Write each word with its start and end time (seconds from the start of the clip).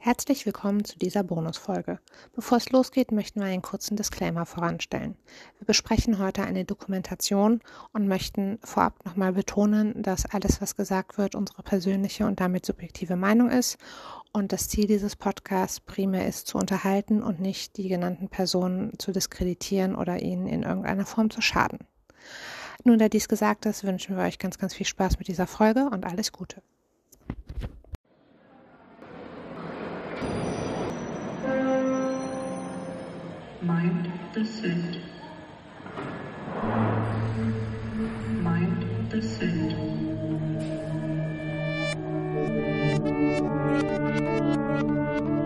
Herzlich 0.00 0.46
willkommen 0.46 0.84
zu 0.84 0.96
dieser 0.96 1.24
Bonusfolge. 1.24 1.98
Bevor 2.32 2.58
es 2.58 2.70
losgeht, 2.70 3.10
möchten 3.10 3.40
wir 3.40 3.48
einen 3.48 3.62
kurzen 3.62 3.96
Disclaimer 3.96 4.46
voranstellen. 4.46 5.16
Wir 5.58 5.66
besprechen 5.66 6.20
heute 6.20 6.44
eine 6.44 6.64
Dokumentation 6.64 7.60
und 7.92 8.06
möchten 8.06 8.60
vorab 8.62 9.04
nochmal 9.04 9.32
betonen, 9.32 10.00
dass 10.00 10.24
alles, 10.24 10.60
was 10.60 10.76
gesagt 10.76 11.18
wird, 11.18 11.34
unsere 11.34 11.64
persönliche 11.64 12.26
und 12.26 12.38
damit 12.38 12.64
subjektive 12.64 13.16
Meinung 13.16 13.50
ist 13.50 13.76
und 14.32 14.52
das 14.52 14.68
Ziel 14.68 14.86
dieses 14.86 15.16
Podcasts 15.16 15.80
primär 15.80 16.28
ist, 16.28 16.46
zu 16.46 16.58
unterhalten 16.58 17.20
und 17.20 17.40
nicht 17.40 17.76
die 17.76 17.88
genannten 17.88 18.28
Personen 18.28 18.96
zu 19.00 19.10
diskreditieren 19.10 19.96
oder 19.96 20.22
ihnen 20.22 20.46
in 20.46 20.62
irgendeiner 20.62 21.06
Form 21.06 21.28
zu 21.28 21.40
schaden. 21.40 21.80
Nun, 22.84 23.00
da 23.00 23.08
dies 23.08 23.26
gesagt 23.26 23.66
ist, 23.66 23.82
wünschen 23.82 24.16
wir 24.16 24.22
euch 24.22 24.38
ganz, 24.38 24.58
ganz 24.58 24.74
viel 24.74 24.86
Spaß 24.86 25.18
mit 25.18 25.26
dieser 25.26 25.48
Folge 25.48 25.90
und 25.90 26.06
alles 26.06 26.30
Gute. 26.30 26.62
Mind 33.60 34.12
the 34.34 34.44
scent. 34.44 34.98
Mind 38.40 39.10
the 39.10 39.20
scent. 39.20 39.74
Mind 44.04 44.70
the 44.70 45.02
scent. 45.10 45.37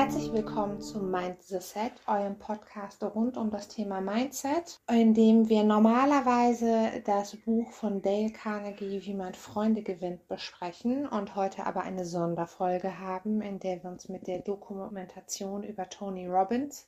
Herzlich 0.00 0.32
willkommen 0.32 0.80
zu 0.80 1.00
Mind 1.00 1.42
the 1.42 1.58
Set, 1.58 1.90
eurem 2.06 2.38
Podcast 2.38 3.02
rund 3.02 3.36
um 3.36 3.50
das 3.50 3.66
Thema 3.66 4.00
Mindset, 4.00 4.78
in 4.88 5.12
dem 5.12 5.48
wir 5.48 5.64
normalerweise 5.64 7.02
das 7.04 7.34
Buch 7.34 7.72
von 7.72 8.00
Dale 8.00 8.30
Carnegie, 8.30 9.02
wie 9.02 9.14
man 9.14 9.34
Freunde 9.34 9.82
gewinnt, 9.82 10.28
besprechen 10.28 11.08
und 11.08 11.34
heute 11.34 11.66
aber 11.66 11.80
eine 11.80 12.04
Sonderfolge 12.04 13.00
haben, 13.00 13.42
in 13.42 13.58
der 13.58 13.82
wir 13.82 13.90
uns 13.90 14.08
mit 14.08 14.28
der 14.28 14.38
Dokumentation 14.38 15.64
über 15.64 15.88
Tony 15.88 16.28
Robbins 16.28 16.86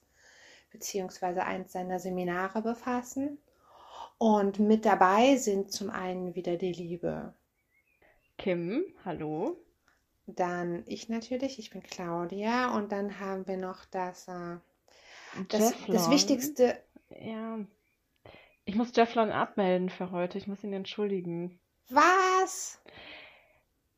beziehungsweise 0.70 1.42
eins 1.42 1.72
seiner 1.72 1.98
Seminare 1.98 2.62
befassen. 2.62 3.38
Und 4.18 4.60
mit 4.60 4.84
dabei 4.84 5.36
sind 5.36 5.72
zum 5.72 5.90
einen 5.90 6.36
wieder 6.36 6.56
die 6.56 6.72
liebe 6.72 7.34
Kim, 8.38 8.84
hallo. 9.04 9.56
Dann 10.34 10.84
ich 10.86 11.08
natürlich, 11.08 11.58
ich 11.58 11.70
bin 11.70 11.82
Claudia 11.82 12.74
und 12.74 12.92
dann 12.92 13.20
haben 13.20 13.46
wir 13.46 13.56
noch 13.56 13.84
das, 13.86 14.28
äh, 14.28 14.56
das, 15.48 15.70
das 15.70 15.70
Jefflon. 15.70 16.10
Wichtigste. 16.10 16.78
Ja. 17.10 17.58
Ich 18.64 18.74
muss 18.74 18.94
Jefflon 18.94 19.30
abmelden 19.30 19.88
für 19.90 20.10
heute. 20.10 20.38
Ich 20.38 20.46
muss 20.46 20.62
ihn 20.62 20.72
entschuldigen. 20.72 21.58
Was? 21.88 22.80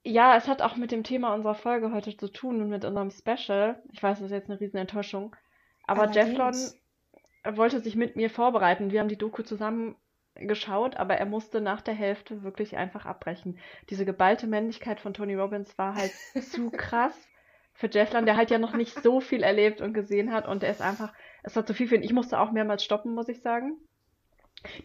Ja, 0.04 0.36
es 0.36 0.48
hat 0.48 0.62
auch 0.62 0.76
mit 0.76 0.90
dem 0.90 1.04
Thema 1.04 1.34
unserer 1.34 1.54
Folge 1.54 1.92
heute 1.92 2.16
zu 2.16 2.28
tun 2.28 2.60
und 2.60 2.68
mit 2.68 2.84
unserem 2.84 3.10
Special. 3.10 3.80
Ich 3.92 4.02
weiß, 4.02 4.18
das 4.18 4.26
ist 4.26 4.32
jetzt 4.32 4.50
eine 4.50 4.60
riesen 4.60 4.78
Enttäuschung. 4.78 5.36
Aber 5.86 6.10
Jefflon 6.10 6.40
Allerdings. 6.40 6.80
wollte 7.44 7.80
sich 7.80 7.96
mit 7.96 8.16
mir 8.16 8.30
vorbereiten. 8.30 8.90
Wir 8.90 9.00
haben 9.00 9.08
die 9.08 9.18
Doku 9.18 9.42
zusammen 9.42 9.96
geschaut, 10.34 10.96
aber 10.96 11.16
er 11.16 11.26
musste 11.26 11.60
nach 11.60 11.80
der 11.80 11.94
Hälfte 11.94 12.42
wirklich 12.42 12.76
einfach 12.76 13.06
abbrechen. 13.06 13.58
Diese 13.90 14.04
geballte 14.04 14.46
Männlichkeit 14.46 15.00
von 15.00 15.14
Tony 15.14 15.34
Robbins 15.34 15.76
war 15.78 15.94
halt 15.94 16.12
zu 16.50 16.70
krass 16.70 17.14
für 17.74 17.88
Jefflon, 17.90 18.26
der 18.26 18.36
halt 18.36 18.50
ja 18.50 18.58
noch 18.58 18.74
nicht 18.74 19.02
so 19.02 19.20
viel 19.20 19.42
erlebt 19.42 19.80
und 19.80 19.94
gesehen 19.94 20.32
hat 20.32 20.46
und 20.46 20.62
er 20.62 20.70
ist 20.70 20.82
einfach, 20.82 21.12
es 21.42 21.56
war 21.56 21.66
zu 21.66 21.74
viel 21.74 21.88
für 21.88 21.96
ihn. 21.96 22.02
Ich 22.02 22.12
musste 22.12 22.38
auch 22.38 22.52
mehrmals 22.52 22.84
stoppen, 22.84 23.14
muss 23.14 23.28
ich 23.28 23.40
sagen. 23.40 23.76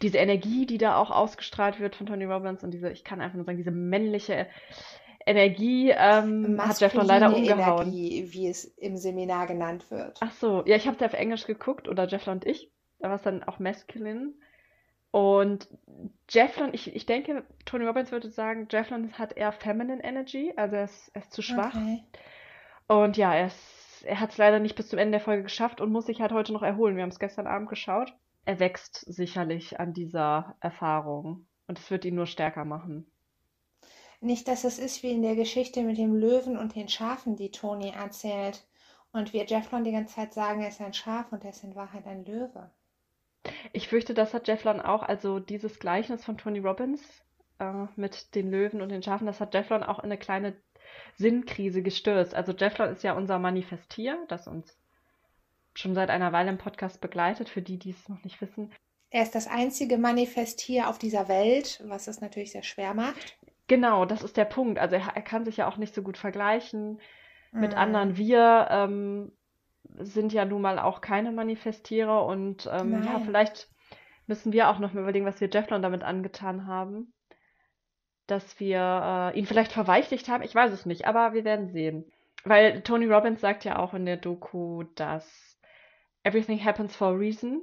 Diese 0.02 0.18
Energie, 0.18 0.66
die 0.66 0.78
da 0.78 0.96
auch 0.96 1.10
ausgestrahlt 1.10 1.78
wird 1.78 1.94
von 1.94 2.06
Tony 2.06 2.24
Robbins 2.24 2.64
und 2.64 2.72
diese, 2.72 2.90
ich 2.90 3.04
kann 3.04 3.20
einfach 3.20 3.36
nur 3.36 3.44
sagen, 3.44 3.58
diese 3.58 3.70
männliche 3.70 4.48
Energie 5.24 5.90
ähm, 5.90 6.58
hat 6.58 6.80
Jefflon 6.80 7.06
leider 7.06 7.34
umgehauen. 7.34 7.88
Energie, 7.88 8.28
wie 8.32 8.48
es 8.48 8.64
im 8.64 8.96
Seminar 8.96 9.46
genannt 9.46 9.90
wird. 9.90 10.18
Ach 10.20 10.32
so, 10.32 10.64
ja, 10.66 10.74
ich 10.74 10.86
habe 10.86 10.96
es 10.96 11.02
auf 11.02 11.12
Englisch 11.12 11.46
geguckt 11.46 11.86
oder 11.86 12.08
Jefflon 12.08 12.36
und 12.36 12.46
ich. 12.46 12.72
Da 12.98 13.08
war 13.08 13.16
es 13.16 13.22
dann 13.22 13.44
auch 13.44 13.58
masculine. 13.58 14.32
Und 15.18 15.66
Jefflon, 16.30 16.72
ich, 16.72 16.94
ich 16.94 17.04
denke, 17.04 17.42
Tony 17.64 17.84
Robbins 17.84 18.12
würde 18.12 18.30
sagen, 18.30 18.68
Jefflon 18.70 19.14
hat 19.14 19.32
eher 19.32 19.50
feminine 19.50 20.04
Energy, 20.04 20.52
also 20.54 20.76
er 20.76 20.84
ist, 20.84 21.10
er 21.12 21.22
ist 21.22 21.32
zu 21.32 21.42
schwach. 21.42 21.74
Okay. 21.74 22.04
Und 22.86 23.16
ja, 23.16 23.34
er, 23.34 23.46
ist, 23.46 24.04
er 24.04 24.20
hat 24.20 24.30
es 24.30 24.38
leider 24.38 24.60
nicht 24.60 24.76
bis 24.76 24.86
zum 24.86 25.00
Ende 25.00 25.18
der 25.18 25.20
Folge 25.20 25.42
geschafft 25.42 25.80
und 25.80 25.90
muss 25.90 26.06
sich 26.06 26.20
halt 26.20 26.30
heute 26.30 26.52
noch 26.52 26.62
erholen. 26.62 26.94
Wir 26.94 27.02
haben 27.02 27.10
es 27.10 27.18
gestern 27.18 27.48
Abend 27.48 27.68
geschaut. 27.68 28.14
Er 28.44 28.60
wächst 28.60 29.12
sicherlich 29.12 29.80
an 29.80 29.92
dieser 29.92 30.54
Erfahrung 30.60 31.48
und 31.66 31.80
es 31.80 31.90
wird 31.90 32.04
ihn 32.04 32.14
nur 32.14 32.26
stärker 32.26 32.64
machen. 32.64 33.10
Nicht, 34.20 34.46
dass 34.46 34.62
es 34.62 34.78
ist 34.78 35.02
wie 35.02 35.10
in 35.10 35.22
der 35.22 35.34
Geschichte 35.34 35.82
mit 35.82 35.98
dem 35.98 36.14
Löwen 36.14 36.56
und 36.56 36.76
den 36.76 36.88
Schafen, 36.88 37.34
die 37.34 37.50
Toni 37.50 37.90
erzählt. 37.90 38.68
Und 39.10 39.32
wir 39.32 39.46
Jefflon 39.46 39.82
die 39.82 39.90
ganze 39.90 40.14
Zeit 40.14 40.32
sagen, 40.32 40.62
er 40.62 40.68
ist 40.68 40.80
ein 40.80 40.94
Schaf 40.94 41.32
und 41.32 41.42
er 41.42 41.50
ist 41.50 41.64
in 41.64 41.74
Wahrheit 41.74 42.06
ein 42.06 42.24
Löwe. 42.24 42.70
Ich 43.72 43.88
fürchte, 43.88 44.14
das 44.14 44.34
hat 44.34 44.48
Jefflon 44.48 44.80
auch, 44.80 45.02
also 45.02 45.38
dieses 45.38 45.78
Gleichnis 45.78 46.24
von 46.24 46.38
Tony 46.38 46.58
Robbins 46.60 47.22
äh, 47.58 47.86
mit 47.96 48.34
den 48.34 48.50
Löwen 48.50 48.80
und 48.82 48.90
den 48.90 49.02
Schafen, 49.02 49.26
das 49.26 49.40
hat 49.40 49.54
Jefflon 49.54 49.82
auch 49.82 49.98
in 49.98 50.06
eine 50.06 50.18
kleine 50.18 50.56
Sinnkrise 51.16 51.82
gestürzt. 51.82 52.34
Also 52.34 52.52
Jefflon 52.52 52.90
ist 52.90 53.02
ja 53.02 53.12
unser 53.12 53.38
Manifestier, 53.38 54.18
das 54.28 54.46
uns 54.48 54.78
schon 55.74 55.94
seit 55.94 56.10
einer 56.10 56.32
Weile 56.32 56.50
im 56.50 56.58
Podcast 56.58 57.00
begleitet, 57.00 57.48
für 57.48 57.62
die, 57.62 57.78
die 57.78 57.90
es 57.90 58.08
noch 58.08 58.22
nicht 58.24 58.40
wissen. 58.40 58.72
Er 59.10 59.22
ist 59.22 59.34
das 59.34 59.46
einzige 59.46 59.96
Manifestier 59.96 60.88
auf 60.88 60.98
dieser 60.98 61.28
Welt, 61.28 61.82
was 61.86 62.08
es 62.08 62.20
natürlich 62.20 62.52
sehr 62.52 62.62
schwer 62.62 62.94
macht. 62.94 63.38
Genau, 63.68 64.04
das 64.04 64.22
ist 64.22 64.36
der 64.36 64.44
Punkt. 64.44 64.78
Also 64.78 64.96
er, 64.96 65.12
er 65.14 65.22
kann 65.22 65.44
sich 65.44 65.58
ja 65.58 65.68
auch 65.68 65.76
nicht 65.76 65.94
so 65.94 66.02
gut 66.02 66.16
vergleichen 66.18 67.00
mit 67.52 67.74
Mm. 67.74 67.78
anderen. 67.78 68.16
Wir 68.16 68.68
ähm, 68.70 69.32
sind 69.98 70.32
ja 70.32 70.44
nun 70.44 70.62
mal 70.62 70.78
auch 70.78 71.00
keine 71.00 71.32
Manifestierer 71.32 72.24
und 72.26 72.68
ähm, 72.72 73.02
ja, 73.02 73.18
vielleicht 73.20 73.68
müssen 74.26 74.52
wir 74.52 74.68
auch 74.68 74.78
noch 74.78 74.92
mal 74.92 75.02
überlegen, 75.02 75.26
was 75.26 75.40
wir 75.40 75.48
Jefflon 75.48 75.82
damit 75.82 76.02
angetan 76.02 76.66
haben. 76.66 77.12
Dass 78.26 78.60
wir 78.60 79.32
äh, 79.34 79.38
ihn 79.38 79.46
vielleicht 79.46 79.72
verweichlicht 79.72 80.28
haben. 80.28 80.42
Ich 80.42 80.54
weiß 80.54 80.70
es 80.72 80.84
nicht, 80.84 81.06
aber 81.06 81.32
wir 81.32 81.44
werden 81.44 81.68
sehen. 81.68 82.04
Weil 82.44 82.82
Tony 82.82 83.06
Robbins 83.06 83.40
sagt 83.40 83.64
ja 83.64 83.78
auch 83.78 83.94
in 83.94 84.04
der 84.04 84.18
Doku, 84.18 84.84
dass 84.94 85.58
everything 86.24 86.62
happens 86.62 86.94
for 86.94 87.08
a 87.08 87.12
reason. 87.12 87.62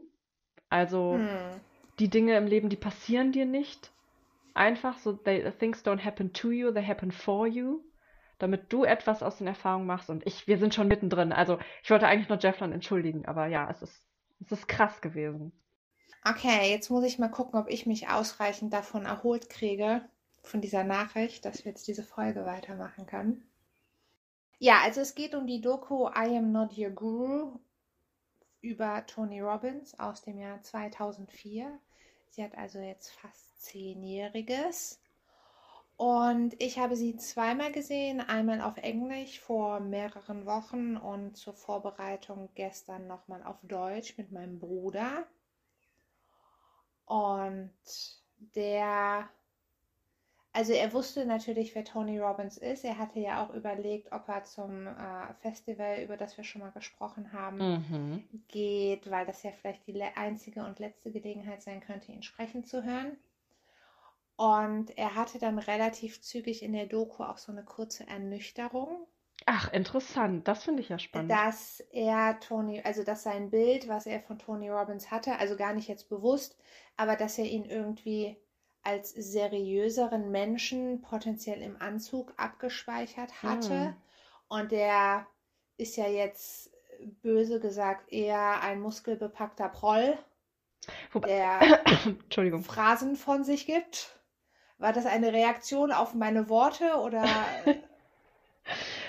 Also 0.69 1.19
Hm. 1.19 1.62
die 2.00 2.09
Dinge 2.09 2.35
im 2.35 2.47
Leben, 2.47 2.69
die 2.69 2.75
passieren 2.75 3.31
dir 3.31 3.46
nicht 3.46 3.91
einfach 4.56 4.97
so, 4.97 5.14
they, 5.14 5.52
things 5.59 5.85
don't 5.85 6.03
happen 6.03 6.34
to 6.34 6.52
you, 6.52 6.72
they 6.72 6.84
happen 6.84 7.12
for 7.12 7.46
you, 7.46 7.84
damit 8.45 8.72
du 8.72 8.83
etwas 8.83 9.23
aus 9.23 9.39
den 9.39 9.47
Erfahrungen 9.47 9.88
machst 9.88 10.11
und 10.11 10.25
ich, 10.28 10.45
wir 10.45 10.59
sind 10.59 10.75
schon 10.75 10.88
mittendrin. 10.88 11.31
Also 11.31 11.57
ich 11.83 11.89
wollte 11.89 12.06
eigentlich 12.06 12.29
nur 12.29 12.38
Jefflon 12.38 12.72
entschuldigen, 12.72 13.25
aber 13.25 13.47
ja, 13.47 13.67
es 13.72 13.81
ist, 13.81 14.06
es 14.39 14.51
ist 14.51 14.67
krass 14.67 15.01
gewesen. 15.01 15.51
Okay, 16.23 16.69
jetzt 16.69 16.91
muss 16.91 17.03
ich 17.03 17.17
mal 17.17 17.29
gucken, 17.29 17.59
ob 17.59 17.69
ich 17.69 17.88
mich 17.88 18.07
ausreichend 18.07 18.72
davon 18.72 19.05
erholt 19.05 19.50
kriege, 19.50 20.07
von 20.44 20.61
dieser 20.61 20.84
Nachricht, 20.84 21.44
dass 21.44 21.66
wir 21.66 21.72
jetzt 21.72 21.88
diese 21.88 22.03
Folge 22.03 22.45
weitermachen 22.45 23.07
können. 23.07 23.50
Ja, 24.59 24.81
also 24.84 25.01
es 25.01 25.16
geht 25.16 25.34
um 25.34 25.47
die 25.47 25.61
Doku 25.61 26.07
I 26.07 26.38
Am 26.38 26.51
Not 26.51 26.78
Your 26.78 26.91
Guru 26.91 27.57
über 28.61 29.05
Tony 29.07 29.41
Robbins 29.41 30.00
aus 30.00 30.22
dem 30.22 30.38
Jahr 30.38 30.61
2004. 30.61 31.79
Sie 32.29 32.44
hat 32.44 32.55
also 32.55 32.78
jetzt 32.78 33.11
fast 33.11 33.59
zehnjähriges. 33.59 35.01
Und 35.97 36.56
ich 36.61 36.79
habe 36.79 36.95
sie 36.95 37.17
zweimal 37.17 37.72
gesehen, 37.73 38.22
einmal 38.22 38.61
auf 38.61 38.78
Englisch 38.78 39.41
vor 39.41 39.81
mehreren 39.81 40.45
Wochen 40.45 40.95
und 40.95 41.35
zur 41.35 41.53
Vorbereitung 41.53 42.50
gestern 42.56 43.07
nochmal 43.07 43.44
auf 43.44 43.57
Deutsch 43.63 44.17
mit 44.17 44.31
meinem 44.31 44.57
Bruder. 44.59 45.28
Und 47.07 47.72
der, 48.55 49.29
also 50.53 50.73
er 50.73 50.91
wusste 50.94 51.25
natürlich, 51.25 51.75
wer 51.75 51.84
Tony 51.85 52.17
Robbins 52.19 52.57
ist. 52.57 52.84
Er 52.84 52.97
hatte 52.97 53.19
ja 53.19 53.45
auch 53.45 53.53
überlegt, 53.53 54.11
ob 54.11 54.28
er 54.28 54.43
zum 54.43 54.87
äh, 54.87 55.34
Festival, 55.41 56.02
über 56.02 56.17
das 56.17 56.37
wir 56.37 56.43
schon 56.43 56.61
mal 56.61 56.72
gesprochen 56.72 57.31
haben, 57.34 57.70
Mhm. 57.90 58.23
geht, 58.47 59.09
weil 59.11 59.25
das 59.25 59.43
ja 59.43 59.52
vielleicht 59.52 59.87
die 59.87 60.02
einzige 60.03 60.66
und 60.66 60.79
letzte 60.79 61.11
Gelegenheit 61.11 61.61
sein 61.64 61.81
könnte, 61.81 62.11
ihn 62.11 62.23
sprechen 62.23 62.64
zu 62.66 62.84
hören. 62.84 63.17
Und 64.37 64.97
er 64.97 65.16
hatte 65.16 65.40
dann 65.40 65.59
relativ 65.59 66.22
zügig 66.22 66.61
in 66.61 66.73
der 66.73 66.87
Doku 66.87 67.23
auch 67.23 67.37
so 67.37 67.52
eine 67.52 67.64
kurze 67.64 68.05
Ernüchterung, 68.08 69.08
Ach, 69.46 69.72
interessant. 69.73 70.47
Das 70.47 70.64
finde 70.64 70.82
ich 70.82 70.90
ja 70.90 70.97
spannend. 70.97 71.29
dass 71.29 71.82
er 71.91 72.40
Tony, 72.40 72.82
also 72.82 73.03
dass 73.03 73.23
sein 73.23 73.49
Bild, 73.49 73.87
was 73.87 74.05
er 74.05 74.22
von 74.22 74.40
Tony 74.40 74.70
Robbins 74.70 75.11
hatte, 75.11 75.37
also 75.37 75.55
gar 75.55 75.73
nicht 75.73 75.87
jetzt 75.87 76.09
bewusst, 76.09 76.58
aber 76.97 77.16
dass 77.16 77.37
er 77.37 77.46
ihn 77.46 77.66
irgendwie 77.66 78.37
als 78.82 79.11
seriöseren 79.11 80.32
Menschen 80.32 81.02
potenziell 81.02 81.61
im 81.61 81.79
Anzug 81.82 82.34
abgespeichert 82.37 83.43
hatte. 83.43 83.87
Hm. 83.87 83.96
Und 84.47 84.72
der 84.72 85.28
ist 85.78 85.97
ja 85.97 86.08
jetzt 86.08 86.72
böse 87.22 87.59
gesagt 87.59 88.11
eher 88.11 88.61
ein 88.61 88.79
muskelbepackter 88.79 89.70
Proll, 89.70 90.17
Wobei, 91.11 91.28
der 91.28 91.82
Entschuldigung. 92.05 92.64
Phrasen 92.64 93.16
von 93.16 93.43
sich 93.43 93.66
gibt. 93.66 94.20
War 94.77 94.93
das 94.93 95.05
eine 95.05 95.33
Reaktion 95.33 95.91
auf 95.91 96.13
meine 96.13 96.49
Worte 96.49 96.95
oder 97.01 97.25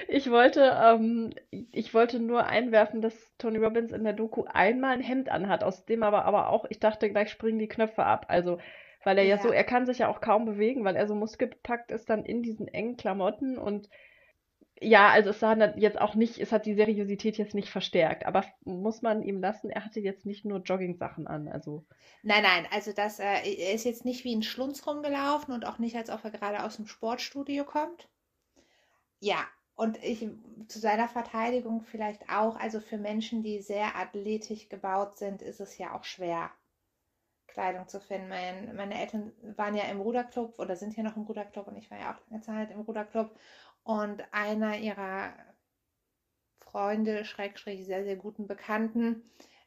Ich 0.09 0.31
wollte, 0.31 0.77
ähm, 0.83 1.33
ich 1.51 1.93
wollte 1.95 2.21
nur 2.21 2.47
einwerfen, 2.47 3.01
dass 3.03 3.37
Tony 3.39 3.59
Robbins 3.59 3.93
in 3.93 4.05
der 4.05 4.13
Doku 4.13 4.45
einmal 4.45 4.93
ein 4.95 5.01
Hemd 5.01 5.29
anhat, 5.31 5.65
aus 5.65 5.85
dem 5.85 6.03
aber, 6.03 6.25
aber 6.25 6.51
auch, 6.51 6.65
ich 6.69 6.81
dachte, 6.81 7.11
gleich 7.11 7.31
springen 7.31 7.59
die 7.59 7.69
Knöpfe 7.69 8.05
ab. 8.05 8.27
Also, 8.29 8.59
weil 9.05 9.19
er 9.19 9.25
ja, 9.25 9.37
Ja. 9.37 9.43
so, 9.43 9.51
er 9.51 9.65
kann 9.65 9.87
sich 9.87 9.99
ja 9.99 10.09
auch 10.09 10.21
kaum 10.21 10.45
bewegen, 10.45 10.85
weil 10.85 10.97
er 10.97 11.07
so 11.07 11.15
muskelbepackt 11.15 11.91
ist 11.91 12.11
dann 12.11 12.25
in 12.25 12.43
diesen 12.43 12.69
engen 12.69 12.97
Klamotten 12.97 13.59
und 13.59 13.89
ja, 14.81 15.09
also 15.09 15.31
es 15.31 15.39
dann 15.39 15.79
jetzt 15.79 15.99
auch 16.01 16.15
nicht, 16.15 16.39
es 16.39 16.53
hat 16.53 16.67
die 16.67 16.75
Seriosität 16.75 17.39
jetzt 17.39 17.55
nicht 17.55 17.71
verstärkt, 17.71 18.27
aber 18.27 18.45
muss 18.65 19.03
man 19.03 19.23
ihm 19.23 19.41
lassen, 19.41 19.71
er 19.71 19.85
hatte 19.85 20.01
jetzt 20.01 20.27
nicht 20.27 20.45
nur 20.45 20.61
Jogging-Sachen 20.61 21.27
an, 21.27 21.49
also 21.49 21.85
Nein, 22.23 22.43
nein, 22.43 22.67
also 22.71 22.93
das, 22.93 23.19
äh, 23.19 23.25
er 23.25 23.73
ist 23.73 23.85
jetzt 23.85 24.05
nicht 24.05 24.25
wie 24.25 24.35
ein 24.35 24.43
Schlunz 24.43 24.87
rumgelaufen 24.87 25.55
und 25.55 25.65
auch 25.65 25.79
nicht, 25.79 25.97
als 25.97 26.11
ob 26.11 26.25
er 26.25 26.31
gerade 26.31 26.63
aus 26.65 26.77
dem 26.77 26.87
Sportstudio 26.87 27.65
kommt. 27.65 28.09
Ja, 29.21 29.45
und 29.77 30.03
ich 30.03 30.29
zu 30.69 30.79
seiner 30.79 31.09
Verteidigung 31.09 31.83
vielleicht 31.83 32.29
auch, 32.31 32.57
also 32.57 32.81
für 32.81 32.99
Menschen, 32.99 33.43
die 33.43 33.61
sehr 33.61 33.97
athletisch 33.97 34.69
gebaut 34.69 35.19
sind, 35.19 35.43
ist 35.43 35.61
es 35.61 35.79
ja 35.79 35.95
auch 35.95 36.05
schwer, 36.05 36.51
Kleidung 37.47 37.89
zu 37.89 38.01
finden. 38.01 38.29
Mein, 38.29 38.77
meine 38.77 39.01
Eltern 39.01 39.33
waren 39.57 39.75
ja 39.75 39.85
im 39.85 40.01
Ruderclub 40.01 40.59
oder 40.59 40.77
sind 40.77 40.97
ja 40.97 41.03
noch 41.03 41.17
im 41.17 41.23
Ruderclub 41.23 41.67
und 41.69 41.77
ich 41.77 41.91
war 41.91 41.99
ja 41.99 42.15
auch 42.15 42.31
lange 42.31 42.43
Zeit 42.43 42.71
im 42.71 42.81
Ruderclub. 42.81 43.31
Und 43.87 44.25
einer 44.33 44.79
ihrer 44.79 45.33
Freunde, 46.59 47.25
Schrägstrich, 47.25 47.87
sehr, 47.87 48.03
sehr 48.03 48.17
guten 48.17 48.49
Bekannten, 48.49 49.23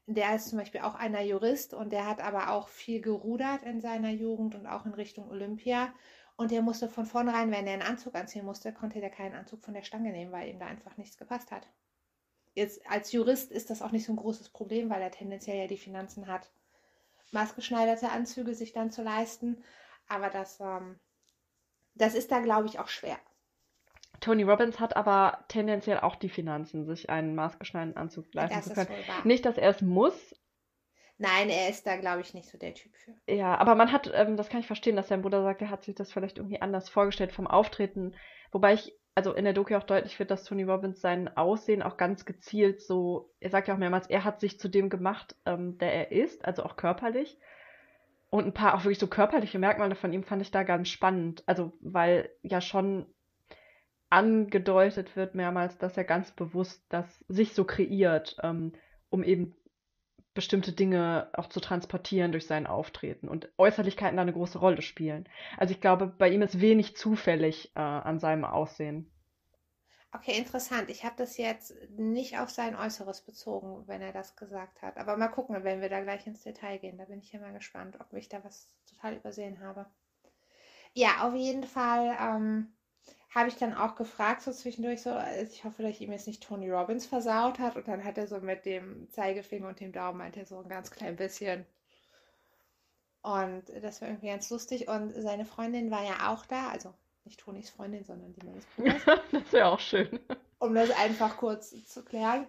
der 0.07 0.35
ist 0.35 0.49
zum 0.49 0.59
Beispiel 0.59 0.81
auch 0.81 0.95
einer 0.95 1.21
Jurist 1.21 1.73
und 1.73 1.93
der 1.93 2.05
hat 2.05 2.19
aber 2.19 2.49
auch 2.49 2.67
viel 2.67 2.99
gerudert 2.99 3.63
in 3.63 3.79
seiner 3.79 4.09
Jugend 4.09 4.55
und 4.55 4.67
auch 4.67 4.85
in 4.85 4.93
Richtung 4.93 5.29
Olympia. 5.29 5.93
Und 6.35 6.51
der 6.51 6.61
musste 6.61 6.89
von 6.89 7.05
vornherein, 7.05 7.49
wenn 7.49 7.65
er 7.65 7.75
einen 7.75 7.81
Anzug 7.81 8.13
anziehen 8.15 8.43
musste, 8.43 8.73
konnte 8.73 8.99
der 8.99 9.09
keinen 9.09 9.35
Anzug 9.35 9.63
von 9.63 9.73
der 9.73 9.83
Stange 9.83 10.11
nehmen, 10.11 10.33
weil 10.33 10.49
ihm 10.49 10.59
da 10.59 10.65
einfach 10.65 10.97
nichts 10.97 11.17
gepasst 11.17 11.49
hat. 11.51 11.65
Jetzt 12.55 12.85
als 12.89 13.13
Jurist 13.13 13.53
ist 13.53 13.69
das 13.69 13.81
auch 13.81 13.91
nicht 13.91 14.05
so 14.05 14.11
ein 14.11 14.17
großes 14.17 14.49
Problem, 14.49 14.89
weil 14.89 15.01
er 15.01 15.11
tendenziell 15.11 15.59
ja 15.59 15.67
die 15.67 15.77
Finanzen 15.77 16.27
hat, 16.27 16.51
maßgeschneiderte 17.31 18.09
Anzüge 18.09 18.53
sich 18.53 18.73
dann 18.73 18.91
zu 18.91 19.01
leisten. 19.01 19.63
Aber 20.09 20.29
das, 20.29 20.59
ähm, 20.59 20.99
das 21.95 22.15
ist 22.15 22.33
da, 22.33 22.41
glaube 22.41 22.67
ich, 22.67 22.79
auch 22.79 22.89
schwer. 22.89 23.17
Tony 24.19 24.43
Robbins 24.43 24.79
hat 24.79 24.95
aber 24.95 25.45
tendenziell 25.47 25.99
auch 25.99 26.15
die 26.15 26.29
Finanzen, 26.29 26.85
sich 26.85 27.09
einen 27.09 27.35
maßgeschneiderten 27.35 27.97
Anzug 27.97 28.33
leisten 28.33 28.55
Das 28.57 28.65
zu 28.65 28.71
ist 28.71 28.87
können. 28.87 28.99
Nicht, 29.23 29.45
dass 29.45 29.57
er 29.57 29.69
es 29.69 29.81
muss, 29.81 30.35
Nein, 31.21 31.49
er 31.49 31.69
ist 31.69 31.85
da, 31.85 31.97
glaube 31.97 32.21
ich, 32.21 32.33
nicht 32.33 32.49
so 32.49 32.57
der 32.57 32.73
Typ 32.73 32.95
für. 32.95 33.13
ja, 33.27 33.57
aber 33.57 33.75
man 33.75 33.91
hat, 33.91 34.09
ähm, 34.13 34.37
das 34.37 34.47
kann 34.47 34.61
ich 34.61 34.67
verstehen, 34.67 34.95
dass 34.95 35.09
sein 35.09 35.21
Bruder 35.21 35.43
sagt, 35.43 35.61
er 35.61 35.69
hat 35.69 35.83
sich 35.83 35.93
das 35.93 36.13
vielleicht 36.13 36.37
irgendwie 36.37 36.61
anders 36.61 36.87
vorgestellt 36.87 37.33
vom 37.33 37.45
Auftreten. 37.45 38.15
Wobei 38.53 38.73
ich, 38.73 38.97
also 39.15 39.33
in 39.33 39.43
der 39.43 39.51
Doku 39.51 39.75
auch 39.75 39.83
deutlich 39.83 40.17
wird, 40.17 40.31
dass 40.31 40.45
Tony 40.45 40.63
Robbins 40.63 41.01
sein 41.01 41.27
Aussehen 41.35 41.83
auch 41.83 41.97
ganz 41.97 42.23
gezielt 42.23 42.81
so, 42.81 43.33
er 43.41 43.49
sagt 43.49 43.67
ja 43.67 43.73
auch 43.73 43.79
mehrmals, 43.79 44.07
er 44.07 44.23
hat 44.23 44.39
sich 44.39 44.61
zu 44.61 44.69
dem 44.69 44.89
gemacht, 44.89 45.35
ähm, 45.45 45.77
der 45.77 45.93
er 45.93 46.11
ist, 46.13 46.45
also 46.45 46.63
auch 46.63 46.77
körperlich. 46.77 47.37
Und 48.29 48.45
ein 48.45 48.53
paar 48.53 48.75
auch 48.75 48.85
wirklich 48.85 48.99
so 48.99 49.07
körperliche 49.07 49.59
Merkmale 49.59 49.95
von 49.95 50.13
ihm 50.13 50.23
fand 50.23 50.41
ich 50.41 50.51
da 50.51 50.63
ganz 50.63 50.87
spannend. 50.87 51.43
Also, 51.47 51.73
weil 51.81 52.29
ja 52.43 52.61
schon 52.61 53.13
angedeutet 54.09 55.15
wird 55.15 55.35
mehrmals, 55.35 55.77
dass 55.77 55.97
er 55.97 56.03
ganz 56.03 56.31
bewusst 56.31 56.83
das 56.89 57.23
sich 57.27 57.53
so 57.53 57.63
kreiert, 57.63 58.37
ähm, 58.43 58.73
um 59.09 59.23
eben 59.23 59.55
bestimmte 60.33 60.71
Dinge 60.71 61.29
auch 61.33 61.47
zu 61.47 61.59
transportieren 61.59 62.31
durch 62.31 62.47
sein 62.47 62.67
Auftreten 62.67 63.27
und 63.27 63.49
Äußerlichkeiten 63.57 64.15
da 64.15 64.21
eine 64.21 64.33
große 64.33 64.59
Rolle 64.59 64.81
spielen. 64.81 65.27
Also 65.57 65.73
ich 65.73 65.81
glaube, 65.81 66.07
bei 66.07 66.29
ihm 66.29 66.41
ist 66.41 66.61
wenig 66.61 66.95
zufällig 66.95 67.71
äh, 67.75 67.79
an 67.79 68.19
seinem 68.19 68.45
Aussehen. 68.45 69.11
Okay, 70.11 70.37
interessant. 70.37 70.89
Ich 70.89 71.05
habe 71.05 71.15
das 71.17 71.37
jetzt 71.37 71.75
nicht 71.91 72.39
auf 72.39 72.49
sein 72.49 72.75
Äußeres 72.75 73.21
bezogen, 73.21 73.87
wenn 73.87 74.01
er 74.01 74.11
das 74.11 74.35
gesagt 74.35 74.81
hat. 74.81 74.97
Aber 74.97 75.17
mal 75.17 75.27
gucken, 75.27 75.63
wenn 75.63 75.81
wir 75.81 75.89
da 75.89 76.01
gleich 76.01 76.25
ins 76.25 76.41
Detail 76.41 76.79
gehen. 76.79 76.97
Da 76.97 77.05
bin 77.05 77.19
ich 77.19 77.31
ja 77.31 77.39
mal 77.39 77.53
gespannt, 77.53 77.99
ob 77.99 78.11
ich 78.13 78.27
da 78.27 78.43
was 78.43 78.71
total 78.89 79.15
übersehen 79.15 79.59
habe. 79.59 79.85
Ja, 80.93 81.27
auf 81.27 81.35
jeden 81.35 81.63
Fall 81.63 82.17
ähm, 82.19 82.73
habe 83.29 83.49
ich 83.49 83.57
dann 83.57 83.75
auch 83.75 83.95
gefragt, 83.95 84.41
so 84.41 84.51
zwischendurch 84.51 85.01
so, 85.01 85.11
also 85.11 85.53
ich 85.53 85.63
hoffe, 85.63 85.83
dass 85.83 85.91
ich 85.91 86.01
ihm 86.01 86.11
jetzt 86.11 86.27
nicht 86.27 86.43
Tony 86.43 86.69
Robbins 86.69 87.05
versaut 87.05 87.59
hat. 87.59 87.75
Und 87.75 87.87
dann 87.87 88.03
hat 88.03 88.17
er 88.17 88.27
so 88.27 88.39
mit 88.39 88.65
dem 88.65 89.07
Zeigefinger 89.11 89.67
und 89.67 89.79
dem 89.79 89.91
Daumen 89.91 90.17
meint 90.17 90.35
er 90.35 90.45
so 90.45 90.59
ein 90.59 90.69
ganz 90.69 90.89
klein 90.89 91.15
bisschen. 91.15 91.65
Und 93.21 93.63
das 93.81 94.01
war 94.01 94.07
irgendwie 94.07 94.29
ganz 94.29 94.49
lustig. 94.49 94.87
Und 94.87 95.13
seine 95.13 95.45
Freundin 95.45 95.91
war 95.91 96.03
ja 96.03 96.31
auch 96.33 96.45
da, 96.45 96.69
also 96.69 96.93
nicht 97.25 97.39
Tonys 97.39 97.69
Freundin, 97.69 98.03
sondern 98.03 98.33
die 98.33 98.45
meines 98.45 98.65
Bruders 98.75 99.03
das 99.31 99.53
wäre 99.53 99.67
auch 99.67 99.79
schön. 99.79 100.19
um 100.57 100.73
das 100.73 100.89
einfach 100.91 101.37
kurz 101.37 101.85
zu 101.85 102.03
klären. 102.03 102.47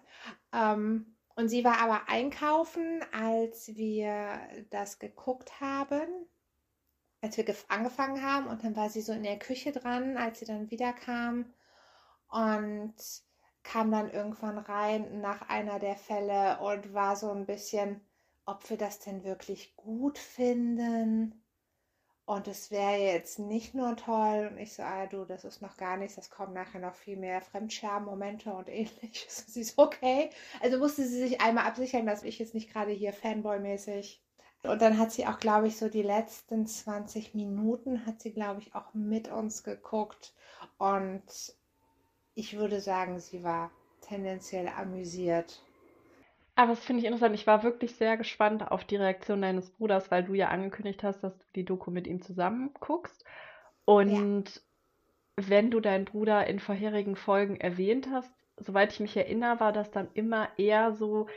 Ähm, 0.55 1.15
und 1.37 1.49
sie 1.49 1.65
war 1.65 1.79
aber 1.79 2.09
einkaufen, 2.09 3.05
als 3.13 3.75
wir 3.77 4.41
das 4.71 4.99
geguckt 4.99 5.61
haben, 5.61 6.07
als 7.23 7.37
wir 7.37 7.45
gef- 7.47 7.67
angefangen 7.69 8.23
haben. 8.23 8.47
Und 8.49 8.65
dann 8.65 8.77
war 8.77 8.91
sie 8.91 9.03
so 9.03 9.13
in 9.13 9.23
der 9.25 9.39
Küche 9.39 9.73
dran, 9.73 10.17
als 10.17 10.41
sie 10.41 10.47
dann 10.47 10.71
wiederkam 10.71 11.53
und 12.29 12.95
kam 13.63 13.91
dann 13.91 14.11
irgendwann 14.11 14.59
rein 14.59 15.21
nach 15.21 15.49
einer 15.49 15.79
der 15.79 15.97
Fälle 15.97 16.59
und 16.61 16.95
war 16.95 17.17
so 17.17 17.31
ein 17.31 17.47
bisschen, 17.47 18.01
ob 18.47 18.69
wir 18.71 18.77
das 18.79 19.01
denn 19.01 19.25
wirklich 19.25 19.77
gut 19.77 20.19
finden. 20.19 21.45
Und 22.25 22.49
es 22.49 22.71
wäre 22.71 22.97
jetzt 22.99 23.39
nicht 23.39 23.75
nur 23.75 23.97
toll. 23.97 24.49
Und 24.53 24.59
ich 24.59 24.73
so, 24.75 24.83
ah 24.83 25.07
du, 25.07 25.25
das 25.27 25.45
ist 25.45 25.61
noch 25.63 25.77
gar 25.77 25.97
nichts. 25.99 26.15
Das 26.17 26.31
kommen 26.31 26.55
nachher 26.55 26.81
noch 26.81 26.95
viel 26.95 27.17
mehr 27.19 27.43
Fremdscham-Momente 27.43 28.53
und 28.55 28.69
ähnliches. 28.69 29.45
Sie 29.49 29.61
ist 29.63 29.77
okay. 29.79 30.31
Also 30.61 30.79
musste 30.79 31.07
sie 31.07 31.19
sich 31.29 31.41
einmal 31.43 31.67
absichern, 31.67 32.07
dass 32.07 32.23
ich 32.23 32.39
jetzt 32.39 32.55
nicht 32.55 32.73
gerade 32.73 32.93
hier 32.93 33.13
Fanboy-mäßig. 33.13 34.23
Und 34.63 34.83
dann 34.83 34.99
hat 34.99 35.11
sie 35.11 35.27
auch, 35.27 35.39
glaube 35.39 35.69
ich, 35.69 35.79
so 35.79 35.89
die 35.89 36.03
letzten 36.03 36.67
20 36.67 37.35
Minuten 37.35 38.05
hat 38.05 38.21
sie, 38.21 38.33
glaube 38.33 38.61
ich, 38.61 38.75
auch 38.75 38.93
mit 38.93 39.31
uns 39.31 39.63
geguckt. 39.63 40.35
Und 40.79 41.23
ich 42.35 42.57
würde 42.59 42.81
sagen, 42.81 43.21
sie 43.21 43.43
war 43.43 43.71
tendenziell 44.03 44.69
amüsiert. 44.69 45.63
Aber 46.57 46.73
das 46.73 46.85
finde 46.85 47.01
ich 47.01 47.07
interessant. 47.07 47.35
Ich 47.35 47.47
war 47.47 47.63
wirklich 47.63 47.95
sehr 47.97 48.19
gespannt 48.19 48.71
auf 48.71 48.85
die 48.85 48.97
Reaktion 48.97 49.41
deines 49.41 49.71
Bruders, 49.71 50.11
weil 50.11 50.25
du 50.25 50.35
ja 50.35 50.49
angekündigt 50.49 51.03
hast, 51.03 51.21
dass 51.21 51.39
du 51.39 51.45
die 51.55 51.65
Doku 51.65 51.91
mit 51.91 52.07
ihm 52.07 52.21
zusammen 52.21 52.75
guckst. 52.81 53.25
Und 53.87 54.61
wenn 55.37 55.71
du 55.71 55.81
deinen 55.81 56.05
Bruder 56.05 56.47
in 56.47 56.61
vorherigen 56.61 57.17
Folgen 57.17 57.57
erwähnt 57.57 58.09
hast, 58.13 58.31
soweit 58.59 58.93
ich 58.93 59.01
mich 59.01 59.17
erinnere, 59.17 59.59
war 59.59 59.73
das 59.73 59.91
dann 59.91 60.09
immer 60.13 60.49
eher 60.59 60.93
so, 60.93 61.29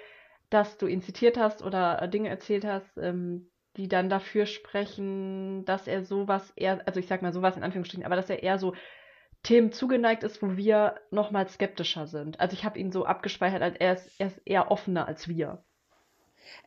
dass 0.53 0.77
du 0.77 0.88
ihn 0.88 1.01
zitiert 1.01 1.38
hast 1.38 1.63
oder 1.63 2.01
äh, 2.01 2.10
Dinge 2.10 2.29
erzählt 2.29 2.65
hast, 2.65 2.98
ähm, 2.98 3.50
die 3.75 3.88
dann 3.88 4.10
dafür 4.10 4.45
sprechen, 4.45 5.65
dass 5.65 5.88
er 5.88 6.03
sowas 6.03 6.51
eher, 6.55 6.86
also 6.86 7.00
ich 7.00 7.07
sag 7.07 7.24
mal 7.24 7.33
sowas 7.33 7.57
in 7.57 7.63
Anführungsstrichen, 7.63 8.05
aber 8.05 8.15
dass 8.15 8.29
er 8.29 8.43
eher 8.43 8.60
so 8.60 8.75
Themen 9.41 9.72
zugeneigt 9.72 10.24
ist, 10.24 10.41
wo 10.41 10.55
wir 10.55 11.01
nochmal 11.12 11.50
skeptischer 11.50 12.07
sind. 12.07 12.39
Also 12.39 12.53
ich 12.53 12.63
habe 12.63 12.79
ihn 12.79 12.91
so 12.91 13.05
abgespeichert, 13.05 13.62
als 13.62 13.75
er 13.77 13.93
ist, 13.93 14.12
er 14.19 14.27
ist 14.27 14.41
eher 14.45 14.72
offener 14.72 15.07
als 15.07 15.27
wir. 15.27 15.63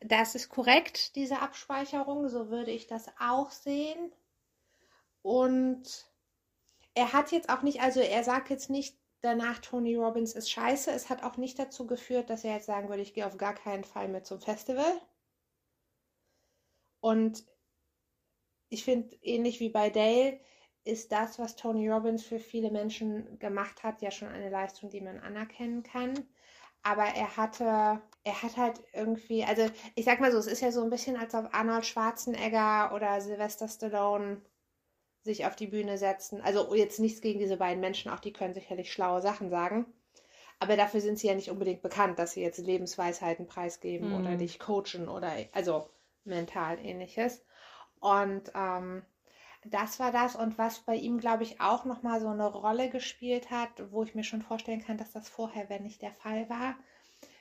Das 0.00 0.34
ist 0.34 0.48
korrekt, 0.48 1.14
diese 1.16 1.40
Abspeicherung. 1.40 2.28
So 2.28 2.50
würde 2.50 2.72
ich 2.72 2.86
das 2.86 3.08
auch 3.20 3.50
sehen. 3.50 4.12
Und 5.22 6.06
er 6.94 7.12
hat 7.12 7.30
jetzt 7.30 7.50
auch 7.50 7.62
nicht, 7.62 7.80
also 7.80 8.00
er 8.00 8.24
sagt 8.24 8.50
jetzt 8.50 8.68
nicht 8.68 8.96
danach, 9.26 9.58
Tony 9.60 9.96
Robbins 9.96 10.32
ist 10.34 10.50
scheiße. 10.50 10.90
Es 10.92 11.10
hat 11.10 11.22
auch 11.22 11.36
nicht 11.36 11.58
dazu 11.58 11.86
geführt, 11.86 12.30
dass 12.30 12.44
er 12.44 12.54
jetzt 12.54 12.66
sagen 12.66 12.88
würde, 12.88 13.02
ich 13.02 13.14
gehe 13.14 13.26
auf 13.26 13.36
gar 13.36 13.54
keinen 13.54 13.84
Fall 13.84 14.08
mehr 14.08 14.24
zum 14.24 14.40
Festival. 14.40 15.00
Und 17.00 17.44
ich 18.68 18.84
finde, 18.84 19.16
ähnlich 19.22 19.60
wie 19.60 19.68
bei 19.70 19.90
Dale, 19.90 20.40
ist 20.84 21.10
das, 21.12 21.38
was 21.38 21.56
Tony 21.56 21.88
Robbins 21.88 22.24
für 22.24 22.38
viele 22.38 22.70
Menschen 22.70 23.38
gemacht 23.38 23.82
hat, 23.82 24.02
ja 24.02 24.10
schon 24.10 24.28
eine 24.28 24.50
Leistung, 24.50 24.88
die 24.90 25.00
man 25.00 25.18
anerkennen 25.18 25.82
kann. 25.82 26.14
Aber 26.82 27.04
er 27.04 27.36
hatte, 27.36 28.00
er 28.24 28.42
hat 28.42 28.56
halt 28.56 28.80
irgendwie, 28.92 29.44
also 29.44 29.68
ich 29.96 30.04
sag 30.04 30.20
mal 30.20 30.30
so, 30.30 30.38
es 30.38 30.46
ist 30.46 30.60
ja 30.60 30.70
so 30.70 30.82
ein 30.84 30.90
bisschen, 30.90 31.16
als 31.16 31.34
ob 31.34 31.52
Arnold 31.52 31.84
Schwarzenegger 31.86 32.92
oder 32.94 33.20
Sylvester 33.20 33.68
Stallone 33.68 34.42
sich 35.26 35.46
auf 35.46 35.56
die 35.56 35.68
Bühne 35.68 35.98
setzen. 35.98 36.40
Also 36.42 36.74
jetzt 36.74 37.00
nichts 37.00 37.20
gegen 37.22 37.40
diese 37.40 37.58
beiden 37.58 37.80
Menschen, 37.82 38.10
auch 38.12 38.20
die 38.20 38.32
können 38.32 38.54
sicherlich 38.54 38.92
schlaue 38.92 39.22
Sachen 39.22 39.50
sagen. 39.50 39.86
Aber 40.60 40.76
dafür 40.76 41.00
sind 41.00 41.18
sie 41.18 41.28
ja 41.28 41.34
nicht 41.34 41.50
unbedingt 41.50 41.82
bekannt, 41.82 42.18
dass 42.18 42.32
sie 42.32 42.42
jetzt 42.42 42.58
Lebensweisheiten 42.58 43.46
preisgeben 43.46 44.12
Mhm. 44.12 44.14
oder 44.14 44.36
dich 44.36 44.58
coachen 44.58 45.08
oder 45.08 45.32
also 45.52 45.88
mental 46.24 46.78
ähnliches. 46.78 47.44
Und 48.00 48.52
ähm, 48.54 49.04
das 49.64 50.00
war 50.00 50.12
das. 50.12 50.36
Und 50.36 50.58
was 50.58 50.80
bei 50.80 50.96
ihm, 50.96 51.18
glaube 51.18 51.42
ich, 51.44 51.60
auch 51.60 51.84
nochmal 51.86 52.20
so 52.20 52.28
eine 52.28 52.46
Rolle 52.46 52.90
gespielt 52.90 53.50
hat, 53.50 53.70
wo 53.92 54.02
ich 54.04 54.14
mir 54.14 54.24
schon 54.24 54.42
vorstellen 54.42 54.82
kann, 54.84 54.98
dass 54.98 55.12
das 55.12 55.28
vorher, 55.28 55.68
wenn 55.70 55.82
nicht 55.84 56.02
der 56.02 56.12
Fall 56.14 56.48
war, 56.50 56.76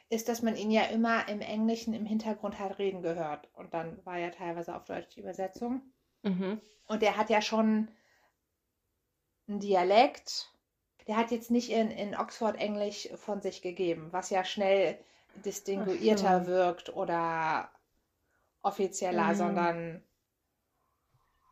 ist, 0.09 0.29
dass 0.29 0.41
man 0.41 0.55
ihn 0.55 0.71
ja 0.71 0.83
immer 0.85 1.27
im 1.29 1.41
Englischen 1.41 1.93
im 1.93 2.05
Hintergrund 2.07 2.59
halt 2.59 2.79
reden 2.79 3.01
gehört. 3.03 3.49
Und 3.55 3.73
dann 3.75 4.03
war 4.05 4.17
ja 4.17 4.31
teilweise 4.31 4.75
auf 4.75 4.85
Deutsch 4.85 5.09
die 5.15 5.21
Übersetzung. 5.21 5.81
Mhm. 6.25 6.59
Und 6.87 7.03
er 7.03 7.17
hat 7.17 7.29
ja 7.29 7.41
schon 7.41 7.87
einen 9.47 9.59
Dialekt. 9.59 10.51
der 11.07 11.17
hat 11.17 11.31
jetzt 11.31 11.51
nicht 11.51 11.69
in, 11.69 11.91
in 11.91 12.15
Oxford 12.15 12.57
Englisch 12.57 13.09
von 13.15 13.41
sich 13.41 13.61
gegeben, 13.61 14.07
was 14.11 14.31
ja 14.31 14.43
schnell 14.43 14.97
distinguierter 15.45 16.41
so. 16.43 16.47
wirkt 16.47 16.89
oder 16.95 17.69
offizieller, 18.63 19.33
Mhm. 19.33 19.35
sondern 19.35 20.03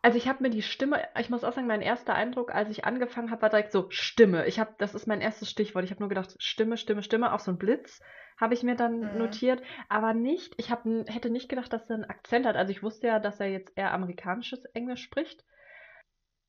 Also 0.03 0.17
ich 0.17 0.27
habe 0.27 0.43
mir 0.43 0.49
die 0.49 0.61
Stimme, 0.61 1.01
ich 1.17 1.29
muss 1.29 1.45
auch 1.45 1.53
sagen, 1.53 1.65
mein 1.65 1.81
erster 1.81 2.13
Eindruck, 2.13 2.53
als 2.53 2.69
ich 2.69 2.83
angefangen 2.83 3.31
habe, 3.31 3.41
war 3.41 3.49
direkt 3.49 3.71
so 3.71 3.89
Stimme. 3.89 4.45
Ich 4.47 4.59
habe, 4.59 4.75
das 4.77 4.95
ist 4.95 5.07
mein 5.07 5.21
erstes 5.21 5.49
Stichwort. 5.49 5.85
Ich 5.85 5.91
habe 5.91 6.01
nur 6.01 6.09
gedacht, 6.09 6.35
Stimme, 6.39 6.75
Stimme, 6.75 7.03
Stimme, 7.03 7.33
auch 7.33 7.39
so 7.39 7.51
ein 7.51 7.57
Blitz 7.57 8.01
habe 8.37 8.53
ich 8.53 8.63
mir 8.63 8.75
dann 8.75 8.99
Mhm. 8.99 9.17
notiert, 9.17 9.61
aber 9.89 10.13
nicht, 10.13 10.55
ich 10.57 10.71
hab, 10.71 10.85
hätte 10.85 11.29
nicht 11.29 11.49
gedacht, 11.49 11.71
dass 11.71 11.89
er 11.89 11.95
einen 11.95 12.05
Akzent 12.05 12.45
hat. 12.45 12.55
Also 12.57 12.71
ich 12.71 12.83
wusste 12.83 13.07
ja, 13.07 13.19
dass 13.19 13.39
er 13.39 13.47
jetzt 13.47 13.71
eher 13.77 13.93
amerikanisches 13.93 14.65
Englisch 14.73 15.03
spricht. 15.03 15.45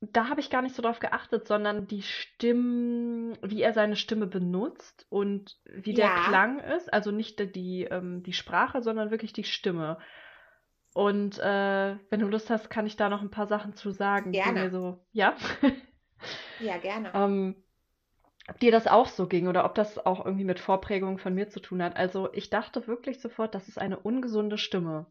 Da 0.01 0.27
habe 0.27 0.41
ich 0.41 0.49
gar 0.49 0.61
nicht 0.61 0.75
so 0.75 0.81
drauf 0.81 0.99
geachtet, 0.99 1.47
sondern 1.47 1.87
die 1.87 2.01
Stimmen, 2.01 3.37
wie 3.41 3.61
er 3.61 3.71
seine 3.71 3.95
Stimme 3.95 4.27
benutzt 4.27 5.05
und 5.09 5.57
wie 5.63 5.93
der 5.93 6.07
ja, 6.07 6.27
Klang 6.27 6.59
ist. 6.59 6.91
Also 6.93 7.11
nicht 7.11 7.39
die, 7.39 7.51
die, 7.51 7.83
ähm, 7.85 8.21
die 8.21 8.33
Sprache, 8.33 8.81
sondern 8.81 9.11
wirklich 9.11 9.31
die 9.31 9.45
Stimme. 9.45 9.97
Und 10.95 11.39
äh, 11.39 11.97
wenn 12.09 12.21
du 12.21 12.27
Lust 12.27 12.49
hast, 12.49 12.71
kann 12.71 12.87
ich 12.87 12.95
da 12.97 13.09
noch 13.09 13.21
ein 13.21 13.29
paar 13.29 13.47
Sachen 13.47 13.75
zu 13.75 13.91
sagen, 13.91 14.33
gerne. 14.33 14.71
so, 14.71 14.97
ja, 15.11 15.35
Ja, 16.57 16.77
gerne. 16.77 17.13
ähm, 17.13 17.55
ob 18.49 18.59
dir 18.59 18.71
das 18.71 18.87
auch 18.87 19.07
so 19.07 19.27
ging 19.27 19.47
oder 19.47 19.65
ob 19.65 19.75
das 19.75 20.05
auch 20.05 20.25
irgendwie 20.25 20.45
mit 20.45 20.59
Vorprägungen 20.59 21.17
von 21.19 21.33
mir 21.35 21.49
zu 21.49 21.59
tun 21.61 21.83
hat. 21.83 21.97
Also 21.97 22.29
ich 22.33 22.49
dachte 22.49 22.87
wirklich 22.87 23.19
sofort, 23.21 23.55
das 23.55 23.67
ist 23.69 23.79
eine 23.79 23.99
ungesunde 23.99 24.57
Stimme. 24.57 25.07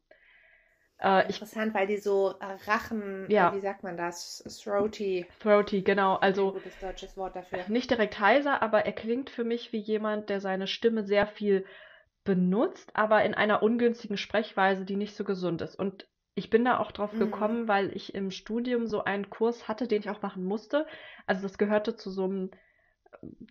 Äh, 1.00 1.30
ich, 1.30 1.40
Interessant, 1.40 1.74
weil 1.74 1.86
die 1.86 1.96
so 1.98 2.34
äh, 2.40 2.56
Rachen, 2.70 3.30
äh, 3.32 3.32
ja, 3.32 3.52
wie 3.52 3.60
sagt 3.60 3.82
man 3.82 3.96
das? 3.96 4.42
Throaty, 4.62 5.26
throaty, 5.40 5.82
genau. 5.82 6.16
ein 6.16 6.22
Also 6.22 6.52
gutes 6.52 6.78
deutsches 6.78 7.16
Wort 7.16 7.34
dafür. 7.36 7.64
nicht 7.68 7.90
direkt 7.90 8.20
heiser, 8.20 8.62
aber 8.62 8.84
er 8.86 8.92
klingt 8.92 9.30
für 9.30 9.44
mich 9.44 9.72
wie 9.72 9.78
jemand, 9.78 10.28
der 10.28 10.40
seine 10.40 10.66
Stimme 10.66 11.04
sehr 11.04 11.26
viel 11.26 11.64
benutzt, 12.24 12.96
aber 12.96 13.24
in 13.24 13.34
einer 13.34 13.62
ungünstigen 13.62 14.16
Sprechweise, 14.16 14.84
die 14.84 14.96
nicht 14.96 15.14
so 15.16 15.24
gesund 15.24 15.62
ist. 15.62 15.76
Und 15.76 16.06
ich 16.34 16.50
bin 16.50 16.64
da 16.64 16.78
auch 16.78 16.90
drauf 16.92 17.12
Mhm. 17.12 17.18
gekommen, 17.18 17.68
weil 17.68 17.94
ich 17.96 18.14
im 18.14 18.30
Studium 18.30 18.86
so 18.86 19.04
einen 19.04 19.30
Kurs 19.30 19.68
hatte, 19.68 19.86
den 19.86 20.00
ich 20.00 20.10
auch 20.10 20.22
machen 20.22 20.44
musste. 20.44 20.86
Also 21.26 21.42
das 21.42 21.58
gehörte 21.58 21.96
zu 21.96 22.10
so 22.10 22.24
einem, 22.24 22.50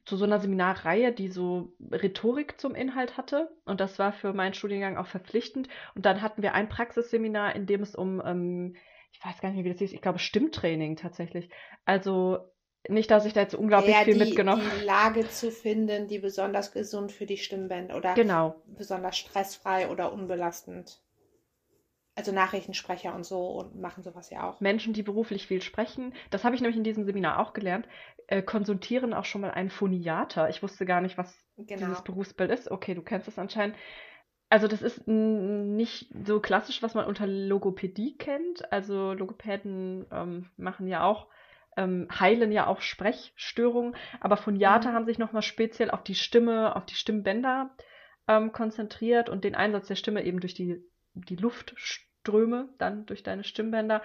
zu 0.05 0.17
so 0.17 0.25
einer 0.25 0.39
Seminarreihe, 0.39 1.11
die 1.11 1.27
so 1.29 1.73
Rhetorik 1.91 2.59
zum 2.59 2.75
Inhalt 2.75 3.17
hatte. 3.17 3.55
Und 3.65 3.79
das 3.79 3.99
war 3.99 4.11
für 4.13 4.33
meinen 4.33 4.53
Studiengang 4.53 4.97
auch 4.97 5.07
verpflichtend. 5.07 5.67
Und 5.95 6.05
dann 6.05 6.21
hatten 6.21 6.41
wir 6.41 6.53
ein 6.53 6.69
Praxisseminar, 6.69 7.55
in 7.55 7.65
dem 7.65 7.81
es 7.81 7.95
um, 7.95 8.21
ähm, 8.25 8.75
ich 9.11 9.23
weiß 9.23 9.39
gar 9.41 9.49
nicht 9.49 9.57
mehr, 9.57 9.65
wie 9.65 9.69
das 9.69 9.79
hieß, 9.79 9.93
ich 9.93 10.01
glaube 10.01 10.19
Stimmtraining 10.19 10.95
tatsächlich. 10.95 11.49
Also 11.85 12.39
nicht, 12.89 13.09
dass 13.11 13.25
ich 13.25 13.33
da 13.33 13.41
jetzt 13.41 13.55
unglaublich 13.55 13.95
Ja, 13.95 14.03
viel 14.03 14.15
die, 14.15 14.19
mitgenommen 14.19 14.61
die 14.79 14.85
Lage 14.85 15.27
zu 15.29 15.51
finden, 15.51 16.07
die 16.07 16.19
besonders 16.19 16.71
gesund 16.71 17.11
für 17.11 17.25
die 17.25 17.37
Stimmbänder 17.37 17.95
oder 17.95 18.13
Genau. 18.15 18.55
besonders 18.65 19.17
stressfrei 19.17 19.89
oder 19.89 20.11
unbelastend. 20.11 20.99
Also 22.15 22.31
Nachrichtensprecher 22.31 23.15
und 23.15 23.25
so 23.25 23.47
und 23.47 23.81
machen 23.81 24.03
sowas 24.03 24.29
ja 24.29 24.47
auch. 24.47 24.61
Menschen, 24.61 24.93
die 24.93 25.01
beruflich 25.01 25.47
viel 25.47 25.63
sprechen, 25.63 26.13
das 26.29 26.43
habe 26.43 26.55
ich 26.55 26.61
nämlich 26.61 26.77
in 26.77 26.83
diesem 26.83 27.05
Seminar 27.05 27.39
auch 27.39 27.53
gelernt, 27.53 27.87
äh, 28.27 28.43
konsultieren 28.43 29.15
auch 29.15 29.25
schon 29.25 29.41
mal 29.41 29.49
einen 29.51 29.71
Phoniater. 29.71 30.47
Ich 30.49 30.61
wusste 30.61 30.85
gar 30.85 31.01
nicht, 31.01 31.17
was 31.17 31.33
dieses 31.57 31.67
Genau. 31.67 32.01
Berufsbild 32.01 32.51
ist. 32.51 32.69
Okay, 32.69 32.93
du 32.93 33.01
kennst 33.01 33.27
es 33.27 33.39
anscheinend. 33.39 33.75
Also 34.49 34.67
das 34.67 34.83
ist 34.83 35.07
nicht 35.07 36.13
so 36.25 36.39
klassisch, 36.39 36.83
was 36.83 36.93
man 36.93 37.05
unter 37.05 37.25
Logopädie 37.25 38.15
kennt. 38.17 38.71
Also 38.71 39.13
Logopäden 39.13 40.05
ähm, 40.11 40.49
machen 40.57 40.87
ja 40.87 41.03
auch, 41.03 41.27
ähm, 41.77 42.07
heilen 42.19 42.51
ja 42.51 42.67
auch 42.67 42.81
Sprechstörungen, 42.81 43.95
aber 44.19 44.37
Phoniater 44.37 44.91
Mhm. 44.91 44.93
haben 44.93 45.05
sich 45.05 45.17
nochmal 45.17 45.41
speziell 45.41 45.91
auf 45.91 46.03
die 46.03 46.15
Stimme, 46.15 46.75
auf 46.75 46.85
die 46.85 46.95
Stimmbänder 46.95 47.71
ähm, 48.27 48.51
konzentriert 48.51 49.29
und 49.29 49.43
den 49.43 49.55
Einsatz 49.55 49.87
der 49.87 49.95
Stimme 49.95 50.23
eben 50.23 50.39
durch 50.39 50.53
die, 50.53 50.83
die 51.13 51.35
Luftströme, 51.35 52.69
dann 52.77 53.05
durch 53.05 53.23
deine 53.23 53.43
Stimmbänder. 53.43 54.01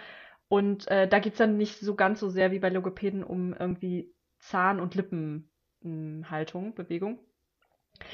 Und 0.49 0.89
äh, 0.89 1.07
da 1.09 1.19
geht 1.19 1.33
es 1.33 1.39
dann 1.39 1.57
nicht 1.57 1.79
so 1.81 1.95
ganz 1.95 2.21
so 2.21 2.29
sehr 2.29 2.53
wie 2.53 2.59
bei 2.59 2.71
Logopäden 2.71 3.23
um 3.23 3.53
irgendwie 3.55 4.13
Zahn- 4.39 4.81
und 4.81 4.95
Lippenhaltung, 4.95 6.75
Bewegung. 6.75 7.21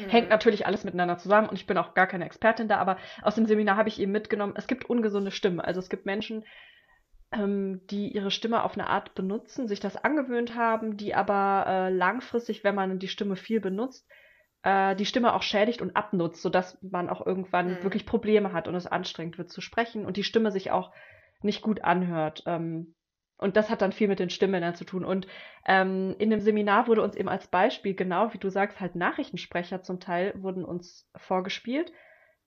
Hängt 0.06 0.28
Mhm. 0.28 0.30
natürlich 0.30 0.66
alles 0.66 0.84
miteinander 0.84 1.18
zusammen 1.18 1.48
und 1.48 1.56
ich 1.56 1.66
bin 1.66 1.76
auch 1.78 1.94
gar 1.94 2.06
keine 2.06 2.24
Expertin 2.24 2.68
da, 2.68 2.78
aber 2.78 2.96
aus 3.22 3.34
dem 3.34 3.46
Seminar 3.46 3.76
habe 3.76 3.88
ich 3.88 4.00
eben 4.00 4.12
mitgenommen, 4.12 4.54
es 4.56 4.66
gibt 4.66 4.88
ungesunde 4.88 5.30
Stimmen. 5.30 5.60
Also 5.60 5.78
es 5.80 5.88
gibt 5.90 6.06
Menschen, 6.06 6.44
ähm, 7.34 7.82
die 7.90 8.08
ihre 8.14 8.30
Stimme 8.30 8.62
auf 8.64 8.74
eine 8.74 8.88
Art 8.88 9.14
benutzen, 9.14 9.68
sich 9.68 9.80
das 9.80 9.96
angewöhnt 9.96 10.54
haben, 10.56 10.96
die 10.96 11.14
aber 11.14 11.64
äh, 11.66 11.90
langfristig, 11.90 12.64
wenn 12.64 12.74
man 12.74 12.98
die 12.98 13.08
Stimme 13.08 13.36
viel 13.36 13.60
benutzt, 13.60 14.08
äh, 14.62 14.96
die 14.96 15.06
Stimme 15.06 15.34
auch 15.34 15.42
schädigt 15.42 15.82
und 15.82 15.96
abnutzt, 15.96 16.42
sodass 16.42 16.78
man 16.82 17.08
auch 17.10 17.24
irgendwann 17.26 17.68
Mhm. 17.70 17.82
wirklich 17.82 18.06
Probleme 18.06 18.52
hat 18.52 18.68
und 18.68 18.74
es 18.74 18.86
anstrengend 18.86 19.38
wird 19.38 19.50
zu 19.50 19.60
sprechen 19.60 20.06
und 20.06 20.16
die 20.16 20.24
Stimme 20.24 20.50
sich 20.52 20.70
auch 20.70 20.92
nicht 21.42 21.62
gut 21.62 21.82
anhört. 21.84 22.42
Ähm, 22.46 22.94
und 23.36 23.56
das 23.56 23.68
hat 23.68 23.82
dann 23.82 23.92
viel 23.92 24.08
mit 24.08 24.20
den 24.20 24.30
Stimmbändern 24.30 24.74
zu 24.76 24.84
tun. 24.84 25.04
Und 25.04 25.26
ähm, 25.66 26.14
in 26.18 26.30
dem 26.30 26.40
Seminar 26.40 26.86
wurde 26.86 27.02
uns 27.02 27.16
eben 27.16 27.28
als 27.28 27.48
Beispiel, 27.48 27.94
genau 27.94 28.32
wie 28.32 28.38
du 28.38 28.48
sagst, 28.48 28.80
halt 28.80 28.94
Nachrichtensprecher 28.94 29.82
zum 29.82 30.00
Teil 30.00 30.34
wurden 30.40 30.64
uns 30.64 31.10
vorgespielt. 31.16 31.92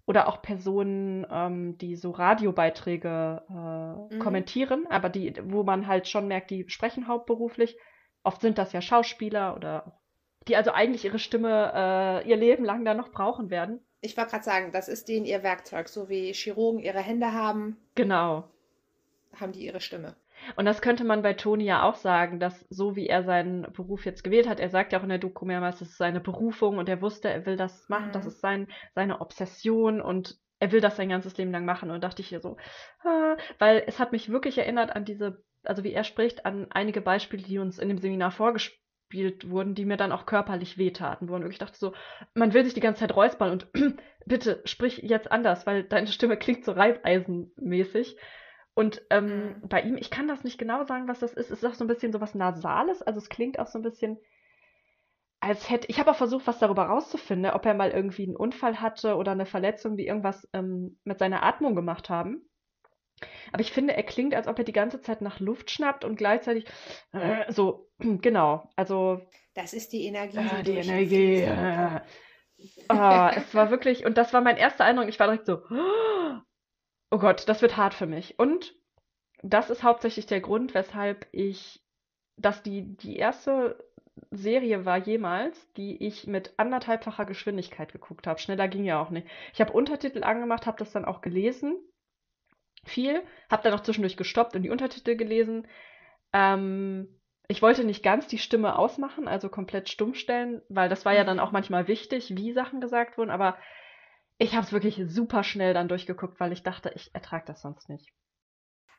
Oder 0.08 0.28
auch 0.30 0.42
Personen, 0.42 1.28
ähm, 1.30 1.78
die 1.78 1.96
so 1.98 2.12
Radiobeiträge 2.12 3.44
äh, 3.50 4.16
Mhm. 4.16 4.20
kommentieren, 4.20 4.88
aber 4.90 5.10
die, 5.10 5.34
wo 5.44 5.64
man 5.64 5.86
halt 5.86 6.08
schon 6.08 6.28
merkt, 6.28 6.50
die 6.50 6.68
sprechen 6.70 7.08
hauptberuflich. 7.08 7.78
Oft 8.24 8.42
sind 8.42 8.58
das 8.58 8.74
ja 8.74 8.82
Schauspieler 8.82 9.56
oder 9.56 10.00
die 10.48 10.56
also 10.56 10.72
eigentlich 10.72 11.04
ihre 11.04 11.20
Stimme 11.20 11.72
äh, 12.24 12.30
ihr 12.30 12.38
Leben 12.38 12.64
lang 12.64 12.86
dann 12.86 12.98
noch 12.98 13.12
brauchen 13.12 13.50
werden. 13.50 13.82
Ich 14.00 14.16
wollte 14.16 14.32
gerade 14.32 14.44
sagen, 14.46 14.72
das 14.72 14.88
ist 14.88 15.10
denen 15.10 15.26
ihr 15.26 15.44
Werkzeug. 15.44 15.90
So 15.90 16.08
wie 16.08 16.32
Chirurgen 16.34 16.80
ihre 16.80 17.00
Hände 17.00 17.34
haben, 17.34 17.78
Genau. 17.96 18.46
haben 19.40 19.52
die 19.52 19.66
ihre 19.66 19.82
Stimme. 19.82 20.16
Und 20.56 20.66
das 20.66 20.82
könnte 20.82 21.04
man 21.04 21.22
bei 21.22 21.34
Toni 21.34 21.66
ja 21.66 21.84
auch 21.84 21.96
sagen, 21.96 22.39
dass 22.39 22.60
so 22.70 22.96
wie 22.96 23.08
er 23.08 23.24
seinen 23.24 23.72
Beruf 23.74 24.06
jetzt 24.06 24.24
gewählt 24.24 24.48
hat, 24.48 24.60
er 24.60 24.70
sagt 24.70 24.94
ja 24.94 25.00
auch 25.00 25.04
in 25.04 25.10
der 25.10 25.18
Doku 25.18 25.46
mehrmals, 25.46 25.80
das 25.80 25.89
ist 25.89 25.98
seine 25.98 26.20
Berufung 26.20 26.77
und 26.77 26.89
er 26.89 27.01
wusste, 27.01 27.30
er 27.30 27.46
will 27.46 27.58
das 27.58 27.88
machen, 27.89 28.12
das 28.12 28.24
Mhm. 28.24 28.27
ist 28.30 28.42
sein, 28.42 28.68
seine 28.96 29.22
Obsession 29.22 30.01
und 30.01 30.36
er 30.60 30.72
will 30.72 30.82
das 30.82 30.96
sein 30.96 31.10
ganzes 31.10 31.38
Leben 31.38 31.51
lang 31.51 31.66
machen. 31.66 31.92
Und 31.92 32.04
dachte 32.04 32.22
ich 32.22 32.30
hier 32.30 32.39
so, 32.39 32.58
ah, 33.04 33.36
weil 33.60 33.84
es 33.86 34.00
hat 34.00 34.12
mich 34.12 34.30
wirklich 34.32 34.58
erinnert 34.58 34.96
an 34.96 35.06
diese, 35.06 35.44
also 35.63 35.84
wie 35.84 35.94
er 35.94 36.04
spricht, 36.04 36.46
an 36.46 36.68
einige 36.72 37.01
Beispiele, 37.01 37.44
die 37.44 37.60
uns 37.60 37.77
in 37.77 37.89
dem 37.89 37.98
Seminar 38.00 38.32
vorgespielt 38.32 39.50
wurden, 39.50 39.75
die 39.75 39.86
mir 39.86 39.98
dann 39.98 40.12
auch 40.12 40.25
körperlich 40.25 40.77
wehtaten, 40.77 41.27
wo 41.27 41.34
man 41.34 41.44
wirklich 41.44 41.60
dachte 41.60 41.77
so, 41.77 41.94
man 42.34 42.54
will 42.54 42.63
sich 42.66 42.74
die 42.74 42.80
ganze 42.80 43.01
Zeit 43.01 43.16
räuspern 43.16 43.51
und 43.51 43.68
bitte 44.25 44.62
sprich 44.66 44.98
jetzt 45.04 45.32
anders, 45.32 45.68
weil 45.68 45.84
deine 45.84 46.08
Stimme 46.08 46.38
klingt 46.38 46.66
so 46.66 46.72
reibeisenmäßig. 46.72 48.18
Und 48.77 49.01
ähm, 49.10 49.55
Mhm. 49.63 49.69
bei 49.69 49.81
ihm, 49.81 49.98
ich 49.98 50.12
kann 50.12 50.27
das 50.27 50.43
nicht 50.43 50.60
genau 50.60 50.84
sagen, 50.84 51.07
was 51.07 51.17
das 51.17 51.34
ist. 51.34 51.50
Es 51.50 51.63
ist 51.63 51.65
auch 51.65 51.74
so 51.74 51.84
ein 51.84 51.88
bisschen 51.88 52.13
so 52.13 52.22
was 52.22 52.36
Nasales. 52.36 53.01
Also 53.01 53.17
es 53.17 53.27
klingt 53.27 53.57
auch 53.57 53.65
so 53.65 53.79
ein 53.79 53.81
bisschen, 53.81 54.19
als 55.39 55.67
hätte. 55.72 55.88
Ich 55.89 56.00
habe 56.00 56.12
auch 56.12 56.15
versucht, 56.15 56.46
was 56.46 56.60
darüber 56.60 56.84
rauszufinden, 56.84 57.51
ob 57.51 57.65
er 57.65 57.74
mal 57.74 57.89
irgendwie 57.89 58.27
einen 58.27 58.36
Unfall 58.36 58.79
hatte 58.79 59.15
oder 59.15 59.31
eine 59.31 59.48
Verletzung, 59.48 59.98
die 59.98 60.05
irgendwas 60.05 60.48
ähm, 60.53 61.00
mit 61.05 61.17
seiner 61.17 61.41
Atmung 61.41 61.74
gemacht 61.74 62.12
haben. 62.12 62.48
Aber 63.51 63.62
ich 63.62 63.72
finde, 63.72 63.98
er 63.98 64.03
klingt, 64.03 64.36
als 64.36 64.48
ob 64.48 64.60
er 64.60 64.63
die 64.63 64.74
ganze 64.74 65.01
Zeit 65.01 65.22
nach 65.22 65.39
Luft 65.39 65.72
schnappt 65.72 66.05
und 66.05 66.15
gleichzeitig 66.15 66.65
äh, 67.13 67.51
so, 67.51 67.89
genau. 67.98 68.69
Also 68.75 69.22
Das 69.55 69.74
ist 69.74 69.91
die 69.91 70.05
Energie, 70.05 70.38
äh, 70.38 70.62
die 70.63 70.74
die 70.74 70.77
Energie. 70.77 71.36
Äh. 71.38 72.01
Ah, 72.89 73.31
es 73.36 73.55
war 73.55 73.72
wirklich, 73.72 74.05
und 74.05 74.19
das 74.19 74.34
war 74.34 74.41
mein 74.41 74.57
erster 74.57 74.86
Eindruck. 74.86 75.10
Ich 75.10 75.19
war 75.19 75.25
direkt 75.25 75.48
so, 75.48 75.63
oh 75.72 76.41
Gott, 77.10 77.48
das 77.50 77.62
wird 77.62 77.78
hart 77.78 77.94
für 77.94 78.06
mich. 78.06 78.40
Und 78.40 78.74
das 79.44 79.70
ist 79.70 79.84
hauptsächlich 79.84 80.26
der 80.26 80.42
Grund, 80.42 80.74
weshalb 80.74 81.28
ich, 81.32 81.82
dass 82.38 82.64
die, 82.64 82.98
die 82.98 83.18
erste 83.18 83.84
Serie 84.32 84.86
war 84.86 84.98
jemals, 84.98 85.72
die 85.74 86.04
ich 86.06 86.28
mit 86.28 86.54
anderthalbfacher 86.58 87.26
Geschwindigkeit 87.26 87.92
geguckt 87.94 88.28
habe. 88.28 88.40
Schneller 88.40 88.68
ging 88.68 88.84
ja 88.86 89.02
auch 89.02 89.10
nicht. 89.12 89.28
Ich 89.54 89.62
habe 89.62 89.74
Untertitel 89.74 90.24
angemacht, 90.24 90.66
habe 90.66 90.80
das 90.80 90.92
dann 90.92 91.06
auch 91.06 91.22
gelesen. 91.22 91.78
Viel. 92.86 93.22
Habe 93.50 93.64
dann 93.64 93.74
auch 93.74 93.82
zwischendurch 93.84 94.18
gestoppt 94.18 94.56
und 94.56 94.64
die 94.64 94.70
Untertitel 94.70 95.16
gelesen. 95.16 95.68
Ähm, 96.34 97.08
ich 97.48 97.62
wollte 97.62 97.84
nicht 97.86 98.04
ganz 98.04 98.28
die 98.28 98.38
Stimme 98.40 98.78
ausmachen, 98.78 99.28
also 99.28 99.50
komplett 99.50 99.90
stumm 99.90 100.14
stellen, 100.16 100.62
weil 100.70 100.90
das 100.90 101.06
war 101.06 101.14
ja 101.14 101.24
dann 101.24 101.40
auch 101.40 101.52
Mhm. 101.52 101.54
manchmal 101.54 101.88
wichtig, 101.88 102.36
wie 102.38 102.54
Sachen 102.54 102.82
gesagt 102.82 103.18
wurden, 103.18 103.32
aber 103.32 103.58
ich 104.38 104.53
habe 104.56 104.65
es 104.65 104.72
wirklich 104.72 105.01
super 105.08 105.44
schnell 105.44 105.74
dann 105.74 105.88
durchgeguckt, 105.88 106.39
weil 106.39 106.51
ich 106.51 106.63
dachte, 106.63 106.91
ich 106.96 107.13
ertrage 107.13 107.46
das 107.46 107.62
sonst 107.62 107.89
nicht. 107.89 108.13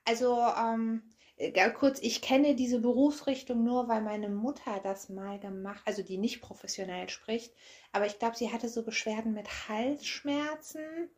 Also, 0.05 0.39
ähm, 0.41 1.03
äh, 1.37 1.71
kurz, 1.71 2.01
ich 2.01 2.21
kenne 2.23 2.57
diese 2.57 2.81
Berufsrichtung 2.81 3.63
nur, 3.63 3.89
weil 3.89 4.03
meine 4.03 4.29
Mutter 4.29 4.81
das 4.83 5.09
mal 5.09 5.39
gemacht, 5.39 5.83
also 5.85 6.03
die 6.03 6.19
nicht 6.19 6.41
professionell 6.41 7.09
spricht, 7.09 7.55
aber 7.93 8.07
ich 8.07 8.19
glaube, 8.19 8.37
sie 8.37 8.53
hatte 8.53 8.69
so 8.69 8.85
Beschwerden 8.85 9.35
mit 9.35 9.69
Halsschmerzen 9.69 11.11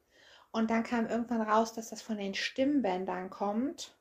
und 0.53 0.71
dann 0.71 0.83
kam 0.83 1.07
irgendwann 1.07 1.43
raus, 1.43 1.73
dass 1.73 1.91
das 1.91 2.03
von 2.03 2.19
den 2.19 2.35
Stimmbändern 2.35 3.31
kommt. 3.31 3.97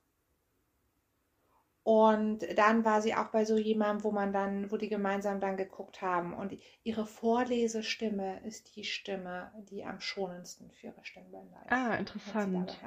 Und 1.83 2.45
dann 2.57 2.85
war 2.85 3.01
sie 3.01 3.15
auch 3.15 3.27
bei 3.27 3.45
so 3.45 3.57
jemandem, 3.57 4.03
wo 4.03 4.11
man 4.11 4.33
dann, 4.33 4.69
wo 4.71 4.77
die 4.77 4.89
gemeinsam 4.89 5.39
dann 5.39 5.57
geguckt 5.57 6.01
haben. 6.01 6.33
Und 6.33 6.55
ihre 6.83 7.05
Vorlesestimme 7.05 8.41
ist 8.45 8.75
die 8.75 8.83
Stimme, 8.83 9.51
die 9.69 9.85
am 9.85 9.99
schonendsten 9.99 10.71
für 10.71 10.87
ihre 10.87 11.03
Stimmbänder 11.03 11.61
ist. 11.65 11.71
Ah, 11.71 11.95
interessant. 11.95 12.77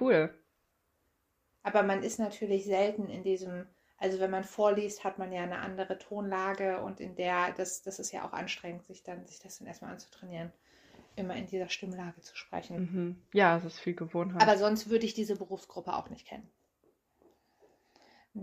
Cool. 0.00 0.34
Aber 1.62 1.82
man 1.82 2.02
ist 2.02 2.18
natürlich 2.18 2.64
selten 2.64 3.08
in 3.08 3.22
diesem, 3.22 3.66
also 3.98 4.20
wenn 4.20 4.30
man 4.30 4.44
vorliest, 4.44 5.02
hat 5.02 5.18
man 5.18 5.32
ja 5.32 5.42
eine 5.42 5.58
andere 5.58 5.98
Tonlage 5.98 6.80
und 6.80 7.00
in 7.00 7.16
der, 7.16 7.52
das, 7.52 7.82
das 7.82 7.98
ist 7.98 8.12
ja 8.12 8.24
auch 8.24 8.32
anstrengend, 8.32 8.84
sich 8.84 9.02
dann, 9.02 9.26
sich 9.26 9.40
das 9.40 9.58
dann 9.58 9.66
erstmal 9.66 9.92
anzutrainieren, 9.92 10.52
immer 11.16 11.34
in 11.34 11.46
dieser 11.46 11.68
Stimmlage 11.68 12.20
zu 12.20 12.36
sprechen. 12.36 12.78
Mhm. 12.78 13.22
Ja, 13.32 13.56
es 13.56 13.64
ist 13.64 13.80
viel 13.80 13.94
Gewohnheit. 13.94 14.42
Aber 14.42 14.56
sonst 14.58 14.90
würde 14.90 15.06
ich 15.06 15.14
diese 15.14 15.36
Berufsgruppe 15.36 15.94
auch 15.94 16.08
nicht 16.08 16.26
kennen. 16.26 16.48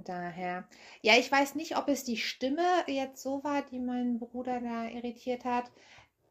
Daher. 0.01 0.67
Ja, 1.01 1.13
ich 1.19 1.31
weiß 1.31 1.53
nicht, 1.53 1.77
ob 1.77 1.87
es 1.87 2.03
die 2.03 2.17
Stimme 2.17 2.65
jetzt 2.87 3.21
so 3.21 3.43
war, 3.43 3.61
die 3.61 3.79
meinen 3.79 4.17
Bruder 4.17 4.59
da 4.59 4.85
irritiert 4.85 5.45
hat. 5.45 5.71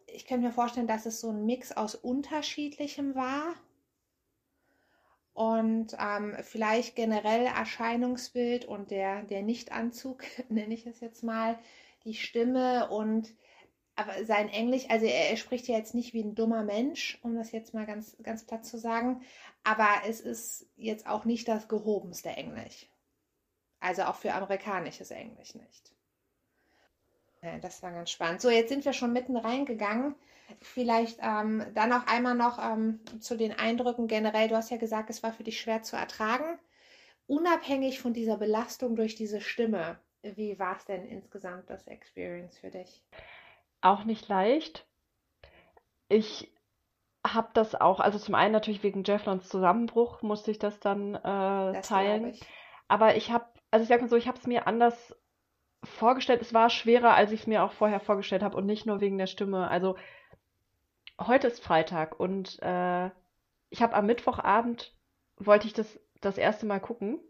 Ich 0.07 0.26
könnte 0.26 0.47
mir 0.49 0.52
vorstellen, 0.52 0.88
dass 0.88 1.07
es 1.07 1.21
so 1.21 1.31
ein 1.31 1.47
Mix 1.47 1.71
aus 1.71 1.95
unterschiedlichem 1.95 3.14
war. 3.14 3.54
Und 5.33 5.97
ähm, 5.99 6.37
vielleicht 6.42 6.97
generell 6.97 7.47
Erscheinungsbild 7.47 8.64
und 8.64 8.90
der, 8.90 9.23
der 9.23 9.42
Nichtanzug, 9.42 10.25
nenne 10.49 10.75
ich 10.75 10.87
es 10.87 11.00
jetzt 11.00 11.23
mal, 11.23 11.57
die 12.04 12.14
Stimme 12.14 12.90
und 12.90 13.33
aber 13.95 14.25
sein 14.25 14.49
Englisch, 14.49 14.87
also 14.88 15.07
er, 15.07 15.31
er 15.31 15.37
spricht 15.37 15.69
ja 15.69 15.76
jetzt 15.76 15.95
nicht 15.95 16.14
wie 16.14 16.25
ein 16.25 16.35
dummer 16.35 16.64
Mensch, 16.64 17.19
um 17.23 17.37
das 17.37 17.52
jetzt 17.52 17.75
mal 17.75 17.87
ganz, 17.87 18.16
ganz 18.23 18.45
platt 18.45 18.66
zu 18.66 18.78
sagen, 18.78 19.23
aber 19.62 19.88
es 20.09 20.21
ist 20.21 20.66
jetzt 20.76 21.07
auch 21.07 21.25
nicht 21.25 21.47
das 21.47 21.69
gehobenste 21.69 22.31
Englisch. 22.31 22.88
Also 23.82 24.04
auch 24.04 24.14
für 24.14 24.32
amerikanisches 24.32 25.10
Englisch 25.10 25.54
nicht. 25.56 25.92
Ja, 27.42 27.58
das 27.58 27.82
war 27.82 27.90
ganz 27.90 28.10
spannend. 28.10 28.40
So, 28.40 28.48
jetzt 28.48 28.68
sind 28.68 28.84
wir 28.84 28.92
schon 28.92 29.12
mitten 29.12 29.36
reingegangen. 29.36 30.14
Vielleicht 30.60 31.18
ähm, 31.20 31.66
dann 31.74 31.92
auch 31.92 32.06
einmal 32.06 32.36
noch 32.36 32.58
ähm, 32.62 33.00
zu 33.20 33.36
den 33.36 33.52
Eindrücken 33.52 34.06
generell. 34.06 34.48
Du 34.48 34.56
hast 34.56 34.70
ja 34.70 34.76
gesagt, 34.76 35.10
es 35.10 35.24
war 35.24 35.32
für 35.32 35.42
dich 35.42 35.60
schwer 35.60 35.82
zu 35.82 35.96
ertragen. 35.96 36.58
Unabhängig 37.26 38.00
von 38.00 38.12
dieser 38.12 38.36
Belastung 38.36 38.94
durch 38.94 39.16
diese 39.16 39.40
Stimme, 39.40 39.98
wie 40.22 40.58
war 40.60 40.76
es 40.76 40.84
denn 40.84 41.04
insgesamt 41.04 41.68
das 41.68 41.86
Experience 41.88 42.58
für 42.58 42.70
dich? 42.70 43.02
Auch 43.80 44.04
nicht 44.04 44.28
leicht. 44.28 44.86
Ich 46.08 46.52
habe 47.26 47.50
das 47.54 47.74
auch, 47.74 47.98
also 47.98 48.18
zum 48.18 48.34
einen 48.36 48.52
natürlich 48.52 48.82
wegen 48.82 49.02
Jefflons 49.02 49.48
Zusammenbruch 49.48 50.22
musste 50.22 50.50
ich 50.52 50.58
das 50.58 50.78
dann 50.78 51.14
äh, 51.16 51.20
Das 51.22 51.88
teilen. 51.88 52.28
ich. 52.28 52.40
Aber 52.88 53.16
ich 53.16 53.30
habe, 53.30 53.46
also 53.72 53.84
ich 53.84 53.88
sag 53.88 54.02
mal 54.02 54.08
so, 54.08 54.16
ich 54.16 54.28
habe 54.28 54.38
es 54.38 54.46
mir 54.46 54.68
anders 54.68 55.16
vorgestellt. 55.84 56.42
Es 56.42 56.54
war 56.54 56.70
schwerer, 56.70 57.14
als 57.14 57.32
ich 57.32 57.42
es 57.42 57.48
mir 57.48 57.64
auch 57.64 57.72
vorher 57.72 58.00
vorgestellt 58.00 58.42
habe 58.44 58.56
und 58.56 58.66
nicht 58.66 58.86
nur 58.86 59.00
wegen 59.00 59.18
der 59.18 59.28
Stimme. 59.28 59.68
Also 59.70 59.96
heute 61.20 61.46
ist 61.48 61.62
Freitag 61.64 62.18
und 62.18 62.60
äh, 62.62 63.10
ich 63.70 63.82
habe 63.82 63.94
am 63.94 64.06
Mittwochabend 64.06 64.94
wollte 65.38 65.66
ich 65.66 65.72
das 65.72 66.00
das 66.20 66.38
erste 66.38 66.66
Mal 66.66 66.80
gucken, 66.80 67.20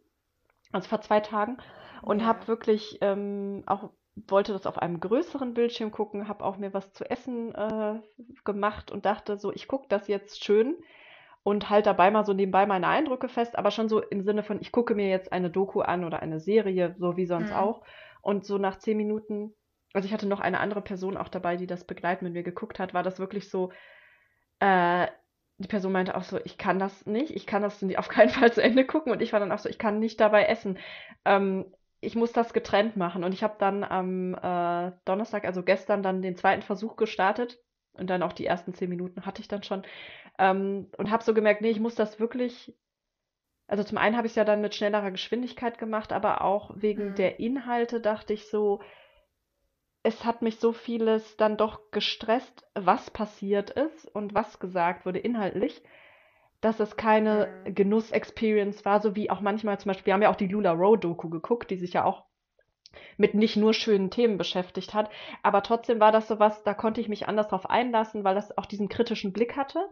also 0.72 0.88
vor 0.88 1.00
zwei 1.02 1.20
Tagen 1.20 1.58
und 2.02 2.20
Ja. 2.20 2.26
habe 2.26 2.48
wirklich 2.48 2.98
ähm, 3.02 3.64
auch 3.66 3.90
wollte 4.16 4.52
das 4.52 4.66
auf 4.66 4.78
einem 4.78 5.00
größeren 5.00 5.54
Bildschirm 5.54 5.90
gucken, 5.92 6.28
habe 6.28 6.44
auch 6.44 6.58
mir 6.58 6.74
was 6.74 6.92
zu 6.92 7.08
essen 7.10 7.54
äh, 7.54 8.00
gemacht 8.44 8.90
und 8.90 9.06
dachte 9.06 9.38
so, 9.38 9.52
ich 9.52 9.68
gucke 9.68 9.86
das 9.88 10.08
jetzt 10.08 10.44
schön 10.44 10.76
und 11.44 11.70
halt 11.70 11.86
dabei 11.86 12.10
mal 12.10 12.24
so 12.24 12.32
nebenbei 12.32 12.66
meine 12.66 12.88
Eindrücke 12.88 13.28
fest, 13.28 13.56
aber 13.58 13.70
schon 13.70 13.88
so 13.88 14.00
im 14.00 14.22
Sinne 14.22 14.42
von, 14.42 14.60
ich 14.60 14.72
gucke 14.72 14.94
mir 14.94 15.08
jetzt 15.08 15.32
eine 15.32 15.50
Doku 15.50 15.80
an 15.80 16.04
oder 16.04 16.20
eine 16.22 16.40
Serie, 16.40 16.94
so 16.98 17.16
wie 17.16 17.26
sonst 17.26 17.50
Mhm. 17.50 17.56
auch. 17.56 17.82
Und 18.22 18.44
so 18.46 18.58
nach 18.58 18.78
zehn 18.78 18.96
Minuten, 18.96 19.54
also 19.92 20.06
ich 20.06 20.12
hatte 20.12 20.28
noch 20.28 20.40
eine 20.40 20.60
andere 20.60 20.82
Person 20.82 21.16
auch 21.16 21.28
dabei, 21.28 21.56
die 21.56 21.66
das 21.66 21.84
begleitend 21.84 22.22
mit 22.22 22.32
mir 22.34 22.42
geguckt 22.44 22.78
hat, 22.78 22.94
war 22.94 23.02
das 23.02 23.18
wirklich 23.18 23.50
so, 23.50 23.72
äh, 24.60 25.08
die 25.58 25.68
Person 25.68 25.92
meinte 25.92 26.16
auch 26.16 26.24
so, 26.24 26.38
ich 26.44 26.58
kann 26.58 26.78
das 26.78 27.06
nicht, 27.06 27.30
ich 27.34 27.46
kann 27.46 27.62
das 27.62 27.84
auf 27.96 28.08
keinen 28.08 28.30
Fall 28.30 28.52
zu 28.52 28.62
Ende 28.62 28.84
gucken. 28.86 29.12
Und 29.12 29.22
ich 29.22 29.32
war 29.32 29.40
dann 29.40 29.52
auch 29.52 29.58
so, 29.58 29.68
ich 29.68 29.78
kann 29.78 29.98
nicht 29.98 30.20
dabei 30.20 30.44
essen. 30.44 30.78
Ähm, 31.24 31.66
ich 32.00 32.16
muss 32.16 32.32
das 32.32 32.52
getrennt 32.52 32.96
machen. 32.96 33.22
Und 33.22 33.32
ich 33.32 33.42
habe 33.42 33.54
dann 33.58 33.84
am 33.84 34.34
äh, 34.34 34.92
Donnerstag, 35.04 35.44
also 35.44 35.62
gestern, 35.62 36.02
dann 36.02 36.22
den 36.22 36.36
zweiten 36.36 36.62
Versuch 36.62 36.96
gestartet. 36.96 37.58
Und 37.94 38.08
dann 38.08 38.22
auch 38.22 38.32
die 38.32 38.46
ersten 38.46 38.74
zehn 38.74 38.88
Minuten 38.88 39.26
hatte 39.26 39.40
ich 39.42 39.48
dann 39.48 39.62
schon. 39.62 39.82
Ähm, 40.38 40.88
und 40.98 41.10
habe 41.10 41.24
so 41.24 41.34
gemerkt, 41.34 41.60
nee, 41.62 41.70
ich 41.70 41.80
muss 41.80 41.94
das 41.94 42.20
wirklich. 42.20 42.74
Also 43.68 43.84
zum 43.84 43.98
einen 43.98 44.16
habe 44.16 44.26
ich 44.26 44.32
es 44.32 44.36
ja 44.36 44.44
dann 44.44 44.60
mit 44.60 44.74
schnellerer 44.74 45.10
Geschwindigkeit 45.10 45.78
gemacht, 45.78 46.12
aber 46.12 46.42
auch 46.42 46.70
wegen 46.76 47.14
Mhm. 47.14 47.16
der 47.16 47.40
Inhalte 47.40 48.00
dachte 48.00 48.32
ich 48.34 48.48
so, 48.50 48.80
es 50.04 50.24
hat 50.24 50.42
mich 50.42 50.58
so 50.60 50.72
vieles 50.72 51.36
dann 51.36 51.56
doch 51.56 51.90
gestresst, 51.90 52.64
was 52.74 53.10
passiert 53.10 53.70
ist 53.70 54.06
und 54.14 54.32
was 54.34 54.58
gesagt 54.60 55.06
wurde 55.06 55.18
inhaltlich, 55.18 55.82
dass 56.60 56.80
es 56.80 56.96
keine 56.96 57.48
Mhm. 57.48 57.64
Genuss-Experience 57.64 58.84
war, 58.84 59.00
so 59.00 59.16
wie 59.16 59.30
auch 59.30 59.40
manchmal 59.40 59.78
zum 59.80 59.90
Beispiel, 59.90 60.06
wir 60.06 60.14
haben 60.14 60.22
ja 60.22 60.30
auch 60.30 60.36
die 60.36 60.48
Lula 60.48 60.72
Rowe-Doku 60.72 61.30
geguckt, 61.30 61.70
die 61.70 61.76
sich 61.76 61.94
ja 61.94 62.04
auch 62.04 62.24
mit 63.18 63.34
nicht 63.34 63.56
nur 63.56 63.74
schönen 63.74 64.10
Themen 64.10 64.38
beschäftigt 64.38 64.94
hat, 64.94 65.10
aber 65.42 65.62
trotzdem 65.62 66.00
war 66.00 66.12
das 66.12 66.28
sowas, 66.28 66.62
da 66.64 66.74
konnte 66.74 67.00
ich 67.00 67.08
mich 67.08 67.28
anders 67.28 67.48
drauf 67.48 67.68
einlassen, 67.70 68.24
weil 68.24 68.34
das 68.34 68.56
auch 68.58 68.66
diesen 68.66 68.88
kritischen 68.88 69.32
Blick 69.32 69.56
hatte. 69.56 69.88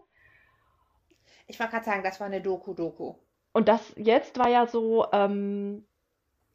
Ich 1.51 1.59
wollte 1.59 1.73
gerade 1.73 1.85
sagen, 1.85 2.03
das 2.03 2.21
war 2.21 2.27
eine 2.27 2.41
Doku-Doku. 2.41 3.15
Und 3.53 3.69
das 3.69 3.93
jetzt 3.97 4.39
war 4.39 4.49
ja 4.49 4.67
so, 4.67 5.07
ähm, 5.13 5.85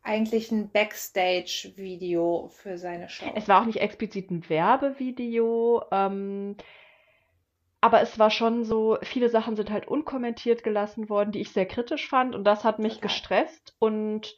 Eigentlich 0.03 0.51
ein 0.51 0.69
Backstage-Video 0.69 2.49
für 2.49 2.77
seine 2.77 3.09
Show. 3.09 3.25
Es 3.33 3.47
war 3.47 3.61
auch 3.61 3.65
nicht 3.65 3.81
explizit 3.81 4.29
ein 4.29 4.47
Werbevideo, 4.47 5.83
ähm, 5.91 6.55
aber 7.81 8.01
es 8.01 8.19
war 8.19 8.29
schon 8.29 8.63
so, 8.63 8.97
viele 9.01 9.29
Sachen 9.29 9.55
sind 9.55 9.71
halt 9.71 9.87
unkommentiert 9.87 10.63
gelassen 10.63 11.09
worden, 11.09 11.31
die 11.31 11.41
ich 11.41 11.51
sehr 11.51 11.65
kritisch 11.65 12.07
fand 12.07 12.35
und 12.35 12.43
das 12.43 12.63
hat 12.63 12.77
mich 12.77 12.95
Total. 12.95 13.09
gestresst 13.09 13.75
und 13.79 14.37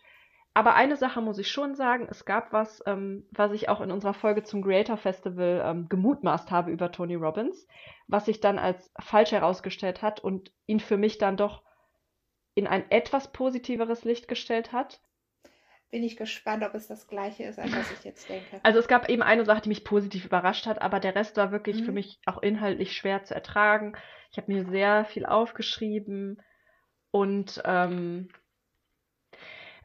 aber 0.58 0.74
eine 0.74 0.98
Sache 0.98 1.22
muss 1.22 1.38
ich 1.38 1.52
schon 1.52 1.76
sagen, 1.76 2.08
es 2.10 2.26
gab 2.26 2.52
was, 2.52 2.82
ähm, 2.88 3.28
was 3.30 3.52
ich 3.52 3.70
auch 3.70 3.80
in 3.80 3.92
unserer 3.92 4.16
Folge 4.16 4.42
zum 4.42 4.64
Creator 4.64 4.98
Festival 4.98 5.62
ähm, 5.64 5.88
gemutmaßt 5.88 6.50
habe 6.50 6.72
über 6.72 6.92
Tony 6.92 7.14
Robbins, 7.14 7.68
was 8.08 8.26
sich 8.26 8.40
dann 8.40 8.58
als 8.58 8.92
falsch 9.00 9.34
herausgestellt 9.34 10.02
hat 10.02 10.20
und 10.20 10.52
ihn 10.66 10.80
für 10.80 10.98
mich 10.98 11.20
dann 11.20 11.38
doch 11.38 11.62
in 12.56 12.66
ein 12.66 12.90
etwas 12.90 13.32
positiveres 13.32 14.04
Licht 14.04 14.28
gestellt 14.28 14.74
hat. 14.74 15.00
Bin 15.92 16.02
ich 16.02 16.18
gespannt, 16.18 16.64
ob 16.64 16.74
es 16.74 16.88
das 16.88 17.08
gleiche 17.08 17.44
ist, 17.44 17.60
als 17.60 17.72
was 17.72 17.92
ich 17.92 18.04
jetzt 18.04 18.28
denke. 18.28 18.60
Also 18.64 18.80
es 18.80 18.88
gab 18.88 19.10
eben 19.10 19.22
eine 19.22 19.46
Sache, 19.46 19.62
die 19.62 19.70
mich 19.70 19.86
positiv 19.86 20.26
überrascht 20.26 20.66
hat, 20.66 20.82
aber 20.82 21.00
der 21.00 21.14
Rest 21.14 21.38
war 21.38 21.52
wirklich 21.52 21.84
für 21.84 21.90
Mhm. 21.90 21.94
mich 21.94 22.20
auch 22.26 22.42
inhaltlich 22.42 22.98
schwer 22.98 23.24
zu 23.24 23.36
ertragen. 23.36 23.96
Ich 24.32 24.40
habe 24.40 24.52
mir 24.52 24.66
sehr 24.66 25.06
viel 25.06 25.28
aufgeschrieben 25.28 26.42
und 27.12 27.62
ähm, 27.64 28.30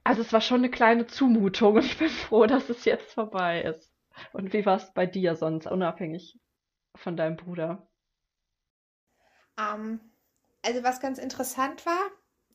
also 0.05 0.23
es 0.23 0.33
war 0.33 0.41
schon 0.41 0.59
eine 0.59 0.71
kleine 0.71 1.07
Zumutung 1.07 1.75
und 1.77 1.85
ich 1.85 1.99
bin 1.99 2.09
froh, 2.09 2.47
dass 2.47 2.69
es 2.69 2.85
jetzt 2.85 3.15
vorbei 3.15 3.63
ist. 3.63 3.93
Und 4.33 4.53
wie 4.53 4.67
war 4.67 4.77
es 4.77 4.93
bei 4.93 5.07
dir 5.07 5.37
sonst, 5.37 5.67
unabhängig 5.67 6.39
von 6.95 7.17
deinem 7.17 7.37
Bruder? 7.37 7.87
Ähm, 9.59 10.01
also 10.63 10.83
was 10.83 11.01
ganz 11.01 11.19
interessant 11.19 11.87
war, 11.87 12.11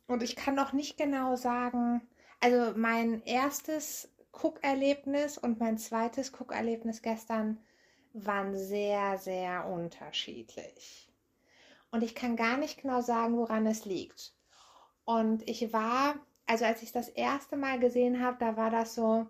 und 0.07 0.23
ich 0.23 0.35
kann 0.35 0.55
noch 0.55 0.71
nicht 0.71 0.97
genau 0.97 1.35
sagen, 1.35 2.07
also 2.39 2.77
mein 2.77 3.21
erstes 3.23 4.13
Guckerlebnis 4.31 5.37
und 5.37 5.59
mein 5.59 5.77
zweites 5.77 6.31
Guckerlebnis 6.31 7.01
gestern 7.01 7.59
waren 8.13 8.55
sehr, 8.55 9.17
sehr 9.17 9.67
unterschiedlich. 9.67 11.11
Und 11.91 12.03
ich 12.03 12.15
kann 12.15 12.35
gar 12.35 12.57
nicht 12.57 12.81
genau 12.81 13.01
sagen, 13.01 13.37
woran 13.37 13.65
es 13.65 13.85
liegt. 13.85 14.33
Und 15.05 15.47
ich 15.47 15.73
war, 15.73 16.15
also 16.47 16.65
als 16.65 16.81
ich 16.81 16.91
das 16.91 17.09
erste 17.09 17.57
Mal 17.57 17.79
gesehen 17.79 18.21
habe, 18.23 18.37
da 18.39 18.57
war 18.57 18.69
das 18.69 18.95
so, 18.95 19.27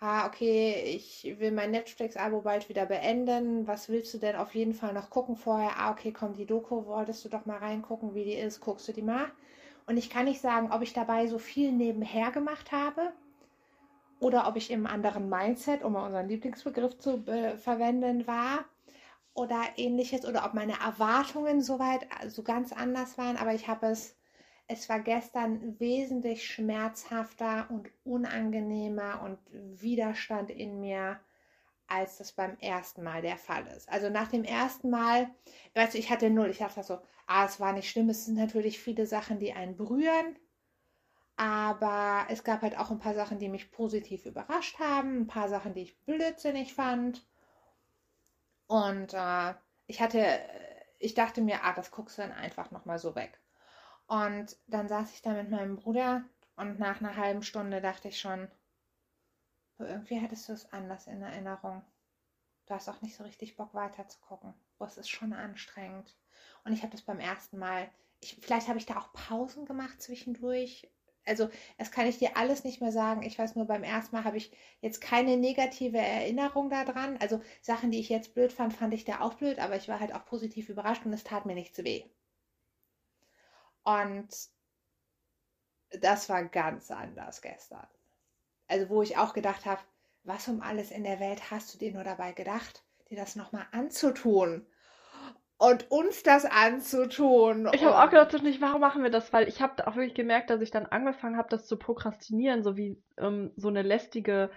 ah, 0.00 0.26
okay, 0.26 0.82
ich 0.96 1.24
will 1.38 1.52
mein 1.52 1.70
Netflix-Abo 1.70 2.42
bald 2.42 2.68
wieder 2.68 2.86
beenden. 2.86 3.66
Was 3.66 3.88
willst 3.88 4.12
du 4.14 4.18
denn 4.18 4.36
auf 4.36 4.54
jeden 4.54 4.74
Fall 4.74 4.92
noch 4.92 5.10
gucken 5.10 5.36
vorher? 5.36 5.78
Ah, 5.78 5.90
okay, 5.92 6.12
komm, 6.12 6.34
die 6.34 6.46
Doku, 6.46 6.86
wolltest 6.86 7.24
du 7.24 7.28
doch 7.28 7.46
mal 7.46 7.58
reingucken, 7.58 8.14
wie 8.14 8.24
die 8.24 8.34
ist, 8.34 8.60
guckst 8.60 8.88
du 8.88 8.92
die 8.92 9.02
mal? 9.02 9.30
Und 9.86 9.96
ich 9.96 10.10
kann 10.10 10.24
nicht 10.24 10.40
sagen, 10.40 10.72
ob 10.72 10.82
ich 10.82 10.92
dabei 10.92 11.26
so 11.28 11.38
viel 11.38 11.72
nebenher 11.72 12.30
gemacht 12.32 12.72
habe 12.72 13.12
oder 14.18 14.48
ob 14.48 14.56
ich 14.56 14.70
im 14.70 14.86
anderen 14.86 15.28
Mindset, 15.28 15.82
um 15.84 15.92
mal 15.92 16.06
unseren 16.06 16.28
Lieblingsbegriff 16.28 16.98
zu 16.98 17.26
äh, 17.26 17.56
verwenden, 17.58 18.26
war 18.26 18.64
oder 19.34 19.62
ähnliches 19.76 20.24
oder 20.24 20.44
ob 20.46 20.54
meine 20.54 20.80
Erwartungen 20.80 21.60
soweit 21.60 22.06
so 22.28 22.42
ganz 22.42 22.72
anders 22.72 23.18
waren. 23.18 23.36
Aber 23.36 23.54
ich 23.54 23.68
habe 23.68 23.86
es, 23.88 24.16
es 24.68 24.88
war 24.88 25.00
gestern 25.00 25.78
wesentlich 25.80 26.46
schmerzhafter 26.48 27.68
und 27.70 27.88
unangenehmer 28.04 29.22
und 29.22 29.38
Widerstand 29.80 30.50
in 30.50 30.80
mir, 30.80 31.20
als 31.88 32.18
das 32.18 32.32
beim 32.32 32.56
ersten 32.60 33.02
Mal 33.02 33.22
der 33.22 33.38
Fall 33.38 33.66
ist. 33.68 33.88
Also 33.88 34.10
nach 34.10 34.28
dem 34.28 34.44
ersten 34.44 34.90
Mal, 34.90 35.30
weißt 35.74 35.94
du, 35.94 35.98
ich 35.98 36.10
hatte 36.10 36.30
null, 36.30 36.50
ich 36.50 36.58
dachte 36.58 36.82
so, 36.84 36.98
ah, 37.26 37.44
es 37.46 37.60
war 37.60 37.72
nicht 37.72 37.90
schlimm, 37.90 38.08
es 38.10 38.24
sind 38.26 38.36
natürlich 38.36 38.80
viele 38.80 39.06
Sachen, 39.06 39.38
die 39.40 39.52
einen 39.54 39.76
berühren, 39.76 40.36
Aber 41.38 42.26
es 42.30 42.44
gab 42.44 42.60
halt 42.62 42.76
auch 42.78 42.90
ein 42.90 42.98
paar 42.98 43.14
Sachen, 43.14 43.38
die 43.38 43.48
mich 43.48 43.70
positiv 43.70 44.26
überrascht 44.26 44.78
haben, 44.78 45.20
ein 45.22 45.26
paar 45.26 45.48
Sachen, 45.48 45.72
die 45.74 45.80
ich 45.82 45.98
blödsinnig 46.04 46.74
fand. 46.74 47.26
Und 48.68 49.12
äh, 49.14 49.54
ich 49.88 50.00
hatte, 50.00 50.38
ich 51.00 51.14
dachte 51.14 51.40
mir, 51.42 51.64
ah, 51.64 51.72
das 51.74 51.90
guckst 51.90 52.18
du 52.18 52.22
dann 52.22 52.32
einfach 52.32 52.70
nochmal 52.70 52.98
so 52.98 53.14
weg. 53.16 53.40
Und 54.06 54.56
dann 54.66 54.88
saß 54.88 55.12
ich 55.14 55.22
da 55.22 55.32
mit 55.32 55.50
meinem 55.50 55.76
Bruder 55.76 56.24
und 56.56 56.78
nach 56.78 57.00
einer 57.00 57.16
halben 57.16 57.42
Stunde 57.42 57.80
dachte 57.80 58.08
ich 58.08 58.20
schon, 58.20 58.48
irgendwie 59.78 60.20
hattest 60.20 60.48
du 60.48 60.52
es 60.52 60.72
anders 60.72 61.06
in 61.06 61.22
Erinnerung. 61.22 61.82
Du 62.66 62.74
hast 62.74 62.88
auch 62.88 63.02
nicht 63.02 63.16
so 63.16 63.24
richtig 63.24 63.56
Bock 63.56 63.74
weiter 63.74 64.08
zu 64.08 64.18
gucken. 64.20 64.54
Boah, 64.78 64.86
es 64.88 64.96
ist 64.96 65.08
schon 65.08 65.32
anstrengend. 65.32 66.16
Und 66.64 66.72
ich 66.72 66.82
habe 66.82 66.92
das 66.92 67.02
beim 67.02 67.20
ersten 67.20 67.58
Mal, 67.58 67.88
ich, 68.20 68.38
vielleicht 68.40 68.68
habe 68.68 68.78
ich 68.78 68.86
da 68.86 68.96
auch 68.98 69.12
Pausen 69.12 69.66
gemacht 69.66 70.00
zwischendurch. 70.00 70.88
Also, 71.24 71.50
das 71.78 71.90
kann 71.90 72.06
ich 72.06 72.18
dir 72.18 72.36
alles 72.36 72.64
nicht 72.64 72.80
mehr 72.80 72.92
sagen. 72.92 73.22
Ich 73.22 73.38
weiß 73.38 73.56
nur, 73.56 73.66
beim 73.66 73.82
ersten 73.82 74.14
Mal 74.16 74.24
habe 74.24 74.36
ich 74.36 74.52
jetzt 74.80 75.00
keine 75.00 75.36
negative 75.36 75.98
Erinnerung 75.98 76.70
daran. 76.70 77.16
Also, 77.18 77.40
Sachen, 77.60 77.90
die 77.90 78.00
ich 78.00 78.08
jetzt 78.08 78.34
blöd 78.34 78.52
fand, 78.52 78.72
fand 78.74 78.94
ich 78.94 79.04
da 79.04 79.20
auch 79.20 79.34
blöd, 79.34 79.58
aber 79.58 79.76
ich 79.76 79.88
war 79.88 80.00
halt 80.00 80.14
auch 80.14 80.24
positiv 80.24 80.68
überrascht 80.68 81.04
und 81.04 81.12
es 81.12 81.24
tat 81.24 81.46
mir 81.46 81.54
nichts 81.54 81.78
weh. 81.78 82.04
Und 83.86 84.28
das 86.00 86.28
war 86.28 86.44
ganz 86.44 86.90
anders 86.90 87.40
gestern. 87.40 87.86
Also, 88.66 88.88
wo 88.88 89.02
ich 89.02 89.16
auch 89.16 89.32
gedacht 89.32 89.64
habe, 89.64 89.80
was 90.24 90.48
um 90.48 90.60
alles 90.60 90.90
in 90.90 91.04
der 91.04 91.20
Welt 91.20 91.52
hast 91.52 91.72
du 91.72 91.78
dir 91.78 91.92
nur 91.92 92.02
dabei 92.02 92.32
gedacht, 92.32 92.82
dir 93.08 93.16
das 93.16 93.36
nochmal 93.36 93.66
anzutun? 93.70 94.66
Und 95.58 95.90
uns 95.90 96.24
das 96.24 96.44
anzutun. 96.44 97.70
Ich 97.72 97.84
habe 97.84 97.96
auch 97.96 98.10
gedacht, 98.10 98.42
nicht, 98.42 98.60
warum 98.60 98.80
machen 98.80 99.04
wir 99.04 99.10
das? 99.10 99.32
Weil 99.32 99.48
ich 99.48 99.62
habe 99.62 99.86
auch 99.86 99.94
wirklich 99.94 100.14
gemerkt, 100.14 100.50
dass 100.50 100.60
ich 100.60 100.70
dann 100.70 100.86
angefangen 100.86 101.38
habe, 101.38 101.48
das 101.48 101.66
zu 101.66 101.78
prokrastinieren, 101.78 102.62
so 102.64 102.76
wie 102.76 103.00
ähm, 103.16 103.52
so 103.56 103.68
eine 103.68 103.82
lästige 103.82 104.50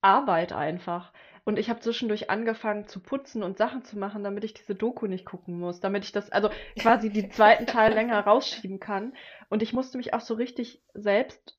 Arbeit 0.00 0.52
einfach. 0.52 1.12
Und 1.44 1.58
ich 1.58 1.70
habe 1.70 1.80
zwischendurch 1.80 2.28
angefangen 2.28 2.88
zu 2.88 3.00
putzen 3.00 3.42
und 3.42 3.56
Sachen 3.56 3.82
zu 3.82 3.98
machen, 3.98 4.22
damit 4.22 4.44
ich 4.44 4.52
diese 4.52 4.74
Doku 4.74 5.06
nicht 5.06 5.24
gucken 5.24 5.58
muss, 5.58 5.80
damit 5.80 6.04
ich 6.04 6.12
das, 6.12 6.30
also 6.30 6.50
quasi 6.78 7.10
den 7.10 7.30
zweiten 7.32 7.66
Teil 7.66 7.94
länger 7.94 8.20
rausschieben 8.20 8.80
kann. 8.80 9.14
Und 9.48 9.62
ich 9.62 9.72
musste 9.72 9.96
mich 9.96 10.12
auch 10.12 10.20
so 10.20 10.34
richtig 10.34 10.82
selbst 10.92 11.58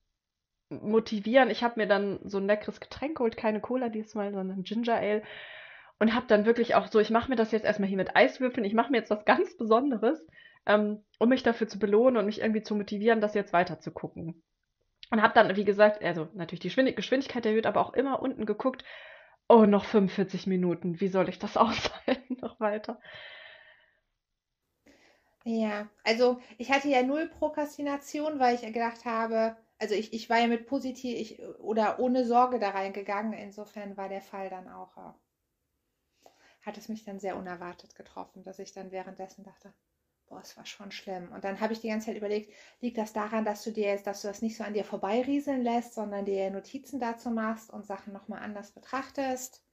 motivieren. 0.70 1.50
Ich 1.50 1.64
habe 1.64 1.80
mir 1.80 1.88
dann 1.88 2.20
so 2.24 2.38
ein 2.38 2.46
leckeres 2.46 2.80
Getränk 2.80 3.18
geholt, 3.18 3.36
keine 3.36 3.62
Cola 3.62 3.90
diesmal, 3.90 4.32
sondern 4.32 4.64
Ginger 4.64 4.96
Ale. 4.96 5.24
Und 5.98 6.14
habe 6.14 6.28
dann 6.28 6.46
wirklich 6.46 6.76
auch 6.76 6.88
so, 6.88 7.00
ich 7.00 7.10
mache 7.10 7.30
mir 7.30 7.36
das 7.36 7.52
jetzt 7.52 7.66
erstmal 7.66 7.90
hier 7.90 7.98
mit 7.98 8.16
Eiswürfeln, 8.16 8.66
ich 8.66 8.74
mache 8.74 8.92
mir 8.92 9.00
jetzt 9.00 9.10
was 9.10 9.26
ganz 9.26 9.58
Besonderes, 9.58 10.26
ähm, 10.66 11.04
um 11.18 11.30
mich 11.30 11.44
dafür 11.44 11.68
zu 11.68 11.80
belohnen 11.80 12.18
und 12.18 12.26
mich 12.26 12.42
irgendwie 12.42 12.62
zu 12.62 12.76
motivieren, 12.76 13.20
das 13.20 13.34
jetzt 13.34 13.54
weiter 13.54 13.80
zu 13.80 13.92
gucken. 13.92 14.44
Und 15.12 15.22
habe 15.22 15.34
dann, 15.34 15.56
wie 15.56 15.66
gesagt, 15.66 16.04
also 16.04 16.30
natürlich 16.34 16.62
die 16.76 16.96
Geschwindigkeit 16.96 17.46
erhöht, 17.46 17.66
aber 17.66 17.82
auch 17.82 17.94
immer 17.94 18.22
unten 18.22 18.46
geguckt, 18.46 18.84
oh, 19.48 19.66
noch 19.66 19.86
45 19.86 20.48
Minuten, 20.48 21.00
wie 21.02 21.08
soll 21.08 21.30
ich 21.30 21.40
das 21.40 21.58
aushalten 21.58 22.38
noch 22.42 22.60
weiter? 22.60 23.00
Ja, 25.44 25.90
also 26.06 26.40
ich 26.58 26.72
hatte 26.72 26.88
ja 26.90 27.04
null 27.04 27.28
Prokrastination, 27.28 28.40
weil 28.40 28.56
ich 28.56 28.62
gedacht 28.62 29.04
habe, 29.06 29.58
also 29.80 29.94
ich, 29.96 30.14
ich 30.14 30.30
war 30.30 30.40
ja 30.40 30.48
mit 30.48 30.66
positiv 30.68 31.18
ich, 31.18 31.42
oder 31.60 32.00
ohne 32.00 32.26
Sorge 32.26 32.60
da 32.60 32.70
reingegangen. 32.70 33.34
Insofern 33.34 33.98
war 33.98 34.08
der 34.10 34.22
Fall 34.22 34.50
dann 34.50 34.68
auch, 34.70 34.96
äh, 34.98 35.12
hat 36.66 36.78
es 36.78 36.88
mich 36.90 37.04
dann 37.04 37.20
sehr 37.20 37.36
unerwartet 37.38 37.96
getroffen, 37.96 38.44
dass 38.44 38.60
ich 38.60 38.72
dann 38.74 38.92
währenddessen 38.92 39.44
dachte, 39.44 39.74
boah, 40.30 40.42
es 40.42 40.56
war 40.56 40.66
schon 40.66 40.92
schlimm. 40.92 41.32
Und 41.32 41.44
dann 41.44 41.60
habe 41.60 41.74
ich 41.74 41.82
die 41.82 41.90
ganze 41.90 42.08
Zeit 42.08 42.18
überlegt, 42.18 42.54
liegt 42.82 42.98
das 42.98 43.14
daran, 43.14 43.46
dass 43.46 43.64
du 43.64 43.72
dir 43.72 43.88
jetzt, 43.88 44.08
dass 44.08 44.22
du 44.22 44.28
das 44.28 44.42
nicht 44.42 44.56
so 44.58 44.64
an 44.64 44.74
dir 44.74 44.86
vorbeirieseln 44.86 45.64
lässt, 45.64 45.94
sondern 45.96 46.26
dir 46.26 46.50
Notizen 46.52 47.00
dazu 47.00 47.30
machst 47.32 47.72
und 47.72 47.86
Sachen 47.86 48.14
nochmal 48.14 48.42
anders 48.42 48.72
betrachtest? 48.72 49.64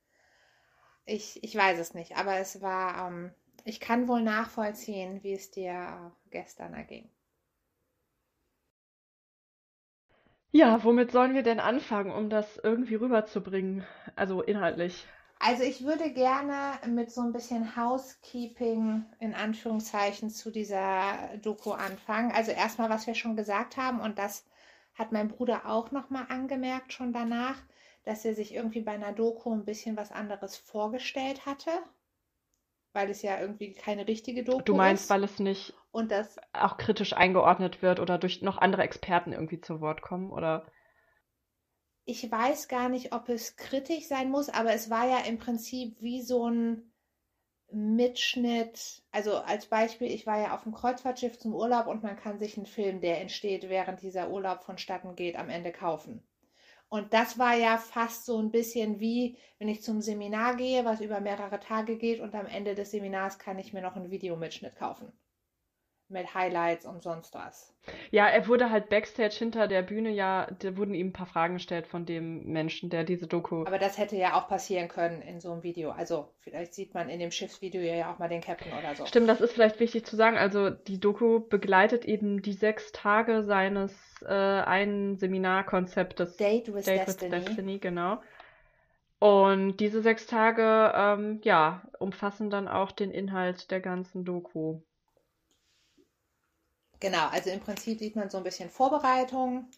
Ich, 1.04 1.42
ich 1.44 1.54
weiß 1.54 1.78
es 1.78 1.94
nicht, 1.94 2.16
aber 2.16 2.36
es 2.36 2.62
war, 2.62 3.08
ähm, 3.08 3.32
ich 3.64 3.80
kann 3.80 4.08
wohl 4.08 4.22
nachvollziehen, 4.22 5.22
wie 5.22 5.34
es 5.34 5.50
dir 5.50 5.72
äh, 5.72 6.30
gestern 6.30 6.74
erging. 6.74 7.08
Ja, 10.50 10.82
womit 10.82 11.12
sollen 11.12 11.34
wir 11.34 11.42
denn 11.44 11.60
anfangen, 11.60 12.10
um 12.10 12.30
das 12.30 12.56
irgendwie 12.56 12.94
rüberzubringen? 12.96 13.84
Also 14.16 14.42
inhaltlich. 14.42 15.06
Also 15.38 15.62
ich 15.62 15.84
würde 15.84 16.10
gerne 16.12 16.78
mit 16.86 17.10
so 17.10 17.20
ein 17.20 17.32
bisschen 17.32 17.76
Housekeeping 17.76 19.04
in 19.20 19.34
Anführungszeichen 19.34 20.30
zu 20.30 20.50
dieser 20.50 21.36
Doku 21.42 21.72
anfangen. 21.72 22.32
Also 22.32 22.52
erstmal, 22.52 22.90
was 22.90 23.06
wir 23.06 23.14
schon 23.14 23.36
gesagt 23.36 23.76
haben 23.76 24.00
und 24.00 24.18
das 24.18 24.46
hat 24.94 25.12
mein 25.12 25.28
Bruder 25.28 25.66
auch 25.66 25.90
nochmal 25.90 26.26
angemerkt 26.28 26.92
schon 26.92 27.12
danach, 27.12 27.56
dass 28.04 28.24
er 28.24 28.34
sich 28.34 28.54
irgendwie 28.54 28.80
bei 28.80 28.92
einer 28.92 29.12
Doku 29.12 29.52
ein 29.52 29.64
bisschen 29.64 29.96
was 29.96 30.10
anderes 30.10 30.56
vorgestellt 30.56 31.44
hatte 31.44 31.70
weil 32.96 33.10
es 33.10 33.22
ja 33.22 33.38
irgendwie 33.38 33.74
keine 33.74 34.08
richtige 34.08 34.42
Doku 34.42 34.58
ist. 34.58 34.68
Du 34.68 34.74
meinst, 34.74 35.04
ist. 35.04 35.10
weil 35.10 35.22
es 35.22 35.38
nicht 35.38 35.74
und 35.92 36.10
das 36.10 36.38
auch 36.52 36.78
kritisch 36.78 37.12
eingeordnet 37.12 37.82
wird 37.82 38.00
oder 38.00 38.18
durch 38.18 38.42
noch 38.42 38.58
andere 38.58 38.82
Experten 38.82 39.32
irgendwie 39.32 39.60
zu 39.60 39.80
Wort 39.80 40.02
kommen, 40.02 40.30
oder? 40.30 40.66
Ich 42.08 42.30
weiß 42.30 42.68
gar 42.68 42.88
nicht, 42.88 43.12
ob 43.12 43.28
es 43.28 43.56
kritisch 43.56 44.06
sein 44.06 44.30
muss, 44.30 44.48
aber 44.48 44.72
es 44.72 44.90
war 44.90 45.08
ja 45.08 45.18
im 45.26 45.38
Prinzip 45.38 46.00
wie 46.00 46.22
so 46.22 46.48
ein 46.48 46.92
Mitschnitt. 47.72 49.02
Also 49.10 49.38
als 49.38 49.66
Beispiel, 49.66 50.10
ich 50.12 50.24
war 50.24 50.40
ja 50.40 50.54
auf 50.54 50.62
dem 50.62 50.72
Kreuzfahrtschiff 50.72 51.38
zum 51.38 51.52
Urlaub 51.52 51.88
und 51.88 52.04
man 52.04 52.16
kann 52.16 52.38
sich 52.38 52.56
einen 52.56 52.66
Film, 52.66 53.00
der 53.00 53.20
entsteht, 53.20 53.68
während 53.68 54.02
dieser 54.02 54.30
Urlaub 54.30 54.62
vonstatten 54.62 55.16
geht, 55.16 55.36
am 55.36 55.50
Ende 55.50 55.72
kaufen. 55.72 56.22
Und 56.88 57.12
das 57.12 57.38
war 57.40 57.56
ja 57.56 57.76
fast 57.76 58.24
so 58.24 58.38
ein 58.38 58.52
bisschen 58.52 59.00
wie, 59.00 59.36
wenn 59.58 59.68
ich 59.68 59.82
zum 59.82 60.00
Seminar 60.00 60.56
gehe, 60.56 60.84
was 60.84 61.00
über 61.00 61.20
mehrere 61.20 61.58
Tage 61.58 61.96
geht 61.98 62.20
und 62.20 62.36
am 62.36 62.46
Ende 62.46 62.76
des 62.76 62.92
Seminars 62.92 63.40
kann 63.40 63.58
ich 63.58 63.72
mir 63.72 63.82
noch 63.82 63.96
einen 63.96 64.12
Videomitschnitt 64.12 64.76
kaufen 64.76 65.12
mit 66.08 66.34
Highlights 66.34 66.86
und 66.86 67.02
sonst 67.02 67.34
was. 67.34 67.74
Ja, 68.10 68.26
er 68.26 68.46
wurde 68.48 68.70
halt 68.70 68.88
backstage 68.88 69.34
hinter 69.38 69.68
der 69.68 69.82
Bühne, 69.82 70.10
ja, 70.10 70.48
da 70.58 70.76
wurden 70.76 70.94
ihm 70.94 71.08
ein 71.08 71.12
paar 71.12 71.26
Fragen 71.26 71.54
gestellt 71.54 71.86
von 71.86 72.04
dem 72.06 72.44
Menschen, 72.44 72.90
der 72.90 73.04
diese 73.04 73.26
Doku. 73.26 73.64
Aber 73.64 73.78
das 73.78 73.98
hätte 73.98 74.16
ja 74.16 74.34
auch 74.34 74.48
passieren 74.48 74.88
können 74.88 75.22
in 75.22 75.40
so 75.40 75.52
einem 75.52 75.62
Video. 75.62 75.90
Also 75.90 76.32
vielleicht 76.40 76.74
sieht 76.74 76.94
man 76.94 77.08
in 77.08 77.20
dem 77.20 77.30
Schiffsvideo 77.30 77.80
ja 77.80 78.12
auch 78.12 78.18
mal 78.18 78.28
den 78.28 78.40
Captain 78.40 78.72
oder 78.72 78.94
so. 78.94 79.06
Stimmt, 79.06 79.28
das 79.28 79.40
ist 79.40 79.52
vielleicht 79.52 79.80
wichtig 79.80 80.04
zu 80.04 80.16
sagen. 80.16 80.36
Also 80.36 80.70
die 80.70 81.00
Doku 81.00 81.40
begleitet 81.40 82.04
eben 82.04 82.42
die 82.42 82.54
sechs 82.54 82.92
Tage 82.92 83.42
seines 83.42 83.92
äh, 84.22 84.32
einen 84.32 85.16
Seminarkonzeptes. 85.16 86.36
Date 86.36 86.72
with 86.72 86.86
Date 86.86 87.06
Destiny. 87.06 87.32
With 87.32 87.44
Destiny, 87.44 87.78
genau. 87.78 88.20
Und 89.18 89.78
diese 89.78 90.02
sechs 90.02 90.26
Tage, 90.26 90.92
ähm, 90.94 91.40
ja, 91.42 91.82
umfassen 91.98 92.50
dann 92.50 92.68
auch 92.68 92.92
den 92.92 93.10
Inhalt 93.10 93.70
der 93.70 93.80
ganzen 93.80 94.24
Doku. 94.24 94.80
Genau, 97.00 97.28
also 97.28 97.50
im 97.50 97.60
Prinzip 97.60 97.98
sieht 97.98 98.16
man 98.16 98.30
so 98.30 98.38
ein 98.38 98.44
bisschen 98.44 98.70
Vorbereitung. 98.70 99.68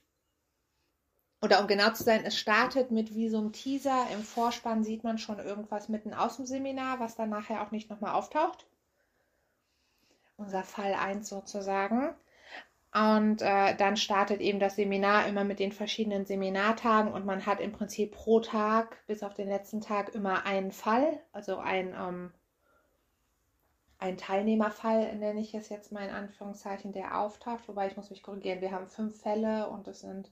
Oder 1.40 1.60
um 1.60 1.66
genau 1.68 1.90
zu 1.90 2.02
sein, 2.02 2.24
es 2.24 2.36
startet 2.36 2.90
mit 2.90 3.14
wie 3.14 3.28
so 3.28 3.38
einem 3.38 3.52
Teaser. 3.52 4.06
Im 4.12 4.22
Vorspann 4.22 4.82
sieht 4.82 5.04
man 5.04 5.18
schon 5.18 5.38
irgendwas 5.38 5.88
mitten 5.88 6.12
aus 6.12 6.36
dem 6.36 6.46
Seminar, 6.46 6.98
was 7.00 7.14
dann 7.16 7.30
nachher 7.30 7.62
auch 7.62 7.70
nicht 7.70 7.90
nochmal 7.90 8.14
auftaucht. 8.14 8.66
Unser 10.36 10.64
Fall 10.64 10.94
1 10.94 11.28
sozusagen. 11.28 12.14
Und 12.94 13.42
äh, 13.42 13.76
dann 13.76 13.96
startet 13.96 14.40
eben 14.40 14.60
das 14.60 14.76
Seminar 14.76 15.26
immer 15.26 15.44
mit 15.44 15.58
den 15.58 15.72
verschiedenen 15.72 16.24
Seminartagen 16.24 17.12
und 17.12 17.26
man 17.26 17.44
hat 17.44 17.60
im 17.60 17.72
Prinzip 17.72 18.12
pro 18.12 18.40
Tag 18.40 19.06
bis 19.06 19.22
auf 19.22 19.34
den 19.34 19.48
letzten 19.48 19.80
Tag 19.80 20.14
immer 20.14 20.46
einen 20.46 20.72
Fall, 20.72 21.20
also 21.32 21.58
ein 21.58 21.94
ähm, 21.94 22.32
ein 23.98 24.16
Teilnehmerfall, 24.16 25.16
nenne 25.16 25.40
ich 25.40 25.54
es 25.54 25.68
jetzt 25.68 25.92
mal 25.92 26.04
in 26.06 26.14
Anführungszeichen, 26.14 26.92
der 26.92 27.18
auftaucht. 27.18 27.68
Wobei 27.68 27.88
ich 27.88 27.96
muss 27.96 28.10
mich 28.10 28.22
korrigieren, 28.22 28.60
wir 28.60 28.70
haben 28.70 28.86
fünf 28.86 29.20
Fälle 29.20 29.68
und 29.68 29.88
es 29.88 30.00
sind 30.00 30.30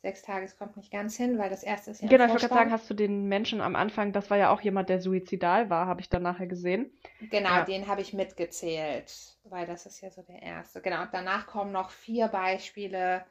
sechs 0.00 0.22
Tage, 0.22 0.44
es 0.44 0.58
kommt 0.58 0.76
nicht 0.76 0.90
ganz 0.90 1.16
hin, 1.16 1.38
weil 1.38 1.48
das 1.48 1.62
erste 1.62 1.92
ist 1.92 2.02
ja 2.02 2.08
Genau, 2.08 2.24
ich 2.24 2.30
wollte 2.30 2.48
sagen, 2.48 2.72
hast 2.72 2.90
du 2.90 2.94
den 2.94 3.28
Menschen 3.28 3.60
am 3.60 3.76
Anfang, 3.76 4.12
das 4.12 4.30
war 4.30 4.36
ja 4.36 4.50
auch 4.50 4.60
jemand, 4.60 4.88
der 4.88 5.00
suizidal 5.00 5.70
war, 5.70 5.86
habe 5.86 6.00
ich 6.00 6.08
dann 6.08 6.22
nachher 6.22 6.48
gesehen. 6.48 6.92
Genau, 7.30 7.50
ja. 7.50 7.64
den 7.64 7.86
habe 7.86 8.00
ich 8.00 8.12
mitgezählt, 8.12 9.36
weil 9.44 9.66
das 9.66 9.86
ist 9.86 10.00
ja 10.00 10.10
so 10.10 10.22
der 10.22 10.42
erste. 10.42 10.80
Genau, 10.80 11.02
und 11.02 11.10
danach 11.12 11.46
kommen 11.46 11.70
noch 11.70 11.90
vier 11.90 12.28
Beispiele 12.28 13.24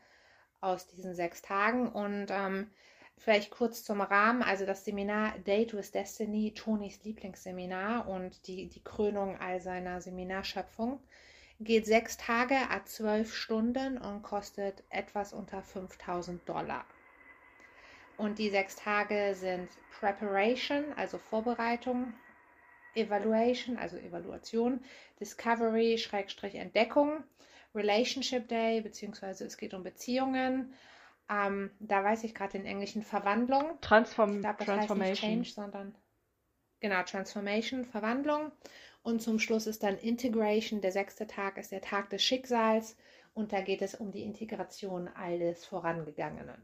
aus 0.62 0.88
diesen 0.88 1.14
sechs 1.14 1.42
Tagen 1.42 1.90
und 1.90 2.28
ähm, 2.30 2.72
Vielleicht 3.24 3.52
kurz 3.52 3.84
zum 3.84 4.02
Rahmen, 4.02 4.42
also 4.42 4.66
das 4.66 4.84
Seminar 4.84 5.38
Date 5.46 5.76
with 5.76 5.92
Destiny, 5.92 6.56
Tonys 6.56 7.04
Lieblingsseminar 7.04 8.08
und 8.08 8.48
die, 8.48 8.68
die 8.68 8.84
Krönung 8.84 9.38
all 9.38 9.62
seiner 9.62 10.02
Seminarschöpfung, 10.02 11.00
geht 11.60 11.86
sechs 11.86 12.18
Tage 12.18 12.56
a 12.72 12.84
zwölf 12.84 13.36
Stunden 13.36 14.00
und 14.00 14.24
kostet 14.24 14.84
etwas 14.90 15.34
unter 15.34 15.62
5000 15.62 16.50
Dollar. 16.50 16.84
Und 18.18 18.40
die 18.40 18.50
sechs 18.50 18.76
Tage 18.76 19.36
sind 19.36 19.70
Preparation, 20.00 20.86
also 20.96 21.20
Vorbereitung, 21.20 22.14
Evaluation, 22.96 23.78
also 23.78 23.98
Evaluation, 23.98 24.84
Discovery, 25.20 26.00
Schrägstrich 26.00 26.56
Entdeckung 26.56 27.24
Relationship 27.76 28.48
Day, 28.48 28.82
beziehungsweise 28.82 29.46
es 29.46 29.58
geht 29.58 29.76
um 29.76 29.84
Beziehungen. 29.84 30.74
Ähm, 31.32 31.72
da 31.80 32.04
weiß 32.04 32.26
ich 32.26 32.36
gerade 32.36 32.52
den 32.52 32.66
englischen 32.66 33.04
Verwandlung. 33.04 33.80
Transform 33.80 34.36
Ich 34.36 34.42
glaube, 34.42 34.58
das 34.60 34.68
heißt 34.68 34.80
nicht 34.80 34.88
Transformation. 34.88 35.30
Change, 35.32 35.50
sondern 35.50 35.96
genau, 36.82 37.04
Transformation, 37.04 37.86
Verwandlung. 37.86 38.52
Und 39.02 39.22
zum 39.22 39.40
Schluss 39.40 39.66
ist 39.66 39.82
dann 39.84 39.98
Integration. 39.98 40.82
Der 40.82 40.92
sechste 40.92 41.28
Tag 41.28 41.58
ist 41.58 41.72
der 41.72 41.82
Tag 41.82 42.10
des 42.10 42.22
Schicksals. 42.22 42.98
Und 43.34 43.54
da 43.54 43.62
geht 43.62 43.82
es 43.82 43.96
um 43.96 44.12
die 44.12 44.24
Integration 44.24 45.08
alles 45.08 45.66
Vorangegangenen. 45.66 46.62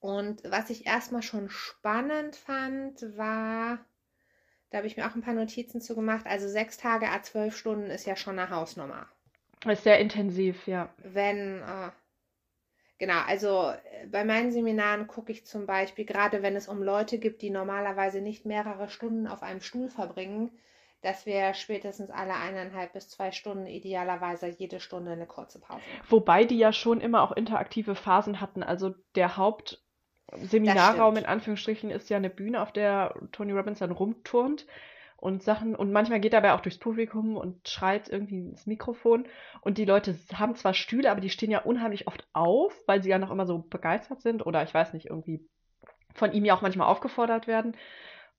Und 0.00 0.42
was 0.44 0.70
ich 0.70 0.84
erstmal 0.84 1.22
schon 1.22 1.48
spannend 1.48 2.34
fand, 2.34 3.16
war, 3.16 3.78
da 4.70 4.78
habe 4.78 4.88
ich 4.88 4.96
mir 4.96 5.08
auch 5.08 5.14
ein 5.14 5.22
paar 5.22 5.34
Notizen 5.34 5.80
zu 5.80 5.94
gemacht. 5.94 6.26
Also 6.26 6.48
sechs 6.48 6.76
Tage 6.76 7.08
a 7.08 7.22
zwölf 7.22 7.56
Stunden 7.56 7.88
ist 7.88 8.04
ja 8.04 8.16
schon 8.16 8.38
eine 8.38 8.50
Hausnummer. 8.50 9.08
Ist 9.64 9.84
sehr 9.84 10.00
intensiv, 10.00 10.66
ja. 10.66 10.92
Wenn, 10.98 11.62
äh, 11.62 11.90
genau, 12.98 13.20
also 13.26 13.70
äh, 13.70 14.06
bei 14.06 14.24
meinen 14.24 14.52
Seminaren 14.52 15.06
gucke 15.06 15.32
ich 15.32 15.46
zum 15.46 15.66
Beispiel, 15.66 16.04
gerade 16.04 16.42
wenn 16.42 16.56
es 16.56 16.68
um 16.68 16.82
Leute 16.82 17.18
gibt, 17.18 17.42
die 17.42 17.50
normalerweise 17.50 18.20
nicht 18.20 18.46
mehrere 18.46 18.88
Stunden 18.88 19.26
auf 19.26 19.42
einem 19.42 19.60
Stuhl 19.60 19.88
verbringen, 19.88 20.50
dass 21.02 21.26
wir 21.26 21.54
spätestens 21.54 22.10
alle 22.10 22.34
eineinhalb 22.34 22.92
bis 22.92 23.08
zwei 23.08 23.30
Stunden, 23.30 23.66
idealerweise 23.66 24.48
jede 24.48 24.80
Stunde 24.80 25.12
eine 25.12 25.26
kurze 25.26 25.60
Pause 25.60 25.80
machen. 25.80 26.04
Wobei 26.08 26.44
die 26.44 26.58
ja 26.58 26.72
schon 26.72 27.00
immer 27.00 27.22
auch 27.22 27.32
interaktive 27.32 27.94
Phasen 27.94 28.40
hatten. 28.40 28.62
Also 28.62 28.94
der 29.14 29.36
Hauptseminarraum 29.36 31.16
in 31.16 31.26
Anführungsstrichen 31.26 31.90
ist 31.90 32.10
ja 32.10 32.16
eine 32.16 32.30
Bühne, 32.30 32.60
auf 32.60 32.72
der 32.72 33.14
Tony 33.32 33.52
Robbins 33.52 33.78
dann 33.78 33.92
rumturnt 33.92 34.66
und 35.16 35.42
Sachen 35.42 35.74
und 35.74 35.92
manchmal 35.92 36.20
geht 36.20 36.34
aber 36.34 36.54
auch 36.54 36.60
durchs 36.60 36.78
Publikum 36.78 37.36
und 37.36 37.68
schreit 37.68 38.08
irgendwie 38.08 38.38
ins 38.38 38.66
Mikrofon 38.66 39.26
und 39.60 39.78
die 39.78 39.84
Leute 39.84 40.18
haben 40.34 40.54
zwar 40.54 40.74
Stühle, 40.74 41.10
aber 41.10 41.20
die 41.20 41.30
stehen 41.30 41.50
ja 41.50 41.60
unheimlich 41.60 42.06
oft 42.06 42.26
auf, 42.32 42.74
weil 42.86 43.02
sie 43.02 43.10
ja 43.10 43.18
noch 43.18 43.30
immer 43.30 43.46
so 43.46 43.58
begeistert 43.58 44.20
sind 44.20 44.44
oder 44.44 44.62
ich 44.62 44.74
weiß 44.74 44.92
nicht, 44.92 45.06
irgendwie 45.06 45.46
von 46.14 46.32
ihm 46.32 46.44
ja 46.44 46.54
auch 46.54 46.62
manchmal 46.62 46.88
aufgefordert 46.88 47.46
werden. 47.46 47.76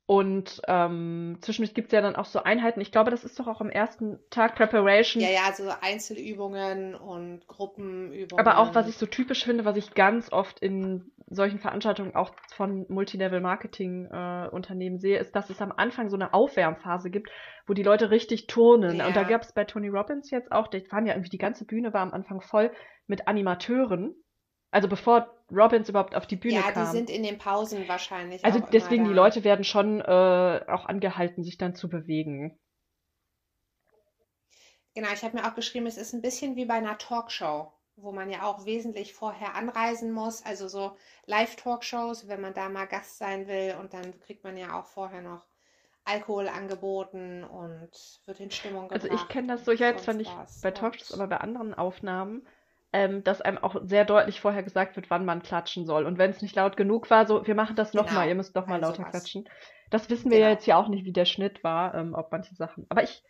Und 0.10 0.62
ähm, 0.70 1.38
zwischendurch 1.42 1.74
gibt 1.74 1.88
es 1.88 1.92
ja 1.92 2.00
dann 2.00 2.16
auch 2.16 2.24
so 2.24 2.42
Einheiten. 2.42 2.80
Ich 2.80 2.94
glaube, 2.94 3.12
das 3.12 3.26
ist 3.26 3.38
doch 3.42 3.48
auch 3.48 3.60
am 3.60 3.70
ersten 3.70 4.20
Tag 4.30 4.56
Preparation. 4.56 5.22
Ja, 5.22 5.30
ja, 5.30 5.52
so 5.54 5.70
Einzelübungen 5.82 6.96
und 6.96 7.46
Gruppenübungen. 7.46 8.40
Aber 8.40 8.58
auch, 8.58 8.74
was 8.74 8.88
ich 8.88 8.96
so 8.96 9.06
typisch 9.06 9.44
finde, 9.44 9.66
was 9.66 9.76
ich 9.76 9.96
ganz 9.96 10.32
oft 10.32 10.62
in 10.62 11.12
solchen 11.30 11.60
Veranstaltungen 11.60 12.16
auch 12.16 12.32
von 12.56 12.86
Multilevel-Marketing-Unternehmen 12.88 14.98
sehe, 14.98 15.20
ist, 15.20 15.36
dass 15.36 15.50
es 15.50 15.62
am 15.62 15.74
Anfang 15.74 16.10
so 16.10 16.16
eine 16.16 16.34
Aufwärmphase 16.34 17.10
gibt, 17.10 17.30
wo 17.66 17.74
die 17.74 17.84
Leute 17.84 18.10
richtig 18.10 18.48
turnen. 18.48 19.02
Und 19.02 19.14
da 19.14 19.24
Ja. 19.24 19.28
gab 19.28 19.42
es 19.42 19.52
bei 19.52 19.66
Tony 19.66 19.90
Robbins 19.90 20.32
jetzt 20.32 20.54
auch, 20.54 20.68
die 20.68 20.90
waren 20.90 21.06
ja 21.06 21.16
irgendwie, 21.16 21.32
die 21.32 21.38
ganze 21.38 21.66
Bühne 21.66 21.94
war 21.94 22.00
am 22.02 22.14
Anfang 22.14 22.40
voll 22.40 22.72
mit 23.08 23.28
Animateuren. 23.28 24.16
Also 24.72 24.88
bevor 24.88 25.28
Robbins 25.52 25.90
überhaupt 25.90 26.16
auf 26.16 26.26
die 26.26 26.38
Bühne 26.38 26.60
Ja, 26.60 26.72
die 26.72 26.74
kam. 26.74 26.92
sind 26.92 27.10
in 27.12 27.22
den 27.24 27.38
Pausen 27.38 27.88
wahrscheinlich 27.88 28.42
Also 28.42 28.60
deswegen, 28.60 29.06
die. 29.06 29.14
Leute 29.14 29.44
werden 29.44 29.64
schon 29.64 30.02
äh, 30.02 30.04
auch 30.68 30.88
angehalten, 30.88 31.44
sich 31.44 31.60
dann 31.60 31.76
zu 31.76 31.88
bewegen. 31.88 32.58
Genau, 34.96 35.10
ich 35.14 35.24
habe 35.24 35.38
mir 35.38 35.48
auch 35.48 35.56
geschrieben, 35.56 35.86
es 35.88 35.96
ist 35.98 36.12
ein 36.14 36.22
bisschen 36.22 36.56
wie 36.58 36.66
bei 36.66 36.74
einer 36.76 36.98
Talkshow, 36.98 37.72
wo 37.96 38.12
man 38.12 38.30
ja 38.30 38.44
auch 38.44 38.66
wesentlich 38.66 39.14
vorher 39.14 39.56
anreisen 39.56 40.12
muss. 40.12 40.44
Also 40.46 40.68
so 40.68 40.98
Live-Talkshows, 41.26 42.28
wenn 42.28 42.42
man 42.42 42.54
da 42.54 42.68
mal 42.70 42.86
Gast 42.86 43.18
sein 43.18 43.48
will 43.48 43.76
und 43.80 43.94
dann 43.94 44.20
kriegt 44.22 44.44
man 44.44 44.58
ja 44.58 44.78
auch 44.80 44.86
vorher 44.86 45.22
noch 45.22 45.46
Alkohol 46.06 46.48
angeboten 46.50 47.44
und 47.44 48.22
wird 48.26 48.40
in 48.42 48.52
Stimmung 48.52 48.90
Also 48.90 49.08
gebracht. 49.08 49.14
ich 49.14 49.30
kenne 49.30 49.48
das 49.48 49.64
so, 49.66 49.72
ja 49.72 49.88
jetzt 49.88 50.04
zwar 50.04 50.14
nicht 50.14 50.38
was. 50.38 50.62
bei 50.62 50.72
Talkshows, 50.72 51.14
aber 51.14 51.28
bei 51.28 51.38
anderen 51.38 51.74
Aufnahmen, 51.74 52.46
ähm, 52.98 53.24
dass 53.24 53.42
einem 53.42 53.60
auch 53.60 53.76
sehr 53.84 54.06
deutlich 54.06 54.42
vorher 54.42 54.64
gesagt 54.64 54.96
wird, 54.96 55.10
wann 55.12 55.26
man 55.26 55.44
klatschen 55.44 55.86
soll. 55.86 56.06
Und 56.06 56.18
wenn 56.18 56.32
es 56.32 56.42
nicht 56.42 56.56
laut 56.56 56.78
genug 56.78 57.10
war, 57.12 57.28
so, 57.28 57.46
wir 57.46 57.56
machen 57.56 57.76
das 57.76 57.94
nochmal, 57.94 58.26
Genau, 58.26 58.28
ihr 58.28 58.36
müsst 58.36 58.56
noch 58.56 58.66
mal 58.68 58.76
all 58.76 58.82
lauter 58.82 59.06
sowas. 59.06 59.12
klatschen. 59.12 59.48
Das 59.92 60.10
wissen 60.10 60.32
wir 60.32 60.40
ja 60.40 60.48
Genau. 60.48 60.52
jetzt 60.52 60.66
ja 60.66 60.78
auch 60.78 60.88
nicht, 60.90 61.06
wie 61.06 61.14
der 61.14 61.26
Schnitt 61.26 61.64
war, 61.64 61.94
ähm, 61.96 62.16
auf 62.16 62.32
manche 62.32 62.56
Sachen. 62.56 62.86
Aber 62.90 63.04
ich, 63.04 63.24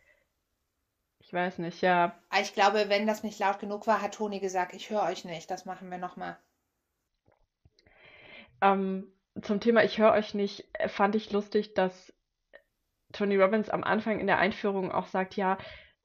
ich 1.19 1.31
weiß 1.33 1.59
nicht, 1.59 1.81
ja. 1.81 2.17
Aber 2.29 2.41
ich 2.41 2.53
glaube, 2.53 2.87
wenn 2.87 3.05
das 3.05 3.23
nicht 3.23 3.37
laut 3.39 3.59
genug 3.59 3.85
war, 3.85 4.01
hat 4.01 4.13
Toni 4.15 4.39
gesagt, 4.39 4.73
ich 4.73 4.89
höre 4.89 5.03
euch 5.03 5.25
nicht, 5.25 5.51
das 5.51 5.65
machen 5.65 5.91
wir 5.91 5.97
nochmal. 5.97 6.37
Ähm, 8.61 9.11
zum 9.41 9.59
Thema 9.59 9.83
Ich 9.83 9.97
höre 9.97 10.13
euch 10.13 10.33
nicht, 10.33 10.67
äh, 10.73 10.89
fand 10.89 11.15
ich 11.15 11.31
lustig, 11.31 11.73
dass 11.73 12.13
Tony 13.13 13.37
Robbins 13.37 13.69
am 13.69 13.83
Anfang 13.83 14.19
in 14.19 14.27
der 14.27 14.37
Einführung 14.39 14.91
auch 14.91 15.07
sagt, 15.07 15.35
ja, 15.35 15.57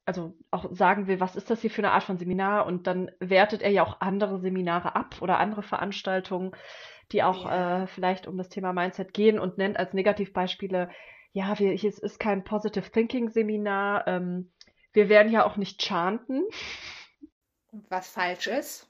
also 0.05 0.35
auch 0.51 0.65
sagen 0.71 1.07
will, 1.07 1.19
was 1.19 1.35
ist 1.35 1.49
das 1.49 1.61
hier 1.61 1.71
für 1.71 1.81
eine 1.81 1.91
Art 1.91 2.03
von 2.03 2.17
Seminar? 2.17 2.65
Und 2.65 2.87
dann 2.87 3.11
wertet 3.19 3.61
er 3.61 3.71
ja 3.71 3.83
auch 3.83 4.01
andere 4.01 4.39
Seminare 4.39 4.95
ab 4.95 5.21
oder 5.21 5.39
andere 5.39 5.63
Veranstaltungen, 5.63 6.51
die 7.11 7.23
auch 7.23 7.45
Ja. 7.45 7.83
äh, 7.83 7.87
vielleicht 7.87 8.27
um 8.27 8.37
das 8.37 8.49
Thema 8.49 8.73
Mindset 8.73 9.13
gehen 9.13 9.39
und 9.39 9.57
nennt 9.57 9.77
als 9.77 9.93
Negativbeispiele, 9.93 10.89
ja, 11.33 11.57
wir, 11.59 11.71
hier 11.71 11.89
ist, 11.89 11.99
ist 11.99 12.19
kein 12.19 12.43
Positive 12.43 12.91
Thinking 12.91 13.29
Seminar, 13.29 14.07
ähm, 14.07 14.51
wir 14.93 15.09
werden 15.09 15.31
ja 15.31 15.45
auch 15.45 15.57
nicht 15.57 15.81
chanten. 15.81 16.43
Was 17.89 18.09
falsch 18.09 18.47
ist. 18.47 18.89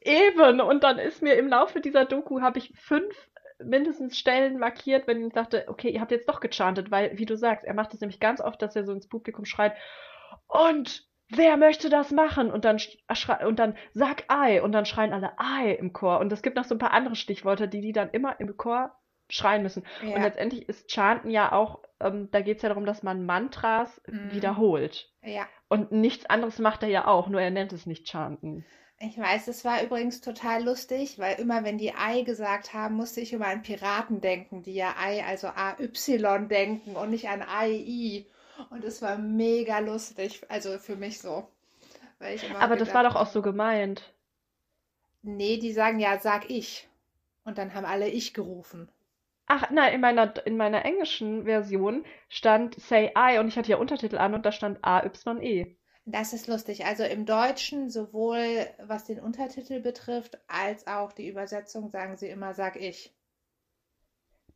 Eben, 0.00 0.60
und 0.60 0.82
dann 0.82 0.98
ist 0.98 1.22
mir 1.22 1.34
im 1.34 1.48
Laufe 1.48 1.80
dieser 1.80 2.04
Doku, 2.04 2.40
habe 2.40 2.58
ich 2.58 2.72
fünf 2.76 3.30
mindestens 3.62 4.18
Stellen 4.18 4.58
markiert, 4.58 5.06
wenn 5.06 5.24
ich 5.24 5.32
dachte, 5.32 5.64
okay, 5.68 5.90
ihr 5.90 6.00
habt 6.00 6.10
jetzt 6.10 6.28
doch 6.28 6.40
gechantet, 6.40 6.90
weil, 6.90 7.16
wie 7.18 7.26
du 7.26 7.36
sagst, 7.36 7.64
er 7.64 7.74
macht 7.74 7.92
es 7.94 8.00
nämlich 8.00 8.20
ganz 8.20 8.40
oft, 8.40 8.60
dass 8.62 8.76
er 8.76 8.84
so 8.84 8.92
ins 8.92 9.08
Publikum 9.08 9.44
schreit, 9.44 9.76
und 10.48 11.06
wer 11.30 11.56
möchte 11.56 11.90
das 11.90 12.10
machen? 12.10 12.50
Und 12.50 12.64
dann, 12.64 12.78
schrei- 12.78 13.46
und 13.46 13.58
dann 13.58 13.76
sag 13.94 14.24
I, 14.32 14.60
und 14.60 14.72
dann 14.72 14.86
schreien 14.86 15.12
alle 15.12 15.32
I 15.40 15.72
im 15.72 15.92
Chor. 15.92 16.20
Und 16.20 16.32
es 16.32 16.42
gibt 16.42 16.56
noch 16.56 16.64
so 16.64 16.74
ein 16.74 16.78
paar 16.78 16.92
andere 16.92 17.16
Stichworte, 17.16 17.68
die 17.68 17.80
die 17.80 17.92
dann 17.92 18.10
immer 18.10 18.40
im 18.40 18.56
Chor 18.56 18.94
schreien 19.30 19.62
müssen. 19.62 19.84
Und 20.00 20.08
Ja, 20.08 20.22
letztendlich 20.22 20.68
ist 20.68 20.90
Chanten 20.90 21.30
ja 21.30 21.52
auch, 21.52 21.80
ähm, 22.00 22.30
da 22.30 22.40
geht 22.40 22.56
es 22.56 22.62
ja 22.62 22.70
darum, 22.70 22.86
dass 22.86 23.02
man 23.02 23.26
Mantras 23.26 24.00
Mhm. 24.06 24.32
wiederholt. 24.32 25.12
ja. 25.22 25.46
Und 25.70 25.92
nichts 25.92 26.24
anderes 26.24 26.58
macht 26.58 26.82
er 26.82 26.88
ja 26.88 27.06
auch, 27.06 27.28
nur 27.28 27.42
er 27.42 27.50
nennt 27.50 27.74
es 27.74 27.84
nicht 27.84 28.08
Chanten. 28.08 28.64
Ich 29.00 29.18
weiß, 29.18 29.48
es 29.48 29.64
war 29.66 29.82
übrigens 29.82 30.22
total 30.22 30.64
lustig, 30.64 31.18
weil 31.18 31.38
immer, 31.38 31.62
wenn 31.62 31.76
die 31.76 31.94
Ei 31.94 32.22
gesagt 32.22 32.72
haben, 32.72 32.96
musste 32.96 33.20
ich 33.20 33.34
immer 33.34 33.46
an 33.46 33.62
Piraten 33.62 34.22
denken, 34.22 34.62
die 34.62 34.74
ja 34.74 34.94
Ei, 34.98 35.22
also 35.24 35.48
AY 35.48 36.48
denken 36.48 36.96
und 36.96 37.10
nicht 37.10 37.28
an 37.28 37.42
AI. 37.42 38.24
Und 38.70 38.84
es 38.84 39.02
war 39.02 39.18
mega 39.18 39.78
lustig, 39.78 40.42
also 40.48 40.78
für 40.78 40.96
mich 40.96 41.20
so. 41.20 41.48
Aber 42.58 42.76
das 42.76 42.92
war 42.94 43.04
doch 43.04 43.14
auch 43.14 43.26
so 43.28 43.42
gemeint. 43.42 44.12
nee, 45.22 45.58
die 45.58 45.72
sagen 45.72 46.00
ja, 46.00 46.18
sag 46.18 46.50
ich. 46.50 46.88
Und 47.44 47.58
dann 47.58 47.74
haben 47.74 47.84
alle 47.86 48.08
ich 48.08 48.34
gerufen. 48.34 48.90
Ach, 49.46 49.70
nein, 49.70 49.94
in 49.94 50.00
meiner, 50.00 50.46
in 50.46 50.56
meiner 50.56 50.84
englischen 50.84 51.44
Version 51.44 52.04
stand 52.28 52.74
Say 52.80 53.12
I 53.16 53.38
und 53.38 53.48
ich 53.48 53.56
hatte 53.56 53.70
ja 53.70 53.78
Untertitel 53.78 54.18
an 54.18 54.34
und 54.34 54.44
da 54.44 54.52
stand 54.52 54.78
A-Y-E. 54.82 55.76
Das 56.06 56.32
ist 56.32 56.48
lustig. 56.48 56.86
Also 56.86 57.04
im 57.04 57.24
Deutschen, 57.24 57.88
sowohl 57.90 58.66
was 58.78 59.04
den 59.04 59.20
Untertitel 59.20 59.80
betrifft, 59.80 60.38
als 60.48 60.86
auch 60.86 61.12
die 61.12 61.28
Übersetzung, 61.28 61.90
sagen 61.90 62.16
sie 62.16 62.28
immer, 62.28 62.54
sag 62.54 62.76
ich. 62.76 63.14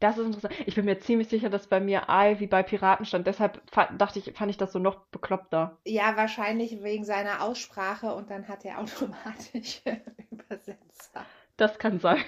Das 0.03 0.19
ist 0.19 0.27
interessant. 0.27 0.55
Ich 0.67 0.75
bin 0.75 0.85
mir 0.85 0.99
ziemlich 0.99 1.29
sicher, 1.29 1.49
dass 1.49 1.69
bei 1.69 1.79
mir 1.79 2.07
I 2.09 2.41
wie 2.41 2.49
bei 2.49 2.65
Piraten 2.65 3.07
stand. 3.07 3.25
Deshalb 3.29 3.63
dachte 3.71 4.19
ich, 4.19 4.37
fand 4.37 4.51
ich 4.51 4.57
das 4.57 4.73
so 4.73 4.81
noch 4.81 4.97
bekloppter. 5.07 5.79
Ja, 5.85 6.17
wahrscheinlich 6.17 6.83
wegen 6.83 7.05
seiner 7.05 7.41
Aussprache 7.41 8.13
und 8.13 8.29
dann 8.29 8.49
hat 8.49 8.65
er 8.65 8.81
automatisch 8.81 9.81
Übersetzer. 10.31 11.25
Das 11.57 11.79
kann 11.79 12.01
sein. 12.01 12.25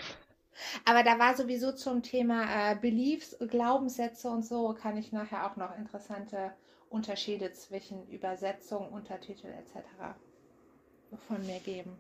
Aber 0.84 1.02
da 1.02 1.18
war 1.18 1.34
sowieso 1.34 1.72
zum 1.72 2.04
Thema 2.04 2.44
äh, 2.44 2.76
Beliefs, 2.76 3.36
Glaubenssätze 3.40 4.30
und 4.30 4.44
so, 4.46 4.72
kann 4.74 4.96
ich 4.96 5.10
nachher 5.10 5.50
auch 5.50 5.56
noch 5.56 5.76
interessante 5.76 6.52
Unterschiede 6.90 7.52
zwischen 7.54 8.06
Übersetzung, 8.06 8.88
Untertitel 8.90 9.48
etc. 9.48 10.14
von 11.26 11.44
mir 11.44 11.58
geben. 11.58 11.98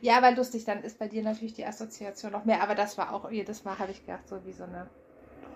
Ja, 0.00 0.18
aber 0.18 0.32
lustig, 0.32 0.64
dann 0.64 0.82
ist 0.82 0.98
bei 0.98 1.08
dir 1.08 1.22
natürlich 1.22 1.54
die 1.54 1.64
Assoziation 1.64 2.32
noch 2.32 2.44
mehr, 2.44 2.62
aber 2.62 2.74
das 2.74 2.98
war 2.98 3.12
auch 3.12 3.30
jedes 3.30 3.64
Mal, 3.64 3.78
habe 3.78 3.92
ich 3.92 4.04
gedacht, 4.04 4.28
so 4.28 4.44
wie 4.44 4.52
so 4.52 4.64
eine 4.64 4.88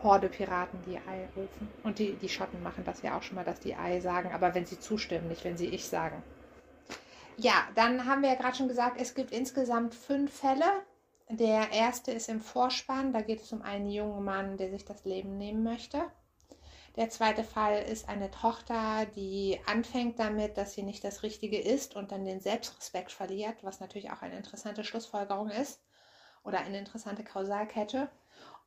Horde 0.03 0.29
Piraten, 0.29 0.81
die 0.87 0.97
Ei 0.97 1.29
rufen. 1.37 1.69
Und 1.85 1.99
die, 1.99 2.15
die 2.15 2.29
Schotten 2.29 2.63
machen 2.63 2.85
das 2.85 3.03
ja 3.03 3.17
auch 3.17 3.23
schon 3.23 3.37
mal, 3.37 3.45
dass 3.45 3.61
die 3.61 3.77
Ei 3.77 4.01
sagen, 4.01 4.33
aber 4.33 4.55
wenn 4.55 4.67
sie 4.67 4.81
zustimmen, 4.81 5.29
nicht 5.29 5.45
wenn 5.45 5.57
sie 5.57 5.69
ich 5.69 5.87
sagen. 5.87 6.23
Ja, 7.37 7.55
dann 7.75 8.07
haben 8.07 8.23
wir 8.23 8.31
ja 8.31 8.35
gerade 8.35 8.57
schon 8.57 8.69
gesagt, 8.69 9.01
es 9.01 9.15
gibt 9.15 9.33
insgesamt 9.33 9.95
fünf 9.95 10.33
Fälle. 10.33 10.65
Der 11.31 11.73
erste 11.73 12.13
ist 12.13 12.29
im 12.29 12.41
Vorspann, 12.41 13.13
da 13.13 13.23
geht 13.23 13.41
es 13.41 13.53
um 13.53 13.63
einen 13.63 13.89
jungen 13.89 14.25
Mann, 14.25 14.57
der 14.57 14.71
sich 14.71 14.85
das 14.85 15.05
Leben 15.05 15.39
nehmen 15.39 15.63
möchte. 15.63 16.03
Der 16.97 17.09
zweite 17.09 17.43
Fall 17.43 17.83
ist 17.83 18.09
eine 18.09 18.31
Tochter, 18.31 19.07
die 19.17 19.59
anfängt 19.67 20.19
damit, 20.19 20.59
dass 20.59 20.75
sie 20.75 20.83
nicht 20.83 21.03
das 21.05 21.23
Richtige 21.23 21.59
ist 21.59 21.97
und 21.97 22.13
dann 22.13 22.27
den 22.27 22.41
Selbstrespekt 22.41 23.13
verliert, 23.13 23.65
was 23.65 23.81
natürlich 23.81 24.11
auch 24.11 24.21
eine 24.21 24.37
interessante 24.37 24.85
Schlussfolgerung 24.85 25.49
ist 25.49 25.83
oder 26.45 26.59
eine 26.59 26.79
interessante 26.79 27.25
Kausalkette. 27.25 28.11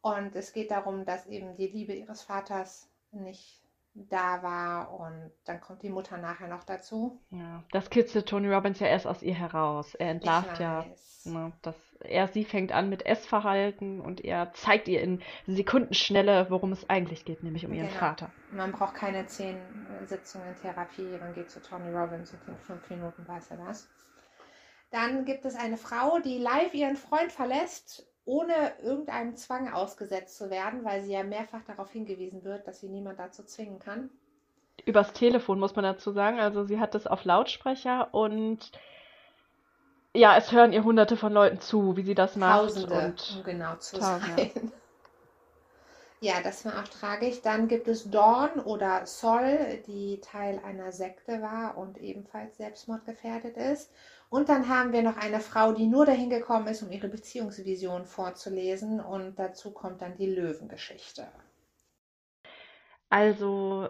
Und 0.02 0.36
es 0.36 0.54
geht 0.54 0.72
darum, 0.72 1.06
dass 1.06 1.28
eben 1.28 1.56
die 1.56 1.68
Liebe 1.68 1.94
ihres 1.94 2.24
Vaters 2.24 2.90
nicht 3.12 3.65
da 3.96 4.44
war 4.44 5.00
und 5.00 5.32
dann 5.46 5.62
kommt 5.62 5.82
die 5.82 5.90
Mutter 5.90 6.18
nachher 6.18 6.48
noch 6.48 6.64
dazu. 6.64 7.20
Ja, 7.32 7.64
das 7.72 7.90
kitzelt 7.90 8.28
Tony 8.28 8.52
Robbins 8.54 8.80
ja 8.80 8.88
erst 8.88 9.08
aus 9.08 9.24
ihr 9.24 9.34
heraus. 9.34 9.96
Er 9.96 10.12
entlarvt 10.12 10.60
ja, 10.60 10.86
ne, 11.24 11.54
dass 11.62 11.76
er 12.02 12.28
sie 12.28 12.44
fängt 12.44 12.74
an 12.74 12.90
mit 12.90 13.06
Essverhalten 13.06 14.02
und 14.02 14.24
er 14.24 14.52
zeigt 14.54 14.90
ihr 14.90 15.02
in 15.02 15.22
Sekundenschnelle, 15.48 16.48
worum 16.50 16.74
es 16.74 16.90
eigentlich 16.90 17.24
geht, 17.24 17.42
nämlich 17.42 17.66
um 17.66 17.74
ihren 17.74 17.88
Genau. 17.88 18.00
Vater. 18.00 18.32
Man 18.52 18.74
braucht 18.74 18.96
keine 18.96 19.26
zehn 19.28 19.58
Sitzungen 20.06 20.54
Therapie, 20.62 21.18
man 21.20 21.34
geht 21.34 21.50
zu 21.50 21.62
Tony 21.62 21.90
Robbins 21.96 22.34
und 22.34 22.48
in 22.48 22.58
fünf 22.58 22.90
Minuten 22.90 23.26
weiß 23.28 23.52
er 23.52 23.58
das. 23.58 23.88
Dann 24.92 25.26
gibt 25.26 25.46
es 25.46 25.56
eine 25.56 25.78
Frau, 25.78 26.20
die 26.20 26.38
live 26.38 26.74
ihren 26.74 26.96
Freund 26.98 27.32
verlässt, 27.32 28.06
ohne 28.26 28.74
irgendeinem 28.82 29.36
Zwang 29.36 29.72
ausgesetzt 29.72 30.38
zu 30.38 30.50
werden, 30.50 30.84
weil 30.84 31.04
sie 31.04 31.14
ja 31.14 31.24
mehrfach 31.24 31.62
darauf 31.68 31.92
hingewiesen 31.92 32.44
wird, 32.44 32.68
dass 32.68 32.80
sie 32.80 32.90
niemand 32.90 33.20
dazu 33.20 33.44
zwingen 33.44 33.80
kann. 33.80 34.10
Übers 34.86 35.14
Telefon 35.14 35.60
muss 35.60 35.76
man 35.76 35.84
dazu 35.84 36.12
sagen. 36.12 36.40
Also 36.40 36.66
sie 36.66 36.80
hat 36.80 36.96
es 36.96 37.08
auf 37.08 37.24
Lautsprecher 37.24 38.14
und 38.14 38.72
ja, 40.14 40.38
es 40.38 40.52
hören 40.52 40.74
ihr 40.74 40.84
hunderte 40.84 41.18
von 41.18 41.34
Leuten 41.34 41.60
zu, 41.60 41.98
wie 41.98 42.04
sie 42.04 42.16
das 42.16 42.36
macht. 42.36 42.62
Tausende, 42.62 42.96
Und 42.96 43.36
um 43.38 43.44
genau 43.44 43.76
zu 43.76 43.98
Tausende. 43.98 44.52
sein. 44.54 44.72
Ja, 46.26 46.42
das 46.42 46.66
war 46.66 46.82
auch 46.82 46.88
tragisch. 46.88 47.42
Dann 47.44 47.68
gibt 47.68 47.88
es 47.88 48.10
Dawn 48.10 48.60
oder 48.60 49.06
Sol, 49.06 49.84
die 49.86 50.20
Teil 50.22 50.60
einer 50.66 50.92
Sekte 50.92 51.40
war 51.44 51.78
und 51.78 52.00
ebenfalls 52.00 52.58
selbstmordgefährdet 52.58 53.58
ist. 53.58 53.94
Und 54.30 54.50
dann 54.50 54.68
haben 54.68 54.92
wir 54.92 55.04
noch 55.04 55.18
eine 55.18 55.40
Frau, 55.40 55.72
die 55.74 55.86
nur 55.86 56.06
dahin 56.08 56.32
gekommen 56.32 56.66
ist, 56.68 56.82
um 56.82 56.92
ihre 56.92 57.10
Beziehungsvision 57.10 58.06
vorzulesen. 58.08 59.00
Und 59.02 59.38
dazu 59.38 59.72
kommt 59.72 60.02
dann 60.02 60.16
die 60.16 60.26
Löwengeschichte. 60.26 61.28
also 63.10 63.90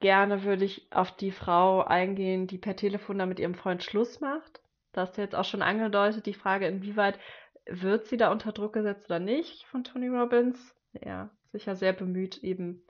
gerne 0.00 0.44
würde 0.44 0.64
ich 0.64 0.86
auf 0.92 1.12
die 1.16 1.32
Frau 1.32 1.82
eingehen, 1.84 2.46
die 2.46 2.58
per 2.58 2.76
Telefon 2.76 3.18
da 3.18 3.26
mit 3.26 3.40
ihrem 3.40 3.54
Freund 3.54 3.82
Schluss 3.82 4.20
macht. 4.20 4.60
Da 4.92 5.02
hast 5.02 5.16
du 5.16 5.22
jetzt 5.22 5.34
auch 5.34 5.44
schon 5.44 5.62
angedeutet, 5.62 6.26
die 6.26 6.34
Frage, 6.34 6.66
inwieweit 6.68 7.18
wird 7.66 8.06
sie 8.06 8.16
da 8.16 8.30
unter 8.32 8.52
Druck 8.52 8.74
gesetzt 8.74 9.06
oder 9.06 9.18
nicht 9.18 9.66
von 9.66 9.84
Tony 9.84 10.08
Robbins. 10.08 10.74
Ja, 11.04 11.30
sicher 11.54 11.76
sehr 11.76 11.92
bemüht, 11.92 12.42
eben 12.42 12.82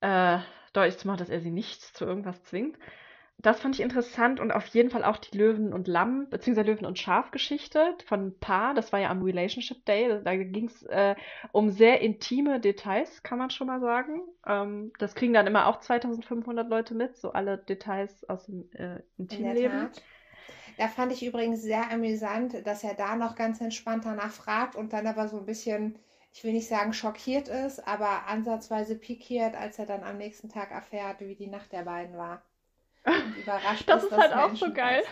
äh, 0.00 0.38
deutlich 0.72 0.98
zu 0.98 1.06
machen, 1.06 1.18
dass 1.18 1.30
er 1.30 1.40
sie 1.40 1.50
nicht 1.50 1.82
zu 1.82 2.04
irgendwas 2.04 2.42
zwingt. 2.44 2.78
Das 3.38 3.60
fand 3.60 3.74
ich 3.74 3.82
interessant 3.82 4.40
und 4.40 4.50
auf 4.50 4.66
jeden 4.68 4.88
Fall 4.88 5.04
auch 5.04 5.18
die 5.18 5.36
Löwen 5.36 5.74
und 5.74 5.88
Lamm, 5.88 6.28
beziehungsweise 6.30 6.70
Löwen 6.70 6.86
und 6.86 6.98
Schaf-Geschichte 6.98 7.94
von 8.06 8.38
Paar. 8.38 8.72
Das 8.72 8.92
war 8.92 9.00
ja 9.00 9.10
am 9.10 9.22
Relationship 9.22 9.84
Day. 9.84 10.22
Da 10.24 10.36
ging 10.36 10.66
es 10.66 10.82
äh, 10.84 11.14
um 11.52 11.70
sehr 11.70 12.00
intime 12.00 12.60
Details, 12.60 13.22
kann 13.22 13.38
man 13.38 13.50
schon 13.50 13.66
mal 13.66 13.80
sagen. 13.80 14.22
Ähm, 14.46 14.90
das 14.98 15.14
kriegen 15.14 15.34
dann 15.34 15.46
immer 15.46 15.66
auch 15.66 15.80
2500 15.80 16.68
Leute 16.68 16.94
mit, 16.94 17.16
so 17.16 17.32
alle 17.32 17.58
Details 17.58 18.26
aus 18.28 18.46
dem 18.46 18.70
äh, 18.72 18.96
In 18.96 19.02
Intimleben. 19.18 19.80
Tat. 19.92 20.02
Da 20.78 20.88
fand 20.88 21.12
ich 21.12 21.24
übrigens 21.24 21.62
sehr 21.62 21.90
amüsant, 21.90 22.66
dass 22.66 22.84
er 22.84 22.94
da 22.94 23.16
noch 23.16 23.34
ganz 23.34 23.60
entspannt 23.60 24.04
danach 24.06 24.32
fragt 24.32 24.76
und 24.76 24.92
dann 24.92 25.06
aber 25.06 25.28
so 25.28 25.38
ein 25.38 25.46
bisschen, 25.46 25.98
ich 26.36 26.44
will 26.44 26.52
nicht 26.52 26.68
sagen 26.68 26.92
schockiert 26.94 27.48
ist, 27.48 27.86
aber 27.88 28.28
ansatzweise 28.28 28.96
pikiert, 28.96 29.56
als 29.56 29.78
er 29.80 29.86
dann 29.86 30.04
am 30.04 30.18
nächsten 30.18 30.50
Tag 30.50 30.70
erfährt, 30.70 31.20
wie 31.20 31.34
die 31.36 31.48
Nacht 31.48 31.72
der 31.72 31.82
beiden 31.84 32.16
war. 32.16 32.42
Und 33.22 33.34
überrascht 33.36 33.88
Das 33.88 34.04
ist, 34.04 34.12
ist 34.12 34.16
halt 34.16 34.32
auch 34.34 34.54
Menschen 34.54 34.68
so 34.68 34.72
geil. 34.74 35.02
das- 35.02 35.08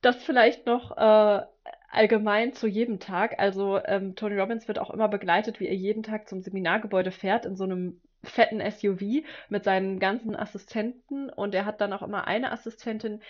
Das 0.00 0.22
vielleicht 0.22 0.66
noch 0.66 0.96
äh, 0.96 1.42
allgemein 1.90 2.52
zu 2.52 2.66
jedem 2.66 3.00
Tag. 3.00 3.38
Also 3.38 3.78
ähm, 3.84 4.14
Tony 4.16 4.38
Robbins 4.38 4.68
wird 4.68 4.78
auch 4.78 4.90
immer 4.90 5.08
begleitet, 5.08 5.60
wie 5.60 5.66
er 5.66 5.74
jeden 5.74 6.02
Tag 6.02 6.28
zum 6.28 6.42
Seminargebäude 6.42 7.10
fährt 7.10 7.46
in 7.46 7.56
so 7.56 7.64
einem 7.64 8.00
fetten 8.22 8.60
SUV 8.60 9.24
mit 9.48 9.64
seinen 9.64 9.98
ganzen 10.00 10.34
Assistenten 10.36 11.30
und 11.30 11.54
er 11.54 11.64
hat 11.66 11.80
dann 11.80 11.92
auch 11.92 12.02
immer 12.02 12.26
eine 12.26 12.52
Assistentin, 12.52 13.20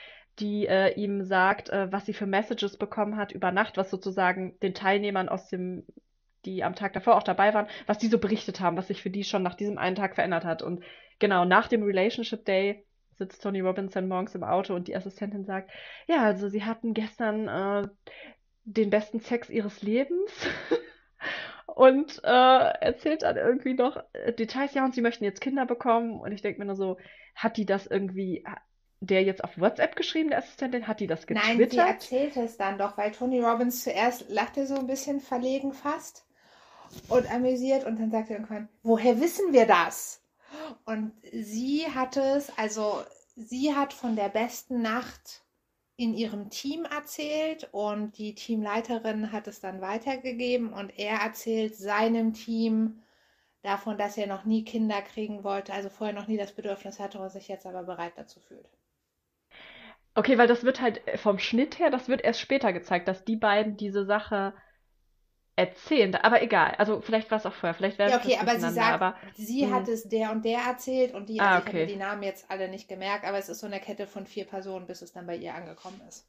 die 0.40 0.66
äh, 0.66 0.92
ihm 0.94 1.22
sagt, 1.24 1.68
äh, 1.70 1.90
was 1.92 2.06
sie 2.06 2.12
für 2.12 2.26
Messages 2.26 2.76
bekommen 2.76 3.16
hat 3.16 3.32
über 3.32 3.52
Nacht, 3.52 3.76
was 3.76 3.90
sozusagen 3.90 4.58
den 4.60 4.74
Teilnehmern 4.74 5.28
aus 5.28 5.48
dem, 5.48 5.84
die 6.44 6.64
am 6.64 6.74
Tag 6.74 6.92
davor 6.92 7.16
auch 7.16 7.22
dabei 7.22 7.54
waren, 7.54 7.66
was 7.86 7.98
die 7.98 8.08
so 8.08 8.18
berichtet 8.18 8.60
haben, 8.60 8.76
was 8.76 8.88
sich 8.88 9.02
für 9.02 9.10
die 9.10 9.24
schon 9.24 9.42
nach 9.42 9.54
diesem 9.54 9.78
einen 9.78 9.96
Tag 9.96 10.14
verändert 10.14 10.44
hat. 10.44 10.62
Und 10.62 10.84
genau 11.18 11.44
nach 11.44 11.68
dem 11.68 11.82
Relationship 11.82 12.44
Day 12.44 12.84
sitzt 13.16 13.42
Tony 13.42 13.60
Robbins 13.60 13.92
dann 13.92 14.08
morgens 14.08 14.34
im 14.34 14.44
Auto 14.44 14.74
und 14.74 14.88
die 14.88 14.96
Assistentin 14.96 15.44
sagt, 15.44 15.70
ja, 16.06 16.22
also 16.22 16.48
sie 16.48 16.64
hatten 16.64 16.94
gestern 16.94 17.48
äh, 17.48 17.88
den 18.64 18.90
besten 18.90 19.20
Sex 19.20 19.50
ihres 19.50 19.82
Lebens 19.82 20.32
und 21.66 22.20
äh, 22.24 22.72
erzählt 22.80 23.22
dann 23.22 23.36
irgendwie 23.36 23.74
noch 23.74 24.02
äh, 24.12 24.32
Details, 24.32 24.74
ja, 24.74 24.84
und 24.84 24.94
sie 24.94 25.02
möchten 25.02 25.24
jetzt 25.24 25.40
Kinder 25.40 25.66
bekommen. 25.66 26.20
Und 26.20 26.32
ich 26.32 26.42
denke 26.42 26.58
mir 26.58 26.66
nur 26.66 26.76
so, 26.76 26.98
hat 27.34 27.56
die 27.56 27.66
das 27.66 27.86
irgendwie, 27.86 28.44
der 29.00 29.22
jetzt 29.22 29.44
auf 29.44 29.58
WhatsApp 29.58 29.96
geschrieben, 29.96 30.30
der 30.30 30.38
Assistentin, 30.38 30.86
hat 30.86 31.00
die 31.00 31.06
das 31.06 31.26
Nein, 31.28 31.42
sie 31.42 31.56
getwittert? 31.56 31.88
erzählt 31.88 32.36
es 32.36 32.56
dann 32.56 32.78
doch, 32.78 32.96
weil 32.96 33.12
Tony 33.12 33.40
Robbins 33.40 33.84
zuerst 33.84 34.28
lachte 34.30 34.66
so 34.66 34.76
ein 34.76 34.86
bisschen 34.86 35.20
verlegen 35.20 35.72
fast 35.72 36.26
und 37.08 37.30
amüsiert 37.30 37.84
und 37.84 37.98
dann 37.98 38.10
sagt 38.10 38.30
er 38.30 38.36
irgendwann, 38.36 38.68
woher 38.82 39.20
wissen 39.20 39.52
wir 39.52 39.66
das? 39.66 40.22
Und 40.84 41.12
sie 41.32 41.86
hat 41.94 42.16
es, 42.16 42.56
also 42.58 43.02
sie 43.36 43.74
hat 43.74 43.92
von 43.92 44.16
der 44.16 44.28
besten 44.28 44.82
Nacht 44.82 45.42
in 45.96 46.14
ihrem 46.14 46.50
Team 46.50 46.84
erzählt 46.84 47.68
und 47.72 48.18
die 48.18 48.34
Teamleiterin 48.34 49.30
hat 49.30 49.46
es 49.46 49.60
dann 49.60 49.80
weitergegeben 49.80 50.72
und 50.72 50.98
er 50.98 51.20
erzählt 51.20 51.76
seinem 51.76 52.34
Team 52.34 53.00
davon, 53.62 53.96
dass 53.96 54.18
er 54.18 54.26
noch 54.26 54.44
nie 54.44 54.64
Kinder 54.64 55.00
kriegen 55.02 55.44
wollte, 55.44 55.72
also 55.72 55.88
vorher 55.88 56.14
noch 56.14 56.26
nie 56.26 56.36
das 56.36 56.52
Bedürfnis 56.52 56.98
hatte 56.98 57.18
und 57.18 57.30
sich 57.30 57.48
jetzt 57.48 57.66
aber 57.66 57.84
bereit 57.84 58.12
dazu 58.16 58.40
fühlt. 58.40 58.68
Okay, 60.16 60.38
weil 60.38 60.46
das 60.46 60.62
wird 60.62 60.80
halt 60.80 61.00
vom 61.16 61.38
Schnitt 61.38 61.78
her, 61.78 61.90
das 61.90 62.08
wird 62.08 62.22
erst 62.22 62.40
später 62.40 62.72
gezeigt, 62.72 63.08
dass 63.08 63.24
die 63.24 63.36
beiden 63.36 63.76
diese 63.76 64.04
Sache 64.04 64.52
erzählen. 65.56 66.14
Aber 66.16 66.42
egal, 66.42 66.74
also 66.78 67.00
vielleicht 67.00 67.30
war 67.30 67.38
es 67.38 67.46
auch 67.46 67.54
vorher, 67.54 67.74
vielleicht 67.74 67.98
Ja, 67.98 68.16
okay, 68.16 68.38
aber 68.40 68.58
sie 68.58 68.70
sagt, 68.70 69.02
aber 69.02 69.16
sie 69.34 69.66
hm. 69.66 69.72
hat 69.72 69.88
es 69.88 70.08
der 70.08 70.30
und 70.32 70.44
der 70.44 70.60
erzählt 70.60 71.14
und 71.14 71.28
die, 71.28 71.40
Ah, 71.40 71.44
also 71.44 71.58
ich 71.58 71.66
habe 71.66 71.82
okay. 71.82 71.86
die 71.86 71.96
Namen 71.96 72.22
jetzt 72.22 72.50
alle 72.50 72.68
nicht 72.68 72.88
gemerkt, 72.88 73.24
aber 73.24 73.38
es 73.38 73.48
ist 73.48 73.60
so 73.60 73.66
eine 73.66 73.80
Kette 73.80 74.06
von 74.06 74.26
vier 74.26 74.46
Personen, 74.46 74.86
bis 74.86 75.02
es 75.02 75.12
dann 75.12 75.26
bei 75.26 75.36
ihr 75.36 75.54
angekommen 75.54 76.00
ist. 76.08 76.26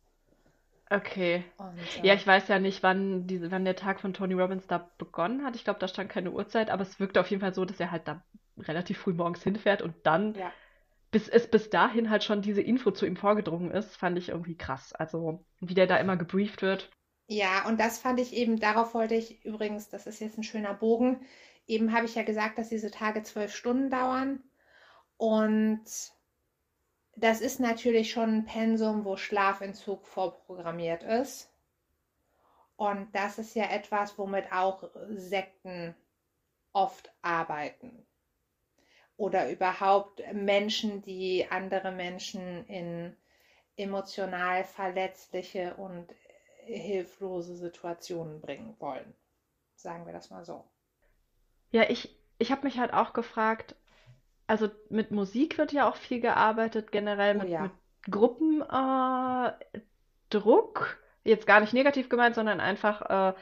okay. 0.90 1.44
Und, 1.58 2.02
Ja, 2.02 2.14
äh, 2.14 2.16
ich 2.16 2.26
weiß 2.28 2.48
ja 2.48 2.60
nicht, 2.60 2.84
wann 2.84 3.28
diese, 3.28 3.52
wann 3.52 3.66
der 3.66 3.76
Tag 3.76 4.00
von 4.00 4.14
Tony 4.14 4.34
Robbins 4.34 4.68
da 4.68 4.90
begonnen 4.98 5.44
hat. 5.44 5.56
Ich 5.56 5.64
glaube, 5.64 5.80
da 5.80 5.88
stand 5.88 6.10
keine 6.10 6.32
Uhrzeit, 6.32 6.70
aber 6.70 6.84
es 6.84 7.00
wirkte 7.00 7.20
auf 7.20 7.30
jeden 7.30 7.42
Fall 7.42 7.54
so, 7.54 7.66
dass 7.66 7.80
er 7.80 7.92
halt 7.92 8.08
da 8.08 8.24
relativ 8.58 9.00
früh 9.00 9.14
morgens 9.14 9.44
hinfährt 9.44 9.82
und 9.82 9.96
dann, 10.04 10.36
ja. 10.36 10.54
bis 11.12 11.28
es 11.30 11.50
bis 11.50 11.70
dahin 11.70 12.10
halt 12.10 12.24
schon 12.24 12.42
diese 12.42 12.62
Info 12.62 12.92
zu 12.92 13.06
ihm 13.06 13.18
vorgedrungen 13.18 13.72
ist, 13.72 13.98
fand 13.98 14.18
ich 14.18 14.30
irgendwie 14.30 14.58
krass. 14.58 14.94
Also, 14.94 15.46
wie 15.60 15.74
der 15.74 15.88
da 15.88 15.98
immer 15.98 16.18
gebrieft 16.18 16.62
wird. 16.62 16.95
Ja, 17.28 17.66
und 17.68 17.80
das 17.80 17.98
fand 17.98 18.20
ich 18.20 18.34
eben, 18.34 18.60
darauf 18.60 18.94
wollte 18.94 19.16
ich 19.16 19.44
übrigens, 19.46 19.90
das 19.90 20.06
ist 20.08 20.20
jetzt 20.20 20.38
ein 20.38 20.44
schöner 20.44 20.74
Bogen. 20.74 21.26
Eben 21.68 21.94
habe 21.94 22.06
ich 22.06 22.16
ja 22.16 22.24
gesagt, 22.24 22.58
dass 22.58 22.70
diese 22.70 22.92
Tage 22.92 23.24
zwölf 23.24 23.54
Stunden 23.56 23.90
dauern. 23.90 24.44
Und 25.18 25.84
das 27.16 27.42
ist 27.42 27.60
natürlich 27.60 28.12
schon 28.12 28.30
ein 28.30 28.46
Pensum, 28.46 29.06
wo 29.06 29.18
Schlafentzug 29.18 30.06
vorprogrammiert 30.06 31.04
ist. 31.04 31.50
Und 32.76 33.08
das 33.16 33.40
ist 33.40 33.56
ja 33.56 33.72
etwas, 33.72 34.18
womit 34.18 34.52
auch 34.52 34.90
Sekten 35.10 35.96
oft 36.74 37.12
arbeiten. 37.22 38.06
Oder 39.18 39.50
überhaupt 39.50 40.22
Menschen, 40.34 41.02
die 41.02 41.48
andere 41.50 41.92
Menschen 41.92 42.68
in 42.68 43.16
emotional 43.78 44.66
verletzliche 44.66 45.76
und 45.76 46.14
hilflose 46.66 47.56
Situationen 47.56 48.42
bringen 48.42 48.76
wollen. 48.80 49.14
Sagen 49.76 50.06
wir 50.06 50.14
das 50.14 50.30
mal 50.30 50.46
so. 50.46 50.64
Ja, 51.72 51.90
ich, 51.90 52.18
ich 52.38 52.52
habe 52.52 52.64
mich 52.64 52.80
halt 52.80 52.94
auch 52.94 53.14
gefragt, 53.14 53.76
also 54.48 54.70
mit 54.90 55.12
Musik 55.12 55.58
wird 55.58 55.72
ja 55.72 55.90
auch 55.90 55.96
viel 55.96 56.22
gearbeitet, 56.22 56.92
generell 56.92 57.38
Oh 57.38 57.40
mit, 57.40 57.50
ja. 57.50 57.62
mit 57.64 57.72
Gruppendruck. 58.10 58.62
Äh. 61.24 61.30
Jetzt 61.30 61.48
gar 61.48 61.60
nicht 61.60 61.74
negativ 61.74 62.08
gemeint, 62.10 62.36
sondern 62.36 62.60
einfach 62.60 63.02
äh, 63.02 63.34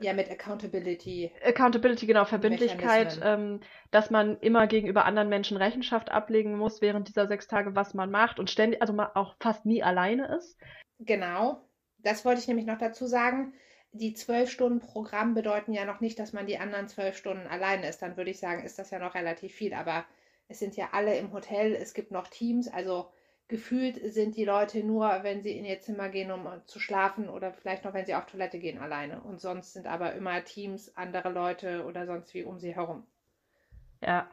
Ja, 0.00 0.12
mit 0.12 0.30
Accountability. 0.30 1.32
Accountability, 1.44 2.06
genau, 2.06 2.24
Verbindlichkeit, 2.24 3.18
ähm, 3.22 3.60
dass 3.90 4.10
man 4.10 4.38
immer 4.38 4.68
gegenüber 4.68 5.04
anderen 5.04 5.28
Menschen 5.28 5.56
Rechenschaft 5.56 6.10
ablegen 6.12 6.56
muss 6.56 6.80
während 6.80 7.08
dieser 7.08 7.26
sechs 7.26 7.48
Tage, 7.48 7.74
was 7.74 7.94
man 7.94 8.10
macht 8.10 8.38
und 8.38 8.50
ständig, 8.50 8.80
also 8.80 8.92
man 8.92 9.08
auch 9.14 9.34
fast 9.40 9.66
nie 9.66 9.82
alleine 9.82 10.36
ist. 10.36 10.56
Genau. 11.00 11.67
Das 12.08 12.24
wollte 12.24 12.40
ich 12.40 12.48
nämlich 12.48 12.64
noch 12.64 12.78
dazu 12.78 13.06
sagen. 13.06 13.52
Die 13.92 14.14
zwölf 14.14 14.50
Stunden 14.50 14.80
Programm 14.80 15.34
bedeuten 15.34 15.74
ja 15.74 15.84
noch 15.84 16.00
nicht, 16.00 16.18
dass 16.18 16.32
man 16.32 16.46
die 16.46 16.56
anderen 16.56 16.88
zwölf 16.88 17.18
Stunden 17.18 17.46
alleine 17.46 17.86
ist. 17.86 18.00
Dann 18.00 18.16
würde 18.16 18.30
ich 18.30 18.38
sagen, 18.38 18.64
ist 18.64 18.78
das 18.78 18.90
ja 18.90 18.98
noch 18.98 19.14
relativ 19.14 19.52
viel. 19.52 19.74
Aber 19.74 20.06
es 20.48 20.58
sind 20.58 20.74
ja 20.74 20.88
alle 20.92 21.18
im 21.18 21.34
Hotel, 21.34 21.74
es 21.74 21.92
gibt 21.92 22.10
noch 22.10 22.28
Teams. 22.28 22.66
Also 22.66 23.10
gefühlt 23.46 24.00
sind 24.14 24.36
die 24.36 24.46
Leute 24.46 24.82
nur, 24.82 25.22
wenn 25.22 25.42
sie 25.42 25.58
in 25.58 25.66
ihr 25.66 25.80
Zimmer 25.80 26.08
gehen, 26.08 26.30
um 26.30 26.48
zu 26.64 26.80
schlafen 26.80 27.28
oder 27.28 27.52
vielleicht 27.52 27.84
noch, 27.84 27.92
wenn 27.92 28.06
sie 28.06 28.14
auf 28.14 28.24
Toilette 28.24 28.58
gehen, 28.58 28.78
alleine. 28.78 29.20
Und 29.20 29.38
sonst 29.38 29.74
sind 29.74 29.86
aber 29.86 30.14
immer 30.14 30.42
Teams, 30.44 30.96
andere 30.96 31.28
Leute 31.28 31.84
oder 31.84 32.06
sonst 32.06 32.32
wie 32.32 32.42
um 32.42 32.58
sie 32.58 32.74
herum. 32.74 33.06
Ja. 34.00 34.30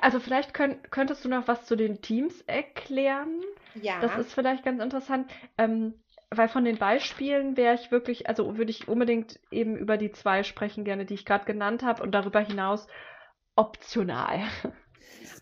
Also 0.00 0.18
vielleicht 0.18 0.52
könnt, 0.52 0.90
könntest 0.90 1.24
du 1.24 1.28
noch 1.28 1.46
was 1.46 1.64
zu 1.66 1.76
den 1.76 2.00
Teams 2.00 2.40
erklären. 2.42 3.40
Ja. 3.74 4.00
Das 4.00 4.16
ist 4.18 4.32
vielleicht 4.32 4.64
ganz 4.64 4.82
interessant, 4.82 5.30
ähm, 5.58 5.94
weil 6.30 6.48
von 6.48 6.64
den 6.64 6.78
Beispielen 6.78 7.56
wäre 7.56 7.74
ich 7.74 7.90
wirklich, 7.90 8.28
also 8.28 8.56
würde 8.56 8.70
ich 8.70 8.88
unbedingt 8.88 9.38
eben 9.50 9.76
über 9.76 9.96
die 9.96 10.12
zwei 10.12 10.42
sprechen 10.42 10.84
gerne, 10.84 11.04
die 11.04 11.14
ich 11.14 11.24
gerade 11.24 11.44
genannt 11.44 11.82
habe 11.82 12.02
und 12.02 12.12
darüber 12.12 12.40
hinaus 12.40 12.86
optional. 13.54 14.40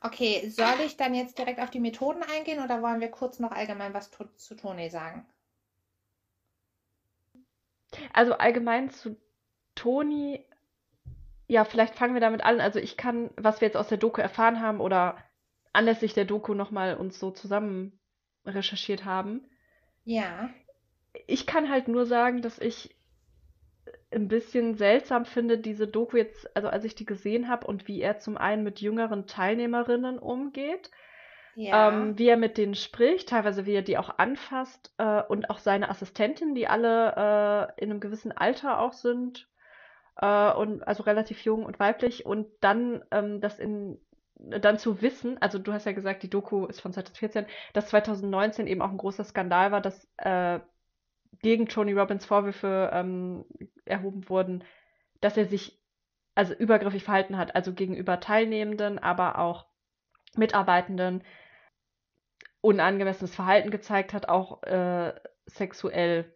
Okay, 0.01 0.49
soll 0.51 0.81
ich 0.85 0.97
dann 0.97 1.15
jetzt 1.15 1.39
direkt 1.39 1.61
auf 1.61 1.71
die 1.71 1.81
Methoden 1.81 2.23
eingehen 2.23 2.63
oder 2.63 2.83
wollen 2.83 3.01
wir 3.01 3.11
kurz 3.11 3.39
noch 3.39 3.53
allgemein 3.53 3.95
was 3.95 4.11
zu, 4.11 4.25
zu 4.37 4.55
Toni 4.55 4.91
sagen? 4.91 5.27
Also 8.13 8.35
allgemein 8.35 8.91
zu 8.91 9.17
Toni, 9.75 10.45
ja, 11.47 11.65
vielleicht 11.65 11.95
fangen 11.95 12.15
wir 12.15 12.21
damit 12.21 12.43
an. 12.43 12.61
Also 12.61 12.79
ich 12.79 12.97
kann, 12.97 13.31
was 13.37 13.61
wir 13.61 13.69
jetzt 13.69 13.77
aus 13.77 13.89
der 13.89 13.99
Doku 13.99 14.21
erfahren 14.21 14.61
haben 14.61 14.81
oder 14.81 15.17
anlässlich 15.73 16.15
der 16.15 16.25
Doku 16.25 16.55
nochmal 16.55 16.97
uns 16.97 17.19
so 17.19 17.31
zusammen 17.31 17.99
recherchiert 18.45 19.05
haben. 19.05 19.49
Ja. 20.05 20.51
Ich 21.27 21.47
kann 21.47 21.71
halt 21.71 21.89
nur 21.89 22.07
sagen, 22.07 22.43
dass 22.43 22.59
ich 22.59 22.95
ein 24.11 24.29
bisschen 24.29 24.75
seltsam 24.75 25.25
finde, 25.25 25.59
diese 25.59 25.87
Doku 25.89 26.17
jetzt, 26.17 26.55
also 26.57 26.69
als 26.69 26.85
ich 26.85 26.95
die 26.95 27.05
gesehen 27.07 27.49
habe 27.49 27.67
und 27.67 27.89
wie 27.89 28.01
er 28.01 28.19
zum 28.19 28.37
einen 28.37 28.63
mit 28.63 28.81
jüngeren 28.81 29.27
Teilnehmerinnen 29.27 30.19
umgeht, 30.19 30.91
Ja. 31.55 31.89
ähm, 31.89 32.19
wie 32.19 32.29
er 32.29 32.37
mit 32.37 32.59
denen 32.59 32.75
spricht, 32.75 33.29
teilweise 33.31 33.67
wie 33.67 33.75
er 33.75 33.83
die 33.83 33.99
auch 33.99 34.19
anfasst 34.19 34.93
äh, 34.99 35.23
und 35.23 35.51
auch 35.51 35.59
seine 35.59 35.89
Assistentin, 35.89 36.55
die 36.55 36.69
alle 36.69 37.73
äh, 37.79 37.83
in 37.83 37.91
einem 37.91 38.01
gewissen 38.01 38.33
Alter 38.33 38.81
auch 38.81 38.93
sind 38.93 39.49
äh, 40.19 40.53
und 40.53 40.83
also 40.87 41.03
relativ 41.05 41.45
jung 41.45 41.65
und 41.65 41.79
weiblich 41.81 42.27
und 42.27 42.49
dann 42.61 43.05
ähm, 43.11 43.41
das 43.41 43.59
in 43.59 44.01
dann 44.37 44.79
zu 44.79 45.01
wissen, 45.01 45.41
also 45.41 45.59
du 45.59 45.73
hast 45.73 45.87
ja 45.87 45.93
gesagt, 45.93 46.23
die 46.23 46.29
Doku 46.31 46.67
ist 46.67 46.81
von 46.81 46.93
2014, 46.93 47.47
dass 47.73 47.89
2019 47.89 48.67
eben 48.67 48.83
auch 48.83 48.91
ein 48.91 48.99
großer 48.99 49.25
Skandal 49.25 49.73
war, 49.73 49.81
dass 49.81 50.09
äh, 50.19 50.61
gegen 51.43 51.69
Tony 51.69 51.93
Robbins 51.93 52.27
Vorwürfe 52.27 52.91
ähm, 52.93 53.45
erhoben 53.85 54.29
wurden, 54.29 54.65
dass 55.21 55.37
er 55.37 55.47
sich 55.47 55.81
also 56.35 56.55
übergriffig 56.55 57.05
verhalten 57.05 57.37
hat, 57.37 57.55
also 57.55 57.73
gegenüber 57.73 58.21
Teilnehmenden, 58.21 58.99
aber 58.99 59.39
auch 59.39 59.67
Mitarbeitenden 60.37 61.23
unangemessenes 62.61 63.35
Verhalten 63.35 63.71
gezeigt 63.71 64.13
hat, 64.13 64.29
auch 64.29 64.63
äh, 64.65 65.15
sexuell. 65.47 66.35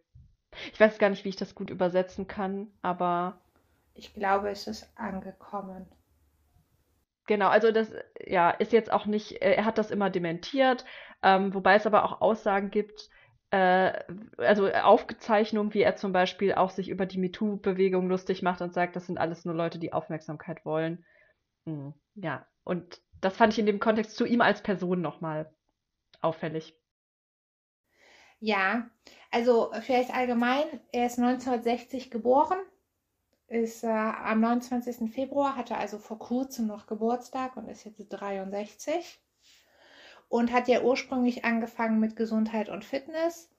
Ich 0.71 0.79
weiß 0.79 0.97
gar 0.99 1.09
nicht, 1.09 1.25
wie 1.25 1.29
ich 1.29 1.35
das 1.35 1.55
gut 1.55 1.69
übersetzen 1.69 2.27
kann, 2.27 2.71
aber 2.81 3.41
Ich 3.93 4.13
glaube, 4.13 4.49
es 4.49 4.67
ist 4.67 4.91
angekommen. 4.97 5.87
Genau, 7.27 7.47
also 7.49 7.71
das 7.71 7.91
ja 8.25 8.49
ist 8.49 8.71
jetzt 8.71 8.91
auch 8.91 9.05
nicht, 9.05 9.41
äh, 9.41 9.53
er 9.53 9.65
hat 9.65 9.77
das 9.77 9.91
immer 9.91 10.09
dementiert, 10.09 10.85
ähm, 11.21 11.53
wobei 11.53 11.75
es 11.75 11.85
aber 11.85 12.03
auch 12.03 12.21
Aussagen 12.21 12.71
gibt, 12.71 13.09
also 13.51 14.71
Aufzeichnungen, 14.71 15.73
wie 15.73 15.81
er 15.81 15.95
zum 15.95 16.11
Beispiel 16.11 16.53
auch 16.53 16.69
sich 16.69 16.89
über 16.89 17.05
die 17.05 17.17
MeToo-Bewegung 17.17 18.07
lustig 18.07 18.43
macht 18.43 18.61
und 18.61 18.73
sagt, 18.73 18.95
das 18.95 19.07
sind 19.07 19.17
alles 19.17 19.45
nur 19.45 19.55
Leute, 19.55 19.79
die 19.79 19.93
Aufmerksamkeit 19.93 20.65
wollen. 20.65 21.03
Hm, 21.65 21.93
ja, 22.15 22.45
und 22.63 23.01
das 23.21 23.35
fand 23.35 23.53
ich 23.53 23.59
in 23.59 23.65
dem 23.65 23.79
Kontext 23.79 24.15
zu 24.15 24.25
ihm 24.25 24.41
als 24.41 24.61
Person 24.61 25.01
nochmal 25.01 25.51
auffällig. 26.21 26.75
Ja, 28.39 28.89
also 29.31 29.71
vielleicht 29.81 30.13
allgemein, 30.13 30.65
er 30.91 31.07
ist 31.07 31.19
1960 31.19 32.09
geboren, 32.09 32.59
ist 33.47 33.83
äh, 33.83 33.87
am 33.87 34.39
29. 34.39 35.11
Februar, 35.11 35.55
hatte 35.55 35.75
also 35.75 35.97
vor 35.97 36.19
kurzem 36.19 36.67
noch 36.67 36.87
Geburtstag 36.87 37.57
und 37.57 37.67
ist 37.67 37.83
jetzt 37.83 38.07
63 38.09 39.19
und 40.29 40.53
hat 40.53 40.67
ja 40.67 40.81
ursprünglich 40.81 41.43
angefangen 41.43 41.99
mit 41.99 42.15
Gesundheit 42.15 42.69
und 42.69 42.85
Fitness 42.85 43.49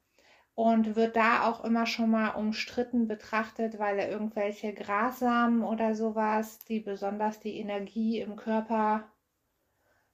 und 0.55 0.97
wird 0.97 1.17
da 1.17 1.49
auch 1.49 1.65
immer 1.65 1.87
schon 1.87 2.11
mal 2.11 2.31
umstritten 2.31 3.09
betrachtet, 3.09 3.79
weil 3.79 3.99
er 3.99 4.11
irgendwelche 4.11 4.73
Grassamen 4.73 5.63
oder 5.63 5.95
sowas, 5.95 6.59
die 6.61 6.81
besonders 6.81 7.41
die 7.41 7.59
Energie 7.59 8.21
im 8.21 8.37
Körper 8.37 9.11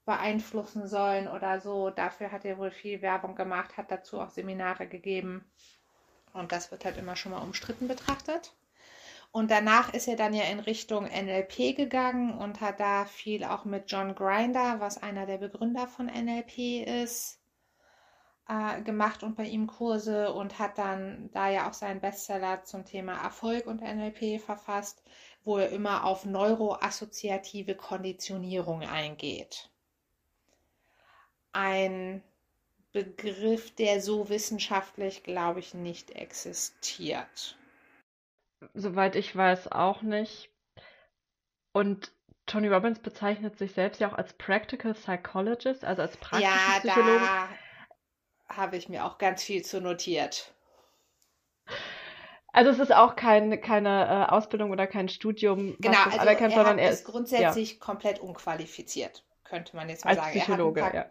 beeinflussen 0.04 0.86
sollen 0.86 1.28
oder 1.28 1.60
so. 1.60 1.90
Dafür 1.90 2.32
hat 2.32 2.44
er 2.44 2.58
wohl 2.58 2.70
viel 2.70 3.02
Werbung 3.02 3.34
gemacht, 3.34 3.76
hat 3.76 3.90
dazu 3.90 4.20
auch 4.20 4.30
Seminare 4.30 4.86
gegeben. 4.86 5.44
Und 6.32 6.52
das 6.52 6.70
wird 6.70 6.84
halt 6.84 6.96
immer 6.96 7.16
schon 7.16 7.32
mal 7.32 7.42
umstritten 7.42 7.88
betrachtet. 7.88 8.54
Und 9.32 9.50
danach 9.50 9.92
ist 9.92 10.08
er 10.08 10.16
dann 10.16 10.32
ja 10.32 10.44
in 10.44 10.60
Richtung 10.60 11.04
NLP 11.04 11.76
gegangen 11.76 12.38
und 12.38 12.60
hat 12.60 12.80
da 12.80 13.04
viel 13.04 13.44
auch 13.44 13.64
mit 13.64 13.90
John 13.90 14.14
Grinder, 14.14 14.80
was 14.80 15.02
einer 15.02 15.26
der 15.26 15.38
Begründer 15.38 15.86
von 15.88 16.06
NLP 16.06 16.84
ist, 17.04 17.38
äh, 18.48 18.80
gemacht 18.82 19.22
und 19.22 19.36
bei 19.36 19.44
ihm 19.44 19.66
Kurse 19.66 20.32
und 20.32 20.58
hat 20.58 20.78
dann 20.78 21.30
da 21.32 21.50
ja 21.50 21.68
auch 21.68 21.74
seinen 21.74 22.00
Bestseller 22.00 22.64
zum 22.64 22.84
Thema 22.84 23.22
Erfolg 23.22 23.66
und 23.66 23.82
NLP 23.82 24.40
verfasst, 24.40 25.02
wo 25.44 25.58
er 25.58 25.70
immer 25.70 26.04
auf 26.04 26.24
neuroassoziative 26.24 27.74
Konditionierung 27.74 28.82
eingeht. 28.82 29.70
Ein 31.52 32.22
Begriff, 32.92 33.74
der 33.74 34.00
so 34.00 34.28
wissenschaftlich, 34.28 35.22
glaube 35.22 35.60
ich, 35.60 35.74
nicht 35.74 36.12
existiert. 36.12 37.58
Soweit 38.74 39.16
ich 39.16 39.34
weiß, 39.34 39.70
auch 39.72 40.02
nicht. 40.02 40.50
Und 41.72 42.12
Tony 42.46 42.68
Robbins 42.68 43.00
bezeichnet 43.00 43.58
sich 43.58 43.72
selbst 43.72 44.00
ja 44.00 44.08
auch 44.08 44.14
als 44.14 44.32
Practical 44.34 44.94
Psychologist, 44.94 45.84
also 45.84 46.02
als 46.02 46.16
praktischen 46.16 46.54
Ja, 46.54 46.78
Psychologen. 46.80 47.20
da 47.20 47.48
habe 48.48 48.76
ich 48.76 48.88
mir 48.88 49.04
auch 49.04 49.18
ganz 49.18 49.42
viel 49.42 49.64
zu 49.64 49.80
notiert. 49.80 50.54
Also 52.52 52.70
es 52.70 52.78
ist 52.78 52.94
auch 52.94 53.16
kein, 53.16 53.60
keine 53.60 54.06
äh, 54.06 54.32
Ausbildung 54.32 54.70
oder 54.70 54.86
kein 54.86 55.10
Studium, 55.10 55.76
Genau, 55.78 55.98
also 56.04 56.26
er 56.26 56.50
sondern 56.50 56.78
er 56.78 56.90
ist 56.90 57.00
ist 57.00 57.06
ja 57.06 57.12
grundsätzlich 57.12 57.80
komplett 57.80 58.18
unqualifiziert, 58.20 59.26
könnte 59.44 59.76
man 59.76 59.90
jetzt 59.90 60.04
mal 60.04 60.12
als 60.12 60.20
sagen. 60.20 60.36
Er 60.38 60.44
Psychologe, 60.44 60.80
paar 60.80 60.94
ja. 60.94 61.10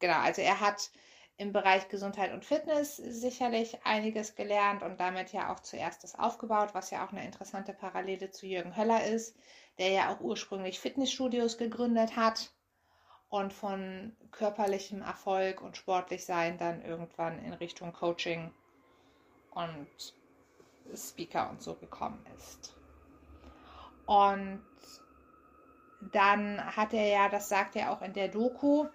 Genau, 0.00 0.18
also 0.18 0.42
er 0.42 0.60
hat 0.60 0.90
im 1.38 1.52
Bereich 1.52 1.88
Gesundheit 1.88 2.32
und 2.32 2.44
Fitness 2.44 2.96
sicherlich 2.96 3.84
einiges 3.84 4.34
gelernt 4.34 4.82
und 4.82 4.98
damit 4.98 5.32
ja 5.32 5.52
auch 5.52 5.60
zuerst 5.60 6.02
das 6.02 6.18
aufgebaut, 6.18 6.70
was 6.72 6.90
ja 6.90 7.04
auch 7.04 7.12
eine 7.12 7.24
interessante 7.24 7.74
Parallele 7.74 8.30
zu 8.30 8.46
Jürgen 8.46 8.76
Höller 8.76 9.04
ist, 9.04 9.36
der 9.78 9.90
ja 9.90 10.12
auch 10.12 10.20
ursprünglich 10.20 10.80
Fitnessstudios 10.80 11.58
gegründet 11.58 12.16
hat 12.16 12.52
und 13.28 13.52
von 13.52 14.16
körperlichem 14.30 15.02
Erfolg 15.02 15.60
und 15.60 15.76
sportlich 15.76 16.24
sein 16.24 16.56
dann 16.56 16.82
irgendwann 16.82 17.38
in 17.44 17.52
Richtung 17.52 17.92
Coaching 17.92 18.50
und 19.50 20.14
Speaker 20.94 21.50
und 21.50 21.60
so 21.60 21.74
gekommen 21.74 22.24
ist. 22.38 22.74
Und 24.06 24.64
dann 26.12 26.64
hat 26.76 26.94
er 26.94 27.08
ja, 27.08 27.28
das 27.28 27.48
sagt 27.48 27.76
er 27.76 27.90
auch 27.90 28.00
in 28.02 28.12
der 28.12 28.28
Doku, 28.28 28.86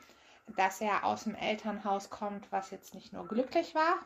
dass 0.58 0.82
er 0.82 1.06
aus 1.06 1.24
dem 1.26 1.36
Elternhaus 1.36 2.10
kommt, 2.10 2.52
was 2.52 2.72
jetzt 2.72 2.93
nicht 2.93 3.14
nur 3.14 3.28
glücklich 3.28 3.76
war 3.76 3.99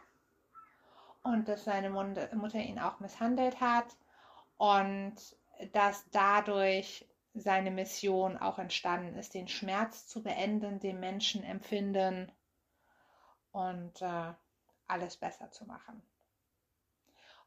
und 1.23 1.47
dass 1.47 1.63
seine 1.63 1.89
Mutter 1.89 2.59
ihn 2.59 2.79
auch 2.79 2.99
misshandelt 2.99 3.59
hat 3.59 3.87
und 4.57 5.15
dass 5.73 6.05
dadurch 6.11 7.07
seine 7.33 7.71
Mission 7.71 8.37
auch 8.37 8.59
entstanden 8.59 9.15
ist, 9.15 9.33
den 9.33 9.47
Schmerz 9.47 10.07
zu 10.07 10.23
beenden, 10.23 10.79
den 10.79 10.99
Menschen 10.99 11.43
empfinden 11.43 12.31
und 13.51 14.01
äh, 14.01 14.33
alles 14.87 15.17
besser 15.17 15.51
zu 15.51 15.65
machen. 15.65 16.01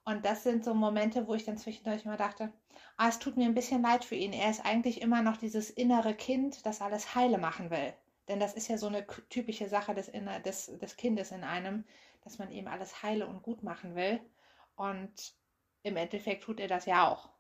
Und 0.05 0.24
das 0.24 0.42
sind 0.42 0.64
so 0.64 0.74
Momente, 0.74 1.26
wo 1.26 1.34
ich 1.34 1.44
dann 1.44 1.59
zwischendurch 1.59 2.05
immer 2.05 2.16
dachte, 2.16 2.53
ah, 2.96 3.09
es 3.09 3.18
tut 3.18 3.36
mir 3.36 3.44
ein 3.44 3.55
bisschen 3.55 3.82
leid 3.82 4.05
für 4.05 4.14
ihn. 4.14 4.32
Er 4.32 4.51
ist 4.51 4.64
eigentlich 4.64 5.03
immer 5.03 5.22
noch 5.22 5.36
dieses 5.36 5.70
innere 5.70 6.14
Kind, 6.14 6.64
das 6.64 6.80
alles 6.80 7.14
heile 7.14 7.38
machen 7.38 7.70
will. 7.70 7.92
Denn 8.28 8.40
das 8.40 8.54
ist 8.54 8.68
ja 8.68 8.76
so 8.76 8.86
eine 8.86 9.06
typische 9.30 9.68
Sache 9.68 9.94
des, 9.94 10.12
des, 10.44 10.66
des 10.78 10.96
Kindes 10.96 11.32
in 11.32 11.44
einem, 11.44 11.84
dass 12.22 12.38
man 12.38 12.52
eben 12.52 12.68
alles 12.68 13.02
heile 13.02 13.26
und 13.26 13.42
gut 13.42 13.62
machen 13.62 13.94
will. 13.94 14.20
Und 14.76 15.34
im 15.82 15.96
Endeffekt 15.96 16.44
tut 16.44 16.60
er 16.60 16.68
das 16.68 16.84
ja 16.84 17.08
auch. 17.08 17.30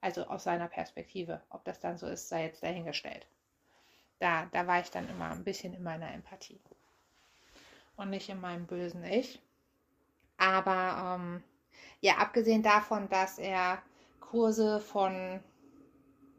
Also 0.00 0.24
aus 0.26 0.44
seiner 0.44 0.68
Perspektive. 0.68 1.42
Ob 1.50 1.64
das 1.64 1.80
dann 1.80 1.98
so 1.98 2.06
ist, 2.06 2.28
sei 2.28 2.44
jetzt 2.44 2.62
dahingestellt. 2.62 3.26
Da, 4.20 4.46
da 4.52 4.66
war 4.66 4.80
ich 4.80 4.90
dann 4.90 5.08
immer 5.08 5.30
ein 5.30 5.44
bisschen 5.44 5.74
in 5.74 5.82
meiner 5.82 6.12
Empathie. 6.12 6.60
Und 7.96 8.10
nicht 8.10 8.28
in 8.28 8.40
meinem 8.40 8.66
bösen 8.66 9.04
Ich. 9.04 9.40
Aber 10.36 11.16
ähm, 11.16 11.42
ja, 12.00 12.18
abgesehen 12.18 12.62
davon, 12.62 13.08
dass 13.08 13.38
er 13.38 13.82
Kurse 14.20 14.80
von 14.80 15.40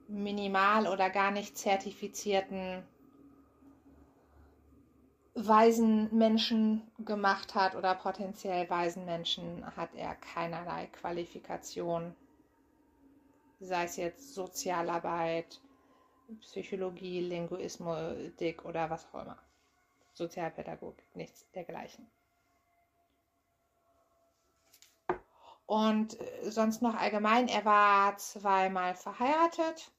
minimal 0.07 0.87
oder 0.87 1.09
gar 1.09 1.31
nicht 1.31 1.57
zertifizierten 1.57 2.83
weisen 5.35 6.15
Menschen 6.15 6.81
gemacht 6.99 7.55
hat 7.55 7.75
oder 7.75 7.95
potenziell 7.95 8.69
weisen 8.69 9.05
Menschen, 9.05 9.65
hat 9.75 9.95
er 9.95 10.15
keinerlei 10.15 10.87
Qualifikation, 10.87 12.15
sei 13.59 13.85
es 13.85 13.95
jetzt 13.97 14.33
Sozialarbeit, 14.35 15.59
Psychologie, 16.41 17.21
Linguistik 17.21 18.63
oder 18.65 18.89
was 18.89 19.07
auch 19.11 19.21
immer. 19.23 19.37
Sozialpädagogik, 20.13 21.03
nichts 21.15 21.49
dergleichen. 21.51 22.05
Und 25.65 26.19
äh, 26.19 26.51
sonst 26.51 26.81
noch 26.81 26.93
allgemein, 26.95 27.47
er 27.47 27.65
war 27.65 28.15
zweimal 28.17 28.93
verheiratet. 28.93 29.91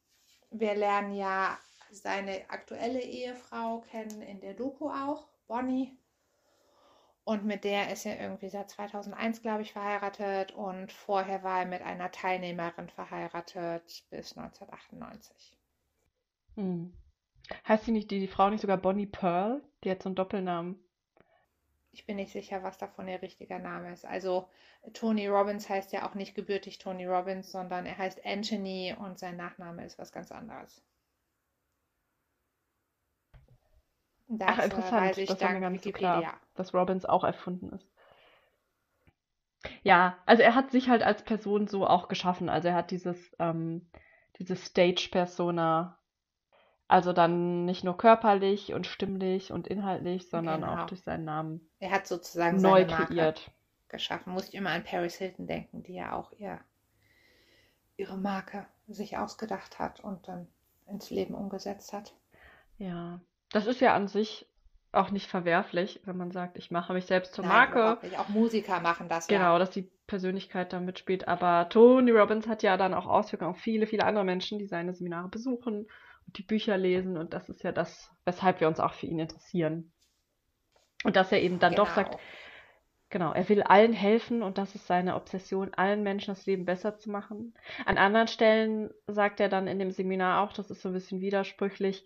Wir 0.51 0.75
lernen 0.75 1.15
ja 1.15 1.59
seine 1.95 2.49
aktuelle 2.49 3.01
Ehefrau 3.01 3.81
kennen 3.91 4.23
in 4.23 4.41
der 4.41 4.55
Doku 4.55 4.89
auch, 4.89 5.27
Bonnie. 5.47 5.97
Und 7.25 7.45
mit 7.47 7.65
der 7.65 7.91
ist 7.91 8.05
er 8.05 8.21
irgendwie 8.21 8.51
seit 8.51 8.69
2001, 8.71 9.41
glaube 9.41 9.63
ich, 9.63 9.73
verheiratet. 9.73 10.53
Und 10.53 10.93
vorher 10.93 11.43
war 11.43 11.61
er 11.61 11.67
mit 11.67 11.81
einer 11.81 12.11
Teilnehmerin 12.11 12.91
verheiratet 12.91 14.05
bis 14.11 14.37
1998. 14.37 15.57
Hm. 16.57 16.93
Heißt 17.67 17.85
sie 17.85 17.93
nicht 17.93 18.11
die, 18.11 18.21
die 18.21 18.29
Frau 18.29 18.51
nicht 18.51 18.61
sogar 18.61 18.77
Bonnie 18.77 19.07
Pearl? 19.07 19.63
Die 19.83 19.91
hat 19.91 20.03
so 20.03 20.11
einen 20.11 20.17
Doppelnamen. 20.17 20.79
Ich 21.93 22.07
bin 22.07 22.17
nicht 22.17 22.33
sicher, 22.33 22.63
was 22.63 22.77
davon 22.77 23.09
ihr 23.09 23.23
richtiger 23.23 23.59
Name 23.59 23.93
ist. 23.93 24.05
Also 24.05 24.49
Tony 24.93 25.29
Robbins 25.29 25.69
heißt 25.69 25.93
ja 25.93 26.09
auch 26.09 26.15
nicht 26.15 26.35
gebürtig 26.35 26.79
Tony 26.79 27.07
Robbins, 27.07 27.53
sondern 27.53 27.87
er 27.87 27.97
heißt 27.97 28.27
Anthony 28.27 28.95
und 28.99 29.19
sein 29.19 29.37
Nachname 29.37 29.85
ist 29.85 29.99
was 29.99 30.13
ganz 30.13 30.33
anderes. 30.33 30.83
Das 34.29 34.49
Ach, 34.49 34.59
äh, 34.59 34.65
interessant. 34.67 35.17
Das 35.27 35.41
war 35.41 35.51
mir 35.51 35.61
gar 35.61 35.71
nicht 35.71 35.83
so 35.83 35.91
Wikipedia. 35.91 36.21
klar, 36.23 36.41
dass 36.55 36.75
Robbins 36.75 37.05
auch 37.07 37.25
erfunden 37.25 37.71
ist. 37.71 37.89
Ja, 39.85 40.17
also 40.27 40.43
er 40.43 40.55
hat 40.57 40.71
sich 40.73 40.89
halt 40.89 41.03
als 41.05 41.23
Person 41.23 41.67
so 41.69 41.87
auch 41.87 42.09
geschaffen. 42.09 42.49
Also 42.49 42.69
er 42.69 42.75
hat 42.75 42.91
dieses, 42.91 43.35
ähm, 43.39 43.89
diese 44.39 44.57
Stage-Persona, 44.57 45.99
also 46.89 47.13
dann 47.13 47.65
nicht 47.67 47.85
nur 47.85 47.97
körperlich 47.99 48.75
und 48.75 48.87
stimmlich 48.87 49.53
und 49.53 49.67
inhaltlich, 49.69 50.29
sondern 50.31 50.65
auch 50.65 50.83
Genau. 50.83 50.87
durch 50.87 51.03
seinen 51.03 51.25
Namen 51.25 51.71
Er 51.81 51.91
hat 51.93 52.07
sozusagen 52.07 52.61
neu 52.61 52.85
kreiert. 52.85 53.51
geschaffen. 53.89 54.33
Muss 54.35 54.49
ich 54.49 54.55
immer 54.55 54.71
an 54.71 54.85
Paris 54.85 55.17
Hilton 55.17 55.47
denken, 55.47 55.83
die 55.83 55.95
ja 55.95 56.13
auch 56.13 56.33
ihr, 56.33 56.61
ihre 57.97 58.17
Marke 58.17 58.69
sich 58.87 59.19
ausgedacht 59.19 59.81
hat 59.81 59.99
und 59.99 60.29
dann 60.29 60.47
ins 60.87 61.11
Leben 61.11 61.35
umgesetzt 61.35 61.93
hat. 61.93 62.15
Ja, 62.79 63.21
das 63.55 63.67
ist 63.67 63.81
ja 63.81 63.95
an 63.95 64.09
sich 64.09 64.47
auch 64.91 65.11
nicht 65.11 65.29
verwerflich, 65.29 66.01
wenn 66.05 66.17
man 66.17 66.31
sagt, 66.31 66.59
ich 66.59 66.71
mache 66.71 66.93
mich 66.93 67.07
selbst 67.07 67.35
zur 67.35 67.45
Nein, 67.45 67.71
Marke. 67.73 67.99
Auch 68.19 68.29
Musiker 68.29 68.81
machen 68.81 69.09
das 69.09 69.29
ja. 69.29 69.39
Genau, 69.39 69.59
dass 69.59 69.71
die 69.71 69.89
Persönlichkeit 70.07 70.73
da 70.73 70.81
mitspielt. 70.81 71.29
Aber 71.29 71.69
Tony 71.69 72.11
Robbins 72.11 72.49
hat 72.49 72.63
ja 72.63 72.77
dann 72.77 72.95
auch 72.95 73.07
Auswirkungen 73.07 73.53
auf 73.53 73.59
viele, 73.59 73.87
viele 73.87 74.05
andere 74.05 74.25
Menschen, 74.25 74.59
die 74.59 74.67
seine 74.67 74.93
Seminare 74.93 75.29
besuchen 75.29 75.87
und 76.27 76.39
die 76.39 76.43
Bücher 76.43 76.77
lesen. 76.77 77.17
Und 77.17 77.33
das 77.33 77.49
ist 77.49 77.63
ja 77.63 77.73
das, 77.73 78.11
weshalb 78.25 78.61
wir 78.61 78.69
uns 78.69 78.81
auch 78.81 78.93
für 78.93 79.07
ihn 79.07 79.19
interessieren. 79.19 79.93
Und 81.05 81.17
dass 81.17 81.33
er 81.33 81.43
eben 81.43 81.59
dann 81.59 81.75
doch 81.75 81.91
sagt, 81.91 82.13
Genau. 83.11 83.31
genau, 83.31 83.33
er 83.33 83.49
will 83.49 83.63
allen 83.63 83.93
helfen 83.93 84.43
und 84.43 84.59
das 84.59 84.75
ist 84.75 84.87
seine 84.87 85.15
Obsession, 85.15 85.75
allen 85.75 86.03
Menschen 86.03 86.35
das 86.35 86.47
Leben 86.47 86.65
besser 86.65 86.99
zu 86.99 87.11
machen. 87.11 87.55
An 87.85 87.99
anderen 87.99 88.29
Stellen 88.29 88.91
sagt 89.07 89.39
er 89.39 89.49
dann 89.49 89.69
in 89.69 89.79
dem 89.79 89.91
Seminar 89.91 90.43
auch, 90.43 90.53
das 90.53 90.71
ist 90.71 90.83
so 90.83 90.89
ein 90.89 90.95
bisschen 90.95 91.21
widersprüchlich, 91.21 92.05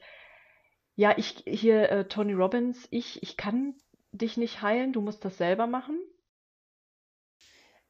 ja, 0.99 1.14
ich 1.16 1.44
hier, 1.46 1.90
äh, 1.90 2.05
Tony 2.09 2.32
Robbins, 2.32 2.88
ich, 2.90 3.22
ich 3.22 3.36
kann 3.36 3.74
dich 4.11 4.36
nicht 4.36 4.62
heilen, 4.62 4.92
du 4.92 5.01
musst 5.01 5.24
das 5.24 5.38
selber 5.38 5.68
machen. 5.68 5.96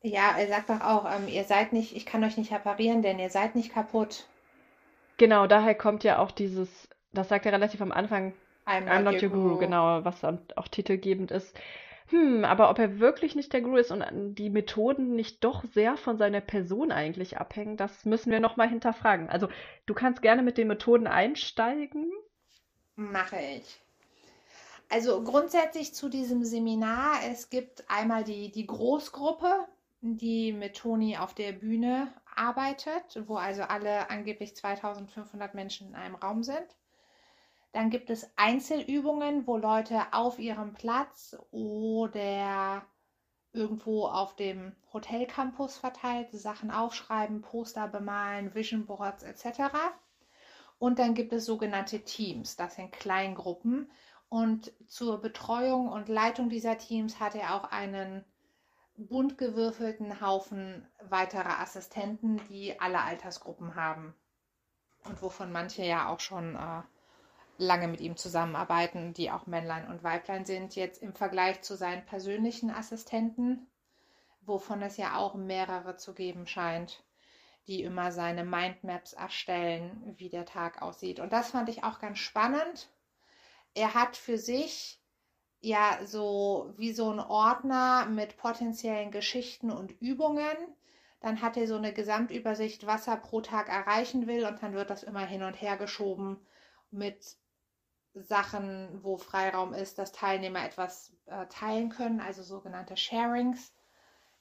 Ja, 0.03 0.37
er 0.37 0.47
sagt 0.47 0.69
doch 0.69 0.83
auch, 0.83 1.11
ähm, 1.11 1.27
ihr 1.27 1.45
seid 1.45 1.73
nicht, 1.73 1.97
ich 1.97 2.05
kann 2.05 2.23
euch 2.23 2.37
nicht 2.37 2.53
reparieren, 2.53 3.01
denn 3.01 3.19
ihr 3.19 3.31
seid 3.31 3.55
nicht 3.55 3.73
kaputt. 3.73 4.27
Genau, 5.17 5.47
daher 5.47 5.75
kommt 5.75 6.05
ja 6.05 6.19
auch 6.19 6.31
dieses, 6.31 6.87
das 7.15 7.31
sagt 7.31 7.47
er 7.47 7.53
relativ 7.53 7.81
am 7.81 7.93
Anfang, 7.93 8.35
I'm 8.67 8.87
I'm 8.87 9.05
not 9.05 9.23
your 9.23 9.31
guru, 9.31 9.43
guru. 9.43 9.59
genau, 9.59 10.05
was 10.05 10.21
dann 10.21 10.41
auch 10.57 10.69
titelgebend 10.69 11.31
ist. 11.31 11.59
Hm, 12.09 12.45
aber 12.45 12.69
ob 12.69 12.79
er 12.79 13.01
wirklich 13.01 13.35
nicht 13.35 13.55
der 13.55 13.63
Guru 13.63 13.77
ist 13.77 13.91
und 13.91 14.05
die 14.35 14.51
Methoden 14.51 15.15
nicht 15.15 15.43
doch 15.45 15.65
sehr 15.65 15.97
von 15.97 16.19
seiner 16.19 16.43
Person 16.43 16.93
eigentlich 16.93 17.39
abhängen, 17.39 17.79
das 17.79 18.05
müssen 18.05 18.31
wir 18.31 18.41
nochmal 18.41 18.69
hinterfragen. 18.69 19.31
Also, 19.31 19.49
du 19.87 19.95
kannst 19.95 20.21
gerne 20.21 20.43
mit 20.43 20.59
den 20.59 20.69
Methoden 20.69 21.07
einsteigen. 21.07 22.13
Mache 22.99 23.39
ich. 23.41 23.81
Also 24.89 25.23
grundsätzlich 25.23 25.95
zu 25.95 26.09
diesem 26.09 26.45
Seminar, 26.45 27.21
es 27.31 27.49
gibt 27.49 27.89
einmal 27.89 28.25
die, 28.25 28.51
die 28.51 28.67
Großgruppe, 28.67 29.69
die 30.01 30.53
mit 30.53 30.77
Toni 30.77 31.17
auf 31.17 31.33
der 31.33 31.53
Bühne 31.53 32.13
arbeitet, 32.35 33.23
wo 33.29 33.37
also 33.37 33.63
alle 33.63 34.11
angeblich 34.11 34.57
2500 34.57 35.55
Menschen 35.55 35.91
in 35.91 35.95
einem 35.95 36.17
Raum 36.17 36.43
sind. 36.43 36.67
Dann 37.71 37.91
gibt 37.91 38.11
es 38.11 38.29
Einzelübungen, 38.35 39.47
wo 39.47 39.57
Leute 39.57 40.01
auf 40.11 40.41
ihrem 40.41 40.75
Platz 40.75 41.37
oder 41.53 42.85
irgendwo 43.53 44.07
auf 44.07 44.35
dem 44.35 44.75
Hotelcampus 44.93 45.79
verteilt 45.79 46.33
Sachen 46.33 46.73
aufschreiben, 46.73 47.43
Poster 47.43 47.87
bemalen, 47.87 48.57
Vision 48.57 48.87
Boards 48.87 49.23
etc. 49.23 49.71
Und 50.79 50.99
dann 50.99 51.15
gibt 51.15 51.33
es 51.33 51.45
sogenannte 51.45 52.01
Teams, 52.01 52.57
das 52.57 52.77
sind 52.77 52.93
Kleingruppen. 52.93 53.91
Und 54.29 54.73
zur 54.87 55.21
Betreuung 55.21 55.89
und 55.89 56.09
Leitung 56.09 56.51
dieser 56.51 56.79
Teams 56.79 57.19
hat 57.19 57.35
er 57.35 57.55
auch 57.55 57.71
einen 57.71 58.25
bunt 58.97 59.39
gewürfelten 59.39 60.21
Haufen 60.21 60.87
weiterer 61.09 61.61
Assistenten, 61.61 62.41
die 62.49 62.79
alle 62.81 63.01
Altersgruppen 63.01 63.75
haben. 63.75 64.15
Und 65.05 65.23
wovon 65.23 65.53
manche 65.53 65.85
ja 65.85 66.09
auch 66.09 66.21
schon 66.21 66.57
äh, 66.57 66.83
lange 67.59 67.89
mit 67.89 68.01
ihm 68.01 68.17
zusammenarbeiten, 68.17 69.15
die 69.15 69.31
auch 69.31 69.47
Männlein 69.47 69.89
und 69.89 70.03
Weiblein 70.03 70.45
sind, 70.45 70.75
jetzt 70.77 71.03
im 71.03 71.15
Vergleich 71.15 71.63
zu 71.63 71.77
seinen 71.77 72.05
persönlichen 72.07 72.71
Assistenten, 72.71 73.67
wovon 74.43 74.83
es 74.83 74.97
ja 74.97 75.17
auch 75.17 75.35
mehrere 75.35 75.97
zu 75.97 76.13
geben 76.15 76.47
scheint, 76.47 77.03
die 77.69 77.83
immer 77.83 78.11
seine 78.13 78.45
Mindmaps 78.45 79.13
erstellen, 79.13 80.15
wie 80.17 80.31
der 80.31 80.47
Tag 80.47 80.81
aussieht. 80.81 81.21
Und 81.21 81.33
das 81.33 81.51
fand 81.51 81.69
ich 81.69 81.85
auch 81.85 82.01
ganz 82.01 82.19
spannend. 82.19 82.89
Er 83.75 83.93
hat 83.95 84.17
für 84.17 84.39
sich 84.39 85.01
ja 85.61 85.99
so 86.05 86.73
wie 86.79 86.93
so 86.93 87.13
ein 87.13 87.21
Ordner 87.21 88.07
mit 88.07 88.39
potenziellen 88.39 89.11
Geschichten 89.11 89.71
und 89.71 89.93
Übungen. 90.01 90.57
Dann 91.21 91.43
hat 91.43 91.59
er 91.59 91.67
so 91.67 91.77
eine 91.77 91.93
Gesamtübersicht, 91.93 92.87
was 92.87 93.07
er 93.07 93.17
pro 93.17 93.43
Tag 93.43 93.69
erreichen 93.69 94.27
will 94.27 94.47
und 94.47 94.63
dann 94.63 94.73
wird 94.73 94.89
das 94.89 95.03
immer 95.03 95.27
hin 95.27 95.43
und 95.43 95.61
her 95.61 95.77
geschoben 95.77 96.41
mit 96.91 97.37
Sachen, 98.15 99.01
wo 99.03 99.19
Freiraum 99.19 99.75
ist, 99.75 99.99
dass 99.99 100.13
Teilnehmer 100.13 100.65
etwas 100.65 101.13
äh, 101.27 101.47
teilen 101.47 101.91
können, 101.91 102.21
also 102.21 102.43
sogenannte 102.43 102.97
Sharings 102.97 103.75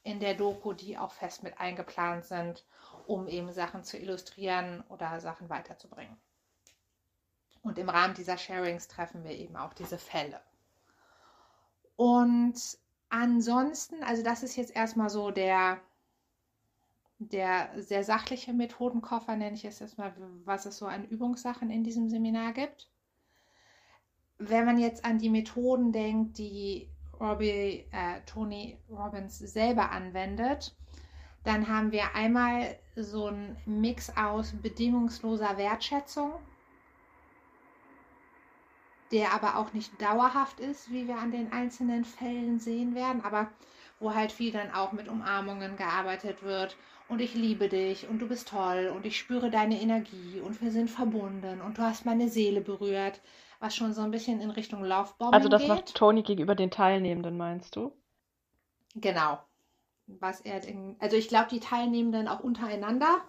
in 0.03 0.21
der 0.21 0.35
Doku, 0.35 0.71
die 0.71 0.97
auch 0.97 1.11
fest 1.11 1.43
mit 1.43 1.59
eingeplant 1.59 2.23
sind, 2.23 2.65
um 3.07 3.27
eben 3.27 3.51
Sachen 3.51 3.83
zu 3.83 3.97
illustrieren 3.97 4.83
oder 4.89 5.19
Sachen 5.19 5.49
weiterzubringen. 5.49 6.17
Und 7.63 7.77
im 7.79 7.89
Rahmen 7.89 8.13
dieser 8.13 8.37
Sharings 8.37 8.87
treffen 8.87 9.23
wir 9.23 9.31
eben 9.31 9.55
auch 9.55 9.73
diese 9.73 9.97
Fälle. 9.97 10.39
Und 11.95 12.55
ansonsten, 13.09 14.03
also 14.03 14.23
das 14.23 14.43
ist 14.43 14.55
jetzt 14.55 14.75
erstmal 14.75 15.09
so 15.09 15.31
der, 15.31 15.79
der 17.19 17.69
sehr 17.81 18.03
sachliche 18.03 18.53
Methodenkoffer, 18.53 19.35
nenne 19.35 19.55
ich 19.55 19.65
es 19.65 19.79
jetzt 19.79 19.97
mal, 19.97 20.13
was 20.45 20.65
es 20.65 20.77
so 20.77 20.85
an 20.85 21.05
Übungssachen 21.05 21.69
in 21.69 21.83
diesem 21.83 22.09
Seminar 22.09 22.53
gibt. 22.53 22.89
Wenn 24.37 24.65
man 24.65 24.77
jetzt 24.77 25.03
an 25.03 25.17
die 25.17 25.29
Methoden 25.29 25.91
denkt, 25.91 26.37
die 26.37 26.89
Robbie, 27.19 27.87
äh, 27.91 28.21
Tony 28.27 28.77
Robbins 28.89 29.39
selber 29.39 29.91
anwendet, 29.91 30.75
dann 31.47 31.67
haben 31.67 31.91
wir 31.91 32.15
einmal 32.15 32.77
so 32.95 33.27
einen 33.27 33.57
Mix 33.65 34.15
aus 34.17 34.53
bedingungsloser 34.61 35.57
Wertschätzung, 35.57 36.33
der 39.11 39.33
aber 39.33 39.57
auch 39.57 39.73
nicht 39.73 40.01
dauerhaft 40.01 40.59
ist, 40.61 40.91
wie 40.91 41.07
wir 41.09 41.17
an 41.17 41.31
den 41.31 41.51
einzelnen 41.51 42.05
Fällen 42.05 42.57
sehen 42.59 42.95
werden, 42.95 43.21
aber 43.23 43.51
wo 43.99 44.13
halt 44.15 44.31
viel 44.31 44.51
dann 44.53 44.71
auch 44.71 44.91
mit 44.93 45.07
Umarmungen 45.09 45.75
gearbeitet 45.75 46.41
wird 46.43 46.77
und 47.07 47.19
ich 47.19 47.33
liebe 47.33 47.67
dich 47.69 48.07
und 48.07 48.19
du 48.19 48.27
bist 48.29 48.47
toll 48.49 48.91
und 48.95 49.05
ich 49.05 49.17
spüre 49.17 49.49
deine 49.49 49.81
Energie 49.81 50.39
und 50.41 50.61
wir 50.61 50.71
sind 50.71 50.89
verbunden 50.89 51.59
und 51.61 51.77
du 51.77 51.81
hast 51.81 52.05
meine 52.05 52.29
Seele 52.29 52.61
berührt, 52.61 53.21
was 53.59 53.75
schon 53.75 53.91
so 53.93 54.01
ein 54.03 54.11
bisschen 54.11 54.39
in 54.41 54.51
Richtung 54.51 54.83
Lovebombing 54.85 55.31
Also 55.31 55.47
das 55.47 55.67
geht. 55.67 55.67
macht 55.67 55.95
Tony 55.95 56.21
gegenüber 56.21 56.53
den 56.53 56.69
Teilnehmenden, 56.69 57.37
meinst 57.37 57.77
du? 57.77 57.93
Genau. 58.95 59.46
Was 60.07 60.41
er, 60.41 60.63
in, 60.67 60.95
also 60.99 61.17
ich 61.17 61.27
glaube, 61.27 61.47
die 61.51 61.59
Teilnehmenden 61.59 62.27
auch 62.27 62.39
untereinander. 62.39 63.21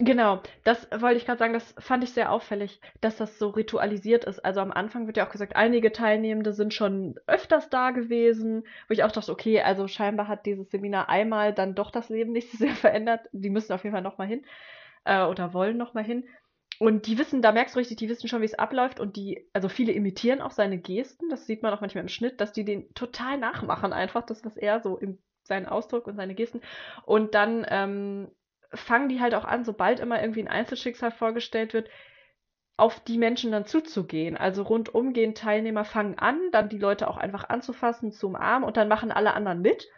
Genau, 0.00 0.40
das 0.62 0.86
wollte 0.96 1.16
ich 1.16 1.26
gerade 1.26 1.40
sagen, 1.40 1.54
das 1.54 1.74
fand 1.78 2.04
ich 2.04 2.12
sehr 2.12 2.30
auffällig, 2.30 2.80
dass 3.00 3.16
das 3.16 3.36
so 3.36 3.48
ritualisiert 3.48 4.24
ist. 4.24 4.38
Also 4.44 4.60
am 4.60 4.70
Anfang 4.70 5.06
wird 5.06 5.16
ja 5.16 5.26
auch 5.26 5.32
gesagt, 5.32 5.56
einige 5.56 5.90
Teilnehmende 5.90 6.52
sind 6.52 6.72
schon 6.72 7.16
öfters 7.26 7.68
da 7.68 7.90
gewesen, 7.90 8.62
wo 8.86 8.92
ich 8.92 9.02
auch 9.02 9.10
dachte, 9.10 9.32
okay, 9.32 9.60
also 9.60 9.88
scheinbar 9.88 10.28
hat 10.28 10.46
dieses 10.46 10.70
Seminar 10.70 11.08
einmal 11.08 11.52
dann 11.52 11.74
doch 11.74 11.90
das 11.90 12.10
Leben 12.10 12.30
nicht 12.30 12.52
so 12.52 12.58
sehr 12.58 12.74
verändert. 12.76 13.28
Die 13.32 13.50
müssen 13.50 13.72
auf 13.72 13.82
jeden 13.82 13.94
Fall 13.94 14.02
nochmal 14.02 14.28
hin 14.28 14.44
äh, 15.04 15.24
oder 15.24 15.52
wollen 15.52 15.76
nochmal 15.76 16.04
hin. 16.04 16.24
Und 16.80 17.06
die 17.06 17.18
wissen, 17.18 17.42
da 17.42 17.52
merkst 17.52 17.74
du 17.74 17.78
richtig, 17.80 17.96
die 17.96 18.08
wissen 18.08 18.28
schon, 18.28 18.40
wie 18.40 18.46
es 18.46 18.58
abläuft 18.58 19.00
und 19.00 19.16
die, 19.16 19.48
also 19.52 19.68
viele 19.68 19.92
imitieren 19.92 20.40
auch 20.40 20.52
seine 20.52 20.78
Gesten, 20.78 21.28
das 21.28 21.46
sieht 21.46 21.62
man 21.62 21.72
auch 21.72 21.80
manchmal 21.80 22.02
im 22.02 22.08
Schnitt, 22.08 22.40
dass 22.40 22.52
die 22.52 22.64
den 22.64 22.92
total 22.94 23.36
nachmachen, 23.36 23.92
einfach 23.92 24.24
das, 24.24 24.44
was 24.44 24.56
er 24.56 24.80
so 24.80 24.96
im 24.96 25.18
seinen 25.48 25.66
Ausdruck 25.66 26.06
und 26.06 26.16
seine 26.16 26.34
Gesten. 26.34 26.60
Und 27.04 27.34
dann 27.34 27.66
ähm, 27.68 28.30
fangen 28.72 29.08
die 29.08 29.20
halt 29.20 29.34
auch 29.34 29.44
an, 29.44 29.64
sobald 29.64 29.98
immer 29.98 30.20
irgendwie 30.20 30.42
ein 30.42 30.48
Einzelschicksal 30.48 31.10
vorgestellt 31.10 31.72
wird, 31.72 31.88
auf 32.76 33.00
die 33.00 33.18
Menschen 33.18 33.50
dann 33.50 33.66
zuzugehen. 33.66 34.36
Also 34.36 34.62
rundum 34.62 35.12
gehen 35.12 35.34
Teilnehmer 35.34 35.84
fangen 35.84 36.16
an, 36.16 36.38
dann 36.52 36.68
die 36.68 36.78
Leute 36.78 37.08
auch 37.08 37.16
einfach 37.16 37.48
anzufassen, 37.48 38.12
zu 38.12 38.28
umarmen 38.28 38.66
und 38.66 38.76
dann 38.76 38.86
machen 38.86 39.10
alle 39.10 39.34
anderen 39.34 39.62
mit. 39.62 39.88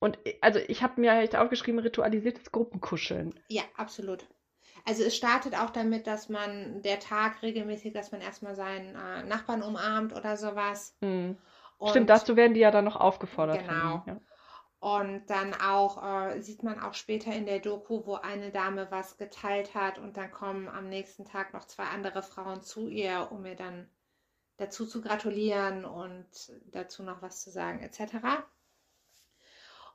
Und 0.00 0.18
also 0.40 0.58
ich 0.66 0.82
habe 0.82 1.00
mir 1.00 1.12
halt 1.12 1.36
aufgeschrieben, 1.36 1.78
ritualisiertes 1.78 2.50
Gruppenkuscheln. 2.50 3.38
Ja, 3.48 3.62
absolut. 3.76 4.26
Also 4.86 5.04
es 5.04 5.16
startet 5.16 5.58
auch 5.58 5.70
damit, 5.70 6.06
dass 6.06 6.28
man 6.28 6.82
der 6.82 7.00
Tag 7.00 7.42
regelmäßig, 7.42 7.92
dass 7.92 8.12
man 8.12 8.20
erstmal 8.20 8.54
seinen 8.54 8.94
äh, 8.94 9.22
Nachbarn 9.24 9.62
umarmt 9.62 10.14
oder 10.14 10.36
sowas. 10.36 10.96
Mhm. 11.00 11.36
Stimmt, 11.88 12.10
dazu 12.10 12.36
werden 12.36 12.54
die 12.54 12.60
ja 12.60 12.70
dann 12.70 12.84
noch 12.84 12.96
aufgefordert. 12.96 13.60
Genau. 13.66 14.02
Ja. 14.06 14.20
Und 14.80 15.26
dann 15.26 15.54
auch 15.54 16.02
äh, 16.02 16.40
sieht 16.40 16.62
man 16.62 16.80
auch 16.80 16.94
später 16.94 17.32
in 17.32 17.44
der 17.44 17.58
Doku, 17.58 18.06
wo 18.06 18.14
eine 18.14 18.50
Dame 18.50 18.90
was 18.90 19.18
geteilt 19.18 19.74
hat 19.74 19.98
und 19.98 20.16
dann 20.16 20.30
kommen 20.30 20.68
am 20.68 20.88
nächsten 20.88 21.26
Tag 21.26 21.52
noch 21.52 21.66
zwei 21.66 21.84
andere 21.84 22.22
Frauen 22.22 22.62
zu 22.62 22.88
ihr, 22.88 23.28
um 23.30 23.44
ihr 23.44 23.56
dann 23.56 23.88
dazu 24.56 24.86
zu 24.86 25.02
gratulieren 25.02 25.84
und 25.84 26.26
dazu 26.66 27.02
noch 27.02 27.20
was 27.20 27.42
zu 27.42 27.50
sagen 27.50 27.80
etc. 27.80 28.44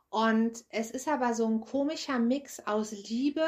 Und 0.10 0.64
es 0.70 0.92
ist 0.92 1.08
aber 1.08 1.34
so 1.34 1.48
ein 1.48 1.62
komischer 1.62 2.20
Mix 2.20 2.66
aus 2.68 2.92
Liebe 2.92 3.46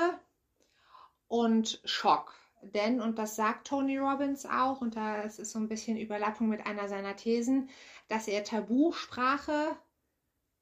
und 1.27 1.81
Schock. 1.85 2.33
Denn, 2.61 3.01
und 3.01 3.17
das 3.19 3.35
sagt 3.35 3.67
Tony 3.67 3.97
Robbins 3.97 4.45
auch, 4.45 4.81
und 4.81 4.95
das 4.95 5.39
ist 5.39 5.51
so 5.51 5.59
ein 5.59 5.67
bisschen 5.67 5.97
Überlappung 5.97 6.49
mit 6.49 6.65
einer 6.65 6.87
seiner 6.87 7.15
Thesen, 7.15 7.69
dass 8.07 8.27
er 8.27 8.43
Tabusprache 8.43 9.77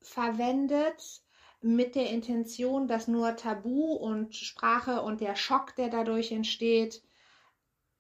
verwendet 0.02 1.22
mit 1.62 1.96
der 1.96 2.10
Intention, 2.10 2.88
dass 2.88 3.08
nur 3.08 3.36
Tabu 3.36 3.94
und 3.94 4.36
Sprache 4.36 5.02
und 5.02 5.22
der 5.22 5.36
Schock, 5.36 5.76
der 5.76 5.90
dadurch 5.90 6.32
entsteht, 6.32 7.02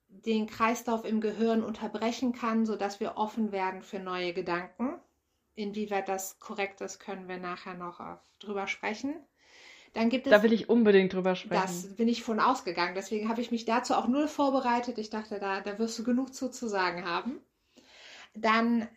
den 0.07 0.47
Kreislauf 0.47 1.03
im 1.03 1.19
Gehirn 1.19 1.63
unterbrechen 1.63 2.33
kann, 2.33 2.65
sodass 2.65 2.99
wir 2.99 3.17
offen 3.17 3.51
werden 3.51 3.81
für 3.81 3.99
neue 3.99 4.33
Gedanken. 4.33 4.99
Inwieweit 5.55 6.07
das 6.07 6.39
korrekt 6.39 6.81
ist, 6.81 6.99
können 6.99 7.27
wir 7.27 7.37
nachher 7.37 7.73
noch 7.73 7.99
drüber 8.39 8.67
sprechen. 8.67 9.15
Dann 9.95 10.09
gibt 10.09 10.27
es, 10.27 10.31
da 10.31 10.43
will 10.43 10.53
ich 10.53 10.69
unbedingt 10.69 11.13
drüber 11.13 11.35
sprechen. 11.35 11.61
Das 11.61 11.95
bin 11.95 12.07
ich 12.07 12.23
von 12.23 12.39
ausgegangen. 12.39 12.93
Deswegen 12.95 13.29
habe 13.29 13.41
ich 13.41 13.49
mich 13.49 13.65
dazu 13.65 13.95
auch 13.95 14.07
null 14.07 14.27
vorbereitet. 14.27 14.97
Ich 14.99 15.09
dachte, 15.09 15.39
da, 15.39 15.61
da 15.61 15.79
wirst 15.79 15.97
du 15.97 16.03
genug 16.03 16.33
zu, 16.33 16.49
zu 16.51 16.67
sagen 16.67 17.05
haben. 17.05 17.39
Dann 18.35 18.87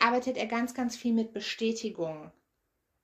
arbeitet 0.00 0.36
er 0.36 0.46
ganz, 0.46 0.74
ganz 0.74 0.96
viel 0.96 1.12
mit 1.12 1.32
Bestätigung 1.32 2.32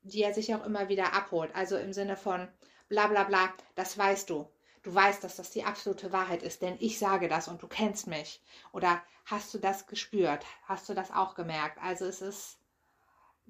die 0.02 0.22
er 0.22 0.34
sich 0.34 0.54
auch 0.54 0.64
immer 0.64 0.88
wieder 0.88 1.12
abholt. 1.14 1.54
Also 1.54 1.76
im 1.76 1.92
Sinne 1.92 2.16
von 2.16 2.48
bla 2.88 3.06
bla 3.06 3.24
bla, 3.24 3.52
das 3.74 3.96
weißt 3.96 4.30
du. 4.30 4.48
Du 4.82 4.92
weißt, 4.92 5.22
dass 5.22 5.36
das 5.36 5.50
die 5.50 5.62
absolute 5.62 6.10
Wahrheit 6.12 6.42
ist, 6.42 6.60
denn 6.60 6.76
ich 6.80 6.98
sage 6.98 7.28
das 7.28 7.46
und 7.46 7.62
du 7.62 7.68
kennst 7.68 8.08
mich. 8.08 8.42
Oder 8.72 9.00
hast 9.24 9.54
du 9.54 9.58
das 9.58 9.86
gespürt? 9.86 10.44
Hast 10.64 10.88
du 10.88 10.94
das 10.94 11.12
auch 11.12 11.36
gemerkt? 11.36 11.78
Also 11.80 12.04
es 12.04 12.20
ist 12.20 12.58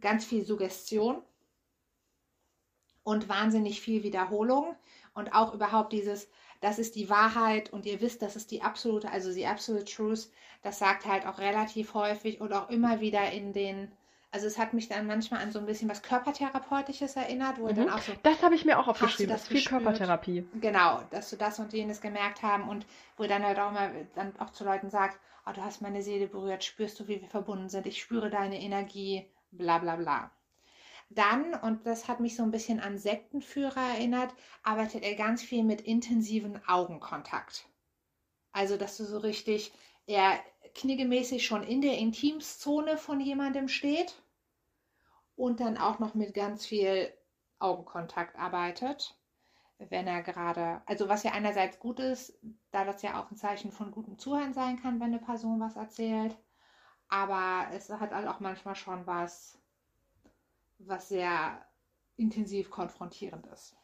ganz 0.01 0.27
viel 0.27 0.45
Suggestion 0.45 1.23
und 3.05 3.29
wahnsinnig 3.29 3.81
viel 3.81 4.03
Wiederholung 4.03 4.77
und 5.15 5.35
auch 5.35 5.55
überhaupt 5.55 5.93
dieses, 5.93 6.29
das 6.61 6.79
ist 6.79 6.95
die 6.95 7.11
Wahrheit 7.11 7.73
und 7.73 7.87
ihr 7.87 8.01
wisst, 8.01 8.23
das 8.23 8.37
ist 8.37 8.51
die 8.51 8.63
absolute, 8.63 9.11
also 9.11 9.33
die 9.33 9.47
absolute 9.47 9.85
Truth, 9.85 10.29
das 10.63 10.79
sagt 10.79 11.07
halt 11.07 11.27
auch 11.27 11.39
relativ 11.39 11.95
häufig 11.95 12.41
und 12.41 12.53
auch 12.53 12.71
immer 12.71 13.01
wieder 13.01 13.31
in 13.33 13.53
den 13.53 13.91
also 14.35 14.47
es 14.47 14.59
hat 14.59 14.73
mich 14.73 14.89
dann 14.89 15.07
manchmal 15.07 15.43
an 15.43 15.53
so 15.53 15.59
ein 15.59 15.67
bisschen 15.67 15.91
was 15.91 16.01
Körpertherapeutisches 16.01 17.17
erinnert, 17.17 17.59
wo 17.59 17.67
mhm. 17.67 17.75
dann 17.75 17.91
auch 17.91 17.99
so. 17.99 18.13
Das 18.23 18.43
habe 18.43 18.55
ich 18.55 18.65
mir 18.65 18.79
auch 18.79 18.89
aufgeschrieben. 18.89 19.31
Das 19.31 19.43
ist 19.43 19.49
viel 19.49 19.59
gespürt? 19.59 19.83
Körpertherapie. 19.83 20.47
Genau, 20.59 21.03
dass 21.11 21.29
du 21.29 21.37
das 21.37 21.59
und 21.59 21.75
jenes 21.75 22.01
gemerkt 22.01 22.43
haben 22.43 22.67
und 22.67 22.87
wo 23.19 23.25
dann 23.25 23.45
halt 23.45 23.59
auch 23.59 23.71
immer 23.71 23.91
dann 24.15 24.33
auch 24.39 24.51
zu 24.51 24.65
Leuten 24.65 24.89
sagt, 24.89 25.21
oh, 25.47 25.53
du 25.53 25.63
hast 25.63 25.83
meine 25.83 26.03
Seele 26.03 26.29
berührt, 26.29 26.65
spürst 26.65 26.99
du, 26.99 27.09
wie 27.09 27.21
wir 27.21 27.29
verbunden 27.29 27.69
sind, 27.69 27.87
ich 27.87 28.01
spüre 28.01 28.31
deine 28.31 28.59
Energie, 28.59 29.27
bla 29.51 29.79
bla 29.79 29.97
bla. 29.97 30.31
Dann, 31.15 31.55
und 31.55 31.87
das 31.87 32.09
hat 32.09 32.21
mich 32.21 32.37
so 32.37 32.43
ein 32.43 32.51
bisschen 32.51 32.81
an 32.81 32.99
Sektenführer 32.99 33.81
erinnert, 33.95 34.35
arbeitet 34.63 35.03
er 35.03 35.15
ganz 35.15 35.43
viel 35.43 35.65
mit 35.65 35.81
intensiven 35.81 36.61
Augenkontakt. 36.67 37.69
Also, 38.53 38.77
dass 38.77 38.97
du 38.97 39.05
so 39.05 39.19
richtig 39.19 39.73
eher 40.07 40.39
kniegemäßig 40.75 41.45
schon 41.47 41.63
in 41.63 41.81
der 41.81 41.99
Intimszone 41.99 42.97
von 42.97 43.21
jemandem 43.21 43.69
steht 43.69 44.23
und 45.37 45.61
dann 45.61 45.77
auch 45.79 45.99
noch 45.99 46.15
mit 46.15 46.35
ganz 46.35 46.67
viel 46.67 47.13
Augenkontakt 47.59 48.37
arbeitet, 48.37 49.19
wenn 49.79 50.07
er 50.07 50.23
gerade, 50.23 50.83
also 50.87 51.09
was 51.09 51.23
ja 51.23 51.33
einerseits 51.33 51.79
gut 51.79 52.01
ist, 52.01 52.39
da 52.71 52.85
das 52.85 53.03
ja 53.03 53.21
auch 53.21 53.31
ein 53.31 53.37
Zeichen 53.37 53.73
von 53.73 53.91
gutem 53.91 54.19
Zuhören 54.19 54.53
sein 54.53 54.81
kann, 54.81 55.01
wenn 55.01 55.09
eine 55.09 55.19
Person 55.19 55.61
was 55.61 55.77
erzählt, 55.77 56.37
aber 57.09 57.69
es 57.75 57.91
hat 57.91 58.13
halt 58.13 58.29
auch 58.29 58.41
manchmal 58.41 58.77
schon 58.77 59.07
was, 59.07 59.62
was 60.89 61.09
sehr 61.09 61.65
intensiv 62.17 62.71
konfrontierend 62.71 63.47
ist. 63.49 63.75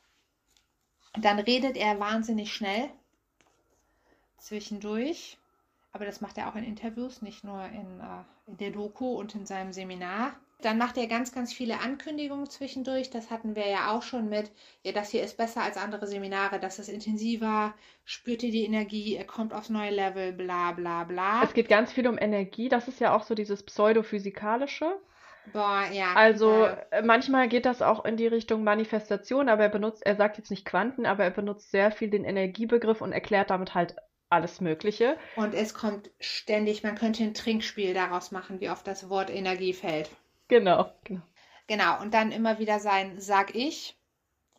Dann 1.14 1.38
redet 1.38 1.76
er 1.76 1.99
wahnsinnig 1.99 2.53
schnell 2.53 2.90
zwischendurch, 4.36 5.38
aber 5.92 6.05
das 6.05 6.20
macht 6.20 6.38
er 6.38 6.49
auch 6.49 6.55
in 6.55 6.64
Interviews, 6.64 7.22
nicht 7.22 7.44
nur 7.44 7.64
in, 7.64 8.01
äh, 8.01 8.22
in 8.46 8.57
der 8.59 8.70
Doku 8.70 9.14
und 9.14 9.34
in 9.34 9.46
seinem 9.46 9.72
Seminar. 9.72 10.36
Dann 10.61 10.76
macht 10.76 10.96
er 10.96 11.07
ganz, 11.07 11.32
ganz 11.32 11.53
viele 11.53 11.80
Ankündigungen 11.80 12.51
zwischendurch. 12.51 13.11
Das 13.11 13.30
hatten 13.30 13.55
wir 13.55 13.68
ja 13.68 13.92
auch 13.92 14.03
schon 14.03 14.28
mit, 14.28 14.51
ja, 14.82 14.90
das 14.90 15.11
hier 15.11 15.22
ist 15.22 15.36
besser 15.36 15.62
als 15.62 15.76
andere 15.76 16.09
Seminare, 16.09 16.59
das 16.59 16.80
ist 16.80 16.88
intensiver, 16.88 17.74
spürt 18.05 18.42
ihr 18.42 18.51
die 18.51 18.64
Energie, 18.64 19.16
ihr 19.16 19.24
kommt 19.24 19.53
aufs 19.53 19.68
neue 19.68 19.92
Level, 19.92 20.32
bla 20.32 20.72
bla 20.72 21.05
bla. 21.05 21.44
Es 21.44 21.55
geht 21.55 21.68
ganz 21.68 21.92
viel 21.92 22.09
um 22.09 22.18
Energie, 22.18 22.68
das 22.68 22.88
ist 22.88 22.99
ja 22.99 23.14
auch 23.14 23.22
so 23.22 23.36
dieses 23.36 23.62
Pseudophysikalische. 23.62 24.99
Boah, 25.53 25.84
ja. 25.92 26.14
Also 26.14 26.66
ja. 26.66 27.03
manchmal 27.03 27.49
geht 27.49 27.66
das 27.66 27.82
auch 27.82 28.05
in 28.05 28.16
die 28.16 28.26
Richtung 28.26 28.64
Manifestation, 28.64 29.49
aber 29.49 29.64
er 29.64 29.68
benutzt, 29.68 30.05
er 30.05 30.16
sagt 30.16 30.38
jetzt 30.38 30.51
nicht 30.51 30.64
Quanten, 30.64 31.07
aber 31.07 31.24
er 31.24 31.30
benutzt 31.30 31.70
sehr 31.70 31.90
viel 31.90 32.11
den 32.11 32.24
Energiebegriff 32.24 33.01
und 33.01 33.12
erklärt 33.12 33.51
damit 33.51 33.74
halt 33.74 33.96
alles 34.30 34.61
Mögliche. 34.61 35.16
Und 35.36 35.55
es 35.55 35.74
kommt 35.74 36.11
ständig, 36.20 36.82
man 36.82 36.96
könnte 36.96 37.22
ein 37.22 37.34
Trinkspiel 37.34 37.94
daraus 37.94 38.30
machen, 38.30 38.61
wie 38.61 38.70
oft 38.70 38.86
das 38.86 39.09
Wort 39.09 39.30
Energie 39.30 39.72
fällt. 39.72 40.11
Genau, 40.49 40.92
genau. 41.05 41.22
Genau, 41.66 42.01
und 42.01 42.14
dann 42.14 42.32
immer 42.32 42.59
wieder 42.59 42.80
sein, 42.80 43.20
sag 43.20 43.55
ich, 43.55 43.99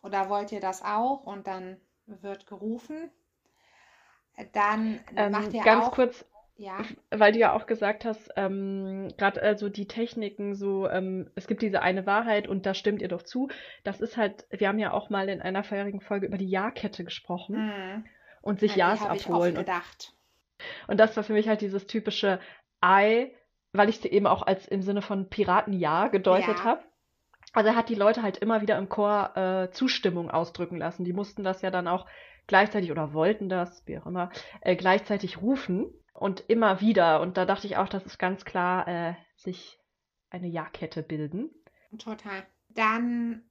oder 0.03 0.29
wollt 0.29 0.51
ihr 0.51 0.59
das 0.59 0.83
auch? 0.83 1.23
Und 1.23 1.47
dann 1.47 1.77
wird 2.05 2.47
gerufen. 2.47 3.11
Dann 4.53 4.99
ähm, 5.15 5.31
macht 5.31 5.53
er 5.53 5.63
ganz 5.63 5.85
auch. 5.85 5.91
kurz, 5.91 6.25
ja. 6.59 6.77
weil 7.09 7.31
du 7.31 7.39
ja 7.39 7.53
auch 7.53 7.65
gesagt 7.65 8.05
hast, 8.05 8.31
ähm, 8.35 9.09
gerade 9.17 9.41
also 9.41 9.69
die 9.69 9.87
Techniken, 9.87 10.55
so, 10.55 10.87
ähm, 10.87 11.29
es 11.35 11.47
gibt 11.47 11.61
diese 11.61 11.81
eine 11.81 12.05
Wahrheit 12.05 12.47
und 12.47 12.65
da 12.65 12.73
stimmt 12.73 13.01
ihr 13.01 13.07
doch 13.07 13.23
zu. 13.23 13.49
Das 13.83 14.01
ist 14.01 14.17
halt, 14.17 14.45
wir 14.51 14.67
haben 14.67 14.79
ja 14.79 14.91
auch 14.91 15.09
mal 15.09 15.29
in 15.29 15.41
einer 15.41 15.63
vorherigen 15.63 16.01
Folge 16.01 16.27
über 16.27 16.37
die 16.37 16.49
Ja-Kette 16.49 17.03
gesprochen 17.03 17.67
mhm. 17.67 18.05
und 18.41 18.59
sich 18.59 18.75
ja, 18.75 18.89
Ja's 18.89 19.05
abholen. 19.05 19.53
Ich 19.53 19.59
gedacht. 19.59 20.13
Und, 20.87 20.91
und 20.91 20.99
das 20.99 21.15
war 21.15 21.23
für 21.23 21.33
mich 21.33 21.47
halt 21.47 21.61
dieses 21.61 21.87
typische 21.87 22.39
I 22.83 23.31
weil 23.73 23.89
ich 23.89 23.99
sie 23.99 24.09
eben 24.09 24.27
auch 24.27 24.41
als 24.41 24.67
im 24.67 24.81
Sinne 24.81 25.01
von 25.01 25.29
Piratenja 25.29 26.07
gedeutet 26.07 26.57
ja. 26.59 26.63
habe. 26.63 26.83
Also 27.53 27.69
er 27.69 27.75
hat 27.75 27.89
die 27.89 27.95
Leute 27.95 28.21
halt 28.21 28.37
immer 28.37 28.61
wieder 28.61 28.77
im 28.77 28.89
Chor 28.89 29.35
äh, 29.35 29.71
Zustimmung 29.71 30.29
ausdrücken 30.29 30.77
lassen. 30.77 31.03
Die 31.03 31.13
mussten 31.13 31.43
das 31.43 31.61
ja 31.61 31.71
dann 31.71 31.87
auch 31.87 32.05
gleichzeitig 32.47 32.91
oder 32.91 33.13
wollten 33.13 33.49
das, 33.49 33.85
wie 33.85 33.97
auch 33.97 34.05
immer, 34.05 34.31
äh, 34.61 34.75
gleichzeitig 34.75 35.41
rufen 35.41 35.91
und 36.19 36.43
immer 36.47 36.81
wieder. 36.81 37.21
Und 37.21 37.37
da 37.37 37.45
dachte 37.45 37.67
ich 37.67 37.77
auch, 37.77 37.89
das 37.89 38.05
ist 38.05 38.19
ganz 38.19 38.45
klar, 38.45 38.87
äh, 38.87 39.13
sich 39.35 39.79
eine 40.29 40.47
Ja-Kette 40.47 41.01
bilden. 41.01 41.49
Total. 41.97 42.45
Dann 42.69 43.43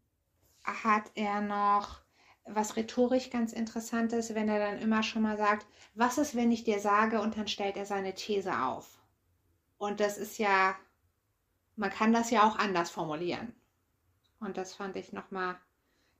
hat 0.64 1.10
er 1.14 1.40
noch 1.40 2.02
was 2.44 2.76
rhetorisch 2.76 3.30
ganz 3.30 3.52
interessant 3.52 4.12
ist, 4.12 4.34
wenn 4.34 4.48
er 4.48 4.58
dann 4.58 4.78
immer 4.78 5.02
schon 5.02 5.22
mal 5.22 5.36
sagt, 5.36 5.66
was 5.94 6.18
ist, 6.18 6.34
wenn 6.34 6.50
ich 6.50 6.64
dir 6.64 6.78
sage 6.78 7.20
und 7.20 7.36
dann 7.36 7.48
stellt 7.48 7.76
er 7.76 7.84
seine 7.84 8.14
These 8.14 8.58
auf. 8.62 8.98
Und 9.76 10.00
das 10.00 10.18
ist 10.18 10.38
ja, 10.38 10.74
man 11.76 11.90
kann 11.90 12.12
das 12.12 12.30
ja 12.30 12.48
auch 12.48 12.58
anders 12.58 12.90
formulieren. 12.90 13.54
Und 14.40 14.56
das 14.56 14.74
fand 14.74 14.96
ich 14.96 15.12
nochmal 15.12 15.56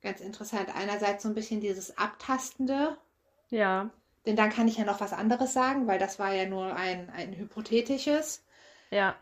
ganz 0.01 0.21
interessant. 0.21 0.69
Einerseits 0.75 1.23
so 1.23 1.29
ein 1.29 1.35
bisschen 1.35 1.61
dieses 1.61 1.97
Abtastende. 1.97 2.97
Ja. 3.49 3.89
Denn 4.25 4.35
dann 4.35 4.49
kann 4.49 4.67
ich 4.67 4.77
ja 4.77 4.85
noch 4.85 5.01
was 5.01 5.13
anderes 5.13 5.53
sagen, 5.53 5.87
weil 5.87 5.99
das 5.99 6.19
war 6.19 6.33
ja 6.33 6.45
nur 6.47 6.75
ein, 6.75 7.09
ein 7.09 7.33
hypothetisches. 7.33 8.43
Ja. 8.91 9.15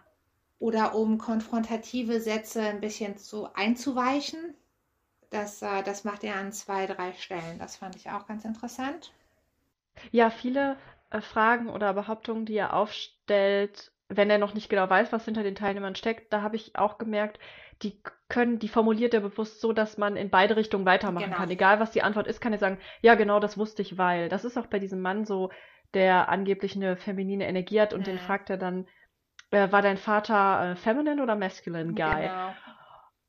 Oder 0.59 0.95
um 0.95 1.17
konfrontative 1.17 2.19
Sätze 2.19 2.61
ein 2.61 2.81
bisschen 2.81 3.17
zu 3.17 3.53
einzuweichen. 3.53 4.55
Das, 5.29 5.61
äh, 5.61 5.83
das 5.83 6.03
macht 6.03 6.23
er 6.23 6.35
an 6.35 6.51
zwei, 6.51 6.87
drei 6.87 7.13
Stellen. 7.13 7.59
Das 7.59 7.77
fand 7.77 7.95
ich 7.95 8.09
auch 8.09 8.27
ganz 8.27 8.43
interessant. 8.43 9.11
Ja, 10.11 10.29
viele 10.29 10.77
äh, 11.09 11.21
Fragen 11.21 11.69
oder 11.69 11.93
Behauptungen, 11.93 12.45
die 12.45 12.55
er 12.55 12.73
aufstellt, 12.73 13.91
wenn 14.09 14.29
er 14.29 14.37
noch 14.37 14.53
nicht 14.53 14.69
genau 14.69 14.89
weiß, 14.89 15.11
was 15.11 15.25
hinter 15.25 15.43
den 15.43 15.55
Teilnehmern 15.55 15.95
steckt, 15.95 16.31
da 16.31 16.41
habe 16.41 16.55
ich 16.55 16.75
auch 16.75 16.97
gemerkt, 16.97 17.39
die 17.83 18.01
können, 18.29 18.59
die 18.59 18.67
formuliert 18.67 19.13
er 19.13 19.21
bewusst 19.21 19.61
so, 19.61 19.71
dass 19.73 19.97
man 19.97 20.15
in 20.15 20.29
beide 20.29 20.55
Richtungen 20.55 20.85
weitermachen 20.85 21.25
Genau. 21.25 21.37
kann. 21.37 21.49
Egal 21.51 21.79
was 21.79 21.91
die 21.91 22.01
Antwort 22.01 22.27
ist, 22.27 22.41
kann 22.41 22.53
er 22.53 22.59
sagen, 22.59 22.79
ja, 23.01 23.15
genau, 23.15 23.39
das 23.39 23.57
wusste 23.57 23.81
ich, 23.81 23.97
weil. 23.97 24.29
Das 24.29 24.45
ist 24.45 24.57
auch 24.57 24.67
bei 24.67 24.79
diesem 24.79 25.01
Mann 25.01 25.25
so, 25.25 25.49
der 25.93 26.29
angeblich 26.29 26.75
eine 26.75 26.97
feminine 26.97 27.47
Energie 27.47 27.79
hat 27.79 27.93
und 27.93 28.07
den 28.07 28.15
Mhm. 28.15 28.19
fragt 28.19 28.49
er 28.49 28.57
dann, 28.57 28.87
äh, 29.51 29.71
war 29.71 29.81
dein 29.81 29.97
Vater 29.97 30.71
äh, 30.71 30.75
feminine 30.75 31.21
oder 31.23 31.35
masculine 31.35 31.93
guy? 31.93 32.27
Genau. 32.27 32.53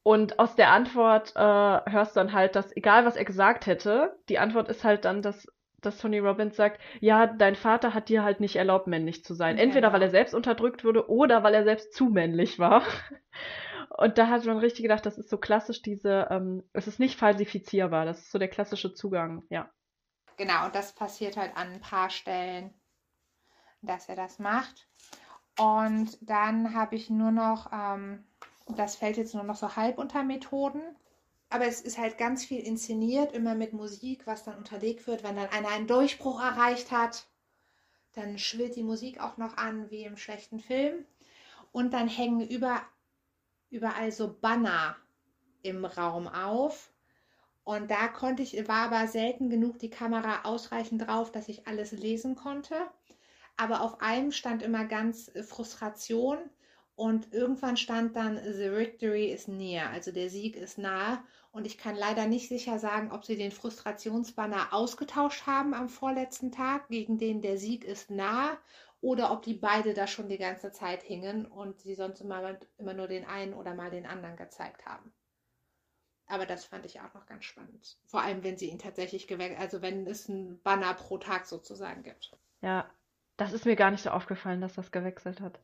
Und 0.03 0.39
aus 0.39 0.57
der 0.57 0.71
Antwort 0.73 1.33
äh, 1.37 1.41
hörst 1.41 2.17
du 2.17 2.21
dann 2.21 2.33
halt, 2.33 2.57
dass 2.57 2.75
egal 2.75 3.05
was 3.05 3.17
er 3.17 3.25
gesagt 3.27 3.67
hätte, 3.67 4.17
die 4.29 4.39
Antwort 4.39 4.69
ist 4.69 4.83
halt 4.83 5.05
dann, 5.05 5.21
dass, 5.21 5.47
dass 5.83 5.99
Tony 5.99 6.19
Robbins 6.19 6.57
sagt, 6.57 6.81
ja, 7.01 7.27
dein 7.27 7.55
Vater 7.55 7.93
hat 7.93 8.09
dir 8.09 8.25
halt 8.25 8.41
nicht 8.41 8.57
erlaubt, 8.57 8.87
männlich 8.87 9.23
zu 9.25 9.35
sein. 9.35 9.59
Entweder 9.59 9.89
Genau. 9.89 9.93
weil 9.93 10.03
er 10.03 10.11
selbst 10.11 10.35
unterdrückt 10.35 10.83
wurde 10.85 11.11
oder 11.11 11.43
weil 11.43 11.55
er 11.55 11.65
selbst 11.65 11.93
zu 11.95 12.07
männlich 12.07 12.59
war. 12.59 12.83
Und 13.91 14.19
da 14.19 14.29
hat 14.29 14.45
man 14.45 14.59
richtig 14.59 14.83
gedacht, 14.83 15.07
das 15.07 15.19
ist 15.19 15.31
so 15.31 15.39
klassisch 15.39 15.83
diese, 15.83 16.29
ähm, 16.31 16.63
es 16.73 16.87
ist 16.87 16.99
nicht 17.01 17.19
falsifizierbar, 17.19 18.05
das 18.05 18.21
ist 18.21 18.31
so 18.31 18.39
der 18.39 18.49
klassische 18.49 18.95
Zugang, 18.95 19.45
ja. 19.49 19.71
Genau, 20.37 20.67
und 20.67 20.75
das 20.75 20.93
passiert 20.93 21.37
halt 21.37 21.57
an 21.57 21.73
ein 21.73 21.81
paar 21.81 22.11
Stellen, 22.11 22.73
dass 23.83 24.09
er 24.09 24.17
das 24.17 24.39
macht. 24.39 24.89
Und 25.59 26.17
dann 26.21 26.75
habe 26.75 26.95
ich 26.95 27.11
nur 27.11 27.33
noch, 27.33 27.73
ähm, 27.73 28.25
das 28.69 28.95
fällt 28.95 29.17
jetzt 29.17 29.35
nur 29.35 29.43
noch 29.43 29.57
so 29.57 29.75
halb 29.75 29.99
unter 29.99 30.23
Methoden. 30.23 30.83
Aber 31.51 31.67
es 31.67 31.81
ist 31.81 31.99
halt 31.99 32.19
ganz 32.19 32.45
viel 32.45 32.61
inszeniert, 32.61 33.33
immer 33.33 33.55
mit 33.55 33.73
Musik, 33.73 34.27
was 34.27 34.45
dann 34.45 34.57
unterlegt 34.57 35.07
wird. 35.07 35.25
Wenn 35.25 35.37
dann 35.37 35.49
einer 35.49 35.69
einen 35.69 35.87
Durchbruch 35.87 36.41
erreicht 36.41 36.91
hat, 36.91 37.27
dann 38.13 38.39
schwillt 38.39 38.77
die 38.77 38.83
Musik 38.83 39.21
auch 39.21 39.39
noch 39.39 39.57
an, 39.57 39.91
wie 39.91 40.05
im 40.05 40.17
schlechten 40.17 40.61
Film. 40.61 41.07
Und 41.73 41.93
dann 41.93 42.09
hängen 42.09 42.47
über, 42.47 42.83
überall 43.71 44.13
so 44.13 44.37
Banner 44.41 44.97
im 45.63 45.85
Raum 45.85 46.27
auf. 46.29 46.93
Und 47.65 47.91
da 47.91 48.09
konnte 48.09 48.43
ich, 48.43 48.69
war 48.69 48.91
aber 48.91 49.07
selten 49.09 49.51
genug 49.51 49.79
die 49.79 49.91
Kamera 49.91 50.45
ausreichend 50.45 51.07
drauf, 51.07 51.31
dass 51.31 51.49
ich 51.49 51.67
alles 51.67 51.93
lesen 51.93 52.35
konnte. 52.35 52.75
Aber 53.57 53.83
auf 53.83 54.01
einem 54.01 54.33
stand 54.33 54.63
immer 54.63 54.85
ganz 54.85 55.29
äh, 55.35 55.43
Frustration 55.43 56.39
und 56.95 57.33
irgendwann 57.33 57.77
stand 57.77 58.17
dann 58.17 58.37
The 58.43 58.73
Victory 58.73 59.27
is 59.27 59.47
near, 59.49 59.91
also 59.91 60.11
der 60.11 60.31
Sieg 60.31 60.57
ist 60.57 60.79
nahe. 60.79 61.23
Und 61.53 61.67
ich 61.67 61.79
kann 61.79 61.97
leider 61.97 62.27
nicht 62.27 62.49
sicher 62.49 62.79
sagen, 62.79 63.13
ob 63.13 63.25
sie 63.25 63.37
den 63.37 63.53
Frustrationsbanner 63.53 64.73
ausgetauscht 64.73 65.47
haben 65.47 65.75
am 65.75 65.89
vorletzten 65.89 66.53
Tag 66.53 66.89
gegen 66.89 67.19
den 67.19 67.41
der 67.41 67.59
Sieg 67.59 67.85
ist 67.85 68.11
nahe 68.11 68.59
oder 69.01 69.33
ob 69.33 69.43
die 69.43 69.55
beide 69.55 69.95
da 69.95 70.07
schon 70.07 70.29
die 70.29 70.39
ganze 70.39 70.73
Zeit 70.73 71.03
hingen 71.03 71.47
und 71.47 71.81
sie 71.81 71.95
sonst 71.95 72.21
immer, 72.21 72.59
immer 72.79 72.95
nur 72.95 73.09
den 73.09 73.25
einen 73.25 73.55
oder 73.55 73.75
mal 73.75 73.91
den 73.91 74.07
anderen 74.07 74.37
gezeigt 74.37 74.85
haben. 74.87 75.13
Aber 76.27 76.45
das 76.45 76.65
fand 76.65 76.85
ich 76.85 77.01
auch 77.01 77.15
noch 77.15 77.27
ganz 77.27 77.45
spannend. 77.45 77.97
Vor 78.05 78.21
allem, 78.21 78.45
wenn 78.45 78.59
sie 78.59 78.69
ihn 78.69 78.79
tatsächlich 78.79 79.27
gewechselt, 79.29 79.61
also 79.61 79.81
wenn 79.81 80.07
es 80.07 80.29
einen 80.29 80.61
Banner 80.63 80.93
pro 80.95 81.17
Tag 81.19 81.47
sozusagen 81.47 82.03
gibt. 82.03 82.37
Ja, 82.61 82.91
das 83.37 83.53
ist 83.53 83.65
mir 83.65 83.77
gar 83.77 83.91
nicht 83.91 84.03
so 84.03 84.11
aufgefallen, 84.11 84.61
dass 84.61 84.75
das 84.75 84.91
gewechselt 84.91 85.41
hat. 85.41 85.61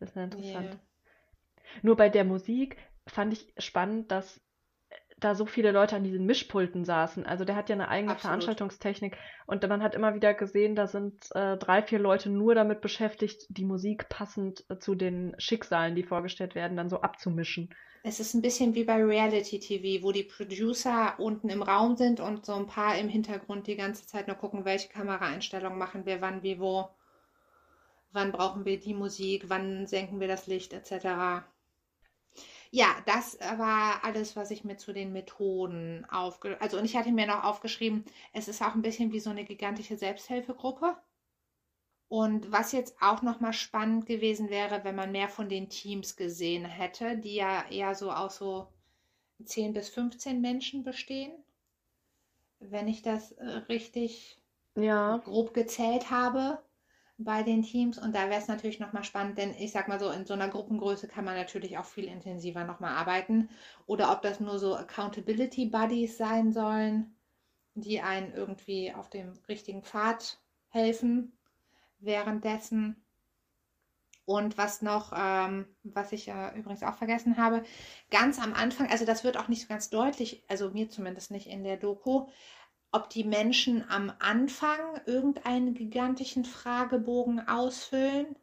Das 0.00 0.10
ist 0.10 0.16
ja 0.16 0.24
interessant. 0.24 0.66
Yeah. 0.66 0.80
Nur 1.82 1.96
bei 1.96 2.10
der 2.10 2.24
Musik 2.24 2.76
fand 3.06 3.32
ich 3.32 3.54
spannend, 3.56 4.10
dass 4.10 4.40
da 5.16 5.34
so 5.34 5.46
viele 5.46 5.72
Leute 5.72 5.96
an 5.96 6.04
diesen 6.04 6.26
Mischpulten 6.26 6.84
saßen. 6.84 7.24
Also 7.24 7.44
der 7.44 7.56
hat 7.56 7.68
ja 7.68 7.74
eine 7.74 7.88
eigene 7.88 8.12
Absolut. 8.12 8.30
Veranstaltungstechnik 8.30 9.16
und 9.46 9.66
man 9.68 9.82
hat 9.82 9.94
immer 9.94 10.14
wieder 10.14 10.34
gesehen, 10.34 10.74
da 10.74 10.86
sind 10.86 11.24
äh, 11.34 11.56
drei, 11.56 11.82
vier 11.82 11.98
Leute 11.98 12.30
nur 12.30 12.54
damit 12.54 12.80
beschäftigt, 12.80 13.46
die 13.48 13.64
Musik 13.64 14.08
passend 14.08 14.64
äh, 14.68 14.78
zu 14.78 14.94
den 14.94 15.34
Schicksalen, 15.38 15.94
die 15.94 16.02
vorgestellt 16.02 16.54
werden, 16.54 16.76
dann 16.76 16.88
so 16.88 17.00
abzumischen. 17.00 17.74
Es 18.06 18.20
ist 18.20 18.34
ein 18.34 18.42
bisschen 18.42 18.74
wie 18.74 18.84
bei 18.84 19.02
Reality 19.02 19.58
TV, 19.58 20.04
wo 20.04 20.12
die 20.12 20.24
Producer 20.24 21.14
unten 21.18 21.48
im 21.48 21.62
Raum 21.62 21.96
sind 21.96 22.20
und 22.20 22.44
so 22.44 22.52
ein 22.52 22.66
paar 22.66 22.98
im 22.98 23.08
Hintergrund 23.08 23.66
die 23.66 23.76
ganze 23.76 24.06
Zeit 24.06 24.26
nur 24.26 24.36
gucken, 24.36 24.66
welche 24.66 24.90
Kameraeinstellungen 24.90 25.78
machen 25.78 26.04
wir, 26.04 26.20
wann, 26.20 26.42
wie, 26.42 26.60
wo. 26.60 26.90
Wann 28.12 28.30
brauchen 28.30 28.66
wir 28.66 28.78
die 28.78 28.92
Musik, 28.94 29.44
wann 29.48 29.86
senken 29.86 30.20
wir 30.20 30.28
das 30.28 30.46
Licht, 30.46 30.74
etc. 30.74 31.46
Ja, 32.74 32.96
das 33.06 33.38
war 33.38 34.02
alles, 34.04 34.34
was 34.34 34.50
ich 34.50 34.64
mir 34.64 34.76
zu 34.76 34.92
den 34.92 35.12
Methoden 35.12 36.04
aufge... 36.10 36.60
Also, 36.60 36.76
und 36.76 36.84
ich 36.84 36.96
hatte 36.96 37.12
mir 37.12 37.26
noch 37.26 37.44
aufgeschrieben, 37.44 38.04
es 38.32 38.48
ist 38.48 38.62
auch 38.62 38.74
ein 38.74 38.82
bisschen 38.82 39.12
wie 39.12 39.20
so 39.20 39.30
eine 39.30 39.44
gigantische 39.44 39.96
Selbsthilfegruppe. 39.96 40.96
Und 42.08 42.50
was 42.50 42.72
jetzt 42.72 42.96
auch 43.02 43.20
nochmal 43.20 43.52
spannend 43.52 44.06
gewesen 44.06 44.48
wäre, 44.48 44.84
wenn 44.84 44.94
man 44.96 45.12
mehr 45.12 45.28
von 45.28 45.50
den 45.50 45.68
Teams 45.68 46.16
gesehen 46.16 46.64
hätte, 46.64 47.18
die 47.18 47.34
ja 47.34 47.68
eher 47.68 47.94
so 47.94 48.10
aus 48.10 48.36
so 48.38 48.68
10 49.44 49.74
bis 49.74 49.90
15 49.90 50.40
Menschen 50.40 50.82
bestehen. 50.84 51.32
Wenn 52.58 52.88
ich 52.88 53.02
das 53.02 53.30
äh, 53.32 53.44
richtig 53.68 54.38
Ja, 54.74 55.18
grob 55.18 55.54
gezählt 55.54 56.10
habe 56.10 56.58
bei 57.18 57.42
den 57.42 57.62
Teams. 57.62 57.98
Und 57.98 58.14
da 58.14 58.28
wäre 58.28 58.40
es 58.40 58.48
natürlich 58.48 58.80
nochmal 58.80 59.04
spannend, 59.04 59.38
denn 59.38 59.54
ich 59.54 59.72
sag 59.72 59.88
mal 59.88 60.00
so, 60.00 60.10
in 60.10 60.26
so 60.26 60.34
einer 60.34 60.48
Gruppengröße 60.48 61.08
kann 61.08 61.24
man 61.24 61.36
natürlich 61.36 61.78
auch 61.78 61.84
viel 61.84 62.04
intensiver 62.04 62.64
nochmal 62.64 62.96
arbeiten. 62.96 63.48
Oder 63.86 64.12
ob 64.12 64.22
das 64.22 64.40
nur 64.40 64.58
so 64.58 64.74
Accountability 64.74 65.66
Buddies 65.66 66.16
sein 66.16 66.52
sollen, 66.52 67.14
die 67.74 68.00
einen 68.00 68.32
irgendwie 68.32 68.92
auf 68.92 69.10
dem 69.10 69.32
richtigen 69.48 69.82
Pfad 69.82 70.38
helfen 70.68 71.32
währenddessen. 72.00 72.96
Und 74.26 74.56
was 74.56 74.80
noch, 74.80 75.12
ähm, 75.14 75.66
was 75.82 76.12
ich 76.12 76.28
äh, 76.28 76.58
übrigens 76.58 76.82
auch 76.82 76.94
vergessen 76.94 77.36
habe, 77.36 77.62
ganz 78.10 78.40
am 78.40 78.54
Anfang, 78.54 78.90
also 78.90 79.04
das 79.04 79.22
wird 79.22 79.36
auch 79.36 79.48
nicht 79.48 79.68
ganz 79.68 79.90
deutlich, 79.90 80.42
also 80.48 80.70
mir 80.70 80.88
zumindest 80.88 81.30
nicht 81.30 81.46
in 81.46 81.62
der 81.62 81.76
Doku, 81.76 82.26
ob 82.94 83.10
die 83.10 83.24
Menschen 83.24 83.84
am 83.90 84.12
Anfang 84.20 85.00
irgendeinen 85.04 85.74
gigantischen 85.74 86.44
Fragebogen 86.44 87.48
ausfüllen 87.48 88.36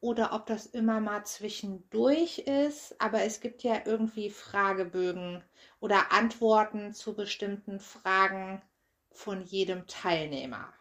oder 0.00 0.32
ob 0.32 0.46
das 0.46 0.64
immer 0.64 1.00
mal 1.00 1.24
zwischendurch 1.26 2.38
ist. 2.38 2.98
Aber 2.98 3.22
es 3.24 3.40
gibt 3.40 3.62
ja 3.62 3.82
irgendwie 3.84 4.30
Fragebögen 4.30 5.44
oder 5.80 6.12
Antworten 6.12 6.94
zu 6.94 7.14
bestimmten 7.14 7.78
Fragen 7.78 8.62
von 9.10 9.42
jedem 9.42 9.86
Teilnehmer. 9.86 10.72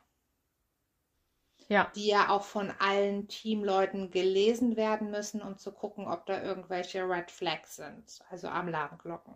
Ja, 1.67 1.91
die 1.93 2.07
ja 2.07 2.30
auch 2.30 2.43
von 2.43 2.74
allen 2.80 3.28
Teamleuten 3.28 4.11
gelesen 4.11 4.78
werden 4.78 5.11
müssen, 5.11 5.41
um 5.41 5.57
zu 5.57 5.74
gucken, 5.74 6.07
ob 6.07 6.26
da 6.26 6.41
irgendwelche 6.41 7.03
Red 7.07 7.30
Flags 7.30 7.76
sind, 7.76 8.22
also 8.30 8.47
Alarmglocken 8.47 9.36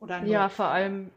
oder 0.00 0.22
ja, 0.24 0.48
vor 0.48 0.66
allem, 0.66 1.10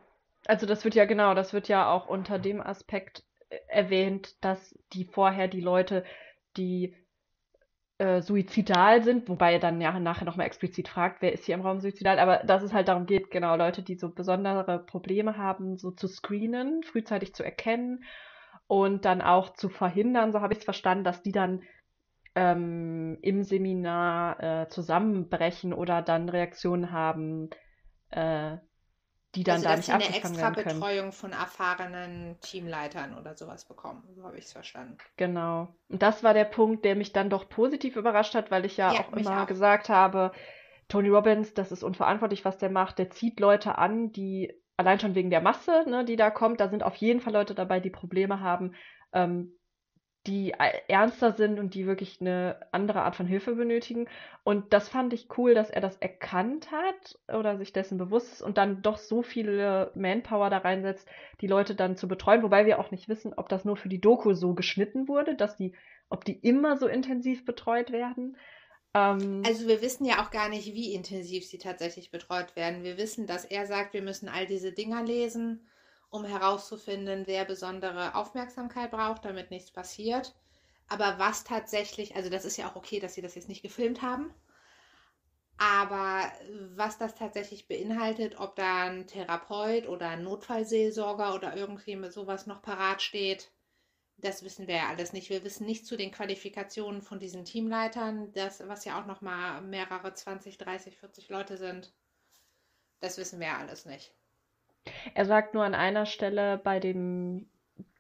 also 0.45 0.65
das 0.65 0.83
wird 0.83 0.95
ja 0.95 1.05
genau, 1.05 1.33
das 1.33 1.53
wird 1.53 1.67
ja 1.67 1.91
auch 1.91 2.07
unter 2.07 2.39
dem 2.39 2.61
Aspekt 2.61 3.23
äh, 3.49 3.57
erwähnt, 3.67 4.43
dass 4.43 4.77
die 4.93 5.05
vorher 5.05 5.47
die 5.47 5.61
Leute, 5.61 6.03
die 6.57 6.95
äh, 8.01 8.21
suizidal 8.21 9.03
sind, 9.03 9.29
wobei 9.29 9.53
er 9.53 9.59
dann 9.59 9.79
ja 9.79 9.99
nachher 9.99 10.25
nochmal 10.25 10.47
explizit 10.47 10.87
fragt, 10.87 11.21
wer 11.21 11.33
ist 11.33 11.45
hier 11.45 11.55
im 11.55 11.61
Raum 11.61 11.79
suizidal, 11.79 12.17
aber 12.17 12.37
dass 12.37 12.63
es 12.63 12.73
halt 12.73 12.87
darum 12.87 13.05
geht, 13.05 13.29
genau, 13.29 13.55
Leute, 13.55 13.83
die 13.83 13.95
so 13.95 14.09
besondere 14.09 14.79
Probleme 14.79 15.37
haben, 15.37 15.77
so 15.77 15.91
zu 15.91 16.07
screenen, 16.07 16.81
frühzeitig 16.83 17.35
zu 17.35 17.43
erkennen 17.43 18.03
und 18.65 19.05
dann 19.05 19.21
auch 19.21 19.53
zu 19.53 19.69
verhindern, 19.69 20.31
so 20.31 20.41
habe 20.41 20.53
ich 20.53 20.59
es 20.59 20.65
verstanden, 20.65 21.03
dass 21.03 21.21
die 21.21 21.31
dann 21.31 21.61
ähm, 22.33 23.19
im 23.21 23.43
Seminar 23.43 24.63
äh, 24.63 24.67
zusammenbrechen 24.69 25.73
oder 25.73 26.01
dann 26.01 26.29
Reaktionen 26.29 26.91
haben, 26.91 27.49
äh, 28.09 28.57
die 29.35 29.43
dann 29.43 29.61
Also, 29.61 29.63
da 29.63 29.75
nicht 29.75 29.91
eine 29.91 29.93
abgefangen 29.93 30.15
extra 30.15 30.37
werden 30.37 30.55
können. 30.57 30.89
Betreuung 30.89 31.11
von 31.11 31.31
erfahrenen 31.31 32.39
Teamleitern 32.41 33.15
oder 33.17 33.35
sowas 33.35 33.65
bekommen. 33.65 34.03
So 34.15 34.23
habe 34.23 34.37
ich 34.39 34.45
es 34.45 34.51
verstanden. 34.53 34.97
Genau. 35.17 35.75
Und 35.89 36.01
das 36.01 36.23
war 36.23 36.33
der 36.33 36.45
Punkt, 36.45 36.83
der 36.85 36.95
mich 36.95 37.13
dann 37.13 37.29
doch 37.29 37.47
positiv 37.49 37.95
überrascht 37.95 38.33
hat, 38.35 38.49
weil 38.51 38.65
ich 38.65 38.77
ja 38.77 38.95
Ja, 38.95 38.97
auch 38.97 39.13
immer 39.13 39.45
auch. 39.45 39.45
gesagt 39.45 39.89
habe, 39.89 40.31
Tony 40.87 41.09
Robbins, 41.09 41.53
das 41.53 41.71
ist 41.71 41.83
unverantwortlich, 41.83 42.43
was 42.45 42.57
der 42.57 42.69
macht. 42.71 42.97
Der 42.99 43.09
zieht 43.11 43.39
Leute 43.39 43.77
an, 43.77 44.11
die 44.11 44.53
allein 44.77 44.99
schon 44.99 45.15
wegen 45.15 45.29
der 45.29 45.41
Masse, 45.41 45.85
ne, 45.87 46.05
die 46.05 46.15
da 46.15 46.31
kommt, 46.31 46.59
da 46.59 46.69
sind 46.69 46.83
auf 46.83 46.95
jeden 46.95 47.21
Fall 47.21 47.33
Leute 47.33 47.53
dabei, 47.55 47.79
die 47.79 47.89
Probleme 47.91 48.39
haben, 48.39 48.73
ähm, 49.13 49.53
die 50.27 50.51
e- 50.51 50.81
ernster 50.87 51.31
sind 51.33 51.59
und 51.59 51.73
die 51.73 51.85
wirklich 51.87 52.21
eine 52.21 52.59
andere 52.71 53.01
Art 53.03 53.15
von 53.15 53.25
Hilfe 53.25 53.55
benötigen. 53.55 54.07
Und 54.43 54.73
das 54.73 54.89
fand 54.89 55.13
ich 55.13 55.27
cool, 55.37 55.53
dass 55.53 55.69
er 55.69 55.81
das 55.81 55.97
erkannt 55.97 56.71
hat 56.71 57.19
oder 57.27 57.57
sich 57.57 57.73
dessen 57.73 57.97
bewusst 57.97 58.33
ist 58.33 58.41
und 58.41 58.57
dann 58.57 58.81
doch 58.81 58.97
so 58.97 59.23
viele 59.23 59.91
Manpower 59.95 60.49
da 60.49 60.59
reinsetzt, 60.59 61.07
die 61.41 61.47
Leute 61.47 61.75
dann 61.75 61.97
zu 61.97 62.07
betreuen, 62.07 62.43
wobei 62.43 62.65
wir 62.65 62.79
auch 62.79 62.91
nicht 62.91 63.09
wissen, 63.09 63.33
ob 63.35 63.49
das 63.49 63.65
nur 63.65 63.77
für 63.77 63.89
die 63.89 64.01
Doku 64.01 64.33
so 64.33 64.53
geschnitten 64.53 65.07
wurde, 65.07 65.35
dass 65.35 65.57
die, 65.57 65.75
ob 66.09 66.25
die 66.25 66.39
immer 66.39 66.77
so 66.77 66.87
intensiv 66.87 67.45
betreut 67.45 67.91
werden. 67.91 68.37
Ähm, 68.93 69.43
Also 69.43 69.67
wir 69.67 69.81
wissen 69.81 70.05
ja 70.05 70.23
auch 70.23 70.31
gar 70.31 70.49
nicht, 70.49 70.73
wie 70.73 70.93
intensiv 70.93 71.45
sie 71.45 71.57
tatsächlich 71.59 72.11
betreut 72.11 72.55
werden. 72.55 72.83
Wir 72.83 72.97
wissen, 72.97 73.27
dass 73.27 73.45
er 73.45 73.65
sagt, 73.67 73.93
wir 73.93 74.01
müssen 74.01 74.29
all 74.29 74.45
diese 74.47 74.71
Dinger 74.71 75.03
lesen 75.03 75.67
um 76.11 76.25
herauszufinden, 76.25 77.25
wer 77.25 77.45
besondere 77.45 78.15
Aufmerksamkeit 78.15 78.91
braucht, 78.91 79.25
damit 79.25 79.49
nichts 79.49 79.71
passiert. 79.71 80.35
Aber 80.87 81.17
was 81.17 81.45
tatsächlich, 81.45 82.15
also 82.15 82.29
das 82.29 82.45
ist 82.45 82.57
ja 82.57 82.69
auch 82.69 82.75
okay, 82.75 82.99
dass 82.99 83.15
sie 83.15 83.21
das 83.21 83.35
jetzt 83.35 83.49
nicht 83.49 83.63
gefilmt 83.63 84.01
haben. 84.01 84.33
Aber 85.57 86.31
was 86.75 86.97
das 86.97 87.15
tatsächlich 87.15 87.67
beinhaltet, 87.67 88.39
ob 88.39 88.55
da 88.55 88.83
ein 88.83 89.07
Therapeut 89.07 89.87
oder 89.87 90.09
ein 90.09 90.23
Notfallseelsorger 90.23 91.33
oder 91.33 91.55
irgendwie 91.55 91.95
mit 91.95 92.11
sowas 92.11 92.45
noch 92.45 92.61
parat 92.61 93.01
steht, 93.01 93.51
das 94.17 94.43
wissen 94.43 94.67
wir 94.67 94.75
ja 94.75 94.89
alles 94.89 95.13
nicht. 95.13 95.29
Wir 95.29 95.43
wissen 95.43 95.65
nicht 95.65 95.85
zu 95.85 95.95
den 95.95 96.11
Qualifikationen 96.11 97.01
von 97.01 97.19
diesen 97.19 97.45
Teamleitern, 97.45 98.33
das, 98.33 98.67
was 98.67 98.85
ja 98.85 98.99
auch 98.99 99.05
noch 99.05 99.21
mal 99.21 99.61
mehrere 99.61 100.13
20, 100.13 100.57
30, 100.57 100.97
40 100.97 101.29
Leute 101.29 101.57
sind. 101.57 101.93
Das 102.99 103.17
wissen 103.17 103.39
wir 103.39 103.47
ja 103.47 103.57
alles 103.57 103.85
nicht. 103.85 104.13
Er 105.13 105.25
sagt 105.25 105.53
nur 105.53 105.63
an 105.63 105.75
einer 105.75 106.05
Stelle 106.05 106.57
bei 106.57 106.79
dem 106.79 107.47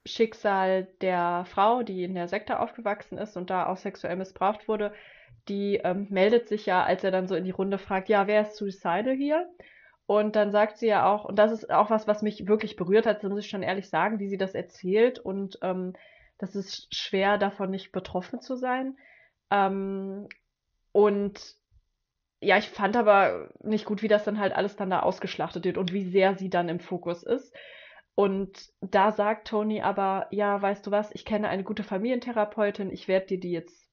Schicksal 0.05 0.87
der 1.01 1.45
Frau, 1.45 1.83
die 1.83 2.03
in 2.03 2.15
der 2.15 2.27
Sekte 2.27 2.59
aufgewachsen 2.59 3.17
ist 3.17 3.37
und 3.37 3.49
da 3.49 3.67
auch 3.67 3.77
sexuell 3.77 4.15
missbraucht 4.15 4.67
wurde, 4.67 4.93
die 5.47 5.75
ähm, 5.77 6.07
meldet 6.09 6.47
sich 6.47 6.65
ja, 6.65 6.83
als 6.83 7.03
er 7.03 7.11
dann 7.11 7.27
so 7.27 7.35
in 7.35 7.43
die 7.45 7.51
Runde 7.51 7.77
fragt, 7.77 8.09
ja, 8.09 8.27
wer 8.27 8.41
ist 8.41 8.55
suicidal 8.55 9.15
hier? 9.15 9.49
Und 10.05 10.35
dann 10.35 10.51
sagt 10.51 10.77
sie 10.77 10.87
ja 10.87 11.05
auch, 11.05 11.25
und 11.25 11.37
das 11.37 11.51
ist 11.51 11.71
auch 11.71 11.89
was, 11.89 12.07
was 12.07 12.21
mich 12.21 12.47
wirklich 12.47 12.75
berührt 12.75 13.05
hat, 13.05 13.23
das 13.23 13.29
muss 13.29 13.45
ich 13.45 13.49
schon 13.49 13.63
ehrlich 13.63 13.89
sagen, 13.89 14.19
wie 14.19 14.27
sie 14.27 14.37
das 14.37 14.55
erzählt. 14.55 15.19
Und 15.19 15.59
ähm, 15.61 15.93
das 16.37 16.55
ist 16.55 16.93
schwer, 16.93 17.37
davon 17.37 17.69
nicht 17.69 17.91
betroffen 17.91 18.41
zu 18.41 18.55
sein. 18.55 18.97
Ähm, 19.51 20.27
und 20.91 21.55
ja, 22.41 22.57
ich 22.57 22.69
fand 22.69 22.97
aber 22.97 23.49
nicht 23.61 23.85
gut, 23.85 24.01
wie 24.01 24.07
das 24.07 24.23
dann 24.23 24.39
halt 24.39 24.53
alles 24.53 24.75
dann 24.75 24.89
da 24.89 25.01
ausgeschlachtet 25.01 25.63
wird 25.63 25.77
und 25.77 25.93
wie 25.93 26.03
sehr 26.03 26.35
sie 26.35 26.49
dann 26.49 26.69
im 26.69 26.79
Fokus 26.79 27.23
ist. 27.23 27.55
Und 28.15 28.69
da 28.81 29.11
sagt 29.11 29.47
Tony 29.47 29.81
aber, 29.81 30.27
ja, 30.31 30.61
weißt 30.61 30.85
du 30.85 30.91
was, 30.91 31.13
ich 31.13 31.23
kenne 31.23 31.49
eine 31.49 31.63
gute 31.63 31.83
Familientherapeutin, 31.83 32.91
ich 32.91 33.07
werde 33.07 33.27
dir 33.27 33.39
die 33.39 33.51
jetzt 33.51 33.87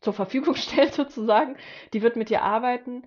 zur 0.00 0.14
Verfügung 0.14 0.54
stellen 0.56 0.90
sozusagen, 0.90 1.56
die 1.92 2.02
wird 2.02 2.16
mit 2.16 2.30
dir 2.30 2.42
arbeiten. 2.42 3.06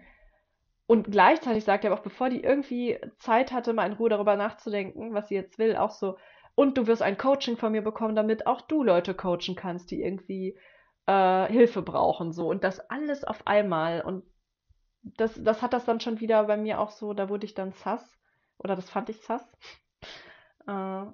Und 0.85 1.11
gleichzeitig 1.11 1.65
sagt 1.65 1.83
er 1.83 1.91
aber 1.91 1.99
auch, 1.99 2.03
bevor 2.03 2.29
die 2.29 2.43
irgendwie 2.43 2.99
Zeit 3.17 3.51
hatte, 3.51 3.73
mal 3.73 3.87
in 3.87 3.97
Ruhe 3.97 4.09
darüber 4.09 4.37
nachzudenken, 4.37 5.13
was 5.13 5.27
sie 5.27 5.35
jetzt 5.35 5.59
will, 5.59 5.75
auch 5.75 5.91
so, 5.91 6.17
und 6.55 6.77
du 6.77 6.87
wirst 6.87 7.01
ein 7.01 7.17
Coaching 7.17 7.57
von 7.57 7.71
mir 7.71 7.81
bekommen, 7.81 8.15
damit 8.15 8.47
auch 8.47 8.61
du 8.61 8.83
Leute 8.83 9.13
coachen 9.13 9.55
kannst, 9.55 9.91
die 9.91 10.01
irgendwie 10.01 10.57
äh, 11.07 11.47
Hilfe 11.47 11.81
brauchen, 11.81 12.31
so. 12.31 12.49
Und 12.49 12.63
das 12.63 12.79
alles 12.89 13.23
auf 13.23 13.47
einmal. 13.47 14.01
Und 14.01 14.23
das, 15.01 15.41
das 15.41 15.61
hat 15.61 15.73
das 15.73 15.85
dann 15.85 15.99
schon 15.99 16.19
wieder 16.19 16.43
bei 16.43 16.57
mir 16.57 16.79
auch 16.79 16.91
so, 16.91 17.13
da 17.13 17.29
wurde 17.29 17.45
ich 17.45 17.55
dann 17.55 17.71
sass. 17.71 18.17
Oder 18.59 18.75
das 18.75 18.89
fand 18.89 19.09
ich 19.09 19.21
sass. 19.21 19.43
Äh, 20.67 21.05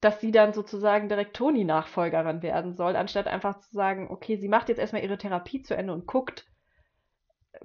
dass 0.00 0.20
sie 0.20 0.32
dann 0.32 0.52
sozusagen 0.52 1.08
direkt 1.08 1.34
Toni-Nachfolgerin 1.34 2.42
werden 2.42 2.74
soll, 2.74 2.94
anstatt 2.94 3.26
einfach 3.26 3.58
zu 3.60 3.70
sagen, 3.72 4.08
okay, 4.10 4.36
sie 4.36 4.48
macht 4.48 4.68
jetzt 4.68 4.78
erstmal 4.78 5.02
ihre 5.02 5.16
Therapie 5.16 5.62
zu 5.62 5.74
Ende 5.74 5.94
und 5.94 6.06
guckt, 6.06 6.46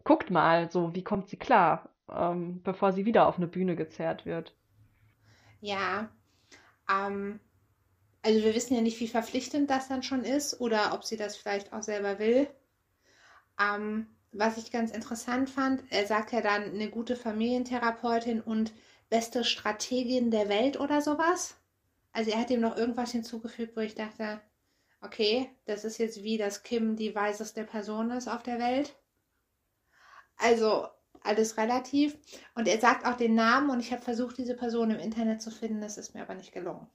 guckt 0.05 0.31
mal, 0.31 0.71
so, 0.71 0.95
wie 0.95 1.03
kommt 1.03 1.27
sie 1.27 1.35
klar, 1.37 1.89
ähm, 2.09 2.61
bevor 2.63 2.93
sie 2.93 3.05
wieder 3.05 3.27
auf 3.27 3.37
eine 3.37 3.47
Bühne 3.47 3.75
gezerrt 3.75 4.25
wird. 4.25 4.55
Ja, 5.59 6.09
ähm, 6.89 7.41
also 8.21 8.43
wir 8.43 8.55
wissen 8.55 8.75
ja 8.75 8.81
nicht, 8.81 8.99
wie 8.99 9.07
verpflichtend 9.07 9.69
das 9.69 9.87
dann 9.87 10.03
schon 10.03 10.23
ist 10.23 10.59
oder 10.59 10.93
ob 10.93 11.03
sie 11.03 11.17
das 11.17 11.37
vielleicht 11.37 11.73
auch 11.73 11.83
selber 11.83 12.19
will. 12.19 12.47
Ähm, 13.59 14.07
was 14.31 14.57
ich 14.57 14.71
ganz 14.71 14.91
interessant 14.91 15.49
fand, 15.49 15.83
er 15.89 16.05
sagt 16.05 16.31
ja 16.31 16.41
dann 16.41 16.63
eine 16.63 16.89
gute 16.89 17.15
Familientherapeutin 17.15 18.41
und 18.41 18.73
beste 19.09 19.43
Strategin 19.43 20.31
der 20.31 20.49
Welt 20.49 20.79
oder 20.79 21.01
sowas. 21.01 21.55
Also 22.11 22.31
er 22.31 22.39
hat 22.39 22.49
ihm 22.49 22.61
noch 22.61 22.77
irgendwas 22.77 23.11
hinzugefügt, 23.11 23.75
wo 23.75 23.81
ich 23.81 23.95
dachte, 23.95 24.41
okay, 25.01 25.49
das 25.65 25.85
ist 25.85 25.97
jetzt 25.97 26.23
wie, 26.23 26.37
dass 26.37 26.63
Kim 26.63 26.95
die 26.95 27.15
weiseste 27.15 27.63
Person 27.63 28.11
ist 28.11 28.27
auf 28.27 28.43
der 28.43 28.59
Welt. 28.59 28.95
Also 30.37 30.87
alles 31.23 31.57
relativ. 31.57 32.17
Und 32.55 32.67
er 32.67 32.79
sagt 32.79 33.05
auch 33.05 33.17
den 33.17 33.35
Namen 33.35 33.69
und 33.69 33.79
ich 33.79 33.91
habe 33.91 34.01
versucht, 34.01 34.37
diese 34.37 34.55
Person 34.55 34.91
im 34.91 34.99
Internet 34.99 35.41
zu 35.41 35.51
finden. 35.51 35.81
Das 35.81 35.97
ist 35.97 36.13
mir 36.13 36.21
aber 36.21 36.35
nicht 36.35 36.53
gelungen. 36.53 36.87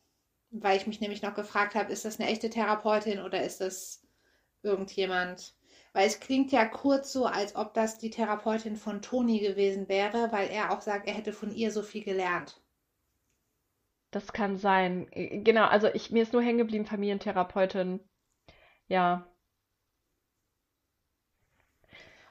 Weil 0.56 0.76
ich 0.76 0.86
mich 0.86 1.00
nämlich 1.00 1.20
noch 1.20 1.34
gefragt 1.34 1.74
habe, 1.74 1.92
ist 1.92 2.04
das 2.04 2.20
eine 2.20 2.30
echte 2.30 2.48
Therapeutin 2.48 3.20
oder 3.20 3.42
ist 3.42 3.60
das 3.60 4.06
irgendjemand? 4.62 5.56
Weil 5.92 6.06
es 6.06 6.20
klingt 6.20 6.52
ja 6.52 6.64
kurz 6.64 7.12
so, 7.12 7.26
als 7.26 7.56
ob 7.56 7.74
das 7.74 7.98
die 7.98 8.10
Therapeutin 8.10 8.76
von 8.76 9.02
Toni 9.02 9.40
gewesen 9.40 9.88
wäre, 9.88 10.30
weil 10.30 10.48
er 10.48 10.70
auch 10.70 10.80
sagt, 10.80 11.08
er 11.08 11.14
hätte 11.14 11.32
von 11.32 11.52
ihr 11.52 11.72
so 11.72 11.82
viel 11.82 12.04
gelernt. 12.04 12.60
Das 14.12 14.32
kann 14.32 14.56
sein. 14.56 15.08
Genau, 15.12 15.66
also 15.66 15.88
ich, 15.88 16.12
mir 16.12 16.22
ist 16.22 16.32
nur 16.32 16.42
hängen 16.42 16.58
geblieben, 16.58 16.86
Familientherapeutin. 16.86 17.98
Ja. 18.86 19.26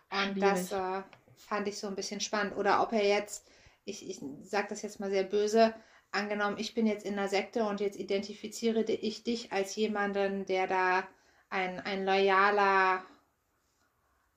Und 0.10 0.42
das 0.42 0.72
äh, 0.72 1.02
fand 1.36 1.68
ich 1.68 1.78
so 1.78 1.88
ein 1.88 1.96
bisschen 1.96 2.22
spannend. 2.22 2.56
Oder 2.56 2.82
ob 2.82 2.94
er 2.94 3.06
jetzt, 3.06 3.50
ich, 3.84 4.10
ich 4.10 4.22
sage 4.44 4.68
das 4.70 4.82
jetzt 4.82 5.02
mal 5.02 5.10
sehr 5.10 5.26
böse, 5.26 5.74
angenommen, 6.14 6.58
ich 6.58 6.74
bin 6.74 6.88
jetzt 6.88 7.06
in 7.06 7.18
einer 7.18 7.28
Sekte 7.28 7.66
und 7.66 7.80
jetzt 7.80 8.00
identifiziere 8.00 8.84
ich 8.84 9.24
dich 9.24 9.52
als 9.52 9.76
jemanden, 9.76 10.46
der 10.46 10.68
da 10.68 11.08
ein, 11.50 11.80
ein 11.80 12.06
loyaler 12.06 13.04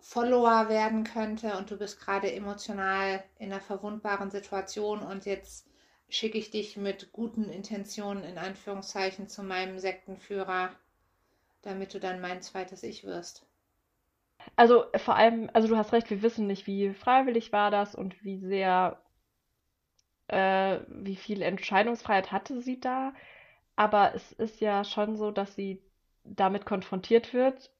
Follower 0.00 0.68
werden 0.68 1.04
könnte 1.04 1.56
und 1.56 1.70
du 1.70 1.76
bist 1.76 2.00
gerade 2.00 2.32
emotional 2.32 3.24
in 3.38 3.52
einer 3.52 3.60
verwundbaren 3.60 4.30
Situation 4.30 5.00
und 5.00 5.26
jetzt 5.26 5.66
schicke 6.08 6.38
ich 6.38 6.50
dich 6.50 6.76
mit 6.76 7.12
guten 7.12 7.48
Intentionen 7.50 8.22
in 8.22 8.38
Anführungszeichen 8.38 9.28
zu 9.28 9.42
meinem 9.42 9.78
Sektenführer, 9.78 10.70
damit 11.62 11.92
du 11.94 11.98
dann 11.98 12.20
mein 12.20 12.42
zweites 12.42 12.82
Ich 12.84 13.04
wirst. 13.04 13.44
Also 14.54 14.84
vor 14.96 15.16
allem, 15.16 15.50
also 15.52 15.66
du 15.66 15.76
hast 15.76 15.92
recht, 15.92 16.08
wir 16.10 16.22
wissen 16.22 16.46
nicht, 16.46 16.66
wie 16.66 16.94
freiwillig 16.94 17.50
war 17.50 17.72
das 17.72 17.94
und 17.96 18.22
wie 18.22 18.38
sehr, 18.38 19.00
äh, 20.28 20.78
wie 20.88 21.16
viel 21.16 21.42
Entscheidungsfreiheit 21.42 22.32
hatte 22.32 22.60
sie 22.60 22.80
da. 22.80 23.12
Aber 23.76 24.14
es 24.14 24.32
ist 24.32 24.60
ja 24.60 24.84
schon 24.84 25.16
so, 25.16 25.30
dass 25.30 25.54
sie 25.54 25.82
damit 26.24 26.66
konfrontiert 26.66 27.34
wird, 27.34 27.70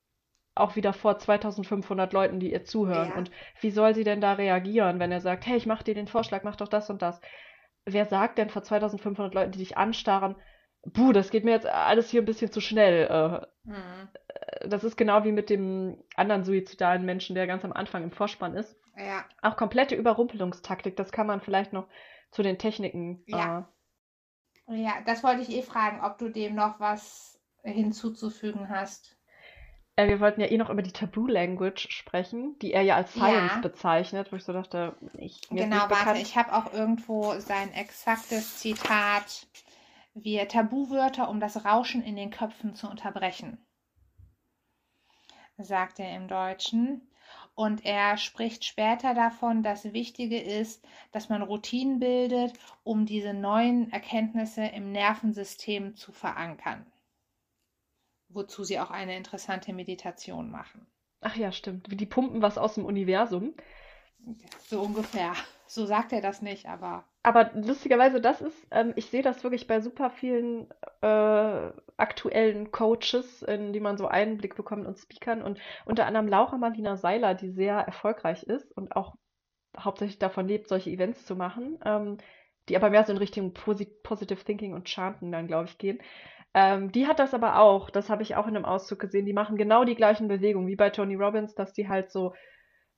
auch 0.54 0.76
wieder 0.76 0.92
vor 0.92 1.18
2500 1.18 2.12
Leuten, 2.12 2.40
die 2.40 2.52
ihr 2.52 2.64
zuhören. 2.64 3.10
Ja. 3.10 3.14
Und 3.14 3.30
wie 3.60 3.70
soll 3.70 3.94
sie 3.94 4.04
denn 4.04 4.20
da 4.20 4.34
reagieren, 4.34 4.98
wenn 5.00 5.12
er 5.12 5.20
sagt, 5.20 5.46
hey, 5.46 5.56
ich 5.56 5.66
mach 5.66 5.82
dir 5.82 5.94
den 5.94 6.08
Vorschlag, 6.08 6.44
mach 6.44 6.56
doch 6.56 6.68
das 6.68 6.90
und 6.90 7.02
das. 7.02 7.20
Wer 7.84 8.06
sagt 8.06 8.38
denn 8.38 8.50
vor 8.50 8.62
2500 8.62 9.34
Leuten, 9.34 9.52
die 9.52 9.58
dich 9.58 9.76
anstarren, 9.76 10.36
buh, 10.84 11.12
das 11.12 11.30
geht 11.30 11.44
mir 11.44 11.52
jetzt 11.52 11.66
alles 11.66 12.10
hier 12.10 12.22
ein 12.22 12.26
bisschen 12.26 12.50
zu 12.52 12.60
schnell. 12.60 13.06
Äh, 13.06 13.46
Hm. 13.66 14.08
das 14.68 14.84
ist 14.84 14.96
genau 14.96 15.24
wie 15.24 15.32
mit 15.32 15.50
dem 15.50 16.00
anderen 16.14 16.44
suizidalen 16.44 17.04
Menschen, 17.04 17.34
der 17.34 17.48
ganz 17.48 17.64
am 17.64 17.72
Anfang 17.72 18.04
im 18.04 18.12
Vorspann 18.12 18.54
ist. 18.54 18.76
Ja, 18.96 19.24
Auch 19.42 19.56
komplette 19.56 19.96
Überrumpelungstaktik, 19.96 20.96
das 20.96 21.10
kann 21.10 21.26
man 21.26 21.40
vielleicht 21.40 21.72
noch 21.72 21.88
zu 22.30 22.42
den 22.42 22.58
Techniken. 22.58 23.22
Ja. 23.26 23.68
ja, 24.68 25.00
das 25.06 25.22
wollte 25.22 25.42
ich 25.42 25.50
eh 25.50 25.62
fragen, 25.62 26.00
ob 26.04 26.18
du 26.18 26.28
dem 26.28 26.54
noch 26.54 26.80
was 26.80 27.40
hinzuzufügen 27.62 28.68
hast. 28.68 29.16
Äh, 29.96 30.08
wir 30.08 30.20
wollten 30.20 30.40
ja 30.40 30.48
eh 30.48 30.58
noch 30.58 30.70
über 30.70 30.82
die 30.82 30.92
Tabu-Language 30.92 31.88
sprechen, 31.90 32.58
die 32.60 32.72
er 32.72 32.82
ja 32.82 32.96
als 32.96 33.12
Science 33.12 33.54
Ja. 33.54 33.60
bezeichnet, 33.62 34.30
wo 34.30 34.36
ich 34.36 34.44
so 34.44 34.52
dachte, 34.52 34.94
ich, 35.18 35.40
mir 35.50 35.64
Genau, 35.64 35.76
nicht 35.76 35.90
warte, 35.90 35.98
bekannt. 36.04 36.20
ich 36.22 36.36
habe 36.36 36.52
auch 36.52 36.72
irgendwo 36.72 37.38
sein 37.40 37.72
exaktes 37.72 38.58
Zitat. 38.58 39.46
Wir 40.14 40.48
Tabuwörter, 40.48 41.28
um 41.28 41.40
das 41.40 41.64
Rauschen 41.64 42.02
in 42.02 42.16
den 42.16 42.30
Köpfen 42.30 42.74
zu 42.74 42.88
unterbrechen, 42.88 43.58
sagt 45.58 45.98
er 45.98 46.14
im 46.16 46.28
Deutschen. 46.28 47.08
Und 47.56 47.86
er 47.86 48.18
spricht 48.18 48.66
später 48.66 49.14
davon, 49.14 49.62
dass 49.62 49.94
Wichtige 49.94 50.38
ist, 50.38 50.86
dass 51.10 51.30
man 51.30 51.40
Routinen 51.40 51.98
bildet, 51.98 52.52
um 52.84 53.06
diese 53.06 53.32
neuen 53.32 53.90
Erkenntnisse 53.90 54.62
im 54.62 54.92
Nervensystem 54.92 55.96
zu 55.96 56.12
verankern. 56.12 56.84
Wozu 58.28 58.62
sie 58.62 58.78
auch 58.78 58.90
eine 58.90 59.16
interessante 59.16 59.72
Meditation 59.72 60.50
machen. 60.50 60.86
Ach 61.22 61.34
ja, 61.34 61.50
stimmt. 61.50 61.90
Wie 61.90 61.96
die 61.96 62.04
pumpen 62.04 62.42
was 62.42 62.58
aus 62.58 62.74
dem 62.74 62.84
Universum. 62.84 63.54
So 64.66 64.82
ungefähr. 64.82 65.32
So 65.66 65.86
sagt 65.86 66.12
er 66.12 66.20
das 66.20 66.42
nicht, 66.42 66.66
aber 66.66 67.04
Aber 67.26 67.50
lustigerweise, 67.54 68.20
das 68.20 68.40
ist, 68.40 68.68
ähm, 68.70 68.92
ich 68.94 69.06
sehe 69.06 69.22
das 69.22 69.42
wirklich 69.42 69.66
bei 69.66 69.80
super 69.80 70.10
vielen 70.10 70.70
äh, 71.00 71.72
aktuellen 71.96 72.70
Coaches, 72.70 73.42
in 73.42 73.72
die 73.72 73.80
man 73.80 73.98
so 73.98 74.06
Einblick 74.06 74.54
bekommt 74.54 74.86
und 74.86 74.96
Speakern 74.96 75.42
und 75.42 75.58
unter 75.86 76.06
anderem 76.06 76.28
Laura 76.28 76.56
Marlina 76.56 76.96
Seiler, 76.96 77.34
die 77.34 77.50
sehr 77.50 77.78
erfolgreich 77.78 78.44
ist 78.44 78.70
und 78.76 78.94
auch 78.94 79.16
hauptsächlich 79.76 80.20
davon 80.20 80.46
lebt, 80.46 80.68
solche 80.68 80.90
Events 80.90 81.26
zu 81.26 81.34
machen, 81.34 81.80
ähm, 81.84 82.18
die 82.68 82.76
aber 82.76 82.90
mehr 82.90 83.02
so 83.02 83.10
in 83.10 83.18
Richtung 83.18 83.54
Posi 83.54 83.86
Positive 84.04 84.44
Thinking 84.44 84.72
und 84.72 84.88
Chanten 84.88 85.32
dann, 85.32 85.48
glaube 85.48 85.64
ich, 85.64 85.78
gehen. 85.78 85.98
Ähm, 86.54 86.92
die 86.92 87.08
hat 87.08 87.18
das 87.18 87.34
aber 87.34 87.58
auch, 87.58 87.90
das 87.90 88.08
habe 88.08 88.22
ich 88.22 88.36
auch 88.36 88.46
in 88.46 88.54
einem 88.54 88.64
Auszug 88.64 89.00
gesehen, 89.00 89.26
die 89.26 89.32
machen 89.32 89.56
genau 89.56 89.84
die 89.84 89.96
gleichen 89.96 90.28
Bewegungen 90.28 90.68
wie 90.68 90.76
bei 90.76 90.90
Tony 90.90 91.16
Robbins, 91.16 91.56
dass 91.56 91.72
die 91.72 91.88
halt 91.88 92.12
so 92.12 92.34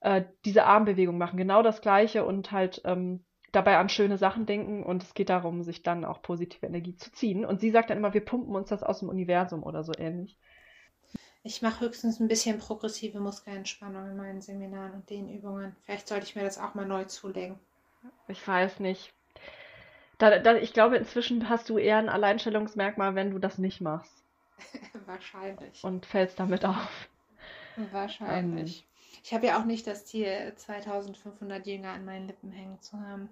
äh, 0.01 0.25
diese 0.45 0.67
Armbewegung 0.67 1.17
machen, 1.17 1.39
genau 1.39 1.63
das 1.63 1.81
gleiche 1.81 2.27
und 2.27 2.53
halt 2.53 2.83
ähm, 2.85 3.25
dabei 3.53 3.79
an 3.79 3.89
schöne 3.89 4.19
Sachen 4.19 4.47
denken 4.47 4.83
und 4.83 5.03
es 5.03 5.15
geht 5.15 5.31
darum, 5.31 5.63
sich 5.63 5.83
dann 5.83 6.05
auch 6.05 6.23
positive 6.23 6.67
Energie 6.67 6.97
zu 6.97 7.11
ziehen. 7.13 7.45
Und 7.45 7.61
sie 7.61 7.71
sagt 7.71 7.91
dann 7.91 7.99
immer, 7.99 8.15
wir 8.15 8.25
pumpen 8.25 8.55
uns 8.55 8.69
das 8.69 8.83
aus 8.83 9.01
dem 9.01 9.09
Universum 9.09 9.63
oder 9.63 9.85
so 9.85 9.93
ähnlich. 9.97 10.37
Ich 11.43 11.63
mache 11.63 11.81
höchstens 11.87 12.21
ein 12.21 12.29
bisschen 12.29 12.59
progressive 12.59 13.21
Muskelentspannung 13.21 14.11
in 14.11 14.17
meinen 14.17 14.43
Seminaren 14.43 14.93
und 14.93 15.09
den 15.09 15.29
Übungen. 15.29 15.77
Vielleicht 15.85 16.09
sollte 16.09 16.27
ich 16.27 16.37
mir 16.37 16.43
das 16.43 16.59
auch 16.59 16.75
mal 16.75 16.87
neu 16.87 17.05
zulegen. 17.05 17.59
Ich 18.27 18.47
weiß 18.47 18.81
nicht. 18.81 19.15
Da, 20.19 20.39
da, 20.41 20.57
ich 20.57 20.73
glaube, 20.73 20.97
inzwischen 20.97 21.49
hast 21.49 21.69
du 21.71 21.79
eher 21.79 21.99
ein 21.99 22.09
Alleinstellungsmerkmal, 22.09 23.15
wenn 23.15 23.31
du 23.31 23.39
das 23.39 23.59
nicht 23.59 23.81
machst. 23.81 24.25
Wahrscheinlich. 25.07 25.83
Und 25.85 26.07
fällst 26.07 26.41
damit 26.41 26.65
auf. 26.65 27.09
Wahrscheinlich. 27.93 28.81
Ähm, 28.81 28.85
ich 29.23 29.33
habe 29.33 29.47
ja 29.47 29.61
auch 29.61 29.65
nicht 29.65 29.87
das 29.87 30.07
Ziel, 30.07 30.53
2500 30.57 31.67
Jünger 31.67 31.93
an 31.93 32.05
meinen 32.05 32.27
Lippen 32.27 32.51
hängen 32.51 32.81
zu 32.81 32.99
haben. 32.99 33.29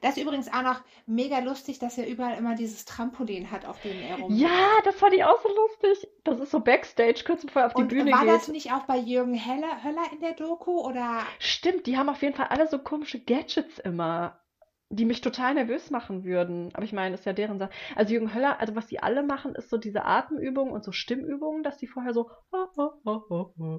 Das 0.00 0.16
ist 0.16 0.22
übrigens 0.22 0.48
auch 0.52 0.62
noch 0.62 0.80
mega 1.06 1.40
lustig, 1.40 1.78
dass 1.78 1.98
er 1.98 2.08
überall 2.08 2.38
immer 2.38 2.54
dieses 2.54 2.84
Trampolin 2.84 3.50
hat, 3.50 3.66
auf 3.66 3.80
dem 3.82 4.00
er 4.00 4.16
rum. 4.18 4.34
Ja, 4.34 4.48
das 4.84 4.94
fand 4.96 5.14
ich 5.14 5.24
auch 5.24 5.40
so 5.42 5.48
lustig. 5.48 6.08
Das 6.24 6.38
ist 6.40 6.50
so 6.50 6.60
Backstage, 6.60 7.22
kurz 7.26 7.44
bevor 7.44 7.62
er 7.62 7.66
auf 7.66 7.74
die 7.74 7.82
Und 7.82 7.88
Bühne 7.88 8.10
war 8.12 8.24
geht. 8.24 8.30
das 8.30 8.48
nicht 8.48 8.72
auch 8.72 8.84
bei 8.84 8.96
Jürgen 8.96 9.34
Heller, 9.34 9.84
Höller 9.84 10.04
in 10.12 10.20
der 10.20 10.32
Doku? 10.32 10.80
Oder 10.80 11.20
Stimmt, 11.38 11.86
die 11.86 11.98
haben 11.98 12.08
auf 12.08 12.22
jeden 12.22 12.34
Fall 12.34 12.46
alle 12.48 12.66
so 12.68 12.78
komische 12.78 13.20
Gadgets 13.20 13.78
immer, 13.78 14.40
die 14.88 15.04
mich 15.04 15.20
total 15.20 15.54
nervös 15.54 15.90
machen 15.90 16.24
würden. 16.24 16.70
Aber 16.74 16.84
ich 16.84 16.92
meine, 16.92 17.14
ist 17.14 17.26
ja 17.26 17.32
deren 17.32 17.58
Sache. 17.58 17.70
Also 17.94 18.12
Jürgen 18.14 18.34
Höller, 18.34 18.58
also 18.58 18.74
was 18.76 18.86
die 18.86 19.02
alle 19.02 19.22
machen, 19.22 19.54
ist 19.54 19.70
so 19.70 19.76
diese 19.76 20.04
Atemübungen 20.04 20.72
und 20.72 20.82
so 20.82 20.92
Stimmübungen, 20.92 21.62
dass 21.62 21.76
die 21.76 21.86
vorher 21.86 22.14
so 22.14 22.30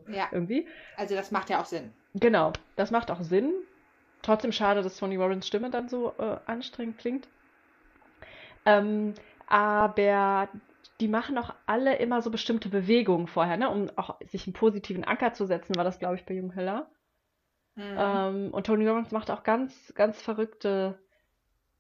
ja, 0.07 0.27
irgendwie. 0.31 0.67
also 0.95 1.15
das 1.15 1.31
macht 1.31 1.49
ja 1.49 1.59
auch 1.61 1.65
Sinn. 1.65 1.93
Genau, 2.13 2.53
das 2.75 2.91
macht 2.91 3.09
auch 3.09 3.21
Sinn. 3.21 3.53
Trotzdem 4.21 4.51
schade, 4.51 4.83
dass 4.83 4.97
Tony 4.97 5.17
Warrens 5.19 5.47
Stimme 5.47 5.69
dann 5.69 5.89
so 5.89 6.13
äh, 6.17 6.37
anstrengend 6.45 6.97
klingt. 6.97 7.27
Ähm, 8.65 9.13
aber 9.47 10.49
die 10.99 11.07
machen 11.07 11.37
auch 11.37 11.53
alle 11.65 11.95
immer 11.97 12.21
so 12.21 12.29
bestimmte 12.29 12.69
Bewegungen 12.69 13.27
vorher, 13.27 13.57
ne? 13.57 13.69
um 13.69 13.89
auch 13.97 14.19
sich 14.21 14.45
einen 14.45 14.53
positiven 14.53 15.03
Anker 15.03 15.33
zu 15.33 15.45
setzen, 15.47 15.75
war 15.75 15.83
das, 15.83 15.97
glaube 15.97 16.15
ich, 16.15 16.25
bei 16.25 16.35
Jürgen 16.35 16.55
Höller. 16.55 16.91
Mhm. 17.75 17.95
Ähm, 17.97 18.53
und 18.53 18.65
Tony 18.67 18.87
Robbins 18.87 19.11
macht 19.11 19.31
auch 19.31 19.43
ganz, 19.43 19.93
ganz 19.95 20.21
verrückte 20.21 20.99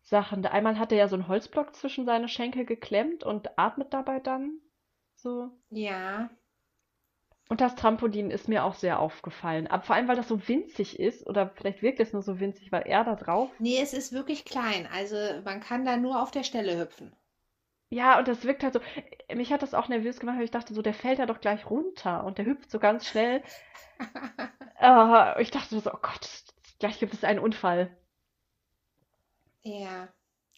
Sachen. 0.01 0.43
Einmal 0.45 0.79
hat 0.79 0.91
er 0.91 0.97
ja 0.97 1.07
so 1.07 1.15
einen 1.15 1.27
Holzblock 1.27 1.75
zwischen 1.75 2.05
seine 2.05 2.27
Schenkel 2.27 2.65
geklemmt 2.65 3.23
und 3.23 3.57
atmet 3.59 3.93
dabei 3.93 4.19
dann 4.19 4.59
so. 5.15 5.51
Ja, 5.69 6.29
Und 7.51 7.59
das 7.59 7.75
Trampolin 7.75 8.31
ist 8.31 8.47
mir 8.47 8.63
auch 8.63 8.75
sehr 8.75 9.01
aufgefallen. 9.01 9.67
Aber 9.67 9.83
vor 9.83 9.93
allem, 9.93 10.07
weil 10.07 10.15
das 10.15 10.29
so 10.29 10.47
winzig 10.47 10.97
ist, 10.97 11.27
oder 11.27 11.49
vielleicht 11.49 11.81
wirkt 11.81 11.99
es 11.99 12.13
nur 12.13 12.21
so 12.21 12.39
winzig, 12.39 12.71
weil 12.71 12.83
er 12.83 13.03
da 13.03 13.15
drauf. 13.15 13.51
nee, 13.59 13.77
es 13.77 13.91
ist 13.91 14.13
wirklich 14.13 14.45
klein. 14.45 14.87
Also 14.95 15.17
man 15.43 15.59
kann 15.59 15.83
da 15.83 15.97
nur 15.97 16.23
auf 16.23 16.31
der 16.31 16.45
Stelle 16.45 16.79
hüpfen. 16.79 17.13
Ja, 17.89 18.17
und 18.17 18.29
das 18.29 18.45
wirkt 18.45 18.63
halt 18.63 18.75
so. 18.75 18.79
Mich 19.35 19.51
hat 19.51 19.63
das 19.63 19.73
auch 19.73 19.89
nervös 19.89 20.21
gemacht, 20.21 20.37
weil 20.37 20.45
ich 20.45 20.51
dachte 20.51 20.73
so, 20.73 20.81
der 20.81 20.93
fällt 20.93 21.19
ja 21.19 21.25
doch 21.25 21.41
gleich 21.41 21.69
runter 21.69 22.23
und 22.23 22.37
der 22.37 22.45
hüpft 22.45 22.71
so 22.71 22.79
ganz 22.79 23.05
schnell. 23.05 23.43
Äh, 24.79 25.41
ich 25.43 25.51
dachte 25.51 25.79
so, 25.79 25.91
oh 25.91 25.99
Gott, 26.01 26.27
gleich 26.79 26.99
gibt 26.99 27.13
es 27.13 27.23
einen 27.23 27.37
Unfall. 27.37 27.95
Ja. 29.61 30.07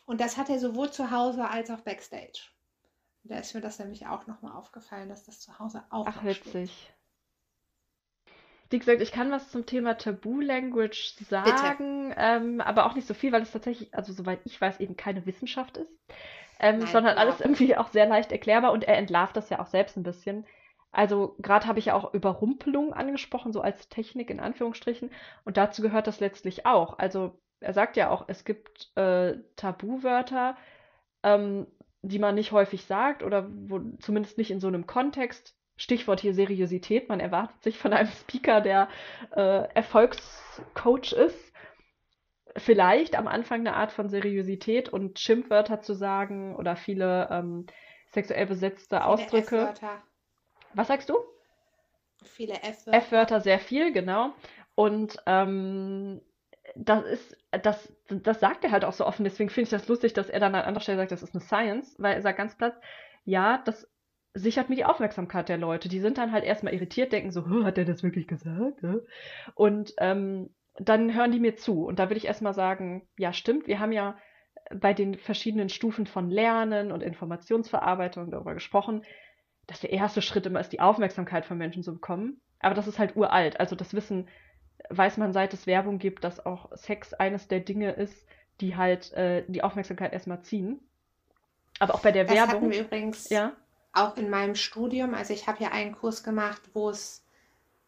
Und 0.05 0.21
das 0.21 0.37
hat 0.37 0.49
er 0.49 0.59
sowohl 0.59 0.91
zu 0.91 1.11
Hause 1.11 1.49
als 1.49 1.69
auch 1.69 1.81
backstage. 1.81 2.53
Da 3.23 3.37
ist 3.37 3.53
mir 3.53 3.61
das 3.61 3.79
nämlich 3.79 4.07
auch 4.07 4.27
nochmal 4.27 4.53
aufgefallen, 4.53 5.09
dass 5.09 5.23
das 5.23 5.39
zu 5.39 5.57
Hause 5.59 5.83
auch 5.89 6.07
Ach, 6.07 6.23
witzig. 6.23 6.93
Wie 8.69 8.79
gesagt, 8.79 9.01
ich 9.01 9.11
kann 9.11 9.31
was 9.31 9.51
zum 9.51 9.65
Thema 9.65 9.97
Tabu-Language 9.97 11.15
sagen, 11.29 12.13
ähm, 12.17 12.59
aber 12.59 12.85
auch 12.85 12.95
nicht 12.95 13.07
so 13.07 13.13
viel, 13.13 13.31
weil 13.31 13.43
es 13.43 13.51
tatsächlich, 13.51 13.93
also 13.93 14.13
soweit 14.13 14.39
ich 14.45 14.59
weiß, 14.59 14.79
eben 14.79 14.97
keine 14.97 15.25
Wissenschaft 15.25 15.77
ist, 15.77 15.91
ähm, 16.59 16.79
Nein, 16.79 16.87
sondern 16.87 17.17
alles 17.17 17.39
irgendwie 17.39 17.77
auch 17.77 17.89
sehr 17.89 18.07
leicht 18.07 18.31
erklärbar 18.31 18.71
und 18.71 18.83
er 18.83 18.97
entlarvt 18.97 19.37
das 19.37 19.49
ja 19.49 19.59
auch 19.59 19.67
selbst 19.67 19.95
ein 19.95 20.03
bisschen. 20.03 20.45
Also 20.91 21.35
gerade 21.39 21.67
habe 21.67 21.79
ich 21.79 21.85
ja 21.85 21.93
auch 21.93 22.13
Überrumpelung 22.13 22.93
angesprochen, 22.93 23.53
so 23.53 23.61
als 23.61 23.89
Technik 23.89 24.29
in 24.29 24.39
Anführungsstrichen, 24.39 25.11
und 25.45 25.57
dazu 25.57 25.81
gehört 25.81 26.07
das 26.07 26.19
letztlich 26.19 26.65
auch. 26.65 26.97
Also 26.97 27.39
er 27.59 27.73
sagt 27.73 27.95
ja 27.95 28.09
auch, 28.09 28.25
es 28.27 28.43
gibt 28.43 28.91
äh, 28.97 29.37
Tabuwörter, 29.55 30.57
ähm, 31.23 31.67
die 32.03 32.19
man 32.19 32.35
nicht 32.35 32.51
häufig 32.51 32.85
sagt 32.85 33.23
oder 33.23 33.49
wo 33.49 33.79
zumindest 33.99 34.37
nicht 34.37 34.51
in 34.51 34.59
so 34.59 34.67
einem 34.67 34.85
Kontext. 34.85 35.55
Stichwort 35.75 36.19
hier 36.19 36.35
Seriosität. 36.35 37.09
Man 37.09 37.19
erwartet 37.19 37.63
sich 37.63 37.79
von 37.79 37.93
einem 37.93 38.11
Speaker, 38.11 38.61
der 38.61 38.89
äh, 39.35 39.67
Erfolgscoach 39.73 41.13
ist, 41.13 41.53
vielleicht 42.57 43.15
am 43.15 43.27
Anfang 43.27 43.61
eine 43.61 43.75
Art 43.75 43.91
von 43.91 44.09
Seriosität 44.09 44.89
und 44.89 45.19
Schimpfwörter 45.19 45.81
zu 45.81 45.95
sagen 45.95 46.55
oder 46.55 46.75
viele 46.75 47.27
ähm, 47.31 47.65
sexuell 48.11 48.45
besetzte 48.45 48.97
Viele 48.97 49.05
Ausdrücke. 49.05 49.73
Was 50.73 50.87
sagst 50.87 51.09
du? 51.09 51.15
Viele 52.23 52.53
F-Wörter. 52.53 52.97
F-Wörter 52.97 53.41
sehr 53.41 53.59
viel, 53.59 53.91
genau. 53.91 54.33
Und 54.75 55.17
ähm, 55.25 56.21
das 56.75 57.05
ist, 57.05 57.37
das, 57.51 57.93
das 58.09 58.39
sagt 58.39 58.63
er 58.63 58.71
halt 58.71 58.85
auch 58.85 58.93
so 58.93 59.05
offen. 59.05 59.23
Deswegen 59.23 59.49
finde 59.49 59.65
ich 59.65 59.69
das 59.69 59.87
lustig, 59.87 60.13
dass 60.13 60.29
er 60.29 60.39
dann 60.39 60.55
an 60.55 60.63
anderer 60.63 60.81
Stelle 60.81 60.97
sagt, 60.97 61.11
das 61.11 61.23
ist 61.23 61.35
eine 61.35 61.43
Science, 61.43 61.95
weil 61.99 62.15
er 62.15 62.21
sagt 62.21 62.37
ganz 62.37 62.55
platt, 62.55 62.75
ja, 63.25 63.61
das 63.65 63.89
sichert 64.33 64.69
mir 64.69 64.75
die 64.75 64.85
Aufmerksamkeit 64.85 65.49
der 65.49 65.57
Leute. 65.57 65.89
Die 65.89 65.99
sind 65.99 66.17
dann 66.17 66.31
halt 66.31 66.43
erstmal 66.43 66.73
irritiert, 66.73 67.11
denken 67.11 67.31
so, 67.31 67.47
"Hä, 67.47 67.63
hat 67.63 67.77
er 67.77 67.85
das 67.85 68.01
wirklich 68.01 68.27
gesagt? 68.27 68.81
Hä?" 68.81 68.97
Und 69.55 69.93
ähm, 69.99 70.49
dann 70.75 71.13
hören 71.13 71.31
die 71.31 71.39
mir 71.39 71.55
zu. 71.55 71.85
Und 71.85 71.99
da 71.99 72.09
würde 72.09 72.17
ich 72.17 72.25
erstmal 72.25 72.53
sagen, 72.53 73.07
ja, 73.17 73.31
stimmt, 73.31 73.67
wir 73.67 73.79
haben 73.79 73.91
ja 73.91 74.17
bei 74.73 74.93
den 74.93 75.17
verschiedenen 75.17 75.69
Stufen 75.69 76.07
von 76.07 76.29
Lernen 76.29 76.91
und 76.91 77.03
Informationsverarbeitung 77.03 78.31
darüber 78.31 78.55
gesprochen, 78.55 79.03
dass 79.67 79.81
der 79.81 79.91
erste 79.91 80.21
Schritt 80.21 80.45
immer 80.45 80.59
ist, 80.59 80.73
die 80.73 80.79
Aufmerksamkeit 80.79 81.45
von 81.45 81.57
Menschen 81.57 81.83
zu 81.83 81.93
bekommen. 81.93 82.41
Aber 82.59 82.75
das 82.75 82.87
ist 82.87 82.97
halt 82.97 83.15
uralt. 83.15 83.59
Also 83.59 83.75
das 83.75 83.93
Wissen 83.93 84.27
weiß 84.89 85.17
man, 85.17 85.33
seit 85.33 85.53
es 85.53 85.67
Werbung 85.67 85.99
gibt, 85.99 86.23
dass 86.23 86.45
auch 86.45 86.71
Sex 86.77 87.13
eines 87.13 87.47
der 87.47 87.59
Dinge 87.61 87.91
ist, 87.91 88.27
die 88.61 88.75
halt 88.75 89.13
äh, 89.13 89.43
die 89.47 89.63
Aufmerksamkeit 89.63 90.13
erstmal 90.13 90.41
ziehen. 90.43 90.79
Aber 91.79 91.95
auch 91.95 92.01
bei 92.01 92.11
der 92.11 92.25
Das 92.25 92.47
hatten 92.47 92.69
Werbung. 92.69 92.71
wir 92.71 92.81
übrigens 92.81 93.29
Ja, 93.29 93.53
auch 93.93 94.17
in 94.17 94.29
meinem 94.29 94.55
Studium. 94.55 95.13
Also 95.13 95.33
ich 95.33 95.47
habe 95.47 95.63
ja 95.63 95.71
einen 95.71 95.95
Kurs 95.95 96.23
gemacht, 96.23 96.61
wo 96.73 96.89
es 96.89 97.23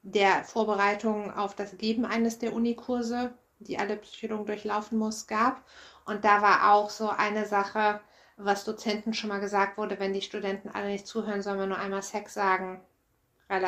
der 0.03 0.43
Vorbereitung 0.45 1.33
auf 1.33 1.55
das 1.55 1.77
Geben 1.77 2.05
eines 2.05 2.39
der 2.39 2.53
Unikurse, 2.53 3.33
die 3.59 3.79
alle 3.79 3.97
Psychologen 3.97 4.45
durchlaufen 4.47 4.97
muss, 4.99 5.27
gab. 5.27 5.63
Und 6.05 6.25
da 6.25 6.41
war 6.41 6.73
auch 6.73 6.89
so 6.91 7.09
eine 7.09 7.45
Sache, 7.47 8.01
was 8.37 8.65
Dozenten 8.65 9.13
schon 9.13 9.29
mal 9.29 9.39
gesagt 9.41 9.77
wurde, 9.77 9.99
wenn 9.99 10.13
die 10.13 10.21
Studenten 10.23 10.69
alle 10.69 10.87
nicht 10.87 11.07
zuhören, 11.07 11.41
sollen 11.41 11.59
wir 11.59 11.67
nur 11.67 11.79
einmal 11.79 12.03
Sex 12.03 12.33
sagen. 12.33 12.81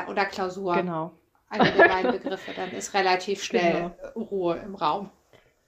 Oder 0.07 0.25
Klausur. 0.25 0.75
genau. 0.75 1.19
Beiden 1.49 2.11
Begriffe, 2.11 2.51
dann 2.55 2.71
ist 2.71 2.93
relativ 2.93 3.43
schnell 3.43 3.91
Genau. 4.01 4.13
Ruhe 4.15 4.57
im 4.57 4.75
Raum. 4.75 5.11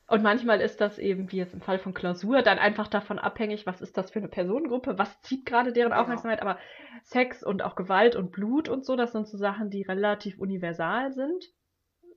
Und 0.08 0.24
manchmal 0.24 0.60
ist 0.60 0.82
das 0.82 0.98
eben, 0.98 1.32
wie 1.32 1.38
jetzt 1.38 1.54
im 1.54 1.62
Fall 1.62 1.78
von 1.78 1.94
Klausur, 1.94 2.42
dann 2.42 2.58
einfach 2.58 2.88
davon 2.88 3.20
abhängig, 3.20 3.68
was 3.68 3.80
ist 3.80 3.96
das 3.96 4.10
für 4.10 4.18
eine 4.20 4.28
Personengruppe, 4.28 4.98
was 4.98 5.22
zieht 5.22 5.46
gerade 5.46 5.72
deren 5.72 5.92
Genau. 5.92 6.02
Aufmerksamkeit. 6.02 6.42
Aber 6.42 6.58
Sex 7.04 7.44
und 7.44 7.62
auch 7.62 7.76
Gewalt 7.76 8.16
und 8.16 8.32
Blut 8.32 8.70
und 8.70 8.86
so, 8.86 8.96
das 8.96 9.12
sind 9.12 9.28
so 9.28 9.38
Sachen, 9.38 9.70
die 9.70 9.84
relativ 9.84 10.40
universal 10.40 11.12
sind. 11.14 11.46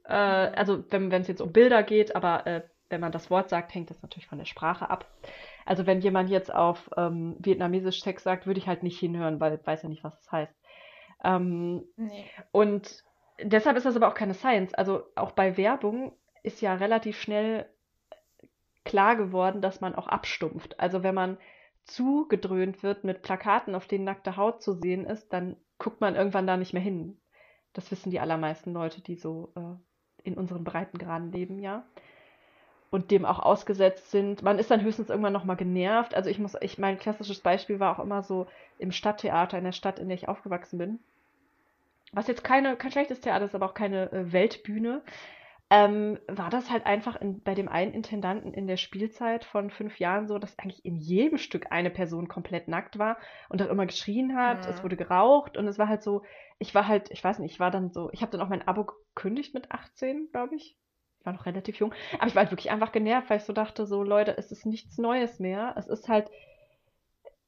Äh, 0.05 0.15
also 0.15 0.83
wenn 0.91 1.13
es 1.13 1.29
jetzt 1.29 1.43
um 1.43 1.53
Bilder 1.53 1.83
geht, 1.83 2.17
aber 2.17 2.47
äh, 2.47 2.63
wenn 2.89 3.01
man 3.03 3.13
das 3.13 3.31
Wort 3.31 3.51
sagt, 3.51 3.75
hängt 3.75 3.91
das 3.91 4.01
natürlich 4.03 4.27
von 4.27 4.39
der 4.39 4.47
Sprache 4.47 4.89
ab. 4.89 5.07
Also 5.67 5.87
wenn 5.87 6.01
jemand 6.01 6.31
jetzt 6.31 6.53
auf 6.53 6.91
ähm, 6.97 7.37
vietnamesisch 7.41 8.03
Sex 8.03 8.23
sagt, 8.23 8.47
würde 8.47 8.59
ich 8.59 8.67
halt 8.69 8.83
nicht 8.83 8.99
hinhören, 8.99 9.39
weil 9.39 9.55
ich 9.55 9.67
weiß 9.67 9.83
ja 9.83 9.89
nicht, 9.91 10.03
was 10.03 10.19
es 10.19 10.33
heißt. 10.33 10.55
Ähm, 11.25 11.85
Nee. 11.97 12.25
und 12.53 13.03
deshalb 13.43 13.76
ist 13.76 13.86
das 13.86 13.97
aber 13.97 14.09
auch 14.09 14.14
keine 14.14 14.34
Science. 14.34 14.74
Also 14.74 15.05
auch 15.14 15.32
bei 15.32 15.57
Werbung 15.57 16.12
ist 16.43 16.61
ja 16.61 16.74
relativ 16.74 17.20
schnell 17.20 17.66
klar 18.84 19.16
geworden, 19.16 19.62
dass 19.62 19.80
man 19.80 19.95
auch 19.95 20.09
abstumpft. 20.09 20.78
Also 20.80 21.03
wenn 21.03 21.14
man 21.14 21.38
zu 21.84 22.26
gedröhnt 22.28 22.82
wird 22.82 23.05
mit 23.05 23.22
Plakaten, 23.22 23.74
auf 23.74 23.86
denen 23.86 24.05
nackte 24.05 24.36
Haut 24.36 24.62
zu 24.62 24.72
sehen 24.72 25.05
ist, 25.05 25.32
dann 25.32 25.57
guckt 25.78 26.01
man 26.01 26.14
irgendwann 26.14 26.47
da 26.47 26.57
nicht 26.57 26.72
mehr 26.72 26.82
hin. 26.82 27.20
Das 27.72 27.90
wissen 27.90 28.11
die 28.11 28.20
allermeisten 28.20 28.72
Leute, 28.72 29.01
die 29.01 29.16
so 29.16 29.53
äh, 29.57 30.28
in 30.28 30.34
unseren 30.34 30.64
Breitengraden 30.64 31.32
leben, 31.32 31.59
ja. 31.59 31.84
Und 32.90 33.11
dem 33.11 33.24
auch 33.24 33.38
ausgesetzt 33.38 34.11
sind. 34.11 34.43
Man 34.43 34.59
ist 34.59 34.70
dann 34.70 34.82
höchstens 34.82 35.09
irgendwann 35.09 35.32
nochmal 35.32 35.57
genervt. 35.57 36.14
Also 36.14 36.28
ich 36.28 36.38
muss, 36.38 36.57
ich, 36.61 36.76
mein 36.76 36.99
klassisches 36.99 37.40
Beispiel 37.40 37.80
war 37.80 37.97
auch 37.97 38.05
immer 38.05 38.22
so 38.22 38.47
im 38.78 38.93
Stadttheater, 38.93 39.57
in 39.57 39.64
der 39.64 39.72
Stadt, 39.72 39.99
in 39.99 40.09
der 40.09 40.16
ich 40.16 40.28
aufgewachsen 40.28 40.78
bin 40.78 40.99
was 42.13 42.27
jetzt 42.29 42.45
keine, 42.45 42.77
kein 42.77 42.93
schlechtes 42.93 43.21
Theater 43.21 43.47
ist, 43.47 43.55
aber 43.55 43.67
auch 43.67 43.75
keine 43.75 44.13
äh, 44.13 44.33
Weltbühne, 44.33 45.03
ähm, 45.71 46.19
war 46.29 46.51
das 46.51 46.71
halt 46.71 46.85
einfach 46.85 47.17
in, 47.21 47.43
bei 47.43 47.55
dem 47.55 47.69
einen 47.69 47.95
Intendanten 47.95 48.53
in 48.53 48.67
der 48.67 48.77
Spielzeit 48.77 49.45
von 49.45 49.71
fünf 49.71 49.99
Jahren 49.99 50.29
so, 50.29 50.39
dass 50.39 50.59
eigentlich 50.59 50.85
in 50.85 50.97
jedem 50.97 51.39
Stück 51.39 51.67
eine 51.71 51.91
Person 51.91 52.29
komplett 52.29 52.69
nackt 52.69 52.99
war 52.99 53.17
und 53.49 53.61
dann 53.61 53.71
immer 53.71 53.87
geschrien 53.87 54.37
hat, 54.37 54.67
Mhm. 54.67 54.71
es 54.71 54.83
wurde 54.83 54.97
geraucht 54.97 55.57
und 55.57 55.67
es 55.67 55.79
war 55.79 55.89
halt 55.89 56.03
so, 56.03 56.23
ich 56.59 56.75
war 56.75 56.87
halt, 56.89 57.11
ich 57.11 57.25
weiß 57.25 57.39
nicht, 57.39 57.53
ich 57.55 57.61
war 57.61 57.71
dann 57.71 57.91
so, 57.91 58.11
ich 58.13 58.21
habe 58.23 58.33
dann 58.33 58.43
auch 58.43 58.49
mein 58.51 58.67
Abo 58.69 58.85
gekündigt 59.15 59.55
mit 59.55 59.71
18, 59.73 60.29
glaube 60.31 60.57
ich. 60.57 60.77
Ich 61.21 61.27
war 61.27 61.33
noch 61.33 61.47
relativ 61.47 61.79
jung. 61.79 61.95
Aber 62.19 62.27
ich 62.27 62.35
war 62.35 62.43
halt 62.43 62.51
wirklich 62.53 62.71
einfach 62.71 62.93
genervt, 62.93 63.31
weil 63.31 63.39
ich 63.39 63.45
so 63.45 63.53
dachte, 63.53 63.87
so 63.87 64.03
Leute, 64.03 64.37
es 64.37 64.51
ist 64.53 64.67
nichts 64.67 64.99
Neues 64.99 65.39
mehr. 65.39 65.75
Es 65.79 65.87
ist 65.89 66.09
halt, 66.09 66.31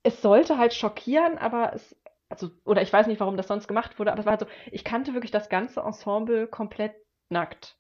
es 0.03 0.21
sollte 0.23 0.59
halt 0.59 0.75
schockieren, 0.75 1.39
aber 1.39 1.73
es, 1.75 1.97
also, 2.29 2.51
oder 2.65 2.83
ich 2.83 2.93
weiß 2.93 3.07
nicht, 3.07 3.21
warum 3.21 3.37
das 3.37 3.49
sonst 3.49 3.69
gemacht 3.69 3.99
wurde, 3.99 4.13
aber 4.13 4.21
es 4.21 4.27
war 4.27 4.33
halt 4.33 4.41
so, 4.41 4.47
ich 4.73 4.85
kannte 4.85 5.15
wirklich 5.15 5.31
das 5.31 5.49
ganze 5.49 5.81
Ensemble 5.81 6.47
komplett 6.47 6.95
nackt. 7.31 7.77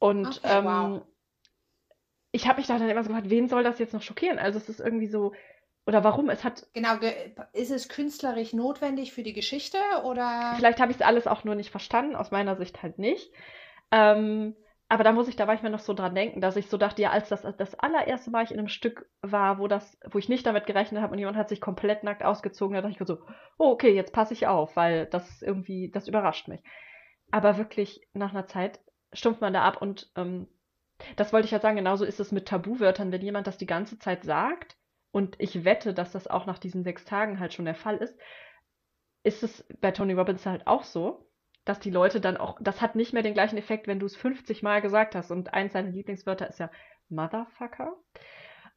Und 0.00 0.40
Okay, 0.40 0.40
ähm, 0.44 0.64
wow. 0.64 1.06
ich 2.32 2.46
habe 2.48 2.58
mich 2.58 2.66
da 2.66 2.76
dann 2.78 2.88
immer 2.88 3.02
so 3.04 3.08
gefragt, 3.08 3.30
wen 3.30 3.48
soll 3.48 3.62
das 3.64 3.78
jetzt 3.78 3.92
noch 3.94 4.02
schockieren? 4.02 4.38
Also 4.38 4.58
es 4.58 4.68
ist 4.68 4.80
irgendwie 4.80 5.06
so, 5.06 5.32
oder 5.86 6.02
warum? 6.04 6.28
Es 6.30 6.42
hat, 6.44 6.66
Genau, 6.72 6.98
ge- 6.98 7.32
ist 7.52 7.70
es 7.70 7.88
künstlerisch 7.88 8.52
notwendig 8.52 9.12
für 9.12 9.22
die 9.22 9.32
Geschichte 9.32 9.78
oder? 10.04 10.56
vielleicht 10.56 10.80
habe 10.80 10.90
ich 10.92 10.98
es 10.98 11.02
alles 11.06 11.26
auch 11.26 11.44
nur 11.44 11.54
nicht 11.54 11.70
verstanden, 11.70 12.16
aus 12.16 12.30
meiner 12.30 12.56
Sicht 12.56 12.82
halt 12.82 12.98
nicht. 12.98 13.32
Ähm, 13.90 14.56
aber 14.90 15.04
da 15.04 15.12
muss 15.12 15.28
ich, 15.28 15.36
da 15.36 15.46
mir 15.46 15.70
noch 15.70 15.78
so 15.78 15.94
dran 15.94 16.16
denken, 16.16 16.40
dass 16.40 16.56
ich 16.56 16.68
so 16.68 16.76
dachte, 16.76 17.00
ja, 17.00 17.10
als 17.10 17.28
das 17.28 17.42
das 17.42 17.76
allererste 17.76 18.32
Mal 18.32 18.42
ich 18.42 18.50
in 18.50 18.58
einem 18.58 18.66
Stück 18.66 19.08
war, 19.22 19.60
wo 19.60 19.68
das, 19.68 19.96
wo 20.10 20.18
ich 20.18 20.28
nicht 20.28 20.44
damit 20.44 20.66
gerechnet 20.66 21.00
habe 21.00 21.12
und 21.12 21.20
jemand 21.20 21.36
hat 21.36 21.48
sich 21.48 21.60
komplett 21.60 22.02
nackt 22.02 22.24
ausgezogen, 22.24 22.74
da 22.74 22.82
dachte 22.82 22.96
ich 23.00 23.06
so, 23.06 23.20
oh, 23.56 23.70
okay, 23.70 23.94
jetzt 23.94 24.12
passe 24.12 24.34
ich 24.34 24.48
auf, 24.48 24.74
weil 24.74 25.06
das 25.06 25.42
irgendwie, 25.42 25.92
das 25.92 26.08
überrascht 26.08 26.48
mich. 26.48 26.60
Aber 27.30 27.56
wirklich 27.56 28.00
nach 28.14 28.30
einer 28.30 28.48
Zeit 28.48 28.80
stumpft 29.12 29.40
man 29.40 29.52
da 29.52 29.62
ab 29.62 29.80
und 29.80 30.10
ähm, 30.16 30.48
das 31.14 31.32
wollte 31.32 31.46
ich 31.46 31.52
halt 31.52 31.62
sagen, 31.62 31.76
genauso 31.76 32.04
ist 32.04 32.18
es 32.18 32.32
mit 32.32 32.48
Tabuwörtern, 32.48 33.12
wenn 33.12 33.22
jemand 33.22 33.46
das 33.46 33.58
die 33.58 33.66
ganze 33.66 33.96
Zeit 34.00 34.24
sagt 34.24 34.76
und 35.12 35.36
ich 35.38 35.64
wette, 35.64 35.94
dass 35.94 36.10
das 36.10 36.26
auch 36.26 36.46
nach 36.46 36.58
diesen 36.58 36.82
sechs 36.82 37.04
Tagen 37.04 37.38
halt 37.38 37.54
schon 37.54 37.64
der 37.64 37.76
Fall 37.76 37.98
ist, 37.98 38.18
ist 39.22 39.44
es 39.44 39.64
bei 39.80 39.92
Tony 39.92 40.14
Robbins 40.14 40.44
halt 40.46 40.66
auch 40.66 40.82
so, 40.82 41.29
dass 41.70 41.78
die 41.78 41.90
Leute 41.90 42.20
dann 42.20 42.36
auch, 42.36 42.58
das 42.60 42.80
hat 42.80 42.96
nicht 42.96 43.12
mehr 43.12 43.22
den 43.22 43.32
gleichen 43.32 43.56
Effekt, 43.56 43.86
wenn 43.86 44.00
du 44.00 44.06
es 44.06 44.16
50 44.16 44.64
Mal 44.64 44.82
gesagt 44.82 45.14
hast 45.14 45.30
und 45.30 45.54
eins 45.54 45.72
seiner 45.72 45.90
Lieblingswörter 45.90 46.48
ist 46.48 46.58
ja 46.58 46.68
Motherfucker. 47.08 47.94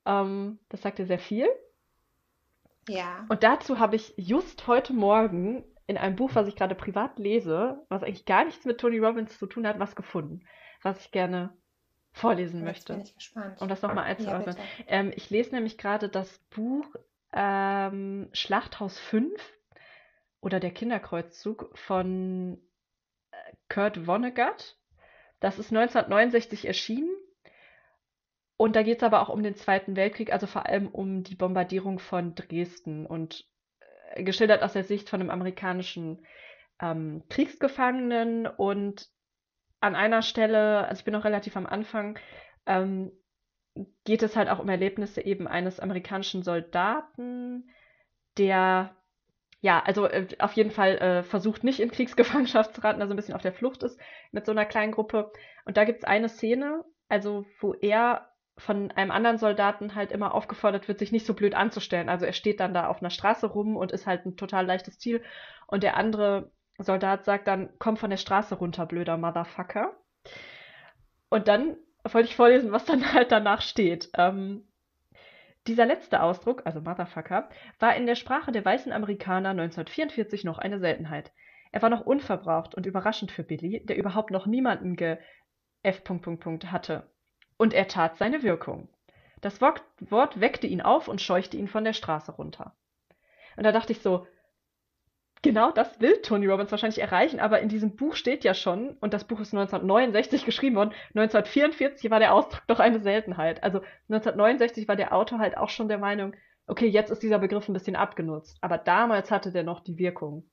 Ähm, 0.05 0.59
das 0.69 0.83
sagt 0.83 0.99
ja 0.99 1.05
sehr 1.05 1.17
viel. 1.17 1.47
Ja. 2.87 3.25
Und 3.29 3.41
dazu 3.41 3.79
habe 3.79 3.95
ich 3.95 4.13
just 4.15 4.67
heute 4.67 4.93
Morgen 4.93 5.63
in 5.87 5.97
einem 5.97 6.15
Buch, 6.15 6.31
was 6.35 6.47
ich 6.47 6.55
gerade 6.55 6.75
privat 6.75 7.17
lese, 7.17 7.83
was 7.89 8.03
eigentlich 8.03 8.25
gar 8.25 8.45
nichts 8.45 8.63
mit 8.63 8.79
Tony 8.79 8.99
Robbins 8.99 9.39
zu 9.39 9.47
tun 9.47 9.65
hat, 9.65 9.79
was 9.79 9.95
gefunden, 9.95 10.41
was 10.83 10.99
ich 11.03 11.11
gerne 11.11 11.51
vorlesen 12.11 12.59
Jetzt 12.59 12.65
möchte, 12.65 12.93
bin 12.93 13.01
ich 13.01 13.15
gespannt. 13.15 13.59
um 13.59 13.67
das 13.69 13.81
nochmal 13.81 14.03
Ja, 14.05 14.11
einzuordnen. 14.11 14.55
bitte. 14.55 14.67
Ähm, 14.85 15.11
ich 15.15 15.31
lese 15.31 15.55
nämlich 15.55 15.79
gerade 15.79 16.09
das 16.09 16.37
Buch 16.51 16.85
ähm, 17.31 18.29
Schlachthaus 18.33 18.99
5 18.99 19.31
oder 20.41 20.59
Der 20.59 20.69
Kinderkreuzzug 20.71 21.71
von 21.73 22.61
Kurt 23.69 24.05
Vonnegut. 24.05 24.77
Das 25.39 25.59
ist 25.59 25.71
1969 25.71 26.65
erschienen. 26.65 27.13
Und 28.55 28.75
da 28.75 28.83
geht 28.83 28.97
es 28.97 29.03
aber 29.03 29.21
auch 29.21 29.29
um 29.29 29.43
den 29.43 29.55
Zweiten 29.55 29.95
Weltkrieg, 29.95 30.31
also 30.31 30.47
vor 30.47 30.65
allem 30.65 30.87
um 30.87 31.23
die 31.23 31.35
Bombardierung 31.35 31.99
von 31.99 32.35
Dresden 32.35 33.05
und 33.05 33.45
äh, 34.13 34.23
geschildert 34.23 34.63
aus 34.63 34.73
der 34.73 34.83
Sicht 34.83 35.09
von 35.09 35.19
einem 35.19 35.31
amerikanischen 35.31 36.25
ähm, 36.79 37.23
Kriegsgefangenen. 37.29 38.47
Und 38.47 39.09
an 39.81 39.95
einer 39.95 40.21
Stelle, 40.21 40.87
also 40.87 40.99
ich 40.99 41.05
bin 41.05 41.13
noch 41.13 41.25
relativ 41.25 41.57
am 41.57 41.65
Anfang, 41.65 42.17
ähm, 42.65 43.11
geht 44.03 44.23
es 44.23 44.35
halt 44.35 44.49
auch 44.49 44.59
um 44.59 44.69
Erlebnisse 44.69 45.21
eben 45.21 45.47
eines 45.47 45.79
amerikanischen 45.79 46.43
Soldaten, 46.43 47.69
der 48.37 48.95
ja, 49.63 49.81
also 49.81 50.07
äh, 50.07 50.27
auf 50.39 50.51
jeden 50.53 50.71
Fall 50.71 50.97
äh, 50.97 51.23
versucht 51.23 51.63
nicht 51.63 51.79
in 51.79 51.89
Kriegsgefangenschaft 51.89 52.75
zu 52.75 52.81
raten, 52.83 53.01
also 53.01 53.13
ein 53.13 53.15
bisschen 53.15 53.33
auf 53.33 53.41
der 53.41 53.53
Flucht 53.53 53.81
ist 53.81 53.97
mit 54.33 54.45
so 54.45 54.51
einer 54.51 54.65
kleinen 54.65 54.91
Gruppe. 54.91 55.31
Und 55.63 55.77
da 55.77 55.85
gibt 55.85 55.99
es 55.99 56.03
eine 56.03 56.27
Szene, 56.27 56.83
also 57.07 57.45
wo 57.61 57.73
er 57.73 58.29
von 58.57 58.91
einem 58.91 59.09
anderen 59.09 59.37
Soldaten 59.37 59.95
halt 59.95 60.11
immer 60.11 60.33
aufgefordert 60.33 60.89
wird, 60.89 60.99
sich 60.99 61.13
nicht 61.13 61.25
so 61.25 61.33
blöd 61.33 61.55
anzustellen. 61.55 62.09
Also 62.09 62.25
er 62.25 62.33
steht 62.33 62.59
dann 62.59 62.73
da 62.73 62.87
auf 62.87 62.99
einer 62.99 63.09
Straße 63.09 63.47
rum 63.47 63.77
und 63.77 63.93
ist 63.93 64.05
halt 64.05 64.25
ein 64.25 64.35
total 64.35 64.65
leichtes 64.65 64.99
Ziel. 64.99 65.23
Und 65.65 65.81
der 65.81 65.95
andere 65.95 66.51
Soldat 66.77 67.23
sagt 67.23 67.47
dann, 67.47 67.69
komm 67.79 67.95
von 67.95 68.09
der 68.09 68.17
Straße 68.17 68.55
runter, 68.55 68.85
blöder 68.85 69.15
Motherfucker. 69.15 69.95
Und 71.29 71.47
dann 71.47 71.77
wollte 72.03 72.27
ich 72.27 72.35
vorlesen, 72.35 72.73
was 72.73 72.83
dann 72.83 73.13
halt 73.13 73.31
danach 73.31 73.61
steht. 73.61 74.09
Ähm, 74.17 74.67
dieser 75.67 75.85
letzte 75.85 76.21
Ausdruck, 76.21 76.63
also 76.65 76.81
Motherfucker, 76.81 77.49
war 77.79 77.95
in 77.95 78.05
der 78.05 78.15
Sprache 78.15 78.51
der 78.51 78.65
weißen 78.65 78.91
Amerikaner 78.91 79.49
1944 79.49 80.43
noch 80.43 80.57
eine 80.57 80.79
Seltenheit. 80.79 81.31
Er 81.71 81.81
war 81.81 81.89
noch 81.89 82.05
unverbraucht 82.05 82.75
und 82.75 82.85
überraschend 82.85 83.31
für 83.31 83.43
Billy, 83.43 83.83
der 83.85 83.97
überhaupt 83.97 84.31
noch 84.31 84.45
niemanden 84.45 84.95
ge 84.95 85.17
F. 85.81 86.03
hatte. 86.67 87.09
Und 87.57 87.73
er 87.73 87.87
tat 87.87 88.17
seine 88.17 88.43
Wirkung. 88.43 88.89
Das 89.41 89.59
Wort, 89.59 89.83
weckte 90.39 90.67
ihn 90.67 90.81
auf 90.81 91.07
und 91.07 91.21
scheuchte 91.21 91.57
ihn 91.57 91.67
von 91.67 91.83
der 91.83 91.93
Straße 91.93 92.31
runter. 92.31 92.75
Und 93.57 93.63
da 93.63 93.71
dachte 93.71 93.91
ich 93.91 94.01
so, 94.01 94.27
genau 95.43 95.71
das 95.71 96.01
will 96.01 96.19
Tony 96.23 96.47
Robbins 96.47 96.71
wahrscheinlich 96.71 96.99
erreichen, 96.99 97.39
aber 97.39 97.59
in 97.59 97.69
diesem 97.69 97.95
Buch 97.95 98.15
steht 98.15 98.43
ja 98.43 98.55
schon, 98.55 98.97
und 99.01 99.13
das 99.13 99.25
Buch 99.25 99.39
ist 99.39 99.53
1969 99.53 100.45
geschrieben 100.45 100.75
worden, 100.75 100.93
1944 101.09 102.09
war 102.09 102.19
der 102.19 102.33
Ausdruck 102.33 102.63
doch 102.65 102.79
eine 102.79 102.99
Seltenheit. 102.99 103.61
Also 103.61 103.79
1969 104.09 104.87
war 104.87 104.95
der 104.95 105.13
Autor 105.13 105.37
halt 105.37 105.57
auch 105.57 105.69
schon 105.69 105.87
der 105.87 105.99
Meinung, 105.99 106.33
okay, 106.65 106.87
jetzt 106.87 107.11
ist 107.11 107.21
dieser 107.21 107.39
Begriff 107.39 107.67
ein 107.69 107.73
bisschen 107.73 107.95
abgenutzt, 107.95 108.57
aber 108.61 108.79
damals 108.79 109.29
hatte 109.29 109.51
der 109.51 109.63
noch 109.63 109.81
die 109.81 109.99
Wirkung. 109.99 110.49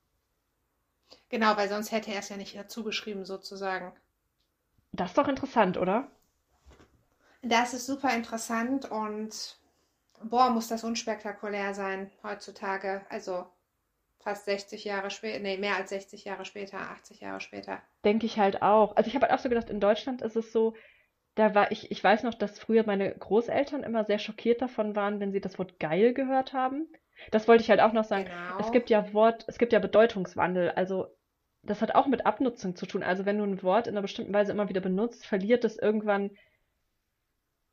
Genau, 1.30 1.56
weil 1.56 1.68
sonst 1.68 1.92
hätte 1.92 2.12
er 2.12 2.18
es 2.18 2.28
ja 2.28 2.36
nicht 2.36 2.56
dazu 2.56 2.84
geschrieben, 2.84 3.24
sozusagen. 3.24 3.92
Das 4.92 5.10
ist 5.10 5.18
doch 5.18 5.28
interessant, 5.28 5.78
oder? 5.78 6.08
Das 7.42 7.72
ist 7.72 7.86
super 7.86 8.12
interessant 8.14 8.90
und 8.90 9.56
boah, 10.22 10.50
muss 10.50 10.68
das 10.68 10.84
unspektakulär 10.84 11.74
sein 11.74 12.10
heutzutage. 12.22 13.02
Also 13.08 13.46
fast 14.22 14.44
60 14.44 14.84
Jahre 14.84 15.10
später, 15.10 15.40
nee, 15.40 15.56
mehr 15.56 15.76
als 15.76 15.90
60 15.90 16.24
Jahre 16.24 16.44
später, 16.44 16.78
80 16.78 17.20
Jahre 17.20 17.40
später. 17.40 17.82
Denke 18.04 18.26
ich 18.26 18.38
halt 18.38 18.62
auch. 18.62 18.96
Also 18.96 19.08
ich 19.08 19.14
habe 19.14 19.26
halt 19.26 19.34
auch 19.34 19.42
so 19.42 19.48
gedacht, 19.48 19.70
in 19.70 19.80
Deutschland 19.80 20.22
ist 20.22 20.36
es 20.36 20.52
so, 20.52 20.74
da 21.34 21.54
war 21.54 21.70
ich, 21.72 21.90
ich 21.90 22.02
weiß 22.02 22.22
noch, 22.22 22.34
dass 22.34 22.58
früher 22.58 22.84
meine 22.84 23.14
Großeltern 23.14 23.82
immer 23.82 24.04
sehr 24.04 24.18
schockiert 24.18 24.62
davon 24.62 24.96
waren, 24.96 25.20
wenn 25.20 25.32
sie 25.32 25.40
das 25.40 25.58
Wort 25.58 25.78
geil 25.78 26.12
gehört 26.12 26.52
haben. 26.52 26.88
Das 27.30 27.48
wollte 27.48 27.62
ich 27.62 27.70
halt 27.70 27.80
auch 27.80 27.92
noch 27.92 28.04
sagen. 28.04 28.26
Es 28.58 28.66
Genau. 28.66 28.70
gibt 28.72 28.90
ja 28.90 29.12
Wort, 29.12 29.44
es 29.48 29.58
gibt 29.58 29.72
ja 29.72 29.78
Bedeutungswandel. 29.78 30.70
Also 30.70 31.06
das 31.62 31.82
hat 31.82 31.94
auch 31.94 32.06
mit 32.06 32.26
Abnutzung 32.26 32.76
zu 32.76 32.86
tun. 32.86 33.02
Also 33.02 33.26
wenn 33.26 33.38
du 33.38 33.44
ein 33.44 33.62
Wort 33.62 33.86
in 33.86 33.94
einer 33.94 34.02
bestimmten 34.02 34.32
Weise 34.32 34.52
immer 34.52 34.68
wieder 34.68 34.80
benutzt, 34.80 35.26
verliert 35.26 35.64
es 35.64 35.78
irgendwann 35.78 36.30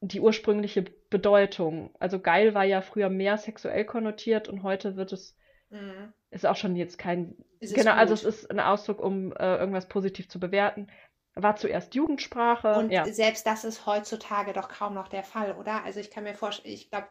die 0.01 0.19
ursprüngliche 0.19 0.83
Bedeutung. 1.09 1.93
Also 1.99 2.19
geil 2.19 2.53
war 2.53 2.63
ja 2.63 2.81
früher 2.81 3.09
mehr 3.09 3.37
sexuell 3.37 3.85
konnotiert 3.85 4.47
und 4.49 4.63
heute 4.63 4.95
wird 4.95 5.13
es, 5.13 5.36
Mhm. 5.69 6.13
ist 6.31 6.45
auch 6.45 6.55
schon 6.55 6.75
jetzt 6.75 6.97
kein, 6.97 7.35
Ist 7.59 7.73
genau, 7.73 7.91
also 7.91 8.13
es 8.13 8.23
ist 8.23 8.49
ein 8.51 8.59
Ausdruck, 8.59 9.01
um 9.01 9.33
äh, 9.33 9.57
irgendwas 9.57 9.87
positiv 9.87 10.29
zu 10.29 10.39
bewerten. 10.39 10.87
War 11.35 11.55
zuerst 11.55 11.93
Jugendsprache, 11.93 12.73
Und 12.75 12.91
ja. 12.91 13.05
selbst 13.05 13.45
das 13.45 13.63
ist 13.63 13.85
heutzutage 13.85 14.53
doch 14.53 14.69
kaum 14.69 14.95
noch 14.95 15.07
der 15.07 15.23
Fall, 15.23 15.55
oder? 15.55 15.83
Also 15.83 15.99
ich 15.99 16.09
kann 16.09 16.23
mir 16.23 16.33
vorstellen, 16.33 16.73
ich 16.73 16.89
glaube, 16.89 17.07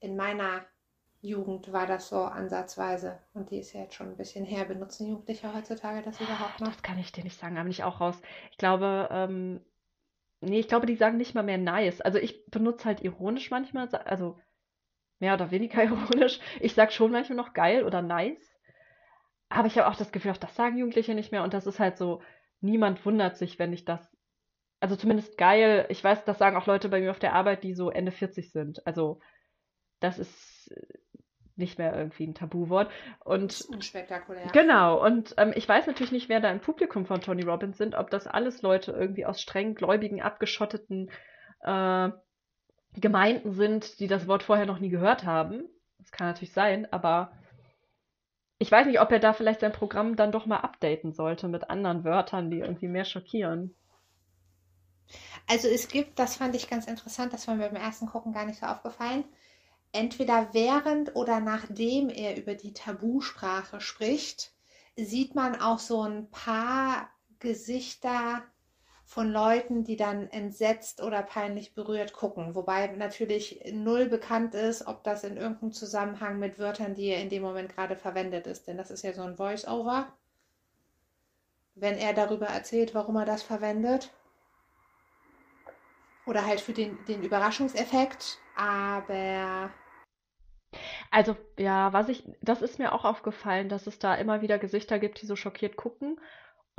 in 0.00 0.16
meiner 0.16 0.64
Jugend 1.22 1.72
war 1.72 1.86
das 1.86 2.08
so 2.08 2.22
ansatzweise. 2.22 3.18
Und 3.34 3.50
die 3.50 3.58
ist 3.58 3.72
ja 3.72 3.80
jetzt 3.80 3.94
schon 3.94 4.08
ein 4.08 4.16
bisschen 4.16 4.44
her. 4.44 4.64
Benutzen 4.64 5.06
Jugendliche 5.06 5.54
heutzutage 5.54 6.02
das 6.02 6.20
überhaupt 6.20 6.60
noch? 6.60 6.68
Das 6.68 6.82
kann 6.82 6.98
ich 6.98 7.12
dir 7.12 7.24
nicht 7.24 7.38
sagen, 7.38 7.56
da 7.56 7.62
bin 7.62 7.70
ich 7.70 7.84
auch 7.84 8.00
raus. 8.00 8.20
Ich 8.50 8.58
glaube, 8.58 9.08
ähm, 9.10 9.60
nee, 10.40 10.60
ich 10.60 10.68
glaube, 10.68 10.86
die 10.86 10.96
sagen 10.96 11.18
nicht 11.18 11.34
mal 11.34 11.42
mehr 11.42 11.58
nice. 11.58 12.00
Also 12.00 12.18
ich 12.18 12.46
benutze 12.46 12.86
halt 12.86 13.02
ironisch 13.02 13.50
manchmal, 13.50 13.88
also 13.88 14.38
mehr 15.20 15.34
oder 15.34 15.50
weniger 15.50 15.82
ironisch. 15.84 16.40
Ich 16.58 16.74
sag 16.74 16.92
schon 16.92 17.12
manchmal 17.12 17.36
noch 17.36 17.52
geil 17.52 17.84
oder 17.84 18.02
nice. 18.02 18.58
Aber 19.48 19.66
ich 19.66 19.78
habe 19.78 19.88
auch 19.88 19.96
das 19.96 20.12
Gefühl, 20.12 20.32
auch 20.32 20.36
das 20.36 20.54
sagen 20.54 20.78
Jugendliche 20.78 21.14
nicht 21.14 21.32
mehr. 21.32 21.42
Und 21.42 21.54
das 21.54 21.66
ist 21.66 21.80
halt 21.80 21.96
so, 21.96 22.22
niemand 22.60 23.04
wundert 23.04 23.36
sich, 23.36 23.58
wenn 23.58 23.72
ich 23.72 23.84
das, 23.84 24.16
also 24.80 24.96
zumindest 24.96 25.36
geil. 25.36 25.86
Ich 25.88 26.02
weiß, 26.02 26.24
das 26.24 26.38
sagen 26.38 26.56
auch 26.56 26.66
Leute 26.66 26.88
bei 26.88 27.00
mir 27.00 27.10
auf 27.10 27.18
der 27.18 27.34
Arbeit, 27.34 27.62
die 27.62 27.74
so 27.74 27.90
Ende 27.90 28.12
40 28.12 28.52
sind. 28.52 28.86
Also 28.86 29.20
das 30.00 30.18
ist 30.18 30.72
nicht 31.56 31.78
mehr 31.78 31.94
irgendwie 31.94 32.26
ein 32.26 32.34
Tabuwort. 32.34 32.90
Und 33.24 33.52
ist 33.52 33.68
unspektakulär. 33.68 34.46
Genau, 34.52 35.04
und 35.04 35.34
ähm, 35.36 35.52
ich 35.54 35.68
weiß 35.68 35.86
natürlich 35.86 36.12
nicht, 36.12 36.28
wer 36.28 36.40
da 36.40 36.50
im 36.50 36.60
Publikum 36.60 37.06
von 37.06 37.20
Tony 37.20 37.42
Robbins 37.42 37.76
sind, 37.76 37.94
ob 37.94 38.10
das 38.10 38.26
alles 38.26 38.62
Leute 38.62 38.92
irgendwie 38.92 39.26
aus 39.26 39.40
streng 39.40 39.74
gläubigen, 39.74 40.22
abgeschotteten 40.22 41.10
äh, 41.62 42.08
Gemeinden 42.96 43.52
sind, 43.52 44.00
die 44.00 44.08
das 44.08 44.26
Wort 44.26 44.42
vorher 44.42 44.66
noch 44.66 44.78
nie 44.78 44.88
gehört 44.88 45.24
haben. 45.24 45.64
Das 45.98 46.10
kann 46.10 46.26
natürlich 46.26 46.52
sein, 46.52 46.92
aber 46.92 47.32
ich 48.58 48.70
weiß 48.70 48.86
nicht, 48.86 49.00
ob 49.00 49.10
er 49.10 49.20
da 49.20 49.32
vielleicht 49.32 49.60
sein 49.60 49.72
Programm 49.72 50.16
dann 50.16 50.32
doch 50.32 50.46
mal 50.46 50.58
updaten 50.58 51.12
sollte 51.12 51.48
mit 51.48 51.70
anderen 51.70 52.04
Wörtern, 52.04 52.50
die 52.50 52.58
irgendwie 52.58 52.88
mehr 52.88 53.04
schockieren. 53.04 53.74
Also 55.48 55.68
es 55.68 55.88
gibt, 55.88 56.18
das 56.18 56.36
fand 56.36 56.54
ich 56.54 56.68
ganz 56.68 56.86
interessant, 56.86 57.32
das 57.32 57.48
war 57.48 57.54
mir 57.54 57.68
beim 57.68 57.82
ersten 57.82 58.06
Gucken 58.06 58.32
gar 58.32 58.44
nicht 58.44 58.60
so 58.60 58.66
aufgefallen, 58.66 59.24
entweder 59.92 60.52
während 60.52 61.16
oder 61.16 61.40
nachdem 61.40 62.08
er 62.10 62.36
über 62.36 62.54
die 62.54 62.72
Tabusprache 62.72 63.80
spricht, 63.80 64.52
sieht 64.96 65.34
man 65.34 65.60
auch 65.60 65.78
so 65.78 66.02
ein 66.02 66.30
paar 66.30 67.10
Gesichter 67.38 68.42
von 69.10 69.32
Leuten, 69.32 69.82
die 69.82 69.96
dann 69.96 70.30
entsetzt 70.30 71.02
oder 71.02 71.24
peinlich 71.24 71.74
berührt 71.74 72.12
gucken. 72.12 72.54
Wobei 72.54 72.86
natürlich 72.86 73.60
null 73.72 74.06
bekannt 74.06 74.54
ist, 74.54 74.86
ob 74.86 75.02
das 75.02 75.24
in 75.24 75.36
irgendeinem 75.36 75.72
Zusammenhang 75.72 76.38
mit 76.38 76.60
Wörtern, 76.60 76.94
die 76.94 77.06
er 77.08 77.20
in 77.20 77.28
dem 77.28 77.42
Moment 77.42 77.74
gerade 77.74 77.96
verwendet 77.96 78.46
ist. 78.46 78.68
Denn 78.68 78.76
das 78.76 78.92
ist 78.92 79.02
ja 79.02 79.12
so 79.12 79.22
ein 79.22 79.36
Voice-Over. 79.36 80.12
Wenn 81.74 81.98
er 81.98 82.14
darüber 82.14 82.46
erzählt, 82.46 82.94
warum 82.94 83.16
er 83.16 83.24
das 83.24 83.42
verwendet. 83.42 84.12
Oder 86.24 86.46
halt 86.46 86.60
für 86.60 86.72
den, 86.72 86.96
den 87.06 87.24
Überraschungseffekt. 87.24 88.38
Aber 88.54 89.72
Also, 91.10 91.36
ja, 91.58 91.92
was 91.92 92.08
ich, 92.08 92.22
das 92.42 92.62
ist 92.62 92.78
mir 92.78 92.92
auch 92.92 93.04
aufgefallen, 93.04 93.68
dass 93.68 93.88
es 93.88 93.98
da 93.98 94.14
immer 94.14 94.40
wieder 94.40 94.60
Gesichter 94.60 95.00
gibt, 95.00 95.20
die 95.20 95.26
so 95.26 95.34
schockiert 95.34 95.74
gucken. 95.76 96.20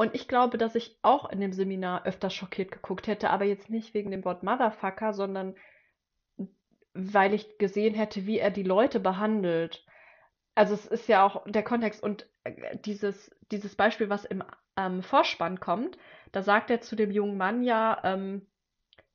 Und 0.02 0.16
ich 0.16 0.28
glaube, 0.28 0.58
dass 0.58 0.74
ich 0.74 0.98
auch 1.04 1.30
in 1.30 1.40
dem 1.40 1.54
Seminar 1.54 2.08
öfter 2.08 2.32
schockiert 2.32 2.72
geguckt 2.72 3.06
hätte, 3.06 3.30
aber 3.30 3.46
jetzt 3.46 3.70
nicht 3.70 3.94
wegen 3.94 4.10
dem 4.10 4.26
Wort 4.26 4.42
Motherfucker, 4.42 5.14
sondern 5.14 5.54
weil 6.96 7.36
ich 7.36 7.60
gesehen 7.60 7.94
hätte, 7.94 8.26
wie 8.26 8.40
er 8.40 8.50
die 8.50 8.64
Leute 8.64 9.00
behandelt. 9.00 9.86
Also 10.56 10.74
es 10.74 10.88
ist 10.88 11.08
ja 11.08 11.24
auch 11.24 11.44
der 11.46 11.62
Kontext 11.62 12.02
und 12.02 12.28
äh, 12.46 12.80
dieses, 12.80 13.30
dieses 13.52 13.76
Beispiel, 13.76 14.10
was 14.10 14.26
im 14.26 14.44
ähm, 14.76 15.04
Vorspann 15.04 15.60
kommt, 15.60 16.00
da 16.32 16.42
sagt 16.42 16.72
er 16.72 16.82
zu 16.82 16.96
dem 16.96 17.12
jungen 17.12 17.38
Mann 17.38 17.62
ja, 17.62 18.02
ähm, 18.04 18.48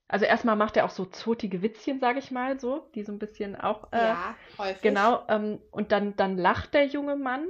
also 0.07 0.25
erstmal 0.25 0.55
macht 0.55 0.77
er 0.77 0.85
auch 0.85 0.91
so 0.91 1.05
zotige 1.05 1.63
Witzchen, 1.63 1.99
sage 1.99 2.21
ich 2.21 2.31
mal, 2.31 2.61
so, 2.61 2.89
die 2.95 3.03
so 3.03 3.11
ein 3.11 3.19
bisschen 3.19 3.57
auch, 3.57 3.91
äh, 3.91 3.99
ja, 3.99 4.37
häufig. 4.57 4.83
genau, 4.83 5.25
ähm, 5.27 5.61
und 5.73 5.91
dann, 5.91 6.15
dann 6.15 6.39
lacht 6.39 6.75
der 6.75 6.87
junge 6.87 7.17
Mann 7.17 7.45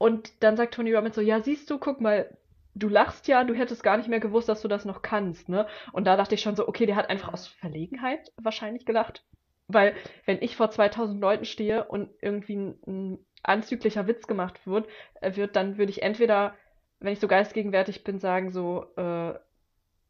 und 0.00 0.42
dann 0.42 0.56
sagt 0.56 0.72
Tony 0.72 0.94
Robbins 0.94 1.14
so, 1.14 1.20
ja, 1.20 1.42
siehst 1.42 1.68
du, 1.68 1.78
guck 1.78 2.00
mal, 2.00 2.34
du 2.74 2.88
lachst 2.88 3.28
ja, 3.28 3.44
du 3.44 3.52
hättest 3.52 3.82
gar 3.82 3.98
nicht 3.98 4.08
mehr 4.08 4.18
gewusst, 4.18 4.48
dass 4.48 4.62
du 4.62 4.66
das 4.66 4.86
noch 4.86 5.02
kannst, 5.02 5.50
ne? 5.50 5.66
Und 5.92 6.06
da 6.06 6.16
dachte 6.16 6.34
ich 6.34 6.40
schon 6.40 6.56
so, 6.56 6.66
okay, 6.66 6.86
der 6.86 6.96
hat 6.96 7.10
einfach 7.10 7.34
aus 7.34 7.46
Verlegenheit 7.46 8.32
wahrscheinlich 8.40 8.86
gelacht. 8.86 9.26
Weil, 9.68 9.94
wenn 10.24 10.40
ich 10.40 10.56
vor 10.56 10.70
2000 10.70 11.20
Leuten 11.20 11.44
stehe 11.44 11.84
und 11.84 12.08
irgendwie 12.22 12.56
ein, 12.56 12.78
ein 12.86 13.18
anzüglicher 13.42 14.06
Witz 14.06 14.26
gemacht 14.26 14.66
wird, 14.66 14.88
äh, 15.20 15.36
wird, 15.36 15.54
dann 15.54 15.76
würde 15.76 15.92
ich 15.92 16.02
entweder, 16.02 16.54
wenn 17.00 17.12
ich 17.12 17.20
so 17.20 17.28
geistgegenwärtig 17.28 18.02
bin, 18.02 18.18
sagen 18.18 18.48
so, 18.48 18.86
äh, 18.96 19.34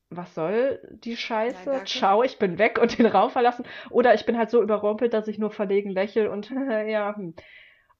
was 0.08 0.36
soll 0.36 0.80
die 1.02 1.10
Nein, 1.10 1.18
Scheiße? 1.18 1.64
danke. 1.64 1.84
Ciao, 1.86 2.22
ich 2.22 2.38
bin 2.38 2.58
weg 2.58 2.78
und 2.80 2.96
den 2.96 3.06
Raum 3.06 3.30
verlassen. 3.30 3.64
Oder 3.90 4.14
ich 4.14 4.24
bin 4.24 4.38
halt 4.38 4.50
so 4.50 4.62
überrumpelt, 4.62 5.12
dass 5.14 5.26
ich 5.26 5.38
nur 5.38 5.50
verlegen 5.50 5.90
lächle 5.90 6.30
und 6.30 6.48
ja, 6.86 7.16
hm. 7.16 7.34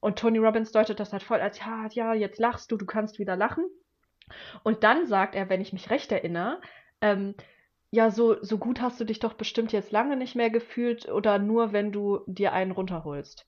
Und 0.01 0.19
Tony 0.19 0.39
Robbins 0.39 0.71
deutet 0.71 0.99
das 0.99 1.13
halt 1.13 1.23
voll 1.23 1.39
als, 1.39 1.59
ja, 1.59 1.87
ja, 1.93 2.13
jetzt 2.13 2.39
lachst 2.39 2.71
du, 2.71 2.77
du 2.77 2.85
kannst 2.85 3.19
wieder 3.19 3.37
lachen. 3.37 3.63
Und 4.63 4.83
dann 4.83 5.05
sagt 5.07 5.35
er, 5.35 5.47
wenn 5.49 5.61
ich 5.61 5.73
mich 5.73 5.89
recht 5.89 6.11
erinnere, 6.11 6.59
ähm, 7.01 7.35
ja, 7.91 8.09
so, 8.09 8.41
so 8.41 8.57
gut 8.57 8.81
hast 8.81 8.99
du 8.99 9.05
dich 9.05 9.19
doch 9.19 9.33
bestimmt 9.33 9.71
jetzt 9.71 9.91
lange 9.91 10.17
nicht 10.17 10.35
mehr 10.35 10.49
gefühlt 10.49 11.09
oder 11.09 11.39
nur, 11.39 11.71
wenn 11.71 11.91
du 11.91 12.21
dir 12.25 12.53
einen 12.53 12.71
runterholst. 12.71 13.45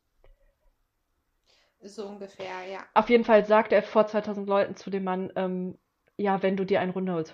So 1.81 2.07
ungefähr, 2.07 2.65
ja. 2.71 2.79
Auf 2.93 3.09
jeden 3.09 3.25
Fall 3.25 3.45
sagt 3.45 3.73
er 3.73 3.83
vor 3.83 4.07
2000 4.07 4.47
Leuten 4.47 4.75
zu 4.75 4.89
dem 4.89 5.03
Mann, 5.03 5.31
ähm, 5.35 5.77
ja, 6.17 6.43
wenn 6.43 6.55
du 6.55 6.65
dir 6.65 6.81
einen 6.81 6.91
runterholst. 6.91 7.33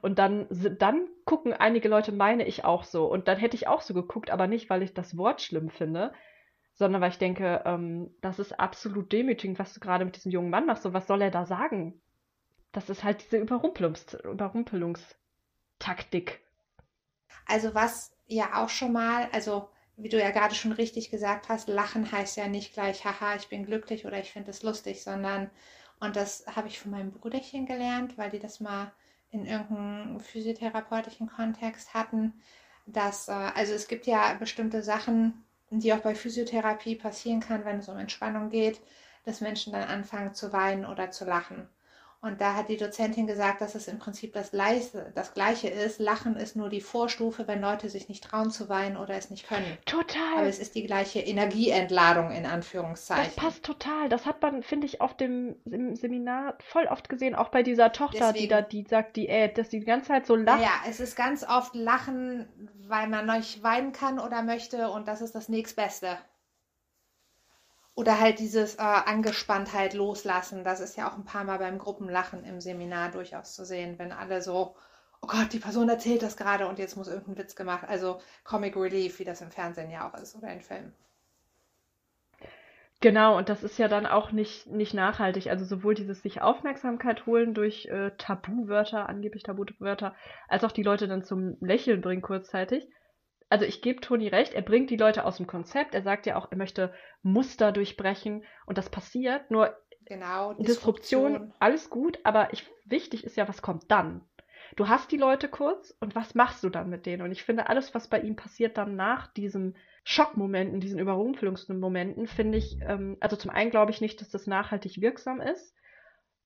Und 0.00 0.18
dann, 0.18 0.46
dann 0.78 1.08
gucken 1.24 1.52
einige 1.52 1.88
Leute, 1.88 2.12
meine 2.12 2.46
ich 2.46 2.64
auch 2.64 2.84
so. 2.84 3.06
Und 3.06 3.28
dann 3.28 3.38
hätte 3.38 3.56
ich 3.56 3.68
auch 3.68 3.82
so 3.82 3.92
geguckt, 3.92 4.30
aber 4.30 4.46
nicht, 4.46 4.70
weil 4.70 4.82
ich 4.82 4.94
das 4.94 5.16
Wort 5.16 5.42
schlimm 5.42 5.70
finde, 5.70 6.12
sondern 6.74 7.00
weil 7.00 7.10
ich 7.10 7.18
denke, 7.18 7.62
ähm, 7.64 8.14
das 8.20 8.38
ist 8.38 8.52
absolut 8.58 9.12
demütigend, 9.12 9.58
was 9.58 9.74
du 9.74 9.80
gerade 9.80 10.04
mit 10.04 10.16
diesem 10.16 10.32
jungen 10.32 10.50
Mann 10.50 10.66
machst. 10.66 10.82
So, 10.82 10.92
was 10.92 11.06
soll 11.06 11.22
er 11.22 11.30
da 11.30 11.46
sagen? 11.46 11.98
Das 12.72 12.90
ist 12.90 13.04
halt 13.04 13.24
diese 13.24 13.38
Überrumpelungs 13.38 14.14
Überrumpelungstaktik. 14.14 16.40
Also 17.46 17.74
was 17.74 18.12
ja 18.26 18.62
auch 18.62 18.68
schon 18.68 18.92
mal, 18.92 19.28
also 19.32 19.70
wie 19.96 20.08
du 20.08 20.18
ja 20.18 20.30
gerade 20.30 20.56
schon 20.56 20.72
richtig 20.72 21.10
gesagt 21.10 21.48
hast, 21.48 21.68
lachen 21.68 22.10
heißt 22.10 22.36
ja 22.36 22.48
nicht 22.48 22.74
gleich, 22.74 23.04
haha, 23.04 23.36
ich 23.36 23.48
bin 23.48 23.64
glücklich 23.64 24.06
oder 24.06 24.18
ich 24.18 24.32
finde 24.32 24.50
es 24.50 24.64
lustig, 24.64 25.04
sondern, 25.04 25.52
und 26.00 26.16
das 26.16 26.44
habe 26.56 26.66
ich 26.66 26.80
von 26.80 26.90
meinem 26.90 27.12
Bruderchen 27.12 27.66
gelernt, 27.66 28.18
weil 28.18 28.30
die 28.30 28.40
das 28.40 28.58
mal 28.58 28.90
in 29.30 29.46
irgendeinem 29.46 30.18
physiotherapeutischen 30.18 31.28
Kontext 31.28 31.94
hatten, 31.94 32.32
dass, 32.86 33.28
äh, 33.28 33.32
also 33.32 33.72
es 33.72 33.86
gibt 33.86 34.06
ja 34.06 34.34
bestimmte 34.34 34.82
Sachen, 34.82 35.44
die 35.70 35.92
auch 35.92 36.00
bei 36.00 36.14
Physiotherapie 36.14 36.96
passieren 36.96 37.40
kann, 37.40 37.64
wenn 37.64 37.78
es 37.78 37.88
um 37.88 37.98
Entspannung 37.98 38.50
geht, 38.50 38.80
dass 39.24 39.40
Menschen 39.40 39.72
dann 39.72 39.88
anfangen 39.88 40.34
zu 40.34 40.52
weinen 40.52 40.84
oder 40.86 41.10
zu 41.10 41.24
lachen. 41.24 41.68
Und 42.24 42.40
da 42.40 42.54
hat 42.54 42.70
die 42.70 42.78
Dozentin 42.78 43.26
gesagt, 43.26 43.60
dass 43.60 43.74
es 43.74 43.86
im 43.86 43.98
Prinzip 43.98 44.32
das 44.32 44.50
Gleiche, 44.50 45.12
das 45.14 45.34
Gleiche 45.34 45.68
ist. 45.68 46.00
Lachen 46.00 46.36
ist 46.36 46.56
nur 46.56 46.70
die 46.70 46.80
Vorstufe, 46.80 47.46
wenn 47.46 47.60
Leute 47.60 47.90
sich 47.90 48.08
nicht 48.08 48.24
trauen 48.24 48.50
zu 48.50 48.70
weinen 48.70 48.96
oder 48.96 49.14
es 49.14 49.28
nicht 49.28 49.46
können. 49.46 49.66
Aber 49.66 50.02
Total. 50.02 50.46
es 50.46 50.58
ist 50.58 50.74
die 50.74 50.86
gleiche 50.86 51.20
Energieentladung 51.20 52.30
in 52.30 52.44
Das 52.44 52.52
Anführungszeichen. 52.52 53.36
passt 53.36 53.62
total. 53.62 54.08
Das 54.08 54.24
hat 54.24 54.40
man, 54.40 54.62
finde 54.62 54.86
ich, 54.86 55.02
auf 55.02 55.14
dem 55.14 55.56
im 55.66 55.96
Seminar 55.96 56.56
voll 56.60 56.86
oft 56.86 57.10
gesehen. 57.10 57.34
Auch 57.34 57.48
bei 57.50 57.62
dieser 57.62 57.92
Tochter, 57.92 58.32
die 58.32 58.48
da, 58.48 58.62
Deswegen, 58.62 58.84
die 58.84 58.88
sagt, 58.88 59.16
die, 59.16 59.28
äh, 59.28 59.52
dass 59.52 59.68
die 59.68 59.80
die 59.80 59.86
ganze 59.86 60.08
Zeit 60.08 60.24
so 60.26 60.34
lacht. 60.34 60.60
naja, 60.60 60.70
es 60.88 61.00
ist 61.00 61.16
ganz 61.16 61.44
oft 61.46 61.74
Lachen, 61.74 62.48
weil 62.88 63.06
man 63.08 63.26
nicht 63.26 63.62
weinen 63.62 63.92
kann 63.92 64.18
oder 64.18 64.42
möchte 64.42 64.88
und 64.90 65.08
das 65.08 65.20
ist 65.20 65.34
das 65.34 65.50
nächstbeste. 65.50 66.16
Oder 67.94 68.20
halt 68.20 68.40
dieses 68.40 68.76
äh, 68.76 68.82
Angespanntheit 68.82 69.94
loslassen. 69.94 70.64
Das 70.64 70.80
ist 70.80 70.96
ja 70.96 71.08
auch 71.08 71.14
ein 71.14 71.24
paar 71.24 71.44
Mal 71.44 71.58
beim 71.58 71.78
Gruppenlachen 71.78 72.44
im 72.44 72.60
Seminar 72.60 73.10
durchaus 73.10 73.54
zu 73.54 73.64
sehen, 73.64 73.98
wenn 73.98 74.12
alle 74.12 74.42
so, 74.42 74.74
oh 75.22 75.26
Gott, 75.26 75.52
die 75.52 75.60
Person 75.60 75.88
erzählt 75.88 76.22
das 76.22 76.36
gerade 76.36 76.66
und 76.66 76.78
jetzt 76.78 76.96
muss 76.96 77.08
irgendein 77.08 77.38
Witz 77.38 77.54
gemacht. 77.54 77.84
Also 77.88 78.20
Comic 78.42 78.76
Relief, 78.76 79.18
wie 79.20 79.24
das 79.24 79.40
im 79.40 79.50
Fernsehen 79.50 79.90
ja 79.90 80.08
auch 80.08 80.14
ist 80.14 80.34
oder 80.36 80.52
in 80.52 80.60
Filmen. 80.60 80.92
Genau, 83.00 83.36
und 83.36 83.50
das 83.50 83.62
ist 83.62 83.78
ja 83.78 83.86
dann 83.86 84.06
auch 84.06 84.32
nicht, 84.32 84.66
nicht 84.66 84.94
nachhaltig. 84.94 85.48
Also 85.50 85.66
sowohl 85.66 85.94
dieses 85.94 86.22
sich 86.22 86.40
Aufmerksamkeit 86.40 87.26
holen 87.26 87.52
durch 87.52 87.84
äh, 87.86 88.12
Tabuwörter, 88.16 89.10
angeblich 89.10 89.42
Tabuwörter, 89.42 90.14
als 90.48 90.64
auch 90.64 90.72
die 90.72 90.82
Leute 90.82 91.06
dann 91.06 91.22
zum 91.22 91.58
Lächeln 91.60 92.00
bringen 92.00 92.22
kurzzeitig. 92.22 92.88
Also 93.54 93.66
ich 93.66 93.82
gebe 93.82 94.00
Toni 94.00 94.26
recht, 94.26 94.52
er 94.52 94.62
bringt 94.62 94.90
die 94.90 94.96
Leute 94.96 95.24
aus 95.24 95.36
dem 95.36 95.46
Konzept. 95.46 95.94
Er 95.94 96.02
sagt 96.02 96.26
ja 96.26 96.34
auch, 96.34 96.50
er 96.50 96.56
möchte 96.56 96.92
Muster 97.22 97.70
durchbrechen 97.70 98.42
und 98.66 98.78
das 98.78 98.90
passiert. 98.90 99.48
Nur 99.48 99.78
Genau, 100.06 100.54
Disruption, 100.54 101.34
Disruption. 101.34 101.54
alles 101.60 101.88
gut, 101.88 102.18
aber 102.24 102.52
ich, 102.52 102.68
wichtig 102.84 103.22
ist 103.22 103.36
ja, 103.36 103.46
was 103.46 103.62
kommt 103.62 103.92
dann? 103.92 104.22
Du 104.74 104.88
hast 104.88 105.12
die 105.12 105.16
Leute 105.18 105.46
kurz 105.46 105.96
und 106.00 106.16
was 106.16 106.34
machst 106.34 106.64
du 106.64 106.68
dann 106.68 106.90
mit 106.90 107.06
denen? 107.06 107.22
Und 107.22 107.30
ich 107.30 107.44
finde, 107.44 107.68
alles, 107.68 107.94
was 107.94 108.08
bei 108.08 108.18
ihm 108.22 108.34
passiert 108.34 108.76
dann 108.76 108.96
nach 108.96 109.28
diesem 109.28 109.76
Schockmomenten, 110.02 110.80
diesen 110.80 110.98
Überrumpelungsmomenten, 110.98 112.26
finde 112.26 112.58
ich, 112.58 112.80
ähm, 112.80 113.18
also 113.20 113.36
zum 113.36 113.52
einen 113.52 113.70
glaube 113.70 113.92
ich 113.92 114.00
nicht, 114.00 114.20
dass 114.20 114.30
das 114.30 114.48
nachhaltig 114.48 115.00
wirksam 115.00 115.40
ist 115.40 115.76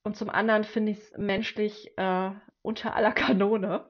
und 0.02 0.14
zum 0.14 0.28
anderen 0.28 0.62
finde 0.62 0.92
ich 0.92 0.98
es 0.98 1.16
menschlich 1.16 1.96
äh, 1.96 2.32
unter 2.60 2.94
aller 2.94 3.12
Kanone, 3.12 3.88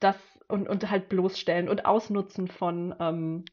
das 0.00 0.16
und, 0.48 0.68
und 0.68 0.90
halt 0.90 1.08
bloßstellen 1.08 1.68
und 1.68 1.86
ausnutzen 1.86 2.48
von 2.48 2.94
ähm, 3.00 3.44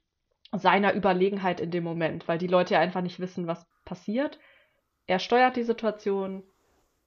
seiner 0.52 0.94
Überlegenheit 0.94 1.60
in 1.60 1.72
dem 1.72 1.84
Moment, 1.84 2.28
weil 2.28 2.38
die 2.38 2.48
Leute 2.48 2.76
ja 2.76 2.80
einfach 2.80 3.02
nicht 3.02 3.20
wissen, 3.20 3.48
was 3.48 3.66
passiert. 3.86 4.40
Er 5.08 5.20
steuert 5.20 5.56
die 5.56 5.64
Situation 5.64 6.44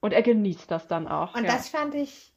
und 0.00 0.12
er 0.12 0.22
genießt 0.22 0.70
das 0.70 0.88
dann 0.88 1.06
auch. 1.06 1.34
Und 1.34 1.44
ja. 1.44 1.52
das 1.52 1.68
fand 1.68 1.94
ich 1.94 2.32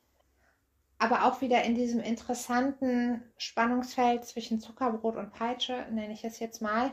aber 0.99 1.25
auch 1.25 1.41
wieder 1.41 1.63
in 1.63 1.75
diesem 1.75 2.01
interessanten 2.01 3.23
Spannungsfeld 3.37 4.25
zwischen 4.25 4.59
Zuckerbrot 4.59 5.15
und 5.15 5.31
Peitsche, 5.31 5.85
nenne 5.91 6.13
ich 6.13 6.25
es 6.25 6.39
jetzt 6.39 6.61
mal. 6.61 6.91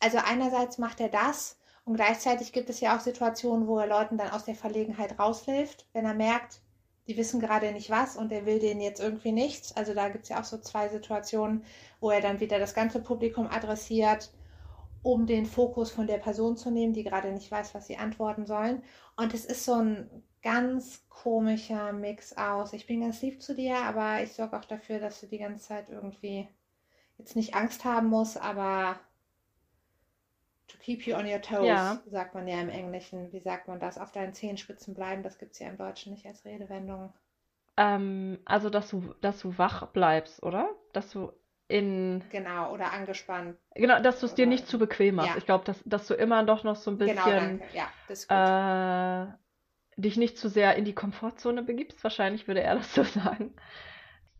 Also 0.00 0.18
einerseits 0.18 0.78
macht 0.78 1.00
er 1.00 1.10
das 1.10 1.60
und 1.84 1.94
gleichzeitig 1.94 2.52
gibt 2.52 2.70
es 2.70 2.80
ja 2.80 2.96
auch 2.96 3.00
Situationen, 3.00 3.66
wo 3.66 3.78
er 3.78 3.86
Leuten 3.86 4.16
dann 4.16 4.30
aus 4.30 4.44
der 4.44 4.54
Verlegenheit 4.54 5.18
raushilft, 5.18 5.86
wenn 5.92 6.06
er 6.06 6.14
merkt, 6.14 6.60
die 7.06 7.16
wissen 7.16 7.40
gerade 7.40 7.72
nicht 7.72 7.90
was 7.90 8.16
und 8.16 8.30
er 8.32 8.46
will 8.46 8.58
denen 8.58 8.80
jetzt 8.80 9.00
irgendwie 9.00 9.32
nichts. 9.32 9.76
Also 9.76 9.94
da 9.94 10.08
gibt 10.08 10.24
es 10.24 10.28
ja 10.30 10.40
auch 10.40 10.44
so 10.44 10.58
zwei 10.58 10.88
Situationen, 10.88 11.64
wo 12.00 12.10
er 12.10 12.20
dann 12.20 12.40
wieder 12.40 12.58
das 12.58 12.74
ganze 12.74 13.00
Publikum 13.00 13.48
adressiert, 13.48 14.32
um 15.02 15.26
den 15.26 15.46
Fokus 15.46 15.90
von 15.90 16.06
der 16.06 16.18
Person 16.18 16.56
zu 16.56 16.70
nehmen, 16.70 16.92
die 16.92 17.02
gerade 17.02 17.32
nicht 17.32 17.50
weiß, 17.50 17.74
was 17.74 17.86
sie 17.86 17.96
antworten 17.96 18.46
sollen. 18.46 18.82
Und 19.16 19.34
es 19.34 19.44
ist 19.44 19.64
so 19.64 19.74
ein 19.74 20.08
ganz 20.42 21.04
komischer 21.08 21.92
Mix 21.92 22.36
aus. 22.36 22.72
Ich 22.72 22.86
bin 22.86 23.00
ganz 23.00 23.20
lieb 23.22 23.42
zu 23.42 23.54
dir, 23.54 23.78
aber 23.78 24.22
ich 24.22 24.32
sorge 24.32 24.56
auch 24.56 24.64
dafür, 24.64 25.00
dass 25.00 25.20
du 25.20 25.26
die 25.26 25.38
ganze 25.38 25.66
Zeit 25.66 25.88
irgendwie 25.88 26.48
jetzt 27.18 27.36
nicht 27.36 27.54
Angst 27.54 27.84
haben 27.84 28.08
musst, 28.08 28.40
aber 28.40 28.96
to 30.72 30.78
keep 30.78 31.06
you 31.06 31.14
on 31.14 31.26
your 31.26 31.40
toes, 31.40 31.66
Ja. 31.66 32.02
sagt 32.10 32.34
man 32.34 32.48
ja 32.48 32.60
im 32.60 32.68
Englischen. 32.70 33.32
Wie 33.32 33.40
sagt 33.40 33.68
man 33.68 33.78
das? 33.80 33.98
Auf 33.98 34.12
deinen 34.12 34.34
Zehenspitzen 34.34 34.94
bleiben, 34.94 35.22
das 35.22 35.38
gibt 35.38 35.52
es 35.52 35.58
ja 35.58 35.68
im 35.68 35.76
Deutschen 35.76 36.12
nicht 36.12 36.26
als 36.26 36.44
Redewendung. 36.44 37.12
Ähm, 37.76 38.38
also, 38.44 38.70
dass 38.70 38.90
du, 38.90 39.14
dass 39.20 39.40
du 39.40 39.56
wach 39.58 39.86
bleibst, 39.88 40.42
oder? 40.42 40.68
Dass 40.92 41.10
du 41.10 41.32
in, 41.68 42.22
Genau, 42.30 42.72
oder 42.72 42.92
angespannt. 42.92 43.56
genau, 43.74 44.00
dass 44.00 44.20
du 44.20 44.26
es 44.26 44.34
dir 44.34 44.46
nicht 44.46 44.66
zu 44.66 44.78
bequem 44.78 45.14
machst. 45.16 45.30
Ja. 45.30 45.38
Ich 45.38 45.46
glaube, 45.46 45.64
dass, 45.64 45.82
dass 45.84 46.06
du 46.06 46.14
immer 46.14 46.44
doch 46.44 46.64
noch 46.64 46.76
so 46.76 46.90
ein 46.90 46.98
Genau, 46.98 47.24
bisschen 47.24 47.58
danke. 47.58 47.76
Ja, 47.76 47.88
das 48.08 48.20
ist 48.20 48.28
gut. 48.28 48.36
äh, 48.36 50.00
dich 50.00 50.16
nicht 50.16 50.36
zu 50.38 50.48
sehr 50.48 50.76
in 50.76 50.84
die 50.84 50.94
Komfortzone 50.94 51.62
begibst. 51.62 52.02
Wahrscheinlich 52.04 52.46
würde 52.46 52.62
er 52.62 52.76
das 52.76 52.94
so 52.94 53.02
sagen. 53.20 53.54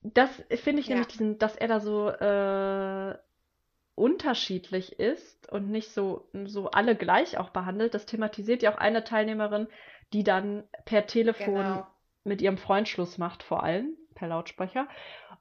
Das 0.02 0.30
finde 0.50 0.80
ich 0.80 0.88
Ja. 0.88 0.94
nämlich 0.94 1.08
diesen, 1.08 1.38
dass 1.38 1.56
er 1.56 1.68
da 1.68 1.80
so 1.80 2.08
äh, 2.10 3.16
unterschiedlich 3.94 4.98
ist 4.98 5.50
und 5.52 5.70
nicht 5.70 5.92
so, 5.92 6.28
so 6.44 6.70
alle 6.70 6.96
gleich 6.96 7.38
auch 7.38 7.50
behandelt. 7.50 7.94
Das 7.94 8.06
thematisiert 8.06 8.62
ja 8.62 8.72
auch 8.72 8.78
eine 8.78 9.04
Teilnehmerin, 9.04 9.68
die 10.12 10.24
dann 10.24 10.64
per 10.84 11.06
Telefon 11.06 11.54
Genau. 11.64 11.86
mit 12.24 12.40
ihrem 12.42 12.58
Freund 12.58 12.88
Schluss 12.88 13.18
macht, 13.18 13.42
vor 13.42 13.62
allem 13.62 13.96
per 14.14 14.28
Lautsprecher. 14.28 14.88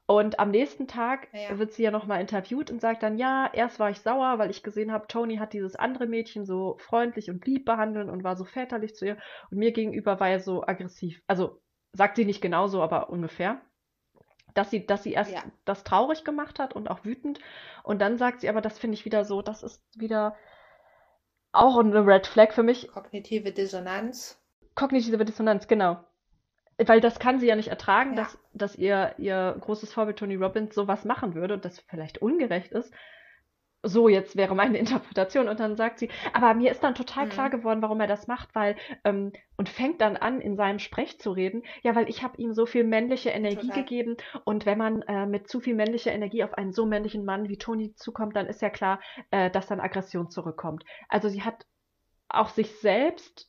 Und 0.06 0.40
am 0.40 0.50
nächsten 0.50 0.88
Tag 0.88 1.28
Ja. 1.32 1.58
wird 1.58 1.72
sie 1.72 1.84
ja 1.84 1.90
nochmal 1.90 2.20
interviewt 2.20 2.70
und 2.70 2.80
sagt 2.80 3.02
dann, 3.02 3.16
ja, 3.18 3.48
erst 3.52 3.78
war 3.78 3.90
ich 3.90 4.00
sauer, 4.00 4.38
weil 4.38 4.50
ich 4.50 4.62
gesehen 4.62 4.92
habe, 4.92 5.06
Tony 5.06 5.36
hat 5.36 5.52
dieses 5.52 5.76
andere 5.76 6.06
Mädchen 6.06 6.44
so 6.44 6.76
freundlich 6.78 7.30
und 7.30 7.46
lieb 7.46 7.64
behandelt 7.64 8.08
und 8.08 8.24
war 8.24 8.36
so 8.36 8.44
väterlich 8.44 8.94
zu 8.94 9.06
ihr. 9.06 9.16
Und 9.50 9.58
mir 9.58 9.72
gegenüber 9.72 10.18
war 10.20 10.28
er 10.28 10.40
so 10.40 10.66
aggressiv. 10.66 11.22
Also 11.26 11.60
sagt 11.92 12.16
sie 12.16 12.24
nicht 12.24 12.42
genauso, 12.42 12.82
aber 12.82 13.10
ungefähr. 13.10 13.60
Dass 14.54 14.70
sie, 14.70 14.86
dass 14.86 15.02
sie 15.02 15.12
erst 15.12 15.32
Ja. 15.32 15.42
das 15.64 15.84
traurig 15.84 16.24
gemacht 16.24 16.58
hat 16.58 16.74
und 16.74 16.90
auch 16.90 17.04
wütend. 17.04 17.38
Und 17.82 18.00
dann 18.00 18.18
sagt 18.18 18.40
sie 18.40 18.48
aber, 18.48 18.60
das 18.60 18.78
finde 18.78 18.94
ich 18.94 19.04
wieder 19.04 19.24
so, 19.24 19.42
das 19.42 19.62
ist 19.62 19.82
wieder 19.96 20.36
auch 21.52 21.78
eine 21.78 22.06
Red 22.06 22.26
Flag 22.26 22.52
für 22.52 22.62
mich. 22.62 22.88
Kognitive 22.88 23.52
Dissonanz. 23.52 24.38
Kognitive 24.74 25.24
Dissonanz, 25.24 25.66
genau. 25.68 26.02
Weil 26.78 27.00
das 27.00 27.18
kann 27.18 27.38
sie 27.38 27.46
ja 27.46 27.56
nicht 27.56 27.68
ertragen, 27.68 28.10
Ja. 28.10 28.16
dass, 28.22 28.38
dass 28.54 28.76
ihr, 28.76 29.14
ihr 29.18 29.56
großes 29.60 29.92
Vorbild 29.92 30.18
Tony 30.18 30.36
Robbins 30.36 30.74
sowas 30.74 31.04
machen 31.04 31.34
würde 31.34 31.54
und 31.54 31.64
das 31.64 31.78
vielleicht 31.80 32.18
ungerecht 32.22 32.72
ist. 32.72 32.92
So, 33.84 34.08
jetzt 34.08 34.36
wäre 34.36 34.54
meine 34.54 34.78
Interpretation. 35.18 35.48
Und 35.48 35.58
dann 35.60 35.76
sagt 35.76 35.98
sie, 35.98 36.08
aber 36.32 36.54
mir 36.54 36.70
ist 36.70 36.82
dann 36.84 36.94
total 36.94 37.26
Mhm. 37.26 37.30
klar 37.30 37.50
geworden, 37.50 37.82
warum 37.82 38.00
er 38.00 38.06
das 38.06 38.26
macht, 38.28 38.54
weil, 38.54 38.76
ähm, 39.04 39.32
und 39.56 39.68
fängt 39.68 40.00
dann 40.00 40.16
an, 40.16 40.40
in 40.40 40.56
seinem 40.56 40.78
Sprech 40.78 41.18
zu 41.20 41.32
reden, 41.32 41.62
ja, 41.82 41.94
weil 41.94 42.08
ich 42.08 42.22
habe 42.22 42.36
ihm 42.38 42.52
so 42.54 42.66
viel 42.66 42.84
männliche 42.84 43.30
Energie 43.30 43.68
Total. 43.68 43.84
gegeben 43.84 44.16
und 44.44 44.66
wenn 44.66 44.78
man 44.78 45.02
äh, 45.02 45.26
mit 45.26 45.48
zu 45.48 45.60
viel 45.60 45.74
männlicher 45.74 46.12
Energie 46.12 46.44
auf 46.44 46.54
einen 46.54 46.72
so 46.72 46.86
männlichen 46.86 47.24
Mann 47.24 47.48
wie 47.48 47.58
Tony 47.58 47.94
zukommt, 47.94 48.36
dann 48.36 48.46
ist 48.46 48.62
ja 48.62 48.70
klar, 48.70 49.00
äh, 49.30 49.50
dass 49.50 49.66
dann 49.66 49.80
Aggression 49.80 50.30
zurückkommt. 50.30 50.84
Also 51.08 51.28
sie 51.28 51.42
hat 51.42 51.66
auch 52.28 52.48
sich 52.50 52.76
selbst 52.80 53.48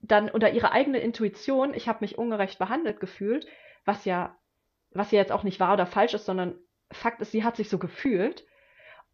dann 0.00 0.30
oder 0.30 0.52
ihre 0.52 0.72
eigene 0.72 0.98
Intuition, 0.98 1.74
ich 1.74 1.88
habe 1.88 1.98
mich 2.02 2.18
ungerecht 2.18 2.58
behandelt 2.58 3.00
gefühlt, 3.00 3.46
was 3.84 4.04
ja, 4.04 4.36
was 4.90 5.10
ja 5.10 5.18
jetzt 5.18 5.32
auch 5.32 5.42
nicht 5.42 5.60
wahr 5.60 5.74
oder 5.74 5.86
falsch 5.86 6.14
ist, 6.14 6.26
sondern 6.26 6.58
Fakt 6.92 7.20
ist, 7.20 7.32
sie 7.32 7.42
hat 7.44 7.56
sich 7.56 7.68
so 7.68 7.78
gefühlt 7.78 8.46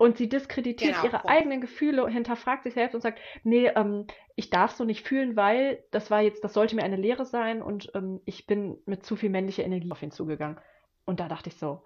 und 0.02 0.18
sie 0.18 0.28
diskreditiert 0.28 0.96
Genau, 0.96 1.04
ihre 1.04 1.28
eigenen 1.28 1.60
Gefühle, 1.60 2.08
hinterfragt 2.08 2.64
sich 2.64 2.74
selbst 2.74 2.96
und 2.96 3.02
sagt, 3.02 3.20
nee, 3.44 3.68
ähm, 3.68 4.08
ich 4.34 4.50
darf 4.50 4.72
so 4.74 4.84
nicht 4.84 5.06
fühlen, 5.06 5.36
weil 5.36 5.84
das 5.92 6.10
war 6.10 6.20
jetzt, 6.20 6.42
das 6.42 6.54
sollte 6.54 6.74
mir 6.74 6.82
eine 6.82 6.96
Lehre 6.96 7.24
sein 7.24 7.62
und 7.62 7.92
ähm, 7.94 8.20
ich 8.24 8.48
bin 8.48 8.78
mit 8.84 9.06
zu 9.06 9.14
viel 9.14 9.30
männlicher 9.30 9.62
Energie 9.62 9.90
auf 9.92 10.02
ihn 10.02 10.10
zugegangen. 10.10 10.58
Und 11.04 11.20
da 11.20 11.28
dachte 11.28 11.50
ich 11.50 11.56
so, 11.56 11.84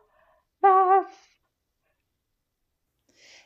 was? 0.61 1.07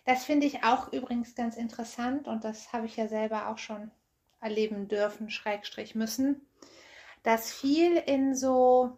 Das 0.04 0.24
finde 0.24 0.46
ich 0.46 0.62
auch 0.62 0.92
übrigens 0.92 1.34
ganz 1.34 1.56
interessant 1.56 2.28
und 2.28 2.44
das 2.44 2.72
habe 2.72 2.86
ich 2.86 2.96
ja 2.96 3.08
selber 3.08 3.48
auch 3.48 3.58
schon 3.58 3.90
erleben 4.40 4.86
dürfen, 4.86 5.30
Schrägstrich 5.30 5.96
müssen, 5.96 6.46
dass 7.24 7.52
viel 7.52 7.96
in 7.96 8.36
so, 8.36 8.96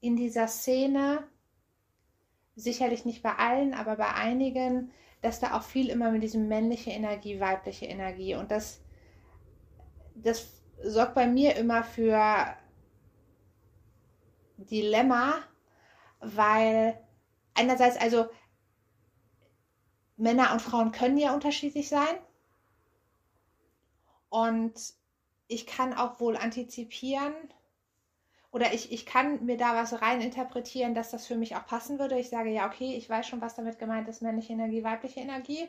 in 0.00 0.14
dieser 0.14 0.46
Szene, 0.46 1.26
sicherlich 2.56 3.04
nicht 3.04 3.22
bei 3.22 3.34
allen, 3.34 3.74
aber 3.74 3.96
bei 3.96 4.12
einigen, 4.14 4.92
dass 5.22 5.40
da 5.40 5.56
auch 5.56 5.62
viel 5.62 5.88
immer 5.88 6.10
mit 6.10 6.22
diesem 6.22 6.48
männliche 6.48 6.90
Energie, 6.90 7.40
weibliche 7.40 7.86
Energie 7.86 8.34
und 8.34 8.50
das, 8.50 8.80
das 10.14 10.62
sorgt 10.82 11.14
bei 11.14 11.26
mir 11.26 11.56
immer 11.56 11.82
für 11.82 12.56
Dilemma, 14.58 15.34
weil 16.20 16.98
einerseits 17.54 17.96
also 17.96 18.28
Männer 20.16 20.52
und 20.52 20.62
Frauen 20.62 20.92
können 20.92 21.18
ja 21.18 21.34
unterschiedlich 21.34 21.88
sein. 21.88 22.16
Und 24.28 24.74
ich 25.48 25.66
kann 25.66 25.94
auch 25.94 26.20
wohl 26.20 26.36
antizipieren 26.36 27.34
oder 28.54 28.72
ich, 28.72 28.92
ich 28.92 29.04
kann 29.04 29.44
mir 29.44 29.56
da 29.56 29.74
was 29.74 30.00
rein 30.00 30.20
interpretieren, 30.20 30.94
dass 30.94 31.10
das 31.10 31.26
für 31.26 31.34
mich 31.34 31.56
auch 31.56 31.66
passen 31.66 31.98
würde. 31.98 32.16
Ich 32.20 32.28
sage 32.28 32.50
ja, 32.50 32.68
okay, 32.68 32.94
ich 32.96 33.10
weiß 33.10 33.26
schon, 33.26 33.40
was 33.40 33.56
damit 33.56 33.80
gemeint 33.80 34.06
ist, 34.06 34.22
männliche 34.22 34.52
Energie, 34.52 34.84
weibliche 34.84 35.18
Energie. 35.18 35.68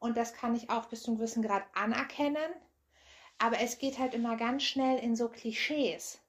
Und 0.00 0.16
das 0.16 0.34
kann 0.34 0.56
ich 0.56 0.68
auch 0.68 0.86
bis 0.86 1.04
zu 1.04 1.12
einem 1.12 1.18
gewissen 1.18 1.44
Grad 1.44 1.62
anerkennen. 1.74 2.52
Aber 3.38 3.60
es 3.60 3.78
geht 3.78 4.00
halt 4.00 4.14
immer 4.14 4.36
ganz 4.36 4.64
schnell 4.64 4.98
in 4.98 5.14
so 5.14 5.28
Klischees 5.28 6.20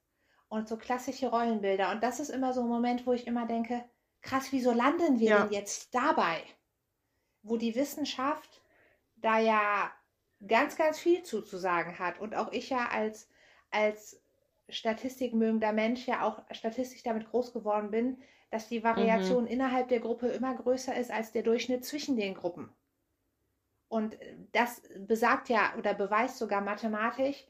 und 0.48 0.68
so 0.68 0.76
klassische 0.76 1.26
Rollenbilder. 1.26 1.90
Und 1.90 2.04
das 2.04 2.20
ist 2.20 2.28
immer 2.30 2.54
so 2.54 2.60
ein 2.60 2.68
Moment, 2.68 3.04
wo 3.04 3.12
ich 3.12 3.26
immer 3.26 3.46
denke, 3.46 3.84
krass, 4.22 4.52
wieso 4.52 4.70
landen 4.70 5.18
wir 5.18 5.30
Ja. 5.30 5.42
denn 5.42 5.52
jetzt 5.52 5.92
dabei? 5.92 6.40
Wo 7.42 7.56
die 7.56 7.74
Wissenschaft 7.74 8.62
da 9.16 9.40
ja 9.40 9.90
ganz, 10.46 10.76
ganz 10.76 11.00
viel 11.00 11.24
zuzusagen 11.24 11.98
hat. 11.98 12.20
Und 12.20 12.36
auch 12.36 12.52
ich 12.52 12.70
ja 12.70 12.90
als, 12.90 13.28
als 13.72 14.22
statistikmögender 14.68 15.72
Mensch 15.72 16.06
ja 16.06 16.22
auch 16.22 16.42
statistisch 16.50 17.02
damit 17.02 17.28
groß 17.30 17.52
geworden 17.52 17.90
bin, 17.90 18.18
dass 18.50 18.68
die 18.68 18.84
Variation 18.84 19.46
innerhalb 19.46 19.88
der 19.88 20.00
Gruppe 20.00 20.28
immer 20.28 20.54
größer 20.54 20.94
ist 20.94 21.10
als 21.10 21.32
der 21.32 21.42
Durchschnitt 21.42 21.84
zwischen 21.84 22.16
den 22.16 22.34
Gruppen. 22.34 22.70
Und 23.88 24.16
das 24.52 24.82
besagt 24.98 25.48
ja 25.48 25.74
oder 25.78 25.94
beweist 25.94 26.38
sogar 26.38 26.60
mathematisch, 26.60 27.44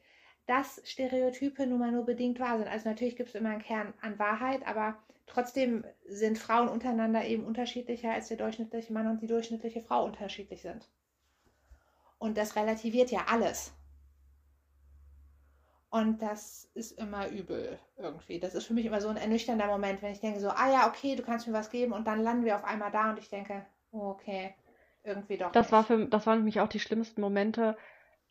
dass 0.47 0.80
Stereotype 0.84 1.66
nun 1.66 1.78
mal 1.78 1.93
nur 1.93 2.05
bedingt 2.05 2.38
wahr 2.38 2.59
sind. 2.59 2.68
Also 2.68 2.88
natürlich 2.88 3.16
gibt 3.16 3.30
es 3.30 3.34
immer 3.34 3.51
einen 3.51 3.62
Kern 3.62 3.94
an 4.01 4.18
Wahrheit, 4.18 4.66
aber 4.66 4.97
trotzdem 5.26 5.84
sind 6.06 6.38
Frauen 6.38 6.68
untereinander 6.68 7.24
eben 7.24 7.44
unterschiedlicher 7.44 8.12
als 8.12 8.28
der 8.28 8.36
durchschnittliche 8.36 8.93
Mann 8.93 9.09
und 9.09 9.20
die 9.22 9.26
durchschnittliche 9.26 9.82
Frau 9.82 10.05
unterschiedlich 10.05 10.62
sind. 10.62 10.88
Und 12.18 12.38
das 12.38 12.56
relativiert 12.56 13.10
ja 13.10 13.26
alles. 13.28 13.72
Und 15.97 16.20
das 16.20 16.70
ist 16.74 16.98
immer 16.98 17.28
übel 17.28 17.78
irgendwie. 17.97 18.39
Das 18.39 18.55
ist 18.55 18.66
für 18.66 18.74
mich 18.74 18.85
immer 18.85 19.01
so 19.01 19.09
ein 19.09 19.16
ernüchternder 19.16 19.66
Moment, 19.66 20.02
wenn 20.02 20.12
ich 20.12 20.20
denke 20.20 20.40
so, 20.40 20.51
ah 20.51 20.70
ja, 20.70 20.89
okay, 20.89 21.16
du 21.16 21.23
kannst 21.23 21.47
mir 21.47 21.55
was 21.55 21.70
geben 21.70 21.93
und 21.94 22.06
dann 22.06 22.23
landen 22.23 22.44
wir 22.44 22.55
auf 22.56 22.64
einmal 22.64 22.90
da 22.90 23.09
und 23.09 23.18
ich 23.18 23.31
denke, 23.31 23.64
oh, 23.93 24.10
okay, 24.10 24.55
irgendwie 25.05 25.39
doch 25.39 25.52
Das 25.52 25.66
nicht. 25.66 25.73
war 25.73 25.85
für, 25.85 26.06
das 26.06 26.27
waren 26.27 26.40
nämlich 26.40 26.60
auch 26.60 26.68
die 26.68 26.81
schlimmsten 26.81 27.23
Momente. 27.23 27.78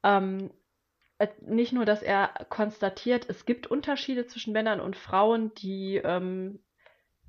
Ähm, 0.03 0.51
äh, 1.17 1.27
nicht 1.41 1.73
nur, 1.73 1.85
dass 1.85 2.03
er 2.03 2.45
konstatiert, 2.49 3.27
es 3.29 3.45
gibt 3.45 3.65
Unterschiede 3.65 4.27
zwischen 4.27 4.53
Männern 4.53 4.79
und 4.79 4.95
Frauen, 4.95 5.51
die, 5.55 5.97
ähm, 6.03 6.59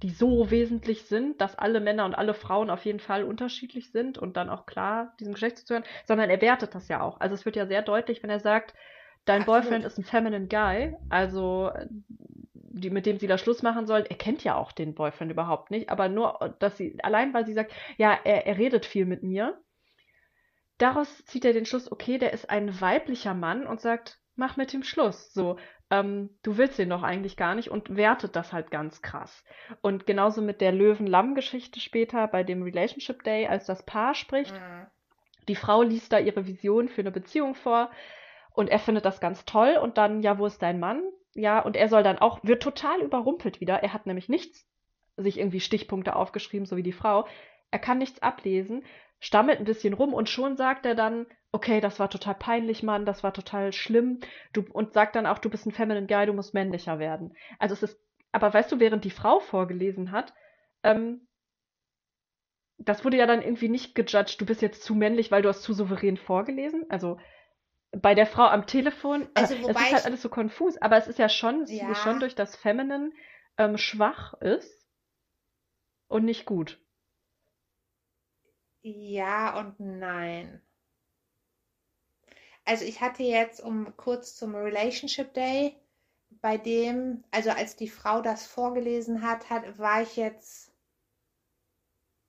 die 0.03 0.11
so 0.11 0.51
wesentlich 0.51 1.05
sind, 1.07 1.41
dass 1.41 1.57
alle 1.57 1.81
Männer 1.81 2.05
und 2.05 2.15
alle 2.15 2.35
Frauen 2.35 2.69
auf 2.69 2.85
jeden 2.85 3.01
Fall 3.01 3.25
unterschiedlich 3.25 3.91
sind 3.91 4.19
und 4.19 4.37
dann 4.37 4.51
auch 4.51 4.67
klar 4.67 5.15
diesem 5.19 5.33
Geschlecht 5.33 5.57
zuzuhören, 5.59 5.87
sondern 6.05 6.29
er 6.29 6.43
wertet 6.43 6.75
das 6.75 6.89
ja 6.89 7.01
auch. 7.01 7.21
Also 7.21 7.35
es 7.35 7.47
wird 7.47 7.57
ja 7.57 7.67
sehr 7.67 7.81
deutlich, 7.81 8.23
wenn 8.23 8.29
er 8.31 8.41
sagt, 8.41 8.75
dein 9.27 9.43
Absolut. 9.43 9.65
Boyfriend 9.65 9.85
ist 9.85 9.99
ein 9.99 10.05
feminine 10.05 10.47
guy, 10.49 10.97
also 11.11 11.71
äh, 11.75 11.87
die, 12.53 12.91
mit 12.91 13.07
dem 13.07 13.19
sie 13.19 13.27
da 13.27 13.39
Schluss 13.39 13.63
machen 13.63 13.87
soll, 13.87 14.05
er 14.09 14.17
kennt 14.17 14.45
ja 14.45 14.55
auch 14.55 14.73
den 14.73 14.95
Boyfriend 14.95 15.31
überhaupt 15.31 15.71
nicht, 15.71 15.91
aber 15.91 16.09
nur, 16.09 16.57
dass 16.59 16.77
sie, 16.77 16.99
allein 17.03 17.33
weil 17.35 17.47
sie 17.47 17.55
sagt, 17.55 17.73
ja, 17.97 18.19
er, 18.25 18.47
er 18.47 18.59
redet 18.59 18.85
viel 18.87 19.07
mit 19.07 19.23
mir, 19.23 19.59
daraus 20.79 21.25
zieht 21.25 21.45
er 21.45 21.53
den 21.53 21.65
Schluss, 21.67 21.91
okay, 21.91 22.19
der 22.19 22.33
ist 22.33 22.51
ein 22.51 22.81
weiblicher 22.81 23.35
Mann 23.35 23.67
und 23.67 23.81
sagt, 23.81 24.19
mach 24.35 24.57
mit 24.59 24.75
ihm 24.75 24.83
Schluss. 24.83 25.33
So, 25.33 25.57
ähm, 25.91 26.31
du 26.43 26.59
willst 26.59 26.79
den 26.79 26.91
doch 26.91 27.03
eigentlich 27.03 27.39
gar 27.39 27.55
nicht 27.55 27.71
und 27.71 27.97
wertet 27.97 28.37
das 28.37 28.53
halt 28.53 28.71
ganz 28.71 29.01
krass. 29.01 29.45
Und 29.81 30.07
genauso 30.07 30.43
mit 30.43 30.61
der 30.61 30.73
Löwen-Lamm-Geschichte 30.73 31.81
später 31.81 32.29
bei 32.29 32.45
dem 32.45 32.63
Relationship 32.63 33.23
Day, 33.23 33.47
als 33.47 33.65
das 33.65 33.85
Paar 33.85 34.15
spricht, 34.15 34.53
Mhm. 34.53 34.87
die 35.49 35.57
Frau 35.57 35.83
liest 35.83 36.13
da 36.13 36.19
ihre 36.19 36.47
Vision 36.47 36.89
für 36.89 37.01
eine 37.01 37.13
Beziehung 37.13 37.55
vor 37.55 37.91
und 38.57 38.71
er 38.71 38.79
findet 38.79 39.05
das 39.05 39.21
ganz 39.21 39.45
toll 39.45 39.79
und 39.81 39.99
dann, 39.99 40.23
ja, 40.23 40.39
wo 40.39 40.47
ist 40.47 40.63
dein 40.63 40.81
Mann? 40.81 41.03
Ja, 41.35 41.61
und 41.61 41.77
er 41.77 41.91
soll 41.91 42.03
dann 42.03 42.19
auch, 42.19 42.41
wird 42.43 42.63
total 42.63 43.03
überrumpelt 43.03 43.61
wieder. 43.61 43.83
Er 43.83 43.93
hat 43.93 44.07
nämlich 44.07 44.31
nichts, 44.31 44.67
sich 45.19 45.39
irgendwie 45.39 45.61
Stichpunkte 45.61 46.17
aufgeschrieben, 46.17 46.65
so 46.65 46.79
wie 46.79 46.83
die 46.83 46.93
Frau. 46.93 47.27
Er 47.71 47.79
kann 47.79 47.99
nichts 47.99 48.23
ablesen, 48.23 48.83
stammelt 49.21 49.59
ein 49.59 49.67
bisschen 49.67 49.93
rum 49.93 50.15
und 50.15 50.31
schon 50.31 50.57
sagt 50.57 50.87
er 50.87 50.95
dann, 50.95 51.27
okay, 51.53 51.83
das 51.83 52.01
war 52.01 52.09
total 52.09 52.35
peinlich, 52.35 52.83
Mann, 52.83 53.05
das 53.05 53.23
war 53.23 53.35
total 53.35 53.75
schlimm. 53.75 54.21
Du, 54.55 54.65
und 54.73 54.95
sagt 54.95 55.17
dann 55.17 55.27
auch, 55.27 55.39
du 55.39 55.51
bist 55.51 55.67
ein 55.67 55.73
Feminine 55.73 56.07
Guy, 56.07 56.25
du 56.25 56.33
musst 56.33 56.55
männlicher 56.55 56.99
werden. 56.99 57.37
Also 57.59 57.75
es 57.75 57.83
ist, 57.83 58.01
aber 58.33 58.55
weißt 58.55 58.73
du, 58.73 58.81
während 58.81 59.05
die 59.05 59.11
Frau 59.11 59.39
vorgelesen 59.39 60.13
hat, 60.13 60.33
ähm, 60.83 61.29
das 62.79 63.05
wurde 63.05 63.19
ja 63.19 63.27
dann 63.27 63.43
irgendwie 63.43 63.69
nicht 63.69 63.95
gejudged, 63.95 64.41
du 64.41 64.47
bist 64.47 64.63
jetzt 64.63 64.83
zu 64.83 64.95
männlich, 64.95 65.31
weil 65.31 65.43
du 65.43 65.51
hast 65.51 65.63
zu 65.63 65.75
souverän 65.75 66.17
vorgelesen. 66.17 66.87
Also 66.89 67.19
bei 67.93 68.15
der 68.15 68.27
Frau 68.27 68.45
am 68.47 68.67
Telefon, 68.67 69.29
Also, 69.35 69.55
äh, 69.55 69.59
es 69.67 69.69
wobei 69.69 69.81
ist 69.81 69.93
halt 69.93 70.05
alles 70.05 70.23
so 70.23 70.29
konfus, 70.29 70.77
aber 70.79 70.97
es 70.97 71.09
ist 71.09 71.19
ja 71.19 71.29
schon, 71.29 71.61
dass 71.63 71.71
Ja. 71.71 71.87
sie 71.87 71.95
schon 71.97 72.21
durch 72.21 72.35
das 72.37 72.55
Feminine 72.57 73.11
ähm, 73.59 73.77
schwach 73.79 74.35
ist 74.35 74.87
und 76.09 76.25
nicht 76.25 76.47
gut. 76.47 76.81
Ja 78.83 79.59
und 79.61 79.79
nein. 79.81 80.63
also 82.67 82.85
ich 82.85 83.01
hatte 83.01 83.23
jetzt 83.23 83.63
um 83.63 83.97
kurz 83.97 84.37
zum 84.37 84.55
Relationship 84.55 85.33
Day, 85.33 85.75
bei 86.43 86.59
dem, 86.59 87.25
also 87.31 87.51
als 87.51 87.77
die 87.77 87.89
Frau 87.89 88.21
das 88.23 88.47
vorgelesen 88.47 89.23
hat, 89.23 89.49
hat 89.51 89.79
war 89.79 90.03
ich 90.03 90.17
jetzt, 90.17 90.71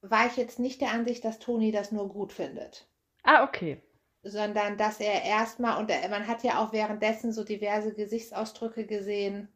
war 0.02 0.26
ich 0.26 0.38
jetzt 0.38 0.58
nicht 0.58 0.82
der 0.82 0.90
Ansicht, 0.92 1.24
dass 1.24 1.38
Toni 1.38 1.72
das 1.72 1.92
nur 1.92 2.10
gut 2.10 2.34
findet. 2.34 2.88
Ah, 3.24 3.44
okay. 3.44 3.82
Sondern 4.28 4.78
dass 4.78 5.00
er 5.00 5.24
erstmal, 5.24 5.80
und 5.80 5.90
man 6.10 6.28
hat 6.28 6.44
ja 6.44 6.64
auch 6.64 6.74
währenddessen 6.74 7.32
so 7.32 7.44
diverse 7.44 7.94
Gesichtsausdrücke 7.94 8.86
gesehen, 8.86 9.50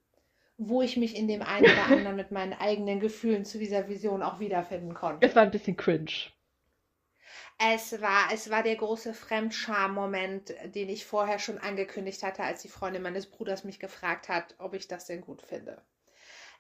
wo 0.58 0.82
ich 0.82 0.98
mich 0.98 1.16
in 1.16 1.28
dem 1.28 1.42
einen 1.42 1.66
oder 1.66 1.86
anderen 1.88 2.16
mit 2.16 2.32
meinen 2.32 2.54
eigenen 2.54 3.00
Gefühlen 3.00 3.46
zu 3.46 3.58
dieser 3.58 3.88
Vision 3.90 4.22
auch 4.22 4.40
wiederfinden 4.40 4.94
konnte. 4.94 5.26
Es 5.26 5.36
war 5.36 5.44
ein 5.44 5.52
bisschen 5.52 5.76
cringe. 5.76 6.32
Es 7.58 8.02
war, 8.02 8.30
es 8.34 8.50
war 8.50 8.64
der 8.64 8.76
große 8.76 9.14
Fremdscham-Moment, 9.14 10.54
den 10.74 10.90
ich 10.90 11.06
vorher 11.06 11.38
schon 11.38 11.60
angekündigt 11.60 12.24
hatte, 12.24 12.44
als 12.44 12.64
die 12.64 12.70
Freundin 12.70 13.04
meines 13.04 13.28
Bruders 13.28 13.64
mich 13.64 13.80
gefragt 13.80 14.30
hat, 14.30 14.56
ob 14.58 14.74
ich 14.74 14.88
das 14.88 15.06
denn 15.06 15.22
gut 15.22 15.42
finde. 15.42 15.82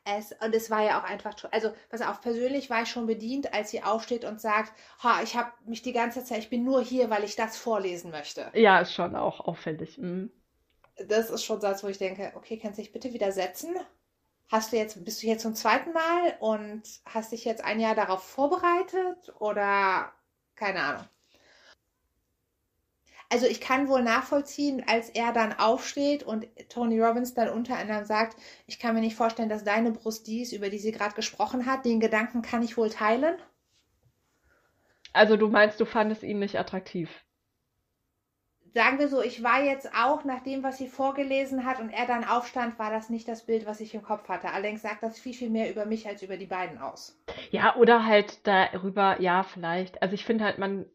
Es, 0.03 0.31
und 0.43 0.55
es 0.55 0.71
war 0.71 0.81
ja 0.83 0.99
auch 0.99 1.03
einfach, 1.03 1.35
also 1.51 1.71
pass 1.89 2.01
auf, 2.01 2.21
persönlich 2.21 2.69
war 2.69 2.81
ich 2.81 2.89
schon 2.89 3.05
bedient, 3.05 3.53
als 3.53 3.69
sie 3.69 3.83
aufsteht 3.83 4.25
und 4.25 4.41
sagt, 4.41 4.73
ha, 5.03 5.21
ich 5.21 5.35
habe 5.35 5.51
mich 5.65 5.83
die 5.83 5.93
ganze 5.93 6.23
Zeit, 6.23 6.39
ich 6.39 6.49
bin 6.49 6.63
nur 6.63 6.81
hier, 6.83 7.09
weil 7.11 7.23
ich 7.23 7.35
das 7.35 7.57
vorlesen 7.57 8.09
möchte. 8.09 8.49
Ja, 8.53 8.79
ist 8.79 8.93
schon 8.93 9.15
auch 9.15 9.41
auffällig. 9.41 9.97
Mhm. 9.99 10.31
Das 11.07 11.29
ist 11.29 11.43
schon 11.43 11.59
das, 11.59 11.83
wo 11.83 11.87
ich 11.87 11.97
denke, 11.97 12.31
okay, 12.35 12.57
kannst 12.57 12.77
du 12.77 12.81
dich 12.81 12.91
bitte 12.91 13.13
wieder 13.13 13.31
setzen? 13.31 13.75
Hast 14.49 14.71
du 14.71 14.77
jetzt, 14.77 15.03
bist 15.05 15.21
du 15.23 15.27
jetzt 15.27 15.43
zum 15.43 15.55
zweiten 15.55 15.93
Mal 15.93 16.35
und 16.39 16.83
hast 17.05 17.31
dich 17.31 17.45
jetzt 17.45 17.63
ein 17.63 17.79
Jahr 17.79 17.95
darauf 17.95 18.23
vorbereitet 18.23 19.33
oder 19.39 20.11
keine 20.55 20.81
Ahnung. 20.81 21.05
Also 23.31 23.47
ich 23.47 23.61
kann 23.61 23.87
wohl 23.87 24.03
nachvollziehen, 24.03 24.83
als 24.87 25.09
er 25.09 25.31
dann 25.31 25.53
aufsteht 25.57 26.21
und 26.23 26.47
Tony 26.67 26.99
Robbins 26.99 27.33
dann 27.33 27.47
unter 27.47 27.77
anderem 27.77 28.03
sagt, 28.03 28.35
ich 28.67 28.77
kann 28.77 28.93
mir 28.93 28.99
nicht 28.99 29.15
vorstellen, 29.15 29.47
dass 29.47 29.63
deine 29.63 29.91
Brust 29.91 30.27
die 30.27 30.41
ist, 30.41 30.51
über 30.51 30.69
die 30.69 30.79
sie 30.79 30.91
gerade 30.91 31.15
gesprochen 31.15 31.65
hat. 31.65 31.85
Den 31.85 32.01
Gedanken 32.01 32.41
kann 32.41 32.61
ich 32.61 32.75
wohl 32.75 32.89
teilen. 32.89 33.35
Also 35.13 35.37
du 35.37 35.47
meinst, 35.47 35.79
du 35.79 35.85
fandest 35.85 36.23
ihn 36.23 36.39
nicht 36.39 36.59
attraktiv. 36.59 37.09
Sagen 38.73 38.99
wir 38.99 39.07
so, 39.07 39.21
ich 39.21 39.43
war 39.43 39.63
jetzt 39.63 39.91
auch 39.95 40.25
nach 40.25 40.41
dem, 40.43 40.63
was 40.63 40.77
sie 40.77 40.87
vorgelesen 40.87 41.65
hat 41.65 41.79
und 41.79 41.89
er 41.89 42.07
dann 42.07 42.25
aufstand, 42.25 42.79
war 42.79 42.89
das 42.89 43.09
nicht 43.09 43.27
das 43.27 43.45
Bild, 43.45 43.65
was 43.65 43.79
ich 43.79 43.93
im 43.93 44.01
Kopf 44.01 44.27
hatte. 44.27 44.49
Allerdings 44.49 44.81
sagt 44.81 45.03
das 45.03 45.19
viel, 45.19 45.33
viel 45.33 45.49
mehr 45.49 45.69
über 45.69 45.85
mich 45.85 46.07
als 46.07 46.21
über 46.21 46.35
die 46.37 46.45
beiden 46.45 46.77
aus. 46.77 47.17
Ja, 47.51 47.75
oder 47.75 48.05
halt 48.05 48.45
darüber, 48.45 49.21
ja, 49.21 49.43
vielleicht. 49.43 50.01
Also 50.01 50.15
ich 50.15 50.23
finde 50.23 50.45
halt, 50.45 50.57
man, 50.57 50.85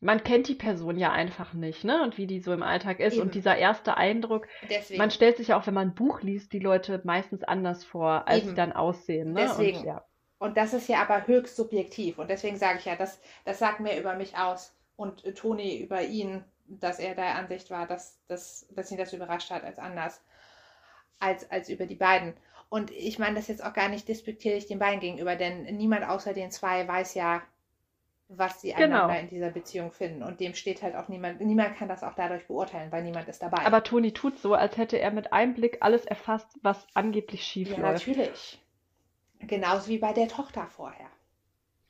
man 0.00 0.22
kennt 0.22 0.48
die 0.48 0.54
Person 0.54 0.98
ja 0.98 1.12
einfach 1.12 1.54
nicht, 1.54 1.84
ne? 1.84 2.02
Und 2.02 2.18
wie 2.18 2.26
die 2.26 2.40
so 2.40 2.52
im 2.52 2.62
Alltag 2.62 3.00
ist. 3.00 3.14
Eben. 3.14 3.22
Und 3.22 3.34
dieser 3.34 3.56
erste 3.56 3.96
Eindruck, 3.96 4.46
Deswegen. 4.68 4.98
man 4.98 5.10
stellt 5.10 5.38
sich 5.38 5.48
ja 5.48 5.58
auch, 5.58 5.66
wenn 5.66 5.74
man 5.74 5.88
ein 5.88 5.94
Buch 5.94 6.20
liest, 6.22 6.52
die 6.52 6.58
Leute 6.58 7.00
meistens 7.04 7.42
anders 7.42 7.84
vor, 7.84 8.28
als 8.28 8.42
sie 8.42 8.48
Eben. 8.48 8.56
dann 8.56 8.72
aussehen, 8.72 9.32
ne? 9.32 9.40
Deswegen. 9.48 9.78
Und 9.78 9.86
ja. 9.86 10.04
Und 10.38 10.56
das 10.58 10.74
ist 10.74 10.88
ja 10.88 11.00
aber 11.00 11.26
höchst 11.26 11.56
subjektiv. 11.56 12.18
Und 12.18 12.28
deswegen 12.28 12.58
sage 12.58 12.78
ich 12.78 12.84
ja, 12.84 12.96
das, 12.96 13.20
das 13.44 13.58
sagt 13.58 13.80
mehr 13.80 13.98
über 13.98 14.14
mich 14.16 14.36
aus. 14.36 14.74
Und 14.96 15.24
äh, 15.24 15.32
Toni 15.32 15.78
über 15.78 16.02
ihn, 16.02 16.44
dass 16.66 16.98
er 16.98 17.14
der 17.14 17.36
Ansicht 17.36 17.70
war, 17.70 17.86
dass, 17.86 18.20
dass, 18.26 18.66
dass 18.70 18.90
ihn 18.90 18.98
das 18.98 19.14
überrascht 19.14 19.50
hat 19.50 19.64
als 19.64 19.78
anders. 19.78 20.22
Als, 21.18 21.50
als 21.50 21.70
über 21.70 21.86
die 21.86 21.94
beiden. 21.94 22.34
Und 22.68 22.90
ich 22.90 23.18
meine 23.18 23.36
das 23.36 23.48
jetzt 23.48 23.64
auch 23.64 23.72
gar 23.72 23.88
nicht 23.88 24.08
despektierlich 24.08 24.66
den 24.66 24.78
beiden 24.78 25.00
gegenüber, 25.00 25.36
denn 25.36 25.62
niemand 25.76 26.06
außer 26.06 26.34
den 26.34 26.50
zwei 26.50 26.86
weiß 26.86 27.14
ja, 27.14 27.42
was 28.28 28.60
sie 28.60 28.72
Genau. 28.72 29.04
einander 29.04 29.20
in 29.20 29.28
dieser 29.28 29.50
Beziehung 29.50 29.92
finden. 29.92 30.22
Und 30.22 30.40
dem 30.40 30.54
steht 30.54 30.82
halt 30.82 30.96
auch 30.96 31.08
niemand, 31.08 31.40
niemand 31.40 31.76
kann 31.76 31.88
das 31.88 32.02
auch 32.02 32.14
dadurch 32.14 32.46
beurteilen, 32.46 32.90
weil 32.90 33.02
niemand 33.02 33.28
ist 33.28 33.42
dabei. 33.42 33.64
Aber 33.64 33.82
Toni 33.84 34.12
tut 34.12 34.38
so, 34.38 34.54
als 34.54 34.76
hätte 34.76 34.98
er 34.98 35.10
mit 35.12 35.32
einem 35.32 35.54
Blick 35.54 35.78
alles 35.80 36.04
erfasst, 36.04 36.58
was 36.62 36.86
angeblich 36.94 37.44
schief 37.44 37.70
ja, 37.70 37.78
läuft. 37.78 38.06
natürlich. 38.06 38.60
Genauso 39.40 39.88
wie 39.88 39.98
bei 39.98 40.12
der 40.12 40.28
Tochter 40.28 40.66
vorher. 40.66 41.06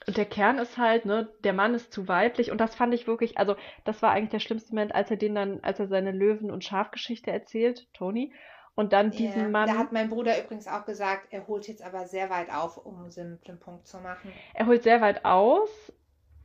Und 0.07 0.17
der 0.19 0.27
Kern 0.27 0.59
ist 0.59 0.77
halt, 0.77 1.07
ne, 1.07 1.29
der 1.43 1.53
Mann 1.53 1.75
ist 1.75 1.93
zu 1.93 2.07
weiblich 2.07 2.51
und 2.51 2.59
das 2.61 2.75
fand 2.75 2.93
ich 2.93 3.07
wirklich, 3.07 3.39
also 3.39 3.57
das 3.85 4.03
war 4.03 4.11
eigentlich 4.13 4.31
der 4.31 4.41
schlimmste 4.41 4.73
Moment, 4.75 4.95
als 4.95 5.11
er 5.11 5.17
den 5.17 5.35
dann, 5.35 5.61
als 5.63 5.81
er 5.81 5.89
seine 5.89 6.13
Löwen- 6.13 6.51
und 6.51 6.65
Schafgeschichte 6.65 7.31
erzählt, 7.31 7.89
Toni, 7.95 8.33
und 8.75 8.93
dann 8.93 9.11
diesen 9.11 9.51
Mann, 9.51 9.67
Da 9.67 9.79
hat 9.79 9.93
mein 9.93 10.11
Bruder 10.11 10.39
übrigens 10.39 10.69
auch 10.69 10.85
gesagt, 10.85 11.29
er 11.31 11.47
holt 11.47 11.67
jetzt 11.67 11.83
aber 11.83 12.07
sehr 12.07 12.29
weit 12.29 12.53
auf, 12.53 12.77
um 12.77 13.01
einen 13.01 13.11
simplen 13.11 13.59
Punkt 13.59 13.87
zu 13.87 13.97
machen. 13.99 14.31
er 14.53 14.67
holt 14.67 14.83
sehr 14.83 15.01
weit 15.01 15.25
aus, 15.25 15.71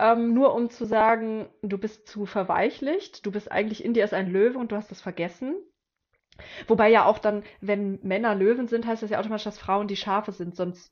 ähm, 0.02 0.34
nur 0.34 0.56
um 0.56 0.69
zu 0.69 0.86
sagen, 0.86 1.48
du 1.61 1.78
bist 1.78 2.07
zu 2.07 2.26
verweichlicht, 2.26 3.26
du 3.26 3.32
bist 3.32 3.52
eigentlich, 3.52 3.86
in 3.86 3.94
dir 3.94 4.03
ist 4.03 4.14
ein 4.14 4.32
Löwe 4.32 4.57
und 4.57 4.72
du 4.72 4.76
hast 4.76 4.91
es 4.91 5.02
vergessen. 5.02 5.56
Wobei 6.68 6.90
ja 6.90 7.06
auch 7.06 7.19
dann, 7.19 7.44
wenn 7.60 7.99
Männer 8.02 8.34
Löwen 8.34 8.68
sind, 8.68 8.88
heißt 8.88 9.03
das 9.03 9.11
ja 9.11 9.19
automatisch, 9.19 9.44
dass 9.44 9.60
Frauen 9.60 9.88
die 9.88 9.95
Schafe 9.95 10.32
sind, 10.32 10.56
sonst 10.56 10.91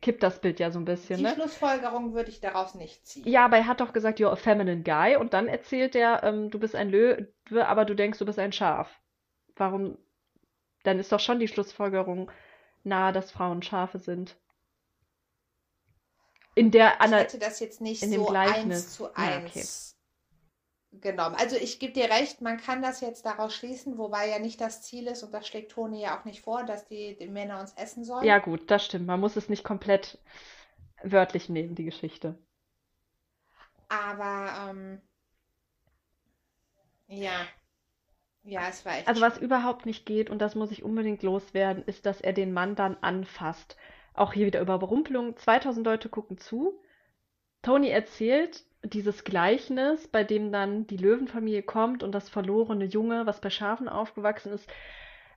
kippt 0.00 0.22
das 0.22 0.40
Bild 0.40 0.58
ja 0.58 0.70
so 0.70 0.80
ein 0.80 0.84
bisschen, 0.84 1.18
Die 1.18 1.22
ne? 1.22 1.34
Schlussfolgerung 1.34 2.14
würde 2.14 2.30
ich 2.30 2.40
daraus 2.40 2.74
nicht 2.74 3.06
ziehen. 3.06 3.26
Ja, 3.26 3.44
aber 3.44 3.58
er 3.58 3.66
hat 3.68 3.80
doch 3.80 3.92
gesagt, 3.92 4.18
you're 4.18 4.32
a 4.32 4.36
feminine 4.36 4.82
guy. 4.82 5.16
Und 5.16 5.32
dann 5.32 5.46
erzählt 5.46 5.94
er, 5.94 6.24
ähm, 6.24 6.50
du 6.50 6.58
bist 6.58 6.74
ein 6.74 6.90
Löwe, 6.90 7.28
aber 7.66 7.84
du 7.84 7.94
denkst, 7.94 8.18
du 8.18 8.26
bist 8.26 8.38
ein 8.38 8.52
Schaf. 8.52 9.00
Warum? 9.54 9.96
Dann 10.82 10.98
ist 10.98 11.12
doch 11.12 11.20
schon 11.20 11.38
die 11.38 11.48
Schlussfolgerung 11.48 12.30
nahe, 12.82 13.12
dass 13.12 13.30
Frauen 13.30 13.62
Schafe 13.62 13.98
sind. 13.98 14.36
In 16.56 16.70
der 16.72 17.00
Ich 17.00 17.00
Anna 17.00 17.18
hätte 17.18 17.38
das 17.38 17.60
jetzt 17.60 17.80
nicht 17.80 18.02
in 18.02 18.10
dem 18.10 18.26
so 18.26 18.40
eins 18.42 18.90
zu 18.90 19.14
Ja, 19.16 19.38
okay. 19.38 19.68
eins 19.68 19.96
genommen. 20.92 21.36
Also 21.36 21.56
ich 21.56 21.78
gebe 21.78 21.92
dir 21.92 22.08
recht, 22.10 22.40
man 22.40 22.56
kann 22.58 22.80
das 22.82 23.00
jetzt 23.02 23.26
daraus 23.26 23.54
schließen, 23.54 23.98
wobei 23.98 24.28
ja 24.30 24.38
nicht 24.38 24.60
das 24.62 24.80
Ziel 24.82 25.06
ist, 25.08 25.22
und 25.22 25.32
das 25.32 25.46
schlägt 25.46 25.72
Toni 25.72 26.00
ja 26.02 26.18
auch 26.18 26.24
nicht 26.24 26.40
vor, 26.42 26.64
dass 26.64 26.86
die, 26.86 27.16
die 27.18 27.28
Männer 27.28 27.60
uns 27.60 27.74
essen 27.74 28.02
sollen. 28.04 28.28
Ja, 28.28 28.38
gut, 28.40 28.72
das 28.72 28.84
stimmt. 28.84 29.06
Man 29.06 29.20
muss 29.20 29.36
es 29.36 29.48
nicht 29.48 29.62
komplett 29.62 30.18
wörtlich 31.04 31.48
nehmen, 31.48 31.74
die 31.76 31.84
Geschichte. 31.84 32.38
Aber 33.88 34.68
ähm, 34.70 35.00
ja, 37.08 37.46
ja, 38.44 38.68
es 38.68 38.84
war 38.84 38.96
echt 38.98 39.06
Also 39.06 39.22
was 39.22 39.38
schlimm. 39.38 39.38
überhaupt 39.38 39.86
nicht 39.86 40.04
geht, 40.04 40.28
und 40.28 40.40
das 40.40 40.54
muss 40.54 40.70
ich 40.70 40.82
unbedingt 40.82 41.22
loswerden, 41.22 41.82
ist, 41.86 42.04
dass 42.04 42.20
er 42.20 42.34
den 42.34 42.52
Mann 42.52 42.74
dann 42.74 42.96
anfasst. 43.00 43.76
Auch 44.14 44.32
hier 44.32 44.46
wieder 44.46 44.60
Überrumpelung. 44.60 45.36
2000 45.36 45.84
Leute 45.86 46.08
gucken 46.08 46.38
zu. 46.38 46.80
Tony 47.62 47.88
erzählt 47.88 48.64
dieses 48.84 49.24
Gleichnis, 49.24 50.08
bei 50.08 50.24
dem 50.24 50.52
dann 50.52 50.86
die 50.86 50.96
Löwenfamilie 50.98 51.62
kommt 51.62 52.02
und 52.02 52.12
das 52.12 52.28
verlorene 52.28 52.84
Junge, 52.84 53.26
was 53.26 53.40
bei 53.40 53.50
Schafen 53.50 53.88
aufgewachsen 53.88 54.52
ist, 54.52 54.68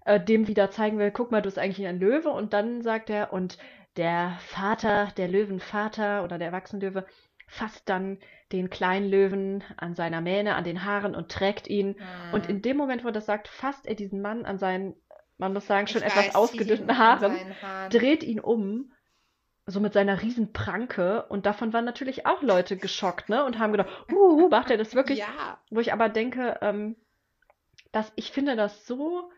äh, 0.06 0.20
dem 0.20 0.48
wieder 0.48 0.70
zeigen 0.72 1.00
will, 1.00 1.12
guck 1.12 1.32
mal, 1.32 1.42
du 1.42 1.48
bist 1.48 1.58
eigentlich 1.60 1.88
ein 1.88 2.00
Löwe. 2.00 2.30
Und 2.30 2.54
dann 2.54 2.82
sagt 2.82 3.10
er, 3.10 3.34
und 3.34 3.58
der 3.96 4.38
Vater, 4.42 5.08
der 5.18 5.28
Löwenvater 5.28 6.24
oder 6.24 6.38
der 6.38 6.48
Erwachsenenlöwe, 6.48 7.06
fasst 7.48 7.88
dann 7.90 8.20
den 8.52 8.70
kleinen 8.70 9.10
Löwen 9.10 9.64
an 9.78 9.96
seiner 9.96 10.22
Mähne, 10.22 10.56
an 10.56 10.64
den 10.66 10.84
Haaren 10.84 11.16
und 11.16 11.30
trägt 11.32 11.68
ihn. 11.68 11.96
Und 12.34 12.48
Hm. 12.48 12.56
in 12.58 12.62
dem 12.62 12.78
Moment, 12.78 13.04
wo 13.04 13.08
er 13.08 13.14
das 13.14 13.26
sagt, 13.26 13.48
fasst 13.48 13.88
er 13.88 13.96
diesen 13.96 14.22
Mann 14.22 14.46
an 14.46 14.58
seinen, 14.58 14.96
man 15.38 15.54
muss 15.54 15.68
sagen, 15.68 15.88
schon 15.88 16.02
Ich 16.02 16.08
etwas 16.08 16.28
weiß, 16.28 16.36
ausgedünnten 16.36 16.98
Haaren, 16.98 17.62
Haaren. 17.62 17.90
dreht 17.92 18.24
ihn 18.24 18.40
um, 18.40 18.92
so 19.66 19.80
mit 19.80 19.94
seiner 19.94 20.22
riesen 20.22 20.54
Pranke. 20.54 21.24
Und 21.30 21.46
davon 21.46 21.74
waren 21.74 21.86
natürlich 21.86 22.26
auch 22.26 22.42
Leute 22.42 22.78
geschockt, 22.78 23.30
ne? 23.30 23.44
Und 23.46 23.60
haben 23.60 23.72
gedacht, 23.72 23.90
uh, 24.12 24.50
macht 24.50 24.72
er 24.72 24.78
das 24.78 24.96
wirklich? 24.96 25.20
Ja, 25.20 25.60
Wo 25.70 25.80
ich 25.80 25.94
aber 25.94 26.10
denke, 26.10 26.58
ähm, 26.62 26.96
dass 27.92 28.12
ich 28.16 28.32
finde 28.32 28.56
das 28.56 28.86
so, 28.88 29.30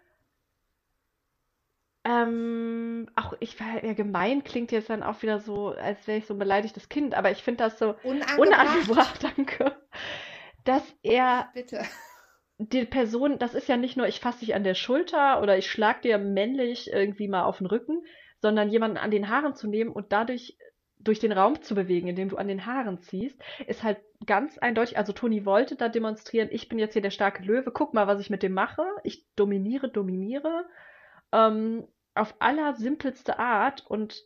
ähm, 2.05 3.09
auch 3.15 3.33
ich 3.39 3.59
war 3.59 3.83
ja 3.83 3.93
gemein, 3.93 4.43
klingt 4.43 4.71
jetzt 4.71 4.89
dann 4.89 5.03
auch 5.03 5.21
wieder 5.21 5.39
so, 5.39 5.69
als 5.69 6.07
wäre 6.07 6.17
ich 6.19 6.25
so 6.25 6.33
ein 6.33 6.39
beleidigtes 6.39 6.89
Kind, 6.89 7.13
aber 7.15 7.31
ich 7.31 7.43
finde 7.43 7.63
das 7.65 7.77
so 7.77 7.95
unangebracht. 8.03 8.39
unangebracht, 8.39 9.23
danke, 9.37 9.75
dass 10.63 10.83
er 11.03 11.49
Bitte. 11.53 11.81
Die 12.59 12.85
Person, 12.85 13.39
das 13.39 13.55
ist 13.55 13.69
ja 13.69 13.77
nicht 13.77 13.95
nur, 13.95 14.07
ich 14.07 14.19
fasse 14.19 14.41
dich 14.41 14.53
an 14.53 14.65
der 14.65 14.75
Schulter 14.75 15.41
oder 15.41 15.57
ich 15.57 15.71
schlag 15.71 16.01
dir 16.01 16.17
männlich 16.17 16.91
irgendwie 16.91 17.29
mal 17.29 17.43
auf 17.43 17.59
den 17.59 17.67
Rücken, 17.67 18.03
sondern 18.41 18.69
jemanden 18.69 18.97
an 18.97 19.11
den 19.11 19.29
Haaren 19.29 19.55
zu 19.55 19.67
nehmen 19.67 19.91
und 19.91 20.11
dadurch 20.11 20.57
durch 20.99 21.19
den 21.19 21.31
Raum 21.31 21.61
zu 21.61 21.75
bewegen, 21.75 22.09
indem 22.09 22.27
du 22.27 22.35
an 22.35 22.49
den 22.49 22.65
Haaren 22.65 22.99
ziehst, 22.99 23.41
ist 23.67 23.83
halt 23.83 23.99
ganz 24.25 24.57
eindeutig. 24.57 24.97
Also 24.97 25.13
Toni 25.13 25.45
wollte 25.45 25.77
da 25.77 25.87
demonstrieren, 25.87 26.49
ich 26.51 26.67
bin 26.67 26.77
jetzt 26.77 26.91
hier 26.91 27.01
der 27.01 27.11
starke 27.11 27.43
Löwe, 27.43 27.71
guck 27.71 27.93
mal, 27.93 28.07
was 28.07 28.19
ich 28.19 28.29
mit 28.29 28.43
dem 28.43 28.53
mache. 28.53 28.83
Ich 29.03 29.25
dominiere, 29.37 29.89
dominiere. 29.89 30.65
Ähm, 31.31 31.87
auf 32.15 32.35
allersimpelste 32.39 33.39
Art. 33.39 33.85
Und 33.87 34.25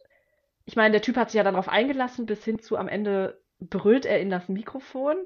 ich 0.65 0.75
meine, 0.75 0.93
der 0.93 1.03
Typ 1.03 1.15
hat 1.17 1.29
sich 1.29 1.37
ja 1.37 1.43
darauf 1.43 1.69
eingelassen, 1.69 2.25
bis 2.25 2.43
hin 2.43 2.57
zu 2.57 2.75
am 2.77 2.87
Ende 2.87 3.39
brüllt 3.59 4.07
er 4.07 4.19
in 4.19 4.31
das 4.31 4.49
Mikrofon. 4.49 5.17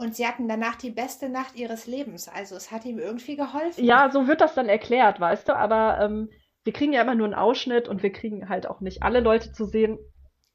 Und 0.00 0.16
sie 0.16 0.26
hatten 0.26 0.48
danach 0.48 0.76
die 0.76 0.88
beste 0.88 1.28
Nacht 1.28 1.56
ihres 1.56 1.86
Lebens. 1.86 2.26
Also 2.26 2.56
es 2.56 2.70
hat 2.70 2.86
ihm 2.86 2.98
irgendwie 2.98 3.36
geholfen. 3.36 3.84
Ja, 3.84 4.08
so 4.10 4.26
wird 4.26 4.40
das 4.40 4.54
dann 4.54 4.70
erklärt, 4.70 5.20
weißt 5.20 5.46
du, 5.46 5.54
aber 5.54 5.98
ähm, 6.00 6.30
wir 6.64 6.72
kriegen 6.72 6.94
ja 6.94 7.02
immer 7.02 7.14
nur 7.14 7.26
einen 7.26 7.34
Ausschnitt 7.34 7.86
und 7.86 8.02
wir 8.02 8.10
kriegen 8.10 8.48
halt 8.48 8.66
auch 8.66 8.80
nicht 8.80 9.02
alle 9.02 9.20
Leute 9.20 9.52
zu 9.52 9.66
sehen. 9.66 9.98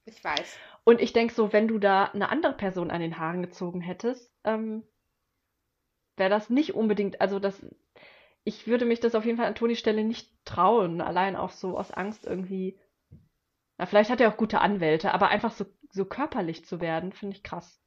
Ich 0.06 0.24
weiß. 0.24 0.58
Und 0.84 1.00
ich 1.00 1.14
denke 1.14 1.32
so, 1.32 1.54
wenn 1.54 1.68
du 1.68 1.78
da 1.78 2.06
eine 2.06 2.30
andere 2.30 2.54
Person 2.54 2.90
an 2.90 3.02
den 3.02 3.20
Haaren 3.20 3.44
gezogen 3.44 3.82
hättest, 3.82 4.34
ähm, 4.46 4.82
wäre 6.18 6.32
das 6.32 6.50
nicht 6.50 6.74
unbedingt, 6.74 7.22
also 7.22 7.38
das, 7.38 7.64
ich 8.46 8.66
würde 8.66 8.86
mich 8.86 9.00
das 9.00 9.14
auf 9.14 9.26
jeden 9.26 9.38
Fall 9.38 9.46
an 9.46 9.54
Tonis 9.54 9.78
Stelle 9.78 10.04
nicht 10.04 10.28
trauen, 10.44 11.02
allein 11.02 11.36
auch 11.36 11.52
so 11.52 11.78
aus 11.78 11.92
Angst 11.92 12.26
irgendwie. 12.26 12.80
Na, 13.78 13.86
vielleicht 13.86 14.10
hat 14.10 14.22
er 14.22 14.30
auch 14.30 14.38
gute 14.38 14.60
Anwälte, 14.62 15.14
aber 15.14 15.28
einfach 15.28 15.52
so, 15.52 15.68
so 15.92 16.04
körperlich 16.04 16.66
zu 16.66 16.82
werden, 16.82 17.14
finde 17.14 17.36
ich 17.36 17.44
krass. 17.44 17.80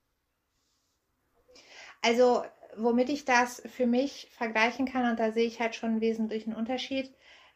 Also, 2.03 2.45
womit 2.77 3.09
ich 3.09 3.25
das 3.25 3.63
für 3.67 3.87
mich 3.87 4.29
vergleichen 4.31 4.87
kann, 4.87 5.11
und 5.11 5.19
da 5.19 5.33
sehe 5.33 5.47
ich 5.47 5.61
halt 5.61 5.75
schon 5.75 5.91
einen 5.91 6.01
wesentlichen 6.01 6.55
Unterschied. 6.55 7.13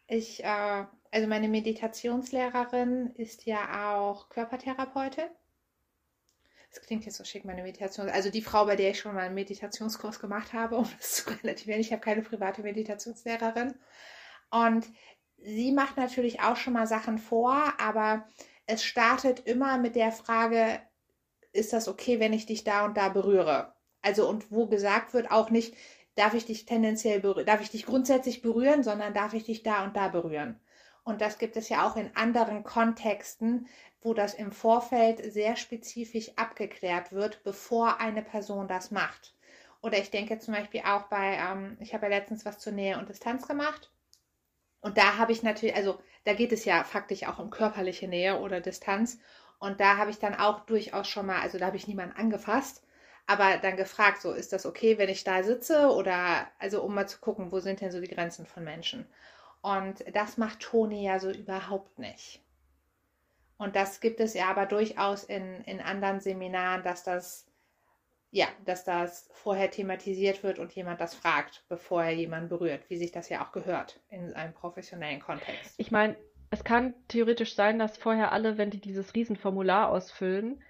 Ich, 0.07 0.43
äh, 0.43 0.85
also 1.11 1.27
meine 1.29 1.49
Meditationslehrerin 1.49 3.13
ist 3.15 3.47
ja 3.47 3.95
auch 3.95 4.29
Körpertherapeutin. 4.29 5.29
Das 6.71 6.83
klingt 6.83 7.05
jetzt 7.05 7.19
so 7.19 7.25
schick, 7.25 7.45
meine 7.45 7.63
Meditation. 7.63 8.09
Also 8.09 8.31
die 8.31 8.41
Frau, 8.41 8.65
bei 8.65 8.77
der 8.77 8.91
ich 8.91 8.99
schon 8.99 9.15
mal 9.15 9.27
einen 9.27 9.35
Meditationskurs 9.35 10.21
gemacht 10.21 10.53
habe, 10.55 10.77
um 10.79 10.89
das 10.99 11.17
zu 11.17 11.31
relativieren. 11.31 11.81
Ich 11.81 11.93
habe 11.93 12.01
keine 12.01 12.23
private 12.23 12.63
Meditationslehrerin. 12.63 13.75
Und 14.51 14.87
sie 15.39 15.73
macht 15.73 15.97
natürlich 15.97 16.41
auch 16.41 16.57
schon 16.57 16.73
mal 16.73 16.87
Sachen 16.87 17.19
vor, 17.19 17.75
aber 17.79 18.27
es 18.67 18.85
startet 18.85 19.41
immer 19.41 19.79
mit 19.79 19.97
der 19.97 20.13
Frage, 20.13 20.81
ist 21.53 21.73
das 21.73 21.89
okay, 21.89 22.21
wenn 22.21 22.33
ich 22.33 22.47
dich 22.47 22.65
da 22.65 22.85
und 22.85 22.97
da 22.97 23.11
berühre? 23.11 23.75
Also 24.03 24.29
und 24.29 24.51
wo 24.51 24.67
gesagt 24.67 25.15
wird 25.15 25.31
auch 25.31 25.51
nicht, 25.51 25.75
darf 26.17 26.35
ich 26.35 26.45
dich 26.45 26.67
tendenziell 26.67 27.21
berühren, 27.21 27.47
darf 27.47 27.61
ich 27.61 27.71
dich 27.71 27.87
grundsätzlich 27.87 28.43
berühren, 28.43 28.83
sondern 28.83 29.15
darf 29.15 29.33
ich 29.33 29.45
dich 29.45 29.63
da 29.63 29.85
und 29.85 29.97
da 29.97 30.09
berühren. 30.09 30.61
Und 31.05 31.21
das 31.21 31.39
gibt 31.39 31.57
es 31.57 31.69
ja 31.69 31.87
auch 31.87 31.97
in 31.97 32.15
anderen 32.15 32.63
Kontexten, 32.63 33.67
wo 34.03 34.15
das 34.15 34.35
im 34.35 34.53
Vorfeld 34.53 35.33
sehr 35.33 35.57
spezifisch 35.57 36.33
abgeklärt 36.37 37.13
wird, 37.13 37.43
bevor 37.45 38.01
eine 38.01 38.23
Person 38.23 38.69
das 38.69 38.91
macht. 38.91 39.35
Oder 39.81 39.99
ich 39.99 40.11
denke 40.11 40.39
zum 40.39 40.55
Beispiel 40.55 40.83
auch 40.85 41.05
bei, 41.05 41.35
ähm, 41.35 41.77
ich 41.81 41.95
habe 41.95 42.07
ja 42.07 42.11
letztens 42.19 42.45
was 42.45 42.59
zur 42.59 42.73
Nähe 42.73 42.99
und 42.99 43.09
Distanz 43.09 43.49
gemacht. 43.49 43.91
Und 44.81 44.99
da 44.99 45.17
habe 45.17 45.33
ich 45.33 45.43
natürlich, 45.43 45.75
also 45.75 45.99
da 46.25 46.35
geht 46.35 46.53
es 46.53 46.65
ja 46.65 46.85
faktisch 46.85 47.27
auch 47.27 47.39
um 47.39 47.51
körperliche 47.51 48.09
Nähe 48.09 48.41
oder 48.41 48.61
Distanz. 48.61 49.19
Und 49.59 49.81
da 49.81 49.97
habe 49.97 50.11
ich 50.11 50.19
dann 50.19 50.35
auch 50.35 50.61
durchaus 50.67 51.09
schon 51.09 51.27
mal, 51.27 51.41
also 51.41 51.59
da 51.59 51.67
habe 51.67 51.77
ich 51.77 51.89
niemanden 51.89 52.17
angefasst, 52.17 52.85
aber 53.27 53.57
dann 53.59 53.77
gefragt, 53.77 54.21
so 54.21 54.33
ist 54.33 54.53
das 54.53 54.67
okay, 54.67 54.99
wenn 54.99 55.09
ich 55.09 55.25
da 55.25 55.43
sitze 55.43 55.89
oder 55.89 56.47
also 56.59 56.83
um 56.83 56.95
mal 56.95 57.09
zu 57.09 57.21
gucken, 57.21 57.53
wo 57.53 57.61
sind 57.61 57.81
denn 57.81 57.93
so 57.93 58.01
die 58.01 58.09
Grenzen 58.09 58.47
von 58.47 58.65
Menschen. 58.65 59.07
Und 59.61 60.05
das 60.15 60.37
macht 60.37 60.61
Toni 60.61 61.05
ja 61.05 61.19
so 61.21 61.31
überhaupt 61.31 61.99
nicht. 61.99 62.41
Und 63.59 63.77
das 63.77 64.01
gibt 64.01 64.19
es 64.19 64.35
ja 64.35 64.49
aber 64.49 64.67
durchaus 64.67 65.23
in, 65.23 65.63
in 65.63 65.81
anderen 65.81 66.19
Seminaren, 66.19 66.83
dass 66.83 67.05
das, 67.05 67.47
ja, 68.33 68.49
dass 68.65 68.83
das 68.83 69.31
vorher 69.35 69.71
thematisiert 69.71 70.43
wird 70.43 70.59
und 70.59 70.73
jemand 70.73 71.01
das 71.01 71.15
fragt, 71.15 71.65
bevor 71.69 72.03
er 72.03 72.11
jemanden 72.11 72.49
berührt, 72.49 72.83
wie 72.89 72.97
sich 72.97 73.13
das 73.13 73.29
ja 73.29 73.47
auch 73.47 73.53
gehört 73.53 74.01
in 74.11 74.35
einem 74.35 74.53
professionellen 74.53 75.21
Kontext. 75.21 75.75
Ich 75.77 75.93
meine, 75.93 76.17
es 76.51 76.65
kann 76.65 76.93
theoretisch 77.07 77.55
sein, 77.55 77.79
dass 77.79 77.97
vorher 77.97 78.33
alle, 78.33 78.59
wenn 78.59 78.71
die 78.71 78.81
dieses 78.81 79.15
Riesenformular 79.15 79.91
ausfüllen, 79.91 80.61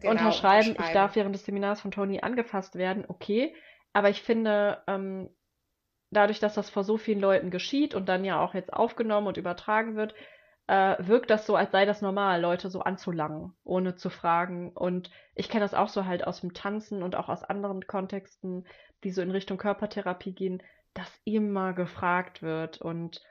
genau, 0.00 0.12
unterschreiben, 0.12 0.76
ich 0.78 0.92
darf 0.92 1.16
während 1.16 1.34
des 1.34 1.44
Seminars 1.44 1.80
von 1.80 1.90
Toni 1.90 2.20
angefasst 2.20 2.76
werden, 2.76 3.04
okay. 3.08 3.54
Aber 3.92 4.10
ich 4.10 4.22
finde, 4.22 4.82
ähm, 4.86 5.30
dadurch, 6.10 6.40
dass 6.40 6.54
das 6.54 6.70
vor 6.70 6.84
so 6.84 6.96
vielen 6.96 7.20
Leuten 7.20 7.50
geschieht 7.50 7.94
und 7.94 8.08
dann 8.08 8.24
ja 8.24 8.40
auch 8.40 8.54
jetzt 8.54 8.72
aufgenommen 8.72 9.26
und 9.26 9.36
übertragen 9.36 9.96
wird, 9.96 10.14
äh, 10.66 10.96
wirkt 11.00 11.30
das 11.30 11.46
so, 11.46 11.56
als 11.56 11.72
sei 11.72 11.84
das 11.84 12.00
normal, 12.00 12.40
Leute 12.40 12.70
so 12.70 12.80
anzulangen, 12.80 13.52
ohne 13.64 13.96
zu 13.96 14.10
fragen. 14.10 14.70
Und 14.72 15.10
ich 15.34 15.48
kenne 15.48 15.64
das 15.64 15.74
auch 15.74 15.88
so 15.88 16.06
halt 16.06 16.26
aus 16.26 16.40
dem 16.40 16.54
Tanzen 16.54 17.02
und 17.02 17.16
auch 17.16 17.28
aus 17.28 17.42
anderen 17.42 17.86
Kontexten, 17.86 18.66
die 19.02 19.10
so 19.10 19.22
in 19.22 19.30
Richtung 19.30 19.58
Körpertherapie 19.58 20.32
gehen, 20.32 20.62
dass 20.94 21.10
immer 21.24 21.72
gefragt 21.72 22.42
wird 22.42 22.80
und 22.80 23.22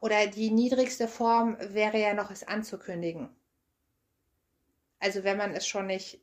oder 0.00 0.26
die 0.26 0.50
niedrigste 0.50 1.08
Form 1.08 1.56
wäre 1.58 1.98
ja 1.98 2.14
noch 2.14 2.30
es 2.30 2.46
anzukündigen. 2.46 3.28
Also 5.00 5.24
wenn 5.24 5.36
man 5.36 5.52
es 5.52 5.66
schon 5.66 5.86
nicht, 5.86 6.20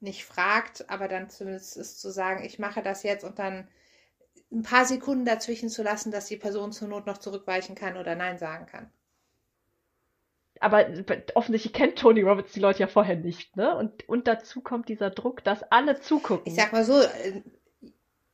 nicht 0.00 0.24
fragt, 0.24 0.90
aber 0.90 1.08
dann 1.08 1.30
zumindest 1.30 1.76
ist 1.76 2.00
zu 2.00 2.10
sagen, 2.10 2.44
ich 2.44 2.58
mache 2.58 2.82
das 2.82 3.02
jetzt 3.02 3.24
und 3.24 3.38
dann 3.38 3.68
ein 4.50 4.62
paar 4.62 4.84
Sekunden 4.84 5.24
dazwischen 5.24 5.68
zu 5.68 5.82
lassen, 5.82 6.10
dass 6.10 6.26
die 6.26 6.36
Person 6.36 6.72
zur 6.72 6.88
Not 6.88 7.06
noch 7.06 7.18
zurückweichen 7.18 7.74
kann 7.74 7.96
oder 7.96 8.14
Nein 8.14 8.38
sagen 8.38 8.66
kann. 8.66 8.90
Aber 10.60 10.86
offensichtlich 11.34 11.72
kennt 11.72 11.98
Tony 11.98 12.22
Roberts 12.22 12.52
die 12.52 12.60
Leute 12.60 12.80
ja 12.80 12.86
vorher 12.86 13.16
nicht, 13.16 13.56
ne? 13.56 13.76
Und, 13.76 14.08
und 14.08 14.28
dazu 14.28 14.60
kommt 14.60 14.88
dieser 14.88 15.10
Druck, 15.10 15.42
dass 15.44 15.64
alle 15.64 16.00
zugucken. 16.00 16.46
Ich 16.46 16.54
sag 16.54 16.72
mal 16.72 16.84
so, 16.84 17.00
äh, 17.00 17.42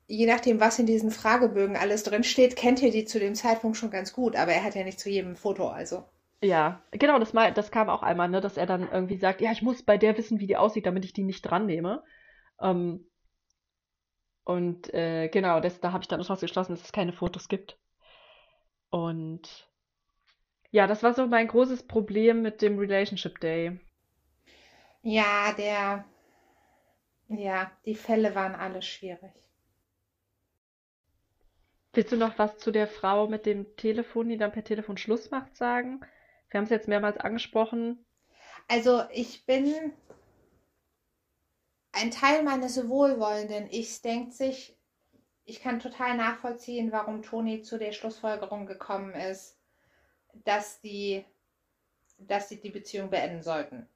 je 0.06 0.26
nachdem, 0.26 0.60
was 0.60 0.78
in 0.78 0.86
diesen 0.86 1.10
Fragebögen 1.10 1.76
alles 1.76 2.02
drin 2.02 2.22
steht, 2.22 2.56
kennt 2.56 2.82
ihr 2.82 2.90
die 2.90 3.06
zu 3.06 3.18
dem 3.18 3.34
Zeitpunkt 3.34 3.78
schon 3.78 3.90
ganz 3.90 4.12
gut, 4.12 4.36
aber 4.36 4.52
er 4.52 4.64
hat 4.64 4.74
ja 4.74 4.84
nicht 4.84 5.00
zu 5.00 5.08
jedem 5.08 5.34
Foto, 5.34 5.68
also. 5.68 6.04
Ja, 6.42 6.82
genau, 6.92 7.18
das, 7.18 7.32
mal, 7.34 7.52
das 7.52 7.70
kam 7.70 7.90
auch 7.90 8.02
einmal, 8.02 8.28
ne, 8.28 8.40
dass 8.40 8.56
er 8.56 8.66
dann 8.66 8.90
irgendwie 8.90 9.18
sagt, 9.18 9.40
ja, 9.42 9.52
ich 9.52 9.62
muss 9.62 9.82
bei 9.82 9.98
der 9.98 10.16
wissen, 10.16 10.40
wie 10.40 10.46
die 10.46 10.56
aussieht, 10.56 10.86
damit 10.86 11.04
ich 11.04 11.12
die 11.12 11.22
nicht 11.22 11.42
dran 11.42 11.66
nehme. 11.66 12.02
Ähm, 12.60 13.06
und 14.44 14.92
äh, 14.94 15.28
genau, 15.28 15.60
das, 15.60 15.80
da 15.80 15.92
habe 15.92 16.02
ich 16.02 16.08
dann 16.08 16.20
daraus 16.20 16.40
geschlossen, 16.40 16.72
dass 16.72 16.82
es 16.84 16.92
keine 16.92 17.12
Fotos 17.12 17.48
gibt. 17.48 17.78
Und 18.90 19.68
ja, 20.70 20.86
das 20.86 21.02
war 21.02 21.14
so 21.14 21.26
mein 21.26 21.48
großes 21.48 21.86
Problem 21.86 22.42
mit 22.42 22.62
dem 22.62 22.78
Relationship 22.78 23.38
Day. 23.40 23.78
Ja, 25.02 25.52
der, 25.52 26.04
ja, 27.28 27.70
die 27.84 27.94
Fälle 27.94 28.34
waren 28.34 28.54
alle 28.54 28.82
schwierig. 28.82 29.32
Willst 31.92 32.12
du 32.12 32.16
noch 32.16 32.38
was 32.38 32.58
zu 32.58 32.70
der 32.72 32.86
Frau 32.88 33.28
mit 33.28 33.46
dem 33.46 33.76
Telefon, 33.76 34.28
die 34.28 34.36
dann 34.36 34.52
per 34.52 34.64
Telefon 34.64 34.96
Schluss 34.96 35.30
macht, 35.30 35.56
sagen? 35.56 36.00
Wir 36.50 36.58
haben 36.58 36.64
es 36.64 36.70
jetzt 36.70 36.88
mehrmals 36.88 37.16
angesprochen. 37.18 38.04
Also 38.68 39.02
ich 39.12 39.46
bin 39.46 39.92
ein 41.92 42.10
Teil 42.10 42.42
meines 42.42 42.88
wohlwollenden 42.88 43.70
Ichs 43.70 44.02
denkt 44.02 44.32
sich, 44.32 44.76
ich 45.44 45.60
kann 45.60 45.80
total 45.80 46.16
nachvollziehen, 46.16 46.92
warum 46.92 47.22
Toni 47.22 47.62
zu 47.62 47.78
der 47.78 47.92
Schlussfolgerung 47.92 48.66
gekommen 48.66 49.14
ist, 49.14 49.58
dass 50.44 50.80
die, 50.80 51.24
dass 52.18 52.48
sie 52.48 52.60
die 52.60 52.70
Beziehung 52.70 53.10
beenden 53.10 53.42
sollten. 53.42 53.88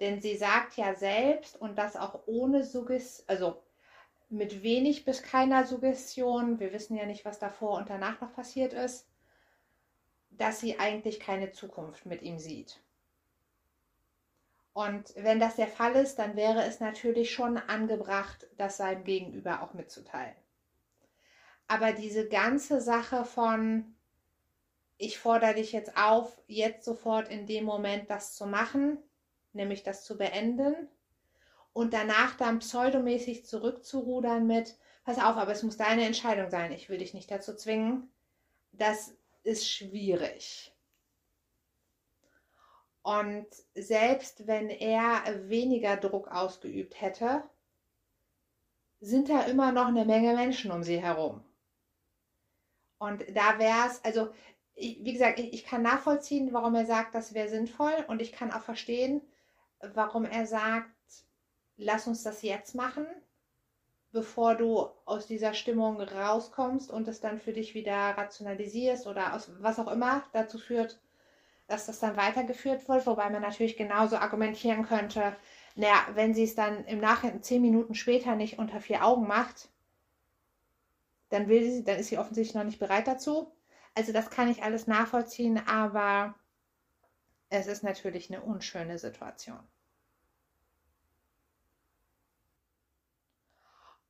Denn 0.00 0.20
sie 0.20 0.36
sagt 0.36 0.76
ja 0.76 0.94
selbst 0.94 1.58
und 1.58 1.78
das 1.78 1.96
auch 1.96 2.20
ohne 2.26 2.64
Suggestion, 2.64 3.28
also 3.28 3.62
mit 4.28 4.62
wenig 4.62 5.04
bis 5.04 5.22
keiner 5.22 5.64
Suggestion, 5.64 6.58
wir 6.58 6.72
wissen 6.72 6.96
ja 6.96 7.06
nicht, 7.06 7.24
was 7.24 7.38
davor 7.38 7.78
und 7.78 7.88
danach 7.88 8.20
noch 8.20 8.34
passiert 8.34 8.72
ist, 8.72 9.06
dass 10.38 10.60
sie 10.60 10.78
eigentlich 10.78 11.20
keine 11.20 11.52
Zukunft 11.52 12.06
mit 12.06 12.22
ihm 12.22 12.38
sieht. 12.38 12.80
Und 14.74 15.14
wenn 15.16 15.38
das 15.38 15.56
der 15.56 15.68
Fall 15.68 15.96
ist, 15.96 16.18
dann 16.18 16.34
wäre 16.34 16.64
es 16.64 16.80
natürlich 16.80 17.32
schon 17.32 17.58
angebracht, 17.58 18.46
das 18.56 18.78
seinem 18.78 19.04
Gegenüber 19.04 19.62
auch 19.62 19.74
mitzuteilen. 19.74 20.34
Aber 21.68 21.92
diese 21.92 22.28
ganze 22.28 22.80
Sache 22.80 23.24
von, 23.24 23.94
ich 24.96 25.18
fordere 25.18 25.54
dich 25.54 25.72
jetzt 25.72 25.96
auf, 25.96 26.40
jetzt 26.46 26.84
sofort 26.84 27.28
in 27.28 27.46
dem 27.46 27.64
Moment 27.64 28.08
das 28.08 28.34
zu 28.34 28.46
machen, 28.46 28.98
nämlich 29.52 29.82
das 29.82 30.04
zu 30.04 30.16
beenden 30.16 30.88
und 31.72 31.92
danach 31.92 32.36
dann 32.36 32.58
pseudomäßig 32.58 33.46
zurückzurudern 33.46 34.46
mit, 34.46 34.76
pass 35.04 35.18
auf, 35.18 35.36
aber 35.36 35.52
es 35.52 35.62
muss 35.62 35.76
deine 35.76 36.04
Entscheidung 36.04 36.50
sein, 36.50 36.72
ich 36.72 36.88
will 36.88 36.98
dich 36.98 37.14
nicht 37.14 37.30
dazu 37.30 37.54
zwingen, 37.54 38.10
das 38.72 39.14
ist 39.42 39.68
schwierig. 39.68 40.72
Und 43.02 43.46
selbst 43.74 44.46
wenn 44.46 44.70
er 44.70 45.48
weniger 45.48 45.96
Druck 45.96 46.28
ausgeübt 46.28 47.00
hätte, 47.00 47.42
sind 49.00 49.28
da 49.28 49.42
immer 49.42 49.72
noch 49.72 49.88
eine 49.88 50.04
Menge 50.04 50.34
Menschen 50.34 50.70
um 50.70 50.84
sie 50.84 51.02
herum. 51.02 51.44
Und 52.98 53.24
da 53.34 53.58
wäre 53.58 53.88
es, 53.88 54.04
also 54.04 54.32
wie 54.76 55.12
gesagt, 55.12 55.40
ich, 55.40 55.64
kann 55.64 55.82
nachvollziehen, 55.82 56.52
warum 56.52 56.74
er 56.76 56.86
sagt, 56.86 57.14
das 57.14 57.34
wäre 57.34 57.48
sinnvoll. 57.48 58.04
Und 58.08 58.22
ich 58.22 58.32
kann 58.32 58.52
auch 58.52 58.62
verstehen, 58.62 59.20
warum 59.80 60.24
er 60.24 60.46
sagt, 60.46 60.88
lass 61.76 62.06
uns 62.06 62.22
das 62.22 62.42
jetzt 62.42 62.74
machen, 62.74 63.06
bevor 64.12 64.54
du 64.54 64.88
aus 65.06 65.26
dieser 65.26 65.54
Stimmung 65.54 66.00
rauskommst 66.00 66.90
und 66.90 67.08
es 67.08 67.20
dann 67.20 67.38
für 67.38 67.52
dich 67.52 67.74
wieder 67.74 67.94
rationalisierst 67.94 69.06
oder 69.06 69.34
aus 69.34 69.50
was 69.60 69.78
auch 69.78 69.90
immer 69.90 70.22
dazu 70.32 70.58
führt, 70.58 71.00
dass 71.66 71.86
das 71.86 72.00
dann 72.00 72.16
weitergeführt 72.16 72.88
wird, 72.88 73.06
wobei 73.06 73.30
man 73.30 73.42
natürlich 73.42 73.76
genauso 73.76 74.16
argumentieren 74.16 74.84
könnte, 74.84 75.34
naja, 75.74 76.06
wenn 76.14 76.34
sie 76.34 76.44
es 76.44 76.54
dann 76.54 76.84
im 76.84 77.00
Nachhinein 77.00 77.42
zehn 77.42 77.62
Minuten 77.62 77.94
später 77.94 78.36
nicht 78.36 78.58
unter 78.58 78.80
vier 78.80 79.04
Augen 79.04 79.26
macht, 79.26 79.70
dann 81.30 81.48
will 81.48 81.64
sie, 81.64 81.82
dann 81.82 81.98
ist 81.98 82.08
sie 82.08 82.18
offensichtlich 82.18 82.54
noch 82.54 82.64
nicht 82.64 82.78
bereit 82.78 83.06
dazu. 83.06 83.50
Also 83.94 84.12
das 84.12 84.28
kann 84.28 84.50
ich 84.50 84.62
alles 84.62 84.86
nachvollziehen, 84.86 85.58
aber 85.66 86.34
es 87.48 87.66
ist 87.66 87.82
natürlich 87.82 88.30
eine 88.30 88.42
unschöne 88.42 88.98
Situation. 88.98 89.60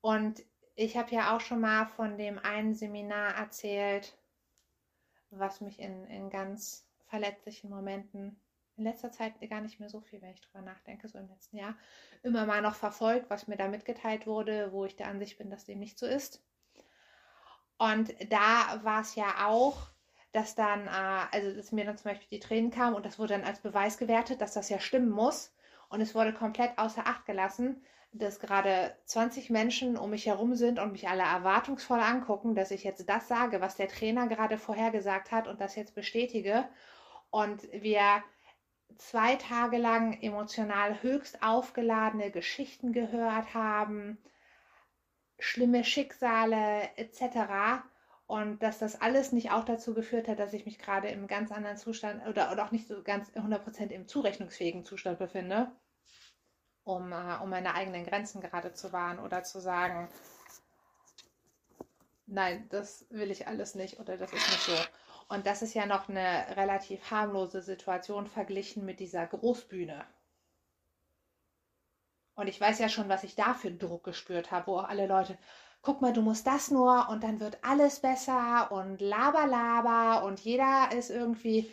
Und 0.02 0.42
ich 0.74 0.96
habe 0.96 1.14
ja 1.14 1.34
auch 1.34 1.40
schon 1.40 1.60
mal 1.60 1.86
von 1.86 2.18
dem 2.18 2.38
einen 2.38 2.74
Seminar 2.74 3.36
erzählt, 3.36 4.18
was 5.30 5.62
mich 5.62 5.78
in, 5.78 6.04
in 6.06 6.28
ganz 6.28 6.86
verletzlichen 7.06 7.70
Momenten 7.70 8.38
in 8.76 8.84
letzter 8.84 9.12
Zeit 9.12 9.34
gar 9.48 9.60
nicht 9.60 9.80
mehr 9.80 9.88
so 9.88 10.00
viel, 10.00 10.20
wenn 10.22 10.32
ich 10.32 10.40
drüber 10.40 10.62
nachdenke, 10.62 11.08
so 11.08 11.18
im 11.18 11.28
letzten 11.28 11.56
Jahr, 11.56 11.76
immer 12.22 12.46
mal 12.46 12.62
noch 12.62 12.74
verfolgt, 12.74 13.30
was 13.30 13.46
mir 13.46 13.56
da 13.56 13.68
mitgeteilt 13.68 14.26
wurde, 14.26 14.72
wo 14.72 14.84
ich 14.84 14.96
der 14.96 15.08
Ansicht 15.08 15.38
bin, 15.38 15.50
dass 15.50 15.64
dem 15.64 15.78
nicht 15.78 15.98
so 15.98 16.06
ist. 16.06 16.42
Und 17.78 18.14
da 18.30 18.80
war 18.82 19.02
es 19.02 19.14
ja 19.14 19.46
auch, 19.46 19.88
dass 20.32 20.54
dann, 20.54 20.86
äh, 20.86 21.26
also 21.30 21.54
dass 21.54 21.72
mir 21.72 21.84
dann 21.84 21.98
zum 21.98 22.10
Beispiel 22.10 22.28
die 22.30 22.40
Tränen 22.40 22.70
kamen 22.70 22.96
und 22.96 23.04
das 23.04 23.18
wurde 23.18 23.34
dann 23.34 23.44
als 23.44 23.60
Beweis 23.60 23.98
gewertet, 23.98 24.40
dass 24.40 24.54
das 24.54 24.68
ja 24.68 24.80
stimmen 24.80 25.10
muss. 25.10 25.54
Und 25.90 26.00
es 26.00 26.14
wurde 26.14 26.32
komplett 26.32 26.78
außer 26.78 27.06
Acht 27.06 27.26
gelassen, 27.26 27.84
dass 28.12 28.40
gerade 28.40 28.94
20 29.06 29.48
Menschen 29.48 29.96
um 29.96 30.10
mich 30.10 30.26
herum 30.26 30.54
sind 30.54 30.78
und 30.78 30.92
mich 30.92 31.08
alle 31.08 31.22
erwartungsvoll 31.22 32.00
angucken, 32.00 32.54
dass 32.54 32.70
ich 32.70 32.84
jetzt 32.84 33.08
das 33.08 33.26
sage, 33.26 33.60
was 33.60 33.76
der 33.76 33.88
Trainer 33.88 34.28
gerade 34.28 34.58
vorhergesagt 34.58 35.30
hat 35.30 35.48
und 35.48 35.60
das 35.60 35.76
jetzt 35.76 35.94
bestätige. 35.94 36.68
Und 37.30 37.62
wir 37.72 38.22
zwei 38.98 39.36
Tage 39.36 39.78
lang 39.78 40.20
emotional 40.20 41.02
höchst 41.02 41.42
aufgeladene 41.42 42.30
Geschichten 42.30 42.92
gehört 42.92 43.54
haben, 43.54 44.18
schlimme 45.38 45.82
Schicksale 45.82 46.90
etc. 46.96 47.82
Und 48.26 48.62
dass 48.62 48.78
das 48.78 49.00
alles 49.00 49.32
nicht 49.32 49.52
auch 49.52 49.64
dazu 49.64 49.94
geführt 49.94 50.28
hat, 50.28 50.38
dass 50.38 50.52
ich 50.52 50.66
mich 50.66 50.78
gerade 50.78 51.08
im 51.08 51.26
ganz 51.26 51.50
anderen 51.50 51.78
Zustand 51.78 52.26
oder, 52.26 52.52
oder 52.52 52.66
auch 52.66 52.72
nicht 52.72 52.86
so 52.86 53.02
ganz 53.02 53.30
100% 53.30 53.88
im 53.88 54.06
zurechnungsfähigen 54.06 54.84
Zustand 54.84 55.18
befinde, 55.18 55.72
um, 56.84 57.12
uh, 57.12 57.42
um 57.42 57.50
meine 57.50 57.74
eigenen 57.74 58.04
Grenzen 58.04 58.40
gerade 58.40 58.72
zu 58.74 58.92
wahren 58.92 59.18
oder 59.18 59.42
zu 59.44 59.60
sagen, 59.60 60.08
nein, 62.26 62.66
das 62.70 63.06
will 63.10 63.30
ich 63.30 63.46
alles 63.46 63.74
nicht 63.74 64.00
oder 64.00 64.16
das 64.16 64.32
ist 64.32 64.48
nicht 64.48 64.62
so. 64.62 64.76
Und 65.28 65.46
das 65.46 65.62
ist 65.62 65.74
ja 65.74 65.86
noch 65.86 66.08
eine 66.08 66.56
relativ 66.56 67.10
harmlose 67.10 67.62
Situation 67.62 68.26
verglichen 68.26 68.84
mit 68.84 69.00
dieser 69.00 69.26
Großbühne. 69.26 70.04
Und 72.34 72.48
ich 72.48 72.60
weiß 72.60 72.78
ja 72.78 72.88
schon, 72.88 73.08
was 73.08 73.24
ich 73.24 73.34
da 73.34 73.54
für 73.54 73.70
Druck 73.70 74.04
gespürt 74.04 74.50
habe, 74.50 74.66
wo 74.66 74.78
auch 74.78 74.88
alle 74.88 75.06
Leute, 75.06 75.38
guck 75.82 76.00
mal, 76.00 76.12
du 76.12 76.22
musst 76.22 76.46
das 76.46 76.70
nur 76.70 77.08
und 77.08 77.22
dann 77.22 77.40
wird 77.40 77.58
alles 77.62 78.00
besser 78.00 78.70
und 78.72 79.00
laber, 79.00 79.46
laber 79.46 80.24
und 80.24 80.40
jeder 80.40 80.90
ist 80.92 81.10
irgendwie, 81.10 81.70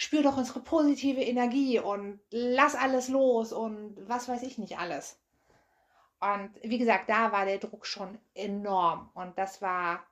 spür 0.00 0.22
doch 0.22 0.38
unsere 0.38 0.60
positive 0.60 1.20
Energie 1.20 1.78
und 1.78 2.20
lass 2.30 2.74
alles 2.74 3.08
los 3.08 3.52
und 3.52 3.94
was 4.08 4.30
weiß 4.30 4.42
ich 4.44 4.56
nicht 4.56 4.78
alles. 4.78 5.20
Und 6.20 6.54
wie 6.62 6.78
gesagt, 6.78 7.10
da 7.10 7.32
war 7.32 7.44
der 7.44 7.58
Druck 7.58 7.84
schon 7.84 8.18
enorm 8.34 9.10
und 9.12 9.36
das 9.36 9.60
war 9.60 10.02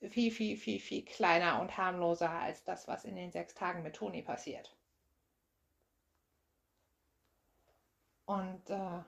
viel, 0.00 0.30
viel, 0.30 0.56
viel, 0.56 0.78
viel 0.78 1.04
kleiner 1.04 1.60
und 1.60 1.76
harmloser 1.76 2.30
als 2.30 2.62
das, 2.62 2.86
was 2.86 3.04
in 3.04 3.16
den 3.16 3.32
sechs 3.32 3.52
Tagen 3.52 3.82
mit 3.82 3.96
Toni 3.96 4.22
passiert. 4.22 4.72
Und 8.26 8.70
äh, 8.70 9.02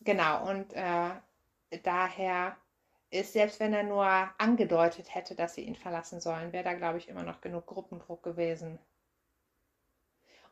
genau, 0.00 0.50
und 0.50 0.72
äh, 0.72 1.10
daher 1.84 2.56
ist, 3.12 3.32
selbst 3.32 3.60
wenn 3.60 3.72
er 3.72 3.84
nur 3.84 4.06
angedeutet 4.38 5.14
hätte, 5.14 5.34
dass 5.34 5.54
sie 5.54 5.62
ihn 5.62 5.76
verlassen 5.76 6.20
sollen, 6.20 6.52
wäre 6.52 6.64
da, 6.64 6.74
glaube 6.74 6.98
ich, 6.98 7.08
immer 7.08 7.22
noch 7.22 7.40
genug 7.40 7.66
Gruppendruck 7.66 8.22
gewesen. 8.22 8.78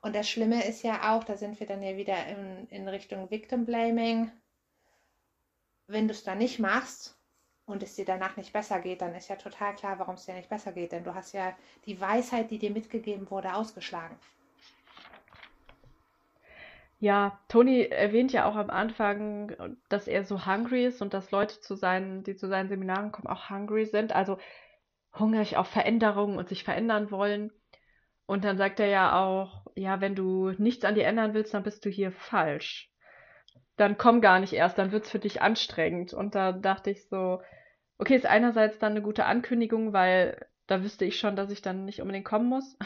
Und 0.03 0.15
das 0.15 0.29
Schlimme 0.29 0.67
ist 0.67 0.83
ja 0.83 1.15
auch, 1.15 1.25
da 1.25 1.37
sind 1.37 1.59
wir 1.61 1.67
dann 1.67 1.83
ja 1.83 1.97
wieder 1.97 2.27
in, 2.27 2.69
in 2.69 2.89
Richtung 2.89 3.31
Victim 3.31 3.67
Blaming. 3.67 4.31
Wenn 5.87 6.09
du 6.09 6.15
es 6.15 6.23
dann 6.23 6.39
nicht 6.39 6.59
machst, 6.59 7.21
und 7.71 7.83
es 7.83 7.95
dir 7.95 8.05
danach 8.05 8.37
nicht 8.37 8.53
besser 8.53 8.81
geht, 8.81 9.01
dann 9.01 9.15
ist 9.15 9.29
ja 9.29 9.37
total 9.37 9.75
klar, 9.75 9.99
warum 9.99 10.17
es 10.17 10.27
dir 10.27 10.35
nicht 10.35 10.49
besser 10.49 10.73
geht. 10.73 10.93
Denn 10.93 11.05
du 11.05 11.15
hast 11.15 11.33
ja 11.33 11.57
die 11.87 12.01
Weisheit, 12.01 12.51
die 12.51 12.59
dir 12.59 12.71
mitgegeben 12.71 13.31
wurde, 13.31 13.55
ausgeschlagen. 13.55 14.17
Ja, 17.01 17.41
Toni 17.49 17.83
erwähnt 17.83 18.33
ja 18.33 18.45
auch 18.45 18.57
am 18.57 18.71
Anfang, 18.71 19.77
dass 19.89 20.07
er 20.07 20.25
so 20.25 20.47
hungry 20.47 20.85
ist 20.85 21.03
und 21.03 21.15
dass 21.15 21.31
Leute 21.31 21.61
zu 21.61 21.75
seinen, 21.75 22.23
die 22.25 22.37
zu 22.37 22.47
seinen 22.47 22.69
Seminaren 22.69 23.11
kommen, 23.11 23.27
auch 23.27 23.51
hungry 23.51 23.87
sind, 23.87 24.15
also 24.15 24.39
hungrig 25.19 25.57
auf 25.57 25.67
Veränderungen 25.67 26.39
und 26.39 26.49
sich 26.49 26.63
verändern 26.63 27.11
wollen. 27.11 27.51
Und 28.27 28.45
dann 28.45 28.59
sagt 28.59 28.81
er 28.81 28.87
ja 28.87 29.19
auch, 29.19 29.67
ja, 29.75 30.01
wenn 30.01 30.15
du 30.15 30.51
nichts 30.59 30.85
an 30.85 30.95
dir 30.95 31.07
ändern 31.07 31.35
willst, 31.35 31.55
dann 31.55 31.65
bist 31.65 31.85
du 31.85 31.91
hier 31.91 32.13
falsch. 32.13 32.93
Dann 33.77 33.99
komm 33.99 34.21
gar 34.21 34.39
nicht 34.39 34.53
erst, 34.53 34.79
dann 34.79 34.93
wird 34.93 35.05
es 35.05 35.11
für 35.11 35.19
dich 35.19 35.43
anstrengend. 35.43 36.13
Und 36.13 36.35
da 36.35 36.53
dachte 36.53 36.91
ich 36.91 37.09
so, 37.09 37.41
Okay, 38.01 38.17
ist 38.17 38.25
einerseits 38.25 38.79
dann 38.79 38.93
eine 38.93 39.03
gute 39.03 39.27
Ankündigung, 39.27 39.93
weil 39.93 40.47
da 40.67 40.83
wüsste 40.83 41.05
ich 41.05 41.19
schon, 41.19 41.37
dass 41.37 41.51
ich 41.51 41.61
dann 41.61 41.85
nicht 41.85 42.01
unbedingt 42.01 42.25
kommen 42.25 42.49
muss. 42.49 42.79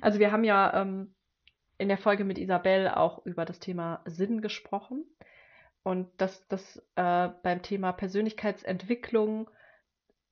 Also 0.00 0.18
wir 0.18 0.32
haben 0.32 0.44
ja 0.44 0.80
ähm, 0.80 1.14
in 1.82 1.88
der 1.88 1.98
Folge 1.98 2.24
mit 2.24 2.38
Isabel 2.38 2.88
auch 2.88 3.26
über 3.26 3.44
das 3.44 3.58
Thema 3.58 4.00
Sinn 4.04 4.40
gesprochen 4.40 5.04
und 5.82 6.08
dass 6.18 6.46
das 6.46 6.76
äh, 6.94 7.28
beim 7.42 7.60
Thema 7.62 7.92
Persönlichkeitsentwicklung 7.92 9.50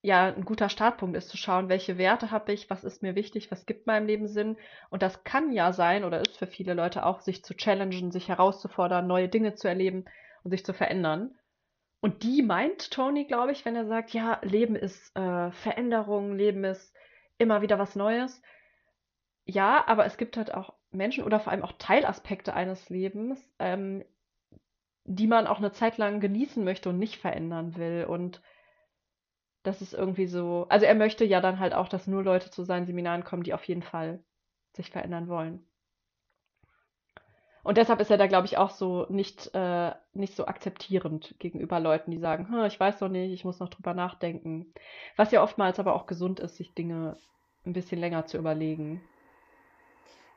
ja 0.01 0.27
ein 0.29 0.45
guter 0.45 0.69
Startpunkt 0.69 1.17
ist, 1.17 1.29
zu 1.29 1.37
schauen, 1.37 1.69
welche 1.69 1.99
Werte 1.99 2.31
habe 2.31 2.53
ich, 2.53 2.71
was 2.71 2.85
ist 2.85 3.03
mir 3.03 3.17
wichtig, 3.17 3.51
was 3.51 3.67
gibt 3.67 3.89
meinem 3.89 4.07
Leben 4.07 4.29
Sinn. 4.29 4.57
Und 4.91 5.03
das 5.03 5.25
kann 5.25 5.51
ja 5.51 5.73
sein 5.73 6.05
oder 6.05 6.21
ist 6.21 6.39
für 6.39 6.47
viele 6.47 6.73
Leute 6.73 7.05
auch, 7.05 7.21
sich 7.21 7.45
zu 7.45 7.55
challengen, 7.55 8.13
sich 8.13 8.29
herauszufordern, 8.29 9.09
neue 9.09 9.29
Dinge 9.29 9.55
zu 9.55 9.67
erleben 9.67 10.05
und 10.45 10.53
sich 10.53 10.65
zu 10.65 10.73
verändern. 10.73 11.35
Und 12.01 12.23
die 12.23 12.43
meint 12.43 12.93
Tony, 12.93 13.25
glaube 13.25 13.51
ich, 13.51 13.65
wenn 13.65 13.75
er 13.75 13.87
sagt, 13.87 14.11
ja, 14.15 14.39
Leben 14.43 14.77
ist 14.77 15.15
äh, 15.17 15.51
Veränderung, 15.51 16.37
Leben 16.37 16.63
ist 16.63 16.95
immer 17.39 17.61
wieder 17.61 17.81
was 17.81 17.97
Neues. 17.97 18.41
Ja, 19.45 19.85
aber 19.89 20.07
es 20.07 20.17
gibt 20.17 20.37
halt 20.37 20.55
auch 20.55 20.80
Menschen 20.93 21.25
oder 21.25 21.41
vor 21.41 21.53
allem 21.53 21.62
auch 21.62 21.73
Teilaspekte 21.79 22.55
eines 22.55 22.89
Lebens, 22.91 23.41
ähm, 23.59 24.05
die 25.05 25.27
man 25.27 25.47
auch 25.47 25.59
eine 25.59 25.73
Zeit 25.73 25.99
lang 25.99 26.21
genießen 26.21 26.62
möchte 26.65 26.89
und 26.89 26.99
nicht 26.99 27.17
verändern 27.17 27.77
will. 27.77 28.07
Und 28.09 28.43
das 29.62 29.83
ist 29.83 29.95
irgendwie 29.95 30.27
so. 30.27 30.67
Also 30.69 30.87
er 30.87 30.95
möchte 30.95 31.25
ja 31.25 31.41
dann 31.41 31.59
halt 31.59 31.75
auch, 31.75 31.89
dass 31.89 32.07
nur 32.07 32.23
Leute 32.23 32.51
zu 32.51 32.65
seinen 32.65 32.87
Seminaren 32.87 33.25
kommen, 33.25 33.43
die 33.43 33.55
auf 33.55 33.65
jeden 33.65 33.83
Fall 33.83 34.23
sich 34.73 34.91
verändern 34.91 35.29
wollen. 35.29 35.65
Und 37.62 37.77
deshalb 37.77 38.01
ist 38.01 38.11
er 38.11 38.17
da, 38.17 38.27
glaube 38.27 38.47
ich, 38.47 38.57
auch 38.57 38.71
so 38.71 39.07
nicht, 39.11 39.55
äh, 39.55 39.93
nicht 40.15 40.35
so 40.35 40.47
akzeptierend 40.47 41.35
gegenüber 41.39 41.79
Leuten, 41.79 42.11
die 42.11 42.19
sagen, 42.19 42.49
hm, 42.49 42.65
ich 42.65 42.81
weiß 42.81 42.99
doch 43.01 43.09
nicht, 43.09 43.33
ich 43.33 43.45
muss 43.45 43.61
noch 43.61 43.69
drüber 43.69 43.93
nachdenken. 43.93 44.73
Was 45.17 45.31
ja 45.31 45.43
oftmals 45.43 45.79
aber 45.79 45.95
auch 45.95 46.07
gesund 46.07 46.41
ist, 46.41 46.57
sich 46.57 46.75
Dinge 46.75 47.19
ein 47.67 47.75
bisschen 47.75 48.01
länger 48.01 48.25
zu 48.27 48.39
überlegen. 48.39 49.03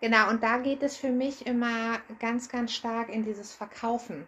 Genau, 0.04 0.30
und 0.30 0.44
da 0.44 0.58
geht 0.58 0.84
es 0.84 0.98
für 0.98 1.12
mich 1.12 1.48
immer 1.48 1.98
ganz, 2.20 2.50
ganz 2.50 2.74
stark 2.74 3.08
in 3.08 3.24
dieses 3.24 3.54
Verkaufen. 3.54 4.28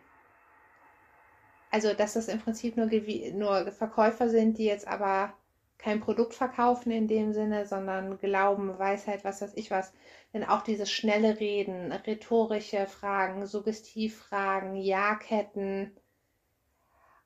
Also, 1.69 1.93
dass 1.93 2.13
das 2.13 2.29
im 2.29 2.39
Prinzip 2.39 2.77
nur, 2.77 2.89
nur 3.33 3.69
Verkäufer 3.73 4.29
sind, 4.29 4.57
die 4.57 4.63
jetzt 4.63 4.87
aber 4.87 5.33
kein 5.77 5.99
Produkt 5.99 6.33
verkaufen 6.33 6.91
in 6.91 7.09
dem 7.09 7.33
Sinne, 7.33 7.65
sondern 7.65 8.17
Glauben, 8.19 8.79
Weisheit, 8.79 9.25
was 9.25 9.41
weiß 9.41 9.51
ich 9.55 9.69
was. 9.69 9.91
Denn 10.33 10.45
auch 10.45 10.61
dieses 10.61 10.89
schnelle 10.89 11.41
Reden, 11.41 11.91
rhetorische 11.91 12.87
Fragen, 12.87 13.45
Suggestivfragen, 13.45 14.77
Ja-Ketten 14.77 15.91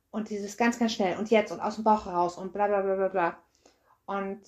und 0.10 0.32
dieses 0.32 0.58
ganz, 0.58 0.80
ganz 0.80 0.94
schnell 0.94 1.20
und 1.20 1.30
jetzt 1.30 1.52
und 1.52 1.60
aus 1.60 1.76
dem 1.76 1.84
Bauch 1.84 2.08
heraus 2.08 2.36
und 2.36 2.52
bla 2.52 2.66
bla 2.66 2.82
bla 2.82 2.96
bla 2.96 3.10
bla. 3.10 3.38
Und 4.08 4.42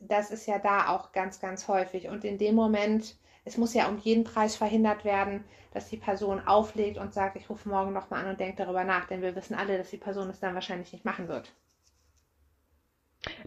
das 0.00 0.30
ist 0.30 0.44
ja 0.44 0.58
da 0.58 0.88
auch 0.88 1.12
ganz, 1.12 1.40
ganz 1.40 1.66
häufig. 1.66 2.08
Und 2.10 2.26
in 2.26 2.36
dem 2.36 2.54
Moment, 2.54 3.16
es 3.48 3.56
muss 3.56 3.74
ja 3.74 3.88
um 3.88 3.98
jeden 3.98 4.24
Preis 4.24 4.56
verhindert 4.56 5.04
werden, 5.04 5.42
dass 5.72 5.88
die 5.88 5.96
Person 5.96 6.46
auflegt 6.46 6.98
und 6.98 7.14
sagt, 7.14 7.36
ich 7.36 7.48
rufe 7.48 7.68
morgen 7.68 7.92
nochmal 7.92 8.24
an 8.24 8.30
und 8.30 8.40
denke 8.40 8.62
darüber 8.62 8.84
nach, 8.84 9.06
denn 9.06 9.22
wir 9.22 9.34
wissen 9.34 9.54
alle, 9.54 9.78
dass 9.78 9.90
die 9.90 9.96
Person 9.96 10.28
es 10.28 10.38
dann 10.40 10.54
wahrscheinlich 10.54 10.92
nicht 10.92 11.04
machen 11.04 11.28
wird. 11.28 11.50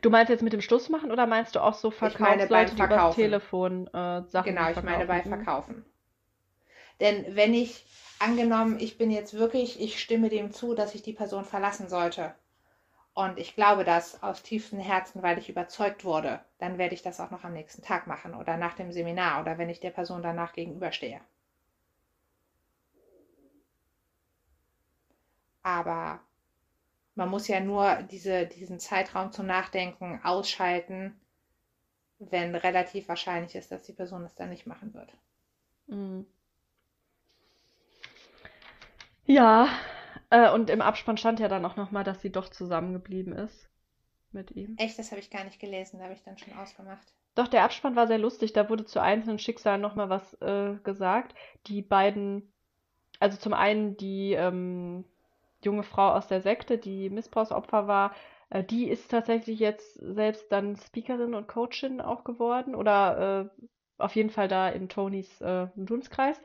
Du 0.02 0.10
meinst 0.10 0.30
jetzt 0.30 0.42
mit 0.42 0.54
dem 0.54 0.62
Schluss 0.62 0.90
machen 0.90 1.12
oder 1.12 1.28
meinst 1.28 1.56
du 1.56 1.60
auch 1.60 1.76
so 1.76 1.92
Verkaufsleute, 1.92 2.76
die 2.76 2.82
über 2.82 3.12
Telefon 3.12 3.88
äh, 3.88 4.24
Sachen 4.28 4.56
Genau, 4.56 4.70
ich 4.72 4.82
meine 4.84 5.06
bei 5.06 5.22
Verkaufen. 5.22 5.86
Denn 7.00 7.36
wenn 7.36 7.54
ich, 7.54 7.86
angenommen, 8.20 8.80
ich 8.80 8.98
bin 8.98 9.12
jetzt 9.12 9.34
wirklich, 9.34 9.80
ich 9.82 10.00
stimme 10.00 10.30
dem 10.30 10.52
zu, 10.52 10.74
dass 10.74 10.94
ich 10.96 11.04
die 11.04 11.14
Person 11.14 11.46
verlassen 11.46 11.90
sollte. 11.90 12.34
Und 13.14 13.38
ich 13.38 13.56
glaube 13.56 13.84
das 13.84 14.24
aus 14.24 14.42
tiefstem 14.42 14.80
Herzen, 14.80 15.22
weil 15.22 15.38
ich 15.38 15.50
überzeugt 15.50 16.06
wurde, 16.06 16.40
dann 16.60 16.78
werde 16.78 16.96
ich 16.96 17.02
das 17.02 17.20
auch 17.20 17.30
noch 17.30 17.44
am 17.44 17.54
nächsten 17.54 17.82
Tag 17.82 18.08
machen 18.08 18.34
oder 18.34 18.56
nach 18.58 18.74
dem 18.76 18.92
Seminar 18.92 19.42
oder 19.42 19.58
wenn 19.58 19.70
ich 19.70 19.82
der 19.82 19.92
Person 19.92 20.22
danach 20.22 20.54
gegenüberstehe. 20.54 21.20
Aber 25.64 26.22
man 27.16 27.30
muss 27.30 27.48
ja 27.48 27.60
nur 27.60 28.02
diese, 28.04 28.48
diesen 28.48 28.80
Zeitraum 28.80 29.32
zum 29.32 29.46
Nachdenken 29.46 30.22
ausschalten, 30.24 31.20
wenn 32.20 32.56
relativ 32.56 33.10
wahrscheinlich 33.10 33.56
ist, 33.56 33.72
dass 33.72 33.84
die 33.84 33.94
Person 33.94 34.24
es 34.24 34.36
dann 34.36 34.50
nicht 34.50 34.68
machen 34.68 34.94
wird. 34.94 35.14
Mhm. 35.88 36.26
Ja, 39.26 39.68
Äh, 40.32 40.50
und 40.52 40.70
im 40.70 40.82
Abspann 40.82 41.18
stand 41.18 41.40
ja 41.40 41.48
dann 41.48 41.66
auch 41.66 41.76
nochmal, 41.76 42.04
dass 42.04 42.22
sie 42.22 42.32
doch 42.32 42.50
zusammengeblieben 42.50 43.34
ist 43.34 43.70
mit 44.32 44.52
ihm. 44.52 44.76
Echt, 44.78 44.98
das 44.98 45.12
habe 45.12 45.20
ich 45.20 45.30
gar 45.30 45.44
nicht 45.44 45.60
gelesen, 45.60 46.00
da 46.00 46.06
habe 46.06 46.16
ich 46.16 46.24
dann 46.24 46.38
schon 46.38 46.54
ausgemacht. 46.54 47.14
Doch, 47.36 47.48
der 47.48 47.64
Abspann 47.64 47.96
war 47.96 48.08
sehr 48.08 48.18
lustig. 48.18 48.54
Da 48.54 48.70
wurde 48.70 48.86
zu 48.86 49.02
einzelnen 49.02 49.40
Schicksalen 49.40 49.82
nochmal 49.82 50.10
was 50.10 50.34
äh, 50.42 50.76
gesagt. 50.84 51.36
Die 51.68 51.82
beiden, 51.82 52.52
also 53.20 53.38
zum 53.38 53.54
einen 53.54 53.98
die 53.98 54.34
ähm, 54.34 55.06
junge 55.64 55.84
Frau 55.84 56.12
aus 56.12 56.28
der 56.28 56.42
Sekte, 56.42 56.78
die 56.78 57.10
Missbrauchsopfer 57.10 57.88
war, 57.88 58.16
äh, 58.50 58.64
die 58.64 58.90
ist 58.90 59.12
tatsächlich 59.12 59.60
jetzt 59.60 59.96
selbst 59.96 60.52
dann 60.52 60.78
Speakerin 60.78 61.36
und 61.36 61.48
Coachin 61.48 62.02
auch 62.02 62.24
geworden 62.24 62.74
oder 62.74 63.50
äh, 63.58 63.64
auf 63.98 64.16
jeden 64.16 64.30
Fall 64.30 64.48
da 64.48 64.70
in 64.70 64.90
Tonys 64.90 65.42
äh, 65.42 65.68
Dunstkreis. 65.76 66.42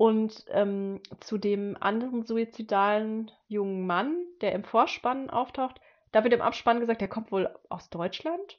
Und 0.00 0.46
ähm, 0.48 1.02
zu 1.20 1.36
dem 1.36 1.76
anderen 1.78 2.24
suizidalen 2.24 3.30
jungen 3.48 3.86
Mann, 3.86 4.16
der 4.40 4.52
im 4.52 4.64
Vorspann 4.64 5.28
auftaucht, 5.28 5.78
da 6.10 6.24
wird 6.24 6.32
im 6.32 6.40
Abspann 6.40 6.80
gesagt, 6.80 7.02
der 7.02 7.08
kommt 7.08 7.30
wohl 7.30 7.54
aus 7.68 7.90
Deutschland 7.90 8.58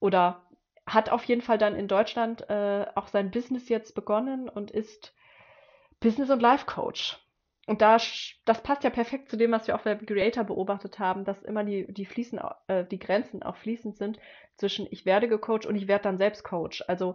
oder 0.00 0.42
hat 0.84 1.10
auf 1.10 1.22
jeden 1.26 1.42
Fall 1.42 1.58
dann 1.58 1.76
in 1.76 1.86
Deutschland 1.86 2.50
äh, 2.50 2.86
auch 2.96 3.06
sein 3.06 3.30
Business 3.30 3.68
jetzt 3.68 3.94
begonnen 3.94 4.48
und 4.48 4.72
ist 4.72 5.14
Business- 6.00 6.30
und 6.30 6.42
Life-Coach. 6.42 7.20
Und 7.68 7.80
da, 7.80 7.98
das 8.44 8.60
passt 8.64 8.82
ja 8.82 8.90
perfekt 8.90 9.28
zu 9.28 9.36
dem, 9.36 9.52
was 9.52 9.68
wir 9.68 9.76
auch 9.76 9.82
bei 9.82 9.94
Creator 9.94 10.42
beobachtet 10.42 10.98
haben, 10.98 11.24
dass 11.24 11.40
immer 11.44 11.62
die, 11.62 11.86
die, 11.86 12.04
fließen, 12.04 12.40
äh, 12.66 12.84
die 12.84 12.98
Grenzen 12.98 13.44
auch 13.44 13.54
fließend 13.58 13.96
sind 13.96 14.18
zwischen 14.56 14.88
ich 14.90 15.06
werde 15.06 15.28
gecoacht 15.28 15.66
und 15.66 15.76
ich 15.76 15.86
werde 15.86 16.02
dann 16.02 16.18
selbst 16.18 16.42
Coach. 16.42 16.82
Also, 16.88 17.14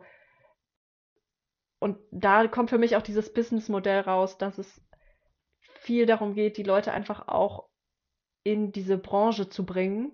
und 1.80 1.97
da 2.11 2.47
kommt 2.47 2.69
für 2.69 2.77
mich 2.77 2.95
auch 2.95 3.01
dieses 3.01 3.34
Business-Modell 3.34 4.01
raus, 4.01 4.38
dass 4.38 4.57
es 4.57 4.81
viel 5.80 6.06
darum 6.06 6.35
geht, 6.35 6.57
die 6.57 6.64
Leute 6.64 6.91
einfach 6.91 7.27
auch 7.27 7.68
in 8.43 8.72
diese 8.72 8.97
Branche 8.97 9.49
zu 9.49 9.65
bringen 9.65 10.11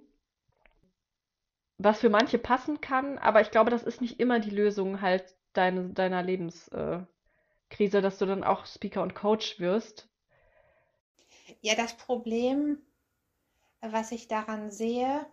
was 1.78 2.00
für 2.00 2.10
manche 2.10 2.38
passen 2.38 2.82
kann, 2.82 3.18
aber 3.18 3.42
ich 3.42 3.52
glaube, 3.52 3.70
das 3.70 3.84
ist 3.84 4.02
nicht 4.02 4.20
immer 4.20 4.40
die 4.40 4.50
Lösung 4.50 5.02
halt 5.02 5.36
deine, 5.54 5.90
deiner 5.90 6.24
Lebenskrise, 6.24 6.98
äh, 7.80 8.02
dass 8.02 8.18
du 8.18 8.26
dann 8.26 8.44
auch 8.44 8.66
Speaker 8.66 9.02
und 9.02 9.16
Coach 9.16 9.60
wirst. 9.60 10.08
Ja, 11.62 11.76
das 11.76 11.96
Problem, 11.98 12.82
was 13.82 14.12
ich 14.12 14.28
daran 14.28 14.72
sehe, 14.72 15.26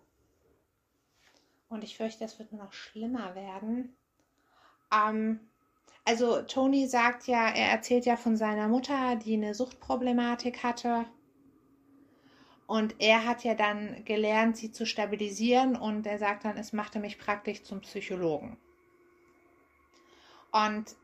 und 1.69 1.85
ich 1.85 1.97
fürchte, 1.97 2.21
das 2.21 2.39
wird 2.39 2.53
noch 2.53 2.73
schlimmer 2.73 3.35
werden. 3.35 3.97
Ähm, 4.93 5.41
also 6.05 6.43
Tony 6.43 6.87
sagt 6.87 7.27
ja, 7.27 7.49
er 7.49 7.71
erzählt 7.71 8.07
ja 8.07 8.17
von 8.17 8.37
seiner 8.37 8.69
Mutter, 8.69 9.17
die 9.17 9.35
eine 9.35 9.55
Suchtproblematik 9.55 10.63
hatte 10.63 11.07
und 12.67 12.95
er 13.01 13.27
hat 13.27 13.45
ja 13.45 13.55
dann 13.55 14.03
gelernt, 14.05 14.57
sie 14.57 14.73
zu 14.73 14.87
stabilisieren 14.87 15.77
und 15.77 16.07
er 16.07 16.19
sagt 16.19 16.45
dann, 16.47 16.57
es 16.57 16.73
machte 16.73 17.01
mich 17.01 17.19
praktisch 17.19 17.63
zum 17.65 17.83
Psychologen. 17.83 18.57
Und 20.53 20.97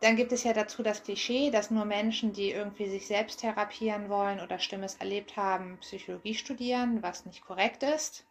dann 0.00 0.16
gibt 0.16 0.32
es 0.32 0.44
ja 0.44 0.52
dazu 0.52 0.82
das 0.82 1.02
Klischee, 1.02 1.50
dass 1.50 1.70
nur 1.70 1.84
Menschen, 1.84 2.32
die 2.32 2.50
irgendwie 2.50 2.88
sich 2.88 3.06
selbst 3.06 3.40
therapieren 3.40 4.08
wollen 4.08 4.40
oder 4.40 4.58
Stimmes 4.58 4.96
erlebt 4.96 5.36
haben, 5.36 5.78
Psychologie 5.78 6.34
studieren, 6.34 7.02
was 7.02 7.24
nicht 7.24 7.44
korrekt 7.44 7.82
ist. 7.82 8.26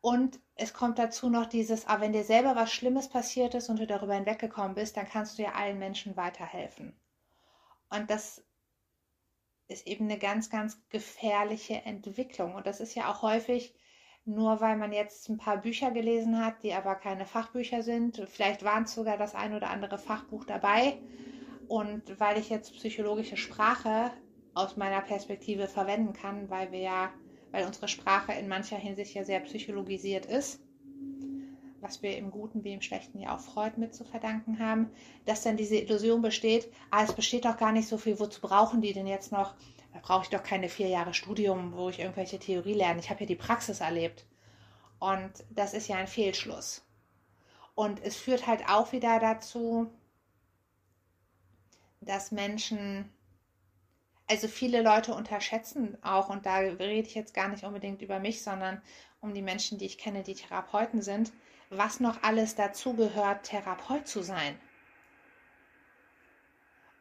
Und 0.00 0.40
es 0.54 0.72
kommt 0.72 0.98
dazu 0.98 1.28
noch 1.28 1.46
dieses, 1.46 1.86
aber 1.86 1.98
ah, 1.98 2.00
wenn 2.00 2.12
dir 2.12 2.24
selber 2.24 2.56
was 2.56 2.72
Schlimmes 2.72 3.08
passiert 3.08 3.54
ist 3.54 3.68
und 3.68 3.78
du 3.78 3.86
darüber 3.86 4.14
hinweggekommen 4.14 4.74
bist, 4.74 4.96
dann 4.96 5.06
kannst 5.06 5.38
du 5.38 5.42
ja 5.42 5.52
allen 5.52 5.78
Menschen 5.78 6.16
weiterhelfen. 6.16 6.98
Und 7.90 8.08
das 8.08 8.42
ist 9.68 9.86
eben 9.86 10.06
eine 10.06 10.18
ganz, 10.18 10.48
ganz 10.48 10.80
gefährliche 10.88 11.82
Entwicklung. 11.84 12.54
Und 12.54 12.66
das 12.66 12.80
ist 12.80 12.94
ja 12.94 13.10
auch 13.10 13.22
häufig 13.22 13.74
nur, 14.24 14.60
weil 14.60 14.76
man 14.76 14.92
jetzt 14.92 15.28
ein 15.28 15.38
paar 15.38 15.58
Bücher 15.58 15.90
gelesen 15.90 16.44
hat, 16.44 16.62
die 16.62 16.72
aber 16.72 16.94
keine 16.94 17.26
Fachbücher 17.26 17.82
sind. 17.82 18.26
Vielleicht 18.28 18.64
waren 18.64 18.86
sogar 18.86 19.18
das 19.18 19.34
ein 19.34 19.54
oder 19.54 19.70
andere 19.70 19.98
Fachbuch 19.98 20.44
dabei. 20.44 20.98
Und 21.68 22.18
weil 22.18 22.38
ich 22.38 22.48
jetzt 22.48 22.74
psychologische 22.74 23.36
Sprache 23.36 24.10
aus 24.54 24.76
meiner 24.76 25.00
Perspektive 25.00 25.68
verwenden 25.68 26.12
kann, 26.12 26.50
weil 26.50 26.72
wir 26.72 26.80
ja, 26.80 27.12
weil 27.50 27.66
unsere 27.66 27.88
Sprache 27.88 28.32
in 28.32 28.48
mancher 28.48 28.76
Hinsicht 28.76 29.14
ja 29.14 29.24
sehr 29.24 29.40
psychologisiert 29.40 30.26
ist, 30.26 30.60
was 31.80 32.02
wir 32.02 32.16
im 32.16 32.30
Guten 32.30 32.62
wie 32.64 32.72
im 32.72 32.82
Schlechten 32.82 33.18
ja 33.20 33.34
auch 33.34 33.40
Freud 33.40 33.74
mit 33.76 33.94
zu 33.94 34.04
verdanken 34.04 34.58
haben, 34.58 34.90
dass 35.24 35.42
dann 35.42 35.56
diese 35.56 35.76
Illusion 35.76 36.22
besteht, 36.22 36.70
ah, 36.90 37.02
es 37.02 37.12
besteht 37.12 37.44
doch 37.44 37.56
gar 37.56 37.72
nicht 37.72 37.88
so 37.88 37.98
viel, 37.98 38.18
wozu 38.20 38.40
brauchen 38.40 38.82
die 38.82 38.92
denn 38.92 39.06
jetzt 39.06 39.32
noch? 39.32 39.54
Da 39.92 39.98
brauche 40.00 40.24
ich 40.24 40.30
doch 40.30 40.42
keine 40.42 40.68
vier 40.68 40.88
Jahre 40.88 41.14
Studium, 41.14 41.72
wo 41.74 41.88
ich 41.88 41.98
irgendwelche 41.98 42.38
Theorie 42.38 42.74
lerne. 42.74 43.00
Ich 43.00 43.10
habe 43.10 43.20
ja 43.20 43.26
die 43.26 43.34
Praxis 43.34 43.80
erlebt. 43.80 44.26
Und 44.98 45.32
das 45.50 45.74
ist 45.74 45.88
ja 45.88 45.96
ein 45.96 46.06
Fehlschluss. 46.06 46.84
Und 47.74 48.02
es 48.04 48.16
führt 48.16 48.46
halt 48.46 48.68
auch 48.68 48.92
wieder 48.92 49.18
dazu, 49.18 49.90
dass 52.00 52.30
Menschen, 52.30 53.10
also 54.30 54.46
viele 54.46 54.80
Leute 54.80 55.12
unterschätzen 55.12 55.98
auch, 56.02 56.30
und 56.30 56.46
da 56.46 56.58
rede 56.58 57.08
ich 57.08 57.16
jetzt 57.16 57.34
gar 57.34 57.48
nicht 57.48 57.64
unbedingt 57.64 58.00
über 58.00 58.20
mich, 58.20 58.42
sondern 58.42 58.80
um 59.20 59.34
die 59.34 59.42
Menschen, 59.42 59.76
die 59.76 59.86
ich 59.86 59.98
kenne, 59.98 60.22
die 60.22 60.36
Therapeuten 60.36 61.02
sind, 61.02 61.32
was 61.68 61.98
noch 61.98 62.22
alles 62.22 62.54
dazugehört, 62.54 63.42
Therapeut 63.42 64.06
zu 64.06 64.22
sein. 64.22 64.58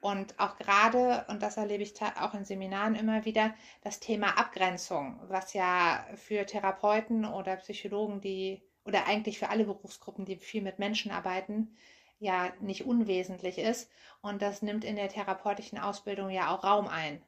Und 0.01 0.39
auch 0.39 0.57
gerade, 0.57 1.25
und 1.27 1.43
das 1.43 1.57
erlebe 1.57 1.83
ich 1.83 1.93
auch 2.01 2.33
in 2.33 2.45
Seminaren 2.45 2.95
immer 2.95 3.25
wieder, 3.25 3.53
das 3.83 3.99
Thema 3.99 4.37
Abgrenzung, 4.39 5.19
was 5.27 5.53
ja 5.53 6.07
für 6.15 6.45
Therapeuten 6.47 7.25
oder 7.25 7.57
Psychologen, 7.57 8.21
die, 8.21 8.63
oder 8.85 9.05
eigentlich 9.05 9.37
für 9.37 9.49
alle 9.49 9.65
Berufsgruppen, 9.65 10.25
die 10.25 10.37
viel 10.37 10.63
mit 10.63 10.79
Menschen 10.79 11.11
arbeiten, 11.11 11.75
ja 12.19 12.51
nicht 12.59 12.85
unwesentlich 12.85 13.57
ist. 13.57 13.89
Und 14.21 14.41
das 14.41 14.61
nimmt 14.61 14.83
in 14.83 14.95
der 14.95 15.09
therapeutischen 15.09 15.79
Ausbildung 15.79 16.29
ja 16.29 16.53
auch 16.53 16.63
Raum 16.63 16.87
ein. 16.87 17.21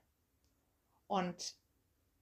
Und 1.07 1.55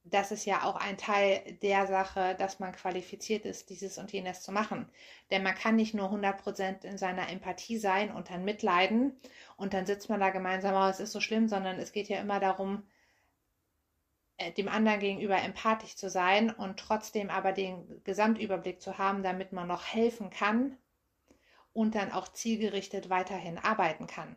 das 0.03 0.31
ist 0.31 0.45
ja 0.45 0.63
auch 0.63 0.75
ein 0.75 0.97
Teil 0.97 1.57
der 1.61 1.85
Sache, 1.87 2.35
dass 2.35 2.59
man 2.59 2.71
qualifiziert 2.71 3.45
ist, 3.45 3.69
dieses 3.69 3.97
und 3.97 4.11
jenes 4.11 4.41
zu 4.41 4.51
machen. 4.51 4.89
Denn 5.29 5.43
man 5.43 5.55
kann 5.55 5.75
nicht 5.75 5.93
nur 5.93 6.11
100% 6.11 6.85
in 6.85 6.97
seiner 6.97 7.29
Empathie 7.29 7.77
sein 7.77 8.11
und 8.11 8.29
dann 8.29 8.45
mitleiden 8.45 9.19
und 9.57 9.73
dann 9.73 9.85
sitzt 9.85 10.09
man 10.09 10.19
da 10.19 10.29
gemeinsam, 10.29 10.75
oh, 10.75 10.89
es 10.89 10.99
ist 10.99 11.11
so 11.11 11.19
schlimm, 11.19 11.47
sondern 11.47 11.77
es 11.79 11.91
geht 11.91 12.07
ja 12.07 12.19
immer 12.19 12.39
darum, 12.39 12.83
äh, 14.37 14.51
dem 14.53 14.69
anderen 14.69 14.99
gegenüber 14.99 15.37
empathisch 15.41 15.95
zu 15.95 16.09
sein 16.09 16.49
und 16.49 16.79
trotzdem 16.79 17.29
aber 17.29 17.51
den 17.51 18.01
Gesamtüberblick 18.03 18.81
zu 18.81 18.97
haben, 18.97 19.21
damit 19.21 19.51
man 19.51 19.67
noch 19.67 19.85
helfen 19.85 20.29
kann 20.29 20.77
und 21.73 21.95
dann 21.95 22.11
auch 22.11 22.27
zielgerichtet 22.27 23.09
weiterhin 23.09 23.57
arbeiten 23.57 24.07
kann. 24.07 24.35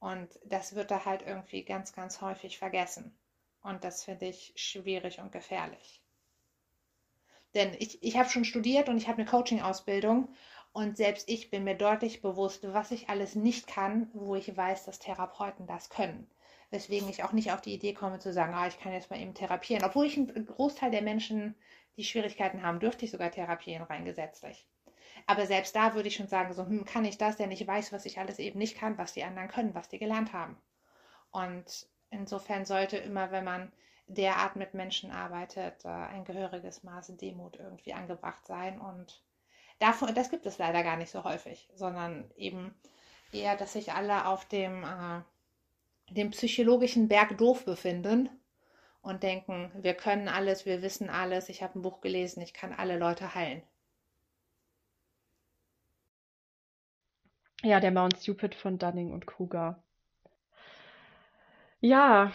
Und 0.00 0.28
das 0.44 0.74
wird 0.74 0.90
da 0.90 1.04
halt 1.04 1.22
irgendwie 1.22 1.64
ganz, 1.64 1.92
ganz 1.92 2.20
häufig 2.20 2.58
vergessen. 2.58 3.16
Und 3.62 3.84
das 3.84 4.04
finde 4.04 4.26
ich 4.26 4.52
schwierig 4.56 5.20
und 5.20 5.32
gefährlich. 5.32 6.02
Denn 7.54 7.72
ich, 7.78 8.02
ich 8.02 8.16
habe 8.18 8.28
schon 8.28 8.44
studiert 8.44 8.88
und 8.88 8.98
ich 8.98 9.08
habe 9.08 9.18
eine 9.18 9.30
Coaching-Ausbildung 9.30 10.28
und 10.72 10.96
selbst 10.96 11.28
ich 11.28 11.50
bin 11.50 11.64
mir 11.64 11.76
deutlich 11.76 12.20
bewusst, 12.20 12.72
was 12.72 12.90
ich 12.90 13.08
alles 13.08 13.36
nicht 13.36 13.66
kann, 13.66 14.10
wo 14.12 14.34
ich 14.34 14.56
weiß, 14.56 14.84
dass 14.84 14.98
Therapeuten 14.98 15.66
das 15.66 15.88
können. 15.88 16.28
Weswegen 16.70 17.08
ich 17.08 17.22
auch 17.22 17.32
nicht 17.32 17.52
auf 17.52 17.60
die 17.60 17.72
Idee 17.72 17.94
komme 17.94 18.18
zu 18.18 18.32
sagen, 18.32 18.54
ah, 18.54 18.66
ich 18.66 18.80
kann 18.80 18.92
jetzt 18.92 19.08
mal 19.08 19.20
eben 19.20 19.34
therapieren. 19.34 19.84
Obwohl 19.84 20.06
ich 20.06 20.18
einen 20.18 20.46
Großteil 20.46 20.90
der 20.90 21.02
Menschen, 21.02 21.54
die 21.96 22.04
Schwierigkeiten 22.04 22.62
haben, 22.62 22.80
dürfte 22.80 23.04
ich 23.04 23.12
sogar 23.12 23.30
therapieren 23.30 23.84
rein 23.84 24.04
gesetzlich. 24.04 24.66
Aber 25.26 25.46
selbst 25.46 25.74
da 25.74 25.94
würde 25.94 26.08
ich 26.08 26.16
schon 26.16 26.28
sagen, 26.28 26.52
so, 26.52 26.66
hm, 26.66 26.84
kann 26.84 27.04
ich 27.04 27.18
das, 27.18 27.36
denn 27.36 27.50
ich 27.50 27.66
weiß, 27.66 27.92
was 27.92 28.04
ich 28.06 28.18
alles 28.18 28.38
eben 28.38 28.58
nicht 28.58 28.76
kann, 28.76 28.98
was 28.98 29.14
die 29.14 29.24
anderen 29.24 29.48
können, 29.48 29.74
was 29.74 29.88
die 29.88 29.98
gelernt 29.98 30.32
haben. 30.32 30.56
Und 31.30 31.88
Insofern 32.14 32.64
sollte 32.64 32.96
immer, 32.96 33.32
wenn 33.32 33.44
man 33.44 33.72
derart 34.06 34.56
mit 34.56 34.74
Menschen 34.74 35.10
arbeitet, 35.10 35.84
äh, 35.84 35.88
ein 35.88 36.24
gehöriges 36.24 36.84
Maß 36.84 37.16
Demut 37.16 37.56
irgendwie 37.56 37.92
angebracht 37.92 38.46
sein. 38.46 38.80
Und 38.80 39.22
davon, 39.80 40.14
das 40.14 40.30
gibt 40.30 40.46
es 40.46 40.58
leider 40.58 40.82
gar 40.82 40.96
nicht 40.96 41.10
so 41.10 41.24
häufig, 41.24 41.68
sondern 41.74 42.30
eben 42.36 42.74
eher, 43.32 43.56
dass 43.56 43.72
sich 43.72 43.92
alle 43.92 44.26
auf 44.26 44.44
dem, 44.46 44.84
äh, 44.84 45.22
dem 46.12 46.30
psychologischen 46.30 47.08
Berg 47.08 47.36
doof 47.36 47.64
befinden 47.64 48.28
und 49.02 49.22
denken, 49.22 49.72
wir 49.74 49.94
können 49.94 50.28
alles, 50.28 50.66
wir 50.66 50.82
wissen 50.82 51.10
alles, 51.10 51.48
ich 51.48 51.62
habe 51.62 51.78
ein 51.78 51.82
Buch 51.82 52.00
gelesen, 52.00 52.42
ich 52.42 52.54
kann 52.54 52.72
alle 52.72 52.96
Leute 52.96 53.34
heilen. 53.34 53.62
Ja, 57.64 57.80
der 57.80 57.90
Mount 57.90 58.16
Stupid 58.18 58.54
von 58.54 58.78
Dunning 58.78 59.10
und 59.12 59.26
Kruger. 59.26 59.82
Ja, 61.80 62.32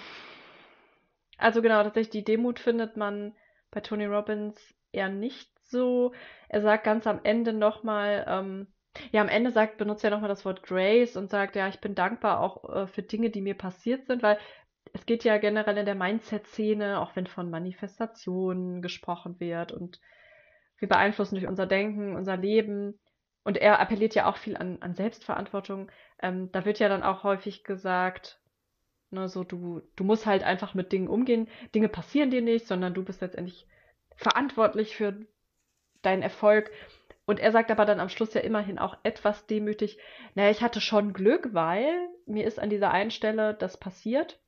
also 1.37 1.61
genau, 1.61 1.83
tatsächlich 1.83 2.11
die 2.11 2.23
Demut 2.23 2.59
findet 2.59 2.97
man 2.97 3.33
bei 3.71 3.81
Tony 3.81 4.05
Robbins 4.05 4.75
eher 4.91 5.09
nicht 5.09 5.49
so. 5.63 6.13
Er 6.49 6.61
sagt 6.61 6.83
ganz 6.83 7.07
am 7.07 7.21
Ende 7.23 7.53
nochmal, 7.53 8.25
ähm, 8.27 8.67
Ja, 9.11 9.21
am 9.21 9.29
Ende 9.29 9.51
sagt, 9.51 9.77
benutzt 9.77 10.03
er 10.03 10.09
nochmal 10.11 10.29
das 10.29 10.45
Wort 10.45 10.63
Grace 10.63 11.15
und 11.15 11.29
sagt, 11.29 11.55
ja, 11.55 11.67
ich 11.69 11.79
bin 11.79 11.95
dankbar 11.95 12.41
auch 12.41 12.69
äh, 12.69 12.87
für 12.87 13.03
Dinge, 13.03 13.29
die 13.29 13.41
mir 13.41 13.55
passiert 13.55 14.07
sind, 14.07 14.23
weil 14.23 14.37
es 14.93 15.05
geht 15.05 15.23
ja 15.23 15.37
generell 15.37 15.77
in 15.77 15.85
der 15.85 15.95
Mindset-Szene, 15.95 16.99
auch 17.01 17.15
wenn 17.15 17.27
von 17.27 17.49
Manifestationen 17.49 18.81
gesprochen 18.81 19.39
wird 19.39 19.71
und 19.71 19.99
wir 20.79 20.87
beeinflussen 20.89 21.35
durch 21.35 21.47
unser 21.47 21.67
Denken, 21.67 22.15
unser 22.15 22.37
Leben. 22.37 22.99
Und 23.49 23.57
er 23.57 23.79
appelliert 23.79 24.13
ja 24.13 24.27
auch 24.27 24.37
viel 24.37 24.55
an, 24.55 24.77
an 24.81 24.93
Selbstverantwortung. 24.93 25.91
Ähm, 26.21 26.51
da 26.51 26.65
wird 26.65 26.77
ja 26.77 26.87
dann 26.87 27.01
auch 27.01 27.23
häufig 27.23 27.63
gesagt, 27.63 28.39
ne, 29.09 29.27
so 29.27 29.43
du, 29.43 29.81
du 29.95 30.03
musst 30.03 30.27
halt 30.27 30.43
einfach 30.43 30.75
mit 30.75 30.91
Dingen 30.91 31.07
umgehen. 31.07 31.47
Dinge 31.73 31.89
passieren 31.89 32.29
dir 32.29 32.43
nicht, 32.43 32.67
sondern 32.67 32.93
du 32.93 33.03
bist 33.03 33.21
letztendlich 33.21 33.67
verantwortlich 34.15 34.95
für 34.95 35.25
deinen 36.03 36.21
Erfolg. 36.21 36.69
Und 37.25 37.39
er 37.39 37.51
sagt 37.51 37.71
aber 37.71 37.85
dann 37.85 37.99
am 37.99 38.09
Schluss 38.09 38.35
ja 38.35 38.41
immerhin 38.41 38.77
auch 38.77 38.97
etwas 39.01 39.47
demütig, 39.47 39.97
naja, 40.35 40.51
ich 40.51 40.61
hatte 40.61 40.79
schon 40.79 41.13
Glück, 41.13 41.49
weil 41.53 41.91
mir 42.27 42.45
ist 42.45 42.59
an 42.59 42.69
dieser 42.69 42.91
einen 42.91 43.11
Stelle 43.11 43.55
das 43.55 43.77
passiert 43.77 44.39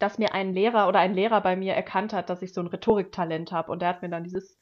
dass 0.00 0.18
mir 0.18 0.34
ein 0.34 0.54
Lehrer 0.54 0.88
oder 0.88 0.98
ein 0.98 1.14
Lehrer 1.14 1.40
bei 1.42 1.56
mir 1.56 1.74
erkannt 1.74 2.12
hat, 2.12 2.30
dass 2.30 2.42
ich 2.42 2.54
so 2.54 2.60
ein 2.62 2.66
Rhetoriktalent 2.66 3.52
habe. 3.52 3.70
Und 3.70 3.82
der 3.82 3.90
hat 3.90 4.02
mir 4.02 4.08
dann 4.08 4.24
dieses, 4.24 4.58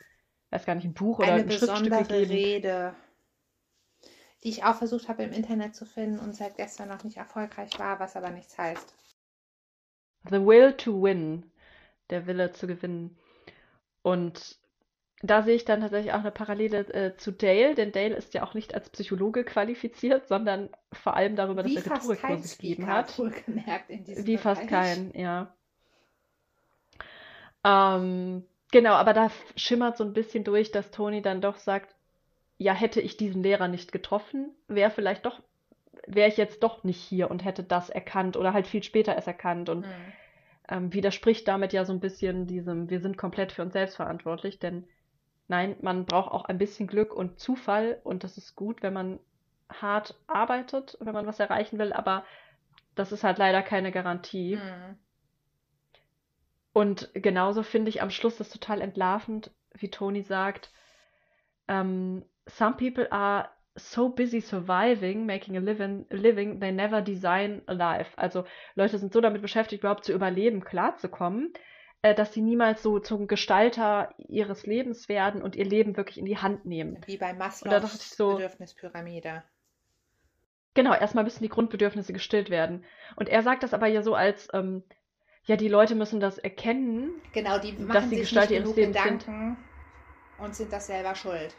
weiß 0.51 0.67
gar 0.67 0.75
nicht, 0.75 0.85
ein 0.85 0.95
Buch 0.95 1.21
oder 1.21 1.33
Eine 1.33 1.43
ein 1.45 1.51
Schriftstück 1.51 2.09
gegeben. 2.09 2.31
Rede, 2.33 2.95
die 4.43 4.49
ich 4.51 4.65
auch 4.65 4.77
versucht 4.77 5.09
habe 5.09 5.23
im 5.23 5.33
Internet 5.33 5.75
zu 5.75 5.87
finden 5.87 6.19
und 6.19 6.35
seit 6.35 6.57
gestern 6.57 6.89
noch 6.89 7.05
nicht 7.05 7.17
erfolgreich 7.17 7.79
war, 7.79 8.01
was 8.01 8.17
aber 8.17 8.31
nichts 8.31 8.57
heißt. 8.59 8.95
The 10.31 10.45
Will 10.47 10.75
to 10.75 11.03
Win. 11.03 11.51
Der 12.11 12.27
Wille 12.27 12.53
zu 12.53 12.67
gewinnen. 12.69 13.19
Und 14.03 14.59
da 15.23 15.43
sehe 15.43 15.57
ich 15.57 15.65
dann 15.65 15.81
tatsächlich 15.81 16.13
auch 16.13 16.21
eine 16.21 16.31
Parallele 16.33 16.81
äh, 16.95 17.17
zu 17.17 17.33
Dale, 17.33 17.75
denn 17.75 17.93
Dale 17.93 18.15
ist 18.17 18.35
ja 18.35 18.43
auch 18.45 18.55
nicht 18.55 18.75
als 18.75 18.91
Psychologe 18.91 19.45
qualifiziert, 19.45 20.29
sondern 20.29 20.71
vor 20.93 21.15
allem 21.17 21.37
darüber, 21.37 21.63
dass 21.63 21.75
Wie 21.75 21.77
er 21.77 21.83
fast 21.83 22.15
kein 22.17 22.43
Rhetorikkurse 22.43 22.49
gegeben 22.49 22.87
hat. 22.89 23.19
wohlgemerkt 23.19 23.91
in 23.91 24.05
diesem 24.05 24.27
Wie 24.27 24.39
fast 24.39 24.67
Bereich. 24.67 24.69
kein, 24.69 25.13
ja. 25.15 25.55
Ähm, 27.65 28.45
genau, 28.71 28.93
aber 28.95 29.13
da 29.13 29.31
schimmert 29.57 29.97
so 29.97 30.05
ein 30.05 30.13
bisschen 30.13 30.45
durch, 30.45 30.71
dass 30.71 30.91
Toni 30.91 31.23
dann 31.23 31.41
doch 31.41 31.57
sagt, 31.57 31.95
ja, 32.59 32.73
hätte 32.75 33.01
ich 33.01 33.17
diesen 33.17 33.43
Lehrer 33.43 33.69
nicht 33.69 33.93
getroffen, 33.93 34.51
wäre 34.67 34.91
vielleicht 34.91 35.25
doch, 35.25 35.41
wäre 36.07 36.29
ich 36.29 36.37
jetzt 36.37 36.63
doch 36.63 36.85
nicht 36.85 37.01
hier 37.01 37.31
und 37.31 37.45
hätte 37.45 37.63
das 37.63 37.89
erkannt 37.89 38.37
oder 38.37 38.53
halt 38.53 38.67
viel 38.67 38.83
später 38.83 39.15
erst 39.15 39.29
erkannt 39.29 39.69
und 39.69 39.85
Hm. 39.85 39.93
ähm, 40.69 40.93
widerspricht 40.93 41.47
damit 41.49 41.73
ja 41.73 41.85
so 41.85 41.93
ein 41.93 42.01
bisschen 42.01 42.47
diesem, 42.47 42.91
wir 42.91 43.01
sind 43.01 43.17
komplett 43.17 43.53
für 43.53 43.63
uns 43.63 43.73
selbst 43.73 43.97
verantwortlich, 43.97 44.59
denn 44.59 44.87
nein, 45.47 45.77
man 45.81 46.05
braucht 46.05 46.33
auch 46.33 46.45
ein 46.45 46.59
bisschen 46.59 46.89
Glück 46.89 47.15
und 47.15 47.39
Zufall 47.39 48.01
und 48.05 48.25
das 48.25 48.37
ist 48.37 48.57
gut, 48.57 48.83
wenn 48.83 48.93
man 48.93 49.21
hart 49.71 50.15
arbeitet, 50.27 50.97
wenn 51.01 51.15
man 51.15 51.27
was 51.27 51.41
erreichen 51.41 51.79
will, 51.79 51.93
aber 51.93 52.25
das 52.95 53.13
ist 53.13 53.23
halt 53.23 53.39
leider 53.39 53.63
keine 53.63 53.93
Garantie. 53.93 54.59
Hm. 54.59 54.99
Und 56.73 57.11
genauso 57.15 57.63
finde 57.63 57.89
ich 57.89 58.03
am 58.03 58.11
Schluss 58.11 58.37
das 58.37 58.51
total 58.51 58.81
entlarvend, 58.81 59.51
wie 59.75 59.91
Toni 59.91 60.23
sagt, 60.23 60.71
ähm, 61.69 62.25
some 62.49 62.77
people 62.77 63.07
are 63.11 63.51
so 63.77 64.09
busy 64.09 64.41
surviving, 64.41 65.27
making 65.27 65.57
a 65.57 65.61
living, 65.61 66.05
living, 66.11 66.61
they 66.61 66.73
never 66.73 67.01
design 67.01 67.63
a 67.67 67.73
life. 67.73 68.11
Also 68.17 68.45
Leute 68.75 68.99
sind 68.99 69.13
so 69.13 69.21
damit 69.21 69.43
beschäftigt, 69.43 69.83
überhaupt 69.83 70.05
zu 70.05 70.13
überleben, 70.13 70.65
klarzukommen, 70.65 71.53
äh, 72.03 72.15
dass 72.15 72.33
sie 72.33 72.43
niemals 72.43 72.83
so 72.83 72.99
zum 72.99 73.27
Gestalter 73.27 74.15
ihres 74.29 74.67
Lebens 74.67 75.09
werden 75.09 75.43
und 75.43 75.57
ihr 75.57 75.65
Leben 75.65 75.97
wirklich 75.97 76.19
in 76.19 76.27
die 76.27 76.39
Hand 76.39 76.65
nehmen. 76.65 77.01
Wie 77.07 77.19
bei 77.19 77.33
Maslows 77.33 78.17
so, 78.17 78.35
Bedürfnispyramide. 78.35 79.45
genau, 80.75 80.95
erstmal 80.95 81.25
müssen 81.25 81.43
die 81.43 81.49
Grundbedürfnisse 81.49 82.13
gestillt 82.13 82.51
werden. 82.51 82.85
Und 83.17 83.29
er 83.29 83.43
sagt 83.43 83.63
das 83.63 83.75
aber 83.75 83.87
ja 83.87 84.03
so 84.03 84.15
als, 84.15 84.49
ähm, 84.53 84.83
ja, 85.45 85.57
die 85.57 85.69
Leute 85.69 85.95
müssen 85.95 86.21
das 86.21 86.39
erkennen, 86.39 87.23
Genau, 87.33 87.59
die 87.59 87.77
dass 87.77 87.87
machen 87.87 88.11
sie 88.11 88.17
sich 88.17 88.21
Gestalter 88.21 88.55
nicht 88.55 88.65
ihres 88.65 88.77
Lebens 88.77 89.03
sind. 89.03 89.19
Gedanken 89.21 89.57
und 90.39 90.55
sind 90.55 90.73
das 90.73 90.87
selber 90.87 91.15
schuld. 91.15 91.57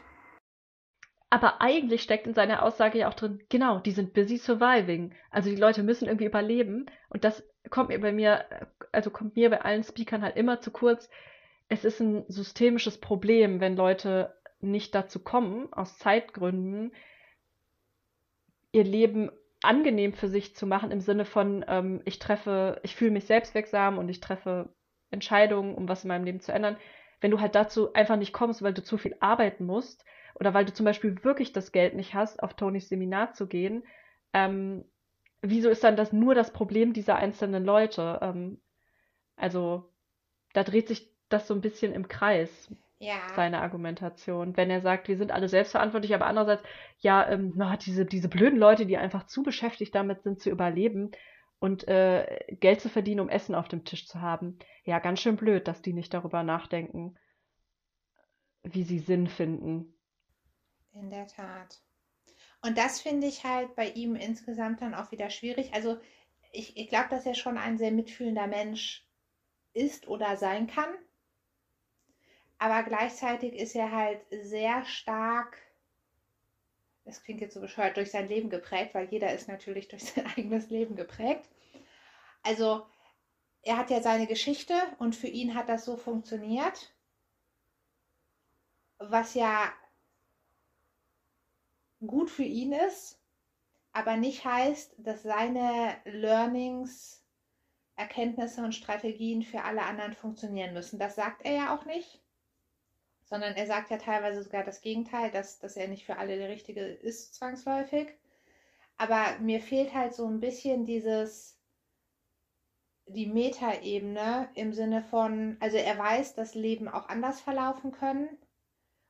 Aber 1.30 1.60
eigentlich 1.60 2.02
steckt 2.02 2.26
in 2.26 2.34
seiner 2.34 2.64
Aussage 2.64 2.98
ja 2.98 3.08
auch 3.08 3.14
drin, 3.14 3.40
genau, 3.48 3.78
die 3.78 3.92
sind 3.92 4.14
busy 4.14 4.36
surviving. 4.36 5.14
Also 5.30 5.48
die 5.48 5.56
Leute 5.56 5.84
müssen 5.84 6.06
irgendwie 6.06 6.26
überleben. 6.26 6.86
Und 7.08 7.22
das 7.22 7.44
kommt 7.70 7.90
mir 7.90 8.00
bei 8.00 8.12
mir, 8.12 8.44
also 8.90 9.10
kommt 9.10 9.36
mir 9.36 9.48
bei 9.48 9.60
allen 9.60 9.84
Speakern 9.84 10.22
halt 10.22 10.36
immer 10.36 10.60
zu 10.60 10.72
kurz. 10.72 11.08
Es 11.68 11.84
ist 11.84 12.00
ein 12.00 12.24
systemisches 12.26 12.98
Problem, 12.98 13.60
wenn 13.60 13.76
Leute 13.76 14.34
nicht 14.60 14.92
dazu 14.92 15.20
kommen, 15.20 15.72
aus 15.72 15.98
Zeitgründen, 15.98 16.92
ihr 18.72 18.84
Leben 18.84 19.30
angenehm 19.62 20.12
für 20.12 20.28
sich 20.28 20.56
zu 20.56 20.66
machen, 20.66 20.90
im 20.90 21.00
Sinne 21.00 21.24
von, 21.24 21.64
ähm, 21.68 22.00
ich 22.04 22.18
treffe, 22.18 22.80
ich 22.82 22.96
fühle 22.96 23.12
mich 23.12 23.26
selbstwirksam 23.26 23.98
und 23.98 24.08
ich 24.08 24.20
treffe 24.20 24.70
Entscheidungen, 25.10 25.76
um 25.76 25.88
was 25.88 26.04
in 26.04 26.08
meinem 26.08 26.24
Leben 26.24 26.40
zu 26.40 26.52
ändern. 26.52 26.76
Wenn 27.20 27.30
du 27.30 27.40
halt 27.40 27.54
dazu 27.54 27.92
einfach 27.92 28.16
nicht 28.16 28.32
kommst, 28.32 28.62
weil 28.62 28.74
du 28.74 28.82
zu 28.82 28.96
viel 28.96 29.16
arbeiten 29.20 29.64
musst, 29.64 30.04
oder 30.40 30.54
weil 30.54 30.64
du 30.64 30.72
zum 30.72 30.84
Beispiel 30.86 31.22
wirklich 31.22 31.52
das 31.52 31.72
Geld 31.72 31.94
nicht 31.94 32.14
hast, 32.14 32.42
auf 32.42 32.54
Tonys 32.54 32.88
Seminar 32.88 33.34
zu 33.34 33.46
gehen, 33.46 33.84
ähm, 34.32 34.84
wieso 35.42 35.68
ist 35.68 35.84
dann 35.84 35.96
das 35.96 36.12
nur 36.12 36.34
das 36.34 36.52
Problem 36.52 36.92
dieser 36.92 37.16
einzelnen 37.16 37.64
Leute? 37.64 38.18
Ähm, 38.22 38.60
also 39.36 39.92
da 40.52 40.64
dreht 40.64 40.88
sich 40.88 41.10
das 41.28 41.46
so 41.46 41.54
ein 41.54 41.60
bisschen 41.60 41.92
im 41.92 42.08
Kreis, 42.08 42.74
Ja, 42.98 43.18
seine 43.34 43.60
Argumentation. 43.60 44.56
Wenn 44.56 44.70
er 44.70 44.80
sagt, 44.80 45.08
wir 45.08 45.16
sind 45.16 45.32
alle 45.32 45.48
selbstverantwortlich, 45.48 46.14
aber 46.14 46.26
andererseits, 46.26 46.62
ja, 46.98 47.28
ähm, 47.28 47.52
na, 47.56 47.76
diese, 47.76 48.04
diese 48.06 48.28
blöden 48.28 48.58
Leute, 48.58 48.86
die 48.86 48.96
einfach 48.96 49.26
zu 49.26 49.42
beschäftigt 49.42 49.94
damit 49.94 50.22
sind, 50.22 50.40
zu 50.40 50.50
überleben 50.50 51.12
und 51.58 51.86
äh, 51.88 52.38
Geld 52.60 52.80
zu 52.80 52.88
verdienen, 52.88 53.20
um 53.20 53.28
Essen 53.28 53.54
auf 53.54 53.68
dem 53.68 53.84
Tisch 53.84 54.06
zu 54.06 54.20
haben. 54.20 54.58
Ja, 54.84 54.98
ganz 54.98 55.20
schön 55.20 55.36
blöd, 55.36 55.68
dass 55.68 55.82
die 55.82 55.92
nicht 55.92 56.12
darüber 56.14 56.42
nachdenken, 56.42 57.16
wie 58.62 58.84
sie 58.84 58.98
Sinn 58.98 59.26
finden. 59.26 59.94
In 60.92 61.10
der 61.10 61.26
Tat. 61.26 61.80
Und 62.62 62.76
das 62.76 63.00
finde 63.00 63.26
ich 63.26 63.44
halt 63.44 63.74
bei 63.74 63.88
ihm 63.90 64.16
insgesamt 64.16 64.82
dann 64.82 64.94
auch 64.94 65.10
wieder 65.12 65.30
schwierig. 65.30 65.72
Also 65.72 65.98
ich, 66.52 66.76
ich 66.76 66.88
glaube, 66.88 67.08
dass 67.08 67.26
er 67.26 67.34
schon 67.34 67.58
ein 67.58 67.78
sehr 67.78 67.90
mitfühlender 67.90 68.46
Mensch 68.46 69.06
ist 69.72 70.08
oder 70.08 70.36
sein 70.36 70.66
kann. 70.66 70.94
Aber 72.58 72.82
gleichzeitig 72.82 73.54
ist 73.54 73.74
er 73.74 73.90
halt 73.90 74.20
sehr 74.30 74.84
stark, 74.84 75.56
das 77.04 77.22
klingt 77.22 77.40
jetzt 77.40 77.54
so 77.54 77.60
bescheuert, 77.60 77.96
durch 77.96 78.10
sein 78.10 78.28
Leben 78.28 78.50
geprägt, 78.50 78.94
weil 78.94 79.08
jeder 79.08 79.32
ist 79.32 79.48
natürlich 79.48 79.88
durch 79.88 80.04
sein 80.04 80.26
eigenes 80.36 80.68
Leben 80.68 80.96
geprägt. 80.96 81.48
Also 82.42 82.86
er 83.62 83.78
hat 83.78 83.90
ja 83.90 84.02
seine 84.02 84.26
Geschichte 84.26 84.74
und 84.98 85.16
für 85.16 85.26
ihn 85.28 85.54
hat 85.54 85.68
das 85.68 85.84
so 85.84 85.96
funktioniert, 85.96 86.94
was 88.98 89.34
ja 89.34 89.72
gut 92.06 92.30
für 92.30 92.44
ihn 92.44 92.72
ist, 92.72 93.20
aber 93.92 94.16
nicht 94.16 94.44
heißt, 94.44 94.94
dass 94.98 95.22
seine 95.22 95.96
Learnings, 96.04 97.24
Erkenntnisse 97.96 98.62
und 98.62 98.74
Strategien 98.74 99.42
für 99.42 99.62
alle 99.62 99.82
anderen 99.82 100.14
funktionieren 100.14 100.72
müssen. 100.72 100.98
Das 100.98 101.16
sagt 101.16 101.44
er 101.44 101.52
ja 101.52 101.76
auch 101.76 101.84
nicht, 101.84 102.22
sondern 103.24 103.54
er 103.54 103.66
sagt 103.66 103.90
ja 103.90 103.98
teilweise 103.98 104.42
sogar 104.42 104.64
das 104.64 104.80
Gegenteil, 104.80 105.30
dass, 105.30 105.58
dass 105.58 105.76
er 105.76 105.88
nicht 105.88 106.06
für 106.06 106.16
alle 106.16 106.36
der 106.38 106.48
Richtige 106.48 106.80
ist, 106.80 107.34
zwangsläufig. 107.34 108.08
Aber 108.96 109.38
mir 109.40 109.60
fehlt 109.60 109.94
halt 109.94 110.14
so 110.14 110.26
ein 110.26 110.40
bisschen 110.40 110.84
dieses, 110.84 111.58
die 113.06 113.26
Metaebene 113.26 114.48
im 114.54 114.72
Sinne 114.72 115.02
von, 115.02 115.56
also 115.60 115.76
er 115.76 115.98
weiß, 115.98 116.34
dass 116.34 116.54
Leben 116.54 116.88
auch 116.88 117.08
anders 117.08 117.40
verlaufen 117.40 117.92
können 117.92 118.28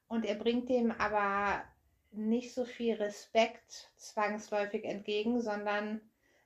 und 0.08 0.24
er 0.24 0.34
bringt 0.34 0.68
dem 0.68 0.90
aber 0.92 1.62
nicht 2.12 2.54
so 2.54 2.64
viel 2.64 2.94
Respekt 2.94 3.90
zwangsläufig 3.96 4.84
entgegen, 4.84 5.40
sondern 5.40 6.00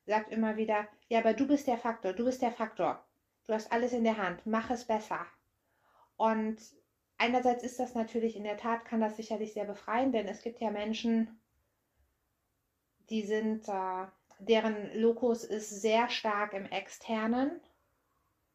sagt 0.06 0.30
immer 0.30 0.56
wieder, 0.56 0.86
ja, 1.08 1.20
aber 1.20 1.32
du 1.32 1.46
bist 1.46 1.66
der 1.66 1.78
Faktor, 1.78 2.12
du 2.12 2.24
bist 2.24 2.42
der 2.42 2.52
Faktor. 2.52 3.04
Du 3.46 3.52
hast 3.52 3.72
alles 3.72 3.92
in 3.92 4.04
der 4.04 4.16
Hand, 4.16 4.46
mach 4.46 4.70
es 4.70 4.84
besser. 4.84 5.26
Und 6.16 6.58
einerseits 7.18 7.62
ist 7.62 7.78
das 7.78 7.94
natürlich 7.94 8.36
in 8.36 8.44
der 8.44 8.56
Tat, 8.56 8.84
kann 8.84 9.00
das 9.00 9.16
sicherlich 9.16 9.52
sehr 9.52 9.64
befreien, 9.64 10.12
denn 10.12 10.26
es 10.26 10.42
gibt 10.42 10.60
ja 10.60 10.70
Menschen, 10.70 11.40
die 13.10 13.22
sind, 13.22 13.68
äh, 13.68 14.06
deren 14.38 14.94
Lokus 14.98 15.44
ist 15.44 15.70
sehr 15.82 16.08
stark 16.08 16.54
im 16.54 16.66
Externen, 16.66 17.60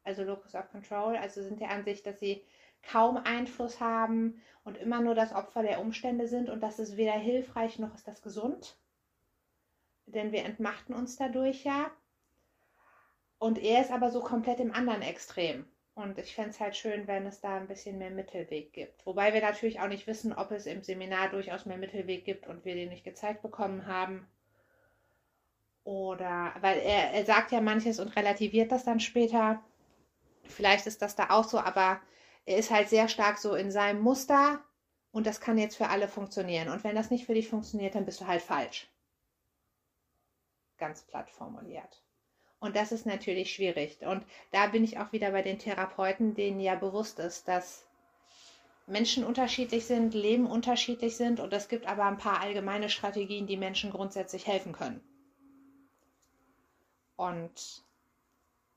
also 0.02 0.24
Locus 0.24 0.54
of 0.54 0.70
Control, 0.70 1.16
also 1.16 1.42
sind 1.42 1.60
der 1.60 1.70
Ansicht, 1.70 2.06
dass 2.06 2.18
sie 2.18 2.42
kaum 2.82 3.16
Einfluss 3.16 3.80
haben 3.80 4.40
und 4.64 4.76
immer 4.78 5.00
nur 5.00 5.14
das 5.14 5.34
Opfer 5.34 5.62
der 5.62 5.80
Umstände 5.80 6.28
sind 6.28 6.48
und 6.48 6.60
das 6.60 6.78
ist 6.78 6.96
weder 6.96 7.12
hilfreich 7.12 7.78
noch 7.78 7.94
ist 7.94 8.08
das 8.08 8.22
gesund, 8.22 8.76
denn 10.06 10.32
wir 10.32 10.44
entmachten 10.44 10.94
uns 10.94 11.16
dadurch 11.16 11.64
ja. 11.64 11.90
Und 13.38 13.58
er 13.58 13.80
ist 13.80 13.90
aber 13.90 14.10
so 14.10 14.20
komplett 14.20 14.60
im 14.60 14.74
anderen 14.74 15.00
Extrem. 15.00 15.66
Und 15.94 16.18
ich 16.18 16.34
fände 16.34 16.50
es 16.50 16.60
halt 16.60 16.76
schön, 16.76 17.06
wenn 17.06 17.26
es 17.26 17.40
da 17.40 17.56
ein 17.56 17.66
bisschen 17.66 17.98
mehr 17.98 18.10
Mittelweg 18.10 18.72
gibt. 18.72 19.04
Wobei 19.06 19.34
wir 19.34 19.40
natürlich 19.40 19.80
auch 19.80 19.88
nicht 19.88 20.06
wissen, 20.06 20.32
ob 20.32 20.50
es 20.50 20.66
im 20.66 20.82
Seminar 20.82 21.30
durchaus 21.30 21.66
mehr 21.66 21.76
Mittelweg 21.76 22.24
gibt 22.24 22.46
und 22.46 22.64
wir 22.64 22.74
den 22.74 22.90
nicht 22.90 23.04
gezeigt 23.04 23.42
bekommen 23.42 23.86
haben. 23.86 24.26
Oder, 25.84 26.54
weil 26.60 26.78
er, 26.78 27.12
er 27.12 27.24
sagt 27.24 27.52
ja 27.52 27.60
manches 27.60 27.98
und 27.98 28.14
relativiert 28.16 28.70
das 28.72 28.84
dann 28.84 29.00
später. 29.00 29.62
Vielleicht 30.44 30.86
ist 30.86 31.02
das 31.02 31.16
da 31.16 31.30
auch 31.30 31.44
so, 31.44 31.58
aber 31.58 32.00
er 32.50 32.58
ist 32.58 32.72
halt 32.72 32.88
sehr 32.88 33.08
stark 33.08 33.38
so 33.38 33.54
in 33.54 33.70
seinem 33.70 34.00
Muster 34.00 34.60
und 35.12 35.24
das 35.24 35.40
kann 35.40 35.56
jetzt 35.56 35.76
für 35.76 35.88
alle 35.88 36.08
funktionieren. 36.08 36.68
Und 36.68 36.82
wenn 36.82 36.96
das 36.96 37.10
nicht 37.10 37.24
für 37.24 37.34
dich 37.34 37.48
funktioniert, 37.48 37.94
dann 37.94 38.04
bist 38.04 38.20
du 38.20 38.26
halt 38.26 38.42
falsch. 38.42 38.88
Ganz 40.76 41.02
platt 41.02 41.30
formuliert. 41.30 42.02
Und 42.58 42.74
das 42.74 42.90
ist 42.90 43.06
natürlich 43.06 43.54
schwierig. 43.54 44.00
Und 44.00 44.24
da 44.50 44.66
bin 44.66 44.82
ich 44.82 44.98
auch 44.98 45.12
wieder 45.12 45.30
bei 45.30 45.42
den 45.42 45.60
Therapeuten, 45.60 46.34
denen 46.34 46.58
ja 46.58 46.74
bewusst 46.74 47.20
ist, 47.20 47.46
dass 47.46 47.86
Menschen 48.88 49.22
unterschiedlich 49.24 49.86
sind, 49.86 50.12
Leben 50.12 50.46
unterschiedlich 50.46 51.16
sind 51.16 51.38
und 51.38 51.52
es 51.52 51.68
gibt 51.68 51.86
aber 51.86 52.06
ein 52.06 52.18
paar 52.18 52.40
allgemeine 52.40 52.88
Strategien, 52.88 53.46
die 53.46 53.56
Menschen 53.56 53.92
grundsätzlich 53.92 54.48
helfen 54.48 54.72
können. 54.72 55.00
Und 57.14 57.84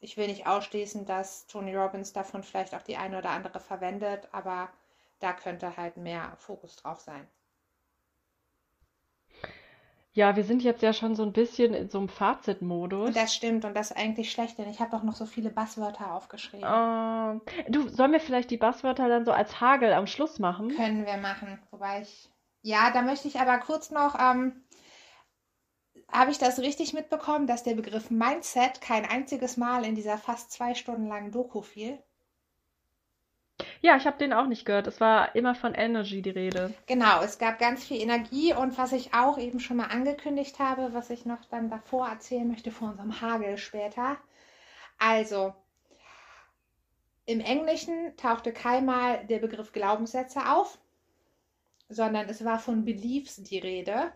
ich 0.04 0.18
will 0.18 0.28
nicht 0.28 0.46
ausschließen, 0.48 1.06
dass 1.06 1.48
Tony 1.48 1.76
Robbins 1.76 2.14
davon 2.14 2.44
vielleicht 2.44 2.76
auch 2.76 2.82
die 2.82 2.98
eine 2.98 3.18
oder 3.18 3.30
andere 3.30 3.60
verwendet, 3.60 4.28
aber 4.32 4.70
da 5.20 5.34
könnte 5.34 5.78
halt 5.78 5.98
mehr 5.98 6.34
Fokus 6.38 6.76
drauf 6.76 7.00
sein. 7.00 7.26
Ja, 10.16 10.36
wir 10.36 10.44
sind 10.44 10.62
jetzt 10.62 10.84
ja 10.84 10.94
schon 10.94 11.16
so 11.16 11.24
ein 11.24 11.34
bisschen 11.34 11.74
in 11.74 11.90
so 11.90 11.98
einem 11.98 12.10
Fazitmodus. 12.10 13.16
Das 13.16 13.34
stimmt 13.34 13.66
und 13.66 13.74
das 13.76 13.90
ist 13.90 13.98
eigentlich 13.98 14.32
schlecht, 14.32 14.60
denn 14.60 14.70
ich 14.70 14.80
habe 14.80 14.92
doch 14.92 15.02
noch 15.02 15.16
so 15.16 15.26
viele 15.26 15.50
Buzzwörter 15.50 16.14
aufgeschrieben. 16.14 16.70
Ähm, 16.72 17.42
du, 17.70 17.90
sollen 17.90 18.12
wir 18.12 18.20
vielleicht 18.20 18.52
die 18.52 18.58
Buzzwörter 18.58 19.10
dann 19.10 19.26
so 19.26 19.32
als 19.32 19.60
Hagel 19.60 19.92
am 19.92 20.06
Schluss 20.06 20.38
machen? 20.38 20.76
Können 20.76 21.08
wir 21.08 21.18
machen, 21.18 21.60
wobei 21.72 22.02
ich. 22.02 22.30
Ja, 22.62 22.92
da 22.92 23.02
möchte 23.02 23.28
ich 23.28 23.40
aber 23.40 23.58
kurz 23.58 23.90
noch 23.90 24.16
ähm, 24.20 24.63
habe 26.14 26.32
ich 26.32 26.38
das 26.38 26.60
richtig 26.60 26.94
mitbekommen, 26.94 27.48
dass 27.48 27.64
der 27.64 27.74
Begriff 27.74 28.10
Mindset 28.10 28.82
kein 28.82 29.06
einziges 29.06 29.58
Mal 29.58 29.84
in 29.84 29.96
dieser 29.96 30.18
fast 30.18 30.52
zwei 30.52 30.76
Stunden 30.76 31.08
langen 31.08 31.32
Doku 31.32 31.62
fiel? 31.62 31.98
Ja, 33.82 33.98
ich 33.98 34.06
habe 34.06 34.18
den 34.18 34.34
auch 34.34 34.48
nicht 34.48 34.66
gehört. 34.66 34.88
Es 34.88 35.02
war 35.02 35.36
immer 35.36 35.56
von 35.56 35.74
Energy 35.74 36.22
die 36.22 36.30
Rede. 36.30 36.74
Genau, 36.88 37.22
es 37.22 37.38
gab 37.38 37.60
ganz 37.60 37.84
viel 37.84 38.02
Energie 38.02 38.54
und 38.54 38.78
was 38.78 38.94
ich 38.94 39.14
auch 39.14 39.38
eben 39.38 39.60
schon 39.60 39.78
mal 39.78 39.88
angekündigt 39.88 40.60
habe, 40.60 40.94
was 40.94 41.10
ich 41.10 41.26
noch 41.26 41.44
dann 41.46 41.70
davor 41.70 42.08
erzählen 42.08 42.48
möchte 42.48 42.72
vor 42.72 42.90
unserem 42.90 43.22
Hagel 43.22 43.58
später. 43.58 44.18
Also, 45.00 45.54
im 47.26 47.40
Englischen 47.40 48.16
tauchte 48.18 48.54
keinmal 48.54 49.26
der 49.28 49.40
Begriff 49.40 49.72
Glaubenssätze 49.72 50.50
auf, 50.50 50.78
sondern 51.90 52.28
es 52.30 52.44
war 52.44 52.60
von 52.60 52.86
Beliefs 52.86 53.38
die 53.38 53.60
Rede. 53.60 54.12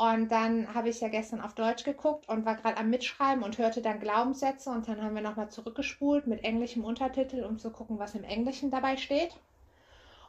Und 0.00 0.32
dann 0.32 0.72
habe 0.72 0.88
ich 0.88 1.02
ja 1.02 1.08
gestern 1.08 1.42
auf 1.42 1.54
Deutsch 1.54 1.84
geguckt 1.84 2.26
und 2.26 2.46
war 2.46 2.54
gerade 2.54 2.78
am 2.78 2.88
Mitschreiben 2.88 3.44
und 3.44 3.58
hörte 3.58 3.82
dann 3.82 4.00
Glaubenssätze 4.00 4.70
und 4.70 4.88
dann 4.88 5.02
haben 5.02 5.14
wir 5.14 5.20
nochmal 5.20 5.50
zurückgespult 5.50 6.26
mit 6.26 6.42
englischem 6.42 6.86
Untertitel, 6.86 7.44
um 7.44 7.58
zu 7.58 7.70
gucken, 7.70 7.98
was 7.98 8.14
im 8.14 8.24
Englischen 8.24 8.70
dabei 8.70 8.96
steht. 8.96 9.36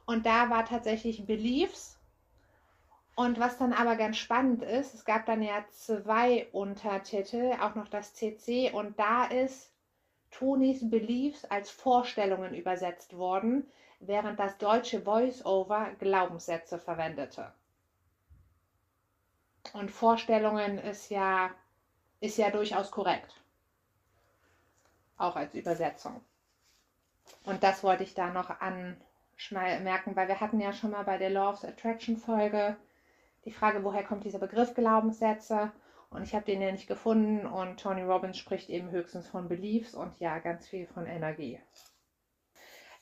Und 0.06 0.26
da 0.26 0.50
war 0.50 0.66
tatsächlich 0.66 1.26
Beliefs. 1.26 1.98
Und 3.16 3.40
was 3.40 3.58
dann 3.60 3.72
aber 3.72 3.96
ganz 3.96 4.18
spannend 4.18 4.62
ist, 4.62 4.94
es 4.94 5.06
gab 5.06 5.26
dann 5.26 5.42
ja 5.42 5.64
zwei 5.70 6.50
Untertitel, 6.52 7.54
auch 7.62 7.76
noch 7.76 7.88
das 7.88 8.14
CC, 8.14 8.72
und 8.74 9.00
da 9.00 9.24
ist 9.24 9.72
Tonis 10.32 10.90
Beliefs 10.90 11.46
als 11.46 11.70
Vorstellungen 11.70 12.56
übersetzt 12.56 13.16
worden, 13.16 13.72
während 14.02 14.38
das 14.38 14.58
deutsche 14.58 15.00
Voice-Over 15.04 15.92
Glaubenssätze 15.98 16.78
verwendete. 16.78 17.54
Und 19.74 19.92
Vorstellungen 19.92 20.78
ist 20.78 21.10
ja, 21.10 21.52
ist 22.20 22.38
ja 22.38 22.50
durchaus 22.50 22.92
korrekt. 22.92 23.42
Auch 25.18 25.36
als 25.36 25.54
Übersetzung. 25.56 26.22
Und 27.46 27.64
das 27.64 27.84
wollte 27.84 28.04
ich 28.04 28.14
da 28.14 28.32
noch 28.32 28.50
anmerken, 28.60 30.16
weil 30.16 30.28
wir 30.28 30.40
hatten 30.40 30.60
ja 30.60 30.74
schon 30.74 30.92
mal 30.92 31.04
bei 31.04 31.18
der 31.18 31.30
Law 31.30 31.52
of 31.52 31.64
Attraction 31.64 32.18
Folge 32.18 32.76
die 33.46 33.52
Frage, 33.52 33.84
woher 33.84 34.04
kommt 34.04 34.24
dieser 34.24 34.40
Begriff 34.40 34.74
Glaubenssätze? 34.74 35.72
Und 36.10 36.24
ich 36.24 36.36
habe 36.36 36.46
den 36.46 36.62
ja 36.62 36.72
nicht 36.72 36.88
gefunden 36.88 37.46
und 37.46 37.80
Tony 37.80 38.04
Robbins 38.04 38.38
spricht 38.38 38.70
eben 38.70 38.92
höchstens 38.92 39.28
von 39.28 39.48
Beliefs 39.48 39.96
und 39.96 40.20
ja, 40.20 40.40
ganz 40.40 40.68
viel 40.68 40.86
von 40.88 41.06
Energie. 41.06 41.60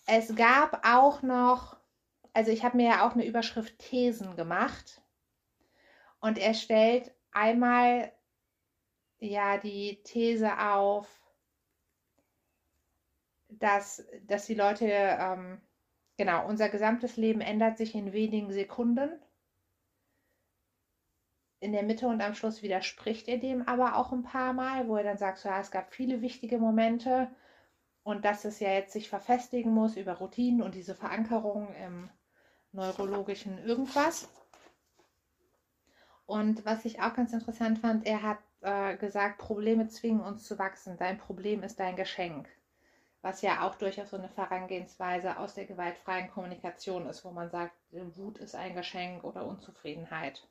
Es 0.06 0.36
gab 0.36 0.86
auch 0.86 1.24
noch, 1.24 1.76
also 2.34 2.52
ich 2.52 2.64
habe 2.64 2.78
mir 2.78 2.90
ja 2.90 3.08
auch 3.08 3.14
eine 3.14 3.26
Überschrift 3.26 3.80
Thesen 3.80 4.36
gemacht 4.36 5.02
und 6.20 6.38
er 6.38 6.54
stellt 6.54 7.12
einmal 7.32 8.12
ja 9.20 9.58
die 9.58 10.02
These 10.04 10.60
auf, 10.60 11.08
dass, 13.50 14.06
dass 14.28 14.46
die 14.46 14.56
Leute, 14.56 14.86
ähm, 14.86 15.60
genau, 16.18 16.48
unser 16.48 16.70
gesamtes 16.70 17.18
Leben 17.18 17.42
ändert 17.42 17.78
sich 17.78 17.96
in 17.96 18.14
wenigen 18.14 18.52
Sekunden. 18.52 19.10
In 21.62 21.74
der 21.74 21.84
Mitte 21.84 22.08
und 22.08 22.22
am 22.22 22.36
Schluss 22.36 22.62
widerspricht 22.62 23.28
er 23.28 23.38
dem 23.38 23.68
aber 23.68 23.98
auch 23.98 24.14
ein 24.14 24.24
paar 24.24 24.54
Mal, 24.54 24.88
wo 24.88 24.96
er 24.96 25.04
dann 25.04 25.18
sagt, 25.18 25.40
so, 25.40 25.50
ja, 25.50 25.60
es 25.60 25.72
gab 25.72 25.94
viele 25.94 26.22
wichtige 26.22 26.58
Momente 26.58 27.30
und 28.04 28.24
dass 28.24 28.46
es 28.46 28.60
ja 28.60 28.72
jetzt 28.72 28.94
sich 28.94 29.10
verfestigen 29.10 29.74
muss 29.74 29.98
über 29.98 30.14
Routinen 30.14 30.62
und 30.62 30.76
diese 30.76 30.96
Verankerung 30.96 31.74
im 31.76 32.10
neurologischen 32.72 33.58
irgendwas. 33.58 34.30
Und 36.30 36.64
was 36.64 36.86
ich 36.86 37.02
auch 37.02 37.16
ganz 37.16 37.34
interessant 37.34 37.80
fand, 37.80 38.06
er 38.06 38.22
hat 38.22 38.38
äh, 38.62 38.96
gesagt, 38.98 39.40
Probleme 39.40 39.88
zwingen 39.88 40.22
uns 40.22 40.44
zu 40.44 40.60
wachsen. 40.60 40.96
Dein 40.96 41.18
Problem 41.18 41.64
ist 41.64 41.80
dein 41.80 41.96
Geschenk. 41.96 42.48
Was 43.24 43.42
ja 43.42 43.68
auch 43.68 43.74
durchaus 43.74 44.12
so 44.12 44.18
eine 44.18 44.30
Herangehensweise 44.36 45.40
aus 45.40 45.56
der 45.56 45.66
gewaltfreien 45.66 46.30
Kommunikation 46.30 47.08
ist, 47.08 47.26
wo 47.26 47.32
man 47.32 47.50
sagt, 47.50 47.74
Wut 47.90 48.38
ist 48.38 48.54
ein 48.54 48.76
Geschenk 48.76 49.24
oder 49.24 49.44
Unzufriedenheit. 49.44 50.48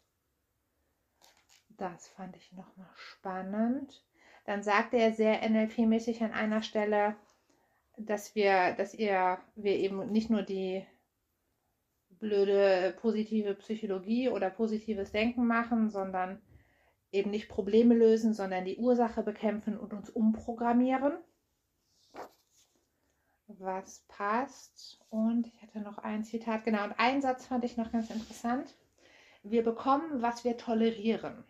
Das 1.69 2.09
fand 2.09 2.35
ich 2.35 2.51
nochmal 2.51 2.91
spannend. 2.97 4.03
Dann 4.47 4.65
sagte 4.65 4.97
er 4.97 5.13
sehr 5.13 5.49
NLP-mäßig 5.49 6.25
an 6.25 6.33
einer 6.33 6.63
Stelle, 6.63 7.15
dass 7.97 8.35
wir, 8.35 8.73
dass 8.73 8.95
ihr, 8.95 9.39
wir 9.55 9.77
eben 9.77 10.11
nicht 10.11 10.29
nur 10.29 10.43
die 10.43 10.85
blöde 12.19 12.97
positive 13.01 13.55
Psychologie 13.55 14.28
oder 14.28 14.51
positives 14.51 15.12
Denken 15.12 15.47
machen, 15.47 15.90
sondern 15.90 16.40
eben 17.12 17.31
nicht 17.31 17.49
Probleme 17.49 17.95
lösen, 17.95 18.35
sondern 18.35 18.65
die 18.65 18.77
Ursache 18.77 19.23
bekämpfen 19.23 19.78
und 19.78 19.93
uns 19.93 20.11
umprogrammieren. 20.11 21.19
Was 23.47 24.05
passt? 24.09 25.01
Und 25.09 25.47
ich 25.47 25.62
hatte 25.62 25.81
noch 25.81 25.99
ein 25.99 26.23
Zitat, 26.24 26.65
genau, 26.65 26.85
und 26.85 26.99
einen 26.99 27.23
Satz 27.23 27.47
fand 27.47 27.65
ich 27.65 27.77
noch 27.77 27.90
ganz 27.90 28.11
interessant. 28.11 28.74
Wir 29.43 29.65
bekommen, 29.65 30.20
was 30.20 30.45
wir 30.45 30.57
tolerieren. 30.59 31.45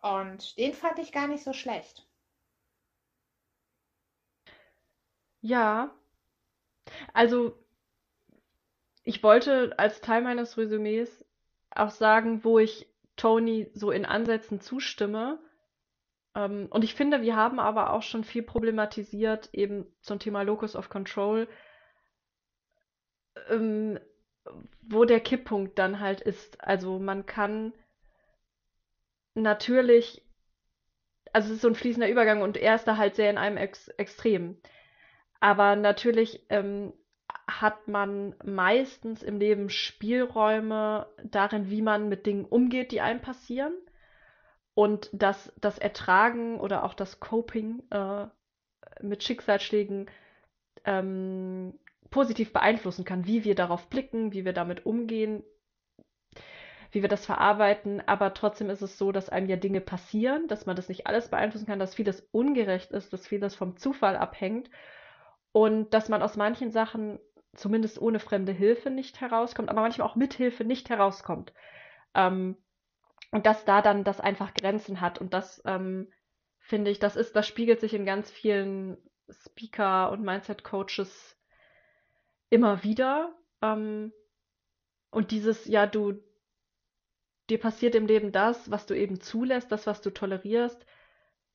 Und 0.00 0.56
den 0.58 0.72
fand 0.74 0.98
ich 0.98 1.12
gar 1.12 1.28
nicht 1.28 1.44
so 1.44 1.52
schlecht. 1.52 2.06
Ja, 5.40 5.94
also, 7.12 7.56
ich 9.02 9.22
wollte 9.22 9.78
als 9.78 10.00
Teil 10.00 10.22
meines 10.22 10.56
Resümees 10.56 11.24
auch 11.70 11.90
sagen, 11.90 12.44
wo 12.44 12.58
ich 12.58 12.88
Tony 13.16 13.70
so 13.74 13.90
in 13.90 14.04
Ansätzen 14.04 14.60
zustimme. 14.60 15.38
Ähm, 16.34 16.66
und 16.70 16.84
ich 16.84 16.94
finde, 16.94 17.22
wir 17.22 17.36
haben 17.36 17.60
aber 17.60 17.92
auch 17.92 18.02
schon 18.02 18.24
viel 18.24 18.42
problematisiert, 18.42 19.50
eben 19.52 19.86
zum 20.00 20.18
Thema 20.18 20.42
Locus 20.42 20.76
of 20.76 20.88
Control, 20.88 21.48
ähm, 23.48 23.98
wo 24.82 25.04
der 25.04 25.20
Kipppunkt 25.20 25.78
dann 25.78 26.00
halt 26.00 26.20
ist. 26.20 26.62
Also 26.62 26.98
man 26.98 27.26
kann 27.26 27.72
natürlich, 29.34 30.22
also 31.32 31.48
es 31.48 31.56
ist 31.56 31.62
so 31.62 31.68
ein 31.68 31.74
fließender 31.74 32.08
Übergang 32.08 32.42
und 32.42 32.56
er 32.56 32.74
ist 32.74 32.84
da 32.84 32.96
halt 32.96 33.14
sehr 33.14 33.30
in 33.30 33.38
einem 33.38 33.56
Ex 33.56 33.88
Extrem. 33.88 34.60
Aber 35.44 35.76
natürlich 35.76 36.46
ähm, 36.48 36.94
hat 37.46 37.86
man 37.86 38.34
meistens 38.42 39.22
im 39.22 39.38
Leben 39.38 39.68
Spielräume 39.68 41.06
darin, 41.22 41.68
wie 41.68 41.82
man 41.82 42.08
mit 42.08 42.24
Dingen 42.24 42.46
umgeht, 42.46 42.92
die 42.92 43.02
einem 43.02 43.20
passieren. 43.20 43.74
Und 44.72 45.10
dass 45.12 45.52
das 45.60 45.76
Ertragen 45.76 46.58
oder 46.58 46.82
auch 46.82 46.94
das 46.94 47.20
Coping 47.20 47.82
äh, 47.90 48.26
mit 49.02 49.22
Schicksalsschlägen 49.22 50.10
ähm, 50.86 51.78
positiv 52.08 52.54
beeinflussen 52.54 53.04
kann, 53.04 53.26
wie 53.26 53.44
wir 53.44 53.54
darauf 53.54 53.90
blicken, 53.90 54.32
wie 54.32 54.46
wir 54.46 54.54
damit 54.54 54.86
umgehen. 54.86 55.44
wie 56.90 57.02
wir 57.02 57.10
das 57.10 57.26
verarbeiten, 57.26 58.00
aber 58.06 58.32
trotzdem 58.32 58.70
ist 58.70 58.80
es 58.80 58.96
so, 58.96 59.12
dass 59.12 59.28
einem 59.28 59.50
ja 59.50 59.56
Dinge 59.56 59.82
passieren, 59.82 60.48
dass 60.48 60.64
man 60.64 60.74
das 60.76 60.88
nicht 60.88 61.06
alles 61.06 61.28
beeinflussen 61.28 61.66
kann, 61.66 61.78
dass 61.80 61.96
vieles 61.96 62.22
ungerecht 62.32 62.92
ist, 62.92 63.12
dass 63.12 63.26
vieles 63.26 63.54
vom 63.54 63.76
Zufall 63.76 64.16
abhängt 64.16 64.70
und 65.54 65.94
dass 65.94 66.08
man 66.08 66.20
aus 66.20 66.36
manchen 66.36 66.72
Sachen 66.72 67.20
zumindest 67.54 68.02
ohne 68.02 68.18
fremde 68.18 68.50
Hilfe 68.50 68.90
nicht 68.90 69.20
herauskommt, 69.20 69.68
aber 69.68 69.82
manchmal 69.82 70.08
auch 70.08 70.16
mit 70.16 70.34
Hilfe 70.34 70.64
nicht 70.64 70.90
herauskommt. 70.90 71.52
Ähm, 72.12 72.56
und 73.30 73.46
dass 73.46 73.64
da 73.64 73.80
dann 73.80 74.02
das 74.02 74.20
einfach 74.20 74.52
Grenzen 74.52 75.00
hat 75.00 75.20
und 75.20 75.32
das 75.32 75.62
ähm, 75.64 76.12
finde 76.58 76.90
ich, 76.90 76.98
das 76.98 77.14
ist, 77.14 77.36
das 77.36 77.46
spiegelt 77.46 77.78
sich 77.78 77.94
in 77.94 78.04
ganz 78.04 78.32
vielen 78.32 78.96
Speaker 79.30 80.10
und 80.10 80.22
Mindset-Coaches 80.22 81.38
immer 82.50 82.82
wieder. 82.82 83.32
Ähm, 83.62 84.12
und 85.12 85.30
dieses, 85.30 85.66
ja, 85.66 85.86
du, 85.86 86.14
dir 87.48 87.60
passiert 87.60 87.94
im 87.94 88.06
Leben 88.08 88.32
das, 88.32 88.72
was 88.72 88.86
du 88.86 88.94
eben 88.94 89.20
zulässt, 89.20 89.70
das, 89.70 89.86
was 89.86 90.00
du 90.00 90.10
tolerierst, 90.10 90.84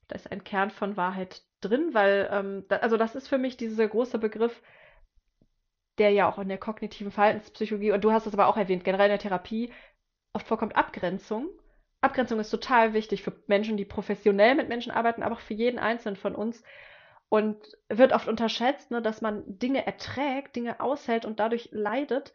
da 0.07 0.15
ist 0.15 0.31
ein 0.31 0.45
Kern 0.45 0.71
von 0.71 0.95
Wahrheit 0.95 1.43
drin, 1.61 1.93
weil, 1.93 2.29
ähm, 2.31 2.65
da, 2.67 2.77
also 2.77 2.97
das 2.97 3.15
ist 3.15 3.27
für 3.27 3.37
mich 3.37 3.57
dieser 3.57 3.87
große 3.87 4.19
Begriff, 4.19 4.61
der 5.97 6.11
ja 6.11 6.29
auch 6.29 6.39
in 6.39 6.47
der 6.47 6.57
kognitiven 6.57 7.11
Verhaltenspsychologie, 7.11 7.91
und 7.91 8.03
du 8.03 8.11
hast 8.11 8.25
es 8.25 8.33
aber 8.33 8.47
auch 8.47 8.57
erwähnt, 8.57 8.83
generell 8.83 9.07
in 9.07 9.11
der 9.11 9.19
Therapie, 9.19 9.71
oft 10.33 10.47
vorkommt 10.47 10.75
Abgrenzung. 10.75 11.49
Abgrenzung 12.01 12.39
ist 12.39 12.49
total 12.49 12.93
wichtig 12.93 13.23
für 13.23 13.33
Menschen, 13.47 13.75
die 13.75 13.85
professionell 13.85 14.55
mit 14.55 14.69
Menschen 14.69 14.91
arbeiten, 14.91 15.23
aber 15.23 15.35
auch 15.35 15.41
für 15.41 15.53
jeden 15.53 15.79
Einzelnen 15.79 16.15
von 16.15 16.35
uns. 16.35 16.63
Und 17.27 17.77
wird 17.89 18.13
oft 18.13 18.27
unterschätzt, 18.27 18.89
ne, 18.89 19.01
dass 19.01 19.21
man 19.21 19.43
Dinge 19.45 19.85
erträgt, 19.85 20.55
Dinge 20.55 20.79
aushält 20.79 21.25
und 21.25 21.39
dadurch 21.39 21.69
leidet. 21.71 22.33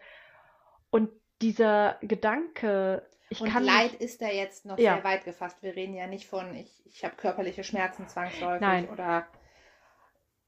Und 0.91 1.11
dieser 1.43 1.97
Gedanke, 2.01 3.05
ich 3.31 3.41
und 3.41 3.49
kann 3.51 3.65
Leid 3.65 3.93
nicht, 3.93 4.03
ist 4.03 4.21
da 4.23 4.29
jetzt 4.29 4.65
noch 4.67 4.79
Ja. 4.79 4.95
sehr 4.95 5.05
weit 5.05 5.25
gefasst. 5.25 5.63
Wir 5.63 5.75
reden 5.77 5.95
ja 5.95 6.07
nicht 6.07 6.27
von, 6.27 6.55
ich, 6.55 6.83
ich 6.87 7.05
habe 7.05 7.17
körperliche 7.17 7.65
Schmerzen 7.65 8.09
zwangsläufig 8.09 8.61
Nein. 8.61 8.89
oder 8.89 9.27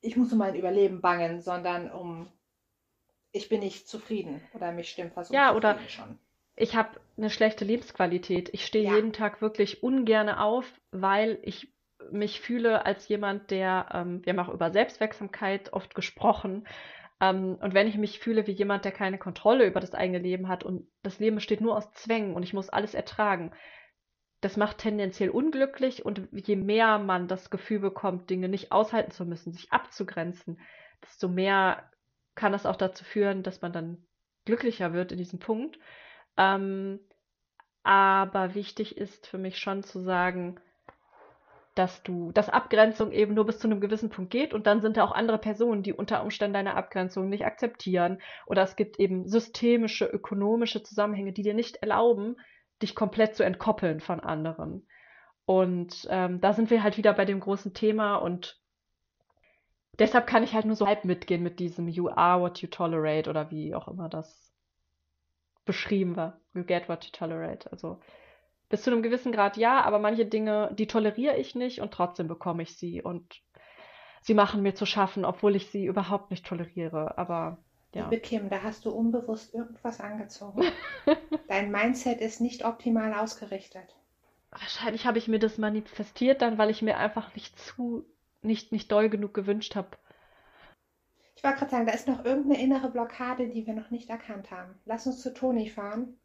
ich 0.00 0.16
muss 0.16 0.32
um 0.32 0.38
mein 0.38 0.54
Überleben 0.54 1.00
bangen, 1.00 1.40
sondern 1.40 1.90
um, 1.90 2.30
ich 3.32 3.48
bin 3.48 3.60
nicht 3.60 3.88
zufrieden 3.88 4.40
oder 4.54 4.72
mich 4.72 4.90
stimmt 4.90 5.16
was 5.16 5.30
Ja, 5.30 5.54
oder- 5.54 5.78
schon. 5.88 6.18
ich 6.54 6.76
habe 6.76 7.00
eine 7.16 7.30
schlechte 7.30 7.64
Lebensqualität. 7.64 8.50
Ich 8.52 8.64
stehe 8.66 8.84
Ja. 8.84 8.94
jeden 8.96 9.12
Tag 9.12 9.40
wirklich 9.40 9.82
ungern 9.82 10.28
auf, 10.28 10.64
weil 10.90 11.38
ich 11.42 11.72
mich 12.12 12.40
fühle 12.40 12.84
als 12.86 13.08
jemand, 13.08 13.50
der, 13.50 13.88
ähm, 13.92 14.24
wir 14.24 14.32
haben 14.32 14.38
auch 14.46 14.52
über 14.52 14.70
Selbstwirksamkeit 14.70 15.72
oft 15.72 15.94
gesprochen. 15.94 16.68
Ähm, 17.20 17.56
und 17.60 17.74
wenn 17.74 17.86
ich 17.86 17.96
mich 17.96 18.18
fühle 18.18 18.46
wie 18.46 18.52
jemand, 18.52 18.84
der 18.84 18.92
keine 18.92 19.18
Kontrolle 19.18 19.66
über 19.66 19.80
das 19.80 19.94
eigene 19.94 20.18
Leben 20.18 20.48
hat 20.48 20.64
und 20.64 20.88
das 21.02 21.18
Leben 21.18 21.36
besteht 21.36 21.60
nur 21.60 21.76
aus 21.76 21.92
Zwängen 21.92 22.34
und 22.34 22.42
ich 22.42 22.52
muss 22.52 22.68
alles 22.68 22.94
ertragen, 22.94 23.52
das 24.40 24.56
macht 24.56 24.78
tendenziell 24.78 25.30
unglücklich 25.30 26.04
und 26.04 26.28
je 26.32 26.56
mehr 26.56 26.98
man 26.98 27.26
das 27.26 27.50
Gefühl 27.50 27.80
bekommt, 27.80 28.28
Dinge 28.30 28.48
nicht 28.48 28.70
aushalten 28.70 29.10
zu 29.10 29.24
müssen, 29.24 29.52
sich 29.52 29.72
abzugrenzen, 29.72 30.60
desto 31.02 31.28
mehr 31.28 31.90
kann 32.34 32.52
das 32.52 32.66
auch 32.66 32.76
dazu 32.76 33.04
führen, 33.04 33.42
dass 33.42 33.62
man 33.62 33.72
dann 33.72 34.06
glücklicher 34.44 34.92
wird 34.92 35.10
in 35.10 35.18
diesem 35.18 35.38
Punkt. 35.38 35.78
Ähm, 36.36 37.00
aber 37.82 38.54
wichtig 38.54 38.96
ist 38.98 39.26
für 39.26 39.38
mich 39.38 39.58
schon 39.58 39.82
zu 39.82 40.00
sagen, 40.00 40.60
dass 41.76 42.02
du, 42.02 42.32
dass 42.32 42.48
Abgrenzung 42.48 43.12
eben 43.12 43.34
nur 43.34 43.44
bis 43.44 43.58
zu 43.58 43.68
einem 43.68 43.80
gewissen 43.80 44.08
Punkt 44.08 44.30
geht 44.30 44.54
und 44.54 44.66
dann 44.66 44.80
sind 44.80 44.96
da 44.96 45.04
auch 45.04 45.12
andere 45.12 45.38
Personen, 45.38 45.82
die 45.82 45.92
unter 45.92 46.22
Umständen 46.22 46.54
deine 46.54 46.74
Abgrenzung 46.74 47.28
nicht 47.28 47.44
akzeptieren. 47.44 48.20
Oder 48.46 48.62
es 48.62 48.76
gibt 48.76 48.98
eben 48.98 49.28
systemische, 49.28 50.06
ökonomische 50.06 50.82
Zusammenhänge, 50.82 51.34
die 51.34 51.42
dir 51.42 51.52
nicht 51.52 51.76
erlauben, 51.76 52.36
dich 52.82 52.94
komplett 52.94 53.36
zu 53.36 53.44
entkoppeln 53.44 54.00
von 54.00 54.20
anderen. 54.20 54.86
Und 55.44 56.08
ähm, 56.10 56.40
da 56.40 56.54
sind 56.54 56.70
wir 56.70 56.82
halt 56.82 56.96
wieder 56.96 57.12
bei 57.12 57.26
dem 57.26 57.40
großen 57.40 57.74
Thema 57.74 58.16
und 58.16 58.58
deshalb 59.98 60.26
kann 60.26 60.42
ich 60.42 60.54
halt 60.54 60.64
nur 60.64 60.76
so 60.76 60.86
halb 60.86 61.04
mitgehen 61.04 61.42
mit 61.42 61.60
diesem 61.60 61.88
You 61.88 62.08
are 62.08 62.40
what 62.40 62.58
you 62.62 62.68
tolerate 62.68 63.28
oder 63.28 63.50
wie 63.50 63.74
auch 63.74 63.86
immer 63.86 64.08
das 64.08 64.50
beschrieben 65.66 66.16
war. 66.16 66.40
You 66.54 66.64
get 66.64 66.88
what 66.88 67.04
you 67.04 67.10
tolerate. 67.12 67.70
Also 67.70 68.00
bis 68.68 68.82
zu 68.82 68.90
einem 68.90 69.02
gewissen 69.02 69.32
Grad 69.32 69.56
ja, 69.56 69.82
aber 69.82 69.98
manche 69.98 70.26
Dinge, 70.26 70.70
die 70.76 70.86
toleriere 70.86 71.36
ich 71.36 71.54
nicht 71.54 71.80
und 71.80 71.92
trotzdem 71.92 72.28
bekomme 72.28 72.62
ich 72.62 72.76
sie 72.76 73.02
und 73.02 73.42
sie 74.22 74.34
machen 74.34 74.62
mir 74.62 74.74
zu 74.74 74.86
schaffen, 74.86 75.24
obwohl 75.24 75.54
ich 75.54 75.70
sie 75.70 75.86
überhaupt 75.86 76.30
nicht 76.30 76.44
toleriere. 76.44 77.16
Aber 77.16 77.58
ja. 77.94 78.08
Liebe 78.08 78.20
Kim, 78.20 78.50
da 78.50 78.62
hast 78.62 78.84
du 78.84 78.90
unbewusst 78.90 79.54
irgendwas 79.54 80.00
angezogen. 80.00 80.62
Dein 81.48 81.70
Mindset 81.70 82.20
ist 82.20 82.40
nicht 82.40 82.64
optimal 82.64 83.14
ausgerichtet. 83.14 83.96
Wahrscheinlich 84.50 85.06
habe 85.06 85.18
ich 85.18 85.28
mir 85.28 85.38
das 85.38 85.58
manifestiert 85.58 86.42
dann, 86.42 86.58
weil 86.58 86.70
ich 86.70 86.82
mir 86.82 86.96
einfach 86.98 87.34
nicht 87.34 87.58
zu, 87.58 88.04
nicht, 88.42 88.72
nicht 88.72 88.90
doll 88.90 89.08
genug 89.08 89.32
gewünscht 89.32 89.76
habe. 89.76 89.96
Ich 91.36 91.44
wollte 91.44 91.58
gerade 91.58 91.70
sagen, 91.70 91.86
da 91.86 91.92
ist 91.92 92.08
noch 92.08 92.24
irgendeine 92.24 92.62
innere 92.62 92.90
Blockade, 92.90 93.48
die 93.48 93.66
wir 93.66 93.74
noch 93.74 93.90
nicht 93.90 94.10
erkannt 94.10 94.50
haben. 94.50 94.74
Lass 94.84 95.06
uns 95.06 95.20
zu 95.22 95.32
Toni 95.32 95.68
fahren. 95.68 96.18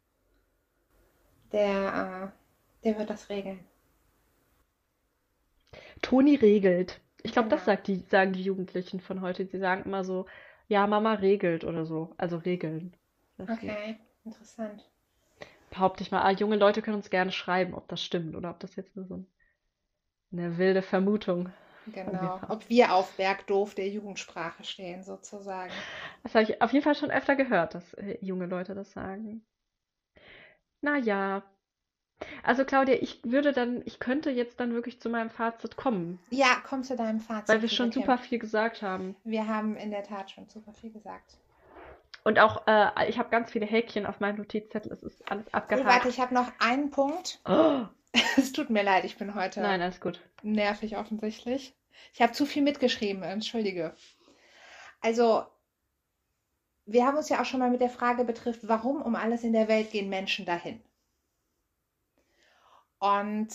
Der, 1.52 2.32
äh, 2.82 2.84
der 2.84 2.98
wird 2.98 3.10
das 3.10 3.28
regeln. 3.28 3.60
Toni 6.02 6.34
regelt. 6.36 7.00
Ich 7.22 7.32
glaube, 7.32 7.48
das 7.48 7.64
Genau. 7.64 7.72
sagt 7.76 7.86
die, 7.88 7.96
sagen 8.10 8.32
die 8.34 8.42
Jugendlichen 8.42 9.00
von 9.00 9.20
heute. 9.22 9.46
Sie 9.46 9.58
sagen 9.58 9.84
immer 9.84 10.04
so, 10.04 10.26
ja, 10.68 10.86
Mama 10.86 11.14
regelt 11.14 11.64
oder 11.64 11.86
so. 11.86 12.12
Also 12.18 12.36
regeln. 12.36 12.94
Das 13.38 13.48
Okay, 13.50 13.96
interessant. 14.24 14.84
behaupte 15.70 16.02
ich 16.04 16.10
mal. 16.12 16.22
Ah, 16.22 16.30
junge 16.30 16.54
Leute 16.56 16.82
können 16.82 16.96
uns 16.96 17.10
gerne 17.10 17.32
schreiben, 17.32 17.74
ob 17.74 17.88
das 17.88 18.00
stimmt 18.02 18.36
oder 18.36 18.50
ob 18.50 18.60
das 18.60 18.76
jetzt 18.76 18.94
nur 18.96 19.06
so 19.06 19.16
ein- 19.16 19.26
eine 20.32 20.58
wilde 20.58 20.82
Vermutung. 20.82 21.50
Genau. 21.86 22.40
Ob 22.48 22.68
wir 22.68 22.92
auf 22.92 23.12
Bergdoof 23.16 23.74
der 23.76 23.88
Jugendsprache 23.88 24.64
stehen, 24.64 25.04
sozusagen. 25.04 25.72
Das 26.24 26.34
habe 26.34 26.44
ich 26.44 26.60
auf 26.62 26.72
jeden 26.72 26.84
Fall 26.84 26.94
schon 26.94 27.10
öfter 27.10 27.36
gehört, 27.36 27.74
dass 27.74 27.94
äh, 27.94 28.18
junge 28.20 28.46
Leute 28.46 28.74
das 28.74 28.90
sagen. 28.92 29.44
Naja. 30.82 31.42
Also 32.44 32.64
Claudia, 32.64 32.94
ich 33.00 33.20
würde 33.24 33.52
dann, 33.52 33.82
ich 33.84 33.98
könnte 33.98 34.30
jetzt 34.30 34.60
dann 34.60 34.74
wirklich 34.74 35.00
zu 35.00 35.08
meinem 35.08 35.30
Fazit 35.30 35.76
kommen, 35.76 36.20
Ja, 36.30 36.62
komm 36.68 36.84
zu 36.84 36.94
deinem 36.96 37.18
Fazit. 37.20 37.48
weil 37.48 37.62
wir 37.62 37.68
schon 37.68 37.90
Kim. 37.90 38.02
super 38.02 38.16
viel 38.18 38.38
gesagt 38.38 38.80
haben. 38.82 39.16
Wir 39.24 39.48
haben 39.48 39.76
in 39.76 39.90
der 39.90 40.04
Tat 40.04 40.30
schon 40.30 40.48
super 40.48 40.72
viel 40.72 40.92
gesagt. 40.92 41.36
Und 42.24 42.38
auch, 42.38 42.64
äh, 42.68 43.08
ich 43.08 43.18
habe 43.18 43.30
ganz 43.30 43.50
viele 43.50 43.66
Häkchen 43.66 44.06
auf 44.06 44.20
meinem 44.20 44.36
Notizzettel. 44.36 44.92
Es 44.92 45.02
ist 45.02 45.28
alles 45.28 45.46
Oh, 45.48 45.56
abgehakt. 45.56 45.84
warte, 45.86 46.08
ich 46.08 46.20
habe 46.20 46.32
noch 46.32 46.52
einen 46.60 46.90
Punkt. 46.90 47.40
Oh, 47.44 47.86
Es 48.36 48.52
tut 48.52 48.70
mir 48.70 48.84
leid, 48.84 49.04
ich 49.04 49.16
bin 49.16 49.34
heute 49.34 49.60
nein, 49.60 49.80
alles 49.82 50.00
gut. 50.00 50.20
nervig 50.42 50.96
offensichtlich. 50.98 51.74
Ich 52.12 52.22
habe 52.22 52.32
zu 52.32 52.46
viel 52.46 52.62
mitgeschrieben, 52.62 53.22
entschuldige. 53.24 53.94
Also, 55.00 55.44
wir 56.86 57.06
haben 57.06 57.16
uns 57.16 57.28
ja 57.28 57.40
auch 57.40 57.44
schon 57.44 57.60
mal 57.60 57.70
mit 57.70 57.80
der 57.80 57.90
Frage 57.90 58.24
betrifft, 58.24 58.60
warum 58.68 59.02
um 59.02 59.14
alles 59.14 59.44
in 59.44 59.52
der 59.52 59.68
Welt 59.68 59.90
gehen 59.90 60.08
Menschen 60.08 60.44
dahin? 60.46 60.82
Und 62.98 63.48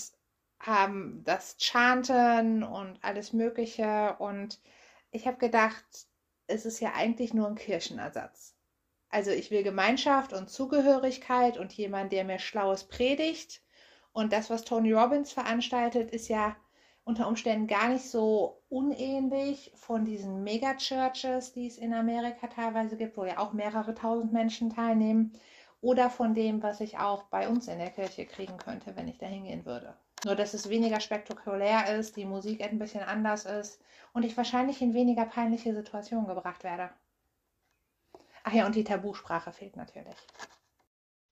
haben 0.60 1.24
das 1.24 1.58
Chanten 1.60 2.64
und 2.64 3.00
alles 3.02 3.34
Mögliche. 3.34 4.16
Und 4.20 4.60
ich 5.12 5.28
habe 5.28 5.38
gedacht, 5.38 5.86
es 6.48 6.66
ist 6.66 6.80
ja 6.80 6.94
eigentlich 6.94 7.34
nur 7.34 7.48
ein 7.48 7.56
Kirchenersatz. 7.56 8.56
Also 9.10 9.32
ich 9.32 9.52
will 9.52 9.64
Gemeinschaft 9.64 10.34
und 10.34 10.50
Zugehörigkeit 10.50 11.58
und 11.58 11.74
jemand, 11.74 12.12
der 12.12 12.26
mir 12.26 12.40
Schlaues 12.40 12.86
predigt. 12.86 13.62
Und 14.12 14.34
das, 14.34 14.50
was 14.50 14.64
Tony 14.64 14.92
Robbins 14.94 15.32
veranstaltet, 15.32 16.12
ist 16.12 16.28
ja 16.28 16.56
unter 17.08 17.30
Umständen 17.30 17.68
gar 17.68 17.88
nicht 17.88 18.04
so 18.04 18.62
unähnlich 18.68 19.72
von 19.76 20.04
diesen 20.04 20.44
Megachurches, 20.44 21.54
die 21.54 21.66
es 21.66 21.78
in 21.78 21.94
Amerika 21.94 22.48
teilweise 22.48 22.98
gibt, 22.98 23.16
wo 23.16 23.24
ja 23.24 23.38
auch 23.38 23.54
mehrere 23.54 23.96
tausend 23.96 24.34
Menschen 24.34 24.70
teilnehmen, 24.70 25.32
oder 25.80 26.10
von 26.10 26.34
dem, 26.34 26.62
was 26.64 26.82
ich 26.82 26.98
auch 26.98 27.24
bei 27.24 27.48
uns 27.48 27.70
in 27.70 27.78
der 27.78 27.92
Kirche 27.92 28.26
kriegen 28.26 28.58
könnte, 28.58 28.96
wenn 28.98 29.08
ich 29.08 29.20
da 29.20 29.26
hingehen 29.26 29.66
würde. 29.66 29.96
Nur, 30.26 30.36
dass 30.36 30.54
es 30.54 30.70
weniger 30.70 31.00
spektakulär 31.00 31.98
ist, 31.98 32.18
die 32.18 32.26
Musik 32.26 32.62
ein 32.62 32.80
bisschen 32.80 33.04
anders 33.04 33.46
ist 33.46 33.82
und 34.12 34.24
ich 34.24 34.36
wahrscheinlich 34.36 34.82
in 34.82 34.94
weniger 34.94 35.26
peinliche 35.26 35.74
Situationen 35.74 36.28
gebracht 36.28 36.66
werde. 36.66 36.90
Ach 38.44 38.52
ja, 38.52 38.66
und 38.66 38.76
die 38.76 38.84
Tabusprache 38.84 39.54
fehlt 39.54 39.78
natürlich. 39.78 40.18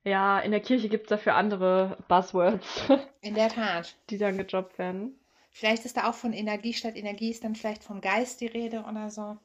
Ja, 0.06 0.39
in 0.39 0.52
der 0.52 0.61
Kirche 0.61 0.88
gibt 0.88 1.06
es 1.06 1.10
dafür 1.10 1.35
andere 1.35 1.97
Buzzwords, 2.07 2.84
In 3.19 3.34
der 3.34 3.49
Tat. 3.49 3.95
die 4.10 4.18
dann 4.18 4.38
gedroppt 4.38 4.77
werden. 4.77 5.19
Vielleicht 5.56 5.86
ist 5.86 5.95
da 5.95 6.10
auch 6.10 6.15
von 6.15 6.34
Energie 6.34 6.73
statt 6.73 6.98
Energie 6.98 7.32
ist 7.32 7.45
dann 7.45 7.56
vielleicht 7.56 7.86
vom 7.86 8.02
Geist 8.02 8.41
die 8.41 8.48
Rede 8.48 8.84
oder 8.90 9.10
so. 9.10 9.38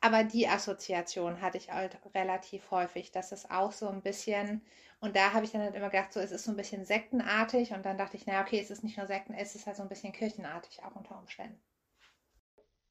Aber 0.00 0.24
die 0.24 0.48
Assoziation 0.48 1.40
hatte 1.40 1.58
ich 1.58 1.70
halt 1.70 1.96
relativ 2.12 2.72
häufig, 2.72 3.12
dass 3.12 3.30
es 3.30 3.48
auch 3.48 3.70
so 3.70 3.86
ein 3.86 4.02
bisschen, 4.02 4.62
und 4.98 5.14
da 5.14 5.32
habe 5.32 5.44
ich 5.44 5.52
dann 5.52 5.62
halt 5.62 5.76
immer 5.76 5.90
gedacht, 5.90 6.12
so 6.12 6.18
es 6.18 6.32
ist 6.32 6.42
so 6.42 6.50
ein 6.50 6.56
bisschen 6.56 6.84
sektenartig 6.84 7.70
und 7.72 7.86
dann 7.86 7.98
dachte 7.98 8.16
ich, 8.16 8.26
naja, 8.26 8.42
okay, 8.42 8.58
es 8.58 8.72
ist 8.72 8.82
nicht 8.82 8.96
nur 8.98 9.06
Sekten, 9.06 9.32
es 9.32 9.54
ist 9.54 9.68
halt 9.68 9.76
so 9.76 9.84
ein 9.84 9.88
bisschen 9.88 10.12
kirchenartig 10.12 10.82
auch 10.82 10.96
unter 10.96 11.16
Umständen. 11.16 11.62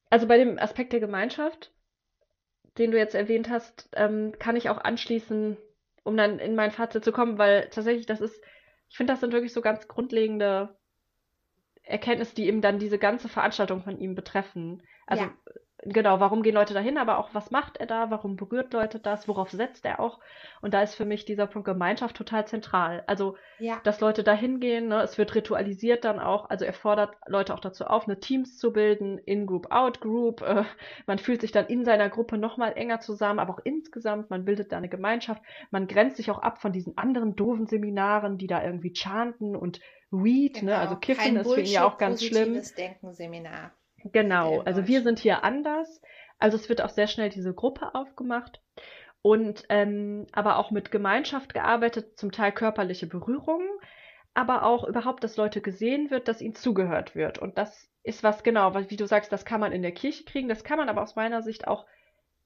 Also 0.08 0.26
bei 0.26 0.38
dem 0.38 0.58
Aspekt 0.58 0.94
der 0.94 1.00
Gemeinschaft, 1.00 1.70
den 2.78 2.92
du 2.92 2.96
jetzt 2.96 3.14
erwähnt 3.14 3.50
hast, 3.50 3.90
ähm, 3.92 4.32
kann 4.38 4.56
ich 4.56 4.70
auch 4.70 4.78
anschließen, 4.78 5.58
um 6.02 6.16
dann 6.16 6.38
in 6.38 6.54
mein 6.54 6.70
Fazit 6.70 7.04
zu 7.04 7.12
kommen, 7.12 7.36
weil 7.36 7.68
tatsächlich 7.68 8.06
das 8.06 8.22
ist, 8.22 8.42
ich 8.88 8.96
finde, 8.96 9.12
das 9.12 9.20
sind 9.20 9.34
wirklich 9.34 9.52
so 9.52 9.60
ganz 9.60 9.86
grundlegende 9.86 10.78
Erkenntnisse, 11.84 12.34
die 12.34 12.46
eben 12.46 12.60
dann 12.60 12.78
diese 12.78 12.98
ganze 12.98 13.28
Veranstaltung 13.28 13.82
von 13.82 13.98
ihm 13.98 14.14
betreffen. 14.14 14.82
Also 15.06 15.24
Ja. 15.24 15.30
genau, 15.84 16.20
warum 16.20 16.44
gehen 16.44 16.54
Leute 16.54 16.74
dahin, 16.74 16.96
aber 16.96 17.18
auch 17.18 17.30
was 17.34 17.50
macht 17.50 17.76
er 17.78 17.86
da, 17.86 18.08
warum 18.10 18.36
berührt 18.36 18.72
Leute 18.72 19.00
das, 19.00 19.26
worauf 19.26 19.50
setzt 19.50 19.84
er 19.84 19.98
auch? 19.98 20.20
Und 20.60 20.74
da 20.74 20.82
ist 20.82 20.94
für 20.94 21.04
mich 21.04 21.24
dieser 21.24 21.48
Punkt 21.48 21.66
Gemeinschaft 21.66 22.16
total 22.16 22.46
zentral. 22.46 23.02
Also 23.08 23.36
Ja. 23.58 23.80
dass 23.82 24.00
Leute 24.00 24.22
da 24.22 24.32
hingehen. 24.32 24.88
Ne? 24.88 25.02
Es 25.02 25.18
wird 25.18 25.34
ritualisiert 25.34 26.04
dann 26.04 26.20
auch. 26.20 26.48
Also 26.50 26.64
er 26.64 26.72
fordert 26.72 27.16
Leute 27.26 27.52
auch 27.52 27.58
dazu 27.60 27.84
auf, 27.84 28.04
eine 28.04 28.20
Teams 28.20 28.58
zu 28.58 28.72
bilden, 28.72 29.18
In-Group, 29.18 29.72
Out-Group. 29.72 30.40
Äh, 30.42 30.62
man 31.08 31.18
fühlt 31.18 31.40
sich 31.40 31.50
dann 31.50 31.66
in 31.66 31.84
seiner 31.84 32.08
Gruppe 32.08 32.38
nochmal 32.38 32.74
enger 32.76 33.00
zusammen, 33.00 33.40
aber 33.40 33.54
auch 33.54 33.60
insgesamt. 33.64 34.30
Man 34.30 34.44
bildet 34.44 34.70
da 34.70 34.76
eine 34.76 34.88
Gemeinschaft. 34.88 35.42
Man 35.72 35.88
grenzt 35.88 36.16
sich 36.16 36.30
auch 36.30 36.38
ab 36.38 36.60
von 36.62 36.72
diesen 36.72 36.96
anderen 36.96 37.34
doofen 37.34 37.66
Seminaren, 37.66 38.38
die 38.38 38.46
da 38.46 38.62
irgendwie 38.62 38.94
chanten 38.94 39.56
und 39.56 39.80
Weed. 40.12 40.62
Ne? 40.62 40.76
Also 40.76 40.94
Genau. 40.94 41.00
Kiffen 41.00 41.24
Kein 41.24 41.36
ist 41.36 41.52
für 41.52 41.60
ihn 41.60 41.66
ja 41.66 41.84
auch 41.84 41.98
ganz 41.98 42.22
schlimm. 42.22 42.52
Bullshit, 42.52 42.54
positives 42.54 42.74
Denken-Seminar. 42.74 43.72
Genau, 44.04 44.60
also 44.62 44.86
wir 44.86 45.02
sind 45.02 45.18
hier 45.18 45.44
anders. 45.44 46.00
Also 46.38 46.56
es 46.56 46.68
wird 46.68 46.82
auch 46.82 46.90
sehr 46.90 47.06
schnell 47.06 47.30
diese 47.30 47.54
Gruppe 47.54 47.94
aufgemacht 47.94 48.60
und 49.22 49.64
ähm, 49.68 50.26
aber 50.32 50.58
auch 50.58 50.72
mit 50.72 50.90
Gemeinschaft 50.90 51.54
gearbeitet, 51.54 52.18
zum 52.18 52.32
Teil 52.32 52.50
körperliche 52.50 53.06
Berührungen, 53.06 53.68
aber 54.34 54.64
auch 54.64 54.84
überhaupt, 54.84 55.22
dass 55.22 55.36
Leute 55.36 55.60
gesehen 55.60 56.10
wird, 56.10 56.26
dass 56.26 56.40
ihnen 56.40 56.54
zugehört 56.54 57.14
wird. 57.14 57.38
Und 57.38 57.58
das 57.58 57.88
ist 58.02 58.24
was 58.24 58.42
genau, 58.42 58.74
wie 58.74 58.96
du 58.96 59.06
sagst, 59.06 59.30
das 59.30 59.44
kann 59.44 59.60
man 59.60 59.70
in 59.70 59.82
der 59.82 59.92
Kirche 59.92 60.24
kriegen, 60.24 60.48
das 60.48 60.64
kann 60.64 60.78
man 60.78 60.88
aber 60.88 61.02
aus 61.02 61.14
meiner 61.14 61.42
Sicht 61.42 61.68
auch 61.68 61.86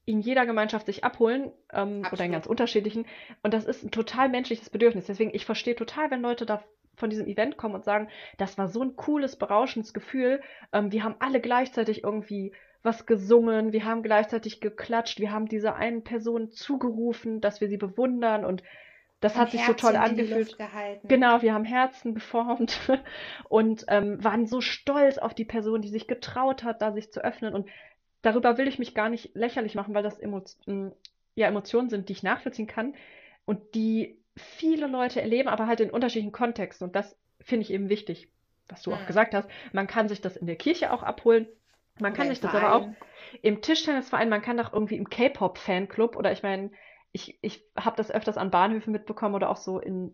in 0.04 0.20
jeder 0.20 0.46
Gemeinschaft 0.46 0.86
sich 0.86 1.02
abholen 1.02 1.52
ähm, 1.72 2.06
oder 2.12 2.24
in 2.24 2.32
ganz 2.32 2.46
unterschiedlichen. 2.46 3.06
Und 3.42 3.54
das 3.54 3.64
ist 3.64 3.82
ein 3.82 3.90
total 3.90 4.28
menschliches 4.28 4.70
Bedürfnis. 4.70 5.06
Deswegen, 5.06 5.34
ich 5.34 5.44
verstehe 5.44 5.74
total, 5.74 6.10
wenn 6.10 6.20
Leute 6.20 6.46
da 6.46 6.62
von 6.96 7.10
diesem 7.10 7.26
Event 7.26 7.56
kommen 7.56 7.74
und 7.74 7.84
sagen, 7.84 8.08
das 8.38 8.58
war 8.58 8.68
so 8.68 8.82
ein 8.82 8.96
cooles, 8.96 9.36
berauschendes 9.36 9.94
Gefühl. 9.94 10.40
Ähm, 10.72 10.92
wir 10.92 11.04
haben 11.04 11.16
alle 11.18 11.40
gleichzeitig 11.40 12.04
irgendwie 12.04 12.52
was 12.82 13.06
gesungen, 13.06 13.72
wir 13.72 13.84
haben 13.84 14.02
gleichzeitig 14.02 14.60
geklatscht, 14.60 15.20
wir 15.20 15.32
haben 15.32 15.48
dieser 15.48 15.76
einen 15.76 16.04
Person 16.04 16.50
zugerufen, 16.50 17.40
dass 17.40 17.60
wir 17.60 17.68
sie 17.68 17.76
bewundern 17.76 18.44
und 18.44 18.62
das 19.20 19.34
Haben 19.34 19.42
hat 19.42 19.50
sich 19.50 19.64
so 19.64 19.72
toll 19.72 19.96
angefühlt. 19.96 20.56
Genau, 21.04 21.40
wir 21.40 21.54
haben 21.54 21.64
Herzen 21.64 22.14
geformt 22.14 22.78
und 23.48 23.86
ähm, 23.88 24.22
waren 24.22 24.46
so 24.46 24.60
stolz 24.60 25.18
auf 25.18 25.34
die 25.34 25.46
Person, 25.46 25.80
die 25.80 25.88
sich 25.88 26.06
getraut 26.06 26.64
hat, 26.64 26.82
da 26.82 26.92
sich 26.92 27.10
zu 27.10 27.24
öffnen. 27.24 27.54
Und 27.54 27.68
darüber 28.20 28.58
will 28.58 28.68
ich 28.68 28.78
mich 28.78 28.94
gar 28.94 29.08
nicht 29.08 29.34
lächerlich 29.34 29.74
machen, 29.74 29.94
weil 29.94 30.02
das 30.02 30.18
Emo 30.18 30.42
ja, 31.34 31.48
Emotionen 31.48 31.88
sind, 31.88 32.08
die 32.08 32.12
ich 32.12 32.22
nachvollziehen 32.22 32.66
kann 32.66 32.94
und 33.46 33.74
die 33.74 34.18
viele 34.36 34.86
Leute 34.86 35.20
erleben, 35.20 35.48
aber 35.48 35.66
halt 35.66 35.80
in 35.80 35.90
unterschiedlichen 35.90 36.32
Kontexten. 36.32 36.86
Und 36.86 36.96
das 36.96 37.16
finde 37.40 37.62
ich 37.64 37.72
eben 37.72 37.88
wichtig, 37.88 38.28
was 38.68 38.82
du 38.82 38.92
auch 38.92 39.00
Mhm. 39.00 39.06
gesagt 39.06 39.34
hast. 39.34 39.48
Man 39.72 39.86
kann 39.86 40.08
sich 40.08 40.20
das 40.20 40.36
in 40.36 40.46
der 40.46 40.56
Kirche 40.56 40.92
auch 40.92 41.02
abholen. 41.02 41.46
Man 41.98 42.12
kann 42.12 42.28
sich 42.28 42.40
das 42.40 42.54
aber 42.54 42.74
auch 42.74 42.88
im 43.40 43.62
Tischtennisverein, 43.62 44.28
man 44.28 44.42
kann 44.42 44.58
doch 44.58 44.72
irgendwie 44.72 44.96
im 44.96 45.08
K-Pop-Fanclub 45.08 46.16
oder 46.16 46.30
ich 46.30 46.42
meine, 46.42 46.70
ich, 47.12 47.38
ich 47.40 47.64
habe 47.74 47.96
das 47.96 48.10
öfters 48.10 48.36
an 48.36 48.50
Bahnhöfen 48.50 48.92
mitbekommen 48.92 49.34
oder 49.34 49.48
auch 49.48 49.56
so 49.56 49.78
in 49.78 50.12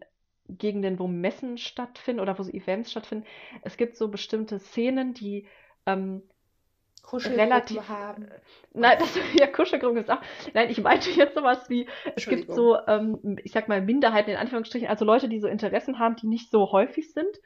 Gegenden, 0.48 1.00
wo 1.00 1.08
Messen 1.08 1.58
stattfinden 1.58 2.20
oder 2.20 2.38
wo 2.38 2.44
so 2.44 2.52
Events 2.52 2.92
stattfinden. 2.92 3.26
Es 3.62 3.76
gibt 3.76 3.96
so 3.96 4.08
bestimmte 4.08 4.60
Szenen, 4.60 5.12
die 5.14 5.48
ähm, 5.86 6.22
relativ. 7.24 7.88
haben. 7.88 8.26
Nein, 8.72 8.98
das 9.00 9.18
ja 9.38 9.46
Kuschelgruppen 9.46 9.98
ist 9.98 10.10
auch. 10.10 10.20
Nein, 10.54 10.70
ich 10.70 10.80
meinte 10.80 11.10
jetzt 11.10 11.34
sowas 11.34 11.68
wie, 11.68 11.88
es 12.16 12.26
gibt 12.26 12.52
so, 12.52 12.76
ähm, 12.86 13.38
ich 13.42 13.52
sag 13.52 13.68
mal, 13.68 13.80
Minderheiten 13.80 14.30
in 14.30 14.36
Anführungsstrichen, 14.36 14.88
also 14.88 15.04
Leute, 15.04 15.28
die 15.28 15.40
so 15.40 15.48
Interessen 15.48 15.98
haben, 15.98 16.16
die 16.16 16.26
nicht 16.26 16.50
so 16.50 16.72
häufig 16.72 17.12
sind, 17.12 17.40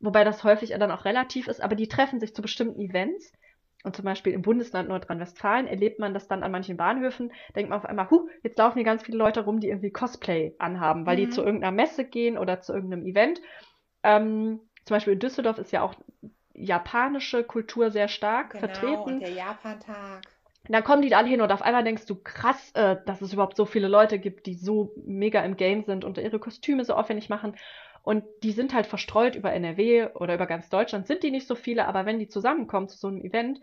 wobei 0.00 0.24
das 0.24 0.44
häufig 0.44 0.70
dann 0.70 0.90
auch 0.90 1.04
relativ 1.04 1.48
ist, 1.48 1.60
aber 1.60 1.74
die 1.74 1.88
treffen 1.88 2.20
sich 2.20 2.34
zu 2.34 2.42
bestimmten 2.42 2.80
Events. 2.80 3.32
Und 3.84 3.94
zum 3.94 4.04
Beispiel 4.04 4.32
im 4.32 4.42
Bundesland 4.42 4.88
Nordrhein-Westfalen 4.88 5.68
erlebt 5.68 6.00
man 6.00 6.12
das 6.12 6.26
dann 6.26 6.42
an 6.42 6.50
manchen 6.50 6.76
Bahnhöfen, 6.76 7.32
denkt 7.54 7.70
man 7.70 7.78
auf 7.78 7.84
einmal, 7.84 8.10
huh, 8.10 8.28
jetzt 8.42 8.58
laufen 8.58 8.74
hier 8.78 8.84
ganz 8.84 9.04
viele 9.04 9.18
Leute 9.18 9.44
rum, 9.44 9.60
die 9.60 9.68
irgendwie 9.68 9.92
Cosplay 9.92 10.54
anhaben, 10.58 11.06
weil 11.06 11.16
die 11.16 11.26
Mhm. 11.26 11.30
zu 11.30 11.42
irgendeiner 11.42 11.70
Messe 11.74 12.04
gehen 12.04 12.38
oder 12.38 12.60
zu 12.60 12.72
irgendeinem 12.72 13.06
Event. 13.06 13.40
Ähm, 14.02 14.60
zum 14.84 14.94
Beispiel 14.96 15.12
in 15.12 15.20
Düsseldorf 15.20 15.58
ist 15.58 15.70
ja 15.72 15.82
auch 15.82 15.94
japanische 16.64 17.44
Kultur 17.44 17.90
sehr 17.90 18.08
stark 18.08 18.50
Genau, 18.52 18.60
vertreten. 18.60 19.00
und 19.14 19.20
der 19.20 19.30
Japantag. 19.30 20.22
Dann 20.68 20.84
kommen 20.84 21.00
die 21.02 21.08
da 21.08 21.18
alle 21.18 21.28
hin 21.28 21.40
und 21.40 21.50
auf 21.50 21.62
einmal 21.62 21.82
denkst 21.84 22.04
du, 22.06 22.14
krass, 22.16 22.72
äh, 22.74 22.96
dass 23.06 23.22
es 23.22 23.32
überhaupt 23.32 23.56
so 23.56 23.64
viele 23.64 23.88
Leute 23.88 24.18
gibt, 24.18 24.46
die 24.46 24.54
so 24.54 24.92
mega 25.06 25.40
im 25.42 25.56
Game 25.56 25.84
sind 25.84 26.04
und 26.04 26.18
ihre 26.18 26.38
Kostüme 26.38 26.84
so 26.84 26.94
aufwendig 26.94 27.30
machen. 27.30 27.56
Und 28.02 28.24
die 28.42 28.52
sind 28.52 28.74
halt 28.74 28.86
verstreut 28.86 29.34
über 29.34 29.52
NRW 29.52 30.08
oder 30.14 30.34
über 30.34 30.46
ganz 30.46 30.68
Deutschland, 30.68 31.06
sind 31.06 31.22
die 31.22 31.30
nicht 31.30 31.46
so 31.46 31.54
viele, 31.54 31.86
aber 31.86 32.04
wenn 32.06 32.18
die 32.18 32.28
zusammenkommen 32.28 32.88
zu 32.88 32.98
so 32.98 33.08
einem 33.08 33.22
Event, 33.22 33.60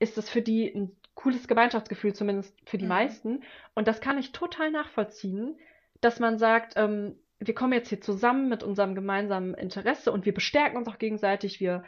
ist 0.00 0.18
es 0.18 0.28
für 0.28 0.42
die 0.42 0.66
ein 0.74 0.96
cooles 1.14 1.46
Gemeinschaftsgefühl, 1.46 2.14
zumindest 2.14 2.56
für 2.68 2.78
die 2.78 2.84
Mhm. 2.84 2.88
meisten. 2.88 3.42
Und 3.74 3.86
das 3.86 4.00
kann 4.00 4.18
ich 4.18 4.32
total 4.32 4.70
nachvollziehen, 4.70 5.56
dass 6.00 6.18
man 6.18 6.38
sagt, 6.38 6.74
ähm, 6.76 7.16
wir 7.38 7.54
kommen 7.54 7.72
jetzt 7.74 7.88
hier 7.90 8.00
zusammen 8.00 8.48
mit 8.48 8.62
unserem 8.62 8.94
gemeinsamen 8.94 9.54
Interesse 9.54 10.10
und 10.12 10.24
wir 10.26 10.34
bestärken 10.34 10.76
uns 10.78 10.88
auch 10.88 10.98
gegenseitig, 10.98 11.60
wir 11.60 11.84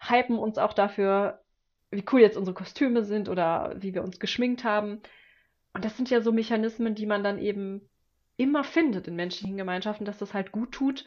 hypen 0.00 0.38
uns 0.38 0.58
auch 0.58 0.72
dafür, 0.72 1.40
wie 1.90 2.04
cool 2.12 2.20
jetzt 2.20 2.36
unsere 2.36 2.54
Kostüme 2.54 3.04
sind 3.04 3.28
oder 3.28 3.74
wie 3.78 3.94
wir 3.94 4.02
uns 4.02 4.18
geschminkt 4.18 4.64
haben. 4.64 5.00
Und 5.72 5.84
das 5.84 5.96
sind 5.96 6.10
ja 6.10 6.20
so 6.20 6.32
Mechanismen, 6.32 6.94
die 6.94 7.06
man 7.06 7.22
dann 7.22 7.38
eben 7.38 7.88
immer 8.36 8.64
findet 8.64 9.08
in 9.08 9.16
menschlichen 9.16 9.56
Gemeinschaften, 9.56 10.04
dass 10.04 10.18
das 10.18 10.34
halt 10.34 10.52
gut 10.52 10.72
tut, 10.72 11.04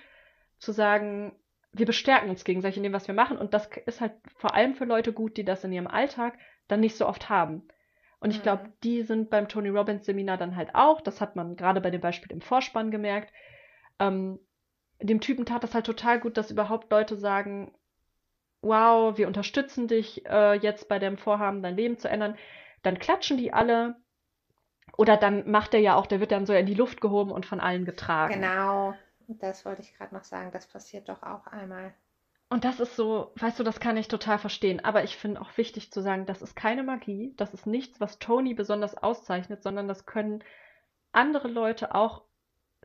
zu 0.57 0.71
sagen, 0.71 1.35
wir 1.71 1.85
bestärken 1.85 2.29
uns 2.29 2.43
gegenseitig 2.43 2.77
in 2.77 2.83
dem, 2.83 2.93
was 2.93 3.07
wir 3.07 3.13
machen. 3.15 3.37
Und 3.37 3.53
das 3.53 3.69
ist 3.85 4.01
halt 4.01 4.13
vor 4.37 4.55
allem 4.55 4.73
für 4.75 4.85
Leute 4.85 5.13
gut, 5.13 5.37
die 5.37 5.45
das 5.45 5.63
in 5.63 5.71
ihrem 5.71 5.87
Alltag 5.87 6.37
dann 6.67 6.79
nicht 6.79 6.97
so 6.97 7.07
oft 7.07 7.29
haben. 7.29 7.67
Und 8.19 8.31
ich 8.31 8.41
glaube, 8.41 8.63
Mhm. 8.63 8.73
die 8.83 9.01
sind 9.03 9.29
beim 9.29 9.47
Tony 9.47 9.69
Robbins 9.69 10.05
Seminar 10.05 10.37
dann 10.37 10.55
halt 10.55 10.75
auch. 10.75 11.01
Das 11.01 11.21
hat 11.21 11.35
man 11.35 11.55
gerade 11.55 11.79
bei 11.81 11.91
dem 11.91 12.01
Beispiel 12.01 12.31
im 12.31 12.41
Vorspann 12.41 12.91
gemerkt. 12.91 13.31
Ähm, 13.99 14.39
dem 15.01 15.21
Typen 15.21 15.45
tat 15.45 15.63
das 15.63 15.73
halt 15.73 15.85
total 15.85 16.19
gut, 16.19 16.35
dass 16.35 16.51
überhaupt 16.51 16.91
Leute 16.91 17.15
sagen, 17.15 17.71
wow, 18.61 19.17
wir 19.17 19.27
unterstützen 19.27 19.87
dich 19.87 20.25
äh, 20.25 20.53
jetzt 20.55 20.89
bei 20.89 20.99
dem 20.99 21.17
Vorhaben, 21.17 21.63
dein 21.63 21.75
Leben 21.75 21.97
zu 21.97 22.09
ändern. 22.09 22.37
Dann 22.83 22.99
klatschen 22.99 23.37
die 23.37 23.53
alle. 23.53 23.95
Oder 24.97 25.17
dann 25.17 25.49
macht 25.49 25.73
er 25.73 25.79
ja 25.79 25.95
auch, 25.95 26.07
der 26.07 26.19
wird 26.19 26.31
dann 26.31 26.45
so 26.45 26.53
in 26.53 26.65
die 26.65 26.73
Luft 26.73 26.99
gehoben 26.99 27.31
und 27.31 27.45
von 27.45 27.59
allen 27.59 27.85
getragen. 27.85 28.33
Genau, 28.33 28.93
das 29.27 29.65
wollte 29.65 29.81
ich 29.81 29.95
gerade 29.95 30.13
noch 30.13 30.23
sagen. 30.23 30.51
Das 30.51 30.67
passiert 30.67 31.07
doch 31.07 31.23
auch 31.23 31.47
einmal. 31.47 31.93
Und 32.49 32.65
das 32.65 32.79
ist 32.79 32.95
so, 32.95 33.31
weißt 33.35 33.59
du, 33.59 33.63
das 33.63 33.79
kann 33.79 33.95
ich 33.95 34.07
total 34.07 34.39
verstehen. 34.39 34.83
Aber 34.83 35.03
ich 35.03 35.15
finde 35.15 35.39
auch 35.39 35.55
wichtig 35.55 35.91
zu 35.91 36.01
sagen, 36.01 36.25
das 36.25 36.41
ist 36.41 36.55
keine 36.55 36.83
Magie. 36.83 37.33
Das 37.37 37.53
ist 37.53 37.67
nichts, 37.67 38.01
was 38.01 38.17
Tony 38.17 38.55
besonders 38.55 38.95
auszeichnet, 38.95 39.61
sondern 39.61 39.87
das 39.87 40.05
können 40.07 40.43
andere 41.11 41.47
Leute 41.47 41.93
auch. 41.93 42.23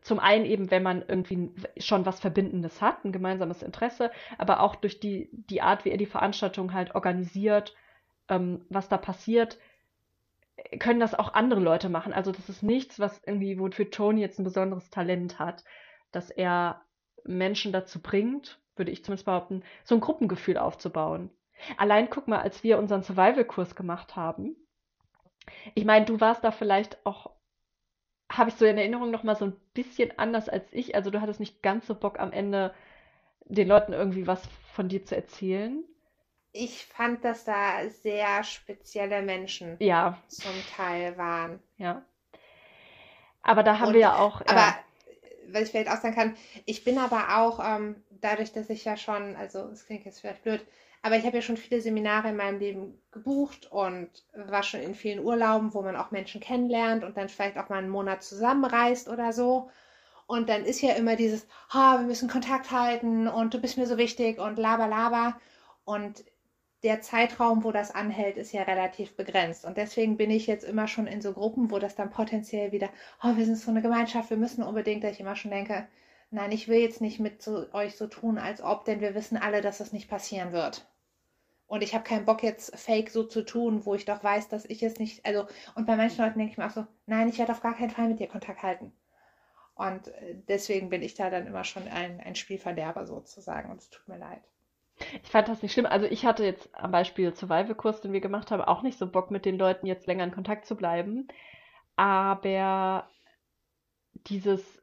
Zum 0.03 0.19
einen 0.19 0.45
eben, 0.45 0.71
wenn 0.71 0.83
man 0.83 1.03
irgendwie 1.07 1.51
schon 1.79 2.05
was 2.05 2.21
Verbindendes 2.21 2.83
hat, 2.83 3.05
ein 3.05 3.13
gemeinsames 3.13 3.63
Interesse, 3.63 4.11
aber 4.37 4.61
auch 4.61 4.77
durch 4.77 5.01
die, 5.01 5.31
die 5.33 5.63
Art, 5.63 5.85
wie 5.85 5.91
er 5.91 5.97
die 5.97 6.07
Veranstaltung 6.07 6.75
halt 6.75 6.95
organisiert, 6.95 7.75
ähm, 8.29 8.67
was 8.69 8.89
da 8.89 8.99
passiert, 8.99 9.59
können 10.79 11.01
das 11.01 11.15
auch 11.15 11.35
andere 11.35 11.61
Leute 11.61 11.89
machen. 11.89 12.13
Also 12.13 12.33
das 12.33 12.49
ist 12.49 12.63
nichts, 12.63 13.01
was 13.01 13.23
irgendwie, 13.25 13.59
wofür 13.59 13.91
Tony 13.91 14.21
jetzt 14.21 14.39
ein 14.39 14.45
besonderes 14.45 14.91
Talent 14.91 15.39
hat, 15.39 15.65
dass 16.13 16.31
er 16.31 16.83
Menschen 17.25 17.73
dazu 17.73 18.01
bringt, 18.01 18.61
würde 18.77 18.91
ich 18.91 19.05
zumindest 19.05 19.27
behaupten, 19.27 19.63
so 19.85 19.95
ein 19.95 20.01
Gruppengefühl 20.01 20.59
aufzubauen. 20.59 21.31
Allein 21.77 22.11
guck 22.11 22.29
mal, 22.29 22.41
als 22.41 22.63
wir 22.63 22.79
unseren 22.79 23.03
Survival-Kurs 23.03 23.75
gemacht 23.75 24.17
haben, 24.17 24.57
ich 25.75 25.85
meine, 25.85 26.05
du 26.07 26.21
warst 26.21 26.45
da 26.45 26.51
vielleicht 26.51 27.05
auch, 27.05 27.31
habe 28.37 28.51
ich 28.51 28.57
so 28.57 28.65
in 28.65 28.79
Erinnerung 28.79 29.11
noch 29.11 29.23
mal 29.23 29.37
so 29.37 29.47
ein 29.47 29.57
bisschen 29.75 30.19
anders 30.19 30.49
als 30.49 30.65
ich. 30.73 30.95
Also 30.95 31.11
du 31.11 31.21
hattest 31.21 31.41
nicht 31.41 31.63
ganz 31.63 31.87
so 31.87 31.95
Bock 31.95 32.19
am 32.19 32.33
Ende 32.33 32.75
den 33.47 33.69
Leuten 33.69 33.93
irgendwie 33.93 34.27
was 34.27 34.43
von 34.75 34.89
dir 34.89 35.05
zu 35.05 35.17
erzählen. 35.17 35.85
Ich 36.53 36.87
fand, 36.87 37.23
dass 37.23 37.45
da 37.45 37.87
sehr 37.91 38.43
spezielle 38.45 39.21
Menschen 39.21 39.77
Ja, 39.79 40.17
zum 40.29 40.65
Teil 40.67 41.19
waren. 41.19 41.63
ja. 41.79 42.03
Aber 43.43 43.63
da 43.63 43.79
haben 43.79 43.89
Und- 43.89 43.95
wir 43.95 44.01
ja 44.01 44.19
auch, 44.19 44.41
Aber 44.47 44.57
ja, 44.57 44.75
was 45.49 45.63
ich 45.65 45.71
vielleicht 45.71 45.91
auch 45.91 46.01
sagen 46.01 46.15
kann, 46.15 46.37
ich 46.65 46.85
bin 46.85 46.99
aber 46.99 47.39
auch, 47.39 47.61
ähm, 47.63 48.03
dadurch, 48.11 48.53
dass 48.53 48.71
ich 48.71 48.85
ja 48.85 48.97
schon, 48.97 49.37
also 49.37 49.69
es 49.69 49.87
klingt 49.87 50.05
jetzt 50.05 50.21
vielleicht 50.21 50.43
blöd, 50.43 50.65
aber 51.05 51.19
ich 51.19 51.27
habe 51.27 51.37
ja 51.37 51.43
schon 51.43 51.59
viele 51.59 51.83
Seminare 51.83 52.31
in 52.31 52.37
meinem 52.37 52.59
Leben 52.59 52.99
gebucht 53.13 53.71
und 53.71 54.09
war 54.35 54.63
schon 54.63 54.81
in 54.81 54.95
vielen 54.95 55.23
Urlauben, 55.23 55.75
wo 55.75 55.83
man 55.83 55.97
auch 55.97 56.13
Menschen 56.13 56.41
kennenlernt 56.41 57.05
und 57.05 57.19
dann 57.19 57.29
vielleicht 57.29 57.59
auch 57.59 57.69
mal 57.69 57.77
einen 57.77 57.91
Monat 57.91 58.23
zusammenreist 58.23 59.11
oder 59.11 59.35
so. 59.35 59.69
Und 60.27 60.49
dann 60.49 60.65
ist 60.65 60.81
ja 60.81 60.95
immer 60.95 61.15
dieses, 61.17 61.47
ha, 61.69 61.99
wir 61.99 62.07
müssen 62.07 62.31
Kontakt 62.31 62.71
halten 62.71 63.29
und 63.29 63.53
du 63.53 63.61
bist 63.61 63.77
mir 63.77 63.87
so 63.87 63.99
wichtig 63.99 64.39
und 64.39 64.59
laber, 64.59 64.89
laber. 64.89 65.39
Und 65.85 66.25
der 66.83 67.03
Zeitraum, 67.03 67.65
wo 67.65 67.71
das 67.71 67.95
anhält, 67.95 68.39
ist 68.39 68.53
ja 68.55 68.63
relativ 68.63 69.15
begrenzt. 69.15 69.67
Und 69.67 69.77
deswegen 69.77 70.17
bin 70.17 70.31
ich 70.31 70.47
jetzt 70.47 70.65
immer 70.65 70.89
schon 70.89 71.07
in 71.07 71.21
so 71.21 71.35
Gruppen, 71.35 71.71
wo 71.71 71.79
das 71.79 71.97
dann 71.97 72.09
potenziell 72.09 72.73
wieder, 72.73 72.89
oh, 73.23 73.37
wir 73.37 73.45
sind 73.45 73.59
so 73.59 73.71
eine 73.71 73.83
Gemeinschaft, 73.83 74.31
wir 74.31 74.39
müssen 74.39 74.65
unbedingt, 74.65 75.05
dass 75.05 75.13
ich 75.13 75.21
immer 75.21 75.37
schon 75.37 75.51
denke, 75.51 75.87
nein, 76.31 76.51
ich 76.51 76.67
will 76.67 76.79
jetzt 76.79 77.03
nicht 77.03 77.21
mit 77.21 77.43
so, 77.43 77.67
euch 77.75 77.95
so 77.97 78.07
tun, 78.07 78.39
als 78.39 78.63
ob, 78.63 78.87
denn 78.87 79.03
wir 79.03 79.15
wissen 79.15 79.37
alle, 79.37 79.61
dass 79.61 79.77
das 79.77 79.93
nicht 79.93 80.09
passieren 80.09 80.53
wird. 80.53 80.87
Und 81.67 81.83
ich 81.83 81.95
habe 81.95 82.05
keinen 82.05 82.25
Bock 82.27 82.43
jetzt 82.43 82.77
fake 82.79 83.11
so 83.11 83.25
zu 83.25 83.43
tun, 83.45 83.85
wo 83.87 83.95
ich 83.95 84.05
doch 84.07 84.23
weiß, 84.25 84.49
dass 84.49 84.65
ich 84.67 84.83
es 84.83 84.99
nicht, 84.99 85.25
also, 85.27 85.47
und 85.75 85.87
bei 85.87 85.97
manchen 85.97 86.25
Leuten 86.25 86.39
denke 86.39 86.53
ich 86.53 86.59
mir 86.59 86.67
auch 86.67 86.71
so, 86.71 86.87
nein, 87.07 87.29
ich 87.29 87.39
werde 87.39 87.53
auf 87.53 87.61
gar 87.63 87.75
keinen 87.77 87.91
Fall 87.91 88.09
mit 88.09 88.21
dir 88.21 88.29
Kontakt 88.29 88.63
halten. 88.63 88.93
Und 89.77 90.09
äh, 90.09 90.37
deswegen 90.49 90.89
bin 90.91 91.03
ich 91.03 91.15
da 91.15 91.31
dann 91.31 91.47
immer 91.47 91.65
schon 91.65 91.89
ein, 91.89 92.21
ein 92.21 92.35
Spielverderber 92.37 93.07
sozusagen 93.07 93.71
und 93.71 93.81
es 93.81 93.91
tut 93.91 94.09
mir 94.09 94.19
leid. 94.19 94.43
Ich 95.25 95.31
fand 95.31 95.49
das 95.49 95.63
nicht 95.63 95.73
schlimm. 95.73 95.87
Also 95.87 96.07
ich 96.07 96.25
hatte 96.25 96.45
jetzt 96.45 96.69
am 96.75 96.91
Beispiel 96.93 97.35
Survival-Kurs, 97.35 98.01
den 98.01 98.13
wir 98.13 98.21
gemacht 98.21 98.51
haben, 98.51 98.63
auch 98.63 98.83
nicht 98.83 98.99
so 98.99 99.07
Bock, 99.11 99.31
mit 99.31 99.45
den 99.45 99.59
Leuten 99.59 99.87
jetzt 99.87 100.07
länger 100.07 100.25
in 100.25 100.31
Kontakt 100.33 100.67
zu 100.67 100.77
bleiben. 100.77 101.27
Aber 101.97 103.09
dieses, 104.27 104.83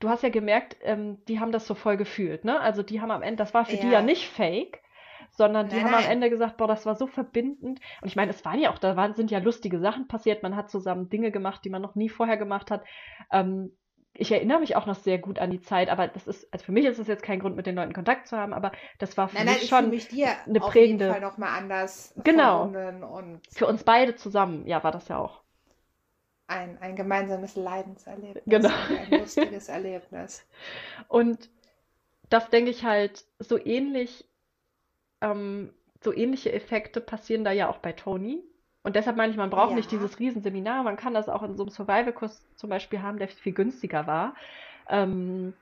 du 0.00 0.08
hast 0.08 0.22
ja 0.22 0.28
gemerkt, 0.28 0.76
ähm, 0.82 1.24
die 1.26 1.40
haben 1.40 1.52
das 1.52 1.66
so 1.66 1.74
voll 1.74 1.96
gefühlt, 1.96 2.44
ne? 2.44 2.60
Also 2.60 2.82
die 2.82 3.00
haben 3.00 3.10
am 3.10 3.22
Ende, 3.22 3.36
das 3.36 3.54
war 3.54 3.64
für 3.64 3.78
die 3.78 3.88
ja 3.88 4.02
Ja, 4.02 4.02
nicht 4.02 4.28
fake, 4.28 4.79
sondern 5.40 5.70
die 5.70 5.82
nein, 5.82 5.84
haben 5.84 5.94
am 5.94 6.04
nein. 6.04 6.06
Ende 6.06 6.30
gesagt, 6.30 6.58
boah, 6.58 6.68
das 6.68 6.86
war 6.86 6.96
so 6.96 7.06
verbindend. 7.06 7.80
Und 8.02 8.08
ich 8.08 8.16
meine, 8.16 8.30
es 8.30 8.44
waren 8.44 8.60
ja 8.60 8.70
auch, 8.72 8.78
da 8.78 8.96
waren, 8.96 9.14
sind 9.14 9.30
ja 9.30 9.38
lustige 9.40 9.80
Sachen 9.80 10.06
passiert. 10.08 10.42
Man 10.42 10.56
hat 10.56 10.70
zusammen 10.70 11.08
Dinge 11.08 11.30
gemacht, 11.32 11.64
die 11.64 11.70
man 11.70 11.82
noch 11.82 11.94
nie 11.96 12.10
vorher 12.10 12.36
gemacht 12.36 12.70
hat. 12.70 12.84
Ähm, 13.32 13.72
ich 14.14 14.32
erinnere 14.32 14.60
mich 14.60 14.76
auch 14.76 14.86
noch 14.86 14.96
sehr 14.96 15.18
gut 15.18 15.38
an 15.38 15.50
die 15.50 15.60
Zeit, 15.62 15.88
aber 15.88 16.08
das 16.08 16.26
ist, 16.26 16.52
also 16.52 16.64
für 16.66 16.72
mich 16.72 16.84
ist 16.86 16.98
es 16.98 17.08
jetzt 17.08 17.22
kein 17.22 17.40
Grund, 17.40 17.56
mit 17.56 17.66
den 17.66 17.76
Leuten 17.76 17.92
Kontakt 17.94 18.28
zu 18.28 18.36
haben, 18.36 18.52
aber 18.52 18.72
das 18.98 19.16
war 19.16 19.28
für 19.28 19.44
Nein, 19.44 19.46
mich 19.46 19.66
schon 19.68 19.90
mich 19.90 20.08
dir 20.08 20.28
eine 20.46 20.60
auf 20.60 20.78
jeden 20.80 20.98
prägende, 20.98 21.06
Fall 21.06 21.20
nochmal 21.20 21.58
anders 21.58 22.14
genau, 22.16 22.66
für 23.52 23.66
uns 23.66 23.84
beide 23.84 24.16
zusammen, 24.16 24.66
ja, 24.66 24.84
war 24.84 24.92
das 24.92 25.08
ja 25.08 25.18
auch. 25.18 25.42
ein, 26.48 26.76
ein 26.82 26.96
gemeinsames 26.96 27.56
Leidenserlebnis 27.56 28.44
Genau. 28.46 28.70
ein 28.94 29.10
lustiges 29.12 29.68
Erlebnis. 29.70 30.44
Und 31.08 31.50
das 32.30 32.50
denke 32.50 32.70
ich 32.70 32.84
halt, 32.84 33.26
so 33.40 33.58
ähnlich, 33.58 34.29
ähm, 35.20 35.72
so 36.02 36.12
ähnliche 36.12 36.52
Effekte 36.52 37.00
passieren 37.00 37.44
da 37.44 37.52
ja 37.52 37.68
auch 37.68 37.78
bei 37.78 37.92
Tony. 37.92 38.42
Und 38.82 38.96
deshalb 38.96 39.16
meine 39.16 39.30
ich, 39.30 39.36
man 39.36 39.50
braucht 39.50 39.74
nicht 39.74 39.92
Ja, 39.92 39.98
dieses 39.98 40.18
Riesenseminar, 40.18 40.82
man 40.82 40.96
kann 40.96 41.12
das 41.12 41.28
auch 41.28 41.42
in 41.42 41.56
so 41.56 41.64
einem 41.64 41.70
Survival-Kurs 41.70 42.46
zum 42.56 42.70
Beispiel 42.70 43.02
haben, 43.02 43.18
der 43.18 43.28
viel 43.28 43.52
günstiger 43.52 44.06
war. 44.06 44.34
Ähm, 44.88 45.52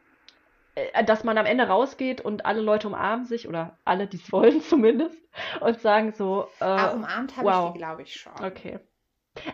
äh, 0.76 1.05
dass 1.05 1.24
man 1.24 1.36
am 1.39 1.47
Ende 1.47 1.66
rausgeht 1.66 2.20
und 2.20 2.47
alle 2.47 2.60
Leute 2.60 2.86
umarmen 2.86 3.26
sich, 3.26 3.48
oder 3.48 3.76
alle, 3.85 4.06
die 4.06 4.18
es 4.18 4.32
wollen 4.32 4.60
zumindest, 4.60 5.18
und 5.60 5.80
sagen 5.80 6.12
so, 6.12 6.48
ah, 6.60 6.93
äh, 6.93 6.94
umarmt 6.94 7.36
habe 7.36 7.48
ich 7.48 7.55
die, 7.55 7.60
wow, 7.60 7.74
glaube 7.74 8.02
ich, 8.02 8.14
schon. 8.14 8.32
okay. 8.40 8.78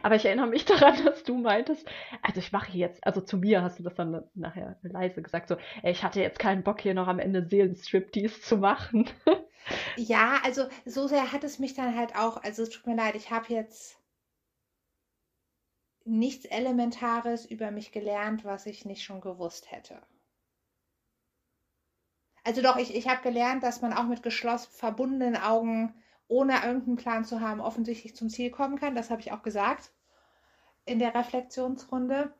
Aber 0.02 0.14
ich 0.14 0.24
erinnere 0.24 0.46
mich 0.46 0.64
daran, 0.66 1.02
dass 1.04 1.24
du 1.24 1.36
meintest, 1.36 1.88
also 2.22 2.40
ich 2.40 2.52
mache 2.52 2.76
jetzt, 2.76 3.06
also 3.06 3.20
zu 3.20 3.38
mir 3.38 3.62
hast 3.62 3.78
du 3.78 3.82
das 3.82 3.94
dann 3.94 4.24
nachher 4.34 4.76
leise 4.82 5.22
gesagt, 5.22 5.48
so, 5.48 5.56
ey, 5.82 5.92
ich 5.92 6.02
hatte 6.02 6.20
jetzt 6.20 6.38
keinen 6.38 6.62
Bock 6.62 6.80
hier 6.80 6.94
noch 6.94 7.08
am 7.08 7.18
Ende 7.18 7.46
Seelenstriptease 7.46 8.40
zu 8.40 8.58
machen. 8.58 9.08
Ja, 9.96 10.40
also 10.44 10.68
so 10.84 11.06
sehr 11.08 11.32
hat 11.32 11.42
es 11.44 11.58
mich 11.58 11.74
dann 11.74 11.96
halt 11.96 12.14
auch, 12.16 12.36
also 12.42 12.62
es 12.62 12.70
tut 12.70 12.86
mir 12.86 12.94
leid, 12.96 13.14
ich 13.16 13.30
habe 13.32 13.52
jetzt 13.52 13.98
nichts 16.06 16.46
Elementares 16.46 17.44
über 17.44 17.70
mich 17.70 17.92
gelernt, 17.92 18.42
was 18.46 18.64
ich 18.64 18.86
nicht 18.86 19.02
schon 19.04 19.20
gewusst 19.20 19.70
hätte. 19.70 20.00
Also 22.44 22.62
doch, 22.62 22.76
ich, 22.76 22.94
ich 22.94 23.08
habe 23.08 23.22
gelernt, 23.22 23.62
dass 23.62 23.80
man 23.82 23.92
auch 23.92 24.04
mit 24.04 24.22
geschlossen 24.22 24.70
verbundenen 24.72 25.36
Augen, 25.36 25.94
ohne 26.28 26.54
irgendeinen 26.64 26.96
Plan 26.96 27.24
zu 27.24 27.40
haben, 27.40 27.60
offensichtlich 27.60 28.14
zum 28.16 28.28
Ziel 28.30 28.50
kommen 28.50 28.78
kann. 28.78 28.94
Das 28.94 29.10
habe 29.10 29.20
ich 29.20 29.32
auch 29.32 29.42
gesagt 29.42 29.92
in 30.86 30.98
der 30.98 31.14
Reflexionsrunde. 31.14 32.34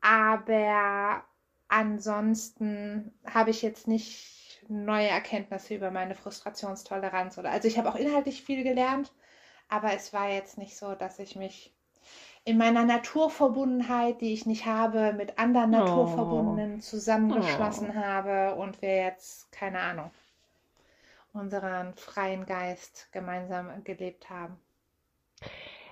Aber 0.00 1.24
ansonsten 1.68 3.18
habe 3.26 3.50
ich 3.50 3.62
jetzt 3.62 3.88
nicht 3.88 4.45
neue 4.68 5.08
Erkenntnisse 5.08 5.74
über 5.74 5.90
meine 5.90 6.14
Frustrationstoleranz 6.14 7.38
oder 7.38 7.50
also 7.50 7.68
ich 7.68 7.78
habe 7.78 7.88
auch 7.88 7.96
inhaltlich 7.96 8.42
viel 8.42 8.62
gelernt, 8.62 9.12
aber 9.68 9.92
es 9.94 10.12
war 10.12 10.28
jetzt 10.28 10.58
nicht 10.58 10.76
so, 10.76 10.94
dass 10.94 11.18
ich 11.18 11.36
mich 11.36 11.74
in 12.44 12.58
meiner 12.58 12.84
Naturverbundenheit, 12.84 14.20
die 14.20 14.32
ich 14.32 14.46
nicht 14.46 14.66
habe, 14.66 15.12
mit 15.12 15.38
anderen 15.38 15.74
Oh, 15.74 15.78
Naturverbundenen 15.78 16.76
oh. 16.76 16.80
zusammengeschlossen 16.80 17.94
habe 17.96 18.54
und 18.54 18.80
wir 18.82 18.96
jetzt, 18.96 19.50
keine 19.50 19.80
Ahnung, 19.80 20.12
unseren 21.32 21.94
freien 21.94 22.46
Geist 22.46 23.08
gemeinsam 23.12 23.82
gelebt 23.84 24.30
haben. 24.30 24.56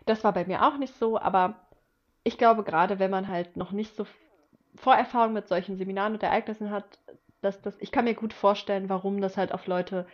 Das 0.07 0.23
war 0.25 0.33
bei 0.33 0.45
mir 0.45 0.63
auch 0.67 0.77
nicht 0.79 0.95
so, 0.99 1.19
aber 1.19 1.67
ich 2.23 2.39
glaube, 2.39 2.63
gerade 2.63 2.99
wenn 2.99 3.11
man 3.11 3.29
halt 3.29 3.57
noch 3.57 3.73
nicht 3.73 3.97
so 3.97 4.07
Vorerfahrung 4.77 5.33
mit 5.33 5.49
solchen 5.49 5.77
Seminaren 5.77 6.15
und 6.15 6.23
Ereignissen 6.23 6.71
hat, 6.71 6.99
dass 7.45 7.61
das, 7.61 7.77
ich 7.81 7.93
kann 7.93 8.05
mir 8.05 8.15
gut 8.15 8.33
vorstellen, 8.33 8.89
warum 8.89 9.21
das 9.21 9.37
halt 9.37 9.53
auf 9.53 9.67
Leute 9.67 10.07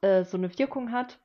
äh, 0.00 0.24
so 0.24 0.36
eine 0.36 0.56
Wirkung 0.58 0.92
hat, 0.92 1.18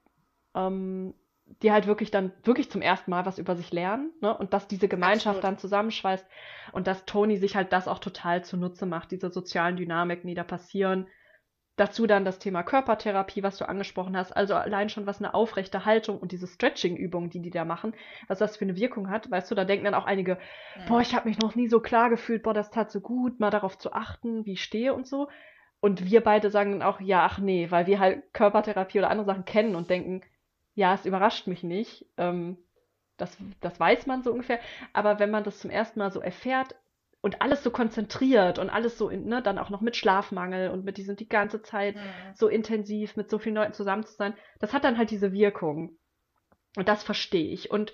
ähm, 0.55 1.13
die 1.61 1.71
halt 1.71 1.87
wirklich 1.87 2.11
dann 2.11 2.31
wirklich 2.43 2.71
zum 2.71 2.81
ersten 2.81 3.11
Mal 3.11 3.25
was 3.25 3.37
über 3.37 3.55
sich 3.55 3.71
lernen, 3.71 4.11
ne? 4.21 4.35
Und 4.35 4.53
dass 4.53 4.67
diese 4.67 4.87
Gemeinschaft 4.87 5.37
Absolut. 5.37 5.43
dann 5.43 5.57
zusammenschweißt 5.57 6.25
und 6.71 6.87
dass 6.87 7.05
Tony 7.05 7.37
sich 7.37 7.55
halt 7.55 7.73
das 7.73 7.87
auch 7.87 7.99
total 7.99 8.43
zunutze 8.43 8.85
macht, 8.85 9.11
diese 9.11 9.29
sozialen 9.29 9.75
Dynamiken, 9.75 10.27
die 10.27 10.35
da 10.35 10.43
passieren. 10.43 11.07
Dazu 11.75 12.05
dann 12.05 12.23
das 12.25 12.37
Thema 12.37 12.61
Körpertherapie, 12.63 13.41
was 13.41 13.57
du 13.57 13.67
angesprochen 13.67 14.15
hast. 14.15 14.31
Also 14.31 14.53
allein 14.55 14.89
schon, 14.89 15.07
was 15.07 15.19
eine 15.19 15.33
aufrechte 15.33 15.85
Haltung 15.85 16.19
und 16.19 16.31
diese 16.31 16.45
Stretching-Übungen, 16.47 17.31
die 17.31 17.41
die 17.41 17.49
da 17.49 17.65
machen, 17.65 17.95
was 18.27 18.37
das 18.39 18.57
für 18.57 18.65
eine 18.65 18.75
Wirkung 18.75 19.09
hat. 19.09 19.31
Weißt 19.31 19.49
du, 19.49 19.55
da 19.55 19.65
denken 19.65 19.85
dann 19.85 19.95
auch 19.95 20.05
einige, 20.05 20.37
boah, 20.85 20.97
Mhm. 20.97 21.01
ich 21.01 21.15
habe 21.15 21.27
mich 21.29 21.39
noch 21.39 21.55
nie 21.55 21.67
so 21.67 21.79
klar 21.79 22.09
gefühlt, 22.11 22.43
boah, 22.43 22.53
das 22.53 22.69
tat 22.69 22.91
so 22.91 23.01
gut, 23.01 23.39
mal 23.39 23.49
darauf 23.49 23.77
zu 23.77 23.91
achten, 23.93 24.45
wie 24.45 24.53
ich 24.53 24.63
stehe 24.63 24.93
und 24.93 25.07
so. 25.07 25.29
Und 25.79 26.05
wir 26.09 26.21
beide 26.21 26.49
sagen 26.49 26.71
dann 26.73 26.81
auch, 26.83 27.01
ja, 27.01 27.25
ach 27.25 27.39
nee, 27.39 27.69
weil 27.71 27.87
wir 27.87 27.99
halt 27.99 28.33
Körpertherapie 28.33 28.99
oder 28.99 29.09
andere 29.09 29.25
Sachen 29.25 29.45
kennen 29.45 29.75
und 29.75 29.89
denken, 29.89 30.21
ja, 30.75 30.93
es 30.93 31.05
überrascht 31.05 31.47
mich 31.47 31.63
nicht. 31.63 32.05
Ähm, 32.17 32.57
das, 33.17 33.37
das 33.61 33.79
weiß 33.79 34.05
man 34.07 34.23
so 34.23 34.31
ungefähr. 34.31 34.59
Aber 34.93 35.19
wenn 35.19 35.31
man 35.31 35.43
das 35.43 35.59
zum 35.59 35.69
ersten 35.69 35.99
Mal 35.99 36.11
so 36.11 36.19
erfährt 36.21 36.75
und 37.23 37.41
alles 37.41 37.63
so 37.63 37.71
konzentriert 37.71 38.59
und 38.59 38.69
alles 38.69 38.97
so, 38.97 39.09
ne, 39.09 39.41
dann 39.41 39.57
auch 39.57 39.69
noch 39.69 39.79
mit 39.79 39.95
Schlafmangel 39.95 40.69
und 40.69 40.83
mit 40.83 40.97
diesem 40.97 41.15
die 41.15 41.29
ganze 41.29 41.61
Zeit 41.61 41.95
Mhm. 41.95 42.01
so 42.35 42.49
intensiv 42.49 43.15
mit 43.15 43.29
so 43.29 43.39
vielen 43.39 43.55
Leuten 43.55 43.71
zusammen 43.73 44.05
zu 44.05 44.13
sein, 44.13 44.33
das 44.59 44.73
hat 44.73 44.83
dann 44.83 44.97
halt 44.97 45.09
diese 45.09 45.31
Wirkung. 45.31 45.97
Und 46.75 46.89
das 46.89 47.01
verstehe 47.03 47.47
ich. 47.53 47.71
Und 47.71 47.93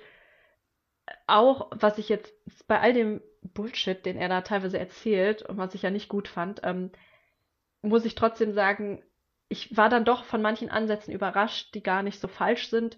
auch, 1.27 1.69
was 1.75 1.99
ich 1.99 2.09
jetzt 2.09 2.33
bei 2.67 2.79
all 2.79 2.93
dem 2.93 3.21
Bullshit, 3.43 4.03
den 4.03 4.17
er 4.17 4.29
da 4.29 4.41
teilweise 4.41 4.79
erzählt 4.79 5.43
und 5.43 5.57
was 5.57 5.75
ich 5.75 5.83
ja 5.83 5.91
nicht 5.91 6.09
gut 6.09 6.27
fand, 6.27 6.61
ähm, 6.63 6.91
muss 7.83 8.05
ich 8.05 8.15
trotzdem 8.15 8.51
sagen, 8.51 9.03
ich 9.47 9.77
war 9.77 9.89
dann 9.89 10.05
doch 10.05 10.23
von 10.23 10.41
manchen 10.41 10.71
Ansätzen 10.71 11.13
überrascht, 11.13 11.75
die 11.75 11.83
gar 11.83 12.01
nicht 12.01 12.19
so 12.19 12.27
falsch 12.27 12.69
sind. 12.69 12.97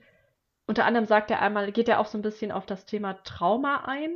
Unter 0.65 0.85
anderem 0.85 1.05
sagt 1.05 1.29
er 1.29 1.41
einmal, 1.41 1.73
geht 1.73 1.89
er 1.89 1.99
auch 1.99 2.05
so 2.05 2.17
ein 2.17 2.21
bisschen 2.23 2.53
auf 2.53 2.65
das 2.65 2.85
Thema 2.85 3.15
Trauma 3.23 3.83
ein 3.85 4.15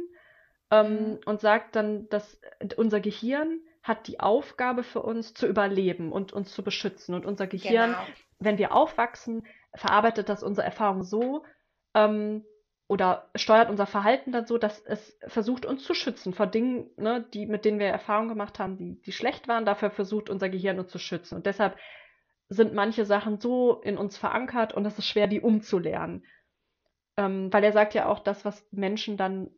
ähm, 0.76 0.93
Mhm. 1.11 1.19
und 1.26 1.41
sagt 1.41 1.76
dann, 1.76 2.10
dass 2.10 2.39
unser 2.77 2.99
Gehirn 2.99 3.60
hat 3.84 4.07
die 4.07 4.19
Aufgabe 4.19 4.84
für 4.84 5.02
uns 5.02 5.34
zu 5.34 5.45
überleben 5.47 6.11
und 6.11 6.34
uns 6.34 6.53
zu 6.53 6.64
beschützen. 6.64 7.14
Und 7.15 7.26
unser 7.26 7.47
Gehirn, 7.47 7.91
Genau. 7.91 8.03
wenn 8.39 8.57
wir 8.57 8.73
aufwachsen, 8.73 9.45
verarbeitet 9.76 10.27
das 10.30 10.41
unsere 10.43 10.65
Erfahrung 10.65 11.03
so 11.03 11.43
ähm, 11.93 12.43
oder 12.88 13.30
steuert 13.35 13.69
unser 13.69 13.85
Verhalten 13.85 14.31
dann 14.31 14.45
so, 14.45 14.57
dass 14.57 14.80
es 14.80 15.18
versucht, 15.27 15.65
uns 15.65 15.84
zu 15.84 15.93
schützen 15.93 16.34
vor 16.34 16.47
Dingen, 16.47 16.89
ne, 16.97 17.26
die, 17.34 17.45
mit 17.47 17.65
denen 17.65 17.80
wir 17.80 17.88
Erfahrungen 17.88 18.30
gemacht 18.30 18.60
haben, 18.60 18.77
die, 18.77 19.02
die 19.02 19.11
schlecht 19.11 19.47
waren. 19.47 19.65
Dafür 19.65 19.89
versucht 19.91 20.30
unser 20.30 20.49
Gehirn 20.49 20.80
uns 20.80 20.91
zu 20.91 20.99
schützen. 20.99 21.35
Und 21.35 21.45
deshalb 21.45 21.77
sind 22.49 22.73
manche 22.73 23.06
Sachen 23.06 23.39
so 23.39 23.81
in 23.81 23.97
uns 23.97 24.18
verankert 24.18 24.73
und 24.73 24.85
es 24.85 24.97
ist 24.99 25.07
schwer, 25.07 25.27
die 25.27 25.41
umzulernen. 25.41 26.26
Ähm, 27.18 27.52
weil 27.52 27.64
er 27.64 27.72
sagt 27.72 27.93
ja 27.93 28.07
auch, 28.07 28.19
das, 28.19 28.45
was 28.45 28.68
Menschen 28.72 29.18
dann 29.18 29.49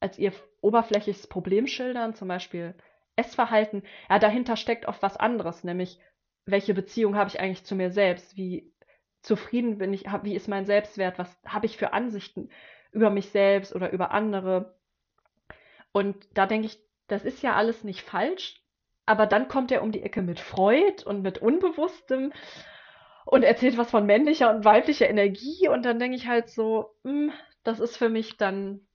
als 0.00 0.18
ihr 0.18 0.32
oberflächliches 0.60 1.26
Problem 1.26 1.66
schildern, 1.66 2.14
zum 2.14 2.28
Beispiel 2.28 2.74
Essverhalten, 3.16 3.82
ja, 4.10 4.18
dahinter 4.18 4.56
steckt 4.56 4.86
oft 4.86 5.02
was 5.02 5.16
anderes, 5.16 5.64
nämlich 5.64 5.98
welche 6.44 6.74
Beziehung 6.74 7.16
habe 7.16 7.28
ich 7.30 7.40
eigentlich 7.40 7.64
zu 7.64 7.74
mir 7.74 7.90
selbst? 7.90 8.36
Wie 8.36 8.72
zufrieden 9.22 9.78
bin 9.78 9.92
ich? 9.92 10.06
hab- 10.08 10.24
Wie 10.24 10.34
ist 10.36 10.48
mein 10.48 10.66
Selbstwert? 10.66 11.18
Was 11.18 11.36
habe 11.46 11.66
ich 11.66 11.76
für 11.76 11.92
Ansichten 11.92 12.50
über 12.92 13.10
mich 13.10 13.30
selbst 13.30 13.74
oder 13.74 13.90
über 13.92 14.10
andere? 14.12 14.76
Und 15.92 16.16
da 16.34 16.46
denke 16.46 16.66
ich, 16.66 16.78
das 17.08 17.24
ist 17.24 17.42
ja 17.42 17.54
alles 17.54 17.84
nicht 17.84 18.02
falsch, 18.02 18.60
aber 19.06 19.26
dann 19.26 19.48
kommt 19.48 19.70
er 19.72 19.82
um 19.82 19.92
die 19.92 20.02
Ecke 20.02 20.22
mit 20.22 20.40
Freud 20.40 21.04
und 21.04 21.22
mit 21.22 21.38
Unbewusstem 21.38 22.32
und 23.26 23.42
erzählt 23.42 23.78
was 23.78 23.90
von 23.90 24.06
männlicher 24.06 24.50
und 24.54 24.64
weiblicher 24.64 25.08
Energie 25.08 25.68
und 25.68 25.84
dann 25.84 25.98
denke 25.98 26.16
ich 26.16 26.26
halt 26.26 26.48
so, 26.50 26.94
hm, 27.04 27.32
das 27.64 27.80
ist 27.80 27.96
für 27.96 28.08
mich 28.08 28.36
dann 28.36 28.86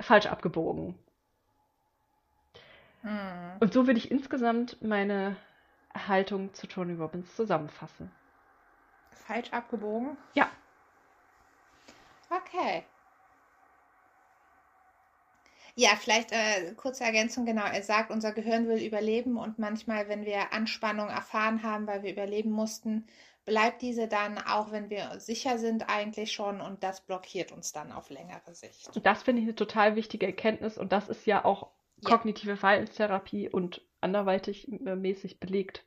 falsch 0.00 0.26
abgebogen. 0.26 0.98
Mhm. 3.02 3.56
Und 3.60 3.72
so 3.72 3.86
würde 3.86 3.98
ich 3.98 4.10
insgesamt 4.10 4.80
meine 4.82 5.36
Haltung 5.94 6.52
zu 6.54 6.66
Tony 6.66 6.94
Robbins 6.94 7.34
zusammenfassen. 7.34 8.10
Falsch 9.10 9.52
abgebogen? 9.52 10.16
Ja. 10.34 10.50
Okay. 12.30 12.84
Ja, 15.74 15.90
vielleicht 15.96 16.32
äh, 16.32 16.74
kurze 16.74 17.04
Ergänzung, 17.04 17.46
genau. 17.46 17.64
Er 17.64 17.82
sagt, 17.82 18.10
unser 18.10 18.32
Gehirn 18.32 18.68
will 18.68 18.82
überleben 18.82 19.36
und 19.38 19.58
manchmal, 19.58 20.08
wenn 20.08 20.24
wir 20.24 20.52
Anspannung 20.52 21.08
erfahren 21.08 21.62
haben, 21.62 21.86
weil 21.86 22.02
wir 22.02 22.12
überleben 22.12 22.50
mussten, 22.50 23.06
bleibt 23.44 23.82
diese 23.82 24.08
dann, 24.08 24.38
auch 24.38 24.70
wenn 24.70 24.90
wir 24.90 25.18
sicher 25.20 25.58
sind, 25.58 25.88
eigentlich 25.88 26.32
schon 26.32 26.60
und 26.60 26.82
das 26.82 27.00
blockiert 27.00 27.52
uns 27.52 27.72
dann 27.72 27.92
auf 27.92 28.10
längere 28.10 28.54
Sicht. 28.54 28.88
Das 29.02 29.22
finde 29.22 29.42
ich 29.42 29.46
eine 29.48 29.54
total 29.56 29.96
wichtige 29.96 30.26
Erkenntnis 30.26 30.78
und 30.78 30.92
das 30.92 31.08
ist 31.08 31.26
ja 31.26 31.44
auch 31.44 31.70
Ja. 32.02 32.16
kognitive 32.16 32.56
Verhaltenstherapie 32.56 33.48
und 33.48 33.82
anderweitig 34.00 34.68
äh, 34.72 34.96
mäßig 34.96 35.40
belegt, 35.40 35.84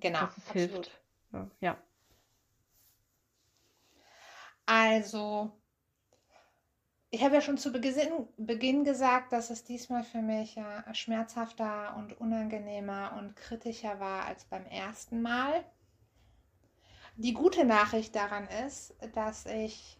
Genau, 0.00 0.20
dass 0.20 0.38
es 0.38 0.48
absolut. 0.48 0.86
hilft. 0.86 1.00
Ja, 1.32 1.50
ja. 1.60 1.76
Also, 4.66 5.52
ich 7.10 7.22
habe 7.22 7.34
ja 7.36 7.40
schon 7.40 7.56
zu 7.58 7.70
Beginn, 7.72 8.82
gesagt, 8.84 9.32
dass 9.32 9.50
es 9.50 9.62
diesmal 9.64 10.02
für 10.04 10.22
mich 10.22 10.56
äh, 10.56 10.94
schmerzhafter 10.94 11.94
und 11.96 12.20
unangenehmer 12.20 13.14
und 13.18 13.36
kritischer 13.36 13.98
war 14.00 14.24
als 14.26 14.44
beim 14.44 14.66
ersten 14.66 15.22
Mal. 15.22 15.64
Die 17.22 17.34
gute 17.34 17.66
Nachricht 17.66 18.16
daran 18.16 18.48
ist, 18.66 18.94
dass 19.12 19.44
ich 19.44 19.98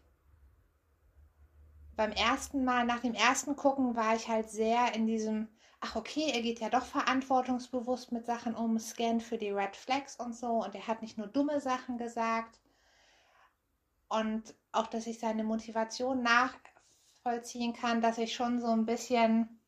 beim 1.94 2.12
ersten 2.12 2.64
Mal, 2.64 2.86
nach 2.86 3.00
dem 3.00 3.12
ersten 3.12 3.56
Gucken, 3.56 3.94
war 3.94 4.16
ich 4.16 4.26
halt 4.28 4.48
sehr 4.48 4.94
in 4.94 5.06
diesem, 5.06 5.48
ach 5.80 5.96
okay, 5.96 6.30
er 6.32 6.40
geht 6.40 6.60
ja 6.60 6.70
doch 6.70 6.86
verantwortungsbewusst 6.86 8.10
mit 8.10 8.24
Sachen 8.24 8.54
um, 8.54 8.78
scannt 8.78 9.22
für 9.22 9.36
die 9.36 9.50
Red 9.50 9.76
Flags 9.76 10.16
und 10.16 10.34
so 10.34 10.64
und 10.64 10.74
er 10.74 10.86
hat 10.86 11.02
nicht 11.02 11.18
nur 11.18 11.26
dumme 11.26 11.60
Sachen 11.60 11.98
gesagt. 11.98 12.58
Und 14.08 14.54
auch, 14.72 14.86
dass 14.86 15.06
ich 15.06 15.18
seine 15.18 15.44
Motivation 15.44 16.22
nachvollziehen 16.22 17.74
kann, 17.74 18.00
dass 18.00 18.16
ich 18.16 18.34
schon 18.34 18.62
so 18.62 18.68
ein 18.68 18.86
bisschen 18.86 19.60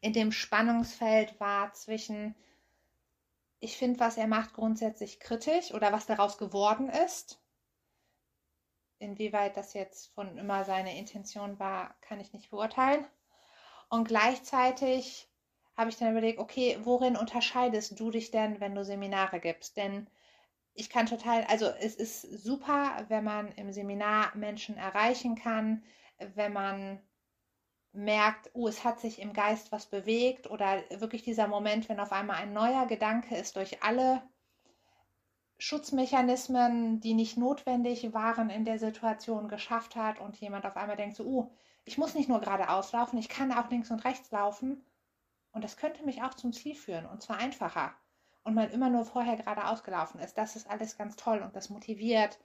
in 0.00 0.14
dem 0.14 0.32
Spannungsfeld 0.32 1.38
war 1.40 1.74
zwischen, 1.74 2.34
ich 3.64 3.78
finde, 3.78 3.98
was 3.98 4.18
er 4.18 4.26
macht, 4.26 4.52
grundsätzlich 4.52 5.20
kritisch 5.20 5.72
oder 5.72 5.90
was 5.90 6.04
daraus 6.04 6.36
geworden 6.36 6.90
ist. 6.90 7.40
Inwieweit 8.98 9.56
das 9.56 9.72
jetzt 9.72 10.12
von 10.14 10.36
immer 10.36 10.64
seine 10.64 10.98
Intention 10.98 11.58
war, 11.58 11.94
kann 12.02 12.20
ich 12.20 12.34
nicht 12.34 12.50
beurteilen. 12.50 13.06
Und 13.88 14.06
gleichzeitig 14.06 15.28
habe 15.76 15.88
ich 15.88 15.96
dann 15.96 16.12
überlegt, 16.12 16.38
okay, 16.38 16.78
worin 16.82 17.16
unterscheidest 17.16 17.98
du 17.98 18.10
dich 18.10 18.30
denn, 18.30 18.60
wenn 18.60 18.74
du 18.74 18.84
Seminare 18.84 19.40
gibst? 19.40 19.78
Denn 19.78 20.08
ich 20.74 20.90
kann 20.90 21.06
total, 21.06 21.44
also 21.44 21.66
es 21.66 21.94
ist 21.94 22.20
super, 22.22 23.06
wenn 23.08 23.24
man 23.24 23.50
im 23.52 23.72
Seminar 23.72 24.36
Menschen 24.36 24.76
erreichen 24.76 25.36
kann, 25.36 25.82
wenn 26.18 26.52
man 26.52 27.00
merkt, 27.94 28.50
oh, 28.54 28.68
es 28.68 28.84
hat 28.84 29.00
sich 29.00 29.20
im 29.20 29.32
Geist 29.32 29.72
was 29.72 29.86
bewegt 29.86 30.50
oder 30.50 30.82
wirklich 30.90 31.22
dieser 31.22 31.46
Moment, 31.46 31.88
wenn 31.88 32.00
auf 32.00 32.12
einmal 32.12 32.36
ein 32.36 32.52
neuer 32.52 32.86
Gedanke 32.86 33.36
ist 33.36 33.56
durch 33.56 33.82
alle 33.82 34.22
Schutzmechanismen, 35.58 37.00
die 37.00 37.14
nicht 37.14 37.38
notwendig 37.38 38.12
waren 38.12 38.50
in 38.50 38.64
der 38.64 38.78
Situation, 38.78 39.48
geschafft 39.48 39.94
hat 39.96 40.20
und 40.20 40.36
jemand 40.36 40.66
auf 40.66 40.76
einmal 40.76 40.96
denkt 40.96 41.16
so, 41.16 41.24
oh, 41.24 41.52
ich 41.84 41.96
muss 41.96 42.14
nicht 42.14 42.28
nur 42.28 42.40
geradeaus 42.40 42.92
laufen, 42.92 43.18
ich 43.18 43.28
kann 43.28 43.52
auch 43.52 43.70
links 43.70 43.90
und 43.90 44.04
rechts 44.04 44.30
laufen 44.32 44.84
und 45.52 45.62
das 45.62 45.76
könnte 45.76 46.04
mich 46.04 46.22
auch 46.22 46.34
zum 46.34 46.52
Ziel 46.52 46.74
führen 46.74 47.06
und 47.06 47.22
zwar 47.22 47.38
einfacher 47.38 47.94
und 48.44 48.54
man 48.54 48.70
immer 48.70 48.90
nur 48.90 49.04
vorher 49.04 49.36
geradeaus 49.36 49.82
gelaufen 49.82 50.20
ist. 50.20 50.36
Das 50.36 50.54
ist 50.54 50.68
alles 50.68 50.96
ganz 50.96 51.16
toll 51.16 51.40
und 51.40 51.56
das 51.56 51.70
motiviert. 51.70 52.38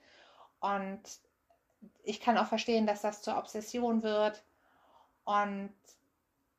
Und 0.59 1.01
ich 2.03 2.19
kann 2.21 2.37
auch 2.37 2.47
verstehen, 2.47 2.87
dass 2.87 3.01
das 3.01 3.21
zur 3.21 3.37
Obsession 3.37 4.01
wird. 4.01 4.43
Und 5.29 5.71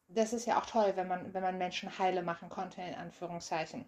das 0.06 0.32
ist 0.32 0.46
ja 0.46 0.56
auch 0.56 0.64
toll, 0.64 0.92
wenn 0.94 1.08
man, 1.08 1.34
wenn 1.34 1.42
man 1.42 1.58
Menschen 1.58 1.98
heile 1.98 2.22
machen 2.22 2.48
konnte, 2.48 2.80
in 2.80 2.94
Anführungszeichen. 2.94 3.84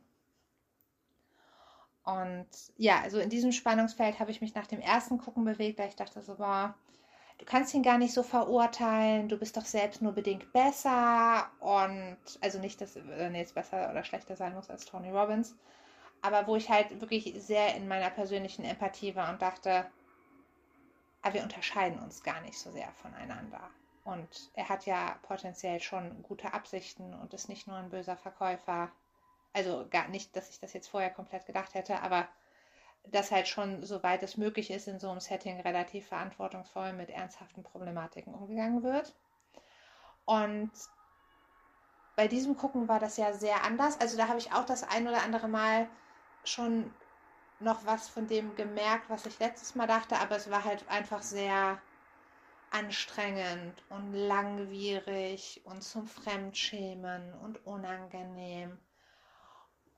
Und 2.02 2.48
ja, 2.76 3.00
also 3.00 3.20
in 3.20 3.30
diesem 3.30 3.52
Spannungsfeld 3.52 4.18
habe 4.18 4.32
ich 4.32 4.40
mich 4.40 4.56
nach 4.56 4.66
dem 4.66 4.80
ersten 4.80 5.18
Gucken 5.18 5.44
bewegt, 5.44 5.78
da 5.78 5.84
ich 5.84 5.94
dachte 5.94 6.20
so, 6.20 6.34
boah, 6.34 6.74
du 7.38 7.44
kannst 7.44 7.72
ihn 7.74 7.84
gar 7.84 7.96
nicht 7.96 8.12
so 8.12 8.24
verurteilen, 8.24 9.28
du 9.28 9.38
bist 9.38 9.56
doch 9.56 9.66
selbst 9.66 10.02
nur 10.02 10.14
bedingt 10.14 10.52
besser 10.52 11.48
und 11.60 12.18
also 12.40 12.58
nicht, 12.58 12.80
dass 12.80 12.96
er 12.96 13.30
jetzt 13.30 13.54
besser 13.54 13.88
oder 13.88 14.02
schlechter 14.02 14.34
sein 14.34 14.52
muss 14.52 14.68
als 14.68 14.84
Tony 14.84 15.12
Robbins, 15.12 15.54
aber 16.22 16.48
wo 16.48 16.56
ich 16.56 16.68
halt 16.70 17.00
wirklich 17.00 17.32
sehr 17.38 17.76
in 17.76 17.86
meiner 17.86 18.10
persönlichen 18.10 18.64
Empathie 18.64 19.14
war 19.14 19.30
und 19.30 19.42
dachte, 19.42 19.86
aber 21.22 21.34
wir 21.34 21.44
unterscheiden 21.44 22.00
uns 22.00 22.24
gar 22.24 22.40
nicht 22.40 22.58
so 22.58 22.72
sehr 22.72 22.90
voneinander. 23.00 23.70
Und 24.04 24.50
er 24.54 24.68
hat 24.68 24.86
ja 24.86 25.18
potenziell 25.22 25.80
schon 25.80 26.22
gute 26.22 26.52
Absichten 26.52 27.14
und 27.14 27.34
ist 27.34 27.48
nicht 27.48 27.66
nur 27.66 27.76
ein 27.76 27.90
böser 27.90 28.16
Verkäufer. 28.16 28.90
Also 29.52 29.86
gar 29.90 30.08
nicht, 30.08 30.34
dass 30.34 30.50
ich 30.50 30.58
das 30.58 30.72
jetzt 30.72 30.88
vorher 30.88 31.10
komplett 31.10 31.46
gedacht 31.46 31.74
hätte, 31.74 32.00
aber 32.00 32.28
dass 33.04 33.30
halt 33.30 33.48
schon, 33.48 33.82
soweit 33.84 34.22
es 34.22 34.36
möglich 34.36 34.70
ist, 34.70 34.88
in 34.88 34.98
so 34.98 35.10
einem 35.10 35.20
Setting 35.20 35.60
relativ 35.60 36.06
verantwortungsvoll 36.08 36.92
mit 36.92 37.10
ernsthaften 37.10 37.62
Problematiken 37.62 38.34
umgegangen 38.34 38.82
wird. 38.82 39.14
Und 40.24 40.70
bei 42.16 42.28
diesem 42.28 42.56
Gucken 42.56 42.88
war 42.88 43.00
das 43.00 43.16
ja 43.16 43.32
sehr 43.32 43.64
anders. 43.64 44.00
Also 44.00 44.16
da 44.16 44.28
habe 44.28 44.38
ich 44.38 44.52
auch 44.52 44.64
das 44.64 44.84
ein 44.84 45.08
oder 45.08 45.22
andere 45.22 45.48
Mal 45.48 45.88
schon 46.44 46.92
noch 47.60 47.84
was 47.86 48.08
von 48.08 48.26
dem 48.26 48.54
gemerkt, 48.56 49.08
was 49.08 49.26
ich 49.26 49.38
letztes 49.38 49.74
Mal 49.74 49.86
dachte, 49.86 50.16
aber 50.18 50.36
es 50.36 50.50
war 50.50 50.64
halt 50.64 50.88
einfach 50.88 51.22
sehr 51.22 51.80
anstrengend 52.72 53.82
und 53.90 54.14
langwierig 54.14 55.60
und 55.64 55.82
zum 55.82 56.06
Fremdschämen 56.06 57.34
und 57.34 57.64
unangenehm 57.66 58.78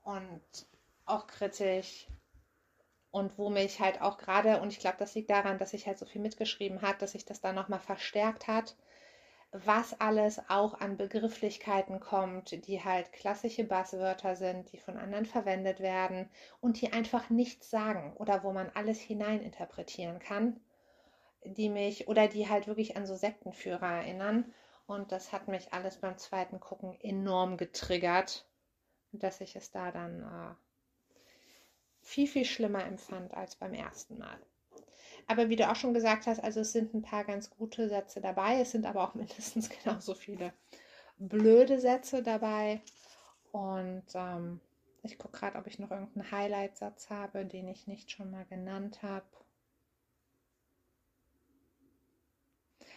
und 0.03 0.41
auch 1.05 1.25
kritisch. 1.27 2.07
Und 3.11 3.37
wo 3.37 3.49
mich 3.49 3.79
halt 3.79 4.01
auch 4.01 4.17
gerade, 4.17 4.59
und 4.59 4.73
ich 4.73 4.79
glaube, 4.79 4.97
das 4.99 5.15
liegt 5.15 5.29
daran, 5.29 5.57
dass 5.57 5.73
ich 5.73 5.87
halt 5.87 5.97
so 5.97 6.05
viel 6.05 6.21
mitgeschrieben 6.21 6.81
hat, 6.81 7.01
dass 7.01 7.13
sich 7.13 7.23
das 7.23 7.39
dann 7.39 7.55
nochmal 7.55 7.79
verstärkt 7.79 8.47
hat, 8.47 8.75
was 9.51 10.01
alles 10.01 10.41
auch 10.49 10.73
an 10.81 10.97
Begrifflichkeiten 10.97 12.01
kommt, 12.01 12.67
die 12.67 12.83
halt 12.83 13.13
klassische 13.13 13.63
Basswörter 13.63 14.35
sind, 14.35 14.73
die 14.73 14.79
von 14.79 14.97
anderen 14.97 15.25
verwendet 15.25 15.79
werden 15.79 16.29
und 16.59 16.81
die 16.81 16.91
einfach 16.91 17.29
nichts 17.29 17.69
sagen 17.69 18.13
oder 18.17 18.43
wo 18.43 18.51
man 18.51 18.69
alles 18.73 18.99
hineininterpretieren 18.99 20.19
kann, 20.19 20.59
die 21.45 21.69
mich 21.69 22.07
oder 22.07 22.27
die 22.27 22.49
halt 22.49 22.67
wirklich 22.67 22.97
an 22.97 23.05
so 23.05 23.15
Sektenführer 23.15 24.01
erinnern. 24.01 24.53
Und 24.87 25.11
das 25.11 25.31
hat 25.31 25.47
mich 25.47 25.73
alles 25.73 25.97
beim 25.97 26.17
zweiten 26.17 26.59
Gucken 26.59 26.99
enorm 27.01 27.57
getriggert, 27.57 28.47
dass 29.11 29.41
ich 29.41 29.55
es 29.55 29.71
da 29.71 29.91
dann 29.91 30.21
äh, 30.21 31.15
viel, 32.01 32.27
viel 32.27 32.45
schlimmer 32.45 32.85
empfand 32.85 33.33
als 33.33 33.55
beim 33.55 33.73
ersten 33.73 34.19
Mal. 34.19 34.37
Aber 35.27 35.49
wie 35.49 35.55
du 35.55 35.69
auch 35.69 35.75
schon 35.75 35.93
gesagt 35.93 36.27
hast, 36.27 36.39
also 36.39 36.59
es 36.59 36.71
sind 36.71 36.93
ein 36.93 37.01
paar 37.01 37.23
ganz 37.23 37.49
gute 37.49 37.89
Sätze 37.89 38.21
dabei. 38.21 38.61
Es 38.61 38.71
sind 38.71 38.85
aber 38.85 39.03
auch 39.03 39.13
mindestens 39.15 39.69
genauso 39.69 40.13
viele 40.13 40.53
blöde 41.17 41.79
Sätze 41.79 42.21
dabei. 42.21 42.81
Und 43.51 44.05
ähm, 44.13 44.59
ich 45.01 45.17
gucke 45.17 45.39
gerade, 45.39 45.57
ob 45.57 45.67
ich 45.67 45.79
noch 45.79 45.91
irgendeinen 45.91 46.31
Highlight-Satz 46.31 47.09
habe, 47.09 47.45
den 47.45 47.67
ich 47.67 47.87
nicht 47.87 48.11
schon 48.11 48.31
mal 48.31 48.45
genannt 48.45 49.01
habe. 49.01 49.25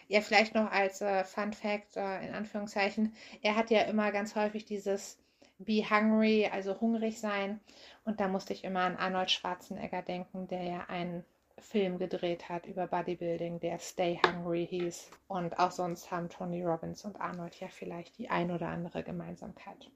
Ja, 0.09 0.22
vielleicht 0.22 0.55
noch 0.55 0.70
als 0.70 1.02
äh, 1.02 1.22
Fun 1.24 1.52
Fact, 1.52 1.97
äh, 1.97 2.26
in 2.26 2.35
Anführungszeichen, 2.35 3.14
er 3.43 3.56
hat 3.56 3.70
ja 3.70 3.82
immer 3.82 4.10
ganz 4.10 4.35
häufig 4.35 4.64
dieses 4.64 5.18
Be 5.59 5.85
hungry, 5.89 6.48
also 6.51 6.80
hungrig 6.80 7.20
sein. 7.20 7.60
Und 8.05 8.18
da 8.18 8.26
musste 8.26 8.55
ich 8.55 8.64
immer 8.64 8.80
an 8.80 8.97
Arnold 8.97 9.30
Schwarzenegger 9.30 10.01
denken, 10.02 10.48
der 10.48 10.62
ja 10.62 10.85
einen 10.89 11.24
Film 11.59 11.98
gedreht 11.98 12.48
hat 12.48 12.66
über 12.66 12.86
Bodybuilding, 12.86 13.60
der 13.60 13.78
Stay 13.80 14.18
Hungry 14.24 14.66
hieß. 14.66 15.10
Und 15.26 15.59
auch 15.59 15.72
sonst 15.72 16.10
haben 16.10 16.30
Tony 16.30 16.64
Robbins 16.64 17.05
und 17.05 17.20
Arnold 17.20 17.60
ja 17.60 17.68
vielleicht 17.68 18.16
die 18.16 18.30
ein 18.30 18.51
oder 18.51 18.68
andere 18.68 19.02
Gemeinsamkeit. 19.02 19.90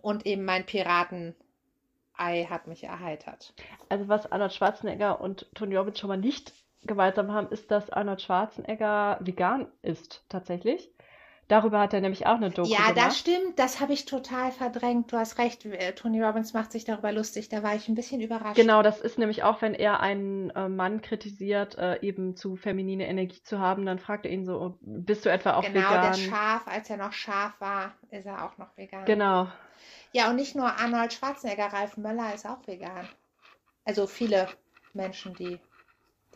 Und 0.00 0.26
eben 0.26 0.44
mein 0.44 0.64
Piraten-Ei 0.64 2.44
hat 2.44 2.68
mich 2.68 2.84
erheitert. 2.84 3.52
Also 3.88 4.06
was 4.06 4.30
Arnold 4.30 4.52
Schwarzenegger 4.52 5.20
und 5.20 5.48
Tony 5.54 5.74
Robbins 5.74 5.98
schon 5.98 6.08
mal 6.08 6.18
nicht 6.18 6.52
gemeinsam 6.82 7.32
haben, 7.32 7.48
ist, 7.50 7.70
dass 7.70 7.90
Arnold 7.90 8.22
Schwarzenegger 8.22 9.18
vegan 9.20 9.66
ist, 9.82 10.24
tatsächlich. 10.28 10.90
Darüber 11.48 11.80
hat 11.80 11.94
er 11.94 12.02
nämlich 12.02 12.26
auch 12.26 12.34
eine 12.36 12.50
Doku 12.50 12.68
Ja, 12.68 12.90
gemacht. 12.90 12.96
das 12.98 13.18
stimmt. 13.18 13.58
Das 13.58 13.80
habe 13.80 13.94
ich 13.94 14.04
total 14.04 14.52
verdrängt. 14.52 15.10
Du 15.10 15.16
hast 15.16 15.38
recht. 15.38 15.64
äh, 15.64 15.94
Tony 15.94 16.22
Robbins 16.22 16.52
macht 16.52 16.72
sich 16.72 16.84
darüber 16.84 17.10
lustig. 17.10 17.48
Da 17.48 17.62
war 17.62 17.74
ich 17.74 17.88
ein 17.88 17.94
bisschen 17.94 18.20
überrascht. 18.20 18.56
Genau, 18.56 18.82
das 18.82 19.00
ist 19.00 19.18
nämlich 19.18 19.44
auch, 19.44 19.62
wenn 19.62 19.72
er 19.72 20.00
einen 20.00 20.50
äh, 20.50 20.68
Mann 20.68 21.00
kritisiert, 21.00 21.78
äh, 21.78 22.00
eben 22.02 22.36
zu 22.36 22.56
feminine 22.56 23.08
Energie 23.08 23.42
zu 23.42 23.60
haben, 23.60 23.86
dann 23.86 23.98
fragt 23.98 24.26
er 24.26 24.32
ihn 24.32 24.44
so, 24.44 24.76
bist 24.82 25.24
du 25.24 25.30
etwa 25.30 25.54
auch 25.54 25.62
Genau, 25.62 25.88
der 25.88 26.02
vegan? 26.02 26.14
Schaf, 26.16 26.68
als 26.68 26.90
er 26.90 26.98
noch 26.98 27.12
scharf 27.14 27.54
war, 27.60 27.92
ist 28.10 28.26
er 28.26 28.44
auch 28.44 28.58
noch 28.58 28.76
vegan. 28.76 29.06
Genau. 29.06 29.48
Ja, 30.12 30.28
und 30.28 30.36
nicht 30.36 30.54
nur 30.54 30.66
Arnold 30.66 31.14
Schwarzenegger, 31.14 31.66
Ralf 31.72 31.96
Möller 31.96 32.34
ist 32.34 32.46
auch 32.46 32.66
vegan. 32.66 33.08
Also 33.86 34.06
viele 34.06 34.48
Menschen, 34.92 35.34
die, 35.34 35.58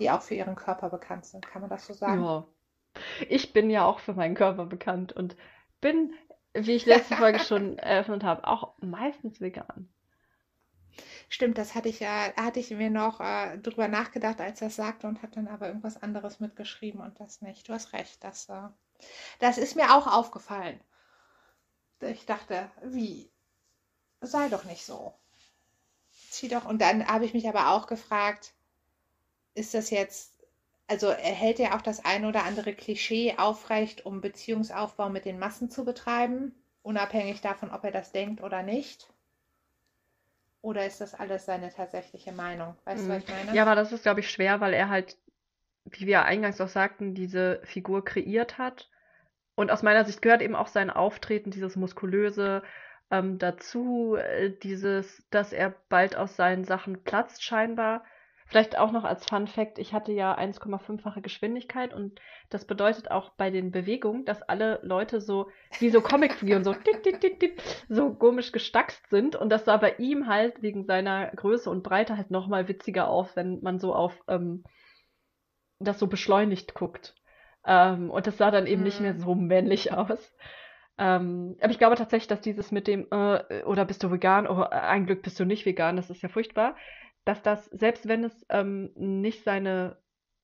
die 0.02 0.10
auch 0.10 0.22
für 0.22 0.34
ihren 0.34 0.56
Körper 0.56 0.90
bekannt 0.90 1.24
sind. 1.24 1.46
Kann 1.46 1.62
man 1.62 1.70
das 1.70 1.86
so 1.86 1.94
sagen? 1.94 2.22
Ja. 2.22 2.46
Ich 3.28 3.52
bin 3.52 3.70
ja 3.70 3.86
auch 3.86 4.00
für 4.00 4.14
meinen 4.14 4.34
Körper 4.34 4.66
bekannt 4.66 5.12
und 5.12 5.36
bin, 5.80 6.12
wie 6.52 6.72
ich 6.72 6.86
letzte 6.86 7.16
Folge 7.16 7.38
schon 7.44 7.78
eröffnet 7.78 8.24
habe, 8.24 8.46
auch 8.46 8.74
meistens 8.80 9.40
vegan. 9.40 9.88
Stimmt, 11.28 11.56
das 11.56 11.74
hatte 11.74 11.88
ich 11.88 12.00
ja, 12.00 12.34
hatte 12.36 12.60
ich 12.60 12.70
mir 12.70 12.90
noch 12.90 13.20
äh, 13.20 13.56
drüber 13.58 13.88
nachgedacht, 13.88 14.40
als 14.40 14.60
er 14.60 14.66
es 14.66 14.76
sagte 14.76 15.06
und 15.06 15.22
habe 15.22 15.32
dann 15.32 15.48
aber 15.48 15.68
irgendwas 15.68 16.02
anderes 16.02 16.40
mitgeschrieben 16.40 17.00
und 17.00 17.18
das 17.20 17.40
nicht. 17.40 17.68
Du 17.68 17.72
hast 17.72 17.94
recht, 17.94 18.22
das, 18.22 18.48
äh, 18.50 18.68
das 19.38 19.56
ist 19.56 19.76
mir 19.76 19.94
auch 19.94 20.06
aufgefallen. 20.06 20.78
Ich 22.00 22.26
dachte, 22.26 22.70
wie? 22.82 23.32
Sei 24.20 24.48
doch 24.48 24.64
nicht 24.64 24.84
so. 24.84 25.14
Zieh 26.10 26.48
doch. 26.48 26.66
Und 26.66 26.82
dann 26.82 27.06
habe 27.06 27.24
ich 27.24 27.32
mich 27.32 27.48
aber 27.48 27.70
auch 27.70 27.86
gefragt, 27.86 28.52
ist 29.54 29.74
das 29.74 29.90
jetzt, 29.90 30.34
also 30.86 31.08
erhält 31.08 31.60
er 31.60 31.74
auch 31.74 31.82
das 31.82 32.04
ein 32.04 32.24
oder 32.24 32.44
andere 32.44 32.74
Klischee 32.74 33.34
aufrecht, 33.38 34.06
um 34.06 34.20
Beziehungsaufbau 34.20 35.08
mit 35.08 35.24
den 35.24 35.38
Massen 35.38 35.70
zu 35.70 35.84
betreiben, 35.84 36.54
unabhängig 36.82 37.40
davon, 37.40 37.70
ob 37.70 37.84
er 37.84 37.92
das 37.92 38.12
denkt 38.12 38.42
oder 38.42 38.62
nicht? 38.62 39.08
Oder 40.62 40.86
ist 40.86 41.00
das 41.00 41.14
alles 41.14 41.44
seine 41.44 41.70
tatsächliche 41.72 42.32
Meinung? 42.32 42.76
Weißt 42.84 43.04
du, 43.04 43.08
was 43.12 43.22
ich 43.24 43.28
meine? 43.28 43.50
Mhm. 43.50 43.56
Ja, 43.56 43.62
aber 43.62 43.74
das 43.74 43.92
ist, 43.92 44.02
glaube 44.02 44.20
ich, 44.20 44.30
schwer, 44.30 44.60
weil 44.60 44.74
er 44.74 44.88
halt, 44.88 45.18
wie 45.84 46.06
wir 46.06 46.24
eingangs 46.24 46.60
auch 46.60 46.68
sagten, 46.68 47.14
diese 47.14 47.60
Figur 47.64 48.04
kreiert 48.04 48.58
hat. 48.58 48.88
Und 49.56 49.70
aus 49.70 49.82
meiner 49.82 50.04
Sicht 50.04 50.22
gehört 50.22 50.40
eben 50.40 50.54
auch 50.54 50.68
sein 50.68 50.88
Auftreten, 50.88 51.50
dieses 51.50 51.76
muskulöse, 51.76 52.62
ähm, 53.10 53.38
dazu, 53.38 54.16
äh, 54.16 54.50
dieses, 54.50 55.26
dass 55.30 55.52
er 55.52 55.74
bald 55.88 56.16
aus 56.16 56.36
seinen 56.36 56.64
Sachen 56.64 57.02
platzt, 57.04 57.42
scheinbar. 57.44 58.04
Vielleicht 58.52 58.78
auch 58.78 58.92
noch 58.92 59.04
als 59.04 59.24
Fun 59.24 59.46
Fact, 59.46 59.78
ich 59.78 59.94
hatte 59.94 60.12
ja 60.12 60.36
1,5-fache 60.36 61.22
Geschwindigkeit 61.22 61.94
und 61.94 62.20
das 62.50 62.66
bedeutet 62.66 63.10
auch 63.10 63.30
bei 63.30 63.48
den 63.50 63.70
Bewegungen, 63.70 64.26
dass 64.26 64.42
alle 64.42 64.78
Leute 64.82 65.22
so 65.22 65.48
wie 65.80 65.88
so 65.88 66.02
Comicfiguren 66.02 66.62
so 66.62 66.74
dit, 66.74 67.02
dit, 67.06 67.22
dit, 67.22 67.40
dit, 67.40 67.62
so 67.88 68.12
komisch 68.12 68.52
gestackst 68.52 69.08
sind 69.08 69.36
und 69.36 69.48
das 69.48 69.64
sah 69.64 69.78
bei 69.78 69.94
ihm 69.94 70.26
halt 70.28 70.60
wegen 70.60 70.84
seiner 70.84 71.28
Größe 71.28 71.70
und 71.70 71.82
Breite 71.82 72.18
halt 72.18 72.30
nochmal 72.30 72.68
witziger 72.68 73.08
auf, 73.08 73.36
wenn 73.36 73.62
man 73.62 73.78
so 73.78 73.94
auf 73.94 74.22
ähm, 74.28 74.64
das 75.78 75.98
so 75.98 76.06
beschleunigt 76.06 76.74
guckt. 76.74 77.14
Ähm, 77.66 78.10
und 78.10 78.26
das 78.26 78.36
sah 78.36 78.50
dann 78.50 78.66
eben 78.66 78.82
nicht 78.82 79.00
mehr 79.00 79.14
Mhm. 79.14 79.18
so 79.20 79.34
männlich 79.34 79.94
aus. 79.94 80.34
Ähm, 80.98 81.56
aber 81.62 81.70
ich 81.70 81.78
glaube 81.78 81.96
tatsächlich, 81.96 82.28
dass 82.28 82.42
dieses 82.42 82.70
mit 82.70 82.86
dem, 82.86 83.06
äh, 83.10 83.62
oder 83.62 83.86
bist 83.86 84.02
du 84.02 84.10
vegan, 84.10 84.46
oh, 84.46 84.62
ein 84.70 85.06
Glück 85.06 85.22
bist 85.22 85.40
du 85.40 85.46
nicht 85.46 85.64
vegan, 85.64 85.96
das 85.96 86.10
ist 86.10 86.22
ja 86.22 86.28
furchtbar, 86.28 86.76
dass 87.24 87.42
das, 87.42 87.66
selbst 87.66 88.08
wenn 88.08 88.24
es 88.24 88.46
ähm, 88.48 88.92
nicht 88.96 89.44
seine 89.44 89.98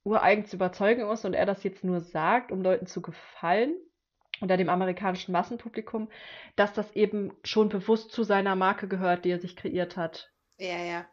ureigenste 0.05 0.57
Überzeugung 0.57 1.11
ist 1.11 1.25
und 1.25 1.35
er 1.35 1.47
das 1.47 1.63
jetzt 1.65 1.85
nur 1.85 2.01
sagt, 2.01 2.53
um 2.53 2.63
Leuten 2.63 2.87
zu 2.87 3.03
gefallen, 3.03 3.75
oder 4.41 4.57
dem 4.57 4.69
amerikanischen 4.69 5.33
Massenpublikum, 5.33 6.09
dass 6.57 6.73
das 6.73 6.93
eben 6.93 7.33
schon 7.45 7.69
bewusst 7.69 8.13
zu 8.13 8.23
seiner 8.25 8.57
Marke 8.57 8.89
gehört, 8.89 9.25
die 9.25 9.31
er 9.31 9.41
sich 9.41 9.57
kreiert 9.57 9.97
hat, 9.97 10.33
Ja, 10.59 10.79
ja. 10.85 11.07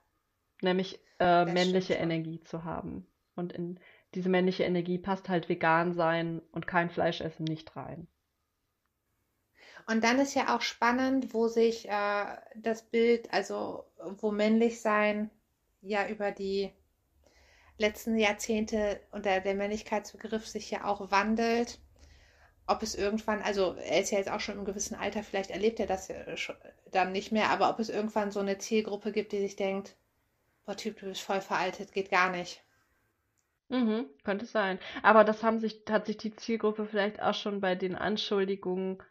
nämlich 0.62 1.00
äh, 1.20 1.46
männliche 1.46 1.94
stimmt. 1.94 2.02
Energie 2.02 2.42
zu 2.44 2.64
haben. 2.64 3.08
Und 3.36 3.54
in 3.54 3.80
diese 4.14 4.30
männliche 4.30 4.64
Energie 4.64 4.98
passt 4.98 5.30
halt 5.30 5.50
vegan 5.50 5.94
sein 5.94 6.42
und 6.52 6.68
kein 6.68 6.90
Fleisch 6.90 7.22
essen 7.22 7.46
nicht 7.46 7.76
rein. 7.76 8.08
Und 9.88 10.04
dann 10.04 10.20
ist 10.20 10.34
ja 10.36 10.56
auch 10.56 10.62
spannend, 10.62 11.34
wo 11.34 11.48
sich 11.48 11.88
äh, 11.90 12.26
das 12.56 12.84
Bild, 12.84 13.32
also 13.34 13.86
wo 14.18 14.32
männlich 14.32 14.82
sein 14.82 15.30
ja 15.88 16.08
über 16.08 16.32
die 16.32 16.72
letzten 17.78 18.18
Jahrzehnte 18.18 19.00
unter 19.12 19.40
der 19.40 19.56
Männlichkeitsbegriff 19.56 20.48
sich 20.48 20.72
ja 20.72 20.86
auch 20.86 21.12
wandelt. 21.12 21.80
Ob 22.68 22.82
es 22.82 22.96
irgendwann, 22.96 23.42
also 23.42 23.76
er 23.76 24.02
ist 24.02 24.12
ja 24.12 24.18
jetzt 24.18 24.32
auch 24.32 24.40
schon 24.40 24.58
im 24.58 24.66
gewissen 24.66 24.96
Alter, 24.96 25.24
vielleicht 25.24 25.52
erlebt 25.52 25.80
er 25.80 25.86
das 25.86 26.12
dann 26.92 27.12
nicht 27.12 27.32
mehr, 27.32 27.50
aber 27.52 27.70
ob 27.70 27.80
es 27.80 27.90
irgendwann 27.90 28.32
so 28.32 28.40
eine 28.40 28.58
Zielgruppe 28.58 29.12
gibt, 29.12 29.34
die 29.34 29.40
sich 29.40 29.56
denkt, 29.56 29.96
boah 30.66 30.76
Typ, 30.76 31.00
du 31.00 31.06
bist 31.08 31.22
voll 31.22 31.42
veraltet, 31.42 31.92
geht 31.92 32.10
gar 32.10 32.32
nicht. 32.32 32.64
Mhm, 33.70 34.06
könnte 34.24 34.46
sein. 34.46 34.80
Aber 35.04 35.24
das 35.24 35.44
haben 35.44 35.60
sich, 35.60 35.84
hat 35.90 36.06
sich 36.06 36.18
die 36.18 36.36
Zielgruppe 36.36 36.86
vielleicht 36.86 37.22
auch 37.22 37.34
schon 37.34 37.62
bei 37.62 37.76
den 37.76 37.96
Anschuldigungen 37.96 39.02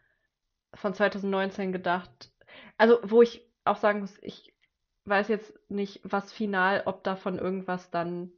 von 0.73 0.93
2019 0.93 1.71
gedacht. 1.71 2.31
Also, 2.77 2.99
wo 3.03 3.21
ich 3.21 3.45
auch 3.65 3.77
sagen 3.77 4.01
muss, 4.01 4.17
ich 4.21 4.54
weiß 5.05 5.27
jetzt 5.27 5.53
nicht, 5.69 6.01
was 6.03 6.31
final, 6.31 6.83
ob 6.85 7.03
davon 7.03 7.37
irgendwas 7.37 7.89
dann 7.91 8.31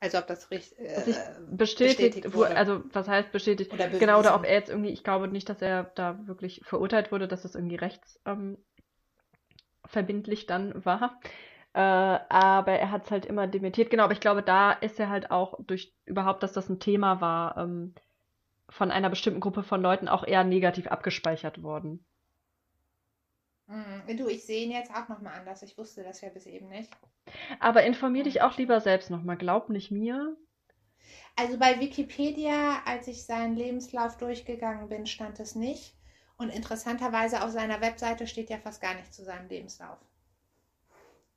Also 0.00 0.18
ob 0.18 0.26
das 0.26 0.50
richtig 0.50 0.78
sich 0.78 1.16
äh, 1.16 1.34
bestätigt, 1.50 1.96
bestätigt 1.96 2.34
wo, 2.34 2.40
wurde. 2.40 2.56
also 2.56 2.82
was 2.92 3.08
heißt 3.08 3.32
bestätigt? 3.32 3.72
oder 3.72 3.88
Genau, 3.88 4.18
oder 4.18 4.34
ob 4.34 4.44
er 4.44 4.52
jetzt 4.52 4.68
irgendwie, 4.68 4.90
ich 4.90 5.02
glaube 5.02 5.28
nicht, 5.28 5.48
dass 5.48 5.62
er 5.62 5.84
da 5.94 6.18
wirklich 6.26 6.60
verurteilt 6.64 7.10
wurde, 7.10 7.26
dass 7.26 7.42
das 7.42 7.54
irgendwie 7.54 7.76
rechts 7.76 8.20
ähm, 8.26 8.58
dann 10.46 10.84
war. 10.84 11.18
Äh, 11.72 11.80
aber 11.80 12.72
er 12.72 12.90
hat 12.90 13.06
es 13.06 13.10
halt 13.10 13.26
immer 13.26 13.46
dementiert. 13.46 13.90
Genau, 13.90 14.04
aber 14.04 14.12
ich 14.12 14.20
glaube, 14.20 14.42
da 14.42 14.72
ist 14.72 15.00
er 15.00 15.08
halt 15.08 15.30
auch 15.30 15.58
durch 15.66 15.94
überhaupt, 16.04 16.42
dass 16.42 16.52
das 16.52 16.68
ein 16.68 16.80
Thema 16.80 17.20
war, 17.20 17.56
ähm, 17.56 17.94
von 18.68 18.90
einer 18.90 19.10
bestimmten 19.10 19.40
Gruppe 19.40 19.62
von 19.62 19.82
Leuten 19.82 20.08
auch 20.08 20.26
eher 20.26 20.44
negativ 20.44 20.86
abgespeichert 20.86 21.62
worden. 21.62 22.04
Mhm. 23.66 24.16
Du, 24.16 24.28
ich 24.28 24.44
sehe 24.44 24.64
ihn 24.64 24.70
jetzt 24.70 24.90
auch 24.90 25.08
nochmal 25.08 25.34
anders. 25.38 25.62
Ich 25.62 25.78
wusste 25.78 26.02
das 26.02 26.20
ja 26.20 26.28
bis 26.28 26.46
eben 26.46 26.68
nicht. 26.68 26.90
Aber 27.60 27.82
informier 27.84 28.24
dich 28.24 28.42
auch 28.42 28.56
lieber 28.56 28.80
selbst 28.80 29.10
nochmal. 29.10 29.36
Glaub 29.36 29.70
nicht 29.70 29.90
mir. 29.90 30.36
Also 31.36 31.58
bei 31.58 31.80
Wikipedia, 31.80 32.82
als 32.84 33.08
ich 33.08 33.24
seinen 33.24 33.56
Lebenslauf 33.56 34.16
durchgegangen 34.16 34.88
bin, 34.88 35.06
stand 35.06 35.40
es 35.40 35.54
nicht. 35.54 35.94
Und 36.36 36.50
interessanterweise 36.50 37.42
auf 37.42 37.50
seiner 37.50 37.80
Webseite 37.80 38.26
steht 38.26 38.50
ja 38.50 38.58
fast 38.58 38.80
gar 38.80 38.94
nichts 38.94 39.16
zu 39.16 39.24
seinem 39.24 39.48
Lebenslauf. 39.48 39.98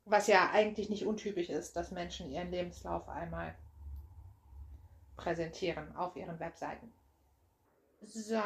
Was 0.06 0.28
ja 0.28 0.50
eigentlich 0.52 0.90
nicht 0.90 1.06
untypisch 1.06 1.50
ist, 1.50 1.76
dass 1.76 1.92
Menschen 1.92 2.32
ihren 2.32 2.52
Lebenslauf 2.52 3.08
einmal 3.10 3.56
präsentieren 5.18 5.96
auf 5.96 6.16
ihren 6.16 6.40
Webseiten. 6.40 6.92
So. 8.02 8.42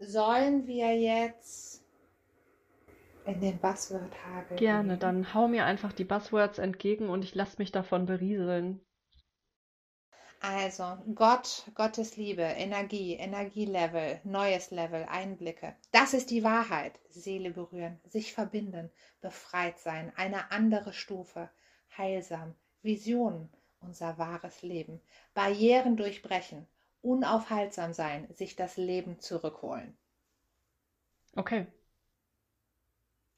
Sollen 0.00 0.66
wir 0.66 0.96
jetzt 0.98 1.84
in 3.26 3.40
den 3.40 3.58
Buzzword-Hagel 3.58 4.56
Gerne, 4.56 4.96
gehen? 4.96 5.00
dann 5.00 5.34
hau 5.34 5.48
mir 5.48 5.64
einfach 5.66 5.92
die 5.92 6.04
Buzzwords 6.04 6.58
entgegen 6.58 7.08
und 7.10 7.24
ich 7.24 7.34
lass 7.34 7.58
mich 7.58 7.72
davon 7.72 8.06
berieseln. 8.06 8.80
Also, 10.40 10.98
Gott, 11.14 11.70
Gottes 11.74 12.16
Liebe, 12.16 12.42
Energie, 12.42 13.14
Energielevel, 13.14 14.20
neues 14.24 14.70
Level, 14.70 15.04
Einblicke. 15.08 15.76
Das 15.92 16.14
ist 16.14 16.30
die 16.30 16.44
Wahrheit. 16.44 16.98
Seele 17.10 17.50
berühren, 17.50 18.00
sich 18.04 18.32
verbinden, 18.32 18.90
befreit 19.20 19.78
sein, 19.78 20.12
eine 20.16 20.50
andere 20.52 20.92
Stufe, 20.92 21.50
heilsam, 21.96 22.54
Visionen, 22.82 23.48
unser 23.80 24.16
wahres 24.18 24.62
Leben, 24.62 25.00
Barrieren 25.34 25.96
durchbrechen, 25.96 26.66
unaufhaltsam 27.02 27.92
sein, 27.92 28.28
sich 28.34 28.56
das 28.56 28.76
Leben 28.76 29.20
zurückholen. 29.20 29.96
Okay. 31.36 31.66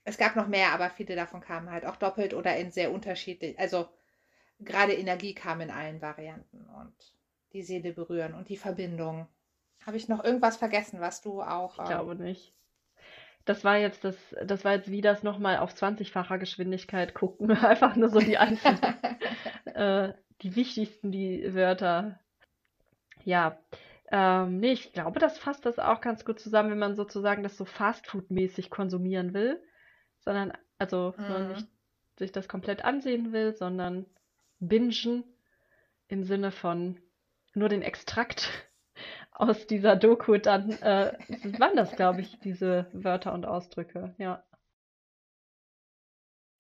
Es 0.05 0.17
gab 0.17 0.35
noch 0.35 0.49
mehr, 0.49 0.73
aber 0.73 0.91
viele 0.91 1.15
davon 1.15 1.41
kamen 1.41 1.71
halt 1.71 1.85
auch 1.85 1.97
doppelt 1.97 2.35
oder 2.35 2.57
in 2.57 2.71
sehr 2.71 2.91
unterschiedlich. 2.91 3.59
Also 3.59 3.89
gerade 4.59 4.95
Energie 4.95 5.35
kam 5.35 5.61
in 5.61 5.71
allen 5.71 6.01
Varianten 6.01 6.67
und 6.69 6.95
die 7.53 7.63
Seele 7.63 7.93
berühren 7.93 8.35
und 8.35 8.49
die 8.49 8.57
Verbindung. 8.57 9.29
Habe 9.87 9.97
ich 9.97 10.09
noch 10.09 10.23
irgendwas 10.23 10.57
vergessen, 10.57 11.01
was 11.01 11.21
du 11.21 11.43
auch. 11.43 11.75
Ich 11.75 11.81
ähm, 11.81 11.87
glaube 11.87 12.15
nicht. 12.17 12.55
Das 13.45 13.65
war 13.65 13.77
jetzt 13.79 14.05
das, 14.05 14.17
das 14.45 14.65
war 14.65 14.75
jetzt 14.75 14.91
wie 14.91 15.01
das 15.01 15.23
nochmal 15.23 15.59
auf 15.59 15.73
20-facher 15.73 16.39
Geschwindigkeit 16.39 17.15
gucken. 17.15 17.51
Einfach 17.65 17.97
nur 17.97 18.11
so 18.11 18.21
die 18.21 18.39
einzelnen, 18.39 18.81
äh, 19.65 20.13
die 20.43 20.57
wichtigsten, 20.57 21.13
die 21.13 21.55
Wörter. 21.55 22.19
Ja. 23.25 23.59
Ähm, 24.13 24.59
nee, 24.59 24.73
ich 24.73 24.93
glaube, 24.93 25.21
das 25.21 25.39
fasst 25.39 25.67
das 25.67 25.79
auch 25.79 26.01
ganz 26.01 26.25
gut 26.25 26.41
zusammen, 26.41 26.71
wenn 26.71 26.79
man 26.79 26.97
sozusagen 26.97 27.43
das 27.43 27.57
so 27.57 27.65
Fastfood-mäßig 27.65 28.71
konsumieren 28.71 29.35
will. 29.35 29.63
Sondern, 30.21 30.53
also, 30.79 31.15
wenn 31.27 31.35
man 31.35 31.49
Mhm. 31.49 31.49
nicht 31.49 31.69
sich 32.19 32.33
das 32.33 32.49
komplett 32.49 32.85
ansehen 32.85 33.33
will, 33.33 33.55
sondern 33.55 34.07
bingen 34.59 35.25
im 36.09 36.25
Sinne 36.25 36.51
von 36.51 37.01
nur 37.55 37.69
den 37.69 37.83
Extrakt 37.83 38.49
aus 39.33 39.67
dieser 39.67 39.97
Doku, 39.97 40.37
dann 40.39 40.73
äh, 40.83 41.13
waren 41.59 41.77
das, 41.77 41.97
glaube 41.97 42.21
ich, 42.21 42.39
diese 42.41 42.87
Wörter 42.93 43.33
und 43.33 43.47
Ausdrücke. 43.47 44.15
Ja. 44.19 44.45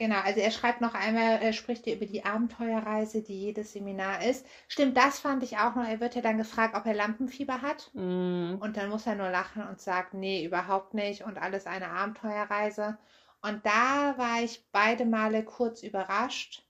Genau, 0.01 0.18
also 0.20 0.40
er 0.40 0.51
schreibt 0.51 0.81
noch 0.81 0.94
einmal, 0.94 1.43
er 1.43 1.52
spricht 1.52 1.86
über 1.86 2.06
die 2.06 2.24
Abenteuerreise, 2.24 3.22
die 3.22 3.39
jedes 3.39 3.74
Seminar 3.74 4.24
ist. 4.24 4.47
Stimmt, 4.66 4.97
das 4.97 5.18
fand 5.20 5.43
ich 5.43 5.59
auch 5.59 5.74
noch. 5.74 5.86
Er 5.86 6.01
wird 6.01 6.14
ja 6.14 6.22
dann 6.22 6.39
gefragt, 6.39 6.74
ob 6.74 6.86
er 6.86 6.94
Lampenfieber 6.94 7.60
hat. 7.60 7.90
Mm, 7.93 8.55
Und 8.60 8.78
dann 8.78 8.89
muss 8.89 9.06
er 9.06 9.14
nur 9.14 9.28
lachen 9.28 9.62
und 9.68 9.78
sagt, 9.78 10.14
nee, 10.14 10.43
überhaupt 10.44 10.94
nicht 10.94 11.24
und 11.24 11.36
alles 11.36 11.66
eine 11.66 11.90
Abenteuerreise. 11.90 12.97
Und 13.43 13.66
da 13.66 14.14
war 14.16 14.43
ich 14.43 14.64
beide 14.72 15.05
Male 15.05 15.44
kurz 15.44 15.82
überrascht. 15.82 16.66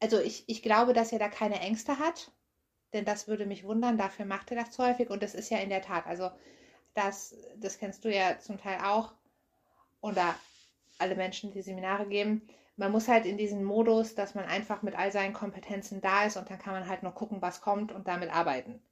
Also 0.00 0.18
ich, 0.20 0.44
ich 0.48 0.62
glaube, 0.62 0.94
dass 0.94 1.12
er 1.12 1.18
da 1.18 1.28
keine 1.28 1.60
Ängste 1.60 1.98
hat, 1.98 2.32
denn 2.94 3.04
das 3.04 3.28
würde 3.28 3.46
mich 3.46 3.64
wundern, 3.64 3.98
dafür 3.98 4.26
macht 4.26 4.50
er 4.52 4.58
das 4.58 4.72
zu 4.72 4.84
häufig 4.84 5.10
und 5.10 5.22
das 5.22 5.34
ist 5.34 5.50
ja 5.50 5.58
in 5.58 5.70
der 5.70 5.82
Tat, 5.82 6.06
also 6.06 6.30
das, 6.94 7.36
das 7.56 7.78
kennst 7.78 8.04
du 8.04 8.14
ja 8.14 8.38
zum 8.40 8.58
Teil 8.58 8.80
auch 8.84 9.14
oder 10.02 10.34
alle 10.98 11.16
Menschen, 11.16 11.52
die 11.52 11.62
Seminare 11.62 12.06
geben. 12.06 12.42
Man 12.76 12.92
muss 12.92 13.08
halt 13.08 13.26
in 13.26 13.36
diesen 13.36 13.62
Modus, 13.64 14.14
dass 14.14 14.34
man 14.34 14.46
einfach 14.46 14.82
mit 14.82 14.96
all 14.96 15.12
seinen 15.12 15.32
Kompetenzen 15.32 16.00
da 16.00 16.24
ist 16.24 16.36
und 16.36 16.50
dann 16.50 16.58
kann 16.58 16.74
man 16.74 16.88
halt 16.88 17.02
nur 17.02 17.12
gucken, 17.12 17.40
was 17.40 17.60
kommt 17.60 17.92
und 17.92 18.08
damit 18.08 18.34
arbeiten. 18.34 18.82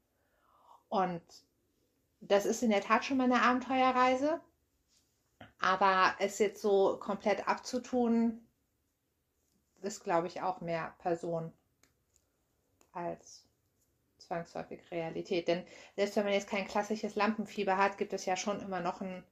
Und 0.89 1.23
das 2.21 2.47
ist 2.47 2.63
in 2.63 2.71
der 2.71 2.83
Tat 2.83 3.05
schon 3.05 3.17
mal 3.17 3.25
eine 3.25 3.43
Abenteuerreise. 3.43 4.41
Aber 5.59 6.15
es 6.19 6.39
jetzt 6.39 6.63
so 6.63 6.97
komplett 6.99 7.49
abzutun, 7.49 8.47
ist, 9.81 10.05
glaube 10.05 10.29
ich, 10.29 10.43
auch 10.43 10.61
mehr 10.61 10.95
Person 10.99 11.53
als 12.93 13.45
zwangsläufig 14.19 14.81
Realität. 14.91 15.49
Denn 15.49 15.65
selbst 15.97 16.15
wenn 16.17 16.25
man 16.25 16.33
jetzt 16.33 16.49
kein 16.49 16.69
klassisches 16.69 17.17
Lampenfieber 17.17 17.77
hat, 17.77 17.99
gibt 17.99 18.13
es 18.13 18.25
ja 18.27 18.37
schon 18.37 18.61
immer 18.61 18.81
noch 18.81 19.01
einen 19.01 19.25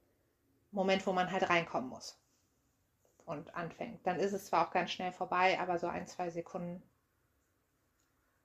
Moment, 0.71 1.05
wo 1.07 1.13
man 1.13 1.31
halt 1.31 1.49
reinkommen 1.49 1.89
muss 1.89 2.20
und 3.25 3.55
anfängt. 3.55 4.05
Dann 4.05 4.19
ist 4.19 4.33
es 4.33 4.45
zwar 4.45 4.67
auch 4.67 4.71
ganz 4.71 4.91
schnell 4.91 5.11
vorbei, 5.11 5.59
aber 5.59 5.77
so 5.77 5.87
ein, 5.87 6.07
zwei 6.07 6.29
Sekunden 6.29 6.83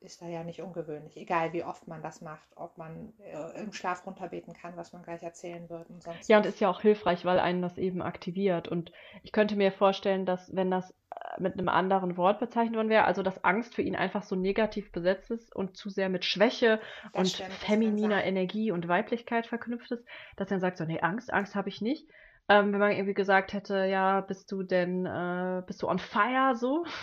ist 0.01 0.21
da 0.21 0.27
ja 0.27 0.45
nicht 0.45 0.61
ungewöhnlich, 0.61 1.17
egal 1.17 1.53
wie 1.53 1.65
oft 1.65 1.89
man 1.89 2.03
das 2.03 2.21
macht, 2.21 2.47
ob 2.55 2.77
man 2.77 3.13
äh, 3.19 3.61
im 3.61 3.73
Schlaf 3.73 4.07
runterbeten 4.07 4.55
kann, 4.55 4.77
was 4.77 4.93
man 4.93 5.03
gleich 5.03 5.23
erzählen 5.23 5.69
wird 5.71 5.89
und 5.89 6.03
sonst. 6.03 6.29
Ja, 6.29 6.37
und 6.37 6.47
ist 6.47 6.61
ja 6.61 6.69
auch 6.69 6.81
hilfreich, 6.81 7.25
weil 7.25 7.41
einen 7.41 7.63
das 7.63 7.79
eben 7.79 8.03
aktiviert. 8.03 8.69
Und 8.69 8.93
ich 9.23 9.33
könnte 9.33 9.57
mir 9.57 9.73
vorstellen, 9.73 10.27
dass 10.27 10.55
wenn 10.55 10.71
das 10.71 10.91
äh, 10.91 11.41
mit 11.41 11.55
einem 11.55 11.69
anderen 11.69 12.17
Wort 12.17 12.41
bezeichnet 12.41 12.77
worden 12.77 12.91
wäre, 12.91 13.05
also 13.05 13.23
dass 13.23 13.43
Angst 13.43 13.75
für 13.75 13.83
ihn 13.83 13.97
einfach 13.97 14.23
so 14.23 14.37
negativ 14.37 14.93
besetzt 14.93 15.31
ist 15.31 15.55
und 15.57 15.77
zu 15.77 15.89
sehr 15.89 16.11
mit 16.11 16.25
Schwäche 16.25 16.81
das 17.13 17.21
und 17.21 17.29
stimmt, 17.29 17.53
femininer 17.55 18.23
Energie 18.23 18.71
und 18.71 18.89
Weiblichkeit 18.89 19.47
verknüpft 19.47 19.91
ist, 19.93 20.05
dass 20.37 20.51
er 20.51 20.61
sagt 20.61 20.77
so, 20.77 20.85
nee, 20.85 21.01
Angst, 21.01 21.33
Angst 21.33 21.55
habe 21.55 21.71
ich 21.71 21.81
nicht. 21.81 22.07
Ähm, 22.49 22.73
wenn 22.73 22.81
man 22.81 22.93
irgendwie 22.93 23.15
gesagt 23.15 23.53
hätte, 23.53 23.87
ja, 23.87 24.21
bist 24.21 24.53
du 24.53 24.63
denn, 24.63 25.05
äh, 25.05 25.63
bist 25.67 25.83
du 25.83 25.89
on 25.89 25.99
fire 25.99 26.55
so? 26.55 26.85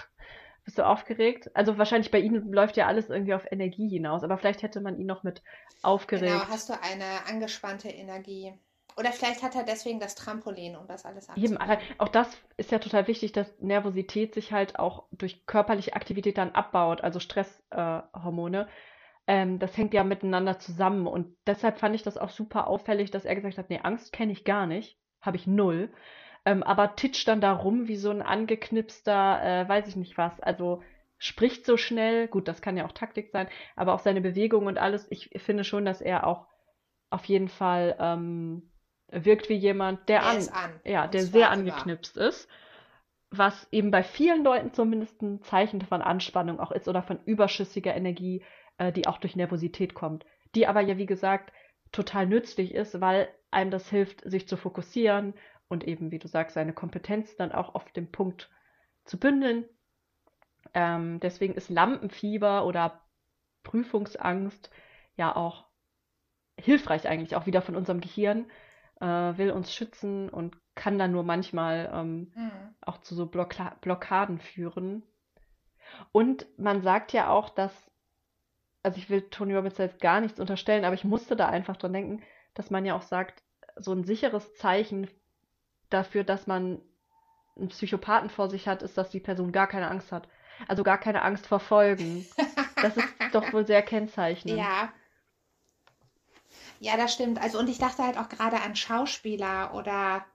Bist 0.66 0.78
du 0.78 0.86
aufgeregt? 0.88 1.52
Also 1.56 1.78
wahrscheinlich 1.78 2.10
bei 2.10 2.20
Ihnen 2.20 2.54
läuft 2.54 2.78
ja 2.78 2.88
alles 2.88 3.10
irgendwie 3.10 3.34
auf 3.34 3.52
Energie 3.52 3.90
hinaus, 3.90 4.24
aber 4.24 4.38
vielleicht 4.38 4.64
hätte 4.64 4.80
man 4.80 4.98
ihn 4.98 5.08
noch 5.08 5.24
mit 5.24 5.44
aufgeregt. 5.82 6.32
Genau, 6.32 6.48
hast 6.48 6.70
du 6.70 6.74
eine 6.82 7.26
angespannte 7.28 7.90
Energie. 7.90 8.54
Oder 8.96 9.12
vielleicht 9.12 9.44
hat 9.44 9.56
er 9.56 9.64
deswegen 9.64 10.00
das 10.00 10.16
Trampolin, 10.16 10.76
um 10.76 10.88
das 10.88 11.04
alles 11.06 11.28
Eben, 11.36 11.58
auch 11.98 12.08
das 12.08 12.38
ist 12.58 12.72
ja 12.72 12.80
total 12.80 13.08
wichtig, 13.08 13.32
dass 13.32 13.60
Nervosität 13.60 14.34
sich 14.34 14.54
halt 14.54 14.78
auch 14.78 15.06
durch 15.12 15.46
körperliche 15.46 15.96
Aktivität 15.96 16.38
dann 16.38 16.52
abbaut, 16.52 17.02
also 17.02 17.20
Stresshormone. 17.20 18.68
Äh, 19.26 19.42
ähm, 19.42 19.60
das 19.60 19.76
hängt 19.78 19.94
ja 19.94 20.04
miteinander 20.04 20.60
zusammen 20.60 21.08
und 21.08 21.36
deshalb 21.48 21.80
fand 21.80 21.96
ich 21.96 22.04
das 22.04 22.18
auch 22.18 22.30
super 22.30 22.68
auffällig, 22.68 23.10
dass 23.10 23.26
er 23.26 23.36
gesagt 23.36 23.58
hat, 23.58 23.70
nee, 23.70 23.80
Angst 23.82 24.12
kenne 24.14 24.34
ich 24.34 24.44
gar 24.44 24.68
nicht, 24.68 24.98
habe 25.24 25.38
ich 25.38 25.48
null 25.48 25.90
ähm, 26.46 26.64
aber 26.64 26.96
titscht 26.96 27.28
dann 27.28 27.42
da 27.42 27.54
rum 27.54 27.88
wie 27.88 27.96
so 27.96 28.10
ein 28.10 28.22
angeknipster, 28.22 29.42
äh, 29.44 29.70
weiß 29.70 29.88
ich 29.88 29.96
nicht 29.96 30.18
was. 30.18 30.40
Also 30.42 30.84
spricht 31.18 31.66
so 31.66 31.78
schnell, 31.78 32.28
gut, 32.28 32.48
das 32.48 32.62
kann 32.62 32.76
ja 32.76 32.86
auch 32.86 32.92
Taktik 32.92 33.30
sein, 33.30 33.48
aber 33.76 33.94
auch 33.94 34.00
seine 34.00 34.22
Bewegung 34.22 34.66
und 34.66 34.78
alles. 34.78 35.08
Ich 35.10 35.30
finde 35.38 35.64
schon, 35.64 35.86
dass 35.86 36.02
er 36.02 36.28
auch 36.28 36.48
auf 37.10 37.26
jeden 37.26 37.48
Fall 37.48 37.96
ähm, 38.00 38.70
wirkt 39.10 39.48
wie 39.48 39.56
jemand, 39.56 40.10
der, 40.10 40.26
an, 40.26 40.38
an, 40.50 40.80
ja, 40.84 41.08
der 41.08 41.24
sehr 41.24 41.50
angeknipst 41.52 42.18
war. 42.18 42.28
ist. 42.28 42.50
Was 43.30 43.68
eben 43.72 43.90
bei 43.90 44.04
vielen 44.04 44.44
Leuten 44.44 44.74
zumindest 44.74 45.22
ein 45.22 45.42
Zeichen 45.42 45.82
von 45.82 46.02
Anspannung 46.02 46.60
auch 46.60 46.72
ist 46.72 46.88
oder 46.88 47.02
von 47.02 47.20
überschüssiger 47.26 47.96
Energie, 47.96 48.44
äh, 48.78 48.92
die 48.92 49.08
auch 49.08 49.18
durch 49.18 49.36
Nervosität 49.36 49.94
kommt. 49.94 50.26
Die 50.56 50.68
aber 50.68 50.82
ja, 50.82 50.98
wie 50.98 51.06
gesagt, 51.06 51.52
total 51.92 52.28
nützlich 52.28 52.76
ist, 52.76 53.00
weil 53.02 53.30
einem 53.54 53.72
das 53.72 53.90
hilft, 53.90 54.22
sich 54.30 54.48
zu 54.48 54.58
fokussieren 54.58 55.34
und 55.68 55.86
eben, 55.86 56.12
wie 56.12 56.20
du 56.20 56.28
sagst, 56.28 56.56
seine 56.56 56.74
Kompetenz 56.74 57.36
dann 57.36 57.52
auch 57.52 57.76
auf 57.76 57.92
dem 57.92 58.12
Punkt 58.12 58.50
zu 59.06 59.20
bündeln. 59.20 59.66
Ähm, 60.74 61.20
deswegen 61.20 61.54
ist 61.54 61.70
Lampenfieber 61.70 62.66
oder 62.66 63.02
Prüfungsangst 63.64 64.70
ja 65.16 65.36
auch 65.36 65.66
hilfreich 66.60 67.08
eigentlich, 67.08 67.36
auch 67.36 67.46
wieder 67.46 67.62
von 67.62 67.76
unserem 67.76 68.02
Gehirn, 68.02 68.50
äh, 69.00 69.06
will 69.06 69.52
uns 69.52 69.74
schützen 69.74 70.30
und 70.30 70.58
kann 70.76 70.98
dann 70.98 71.12
nur 71.12 71.24
manchmal 71.24 71.92
ähm, 71.94 72.32
mhm. 72.36 72.52
auch 72.82 73.00
zu 73.00 73.16
so 73.16 73.26
Blocka 73.26 73.76
Blockaden 73.82 74.40
führen. 74.40 75.04
Und 76.12 76.48
man 76.58 76.82
sagt 76.82 77.14
ja 77.14 77.30
auch, 77.30 77.50
dass, 77.50 77.72
also 78.82 78.98
ich 78.98 79.10
will 79.10 79.30
Tony 79.30 79.56
Robbins 79.56 79.78
jetzt 79.78 80.02
gar 80.02 80.22
nichts 80.22 80.40
unterstellen, 80.40 80.86
aber 80.86 80.96
ich 80.96 81.04
musste 81.04 81.36
da 81.36 81.50
einfach 81.50 81.78
dran 81.78 81.94
denken, 81.94 82.24
dass 82.54 82.70
man 82.70 82.86
ja 82.86 82.96
auch 82.96 83.02
sagt, 83.02 83.44
so 83.76 83.92
ein 83.92 84.04
sicheres 84.04 84.54
Zeichen 84.56 85.10
dafür, 85.90 86.24
dass 86.24 86.48
man 86.48 86.82
einen 87.56 87.70
Psychopathen 87.70 88.30
vor 88.30 88.50
sich 88.50 88.68
hat, 88.68 88.82
ist, 88.82 88.98
dass 88.98 89.10
die 89.10 89.20
Person 89.20 89.52
gar 89.52 89.68
keine 89.68 89.90
Angst 89.90 90.12
hat. 90.12 90.28
Also 90.68 90.84
gar 90.84 90.98
keine 90.98 91.24
Angst 91.24 91.48
vor 91.48 91.60
Folgen. 91.60 92.26
Das 92.76 92.98
ist 92.98 93.08
doch 93.32 93.54
wohl 93.54 93.66
sehr 93.66 93.82
kennzeichnend. 93.82 94.58
Ja. 94.58 94.92
Ja, 96.80 96.98
das 96.98 97.14
stimmt. 97.14 97.42
Also 97.42 97.60
und 97.60 97.70
ich 97.70 97.78
dachte 97.78 98.04
halt 98.04 98.18
auch 98.18 98.30
gerade 98.30 98.62
an 98.62 98.76
Schauspieler 98.76 99.74
oder 99.74 100.26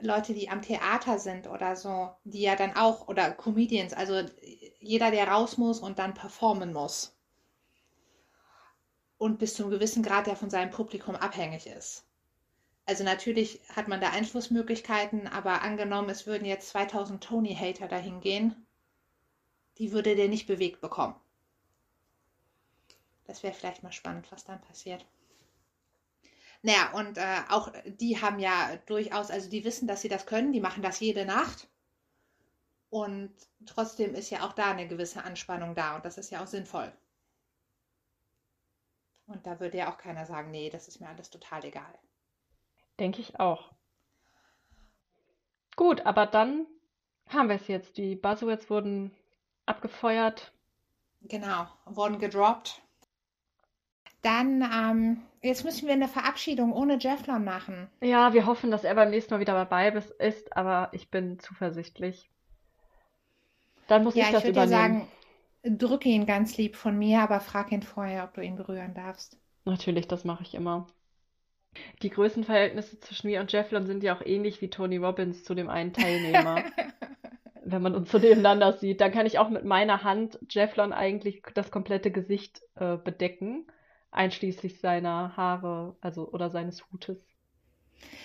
Leute, 0.00 0.34
die 0.34 0.48
am 0.48 0.62
Theater 0.62 1.18
sind 1.18 1.46
oder 1.46 1.76
so, 1.76 2.10
die 2.24 2.40
ja 2.42 2.56
dann 2.56 2.76
auch, 2.76 3.08
oder 3.08 3.30
Comedians, 3.30 3.92
also 3.92 4.22
jeder, 4.80 5.10
der 5.10 5.28
raus 5.28 5.58
muss 5.58 5.80
und 5.80 5.98
dann 5.98 6.14
performen 6.14 6.72
muss. 6.72 7.16
Und 9.20 9.38
bis 9.38 9.52
zu 9.52 9.64
einem 9.64 9.70
gewissen 9.70 10.02
Grad 10.02 10.26
der 10.26 10.34
von 10.34 10.48
seinem 10.48 10.70
Publikum 10.70 11.14
abhängig 11.14 11.66
ist. 11.66 12.06
Also 12.86 13.04
natürlich 13.04 13.60
hat 13.68 13.86
man 13.86 14.00
da 14.00 14.08
Einflussmöglichkeiten, 14.10 15.26
aber 15.26 15.60
angenommen, 15.60 16.08
es 16.08 16.26
würden 16.26 16.46
jetzt 16.46 16.70
2000 16.70 17.22
Tony-Hater 17.22 17.86
dahin 17.86 18.20
gehen, 18.20 18.66
die 19.76 19.92
würde 19.92 20.16
der 20.16 20.28
nicht 20.28 20.46
bewegt 20.46 20.80
bekommen. 20.80 21.14
Das 23.24 23.42
wäre 23.42 23.52
vielleicht 23.52 23.82
mal 23.82 23.92
spannend, 23.92 24.32
was 24.32 24.44
dann 24.44 24.62
passiert. 24.62 25.04
Naja, 26.62 26.90
und 26.94 27.18
äh, 27.18 27.42
auch 27.50 27.70
die 27.84 28.22
haben 28.22 28.38
ja 28.38 28.78
durchaus, 28.86 29.30
also 29.30 29.50
die 29.50 29.64
wissen, 29.64 29.86
dass 29.86 30.00
sie 30.00 30.08
das 30.08 30.24
können, 30.24 30.52
die 30.52 30.60
machen 30.60 30.82
das 30.82 30.98
jede 30.98 31.26
Nacht. 31.26 31.68
Und 32.88 33.32
trotzdem 33.66 34.14
ist 34.14 34.30
ja 34.30 34.46
auch 34.46 34.54
da 34.54 34.70
eine 34.70 34.88
gewisse 34.88 35.24
Anspannung 35.24 35.74
da 35.74 35.96
und 35.96 36.06
das 36.06 36.16
ist 36.16 36.30
ja 36.30 36.42
auch 36.42 36.46
sinnvoll. 36.48 36.90
Und 39.30 39.46
da 39.46 39.60
würde 39.60 39.78
ja 39.78 39.90
auch 39.90 39.96
keiner 39.96 40.26
sagen, 40.26 40.50
nee, 40.50 40.70
das 40.70 40.88
ist 40.88 41.00
mir 41.00 41.08
alles 41.08 41.30
total 41.30 41.64
egal. 41.64 41.94
Denke 42.98 43.20
ich 43.20 43.38
auch. 43.38 43.70
Gut, 45.76 46.04
aber 46.04 46.26
dann 46.26 46.66
haben 47.28 47.48
wir 47.48 47.54
es 47.54 47.68
jetzt. 47.68 47.96
Die 47.96 48.16
Buzzwords 48.16 48.68
wurden 48.68 49.14
abgefeuert. 49.66 50.52
Genau, 51.22 51.68
wurden 51.84 52.18
gedroppt. 52.18 52.82
Dann, 54.22 54.62
ähm, 54.62 55.22
jetzt 55.42 55.64
müssen 55.64 55.86
wir 55.86 55.94
eine 55.94 56.08
Verabschiedung 56.08 56.72
ohne 56.72 56.98
Jefflon 56.98 57.44
machen. 57.44 57.88
Ja, 58.00 58.34
wir 58.34 58.46
hoffen, 58.46 58.72
dass 58.72 58.82
er 58.82 58.96
beim 58.96 59.10
nächsten 59.10 59.32
Mal 59.32 59.40
wieder 59.40 59.54
dabei 59.54 59.90
ist, 60.18 60.56
aber 60.56 60.88
ich 60.92 61.08
bin 61.10 61.38
zuversichtlich. 61.38 62.28
Dann 63.86 64.02
muss 64.02 64.16
ja, 64.16 64.24
ich 64.24 64.32
das 64.32 64.42
ich 64.42 64.50
übernehmen. 64.50 64.70
Sagen, 64.70 65.08
drücke 65.62 66.08
ihn 66.08 66.26
ganz 66.26 66.56
lieb 66.56 66.76
von 66.76 66.98
mir, 66.98 67.20
aber 67.20 67.40
frag 67.40 67.72
ihn 67.72 67.82
vorher, 67.82 68.24
ob 68.24 68.34
du 68.34 68.40
ihn 68.40 68.56
berühren 68.56 68.94
darfst. 68.94 69.38
Natürlich, 69.64 70.08
das 70.08 70.24
mache 70.24 70.42
ich 70.42 70.54
immer. 70.54 70.86
Die 72.02 72.10
Größenverhältnisse 72.10 72.98
zwischen 73.00 73.28
mir 73.28 73.40
und 73.40 73.52
Jefflon 73.52 73.86
sind 73.86 74.02
ja 74.02 74.16
auch 74.16 74.22
ähnlich 74.24 74.60
wie 74.60 74.70
Tony 74.70 74.96
Robbins 74.96 75.44
zu 75.44 75.54
dem 75.54 75.68
einen 75.68 75.92
Teilnehmer. 75.92 76.64
Wenn 77.62 77.82
man 77.82 77.94
uns 77.94 78.10
so 78.10 78.18
nebeneinander 78.18 78.72
sieht, 78.72 79.00
dann 79.00 79.12
kann 79.12 79.26
ich 79.26 79.38
auch 79.38 79.50
mit 79.50 79.64
meiner 79.64 80.02
Hand 80.02 80.38
Jefflon 80.50 80.92
eigentlich 80.92 81.42
das 81.54 81.70
komplette 81.70 82.10
Gesicht 82.10 82.62
äh, 82.74 82.96
bedecken, 82.96 83.66
einschließlich 84.10 84.80
seiner 84.80 85.36
Haare, 85.36 85.96
also 86.00 86.28
oder 86.32 86.50
seines 86.50 86.90
Hutes. 86.90 87.18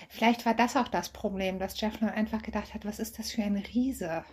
Vielleicht 0.09 0.45
war 0.45 0.55
das 0.55 0.77
auch 0.77 0.87
das 0.87 1.09
Problem, 1.09 1.59
dass 1.59 1.79
Jefflon 1.79 2.09
einfach 2.09 2.41
gedacht 2.41 2.73
hat, 2.73 2.85
was 2.85 2.97
ist 2.99 3.19
das 3.19 3.31
für 3.31 3.43
ein 3.43 3.57
Riese? 3.57 4.23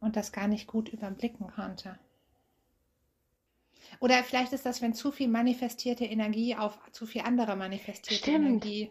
Und 0.00 0.16
das 0.16 0.32
gar 0.32 0.48
nicht 0.48 0.66
gut 0.66 0.88
überblicken 0.90 1.48
konnte. 1.48 1.98
Oder 4.00 4.22
vielleicht 4.24 4.52
ist 4.52 4.66
das, 4.66 4.82
wenn 4.82 4.94
zu 4.94 5.12
viel 5.12 5.28
manifestierte 5.28 6.04
Energie 6.04 6.56
auf 6.56 6.78
zu 6.92 7.06
viel 7.06 7.22
andere 7.22 7.56
manifestierte 7.56 8.22
Stimmt. 8.22 8.46
Energie 8.46 8.90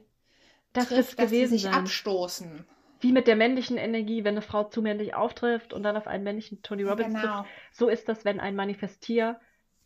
das 0.73 0.89
trifft, 0.89 1.19
dass 1.19 1.29
sie 1.29 1.45
sich 1.45 1.63
sein. 1.63 1.73
abstoßen. 1.73 2.65
Wie 2.99 3.11
mit 3.11 3.27
der 3.27 3.35
männlichen 3.35 3.77
Energie, 3.77 4.23
wenn 4.23 4.33
eine 4.33 4.41
Frau 4.41 4.63
zu 4.63 4.81
männlich 4.81 5.13
auftrifft 5.13 5.73
und 5.73 5.83
dann 5.83 5.97
auf 5.97 6.07
einen 6.07 6.23
männlichen 6.23 6.61
Tony 6.61 6.83
Robbins 6.83 7.13
genau. 7.13 7.41
trifft. 7.41 7.49
So 7.71 7.89
ist 7.89 8.09
das, 8.09 8.25
wenn 8.25 8.39
ein 8.39 8.55
Manifestier 8.55 9.39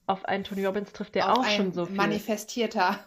auf 0.06 0.26
einen 0.26 0.44
Tony 0.44 0.66
Robbins 0.66 0.94
trifft, 0.94 1.16
der 1.16 1.32
auf 1.32 1.40
auch 1.40 1.46
schon 1.46 1.74
so 1.74 1.86
viel. 1.86 1.96
Manifestierter. 1.96 3.00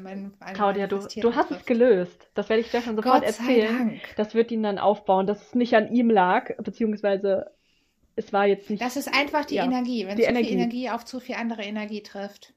mein, 0.00 0.34
ein 0.38 0.54
Claudia, 0.54 0.86
du, 0.86 0.98
du 0.98 1.34
hast 1.34 1.50
es 1.50 1.64
gelöst. 1.64 2.28
Das 2.34 2.48
werde 2.48 2.60
ich 2.60 2.68
Stefan 2.68 2.94
sofort 2.94 3.24
erzählen. 3.24 3.88
Dank. 3.88 4.00
Das 4.16 4.34
wird 4.34 4.52
ihn 4.52 4.62
dann 4.62 4.78
aufbauen, 4.78 5.26
dass 5.26 5.42
es 5.48 5.54
nicht 5.54 5.74
an 5.74 5.90
ihm 5.92 6.10
lag, 6.10 6.54
beziehungsweise 6.58 7.50
es 8.16 8.32
war 8.32 8.46
jetzt 8.46 8.70
nicht. 8.70 8.82
Das 8.82 8.96
ist 8.96 9.08
einfach 9.12 9.44
die 9.44 9.56
Ja, 9.56 9.64
Energie, 9.64 10.06
wenn 10.06 10.16
die 10.16 10.22
zu 10.22 10.28
Energie. 10.28 10.48
viel 10.48 10.56
Energie 10.58 10.90
auf 10.90 11.04
zu 11.04 11.20
viel 11.20 11.34
andere 11.36 11.62
Energie 11.62 12.02
trifft. 12.02 12.54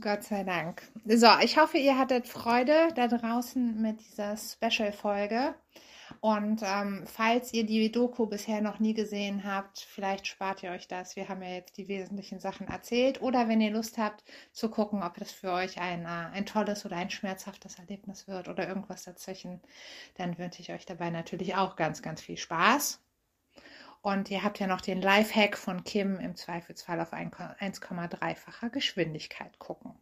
Gott 0.00 0.22
sei 0.24 0.42
Dank. 0.44 0.82
So, 1.06 1.28
ich 1.42 1.58
hoffe, 1.58 1.76
ihr 1.78 1.98
hattet 1.98 2.26
Freude 2.26 2.88
da 2.94 3.08
draußen 3.08 3.80
mit 3.80 4.00
dieser 4.00 4.36
Special-Folge. 4.36 5.54
Und 6.22 6.62
ähm, 6.62 7.04
falls 7.04 7.52
ihr 7.52 7.66
die 7.66 7.90
Doku 7.90 8.26
bisher 8.26 8.60
noch 8.60 8.78
nie 8.78 8.94
gesehen 8.94 9.42
habt, 9.42 9.80
vielleicht 9.80 10.28
spart 10.28 10.62
ihr 10.62 10.70
euch 10.70 10.86
das. 10.86 11.16
Wir 11.16 11.28
haben 11.28 11.42
ja 11.42 11.48
jetzt 11.48 11.76
die 11.76 11.88
wesentlichen 11.88 12.38
Sachen 12.38 12.68
erzählt. 12.68 13.20
Oder 13.20 13.48
wenn 13.48 13.60
ihr 13.60 13.72
Lust 13.72 13.98
habt 13.98 14.22
zu 14.52 14.70
gucken, 14.70 15.02
ob 15.02 15.16
das 15.18 15.32
für 15.32 15.50
euch 15.50 15.80
ein, 15.80 16.04
äh, 16.04 16.30
ein 16.32 16.46
tolles 16.46 16.86
oder 16.86 16.94
ein 16.94 17.10
schmerzhaftes 17.10 17.76
Erlebnis 17.80 18.28
wird 18.28 18.46
oder 18.46 18.68
irgendwas 18.68 19.02
dazwischen, 19.02 19.60
dann 20.14 20.38
wünsche 20.38 20.62
ich 20.62 20.70
euch 20.72 20.86
dabei 20.86 21.10
natürlich 21.10 21.56
auch 21.56 21.74
ganz, 21.74 22.02
ganz 22.02 22.20
viel 22.20 22.36
Spaß. 22.36 23.02
Und 24.00 24.30
ihr 24.30 24.44
habt 24.44 24.60
ja 24.60 24.68
noch 24.68 24.80
den 24.80 25.02
Lifehack 25.02 25.58
von 25.58 25.82
Kim 25.82 26.20
im 26.20 26.36
Zweifelsfall 26.36 27.00
auf 27.00 27.12
1,3-facher 27.12 28.70
Geschwindigkeit 28.70 29.58
gucken. 29.58 29.96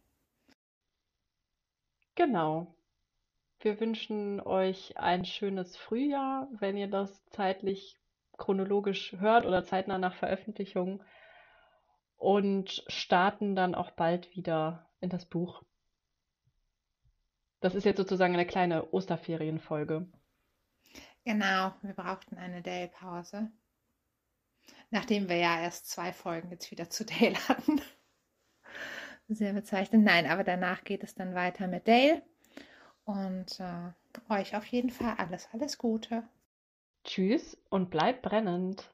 Genau. 2.13 2.75
Wir 3.63 3.79
wünschen 3.79 4.39
euch 4.39 4.97
ein 4.97 5.23
schönes 5.23 5.77
Frühjahr, 5.77 6.47
wenn 6.59 6.77
ihr 6.77 6.87
das 6.87 7.23
zeitlich 7.27 7.95
chronologisch 8.37 9.13
hört 9.19 9.45
oder 9.45 9.63
zeitnah 9.63 9.99
nach 9.99 10.15
Veröffentlichung 10.15 11.03
und 12.17 12.83
starten 12.87 13.55
dann 13.55 13.75
auch 13.75 13.91
bald 13.91 14.35
wieder 14.35 14.89
in 14.99 15.09
das 15.09 15.25
Buch. 15.25 15.61
Das 17.59 17.75
ist 17.75 17.83
jetzt 17.83 17.97
sozusagen 17.97 18.33
eine 18.33 18.47
kleine 18.47 18.91
Osterferienfolge. 18.91 20.07
Genau, 21.23 21.75
wir 21.83 21.93
brauchten 21.93 22.39
eine 22.39 22.63
Dale-Pause. 22.63 23.51
Nachdem 24.89 25.29
wir 25.29 25.37
ja 25.37 25.61
erst 25.61 25.87
zwei 25.87 26.13
Folgen 26.13 26.49
jetzt 26.49 26.71
wieder 26.71 26.89
zu 26.89 27.05
Dale 27.05 27.37
hatten. 27.47 27.79
Sehr 29.27 29.53
bezeichnend. 29.53 30.03
Nein, 30.03 30.25
aber 30.25 30.43
danach 30.43 30.83
geht 30.83 31.03
es 31.03 31.13
dann 31.13 31.35
weiter 31.35 31.67
mit 31.67 31.87
Dale. 31.87 32.23
Und 33.05 33.59
äh, 33.59 33.91
euch 34.29 34.55
auf 34.55 34.65
jeden 34.65 34.89
Fall 34.89 35.15
alles, 35.17 35.49
alles 35.53 35.77
Gute. 35.77 36.23
Tschüss 37.03 37.57
und 37.69 37.89
bleibt 37.89 38.21
brennend. 38.21 38.93